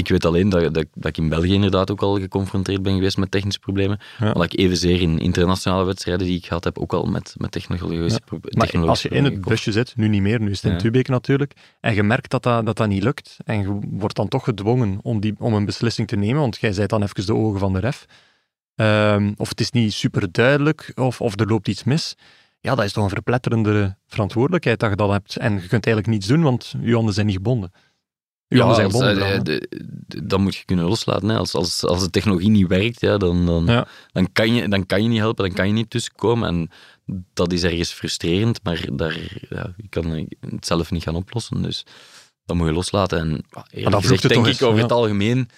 Ik 0.00 0.08
weet 0.08 0.24
alleen 0.24 0.48
dat, 0.48 0.74
dat, 0.74 0.86
dat 0.94 1.06
ik 1.06 1.16
in 1.16 1.28
België 1.28 1.52
inderdaad 1.54 1.90
ook 1.90 2.02
al 2.02 2.18
geconfronteerd 2.18 2.82
ben 2.82 2.94
geweest 2.94 3.16
met 3.16 3.30
technische 3.30 3.60
problemen. 3.60 3.98
Ja. 4.18 4.24
Maar 4.24 4.34
dat 4.34 4.44
ik 4.52 4.58
evenzeer 4.58 5.00
in 5.00 5.18
internationale 5.18 5.84
wedstrijden 5.84 6.26
die 6.26 6.36
ik 6.36 6.46
gehad 6.46 6.64
heb, 6.64 6.78
ook 6.78 6.92
al 6.92 7.04
met, 7.04 7.34
met 7.36 7.50
technologische, 7.50 8.18
Ja. 8.18 8.24
pro- 8.24 8.38
Maar 8.40 8.66
technologische 8.66 8.88
als 8.88 9.02
je 9.02 9.08
in 9.08 9.14
het 9.14 9.22
problemen 9.22 9.48
busje 9.48 9.72
zit, 9.72 9.96
nu 9.96 10.08
niet 10.08 10.22
meer, 10.22 10.40
nu 10.40 10.50
is 10.50 10.56
het 10.56 10.64
in 10.64 10.72
Ja. 10.76 10.82
Tubeek 10.82 11.08
natuurlijk, 11.08 11.52
en 11.80 11.94
je 11.94 12.02
merkt 12.02 12.30
dat 12.30 12.42
dat, 12.42 12.66
dat 12.66 12.76
dat 12.76 12.88
niet 12.88 13.02
lukt, 13.02 13.36
en 13.44 13.60
je 13.60 13.78
wordt 13.90 14.16
dan 14.16 14.28
toch 14.28 14.44
gedwongen 14.44 14.98
om, 15.02 15.20
die, 15.20 15.34
om 15.38 15.54
een 15.54 15.64
beslissing 15.64 16.08
te 16.08 16.16
nemen, 16.16 16.40
want 16.40 16.58
jij 16.60 16.72
zijt 16.72 16.88
dan 16.90 17.02
even 17.02 17.26
de 17.26 17.34
ogen 17.34 17.58
van 17.60 17.72
de 17.72 17.78
ref, 17.78 18.06
Ehm, 18.74 19.32
of 19.36 19.48
het 19.48 19.60
is 19.60 19.70
niet 19.70 19.92
super 19.92 20.32
duidelijk, 20.32 20.92
of, 20.94 21.20
of 21.20 21.40
er 21.40 21.46
loopt 21.46 21.68
iets 21.68 21.84
mis, 21.84 22.14
ja, 22.60 22.74
dat 22.74 22.84
is 22.84 22.92
toch 22.92 23.04
een 23.04 23.10
verpletterende 23.10 23.96
verantwoordelijkheid 24.06 24.80
dat 24.80 24.90
je 24.90 24.96
dat 24.96 25.10
hebt. 25.10 25.36
En 25.36 25.52
je 25.52 25.58
kunt 25.58 25.86
eigenlijk 25.86 26.06
niets 26.06 26.26
doen, 26.26 26.42
want 26.42 26.74
je 26.80 26.94
handen 26.94 27.14
zijn 27.14 27.26
niet 27.26 27.34
gebonden. 27.36 27.72
Ja, 28.58 28.64
als, 28.64 28.78
eh, 28.78 28.88
dan, 28.90 29.18
hè. 29.18 29.42
de- 29.42 29.68
de- 30.06 30.26
dan 30.26 30.42
moet 30.42 30.56
je 30.56 30.64
kunnen 30.64 30.84
loslaten. 30.84 31.28
Hè. 31.28 31.36
Als, 31.36 31.54
als, 31.54 31.84
als 31.84 32.00
de 32.02 32.10
technologie 32.10 32.50
niet 32.50 32.66
werkt, 32.66 33.00
ja, 33.00 33.16
dan, 33.16 33.46
dan, 33.46 33.64
Ja. 33.66 33.86
dan, 34.12 34.32
kan 34.32 34.54
je, 34.54 34.68
dan 34.68 34.86
kan 34.86 35.02
je 35.02 35.08
niet 35.08 35.18
helpen, 35.18 35.44
dan 35.44 35.54
kan 35.54 35.66
je 35.66 35.72
niet 35.72 35.90
tussenkomen. 35.90 36.48
En 36.48 36.70
dat 37.34 37.52
is 37.52 37.62
ergens 37.62 37.92
frustrerend, 37.92 38.60
maar 38.62 38.86
daar, 38.92 39.18
ja, 39.48 39.72
je 39.76 39.88
kan 39.88 40.28
het 40.40 40.66
zelf 40.66 40.90
niet 40.90 41.02
gaan 41.02 41.14
oplossen. 41.14 41.62
Dus 41.62 41.84
dat 42.44 42.56
moet 42.56 42.66
je 42.66 42.72
loslaten. 42.72 43.18
En 43.20 43.44
dan 43.72 44.02
vloekt 44.02 44.06
gezegd, 44.20 44.28
denk 44.28 44.46
ik 44.46 44.62
over 44.62 44.82
het 44.82 44.92
algemeen 44.92 45.48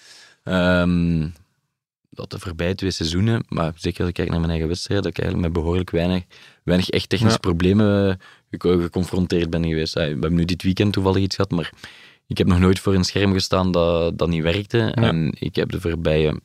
ehm, 0.44 1.28
dat 2.10 2.30
de 2.30 2.38
voorbije 2.38 2.74
twee 2.74 2.90
seizoenen, 2.90 3.44
maar 3.48 3.72
zeker 3.76 4.00
als 4.00 4.08
ik 4.08 4.14
kijk 4.14 4.28
naar 4.28 4.38
mijn 4.38 4.50
eigen 4.50 4.68
wedstrijd, 4.68 5.02
dat 5.02 5.10
ik 5.12 5.18
eigenlijk 5.18 5.52
met 5.54 5.62
behoorlijk 5.62 5.90
weinig, 5.90 6.22
weinig 6.64 6.88
echt 6.90 7.08
technische 7.08 7.38
problemen 7.38 8.08
eh, 8.08 8.14
ge- 8.60 8.80
geconfronteerd 8.82 9.50
ben 9.50 9.64
geweest. 9.64 9.94
We 9.94 10.00
hebben 10.00 10.34
nu 10.34 10.44
dit 10.44 10.62
weekend 10.62 10.92
toevallig 10.92 11.22
iets 11.22 11.34
gehad, 11.36 11.50
maar 11.50 11.72
ik 12.26 12.38
heb 12.38 12.46
nog 12.46 12.58
nooit 12.58 12.78
voor 12.78 12.94
een 12.94 13.04
scherm 13.04 13.32
gestaan 13.32 13.72
dat, 13.72 14.18
dat 14.18 14.28
niet 14.28 14.42
werkte. 14.42 14.78
En 14.78 15.32
ik 15.38 15.54
heb 15.54 15.70
de 15.70 15.80
voorbije 15.80 16.40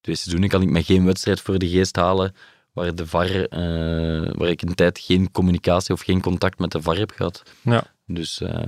twee 0.00 0.16
seizoenen 0.16 0.48
kan 0.48 0.62
ik 0.62 0.70
me 0.70 0.82
geen 0.82 1.04
wedstrijd 1.04 1.40
voor 1.40 1.58
de 1.58 1.68
geest 1.68 1.96
halen 1.96 2.34
waar 2.72 2.94
de 2.94 3.06
VAR, 3.06 3.44
eh, 3.44 4.32
waar 4.32 4.48
ik 4.48 4.62
een 4.62 4.74
tijd 4.74 4.98
geen 4.98 5.30
communicatie 5.30 5.94
of 5.94 6.00
geen 6.00 6.20
contact 6.20 6.58
met 6.58 6.70
de 6.70 6.82
VAR 6.82 6.96
heb 6.96 7.10
gehad. 7.10 7.42
Ja. 7.60 7.84
Dus 8.06 8.40
eh 8.40 8.64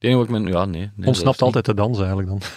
het 0.00 0.08
enige 0.08 0.26
wat 0.26 0.36
ik 0.36 0.44
me... 0.44 0.50
Ja, 0.50 0.64
nee. 0.64 0.90
nee 0.96 1.06
Ontsnapt 1.06 1.42
altijd 1.42 1.64
de 1.64 1.74
dans 1.74 1.98
eigenlijk 1.98 2.28
dan. 2.28 2.40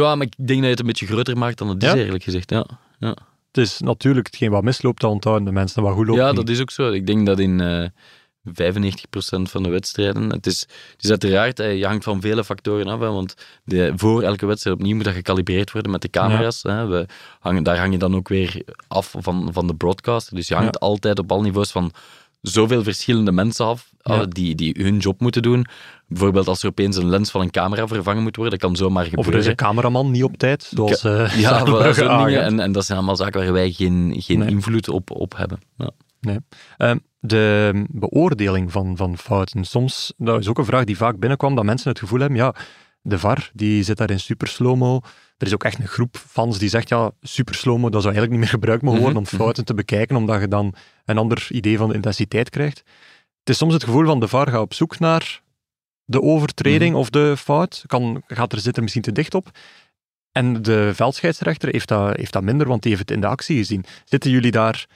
Ja, 0.00 0.14
maar 0.14 0.26
ik 0.26 0.34
denk 0.36 0.48
dat 0.48 0.58
je 0.58 0.66
het 0.66 0.80
een 0.80 0.86
beetje 0.86 1.06
groter 1.06 1.38
maakt 1.38 1.58
dan 1.58 1.68
het 1.68 1.82
is, 1.82 1.92
eerlijk 1.92 2.24
gezegd. 2.24 2.50
Ja, 2.50 2.66
ja. 2.98 3.16
Het 3.46 3.64
is 3.64 3.80
natuurlijk 3.80 4.26
hetgeen 4.26 4.50
wat 4.50 4.62
misloopt, 4.62 5.00
dat 5.00 5.10
onthouden 5.10 5.44
de 5.44 5.52
mensen. 5.52 5.82
Wat 5.82 5.94
goed 5.94 6.06
loopt 6.06 6.18
ja 6.18 6.26
niet. 6.26 6.36
dat 6.36 6.48
is 6.48 6.60
ook 6.60 6.70
zo. 6.70 6.92
Ik 6.92 7.06
denk 7.06 7.26
dat 7.26 7.38
in 7.38 7.60
eh 7.60 7.88
95% 8.48 8.52
van 9.42 9.62
de 9.62 9.68
wedstrijden... 9.68 10.30
Het 10.30 10.46
is, 10.46 10.60
het 10.92 11.04
is 11.04 11.10
uiteraard, 11.10 11.60
eh, 11.60 11.78
je 11.78 11.86
hangt 11.86 12.04
van 12.04 12.20
vele 12.20 12.44
factoren 12.44 12.86
af, 12.86 13.00
hè, 13.00 13.10
want 13.10 13.34
de, 13.64 13.92
voor 13.96 14.22
elke 14.22 14.46
wedstrijd 14.46 14.76
opnieuw 14.76 14.94
moet 14.94 15.04
dat 15.04 15.14
gecalibreerd 15.14 15.72
worden 15.72 15.90
met 15.90 16.02
de 16.02 16.10
camera's. 16.10 16.62
Hè. 16.62 16.86
We 16.86 17.06
hangen, 17.40 17.62
daar 17.62 17.78
hang 17.78 17.92
je 17.92 17.98
dan 17.98 18.14
ook 18.16 18.28
weer 18.28 18.62
af 18.88 19.14
van, 19.18 19.48
van 19.52 19.66
de 19.66 19.74
broadcast. 19.74 20.34
Dus 20.34 20.48
je 20.48 20.54
hangt 20.54 20.80
altijd 20.80 21.18
op 21.18 21.32
al 21.32 21.42
niveaus 21.42 21.70
van 21.70 21.92
zoveel 22.40 22.82
verschillende 22.82 23.32
mensen 23.32 23.66
af. 23.66 23.92
Ja. 24.02 24.24
die, 24.26 24.54
die 24.54 24.74
hun 24.78 24.98
job 24.98 25.20
moeten 25.20 25.42
doen. 25.42 25.66
Bijvoorbeeld 26.06 26.48
als 26.48 26.62
er 26.62 26.68
opeens 26.68 26.96
een 26.96 27.08
lens 27.08 27.30
van 27.30 27.40
een 27.40 27.50
camera 27.50 27.86
vervangen 27.86 28.22
moet 28.22 28.36
worden, 28.36 28.58
dat 28.58 28.68
kan 28.68 28.76
zomaar 28.76 29.02
Of 29.04 29.10
er 29.10 29.16
gebeuren. 29.16 29.40
is 29.40 29.46
een 29.46 29.54
cameraman 29.54 30.10
niet 30.10 30.24
op 30.24 30.36
tijd, 30.36 30.62
zoals 30.74 31.04
eh 31.04 31.40
ja, 31.40 31.60
voilà, 31.66 31.94
zo'n 31.94 32.24
dingen. 32.24 32.42
En, 32.42 32.60
en 32.60 32.72
dat 32.72 32.84
zijn 32.84 32.98
allemaal 32.98 33.16
zaken 33.16 33.40
waar 33.44 33.52
wij 33.52 33.70
geen, 33.70 34.14
geen 34.18 34.38
Nee. 34.38 34.48
invloed 34.48 34.88
op, 34.88 35.10
op 35.10 35.36
hebben. 35.36 35.58
Ja. 35.76 35.90
Nee. 36.20 36.38
Ehm, 36.76 36.98
de 37.26 37.84
beoordeling 37.88 38.72
van, 38.72 38.96
van 38.96 39.18
fouten. 39.18 39.64
Soms, 39.64 40.12
dat 40.16 40.40
is 40.40 40.48
ook 40.48 40.58
een 40.58 40.64
vraag 40.64 40.84
die 40.84 40.96
vaak 40.96 41.18
binnenkwam, 41.18 41.54
dat 41.54 41.64
mensen 41.64 41.88
het 41.90 41.98
gevoel 41.98 42.20
hebben, 42.20 42.38
ja, 42.38 42.54
de 43.02 43.18
VAR, 43.18 43.50
die 43.52 43.82
zit 43.82 43.96
daar 43.96 44.10
in 44.10 44.20
super 44.20 44.48
slow-mo. 44.48 45.00
Er 45.38 45.46
is 45.46 45.54
ook 45.54 45.64
echt 45.64 45.78
een 45.78 45.88
groep 45.88 46.16
fans 46.16 46.58
die 46.58 46.68
zegt, 46.68 46.88
ja, 46.88 47.10
super 47.20 47.54
slow-mo, 47.54 47.88
dat 47.90 48.02
zou 48.02 48.14
eigenlijk 48.14 48.30
niet 48.30 48.40
meer 48.40 48.60
gebruikt 48.60 48.82
mogen 48.82 49.00
worden 49.00 49.22
Mhm, 49.22 49.32
om 49.32 49.38
fouten 49.38 49.64
te 49.64 49.74
bekijken, 49.74 50.16
omdat 50.16 50.40
je 50.40 50.48
dan 50.48 50.74
een 51.04 51.18
ander 51.18 51.46
idee 51.50 51.76
van 51.76 51.88
de 51.88 51.94
intensiteit 51.94 52.50
krijgt. 52.50 52.78
Het 53.38 53.48
is 53.48 53.56
soms 53.56 53.72
het 53.72 53.84
gevoel 53.84 54.06
van 54.06 54.20
de 54.20 54.28
VAR 54.28 54.48
gaat 54.48 54.60
op 54.60 54.74
zoek 54.74 54.98
naar 54.98 55.42
de 56.04 56.22
overtreding 56.22 56.90
Mhm. 56.90 57.00
of 57.00 57.10
de 57.10 57.36
fout. 57.36 57.84
Kan, 57.86 58.22
gaat 58.26 58.52
er 58.52 58.58
zitten 58.60 58.82
misschien 58.82 59.02
te 59.02 59.12
dicht 59.12 59.34
op. 59.34 59.50
En 60.32 60.62
de 60.62 60.90
veldscheidsrechter 60.94 61.68
heeft 61.68 61.88
dat, 61.88 62.16
heeft 62.16 62.32
dat 62.32 62.42
minder, 62.42 62.66
want 62.68 62.82
die 62.82 62.90
heeft 62.90 63.08
het 63.08 63.16
in 63.16 63.20
de 63.20 63.26
actie 63.26 63.56
gezien. 63.56 63.84
Zitten 64.04 64.30
jullie 64.30 64.50
daar 64.50 64.86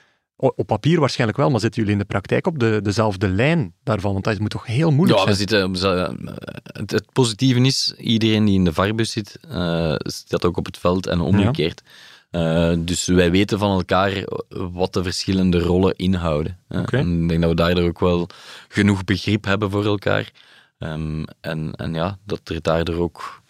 Op 0.41 0.67
papier 0.67 1.01
waarschijnlijk 1.01 1.39
wel, 1.39 1.51
maar 1.51 1.61
zitten 1.61 1.81
jullie 1.81 1.97
in 1.97 2.03
de 2.03 2.09
praktijk 2.09 2.47
op 2.47 2.59
de, 2.59 2.81
dezelfde 2.83 3.29
lijn 3.29 3.75
daarvan? 3.83 4.13
Want 4.13 4.25
dat 4.25 4.39
moet 4.39 4.51
toch 4.51 4.67
heel 4.67 4.91
moeilijk 4.91 5.19
Ja, 5.19 5.25
we 5.27 5.35
zijn? 5.35 5.49
zitten, 5.49 5.71
we 5.73 5.79
zijn- 5.79 6.39
het, 6.73 6.91
het 6.91 7.13
positieve 7.13 7.61
is, 7.61 7.95
iedereen 7.99 8.45
die 8.45 8.55
in 8.55 8.65
de 8.65 8.73
varbus 8.73 9.11
zit, 9.13 9.39
eh 9.51 9.95
staat 9.99 10.45
ook 10.45 10.57
op 10.57 10.67
het 10.67 10.79
veld 10.79 11.07
en 11.07 11.21
omgekeerd. 11.21 11.83
Eh, 12.31 12.73
dus 12.79 13.07
wij 13.07 13.31
weten 13.31 13.59
van 13.59 13.71
elkaar 13.71 14.25
wat 14.73 14.93
de 14.93 15.03
verschillende 15.03 15.59
rollen 15.59 15.97
inhouden. 15.97 16.59
En 16.69 17.23
Ik 17.23 17.29
denk 17.29 17.41
dat 17.41 17.51
we 17.51 17.57
daardoor 17.57 17.89
ook 17.89 18.01
wel 18.01 18.27
genoeg 18.69 19.05
begrip 19.05 19.45
hebben 19.45 19.71
voor 19.71 19.85
elkaar. 19.85 20.31
Ehm, 20.79 21.25
en, 21.41 21.73
en 21.77 21.95
ja, 21.95 22.19
dat 22.27 22.41
er 22.49 22.63
daardoor 22.63 22.97
ook 22.97 23.43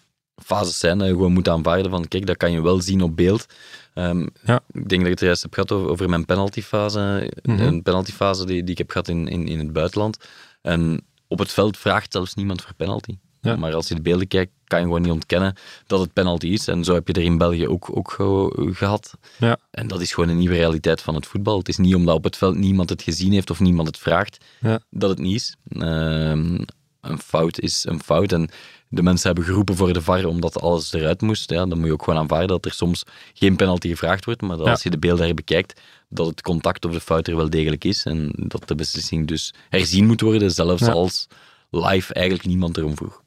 fases 0.48 0.78
zijn 0.78 0.98
dat 0.98 1.06
je 1.06 1.12
gewoon 1.12 1.32
moet 1.32 1.48
aanvaarden 1.48 1.90
van 1.90 2.08
kijk, 2.08 2.26
dat 2.26 2.36
kan 2.36 2.52
je 2.52 2.62
wel 2.62 2.80
zien 2.80 3.02
op 3.02 3.16
beeld. 3.16 3.46
Ehm, 3.94 4.26
Ja. 4.44 4.60
Ik 4.72 4.88
denk 4.88 4.90
dat 4.90 5.00
ik 5.00 5.18
het 5.18 5.20
juist 5.20 5.42
heb 5.42 5.52
gehad 5.54 5.72
over, 5.72 5.88
over 5.90 6.08
mijn 6.08 6.24
penaltyfase. 6.24 7.32
Mhm. 7.42 7.60
Een 7.60 7.82
penaltyfase 7.82 8.46
die, 8.46 8.62
die 8.62 8.70
ik 8.72 8.78
heb 8.78 8.90
gehad 8.90 9.08
in, 9.08 9.28
in, 9.28 9.48
in 9.48 9.58
het 9.58 9.72
buitenland. 9.72 10.16
En 10.62 11.00
op 11.28 11.38
het 11.38 11.52
veld 11.52 11.76
vraagt 11.76 12.12
zelfs 12.12 12.34
niemand 12.34 12.62
voor 12.62 12.74
penalty. 12.74 13.16
Ja. 13.40 13.56
Maar 13.56 13.74
als 13.74 13.88
je 13.88 13.94
de 13.94 14.00
beelden 14.00 14.28
kijkt, 14.28 14.52
kan 14.66 14.78
je 14.78 14.84
gewoon 14.84 15.02
niet 15.02 15.10
ontkennen 15.10 15.54
dat 15.86 16.00
het 16.00 16.12
penalty 16.12 16.46
is. 16.46 16.66
En 16.68 16.84
zo 16.84 16.94
heb 16.94 17.06
je 17.08 17.12
er 17.14 17.22
in 17.22 17.38
België 17.38 17.68
ook, 17.68 17.96
ook 17.96 18.10
ge- 18.10 18.70
gehad. 18.74 19.14
Ja. 19.38 19.56
En 19.70 19.86
dat 19.88 20.00
is 20.00 20.12
gewoon 20.12 20.28
een 20.30 20.38
nieuwe 20.38 20.54
realiteit 20.54 21.00
van 21.00 21.14
het 21.14 21.26
voetbal. 21.26 21.58
Het 21.58 21.68
is 21.68 21.76
niet 21.76 21.94
omdat 21.94 22.14
op 22.16 22.24
het 22.24 22.36
veld 22.36 22.56
niemand 22.56 22.88
het 22.90 23.02
gezien 23.02 23.32
heeft 23.32 23.50
of 23.50 23.60
niemand 23.60 23.86
het 23.88 23.98
vraagt, 23.98 24.44
Ja. 24.60 24.80
dat 24.90 25.10
het 25.10 25.18
niet 25.18 25.34
is. 25.34 25.56
Ehm, 25.68 26.58
een 27.00 27.18
fout 27.18 27.58
is 27.60 27.84
een 27.88 28.02
fout. 28.02 28.32
En 28.32 28.48
de 28.88 29.02
mensen 29.02 29.26
hebben 29.26 29.44
geroepen 29.44 29.76
voor 29.76 29.92
de 29.92 30.02
VAR 30.02 30.24
omdat 30.24 30.60
alles 30.60 30.92
eruit 30.92 31.20
moest. 31.20 31.50
Ja, 31.50 31.66
dan 31.66 31.78
moet 31.78 31.86
je 31.86 31.92
ook 31.92 32.02
gewoon 32.02 32.18
aanvaarden 32.20 32.48
dat 32.48 32.64
er 32.64 32.72
soms 32.72 33.02
geen 33.34 33.56
penalty 33.56 33.88
gevraagd 33.88 34.24
wordt, 34.24 34.40
maar 34.42 34.56
dat 34.56 34.66
Ja. 34.66 34.72
als 34.72 34.82
je 34.82 34.90
de 34.90 34.98
beelden 34.98 35.24
herbekijkt, 35.26 35.80
dat 36.08 36.26
het 36.26 36.42
contact 36.42 36.84
of 36.84 36.92
de 36.92 37.00
fout 37.00 37.26
er 37.28 37.36
wel 37.36 37.50
degelijk 37.50 37.84
is. 37.84 38.04
En 38.04 38.32
dat 38.36 38.68
de 38.68 38.74
beslissing 38.74 39.26
dus 39.26 39.54
herzien 39.68 40.06
moet 40.06 40.20
worden, 40.20 40.50
zelfs 40.50 40.82
Ja. 40.86 40.92
als 40.92 41.26
live 41.70 42.14
eigenlijk 42.14 42.46
niemand 42.46 42.76
erom 42.76 42.96
vroeg. 42.96 43.22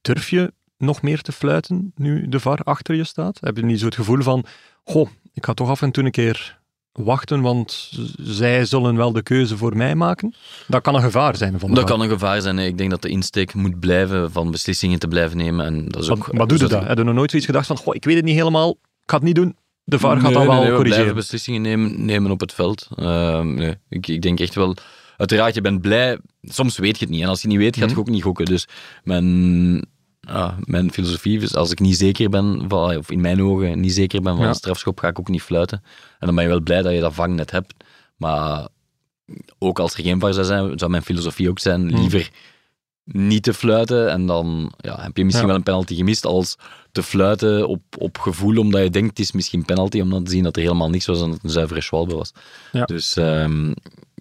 Durf 0.00 0.30
je 0.30 0.52
nog 0.78 1.02
meer 1.02 1.20
te 1.20 1.32
fluiten 1.32 1.92
nu 1.96 2.28
de 2.28 2.40
VAR 2.40 2.58
achter 2.58 2.94
je 2.94 3.04
staat? 3.04 3.38
Heb 3.40 3.56
je 3.56 3.64
niet 3.64 3.78
zo 3.78 3.84
het 3.86 3.94
gevoel 3.94 4.22
van, 4.22 4.44
goh, 4.84 5.08
ik 5.32 5.44
ga 5.44 5.54
toch 5.54 5.68
af 5.68 5.82
en 5.82 5.90
toe 5.90 6.04
een 6.04 6.10
keer 6.10 6.58
wachten, 7.02 7.40
want 7.40 7.90
zij 8.16 8.64
zullen 8.64 8.96
wel 8.96 9.12
de 9.12 9.22
keuze 9.22 9.56
voor 9.56 9.76
mij 9.76 9.94
maken? 9.94 10.34
Dat 10.66 10.82
kan 10.82 10.94
een 10.94 11.02
gevaar 11.02 11.36
zijn 11.36 11.58
van 11.60 11.74
Dat 11.74 11.84
kan 11.84 12.00
een 12.00 12.08
gevaar 12.08 12.40
zijn. 12.40 12.58
Ik 12.58 12.78
denk 12.78 12.90
dat 12.90 13.02
de 13.02 13.08
insteek 13.08 13.54
moet 13.54 13.80
blijven 13.80 14.32
van 14.32 14.50
beslissingen 14.50 14.98
te 14.98 15.08
blijven 15.08 15.36
nemen. 15.36 15.66
En 15.66 15.88
dat 15.88 16.02
is 16.02 16.08
Wat, 16.08 16.18
ook, 16.18 16.26
wat 16.32 16.48
doe 16.48 16.58
je 16.58 16.66
dat? 16.66 16.84
Heb 16.86 16.98
je 16.98 17.04
nog 17.04 17.14
nooit 17.14 17.30
zoiets 17.30 17.48
gedacht 17.48 17.66
van, 17.66 17.76
goh, 17.76 17.94
ik 17.94 18.04
weet 18.04 18.16
het 18.16 18.24
niet 18.24 18.34
helemaal, 18.36 18.70
ik 18.70 19.10
ga 19.10 19.16
het 19.16 19.24
niet 19.24 19.34
doen, 19.34 19.56
de 19.84 19.98
VAR 19.98 20.14
gaat 20.20 20.22
Nee, 20.22 20.32
dat 20.32 20.42
wel 20.42 20.52
nee, 20.52 20.60
we 20.60 20.62
blijven 20.66 20.84
corrigeren? 20.84 21.14
beslissingen 21.14 21.62
nemen, 21.62 22.04
nemen 22.04 22.30
op 22.30 22.40
het 22.40 22.52
veld. 22.52 22.88
Ehm, 22.96 23.54
nee. 23.54 23.74
ik, 23.88 24.06
ik 24.06 24.22
denk 24.22 24.40
echt 24.40 24.54
wel... 24.54 24.76
Uiteraard, 25.16 25.54
je 25.54 25.60
bent 25.60 25.80
blij. 25.80 26.18
Soms 26.42 26.78
weet 26.78 26.98
je 26.98 27.04
het 27.04 27.14
niet. 27.14 27.22
En 27.22 27.28
als 27.28 27.42
je 27.42 27.48
niet 27.48 27.58
weet, 27.58 27.76
gaat 27.76 27.84
je 27.84 27.90
Mhm. 27.90 28.00
ook 28.00 28.08
niet 28.08 28.22
gokken. 28.22 28.44
Dus 28.44 28.68
mijn, 29.04 29.86
ja, 30.26 30.56
mijn 30.60 30.92
filosofie 30.92 31.40
is, 31.40 31.54
als 31.54 31.70
ik 31.70 31.78
niet 31.80 31.96
zeker 31.96 32.30
ben, 32.30 32.64
van, 32.68 32.96
of 32.96 33.10
in 33.10 33.20
mijn 33.20 33.42
ogen 33.42 33.80
niet 33.80 33.92
zeker 33.94 34.22
ben 34.22 34.32
van 34.34 34.42
Ja. 34.42 34.48
een 34.48 34.54
strafschop, 34.54 34.98
ga 34.98 35.08
ik 35.08 35.18
ook 35.18 35.28
niet 35.28 35.42
fluiten. 35.42 35.82
En 36.18 36.26
dan 36.26 36.34
ben 36.34 36.44
je 36.44 36.50
wel 36.50 36.60
blij 36.60 36.82
dat 36.82 36.92
je 36.92 37.00
dat 37.00 37.14
vangnet 37.14 37.50
hebt. 37.50 37.74
Maar 38.16 38.68
ook 39.58 39.78
als 39.78 39.94
er 39.94 40.02
geen 40.02 40.20
VAR 40.20 40.32
zou 40.32 40.46
zijn, 40.46 40.78
zou 40.78 40.90
mijn 40.90 41.02
filosofie 41.02 41.48
ook 41.48 41.58
zijn, 41.58 41.86
Mhm. 41.86 41.96
liever 42.00 42.30
niet 43.04 43.42
te 43.42 43.54
fluiten. 43.54 44.10
En 44.10 44.26
dan 44.26 44.72
ja, 44.76 45.00
heb 45.02 45.16
je 45.16 45.24
misschien 45.24 45.46
Ja. 45.46 45.50
wel 45.52 45.58
een 45.58 45.64
penalty 45.66 45.94
gemist, 45.94 46.24
als 46.24 46.56
te 46.92 47.02
fluiten 47.02 47.68
op, 47.68 47.82
op 47.98 48.18
gevoel, 48.18 48.56
omdat 48.58 48.82
je 48.82 48.90
denkt 48.90 49.08
het 49.08 49.18
is 49.18 49.32
misschien 49.32 49.64
penalty, 49.64 50.00
om 50.00 50.10
dan 50.10 50.24
te 50.24 50.30
zien 50.30 50.42
dat 50.42 50.56
er 50.56 50.62
helemaal 50.62 50.90
niks 50.90 51.06
was 51.06 51.18
en 51.20 51.24
dat 51.26 51.34
het 51.34 51.44
een 51.44 51.50
zuivere 51.50 51.80
schwalbe 51.80 52.14
was. 52.14 52.32
Ja. 52.72 52.84
Dus 52.84 53.16
ehm, 53.16 53.72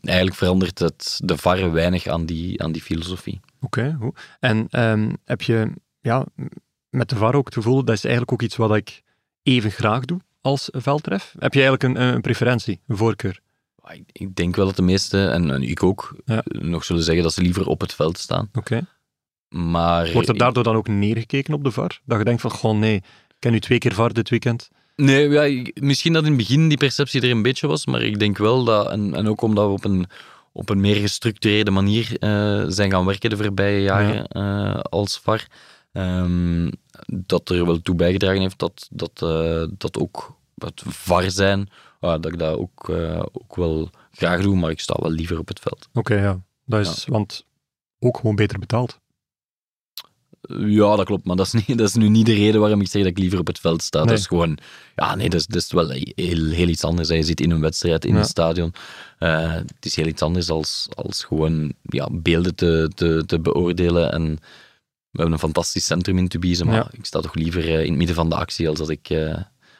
eigenlijk 0.01 0.35
verandert 0.37 0.79
het 0.79 1.19
de 1.23 1.37
VAR 1.37 1.71
weinig 1.71 2.07
aan 2.07 2.25
die, 2.25 2.63
aan 2.63 2.71
die 2.71 2.81
filosofie. 2.81 3.39
Oké, 3.61 3.97
goed. 4.01 4.19
En 4.39 4.67
ehm, 4.69 5.13
heb 5.25 5.41
je 5.41 5.71
ja, 6.03 6.25
met 6.89 7.09
de 7.09 7.15
VAR 7.15 7.35
ook 7.35 7.45
het 7.45 7.53
gevoel, 7.53 7.83
dat 7.83 7.95
is 7.95 8.03
eigenlijk 8.03 8.33
ook 8.33 8.41
iets 8.41 8.55
wat 8.55 8.75
ik 8.75 9.01
even 9.43 9.71
graag 9.71 10.05
doe 10.05 10.19
als 10.41 10.69
veldref? 10.71 11.33
Heb 11.39 11.53
je 11.53 11.61
eigenlijk 11.63 11.97
een, 11.97 12.13
een 12.13 12.21
preferentie, 12.21 12.79
een 12.87 12.97
voorkeur? 12.97 13.39
Ik, 13.87 14.03
ik 14.11 14.35
denk 14.35 14.55
wel 14.55 14.65
dat 14.65 14.75
de 14.75 14.81
meesten, 14.81 15.31
en, 15.31 15.51
en 15.51 15.61
ik 15.61 15.83
ook, 15.83 16.15
Ja. 16.25 16.43
nog 16.45 16.83
zullen 16.83 17.03
zeggen 17.03 17.23
dat 17.23 17.33
ze 17.33 17.41
liever 17.41 17.67
op 17.67 17.81
het 17.81 17.93
veld 17.93 18.17
staan. 18.17 18.49
Oké. 18.53 18.85
Maar 19.49 20.11
Wordt 20.11 20.27
er 20.29 20.37
daardoor 20.37 20.63
dan 20.63 20.75
ook 20.75 20.87
neergekeken 20.87 21.53
op 21.53 21.63
de 21.63 21.71
VAR? 21.71 21.99
Dat 22.05 22.17
je 22.17 22.23
denkt 22.23 22.41
van, 22.41 22.51
goh 22.51 22.77
nee, 22.77 22.95
ik 22.95 23.03
ken 23.39 23.51
nu 23.51 23.59
twee 23.59 23.77
keer 23.77 23.93
VAR 23.93 24.13
dit 24.13 24.29
weekend. 24.29 24.69
Nee, 24.95 25.29
ja, 25.29 25.71
misschien 25.73 26.13
dat 26.13 26.23
in 26.23 26.27
het 26.29 26.37
begin 26.37 26.67
die 26.67 26.77
perceptie 26.77 27.21
er 27.21 27.31
een 27.31 27.41
beetje 27.41 27.67
was, 27.67 27.85
maar 27.85 28.01
ik 28.01 28.19
denk 28.19 28.37
wel 28.37 28.63
dat, 28.63 28.89
en, 28.89 29.13
en 29.15 29.27
ook 29.27 29.41
omdat 29.41 29.65
we 29.65 29.71
op 29.71 29.83
een, 29.85 30.05
op 30.51 30.69
een 30.69 30.81
meer 30.81 30.95
gestructureerde 30.95 31.71
manier 31.71 32.17
eh, 32.19 32.63
zijn 32.67 32.91
gaan 32.91 33.05
werken 33.05 33.29
de 33.29 33.37
voorbije 33.37 33.81
jaren 33.81 34.27
eh, 34.27 34.79
als 34.79 35.19
VAR, 35.23 35.47
ehm, 35.93 36.71
dat 37.07 37.49
er 37.49 37.65
wel 37.65 37.81
toe 37.81 37.95
bijgedragen 37.95 38.41
heeft 38.41 38.59
dat, 38.59 38.87
dat, 38.91 39.11
eh, 39.21 39.63
dat 39.77 39.97
ook 39.97 40.35
het 40.57 40.81
VAR 40.85 41.31
zijn, 41.31 41.69
dat 41.99 42.25
ik 42.25 42.39
dat 42.39 42.57
ook, 42.57 42.89
eh, 42.89 43.23
ook 43.31 43.55
wel 43.55 43.89
graag 44.11 44.41
doe, 44.41 44.55
maar 44.55 44.71
ik 44.71 44.79
sta 44.79 44.95
wel 44.99 45.11
liever 45.11 45.39
op 45.39 45.47
het 45.47 45.59
veld. 45.59 45.89
Oké, 45.93 46.15
ja. 46.15 46.41
Dat 46.65 46.79
is, 46.87 47.05
want 47.05 47.45
ook 47.99 48.17
gewoon 48.17 48.35
beter 48.35 48.59
betaald. 48.59 49.01
Ja, 50.57 50.95
dat 50.95 51.05
klopt, 51.05 51.25
maar 51.25 51.35
dat 51.35 51.45
is, 51.45 51.53
niet, 51.67 51.77
dat 51.77 51.87
is 51.87 51.93
nu 51.93 52.09
niet 52.09 52.25
de 52.25 52.33
reden 52.33 52.59
waarom 52.61 52.81
ik 52.81 52.87
zeg 52.87 53.01
dat 53.01 53.11
ik 53.11 53.17
liever 53.17 53.39
op 53.39 53.47
het 53.47 53.59
veld 53.59 53.81
sta. 53.83 53.99
Nee. 53.99 54.07
Dat 54.07 54.17
is 54.17 54.27
gewoon, 54.27 54.57
ja, 54.95 55.15
nee, 55.15 55.29
dat 55.29 55.39
is, 55.39 55.45
dat 55.47 55.61
is 55.61 55.71
wel 55.71 55.89
heel, 55.89 56.49
heel 56.49 56.67
iets 56.67 56.83
anders. 56.83 57.09
hè. 57.09 57.15
Je 57.15 57.23
zit 57.23 57.41
in 57.41 57.51
een 57.51 57.61
wedstrijd, 57.61 58.05
in 58.05 58.13
Ja. 58.13 58.19
een 58.19 58.25
stadion. 58.25 58.73
Eh, 59.19 59.51
het 59.53 59.85
is 59.85 59.95
heel 59.95 60.05
iets 60.07 60.21
anders 60.21 60.49
als, 60.49 60.87
als 60.95 61.23
gewoon 61.23 61.73
ja, 61.81 62.07
beelden 62.11 62.55
te, 62.55 62.91
te, 62.95 63.23
te 63.25 63.39
beoordelen. 63.39 64.11
En 64.11 64.39
we 65.13 65.19
hebben 65.21 65.33
een 65.33 65.39
fantastisch 65.39 65.85
centrum 65.85 66.17
in 66.17 66.27
Tubize, 66.27 66.65
maar 66.65 66.75
Ja. 66.75 66.87
ik 66.91 67.05
sta 67.05 67.19
toch 67.19 67.35
liever 67.35 67.65
eh, 67.67 67.73
in 67.83 67.87
het 67.89 67.95
midden 67.97 68.15
van 68.15 68.29
de 68.29 68.35
actie 68.35 68.69
als 68.69 68.77
dat 68.77 68.89
ik 68.89 69.09
eh, 69.09 69.35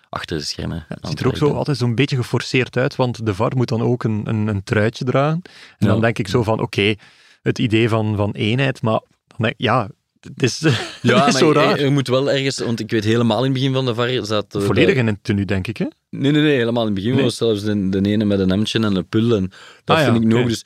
achter 0.10 0.38
de 0.38 0.44
schermen 0.44 0.86
Ja, 0.90 0.96
het 1.00 1.08
ziet 1.08 1.20
er 1.20 1.28
ook 1.28 1.38
zo 1.38 1.50
altijd 1.52 1.78
zo'n 1.78 1.96
beetje 1.96 2.16
geforceerd 2.16 2.78
uit, 2.78 2.96
want 2.96 3.26
de 3.26 3.34
VAR 3.34 3.52
moet 3.56 3.68
dan 3.68 3.82
ook 3.82 4.04
een, 4.04 4.22
een, 4.26 4.48
een 4.48 4.64
truitje 4.64 5.06
dragen. 5.06 5.42
En 5.78 5.88
dan 5.88 6.02
denk 6.02 6.20
ik 6.20 6.28
zo 6.28 6.44
van, 6.44 6.60
oké, 6.60 6.96
het 7.42 7.60
idee 7.60 7.90
van, 7.90 8.16
van 8.16 8.32
eenheid, 8.32 8.82
maar 8.82 9.00
dan 9.28 9.38
denk 9.38 9.54
ik, 9.54 9.60
ja, 9.62 9.90
het 10.20 10.44
is, 10.44 10.60
Ja, 11.02 11.26
het 11.26 11.34
is 11.34 11.40
zo 11.40 11.48
je, 11.48 11.54
raar. 11.54 11.80
je 11.80 11.90
moet 11.90 12.08
wel 12.08 12.32
ergens, 12.32 12.60
want 12.60 12.80
ik 12.80 12.92
weet 12.92 13.04
helemaal 13.04 13.38
in 13.38 13.44
het 13.44 13.54
begin 13.54 13.74
van 13.74 13.86
de 13.86 13.94
VAR 13.94 14.26
zat... 14.26 14.56
eh, 14.56 14.62
Volledig 14.62 14.94
de- 14.94 15.00
in 15.00 15.08
het 15.08 15.18
tenue, 15.24 15.46
denk 15.46 15.68
ik, 15.68 15.78
hè? 15.78 15.86
Nee, 16.10 16.32
nee, 16.32 16.42
nee, 16.42 16.56
helemaal 16.58 16.82
in 16.88 16.94
het 16.94 16.96
begin 16.96 17.14
Nee. 17.16 17.24
was 17.24 17.36
zelfs 17.36 17.62
de, 17.64 17.90
de 17.90 18.02
ene 18.10 18.26
met 18.26 18.40
een 18.40 18.50
hemdje 18.50 18.80
en 18.80 18.96
een 18.96 19.08
pul. 19.08 19.36
En 19.36 19.52
dat 19.84 19.98
Ah, 19.98 20.04
ja, 20.04 20.12
vind 20.12 20.24
ik 20.24 20.30
nog. 20.30 20.48
Dus 20.48 20.66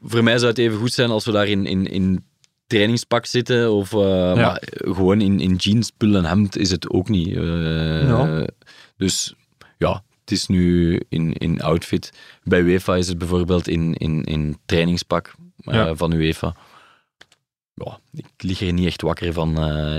voor 0.00 0.22
mij 0.22 0.36
zou 0.38 0.48
het 0.50 0.58
even 0.58 0.78
goed 0.78 0.92
zijn 0.92 1.10
als 1.10 1.24
we 1.24 1.32
daar 1.32 1.46
in, 1.48 1.66
in, 1.66 1.86
in 1.86 2.24
trainingspak 2.76 3.26
zitten. 3.26 3.72
Of, 3.72 3.92
eh, 3.92 4.34
Maar 4.34 4.62
gewoon 4.72 5.20
in, 5.20 5.40
in 5.40 5.54
jeans, 5.54 5.90
pul 5.96 6.14
en 6.16 6.24
hemd 6.24 6.56
is 6.56 6.70
het 6.70 6.90
ook 6.90 7.08
niet. 7.08 7.36
Eh, 7.36 8.08
Ja. 8.08 8.46
Dus 8.96 9.34
ja, 9.78 10.02
het 10.20 10.30
is 10.30 10.46
nu 10.46 11.00
in, 11.08 11.32
in 11.32 11.60
outfit. 11.60 12.12
Bij 12.44 12.60
UEFA 12.60 12.96
is 12.96 13.08
het 13.08 13.18
bijvoorbeeld 13.18 13.68
in, 13.68 13.94
in, 13.94 14.24
in 14.24 14.58
trainingspak 14.66 15.34
eh, 15.64 15.74
Ja. 15.74 15.94
van 15.94 16.12
UEFA. 16.12 16.54
Ja, 17.74 17.98
ik 18.12 18.24
lig 18.36 18.60
er 18.60 18.72
niet 18.72 18.86
echt 18.86 19.02
wakker 19.02 19.32
van, 19.32 19.50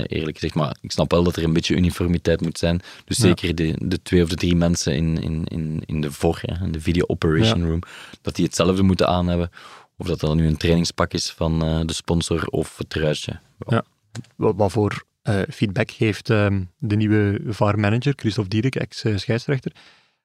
eerlijk 0.06 0.38
gezegd. 0.38 0.56
Maar 0.56 0.76
ik 0.82 0.91
snap 0.91 1.12
wel 1.12 1.24
dat 1.24 1.36
er 1.36 1.44
een 1.44 1.54
beetje 1.54 1.76
uniformiteit 1.76 2.41
moet 2.41 2.58
zijn. 2.58 2.82
Dus 3.06 3.18
Ja. 3.18 3.24
zeker 3.24 3.56
de, 3.56 3.74
de 3.78 4.02
twee 4.02 4.24
of 4.24 4.30
de 4.30 4.36
drie 4.36 4.56
mensen 4.56 4.95
in, 4.95 5.22
in, 5.22 5.44
in, 5.45 5.82
in 5.86 6.02
de 6.02 6.12
VOR, 6.12 6.40
hè, 6.41 6.66
in 6.66 6.72
de 6.72 6.82
Video 6.82 7.04
Operation 7.08 7.66
Room, 7.68 7.82
dat 8.22 8.36
die 8.36 8.45
hetzelfde 8.45 8.84
moeten 8.84 9.08
aan 9.08 9.28
hebben. 9.28 9.50
Of 9.98 10.07
dat 10.07 10.20
dat 10.20 10.36
nu 10.36 10.48
een 10.48 10.57
trainingspak 10.57 11.14
is 11.14 11.32
van 11.32 11.64
eh, 11.64 11.80
de 11.86 11.94
sponsor 11.94 12.45
of 12.45 12.78
het 12.78 12.90
truitje. 12.90 13.40
Ja. 13.68 13.84
Wat, 14.36 14.53
wat 14.56 14.72
voor 14.72 15.03
eh, 15.22 15.41
feedback 15.49 15.91
geeft 15.91 16.30
ehm, 16.30 16.61
de 16.78 16.95
nieuwe 16.95 17.41
VAR-manager, 17.48 18.14
Christophe 18.15 18.49
Dierik, 18.49 18.76
ex-scheidsrechter? 18.76 19.72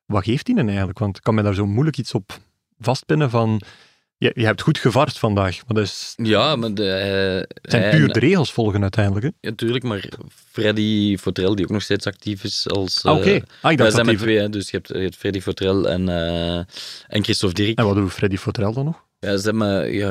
Wat 0.07 0.25
geeft 0.25 0.47
hij 0.47 0.57
dan 0.57 0.69
eigenlijk? 0.69 0.99
Want 0.99 1.17
ik 1.17 1.23
kan 1.23 1.35
me 1.35 1.43
daar 1.43 1.55
zo 1.55 1.67
moeilijk 1.67 1.99
iets 1.99 2.15
op 2.15 2.39
vastpinnen 2.79 3.31
van... 3.31 3.63
Je, 4.17 4.33
je 4.35 4.45
hebt 4.45 4.63
goed 4.63 4.79
gevard 4.79 5.19
vandaag, 5.19 5.57
maar 5.67 5.77
dat 5.77 5.85
is, 5.85 6.15
Ja, 6.17 6.57
maar 6.57 6.75
de, 6.75 6.91
eh, 6.91 7.57
het 7.63 7.71
zijn 7.71 7.91
puur 7.91 8.13
de 8.13 8.19
regels 8.19 8.53
volgen 8.53 8.83
uiteindelijk. 8.83 9.25
Hè? 9.25 9.49
Ja, 9.49 9.55
tuurlijk, 9.55 9.85
maar 9.85 10.09
Freddy 10.51 11.17
Fortrell, 11.17 11.55
die 11.55 11.65
ook 11.65 11.71
nog 11.71 11.83
steeds 11.83 12.07
actief 12.07 12.45
is 12.45 12.69
als... 12.69 13.05
Ah, 13.05 13.17
Oké, 13.17 13.31
ah, 13.31 13.35
ik 13.35 13.43
wij 13.61 13.77
dacht 13.77 13.93
zijn 13.93 14.07
met 14.07 14.19
twee, 14.19 14.39
hè, 14.39 14.49
dus 14.49 14.71
je 14.71 14.77
hebt, 14.77 14.89
je 14.89 14.99
hebt 14.99 15.17
Freddy 15.17 15.41
Fortrell 15.41 15.85
en, 15.85 16.09
eh, 16.09 16.57
en 17.07 17.25
Christophe 17.25 17.55
Dirk. 17.55 17.79
En 17.79 17.85
wat 17.85 17.95
doet 17.95 18.13
Freddy 18.13 18.37
Fortrell 18.37 18.73
dan 18.73 18.85
nog? 18.85 19.07
Ja, 19.21 19.37
ze 19.37 19.45
hebben, 19.45 19.93
ja, 19.93 20.09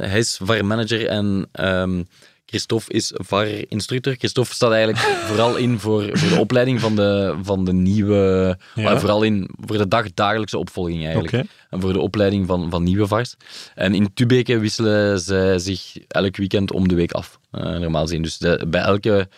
hij 0.00 0.18
is 0.18 0.38
VAR-manager 0.42 1.06
en 1.06 1.48
ehm, 1.52 2.02
Christophe 2.46 2.92
is 2.92 3.12
VAR-instructor. 3.14 4.14
Christophe 4.18 4.54
staat 4.54 4.72
eigenlijk 4.72 5.02
vooral 5.28 5.56
in 5.56 5.78
voor, 5.78 6.18
voor 6.18 6.28
de 6.28 6.38
opleiding 6.40 6.80
van 6.80 6.96
de, 6.96 7.34
van 7.42 7.64
de 7.64 7.72
nieuwe... 7.72 8.56
Ja. 8.74 8.82
maar 8.82 8.98
vooral 9.00 9.22
in 9.22 9.50
voor 9.60 9.78
de 9.78 9.88
dagdagelijkse 9.88 10.58
opvolging 10.58 11.04
eigenlijk. 11.04 11.32
En 11.70 11.80
voor 11.80 11.92
de 11.92 12.00
opleiding 12.00 12.46
van, 12.46 12.70
van 12.70 12.82
nieuwe 12.82 13.06
VARs. 13.06 13.34
En 13.74 13.94
in 13.94 14.12
Tubeke 14.14 14.58
wisselen 14.58 15.20
zij 15.20 15.58
zich 15.58 15.96
elk 16.08 16.36
weekend 16.36 16.72
om 16.72 16.88
de 16.88 16.94
week 16.94 17.12
af. 17.12 17.38
eh, 17.50 17.62
normaal 17.78 18.02
gezien. 18.02 18.22
Dus 18.22 18.38
de- 18.38 18.64
bij 18.68 18.80
elke, 18.82 19.28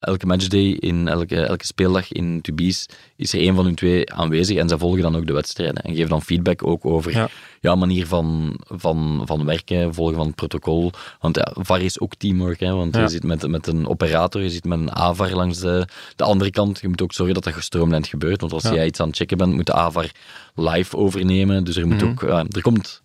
elke 0.00 0.26
matchday, 0.26 0.70
in 0.70 1.08
elke, 1.08 1.36
elke 1.40 1.66
speeldag 1.66 2.12
in 2.12 2.40
Tubies, 2.40 2.86
is 3.16 3.32
er 3.32 3.40
één 3.40 3.54
van 3.54 3.64
hun 3.64 3.74
twee 3.74 4.12
aanwezig. 4.12 4.56
En 4.56 4.68
zij 4.68 4.78
volgen 4.78 5.02
dan 5.02 5.16
ook 5.16 5.26
de 5.26 5.32
wedstrijden. 5.32 5.82
En 5.82 5.94
geven 5.94 6.08
dan 6.08 6.22
feedback 6.22 6.66
ook 6.66 6.86
over 6.86 7.12
Ja. 7.12 7.28
ja. 7.60 7.74
manier 7.74 8.06
van, 8.06 8.56
van, 8.66 9.22
van 9.24 9.44
werken, 9.44 9.94
volgen 9.94 10.14
van 10.16 10.26
het 10.26 10.34
protocol. 10.34 10.92
Want 11.20 11.36
ja, 11.36 11.52
VAR 11.58 11.82
is 11.82 12.00
ook 12.00 12.14
teamwork. 12.14 12.60
Hè, 12.60 12.72
want 12.74 12.94
Ja. 12.94 13.00
je 13.02 13.08
zit 13.08 13.22
met, 13.24 13.48
met 13.48 13.66
een 13.66 13.88
operator, 13.88 14.42
je 14.42 14.50
zit 14.50 14.64
met 14.64 14.78
een 14.78 14.94
AVAR 14.96 15.30
langs 15.34 15.58
de, 15.58 15.86
de 16.16 16.24
andere 16.24 16.50
kant. 16.50 16.80
Je 16.80 16.88
moet 16.88 17.02
ook 17.02 17.12
zorgen 17.12 17.34
dat 17.34 17.44
dat 17.44 17.52
gestroomlijnd 17.54 18.06
gebeurt. 18.06 18.40
Want 18.40 18.52
als 18.52 18.62
jij 18.62 18.86
iets 18.86 19.00
aan 19.00 19.06
het 19.08 19.16
checken 19.16 19.36
bent, 19.36 19.54
moet 19.54 19.66
de 19.66 19.72
AVAR 19.74 20.10
live 20.54 20.96
overnemen. 20.96 21.64
Dus 21.64 21.76
er 21.76 21.86
moet 21.86 22.00
Mhm. 22.00 22.10
ook... 22.10 22.22
er 22.52 22.62
komt... 22.62 23.02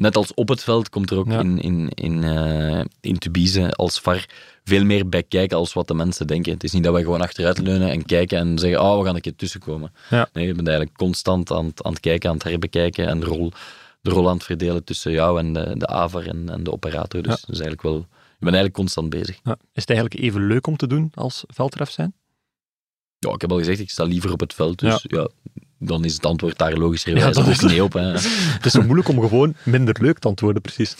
Net 0.00 0.16
als 0.16 0.34
op 0.34 0.48
het 0.48 0.62
veld 0.62 0.88
komt 0.88 1.10
er 1.10 1.18
ook 1.18 1.26
Ja. 1.30 1.38
in, 1.40 1.58
in, 1.58 1.88
in, 1.88 2.24
eh, 2.24 2.80
in 3.00 3.18
Tubize 3.18 3.70
als 3.72 4.00
VAR 4.00 4.26
veel 4.64 4.84
meer 4.84 5.08
bij 5.08 5.22
kijken 5.22 5.56
als 5.56 5.72
wat 5.72 5.88
de 5.88 5.94
mensen 5.94 6.26
denken. 6.26 6.52
Het 6.52 6.64
is 6.64 6.72
niet 6.72 6.84
dat 6.84 6.92
wij 6.92 7.02
gewoon 7.02 7.20
achteruit 7.20 7.58
leunen 7.58 7.90
en 7.90 8.04
kijken 8.04 8.38
en 8.38 8.58
zeggen, 8.58 8.82
oh, 8.82 8.98
we 8.98 9.04
gaan 9.04 9.14
een 9.14 9.20
keer 9.20 9.36
tussenkomen. 9.36 9.92
Ja. 10.10 10.28
Nee, 10.32 10.46
je 10.46 10.54
bent 10.54 10.68
eigenlijk 10.68 10.96
constant 10.98 11.50
aan, 11.50 11.64
het- 11.66 11.82
aan 11.82 11.92
het 11.92 12.00
kijken, 12.00 12.28
aan 12.28 12.34
het 12.34 12.44
herbekijken 12.44 13.06
en 13.08 13.20
de 13.20 13.26
rol, 13.26 13.52
de 14.00 14.10
rol 14.10 14.28
aan 14.28 14.34
het 14.34 14.44
verdelen 14.44 14.84
tussen 14.84 15.12
jou 15.12 15.38
en 15.38 15.52
de, 15.52 15.74
de 15.76 15.86
AVAR 15.86 16.26
en, 16.26 16.48
en 16.48 16.62
de 16.64 16.72
operator. 16.72 17.22
Dus 17.22 17.32
Ja. 17.32 17.38
dat 17.40 17.50
is 17.56 17.60
eigenlijk 17.60 17.82
wel... 17.82 17.94
Je 17.94 18.46
bent 18.46 18.54
eigenlijk 18.54 18.74
constant 18.74 19.10
bezig. 19.10 19.40
Ja. 19.44 19.56
Is 19.72 19.80
het 19.86 19.90
eigenlijk 19.90 20.20
even 20.20 20.46
leuk 20.46 20.66
om 20.66 20.76
te 20.76 20.86
doen 20.86 21.10
als 21.14 21.44
veldref 21.46 21.90
zijn? 21.90 22.14
Ja, 23.18 23.32
ik 23.32 23.40
heb 23.40 23.50
al 23.52 23.58
gezegd, 23.58 23.80
ik 23.80 23.90
sta 23.90 24.04
liever 24.04 24.32
op 24.32 24.40
het 24.40 24.54
veld, 24.54 24.78
dus 24.78 25.04
ja. 25.08 25.28
Dan 25.80 26.04
is 26.04 26.14
het 26.14 26.26
antwoord 26.26 26.58
daar 26.58 26.76
logischerwijs 26.76 27.36
Ja, 27.36 27.42
ook 27.42 27.60
nee 27.62 27.82
op. 27.84 27.92
Hè. 27.92 28.00
Het 28.00 28.66
is 28.66 28.72
zo 28.72 28.82
moeilijk 28.82 29.08
om 29.08 29.20
gewoon 29.20 29.54
minder 29.64 29.96
leuk 30.00 30.18
te 30.18 30.28
antwoorden, 30.28 30.62
precies. 30.62 30.96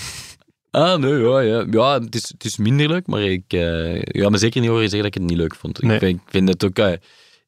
Ah, 0.71 0.99
nee, 0.99 1.13
ja, 1.19 1.41
ja. 1.41 1.67
ja 1.71 2.01
het, 2.01 2.15
is, 2.15 2.29
het 2.29 2.45
is 2.45 2.57
minder 2.57 2.89
leuk, 2.89 3.07
maar 3.07 3.23
ik 3.23 3.45
eh 3.49 4.03
ja, 4.03 4.29
me 4.29 4.39
zeker 4.39 4.61
niet 4.61 4.71
horen 4.71 4.89
zeggen 4.89 5.03
dat 5.03 5.15
ik 5.17 5.21
het 5.23 5.31
niet 5.31 5.39
leuk 5.39 5.55
vond. 5.55 5.83
Nee. 5.83 5.95
Ik, 5.95 6.01
vind, 6.03 6.21
ik 6.21 6.31
vind 6.31 6.49
het 6.49 6.65
ook... 6.65 6.79
eh, 6.79 6.93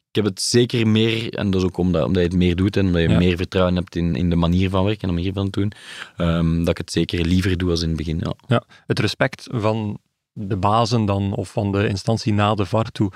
ik 0.09 0.22
heb 0.22 0.24
het 0.24 0.40
zeker 0.42 0.86
meer, 0.86 1.34
en 1.34 1.50
dat 1.50 1.60
is 1.60 1.66
ook 1.66 1.76
omdat, 1.76 2.04
omdat 2.04 2.22
je 2.22 2.28
het 2.28 2.36
meer 2.38 2.56
doet 2.56 2.76
en 2.76 2.86
omdat 2.86 3.02
je 3.02 3.09
Ja. 3.09 3.18
meer 3.18 3.36
vertrouwen 3.36 3.74
hebt 3.76 3.96
in, 3.96 4.14
in 4.16 4.30
de 4.30 4.36
manier 4.36 4.70
van 4.70 4.84
werken 4.84 5.02
en 5.02 5.09
de 5.09 5.14
manier 5.14 5.32
van 5.32 5.48
doen, 5.50 5.72
ehm, 6.16 6.59
dat 6.59 6.68
ik 6.68 6.78
het 6.78 6.92
zeker 6.92 7.24
liever 7.24 7.56
doe 7.56 7.70
als 7.70 7.82
in 7.82 7.88
het 7.88 7.96
begin. 7.96 8.18
Ja. 8.22 8.34
Ja, 8.46 8.62
het 8.86 8.98
respect 8.98 9.46
van 9.50 9.98
de 10.32 10.56
bazen 10.56 11.04
dan, 11.04 11.32
of 11.34 11.50
van 11.52 11.72
de 11.72 11.88
instantie 11.88 12.32
na 12.32 12.54
de 12.54 12.64
VAR 12.66 12.90
toe, 12.90 13.10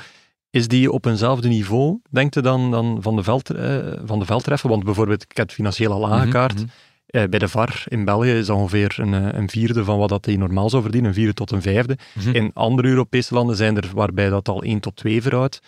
is 0.56 0.68
die 0.68 0.92
op 0.92 1.04
eenzelfde 1.06 1.48
niveau, 1.48 2.00
denkt 2.10 2.34
je 2.34 2.40
dan, 2.40 2.70
dan 2.70 2.98
van, 3.00 3.16
de 3.16 3.22
veld, 3.22 3.50
eh, 3.50 3.76
van 4.04 4.18
de 4.18 4.24
veldtreffen? 4.24 4.70
Want 4.70 4.84
bijvoorbeeld, 4.84 5.22
ik 5.22 5.36
heb 5.36 5.46
het 5.46 5.54
financieel 5.54 5.92
al 5.92 6.12
aangekaart. 6.12 6.54
Mhm, 6.54 6.64
Eh, 7.06 7.24
bij 7.30 7.38
de 7.38 7.48
VAR 7.48 7.84
in 7.88 8.04
België 8.04 8.30
is 8.30 8.46
dat 8.46 8.56
ongeveer 8.56 8.94
een, 9.00 9.14
eh, 9.14 9.38
een 9.38 9.48
vierde 9.50 9.84
van 9.84 9.98
wat 9.98 10.08
dat 10.08 10.24
hij 10.24 10.36
normaal 10.36 10.70
zou 10.70 10.82
verdienen, 10.82 11.10
een 11.10 11.16
vierde 11.16 11.34
tot 11.34 11.50
een 11.50 11.62
vijfde. 11.62 11.98
Mhm. 12.14 12.34
In 12.34 12.50
andere 12.54 12.88
Europese 12.88 13.34
landen 13.34 13.56
zijn 13.56 13.76
er 13.76 13.90
waarbij 13.94 14.28
dat 14.28 14.48
al 14.48 14.64
1 14.64 14.80
tot 14.80 14.96
2 14.96 15.22
verhoudt. 15.22 15.60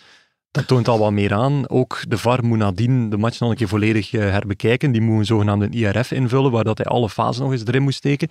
Dat 0.51 0.67
toont 0.67 0.87
al 0.87 0.99
wat 0.99 1.11
meer 1.11 1.33
aan. 1.33 1.69
Ook 1.69 2.03
de 2.07 2.17
VAR 2.17 2.45
moet 2.45 2.57
nadien 2.57 3.09
de 3.09 3.17
match 3.17 3.39
nog 3.39 3.49
een 3.49 3.55
keer 3.55 3.67
volledig 3.67 4.13
eh, 4.13 4.21
herbekijken. 4.21 4.91
Die 4.91 5.01
moet 5.01 5.19
een 5.19 5.25
zogenaamde 5.25 5.69
IRF 5.69 6.11
invullen, 6.11 6.51
waar 6.51 6.63
dat 6.63 6.77
hij 6.77 6.87
alle 6.87 7.09
fasen 7.09 7.43
nog 7.43 7.51
eens 7.51 7.65
erin 7.65 7.83
moet 7.83 7.93
steken. 7.93 8.29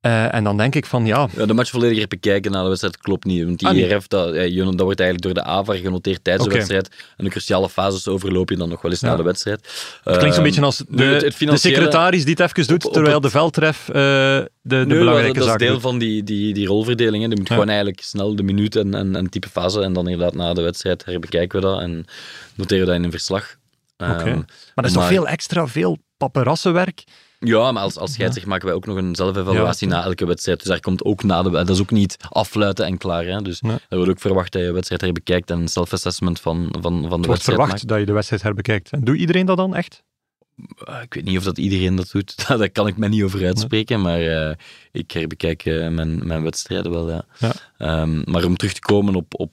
Eh, 0.00 0.34
en 0.34 0.44
dan 0.44 0.56
denk 0.56 0.74
ik 0.74 0.86
van, 0.86 1.06
ja, 1.06 1.28
Ja, 1.36 1.46
de 1.46 1.54
match 1.54 1.70
volledig 1.70 2.06
bekijken 2.06 2.50
na 2.50 2.62
de 2.62 2.68
wedstrijd 2.68 2.96
klopt 2.98 3.24
niet. 3.24 3.44
Want 3.44 3.58
die 3.58 3.68
Ah, 3.68 3.74
nee. 3.74 3.88
IRF, 3.88 4.06
dat, 4.06 4.34
dat 4.34 4.80
wordt 4.80 5.00
eigenlijk 5.00 5.22
door 5.22 5.34
de 5.34 5.42
AVAR 5.44 5.74
genoteerd 5.76 6.24
tijdens 6.24 6.48
de 6.48 6.54
wedstrijd. 6.54 6.90
En 7.16 7.24
de 7.24 7.30
cruciale 7.30 7.68
fases 7.68 8.08
overloop 8.08 8.50
je 8.50 8.56
dan 8.56 8.68
nog 8.68 8.82
wel 8.82 8.90
eens 8.90 9.00
Ja. 9.00 9.08
na 9.08 9.16
de 9.16 9.22
wedstrijd. 9.22 9.60
het 10.04 10.16
klinkt 10.16 10.20
zo'n 10.20 10.30
Ehm, 10.32 10.42
beetje 10.42 10.60
als 10.60 10.76
de, 10.76 10.84
nu, 10.88 11.04
het- 11.04 11.22
het 11.22 11.30
de 11.30 11.36
financiële- 11.36 11.74
secretaris 11.74 12.24
die 12.24 12.34
het 12.38 12.40
even 12.56 12.66
doet, 12.66 12.82
op- 12.84 12.86
op 12.86 12.92
terwijl 12.92 13.20
de 13.20 13.30
veldref 13.30 13.88
eh, 13.88 13.94
de, 13.94 14.48
de 14.62 14.86
belangrijke 14.86 15.38
dat, 15.38 15.48
dat 15.48 15.60
is 15.60 15.66
deel 15.66 15.72
doet. 15.72 15.82
van 15.82 15.98
die, 15.98 16.22
die, 16.22 16.54
die 16.54 16.66
rolverdeling. 16.66 17.22
Hè. 17.22 17.28
Je 17.30 17.36
moet 17.36 17.48
Ja. 17.48 17.54
gewoon 17.54 17.68
eigenlijk 17.68 18.00
snel 18.02 18.36
de 18.36 18.42
minuut 18.42 18.76
en, 18.76 18.94
en, 18.94 19.16
en 19.16 19.30
type 19.30 19.48
fase. 19.48 19.80
En 19.82 19.92
dan 19.92 20.08
inderdaad 20.08 20.34
na 20.34 20.54
de 20.54 20.62
wedstrijd 20.62 21.04
herbekijken 21.04 21.60
we 21.60 21.66
dat 21.66 21.80
en 21.80 22.04
noteren 22.54 22.80
we 22.84 22.86
dat 22.90 22.96
in 22.98 23.04
een 23.04 23.10
verslag. 23.10 23.56
Ehm, 23.96 24.08
Maar 24.24 24.44
dat 24.74 24.84
is 24.84 24.92
toch 24.92 25.02
maar- 25.02 25.10
veel 25.12 25.28
extra, 25.28 25.66
veel 25.66 25.98
paparassenwerk? 26.16 27.04
Ja, 27.38 27.72
maar 27.72 27.82
als, 27.82 27.96
als 27.98 28.12
scheidsrechter 28.12 28.50
maken 28.50 28.66
wij 28.66 28.74
ook 28.76 28.86
nog 28.86 28.96
een 28.96 29.14
zelfevaluatie 29.14 29.88
Ja. 29.88 29.94
na 29.96 30.04
elke 30.04 30.26
wedstrijd. 30.26 30.58
Dus 30.58 30.68
daar 30.68 30.80
komt 30.80 31.04
ook 31.04 31.22
na 31.22 31.42
de 31.42 31.50
Dat 31.50 31.68
is 31.68 31.80
ook 31.80 31.90
niet 31.90 32.16
afluiten 32.28 32.86
en 32.86 32.98
klaar. 32.98 33.24
Hè. 33.24 33.42
Dus 33.42 33.60
Nee. 33.60 33.76
er 33.88 33.96
wordt 33.96 34.10
ook 34.10 34.20
verwacht 34.20 34.52
dat 34.52 34.62
je 34.62 34.72
wedstrijd 34.72 35.00
herbekijkt 35.00 35.50
en 35.50 35.58
een 35.58 35.68
self-assessment 35.68 36.40
van, 36.40 36.68
van, 36.80 36.82
van 36.82 36.92
de 36.92 36.98
Het 36.98 37.08
wordt 37.10 37.26
wedstrijd 37.26 37.42
verwacht 37.42 37.70
maakt. 37.72 37.88
dat 37.88 37.98
je 37.98 38.06
de 38.06 38.12
wedstrijd 38.12 38.42
herbekijkt. 38.42 38.90
En 38.90 39.00
doet 39.04 39.18
iedereen 39.18 39.46
dat 39.46 39.56
dan 39.56 39.74
echt? 39.74 40.04
Eh, 40.84 41.02
Ik 41.02 41.14
weet 41.14 41.24
niet 41.24 41.38
of 41.38 41.44
dat 41.44 41.58
iedereen 41.58 41.96
dat 41.96 42.10
doet. 42.12 42.46
Daar 42.48 42.70
kan 42.70 42.86
ik 42.86 42.96
me 42.96 43.08
niet 43.08 43.22
over 43.22 43.46
uitspreken. 43.46 44.00
Maar 44.00 44.20
eh, 44.20 44.54
ik 44.92 45.10
herbekijk 45.10 45.64
eh, 45.64 45.88
mijn, 45.88 46.26
mijn 46.26 46.42
wedstrijden 46.42 46.90
wel. 46.92 47.10
Ja. 47.10 47.24
Ja. 47.38 47.52
Ehm, 47.78 48.22
maar 48.30 48.44
om 48.44 48.56
terug 48.56 48.72
te 48.72 48.80
komen 48.80 49.14
op, 49.14 49.40
op 49.40 49.52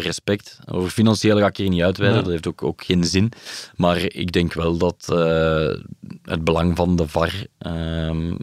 respect. 0.00 0.58
Over 0.70 0.90
financiële 0.90 1.40
ga 1.40 1.46
ik 1.46 1.56
hier 1.56 1.68
niet 1.68 1.82
uitweiden. 1.82 2.18
Ja. 2.18 2.24
Dat 2.24 2.32
heeft 2.34 2.46
ook, 2.46 2.62
ook 2.62 2.84
geen 2.84 3.04
zin. 3.04 3.32
Maar 3.76 3.96
ik 3.96 4.32
denk 4.32 4.52
wel 4.52 4.76
dat 4.76 5.06
eh, 5.08 5.74
het 6.22 6.44
belang 6.44 6.76
van 6.76 6.96
de 6.96 7.08
VAR. 7.08 7.46
ehm, 7.58 8.36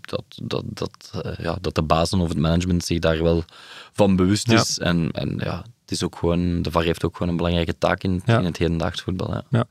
dat, 0.00 0.24
dat, 0.42 0.64
dat, 0.66 1.10
eh, 1.22 1.44
ja, 1.44 1.58
dat 1.60 1.74
de 1.74 1.82
bazen 1.82 2.20
of 2.20 2.28
het 2.28 2.38
management 2.38 2.84
zich 2.84 2.98
daar 2.98 3.22
wel 3.22 3.44
van 3.92 4.16
bewust 4.16 4.50
Ja. 4.50 4.60
is. 4.60 4.78
En, 4.78 5.10
en 5.12 5.34
ja, 5.44 5.56
het 5.80 5.90
is 5.90 6.02
ook 6.02 6.16
gewoon, 6.16 6.62
de 6.62 6.70
VAR 6.70 6.82
heeft 6.84 7.04
ook 7.04 7.12
gewoon 7.16 7.28
een 7.28 7.36
belangrijke 7.36 7.78
taak 7.78 8.02
in, 8.02 8.22
Ja. 8.24 8.38
in 8.38 8.44
het 8.44 8.56
hedendaags 8.56 9.00
voetbal. 9.02 9.42
Ja. 9.50 9.64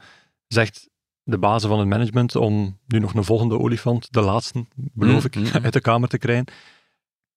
Zegt 0.48 0.90
de 1.24 1.38
bazen 1.38 1.70
van 1.70 1.80
het 1.80 1.88
management 1.88 2.36
om 2.36 2.78
nu 2.88 3.00
nog 3.00 3.14
een 3.14 3.24
volgende 3.24 3.60
olifant, 3.60 4.08
de 4.14 4.22
laatste, 4.22 4.66
beloof 4.76 5.26
ik, 5.26 5.36
Mm, 5.36 5.42
mm, 5.44 5.50
mm. 5.54 5.64
uit 5.64 5.74
de 5.74 5.82
kamer 5.82 6.10
te 6.10 6.18
krijgen. 6.18 6.46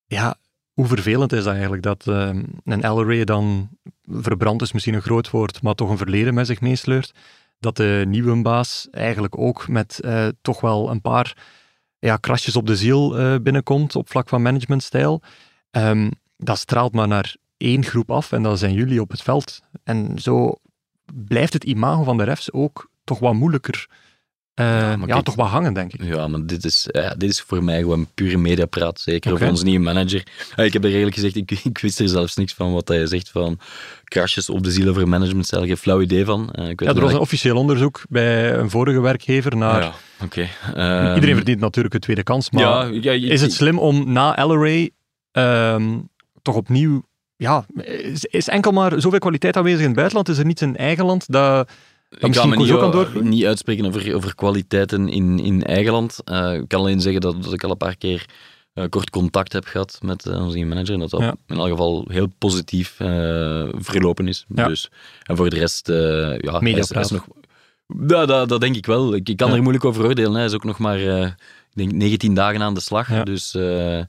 Ja, 0.06 0.36
hoe 0.72 0.86
vervelend 0.86 1.32
is 1.32 1.44
dat 1.44 1.52
eigenlijk 1.52 1.82
dat 1.82 2.06
eh, 2.06 2.30
een 2.64 2.82
Elleray 2.82 3.24
dan 3.24 3.68
verbrand 4.06 4.62
is 4.62 4.72
misschien 4.72 4.94
een 4.94 5.02
groot 5.02 5.30
woord, 5.30 5.62
maar 5.62 5.74
toch 5.74 5.90
een 5.90 5.96
verleden 5.96 6.34
met 6.34 6.46
zich 6.46 6.60
meesleurt. 6.60 7.14
Dat 7.58 7.76
de 7.76 8.04
nieuwe 8.06 8.42
baas 8.42 8.88
eigenlijk 8.90 9.38
ook 9.38 9.68
met 9.68 10.00
eh, 10.00 10.28
toch 10.42 10.60
wel 10.60 10.90
een 10.90 11.00
paar 11.00 11.36
ja, 11.98 12.16
krasjes 12.16 12.56
op 12.56 12.66
de 12.66 12.76
ziel 12.76 13.18
eh, 13.18 13.34
binnenkomt 13.42 13.96
op 13.96 14.10
vlak 14.10 14.28
van 14.28 14.42
managementstijl. 14.42 15.22
Ehm, 15.70 16.10
dat 16.36 16.58
straalt 16.58 16.92
maar 16.92 17.08
naar 17.08 17.36
één 17.56 17.84
groep 17.84 18.10
af 18.10 18.32
en 18.32 18.42
dat 18.42 18.58
zijn 18.58 18.72
jullie 18.72 19.00
op 19.00 19.10
het 19.10 19.22
veld. 19.22 19.60
En 19.84 20.18
zo 20.18 20.54
blijft 21.14 21.52
het 21.52 21.64
imago 21.64 22.02
van 22.02 22.16
de 22.16 22.24
refs 22.24 22.52
ook 22.52 22.90
toch 23.04 23.18
wat 23.18 23.34
moeilijker. 23.34 23.88
Eh, 24.60 24.66
Ja, 24.98 25.06
kijk- 25.06 25.24
toch 25.24 25.34
wat 25.34 25.48
hangen, 25.48 25.72
denk 25.74 25.92
ik. 25.92 26.02
Ja, 26.04 26.28
maar 26.28 26.46
dit 26.46 26.64
is, 26.64 26.88
ja, 26.92 27.14
dit 27.14 27.30
is 27.30 27.40
voor 27.40 27.64
mij 27.64 27.78
gewoon 27.80 28.06
pure 28.14 28.36
mediapraat. 28.36 29.00
Zeker 29.00 29.30
Oké. 29.32 29.40
over 29.40 29.52
onze 29.52 29.64
nieuwe 29.64 29.84
manager. 29.84 30.26
Ja, 30.56 30.62
ik 30.62 30.72
heb 30.72 30.84
er 30.84 30.90
eerlijk 30.94 31.14
gezegd, 31.14 31.36
ik, 31.36 31.50
ik 31.64 31.78
wist 31.78 32.00
er 32.00 32.08
zelfs 32.08 32.36
niks 32.36 32.54
van 32.54 32.72
wat 32.72 32.88
hij 32.88 33.06
zegt 33.06 33.30
van 33.30 33.58
crashes 34.04 34.50
op 34.50 34.62
de 34.64 34.70
ziel 34.70 34.88
over 34.88 35.08
management. 35.08 35.50
Daar 35.50 35.66
geen 35.66 35.76
flauw 35.76 36.00
idee 36.00 36.24
van. 36.24 36.50
Eh, 36.52 36.68
ik 36.68 36.80
weet 36.80 36.80
Ja, 36.80 36.86
er 36.88 36.94
wel 36.94 37.02
was 37.04 37.12
een 37.12 37.18
officieel 37.18 37.56
onderzoek 37.56 38.02
bij 38.08 38.54
een 38.54 38.70
vorige 38.70 39.00
werkgever 39.00 39.56
naar... 39.56 39.82
Ja, 39.82 39.92
oké. 40.24 40.48
Ehm, 40.74 41.14
Iedereen 41.14 41.34
verdient 41.36 41.60
natuurlijk 41.60 41.94
een 41.94 42.00
tweede 42.00 42.22
kans, 42.22 42.50
maar 42.50 42.62
ja, 42.62 42.84
ja, 43.00 43.12
ik- 43.12 43.22
is 43.22 43.40
het 43.40 43.52
slim 43.52 43.78
om 43.78 44.12
na 44.12 44.36
Elleray 44.36 44.90
ehm, 45.32 45.98
toch 46.42 46.54
opnieuw... 46.54 47.02
Ja, 47.36 47.64
is, 47.82 48.24
is 48.24 48.48
enkel 48.48 48.72
maar 48.72 49.00
zoveel 49.00 49.18
kwaliteit 49.18 49.56
aanwezig 49.56 49.80
in 49.80 49.86
het 49.86 49.94
buitenland? 49.94 50.28
Is 50.28 50.38
er 50.38 50.44
niet 50.44 50.60
in 50.60 50.76
eigen 50.76 51.04
land 51.04 51.24
dat... 51.32 51.70
Ik 52.18 52.32
kan 52.32 52.48
me 52.48 52.56
niet, 52.56 52.70
ook 52.70 52.82
aan 52.82 52.88
o- 52.88 52.92
door- 53.12 53.22
niet 53.24 53.44
uitspreken 53.44 53.86
over, 53.86 54.14
over 54.14 54.34
kwaliteiten 54.34 55.08
in, 55.08 55.38
in 55.38 55.62
eigen 55.64 55.92
land. 55.92 56.18
Eh, 56.24 56.54
ik 56.54 56.68
kan 56.68 56.80
alleen 56.80 57.00
zeggen 57.00 57.20
dat, 57.20 57.42
dat 57.42 57.52
ik 57.52 57.64
al 57.64 57.70
een 57.70 57.76
paar 57.76 57.96
keer 57.96 58.24
eh, 58.72 58.84
kort 58.88 59.10
contact 59.10 59.52
heb 59.52 59.64
gehad 59.64 59.98
met 60.02 60.26
eh, 60.26 60.42
onze 60.44 60.58
manager. 60.64 60.94
En 60.94 61.00
dat 61.00 61.10
dat 61.10 61.20
Ja. 61.20 61.34
in 61.46 61.56
elk 61.56 61.68
geval 61.68 62.04
heel 62.08 62.26
positief 62.38 63.00
eh, 63.00 63.68
verlopen 63.72 64.28
is. 64.28 64.44
Ja. 64.54 64.66
Dus, 64.68 64.90
en 65.22 65.36
voor 65.36 65.50
de 65.50 65.56
rest, 65.58 65.88
eh 65.88 65.96
ja, 65.96 66.10
hij 66.10 66.36
is, 66.36 66.50
hij 66.50 66.60
Mediapraat. 66.60 67.04
is 67.04 67.10
nog... 67.10 67.26
Ja, 68.06 68.26
dat, 68.26 68.48
dat 68.48 68.60
denk 68.60 68.76
ik 68.76 68.86
wel. 68.86 69.14
Ik, 69.14 69.28
ik 69.28 69.36
kan 69.36 69.48
Ja. 69.48 69.54
er 69.54 69.60
moeilijk 69.62 69.84
over 69.84 70.04
oordelen. 70.04 70.34
Hij 70.34 70.44
is 70.44 70.54
ook 70.54 70.64
nog 70.64 70.78
maar 70.78 70.98
eh, 71.06 71.24
ik 71.26 71.74
denk 71.74 71.92
19 71.92 72.34
dagen 72.34 72.62
aan 72.62 72.74
de 72.74 72.80
slag. 72.80 73.22
Dus 73.22 73.54
eh, 73.54 74.00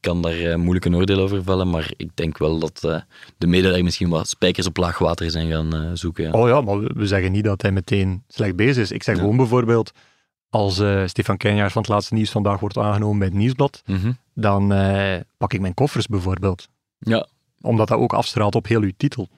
kan 0.00 0.22
daar 0.22 0.38
eh, 0.40 0.54
moeilijk 0.56 0.84
een 0.84 0.94
oordeel 0.96 1.18
over 1.20 1.42
vellen. 1.42 1.70
Maar 1.70 1.90
ik 1.96 2.10
denk 2.14 2.38
wel 2.38 2.58
dat 2.58 2.84
eh, 2.84 3.00
de 3.38 3.46
media 3.46 3.70
daar 3.70 3.82
misschien 3.84 4.08
wat 4.08 4.28
spijkers 4.28 4.66
op 4.66 4.76
laag 4.76 4.98
water 4.98 5.30
zijn 5.30 5.50
gaan 5.50 5.74
eh, 5.74 5.90
zoeken. 5.94 6.24
ja. 6.24 6.30
Oh 6.30 6.48
ja, 6.48 6.60
maar 6.60 6.78
we- 6.80 7.06
zeggen 7.06 7.32
niet 7.32 7.44
dat 7.44 7.62
hij 7.62 7.72
meteen 7.72 8.22
slecht 8.28 8.56
bezig 8.56 8.82
is. 8.82 8.90
Ik 8.92 9.02
zeg 9.02 9.14
Ja. 9.14 9.20
gewoon 9.20 9.36
bijvoorbeeld, 9.36 9.92
als 10.50 10.82
Stefan 11.04 11.36
Kenjaars 11.36 11.72
van 11.72 11.82
het 11.82 11.90
laatste 11.90 12.14
nieuws 12.14 12.30
vandaag 12.30 12.60
wordt 12.60 12.78
aangenomen 12.78 13.18
bij 13.18 13.28
het 13.28 13.36
Nieuwsblad, 13.36 13.82
Mhm. 13.86 14.12
dan 14.34 14.68
pak 15.36 15.52
ik 15.52 15.60
mijn 15.60 15.74
koffers 15.74 16.06
bijvoorbeeld. 16.06 16.68
Ja. 16.98 17.26
Omdat 17.60 17.88
dat 17.88 17.98
ook 17.98 18.12
afstraalt 18.12 18.54
op 18.54 18.66
heel 18.66 18.80
uw 18.82 18.92
titel. 18.96 19.28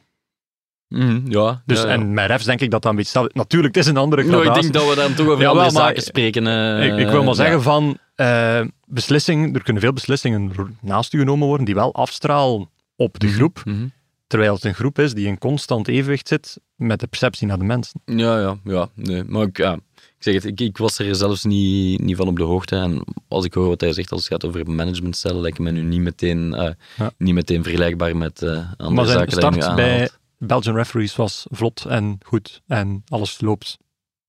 Mhm, 0.89 1.21
ja. 1.31 1.63
Dus, 1.67 1.81
ja, 1.83 1.87
ja. 1.87 1.93
En 1.93 2.15
met 2.15 2.27
refs 2.27 2.45
denk 2.45 2.61
ik 2.61 2.71
dat 2.71 2.83
dat 2.83 2.91
een 2.91 2.97
beetje 2.97 3.31
Natuurlijk, 3.33 3.75
het 3.75 3.85
is 3.85 3.91
een 3.91 3.97
andere 3.97 4.23
gradatie. 4.29 4.55
ik 4.55 4.61
denk 4.63 4.73
dat 4.75 4.89
we 4.89 5.01
dan 5.01 5.15
toch 5.15 5.27
over 5.29 5.47
andere 5.47 5.73
maar- 5.73 5.85
zaken 5.85 6.03
spreken. 6.03 6.47
ik, 6.83 6.99
ik 6.99 7.07
wil 7.09 7.19
maar 7.19 7.25
ja. 7.29 7.35
zeggen 7.35 7.63
van 7.63 7.99
eh, 8.21 8.67
beslissingen, 8.87 9.55
er 9.55 9.63
kunnen 9.63 9.83
veel 9.83 9.93
beslissingen 9.93 10.53
naast 10.81 11.13
u 11.13 11.19
genomen 11.19 11.47
worden 11.47 11.67
die 11.67 11.75
wel 11.75 11.95
afstralen 11.95 12.69
op 12.97 13.19
de 13.19 13.29
groep, 13.29 13.63
Mhm. 13.65 13.87
terwijl 14.27 14.55
het 14.55 14.65
een 14.65 14.75
groep 14.75 14.99
is 14.99 15.15
die 15.15 15.27
in 15.27 15.39
constant 15.39 15.89
evenwicht 15.89 16.29
zit 16.29 16.59
met 16.77 17.01
de 17.01 17.07
perceptie 17.07 17.47
naar 17.47 17.59
de 17.59 17.65
mensen. 17.65 18.01
Ja, 18.05 18.41
ja, 18.41 18.57
ja. 18.65 18.89
Nee. 18.95 19.25
Maar 19.25 19.43
ik, 19.47 19.57
ja, 19.57 19.73
ik 19.95 20.19
zeg 20.19 20.35
het, 20.35 20.45
ik, 20.45 20.61
ik 20.61 20.79
was 20.79 20.99
er 20.99 21.15
zelfs 21.15 21.45
niet, 21.45 22.01
niet 22.01 22.17
van 22.17 22.29
op 22.29 22.37
de 22.37 22.43
hoogte. 22.43 22.77
En 22.77 23.05
als 23.29 23.45
ik 23.45 23.55
hoor 23.55 23.67
wat 23.69 23.81
hij 23.81 23.93
zegt 23.93 24.11
als 24.13 24.21
het 24.21 24.33
gaat 24.33 24.45
over 24.45 24.71
managementstellen, 24.71 25.41
lijkt 25.41 25.59
me 25.59 25.71
nu 25.71 25.83
niet 25.83 26.01
meteen, 26.01 26.55
eh, 26.55 26.71
Ja. 26.97 27.11
niet 27.19 27.35
meteen 27.35 27.63
vergelijkbaar 27.63 28.17
met 28.17 28.43
eh 28.43 28.49
andere 28.77 28.91
Maar 28.91 29.05
zijn 29.07 29.31
zaken 29.31 29.53
nu 29.53 29.61
start 29.61 29.77
bij. 29.77 30.11
Belgian 30.39 30.77
referees 30.77 31.17
was 31.17 31.47
vlot 31.51 31.85
en 31.89 32.19
goed 32.27 32.61
en 32.67 33.03
alles 33.09 33.41
loopt. 33.41 33.79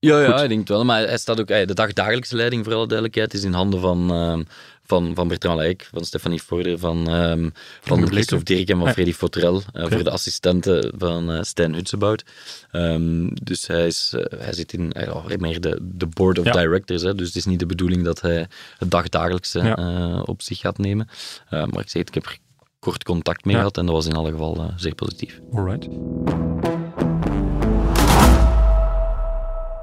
Ja, 0.03 0.21
ja, 0.21 0.31
Goed. 0.31 0.41
ik 0.41 0.47
denk 0.47 0.59
het 0.59 0.69
wel. 0.69 0.85
Maar 0.85 1.07
hij 1.07 1.17
staat 1.17 1.39
ook, 1.39 1.49
eh, 1.49 1.67
de 1.67 1.73
dagdagelijkse 1.73 2.35
leiding, 2.35 2.63
voor 2.63 2.73
alle 2.73 2.87
duidelijkheid, 2.87 3.33
is 3.33 3.43
in 3.43 3.53
handen 3.53 3.79
van, 3.81 4.11
ehm, 4.11 4.43
van, 4.85 5.11
van 5.15 5.27
Bertrand 5.27 5.57
Leijk, 5.59 5.89
van 5.93 6.05
Stefanie 6.05 6.41
Vorder, 6.43 6.77
van, 6.79 7.09
ehm 7.09 7.49
van. 7.81 8.07
Christophe 8.07 8.45
Dirk 8.45 8.69
en 8.69 8.77
van 8.77 8.85
Ja. 8.87 8.93
Freddy 8.93 9.13
Fotrel, 9.13 9.61
eh, 9.73 9.85
voor 9.89 10.03
de 10.03 10.09
assistenten 10.11 10.93
van 10.97 11.31
eh 11.31 11.41
Stijn 11.41 11.73
Hutsebout. 11.73 12.23
Ehm, 12.71 13.27
dus 13.43 13.67
hij, 13.67 13.87
is, 13.87 14.13
hij 14.37 14.53
zit 14.53 14.73
in 14.73 14.93
meer 15.39 15.61
de, 15.61 15.77
de 15.81 16.07
board 16.07 16.39
of 16.39 16.45
Ja. 16.45 16.51
directors. 16.51 17.01
Hè, 17.01 17.15
dus 17.15 17.27
het 17.27 17.35
is 17.35 17.45
niet 17.45 17.59
de 17.59 17.65
bedoeling 17.65 18.03
dat 18.03 18.21
hij 18.21 18.47
het 18.77 18.91
dagdagelijkse 18.91 19.59
Ja. 19.59 20.21
op 20.21 20.41
zich 20.41 20.59
gaat 20.59 20.77
nemen. 20.77 21.07
Maar 21.49 21.79
ik 21.79 21.89
zeg 21.89 22.01
het, 22.01 22.07
ik 22.07 22.13
heb 22.13 22.25
er 22.25 22.37
kort 22.79 23.03
contact 23.03 23.45
mee 23.45 23.55
gehad 23.55 23.77
en 23.77 23.85
dat 23.85 23.95
was 23.95 24.05
in 24.05 24.15
alle 24.15 24.31
geval 24.31 24.71
zeer 24.75 24.95
positief. 24.95 25.39
Alright. 25.53 25.87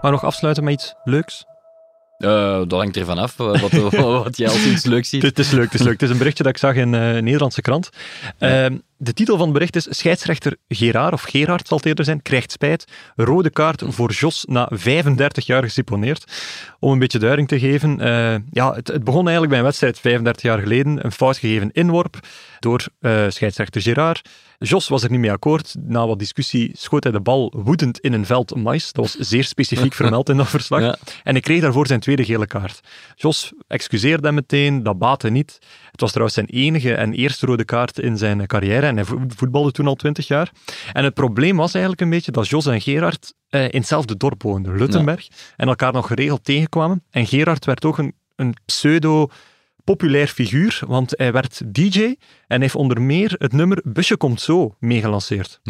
Maar 0.00 0.10
nog 0.10 0.24
afsluiten 0.24 0.64
met 0.64 0.72
iets 0.72 0.94
leuks? 1.04 1.46
Eh, 2.18 2.58
dat 2.58 2.72
hangt 2.72 2.96
er 2.96 3.04
vanaf 3.04 3.40
af 3.40 3.60
wat, 3.60 3.72
wat, 3.90 3.94
wat 3.94 4.36
jij 4.36 4.48
als 4.48 4.66
iets 4.66 4.84
leuks 4.84 5.08
ziet. 5.08 5.22
Het, 5.22 5.38
is 5.38 5.50
leuk, 5.50 5.64
het 5.64 5.74
is 5.74 5.80
leuk. 5.80 5.92
Het 5.92 6.02
is 6.02 6.10
een 6.10 6.18
berichtje 6.18 6.42
dat 6.42 6.52
ik 6.52 6.58
zag 6.58 6.74
in 6.74 6.94
eh, 6.94 7.14
een 7.14 7.24
Nederlandse 7.24 7.60
krant. 7.60 7.88
Ehm, 8.38 8.76
de 8.96 9.12
titel 9.12 9.36
van 9.36 9.44
het 9.44 9.52
bericht 9.52 9.76
is 9.76 9.86
Scheidsrechter 9.90 10.56
Gerard, 10.68 11.12
of 11.12 11.22
Gerard 11.22 11.68
zal 11.68 11.76
het 11.76 11.86
eerder 11.86 12.04
zijn, 12.04 12.22
krijgt 12.22 12.52
spijt. 12.52 12.84
Rode 13.16 13.50
kaart 13.50 13.82
voor 13.86 14.10
Jos 14.10 14.44
na 14.48 14.68
35 14.72 15.46
jaar 15.46 15.62
geseponeerd. 15.62 16.24
Om 16.80 16.92
een 16.92 16.98
beetje 16.98 17.18
duiding 17.18 17.48
te 17.48 17.58
geven. 17.58 18.00
eh, 18.00 18.36
ja, 18.50 18.74
het, 18.74 18.88
het 18.88 19.04
begon 19.04 19.22
eigenlijk 19.22 19.48
bij 19.48 19.58
een 19.58 19.64
wedstrijd 19.64 19.98
35 19.98 20.42
jaar 20.42 20.58
geleden. 20.58 21.04
Een 21.04 21.12
fout 21.12 21.36
gegeven 21.36 21.72
inworp 21.72 22.18
door 22.58 22.86
eh, 23.00 23.24
scheidsrechter 23.28 23.82
Gerard. 23.82 24.28
Jos 24.59 24.89
was 24.89 25.02
er 25.02 25.10
niet 25.10 25.20
mee 25.20 25.30
akkoord. 25.32 25.74
Na 25.80 26.06
wat 26.06 26.18
discussie 26.18 26.70
schoot 26.76 27.02
hij 27.02 27.12
de 27.12 27.20
bal 27.20 27.52
woedend 27.56 27.98
in 27.98 28.12
een 28.12 28.26
veld 28.26 28.55
mais. 28.55 28.93
Dat 28.93 29.05
was 29.05 29.28
zeer 29.28 29.44
specifiek 29.44 29.94
vermeld 30.02 30.28
in 30.28 30.36
dat 30.36 30.48
verslag. 30.48 30.80
Ja. 30.80 30.97
En 31.24 31.32
hij 31.32 31.40
kreeg 31.40 31.60
daarvoor 31.60 31.86
zijn 31.86 32.01
tweede 32.01 32.24
gele 32.24 32.47
kaart. 32.47 32.80
Jos 33.14 33.52
excuseerde 33.66 34.26
hem 34.26 34.35
meteen, 34.35 34.82
dat 34.82 34.98
baatte 34.98 35.28
niet. 35.30 35.59
Het 35.90 36.01
was 36.01 36.09
trouwens 36.10 36.35
zijn 36.36 36.47
enige 36.48 36.94
en 36.94 37.12
eerste 37.12 37.47
rode 37.47 37.64
kaart 37.64 37.98
in 37.98 38.16
zijn 38.18 38.47
carrière 38.47 38.86
en 38.86 38.94
hij 38.97 39.05
vo- 39.05 39.22
voetbalde 39.36 39.70
toen 39.72 39.86
al 39.86 39.94
twintig 39.94 40.26
jaar. 40.26 40.51
En 40.93 41.05
het 41.05 41.14
probleem 41.14 41.56
was 41.56 41.72
eigenlijk 41.72 42.02
een 42.02 42.10
beetje 42.10 42.32
dat 42.32 42.48
Jos 42.48 42.66
en 42.66 42.80
Gerard 42.80 43.35
eh, 43.48 43.62
in 43.64 43.70
hetzelfde 43.78 44.16
dorp 44.16 44.43
woonden, 44.43 44.76
Luttenberg, 44.76 45.28
en 45.56 45.68
elkaar 45.68 45.93
nog 45.93 46.06
geregeld 46.06 46.44
tegenkwamen. 46.44 47.02
En 47.10 47.26
Gerard 47.26 47.64
werd 47.64 47.85
ook 47.85 47.98
een, 47.98 48.14
een 48.36 48.55
pseudo 48.64 49.28
populair 49.94 50.27
figuur, 50.27 50.81
want 50.86 51.12
hij 51.16 51.32
werd 51.32 51.74
DJ 51.74 52.15
en 52.47 52.60
heeft 52.60 52.74
onder 52.74 53.02
meer 53.02 53.35
het 53.39 53.52
nummer 53.52 53.81
Busje 53.85 54.16
komt 54.16 54.40
zo 54.40 54.77
meegelanceerd. 54.78 55.60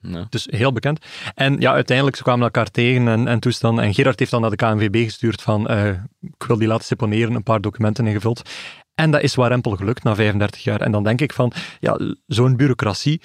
Ja. 0.00 0.26
Dus 0.28 0.46
heel 0.50 0.72
bekend. 0.72 1.04
En 1.34 1.60
ja, 1.60 1.72
uiteindelijk 1.72 2.16
ze 2.16 2.22
kwamen 2.22 2.44
elkaar 2.44 2.70
tegen 2.70 3.08
en, 3.08 3.28
en 3.28 3.40
toestand. 3.40 3.78
En 3.78 3.94
Gerard 3.94 4.18
heeft 4.18 4.30
dan 4.30 4.40
naar 4.40 4.50
de 4.50 4.56
KNVB 4.56 5.04
gestuurd 5.04 5.42
van 5.42 5.68
eh, 5.68 5.88
ik 6.20 6.44
wil 6.46 6.58
die 6.58 6.68
laten 6.68 6.84
seponeren, 6.84 7.34
een 7.34 7.42
paar 7.42 7.60
documenten 7.60 8.06
ingevuld. 8.06 8.50
En 8.94 9.10
dat 9.10 9.22
is 9.22 9.34
warempel 9.34 9.76
gelukt 9.76 10.02
na 10.02 10.14
35 10.14 10.64
jaar. 10.64 10.80
En 10.80 10.92
dan 10.92 11.04
denk 11.04 11.20
ik 11.20 11.32
van, 11.32 11.52
ja, 11.80 11.98
zo'n 12.26 12.56
bureaucratie, 12.56 13.20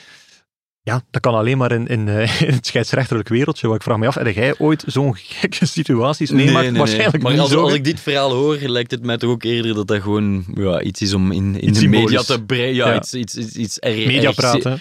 ja, 0.83 1.01
dat 1.11 1.21
kan 1.21 1.33
alleen 1.33 1.57
maar 1.57 1.71
in, 1.71 1.87
in, 1.87 2.07
eh, 2.07 2.41
in 2.47 2.53
het 2.53 2.65
scheidsrechterlijk 2.67 3.29
wereldje. 3.29 3.67
Want 3.67 3.79
ik 3.79 3.85
vraag 3.85 3.97
me 3.97 4.07
af, 4.07 4.15
heb 4.15 4.35
jij 4.35 4.55
ooit 4.57 4.83
zo'n 4.87 5.15
gekke 5.15 5.65
situaties 5.79 6.31
meemaakt? 6.31 6.77
Waarschijnlijk 6.77 7.23
Maar 7.23 7.31
niet 7.31 7.41
als, 7.41 7.51
zo. 7.51 7.61
als 7.61 7.73
ik 7.73 7.83
dit 7.83 7.99
verhaal 7.99 8.31
hoor, 8.31 8.57
lijkt 8.57 8.91
het 8.91 9.03
mij 9.03 9.17
toch 9.17 9.29
ook 9.29 9.43
eerder 9.43 9.73
dat 9.75 9.87
dat 9.87 10.01
gewoon 10.01 10.45
ja, 10.55 10.81
iets 10.81 11.01
is 11.01 11.13
om 11.13 11.31
in, 11.31 11.59
in 11.59 11.69
Iets 11.69 11.79
de 11.79 11.87
media 11.87 12.21
te 12.21 12.43
brengen. 12.43 12.73
Ja, 12.73 12.87
Ja. 12.87 12.95
iets, 12.95 13.13
iets, 13.13 13.35
iets, 13.35 13.55
iets 13.55 13.79
erg, 13.79 14.05
Media 14.05 14.31
praten. 14.31 14.79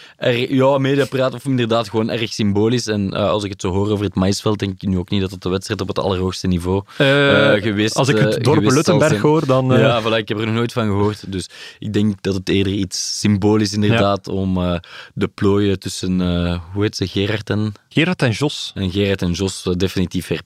ja, 0.49 0.79
media 0.79 1.05
praten 1.05 1.35
of 1.39 1.45
inderdaad 1.45 1.89
gewoon 1.89 2.11
erg 2.11 2.33
symbolisch. 2.33 2.87
En 2.87 3.13
eh, 3.15 3.29
als 3.29 3.45
ik 3.45 3.51
het 3.51 3.61
zo 3.61 3.71
hoor 3.73 3.91
over 3.91 4.05
het 4.05 4.15
maisveld, 4.15 4.59
denk 4.59 4.73
ik 4.83 4.89
nu 4.89 4.99
ook 4.99 5.11
niet 5.11 5.21
dat 5.21 5.31
het 5.31 5.43
de 5.43 5.49
wedstrijd 5.49 5.81
op 5.81 5.89
het 5.89 5.99
allerhoogste 5.99 6.47
niveau 6.47 6.83
Eh, 6.97 7.55
eh, 7.55 7.63
geweest 7.63 7.95
als 7.95 8.09
ik 8.09 8.19
het 8.19 8.45
dorp 8.45 8.71
Luttenberg 8.71 9.21
hoor, 9.21 9.47
dan... 9.47 9.67
Ja, 9.67 10.03
voilà, 10.03 10.17
ik 10.17 10.29
heb 10.29 10.39
er 10.39 10.47
nog 10.47 10.55
nooit 10.55 10.73
van 10.73 10.87
gehoord. 10.87 11.33
Dus 11.33 11.49
ik 11.79 11.93
denk 11.93 12.23
dat 12.23 12.35
het 12.35 12.49
eerder 12.49 12.73
iets 12.73 13.19
symbolisch 13.21 13.73
inderdaad 13.73 14.29
om 14.29 14.57
eh, 14.57 14.75
de 15.15 15.29
plooien 15.29 15.81
tussen, 15.89 16.21
eh, 16.21 16.61
hoe 16.73 16.83
heet 16.83 16.97
ze, 16.97 17.07
Gerard 17.07 17.51
en, 17.51 17.73
Gerard 17.89 18.23
en 18.23 18.31
Jos. 18.31 18.73
en 18.75 18.91
Gerard 18.91 19.23
en 19.23 19.33
Jos 19.33 19.67
eh, 19.67 19.73
definitief 19.77 20.29
weer 20.29 20.41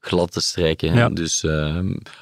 glad 0.00 0.32
te 0.32 0.40
strijken. 0.40 0.94
Ja. 0.94 1.08
Dus 1.08 1.42
eh, 1.44 1.74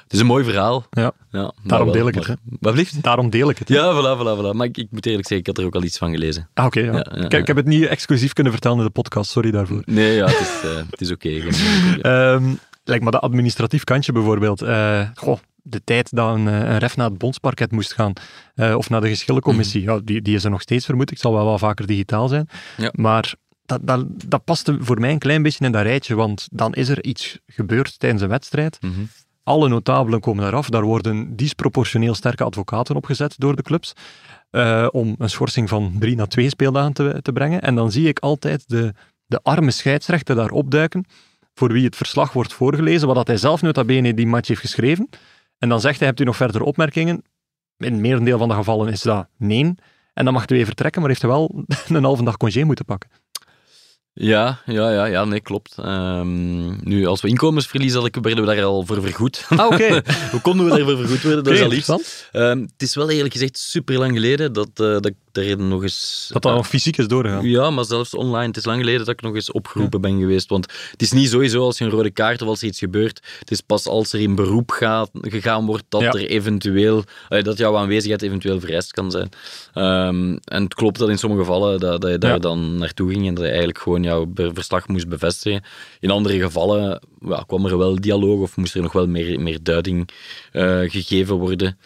het 0.03 0.13
is 0.13 0.19
een 0.19 0.25
mooi 0.25 0.43
verhaal. 0.43 0.85
Ja, 0.89 1.11
Ja, 1.31 1.53
Daarom 1.63 1.87
wel- 1.87 1.95
deel 1.97 2.07
ik 2.07 2.15
het, 2.15 2.27
maar- 2.27 2.37
Wat 2.75 2.91
daarom 3.01 3.29
deel 3.29 3.49
ik 3.49 3.57
het. 3.57 3.67
Ja, 3.67 3.93
voilà, 3.93 4.19
voilà, 4.19 4.39
voilà. 4.39 4.55
Maar 4.55 4.67
ik, 4.67 4.77
ik 4.77 4.87
moet 4.91 5.05
eerlijk 5.05 5.27
zeggen, 5.27 5.37
ik 5.37 5.47
had 5.47 5.57
er 5.57 5.65
ook 5.65 5.75
al 5.75 5.83
iets 5.83 5.97
van 5.97 6.11
gelezen. 6.11 6.49
Ah, 6.53 6.65
oké. 6.65 6.79
ja. 6.79 6.93
Ja, 6.93 7.23
Ik, 7.23 7.33
ik 7.33 7.47
heb 7.47 7.55
het 7.55 7.65
niet 7.65 7.85
exclusief 7.85 8.33
kunnen 8.33 8.51
vertellen 8.53 8.77
in 8.77 8.83
de 8.83 8.89
podcast, 8.89 9.31
sorry 9.31 9.51
daarvoor. 9.51 9.81
Nee, 9.85 10.15
ja, 10.15 10.25
het 10.27 10.39
is, 10.39 10.69
het 10.91 11.01
is 11.01 11.11
oké. 11.11 11.29
Ehm 12.01 12.43
lijkt 12.83 13.03
me 13.05 13.11
dat 13.11 13.21
administratief 13.21 13.83
kantje 13.83 14.11
bijvoorbeeld. 14.11 14.59
Goh, 15.15 15.37
de 15.63 15.83
tijd 15.83 16.15
dat 16.15 16.35
een, 16.35 16.47
eh, 16.47 16.59
een 16.59 16.77
ref 16.77 16.95
naar 16.95 17.09
het 17.09 17.17
bondsparket 17.17 17.71
moest 17.71 17.93
gaan, 17.93 18.13
eh, 18.55 18.75
of 18.75 18.89
naar 18.89 19.01
de 19.01 19.07
geschillencommissie, 19.09 19.81
ja, 19.81 19.99
die, 20.03 20.21
die 20.21 20.35
is 20.35 20.43
er 20.43 20.49
nog 20.49 20.61
steeds 20.61 20.85
vermoed. 20.85 21.11
Ik 21.11 21.17
zal 21.17 21.33
wel 21.33 21.45
wat 21.45 21.59
vaker 21.59 21.85
digitaal 21.85 22.27
zijn. 22.27 22.49
Ja. 22.77 22.89
Maar 22.95 23.33
dat, 23.65 23.79
dat, 23.83 24.05
dat 24.27 24.43
paste 24.43 24.77
voor 24.79 24.99
mij 24.99 25.11
een 25.11 25.19
klein 25.19 25.41
beetje 25.43 25.65
in 25.65 25.71
dat 25.71 25.81
rijtje, 25.81 26.15
want 26.15 26.47
dan 26.51 26.73
is 26.73 26.89
er 26.89 27.03
iets 27.03 27.39
gebeurd 27.47 27.99
tijdens 27.99 28.21
een 28.21 28.29
wedstrijd. 28.29 28.77
Mhm. 28.81 29.01
Alle 29.43 29.67
notabelen 29.69 30.19
komen 30.19 30.45
eraf. 30.47 30.69
Daar 30.69 30.83
worden 30.83 31.35
disproportioneel 31.35 32.15
sterke 32.15 32.43
advocaten 32.43 32.95
opgezet 32.95 33.35
door 33.37 33.55
de 33.55 33.61
clubs. 33.61 33.93
eh, 34.51 34.87
om 34.91 35.15
een 35.17 35.29
schorsing 35.29 35.69
van 35.69 35.95
drie 35.99 36.15
naar 36.15 36.27
twee 36.27 36.49
speeldagen 36.49 36.93
te, 36.93 37.19
te 37.21 37.31
brengen. 37.31 37.61
En 37.61 37.75
dan 37.75 37.91
zie 37.91 38.07
ik 38.07 38.19
altijd 38.19 38.63
de, 38.67 38.93
de 39.25 39.39
arme 39.43 39.71
scheidsrechter 39.71 40.35
daar 40.35 40.49
opduiken, 40.49 41.05
voor 41.53 41.71
wie 41.71 41.85
het 41.85 41.95
verslag 41.95 42.33
wordt 42.33 42.53
voorgelezen, 42.53 43.07
wat 43.07 43.15
dat 43.15 43.27
hij 43.27 43.37
zelf 43.37 43.61
nota 43.61 43.83
bene 43.83 44.13
die 44.13 44.27
match 44.27 44.47
heeft 44.47 44.61
geschreven. 44.61 45.09
En 45.61 45.69
dan 45.69 45.81
zegt 45.81 45.97
hij, 45.97 46.07
hebt 46.07 46.19
u 46.19 46.23
nog 46.23 46.35
verdere 46.35 46.63
opmerkingen? 46.63 47.23
In 47.77 47.91
het 47.91 48.01
merendeel 48.01 48.37
van 48.37 48.47
de 48.47 48.53
gevallen 48.53 48.91
is 48.91 49.01
dat 49.01 49.27
nee. 49.37 49.75
En 50.13 50.25
dan 50.25 50.33
mag 50.33 50.47
hij 50.47 50.57
weer 50.57 50.65
vertrekken, 50.65 51.01
maar 51.01 51.09
heeft 51.09 51.21
hij 51.21 51.31
wel 51.31 51.63
een 51.87 52.03
halve 52.03 52.23
dag 52.23 52.37
congé 52.37 52.63
moeten 52.63 52.85
pakken. 52.85 53.09
Ja, 54.13 54.61
ja, 54.65 54.91
ja, 54.91 55.05
ja, 55.05 55.25
nee, 55.25 55.39
klopt. 55.39 55.75
Ehm, 55.77 56.89
nu, 56.89 57.05
als 57.05 57.21
we 57.21 57.27
inkomensverlies 57.27 57.93
hadden, 57.93 58.21
werden 58.21 58.45
we 58.45 58.55
daar 58.55 58.63
al 58.63 58.85
voor 58.85 59.01
vergoed. 59.01 59.45
Ah, 59.49 59.65
oké. 59.65 60.01
Hoe 60.31 60.41
konden 60.41 60.65
we 60.65 60.77
daarvoor 60.77 60.97
vergoed 60.97 61.21
worden? 61.21 61.43
Dat 61.43 61.53
is 61.53 61.59
al 61.59 61.71
interessant. 61.71 62.29
Ehm, 62.31 62.59
het 62.61 62.81
is 62.81 62.95
wel 62.95 63.09
eerlijk 63.09 63.33
gezegd 63.33 63.57
super 63.57 63.97
lang 63.97 64.13
geleden 64.13 64.53
dat, 64.53 64.69
eh, 64.73 64.75
dat 64.75 65.05
ik 65.05 65.15
nog 65.57 65.81
eens... 65.83 66.29
Dat 66.33 66.41
dat 66.41 66.55
nog 66.55 66.67
fysiek 66.67 66.97
is 66.97 67.07
doorgegaan. 67.07 67.45
Ja, 67.49 67.69
maar 67.69 67.85
zelfs 67.85 68.13
online. 68.13 68.47
Het 68.47 68.57
is 68.57 68.65
lang 68.65 68.79
geleden 68.79 68.99
dat 68.99 69.07
ik 69.09 69.21
nog 69.21 69.35
eens 69.35 69.51
opgeroepen 69.51 70.01
ben 70.01 70.19
geweest. 70.19 70.49
Want 70.49 70.71
het 70.91 71.01
is 71.01 71.11
niet 71.11 71.29
sowieso 71.29 71.63
als 71.63 71.77
je 71.77 71.83
een 71.83 71.89
rode 71.91 72.11
kaart 72.11 72.41
of 72.41 72.47
als 72.47 72.61
er 72.61 72.67
iets 72.67 72.79
gebeurt. 72.79 73.21
Het 73.39 73.51
is 73.51 73.61
pas 73.61 73.85
als 73.87 74.13
er 74.13 74.19
in 74.19 74.35
beroep 74.35 74.71
gaat, 74.71 75.09
gegaan 75.21 75.65
wordt 75.65 75.83
dat 75.89 76.01
Ja. 76.01 76.11
er 76.11 76.25
eventueel... 76.29 77.03
eh, 77.29 77.43
dat 77.43 77.57
jouw 77.57 77.77
aanwezigheid 77.77 78.21
eventueel 78.21 78.59
vereist 78.59 78.91
kan 78.91 79.11
zijn. 79.11 79.29
Ehm, 79.73 80.37
en 80.43 80.63
het 80.63 80.73
klopt 80.73 80.99
dat 80.99 81.09
in 81.09 81.17
sommige 81.17 81.41
gevallen 81.43 81.79
dat, 81.79 82.01
dat 82.01 82.11
je 82.11 82.17
daar 82.17 82.31
Ja. 82.31 82.37
dan 82.39 82.75
naartoe 82.77 83.11
ging 83.11 83.27
en 83.27 83.33
dat 83.33 83.43
je 83.43 83.49
eigenlijk 83.49 83.79
gewoon 83.79 84.03
jouw 84.03 84.31
verslag 84.33 84.87
moest 84.87 85.07
bevestigen. 85.07 85.63
In 85.99 86.09
andere 86.11 86.39
gevallen 86.39 87.01
ja, 87.19 87.43
kwam 87.47 87.65
er 87.65 87.77
wel 87.77 88.01
dialoog 88.01 88.39
of 88.41 88.57
moest 88.57 88.75
er 88.75 88.81
nog 88.81 88.93
wel 88.93 89.07
meer, 89.07 89.39
meer 89.39 89.59
duiding 89.63 90.09
eh, 90.51 90.79
gegeven 90.79 91.35
worden. 91.35 91.77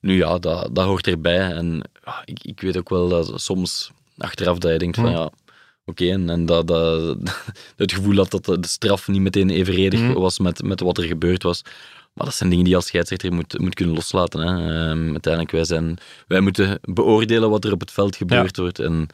Nu 0.00 0.16
ja, 0.16 0.38
dat, 0.38 0.68
dat 0.74 0.84
hoort 0.84 1.06
erbij. 1.06 1.52
En 1.52 1.82
ja, 2.04 2.22
ik, 2.24 2.38
ik 2.44 2.60
weet 2.60 2.76
ook 2.76 2.88
wel 2.88 3.08
dat 3.08 3.40
soms 3.40 3.90
achteraf 4.18 4.58
dat 4.58 4.72
je 4.72 4.78
denkt 4.78 4.96
van 4.96 5.04
Hmm. 5.06 5.14
ja, 5.14 5.30
oké, 5.84 6.10
en, 6.10 6.30
en 6.30 6.46
dat, 6.46 6.66
dat, 6.66 7.16
het 7.76 7.92
gevoel 7.92 8.14
dat, 8.14 8.30
dat 8.30 8.44
de 8.62 8.68
straf 8.68 9.08
niet 9.08 9.20
meteen 9.20 9.50
evenredig 9.50 10.00
Hmm. 10.00 10.12
was 10.12 10.38
met, 10.38 10.62
met 10.62 10.80
wat 10.80 10.98
er 10.98 11.04
gebeurd 11.04 11.42
was. 11.42 11.62
Maar 12.12 12.24
dat 12.26 12.34
zijn 12.34 12.48
dingen 12.48 12.64
die 12.64 12.72
je 12.72 12.78
als 12.78 12.88
scheidsrechter 12.88 13.32
moet, 13.32 13.58
moet 13.58 13.74
kunnen 13.74 13.94
loslaten. 13.94 14.40
Hè. 14.40 14.48
Ehm, 14.90 15.10
uiteindelijk, 15.10 15.50
wij, 15.52 15.64
zijn, 15.64 15.98
wij 16.26 16.40
moeten 16.40 16.78
beoordelen 16.82 17.50
wat 17.50 17.64
er 17.64 17.72
op 17.72 17.80
het 17.80 17.90
veld 17.92 18.16
gebeurd 18.16 18.56
wordt 18.56 18.78
en 18.78 19.06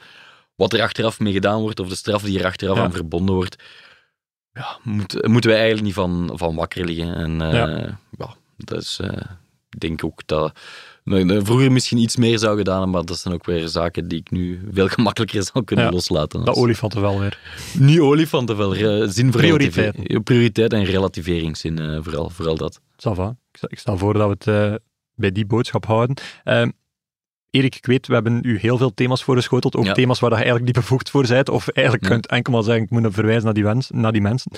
wat 0.55 0.73
er 0.73 0.83
achteraf 0.83 1.21
mee 1.21 1.33
gedaan 1.33 1.61
wordt, 1.61 1.81
of 1.81 1.89
de 1.89 1.95
straf 1.95 2.23
die 2.23 2.39
er 2.39 2.45
achteraf 2.47 2.77
Ja. 2.77 2.83
aan 2.83 2.93
verbonden 2.93 3.35
wordt. 3.35 3.62
ja, 4.53 4.79
moet, 4.83 5.27
moeten 5.27 5.51
wij 5.51 5.59
eigenlijk 5.59 5.87
niet 5.87 5.95
van, 5.97 6.31
van 6.35 6.55
wakker 6.55 6.85
liggen. 6.85 7.15
En 7.15 7.41
eh, 7.41 7.53
Ja. 7.53 7.99
ja. 8.19 8.35
dat 8.57 8.81
is, 8.83 9.01
ik 9.71 9.81
denk 9.81 10.05
ook 10.05 10.23
dat 10.27 10.59
vroeger 11.44 11.72
misschien 11.72 11.98
iets 11.98 12.16
meer 12.16 12.39
zou 12.39 12.56
gedaan 12.56 12.74
hebben, 12.74 12.90
maar 12.90 13.05
dat 13.05 13.18
zijn 13.18 13.35
ook 13.35 13.44
weer 13.47 13.68
zaken 13.68 14.09
die 14.09 14.18
ik 14.18 14.31
nu 14.31 14.60
veel 14.72 14.89
gemakkelijker 14.89 15.43
zou 15.52 15.64
kunnen 15.64 15.85
Ja, 15.85 15.90
loslaten. 15.90 16.39
Dat 16.39 16.48
als- 16.48 16.59
olifanten 16.59 17.01
wel 17.01 17.20
weer. 17.20 17.39
Niet 17.78 18.01
olifanten, 18.01 18.56
wel 18.56 18.74
eh, 18.74 19.09
zin 19.09 19.32
voor 19.32 19.40
Prioriteiten. 19.40 19.93
relativi- 19.94 20.20
Prioriteit 20.20 20.72
en 20.72 20.85
relativeringszin, 20.85 21.78
eh, 21.78 21.98
vooral, 22.02 22.31
vooral 22.31 22.56
dat. 22.56 22.81
Ça 22.81 23.10
va. 23.14 23.36
Ik 23.66 23.78
stel- 23.78 23.98
voor 23.98 24.12
dat 24.14 24.27
we 24.27 24.52
het 24.52 24.72
eh, 24.72 24.78
bij 25.14 25.32
die 25.32 25.47
boodschap 25.47 25.86
houden. 25.86 26.16
Ehm, 26.44 26.70
Erik, 27.51 27.77
ik 27.77 27.86
weet, 27.86 28.06
we 28.06 28.14
hebben 28.14 28.39
u 28.43 28.59
heel 28.59 28.77
veel 28.78 28.94
thema's 28.94 29.22
voorgeschoteld. 29.24 29.77
Ook 29.77 29.85
Ja. 29.85 29.93
thema's 29.93 30.20
waar 30.20 30.31
dat 30.31 30.39
je 30.39 30.44
eigenlijk 30.44 30.74
niet 30.74 30.85
bevoegd 30.85 31.10
voor 31.10 31.27
bent. 31.27 31.48
Of 31.48 31.68
eigenlijk 31.68 32.06
Ja. 32.06 32.12
kunt 32.12 32.27
enkel 32.27 32.52
maar 32.52 32.62
zeggen, 32.62 32.85
ik 32.85 32.90
moet 32.90 33.14
verwijzen 33.14 33.44
naar 33.44 33.55
die, 33.55 33.64
wens, 33.64 33.90
naar 33.90 34.12
die 34.12 34.20
mensen. 34.20 34.51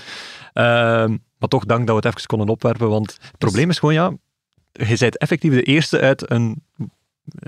Ehm, 0.53 1.17
maar 1.39 1.49
toch 1.49 1.65
dank 1.65 1.87
dat 1.87 1.97
we 2.03 2.07
het 2.09 2.17
even 2.17 2.27
konden 2.29 2.49
opwerpen. 2.49 2.89
Want 2.89 3.17
het 3.21 3.39
probleem 3.39 3.71
is 3.71 3.79
gewoon, 3.79 3.95
ja, 3.95 4.13
je 4.73 4.97
bent 4.99 5.17
effectief 5.19 5.53
de 5.53 5.63
eerste 5.63 6.01
uit 6.01 6.31
een 6.31 6.63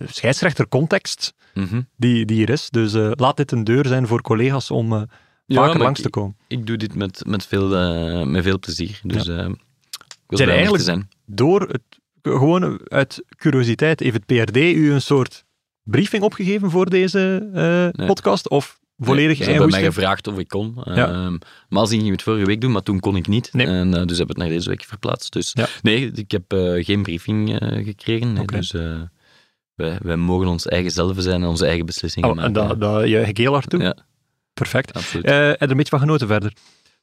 scheidsrechtercontext 0.07 1.35
Mhm. 1.55 1.81
die, 1.97 2.25
die 2.25 2.43
er 2.47 2.51
is. 2.53 2.71
Dus 2.71 2.95
eh, 2.95 3.11
laat 3.15 3.37
dit 3.37 3.53
een 3.53 3.65
deur 3.65 3.87
zijn 3.87 4.07
voor 4.07 4.23
collega's 4.23 4.71
om 4.71 4.93
eh, 4.93 5.03
Ja, 5.47 5.65
vaker 5.65 5.81
langs 5.81 5.99
ik- 5.99 6.05
te 6.05 6.11
komen. 6.11 6.37
Ik 6.49 6.67
doe 6.67 6.77
dit 6.77 6.95
met, 6.95 7.23
met, 7.27 7.47
veel, 7.47 7.75
eh, 7.77 8.27
met 8.27 8.43
veel 8.43 8.59
plezier. 8.59 9.01
Dus 9.03 9.29
eh 9.29 9.49
ik 10.29 10.39
er 10.39 10.49
eigenlijk- 10.49 10.83
zijn. 10.85 11.09
door 11.27 11.61
het, 11.61 11.83
gewoon 12.23 12.81
uit 12.85 13.23
curiositeit, 13.37 14.01
heeft 14.01 14.15
het 14.15 14.27
PRD 14.27 14.57
u 14.57 14.93
een 14.93 15.03
soort 15.03 15.45
briefing 15.83 16.23
opgegeven 16.23 16.71
voor 16.71 16.91
deze 16.91 17.49
eh, 17.55 17.63
Nee. 17.99 18.07
podcast? 18.07 18.49
Of 18.49 18.81
volledig 18.99 19.37
Ze 19.37 19.51
hebben 19.51 19.71
mij 19.71 19.83
gevraagd 19.83 20.27
of 20.27 20.39
ik 20.39 20.49
kon. 20.49 20.75
Ja. 20.85 21.09
Ehm 21.09 21.37
maar 21.69 21.87
ging 21.87 22.11
het 22.11 22.23
vorige 22.23 22.47
week 22.47 22.61
doen, 22.61 22.73
maar 22.73 22.83
toen 22.83 23.01
kon 23.01 23.17
ik 23.17 23.27
niet. 23.27 23.53
Nee. 23.53 23.67
En, 23.67 23.95
eh, 23.95 24.07
dus 24.07 24.19
heb 24.19 24.31
ik 24.31 24.37
het 24.37 24.37
naar 24.37 24.49
deze 24.49 24.69
week 24.69 24.85
verplaatst. 24.85 25.33
Dus 25.33 25.51
Ja. 25.53 25.67
nee, 25.83 26.11
ik 26.15 26.31
heb 26.31 26.53
eh, 26.53 26.85
geen 26.85 27.03
briefing 27.03 27.59
eh, 27.59 27.85
gekregen. 27.85 28.33
Nee. 28.33 28.47
Dus 28.47 28.71
wij, 29.75 29.99
wij 30.03 30.17
mogen 30.17 30.47
ons 30.47 30.67
eigen 30.67 30.91
zelf 30.91 31.17
zijn 31.19 31.43
en 31.43 31.49
onze 31.49 31.67
eigen 31.67 31.87
beslissingen 31.87 32.31
Oh, 32.31 32.37
en 32.37 32.53
maken. 32.53 32.69
dat, 32.69 32.81
dat 32.81 33.09
je 33.09 33.31
heel 33.39 33.53
hard 33.53 33.71
toe? 33.71 33.83
Ja, 33.83 33.97
Perfect. 34.55 34.93
absoluut. 34.93 35.25
Je 35.25 35.31
er 35.33 35.71
een 35.71 35.77
beetje 35.77 35.97
van 35.97 35.99
genoten 36.01 36.27
verder? 36.27 36.53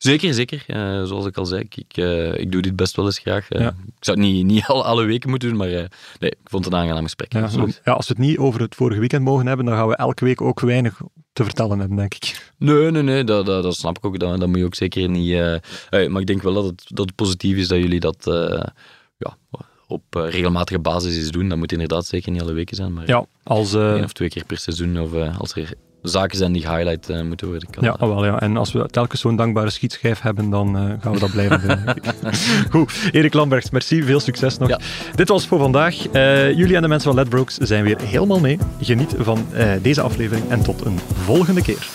Zeker, 0.03 0.33
zeker. 0.33 0.63
Eh, 0.67 1.03
zoals 1.03 1.25
ik 1.25 1.37
al 1.37 1.45
zei, 1.45 1.65
ik, 1.69 1.97
eh, 1.97 2.33
ik 2.37 2.51
doe 2.51 2.61
dit 2.61 2.75
best 2.75 2.95
wel 2.95 3.05
eens 3.05 3.19
graag. 3.19 3.49
Eh, 3.49 3.61
Ja. 3.61 3.67
Ik 3.67 4.03
zou 4.03 4.17
het 4.19 4.27
niet, 4.27 4.45
niet 4.45 4.65
alle, 4.65 4.83
alle 4.83 5.03
weken 5.05 5.29
moeten 5.29 5.49
doen, 5.49 5.57
maar 5.57 5.67
nee, 5.67 6.29
ik 6.31 6.37
vond 6.43 6.65
het 6.65 6.73
een 6.73 6.79
aangenaam 6.79 7.03
gesprek. 7.03 7.33
Ja, 7.33 7.49
ja, 7.83 7.91
als 7.93 8.07
we 8.07 8.13
het 8.13 8.17
niet 8.17 8.37
over 8.37 8.61
het 8.61 8.75
vorige 8.75 8.99
weekend 8.99 9.23
mogen 9.23 9.47
hebben, 9.47 9.65
dan 9.65 9.75
gaan 9.75 9.87
we 9.87 9.95
elke 9.95 10.25
week 10.25 10.41
ook 10.41 10.59
weinig 10.59 11.01
te 11.33 11.43
vertellen 11.43 11.79
hebben, 11.79 11.97
denk 11.97 12.13
ik. 12.13 12.51
Nee, 12.57 12.91
nee, 12.91 13.01
nee, 13.03 13.23
dat, 13.23 13.45
dat, 13.45 13.63
dat 13.63 13.75
snap 13.75 13.97
ik 13.97 14.05
ook. 14.05 14.19
Dat, 14.19 14.39
dat 14.39 14.47
moet 14.49 14.57
je 14.57 14.65
ook 14.65 14.75
zeker 14.75 15.09
niet... 15.09 15.37
maar 15.91 16.21
ik 16.21 16.27
denk 16.27 16.41
wel 16.41 16.53
dat 16.53 16.65
het, 16.65 16.83
dat 16.87 17.05
het 17.05 17.15
positief 17.15 17.57
is 17.57 17.67
dat 17.67 17.77
jullie 17.79 17.99
dat 17.99 18.23
ja, 19.17 19.37
op 19.87 20.03
regelmatige 20.11 20.79
basis 20.79 21.15
eens 21.17 21.31
doen. 21.31 21.49
Dat 21.49 21.57
moet 21.57 21.71
inderdaad 21.71 22.05
zeker 22.05 22.31
niet 22.31 22.41
alle 22.41 22.53
weken 22.53 22.75
zijn, 22.75 22.93
maar 22.93 23.07
Ja, 23.07 23.25
als... 23.43 23.73
één 23.73 24.03
of 24.03 24.13
twee 24.13 24.29
keer 24.29 24.45
per 24.45 24.57
seizoen. 24.57 24.99
Of 24.99 25.13
als 25.37 25.53
er 25.55 25.73
zaken 26.01 26.37
zijn 26.37 26.51
die 26.51 26.61
gehighlight 26.61 27.09
eh, 27.09 27.21
moeten 27.21 27.47
worden. 27.47 27.69
Ja, 27.79 27.95
wel, 27.99 28.25
ja, 28.25 28.39
en 28.39 28.57
als 28.57 28.71
we 28.71 28.85
telkens 28.85 29.21
zo'n 29.21 29.35
dankbare 29.35 29.69
schietschijf 29.69 30.21
hebben, 30.21 30.49
dan 30.49 30.77
eh, 30.77 30.83
gaan 30.99 31.13
we 31.13 31.19
dat 31.19 31.31
blijven 31.31 31.61
doen. 31.67 31.95
Goed, 32.71 33.09
Erik 33.11 33.33
Lamberts, 33.33 33.69
merci, 33.69 34.03
veel 34.03 34.19
succes 34.19 34.57
nog. 34.57 34.69
Ja. 34.69 34.79
Dit 35.15 35.27
was 35.27 35.39
het 35.39 35.49
voor 35.49 35.59
vandaag. 35.59 36.07
Eh, 36.07 36.51
jullie 36.57 36.75
en 36.75 36.81
de 36.81 36.87
mensen 36.87 37.13
van 37.13 37.19
Ledbrokes 37.19 37.57
zijn 37.57 37.83
weer 37.83 38.01
helemaal 38.01 38.39
mee. 38.39 38.57
Geniet 38.81 39.15
van 39.17 39.45
deze 39.81 40.01
aflevering 40.01 40.49
en 40.49 40.63
tot 40.63 40.85
een 40.85 40.99
volgende 41.25 41.61
keer. 41.61 41.87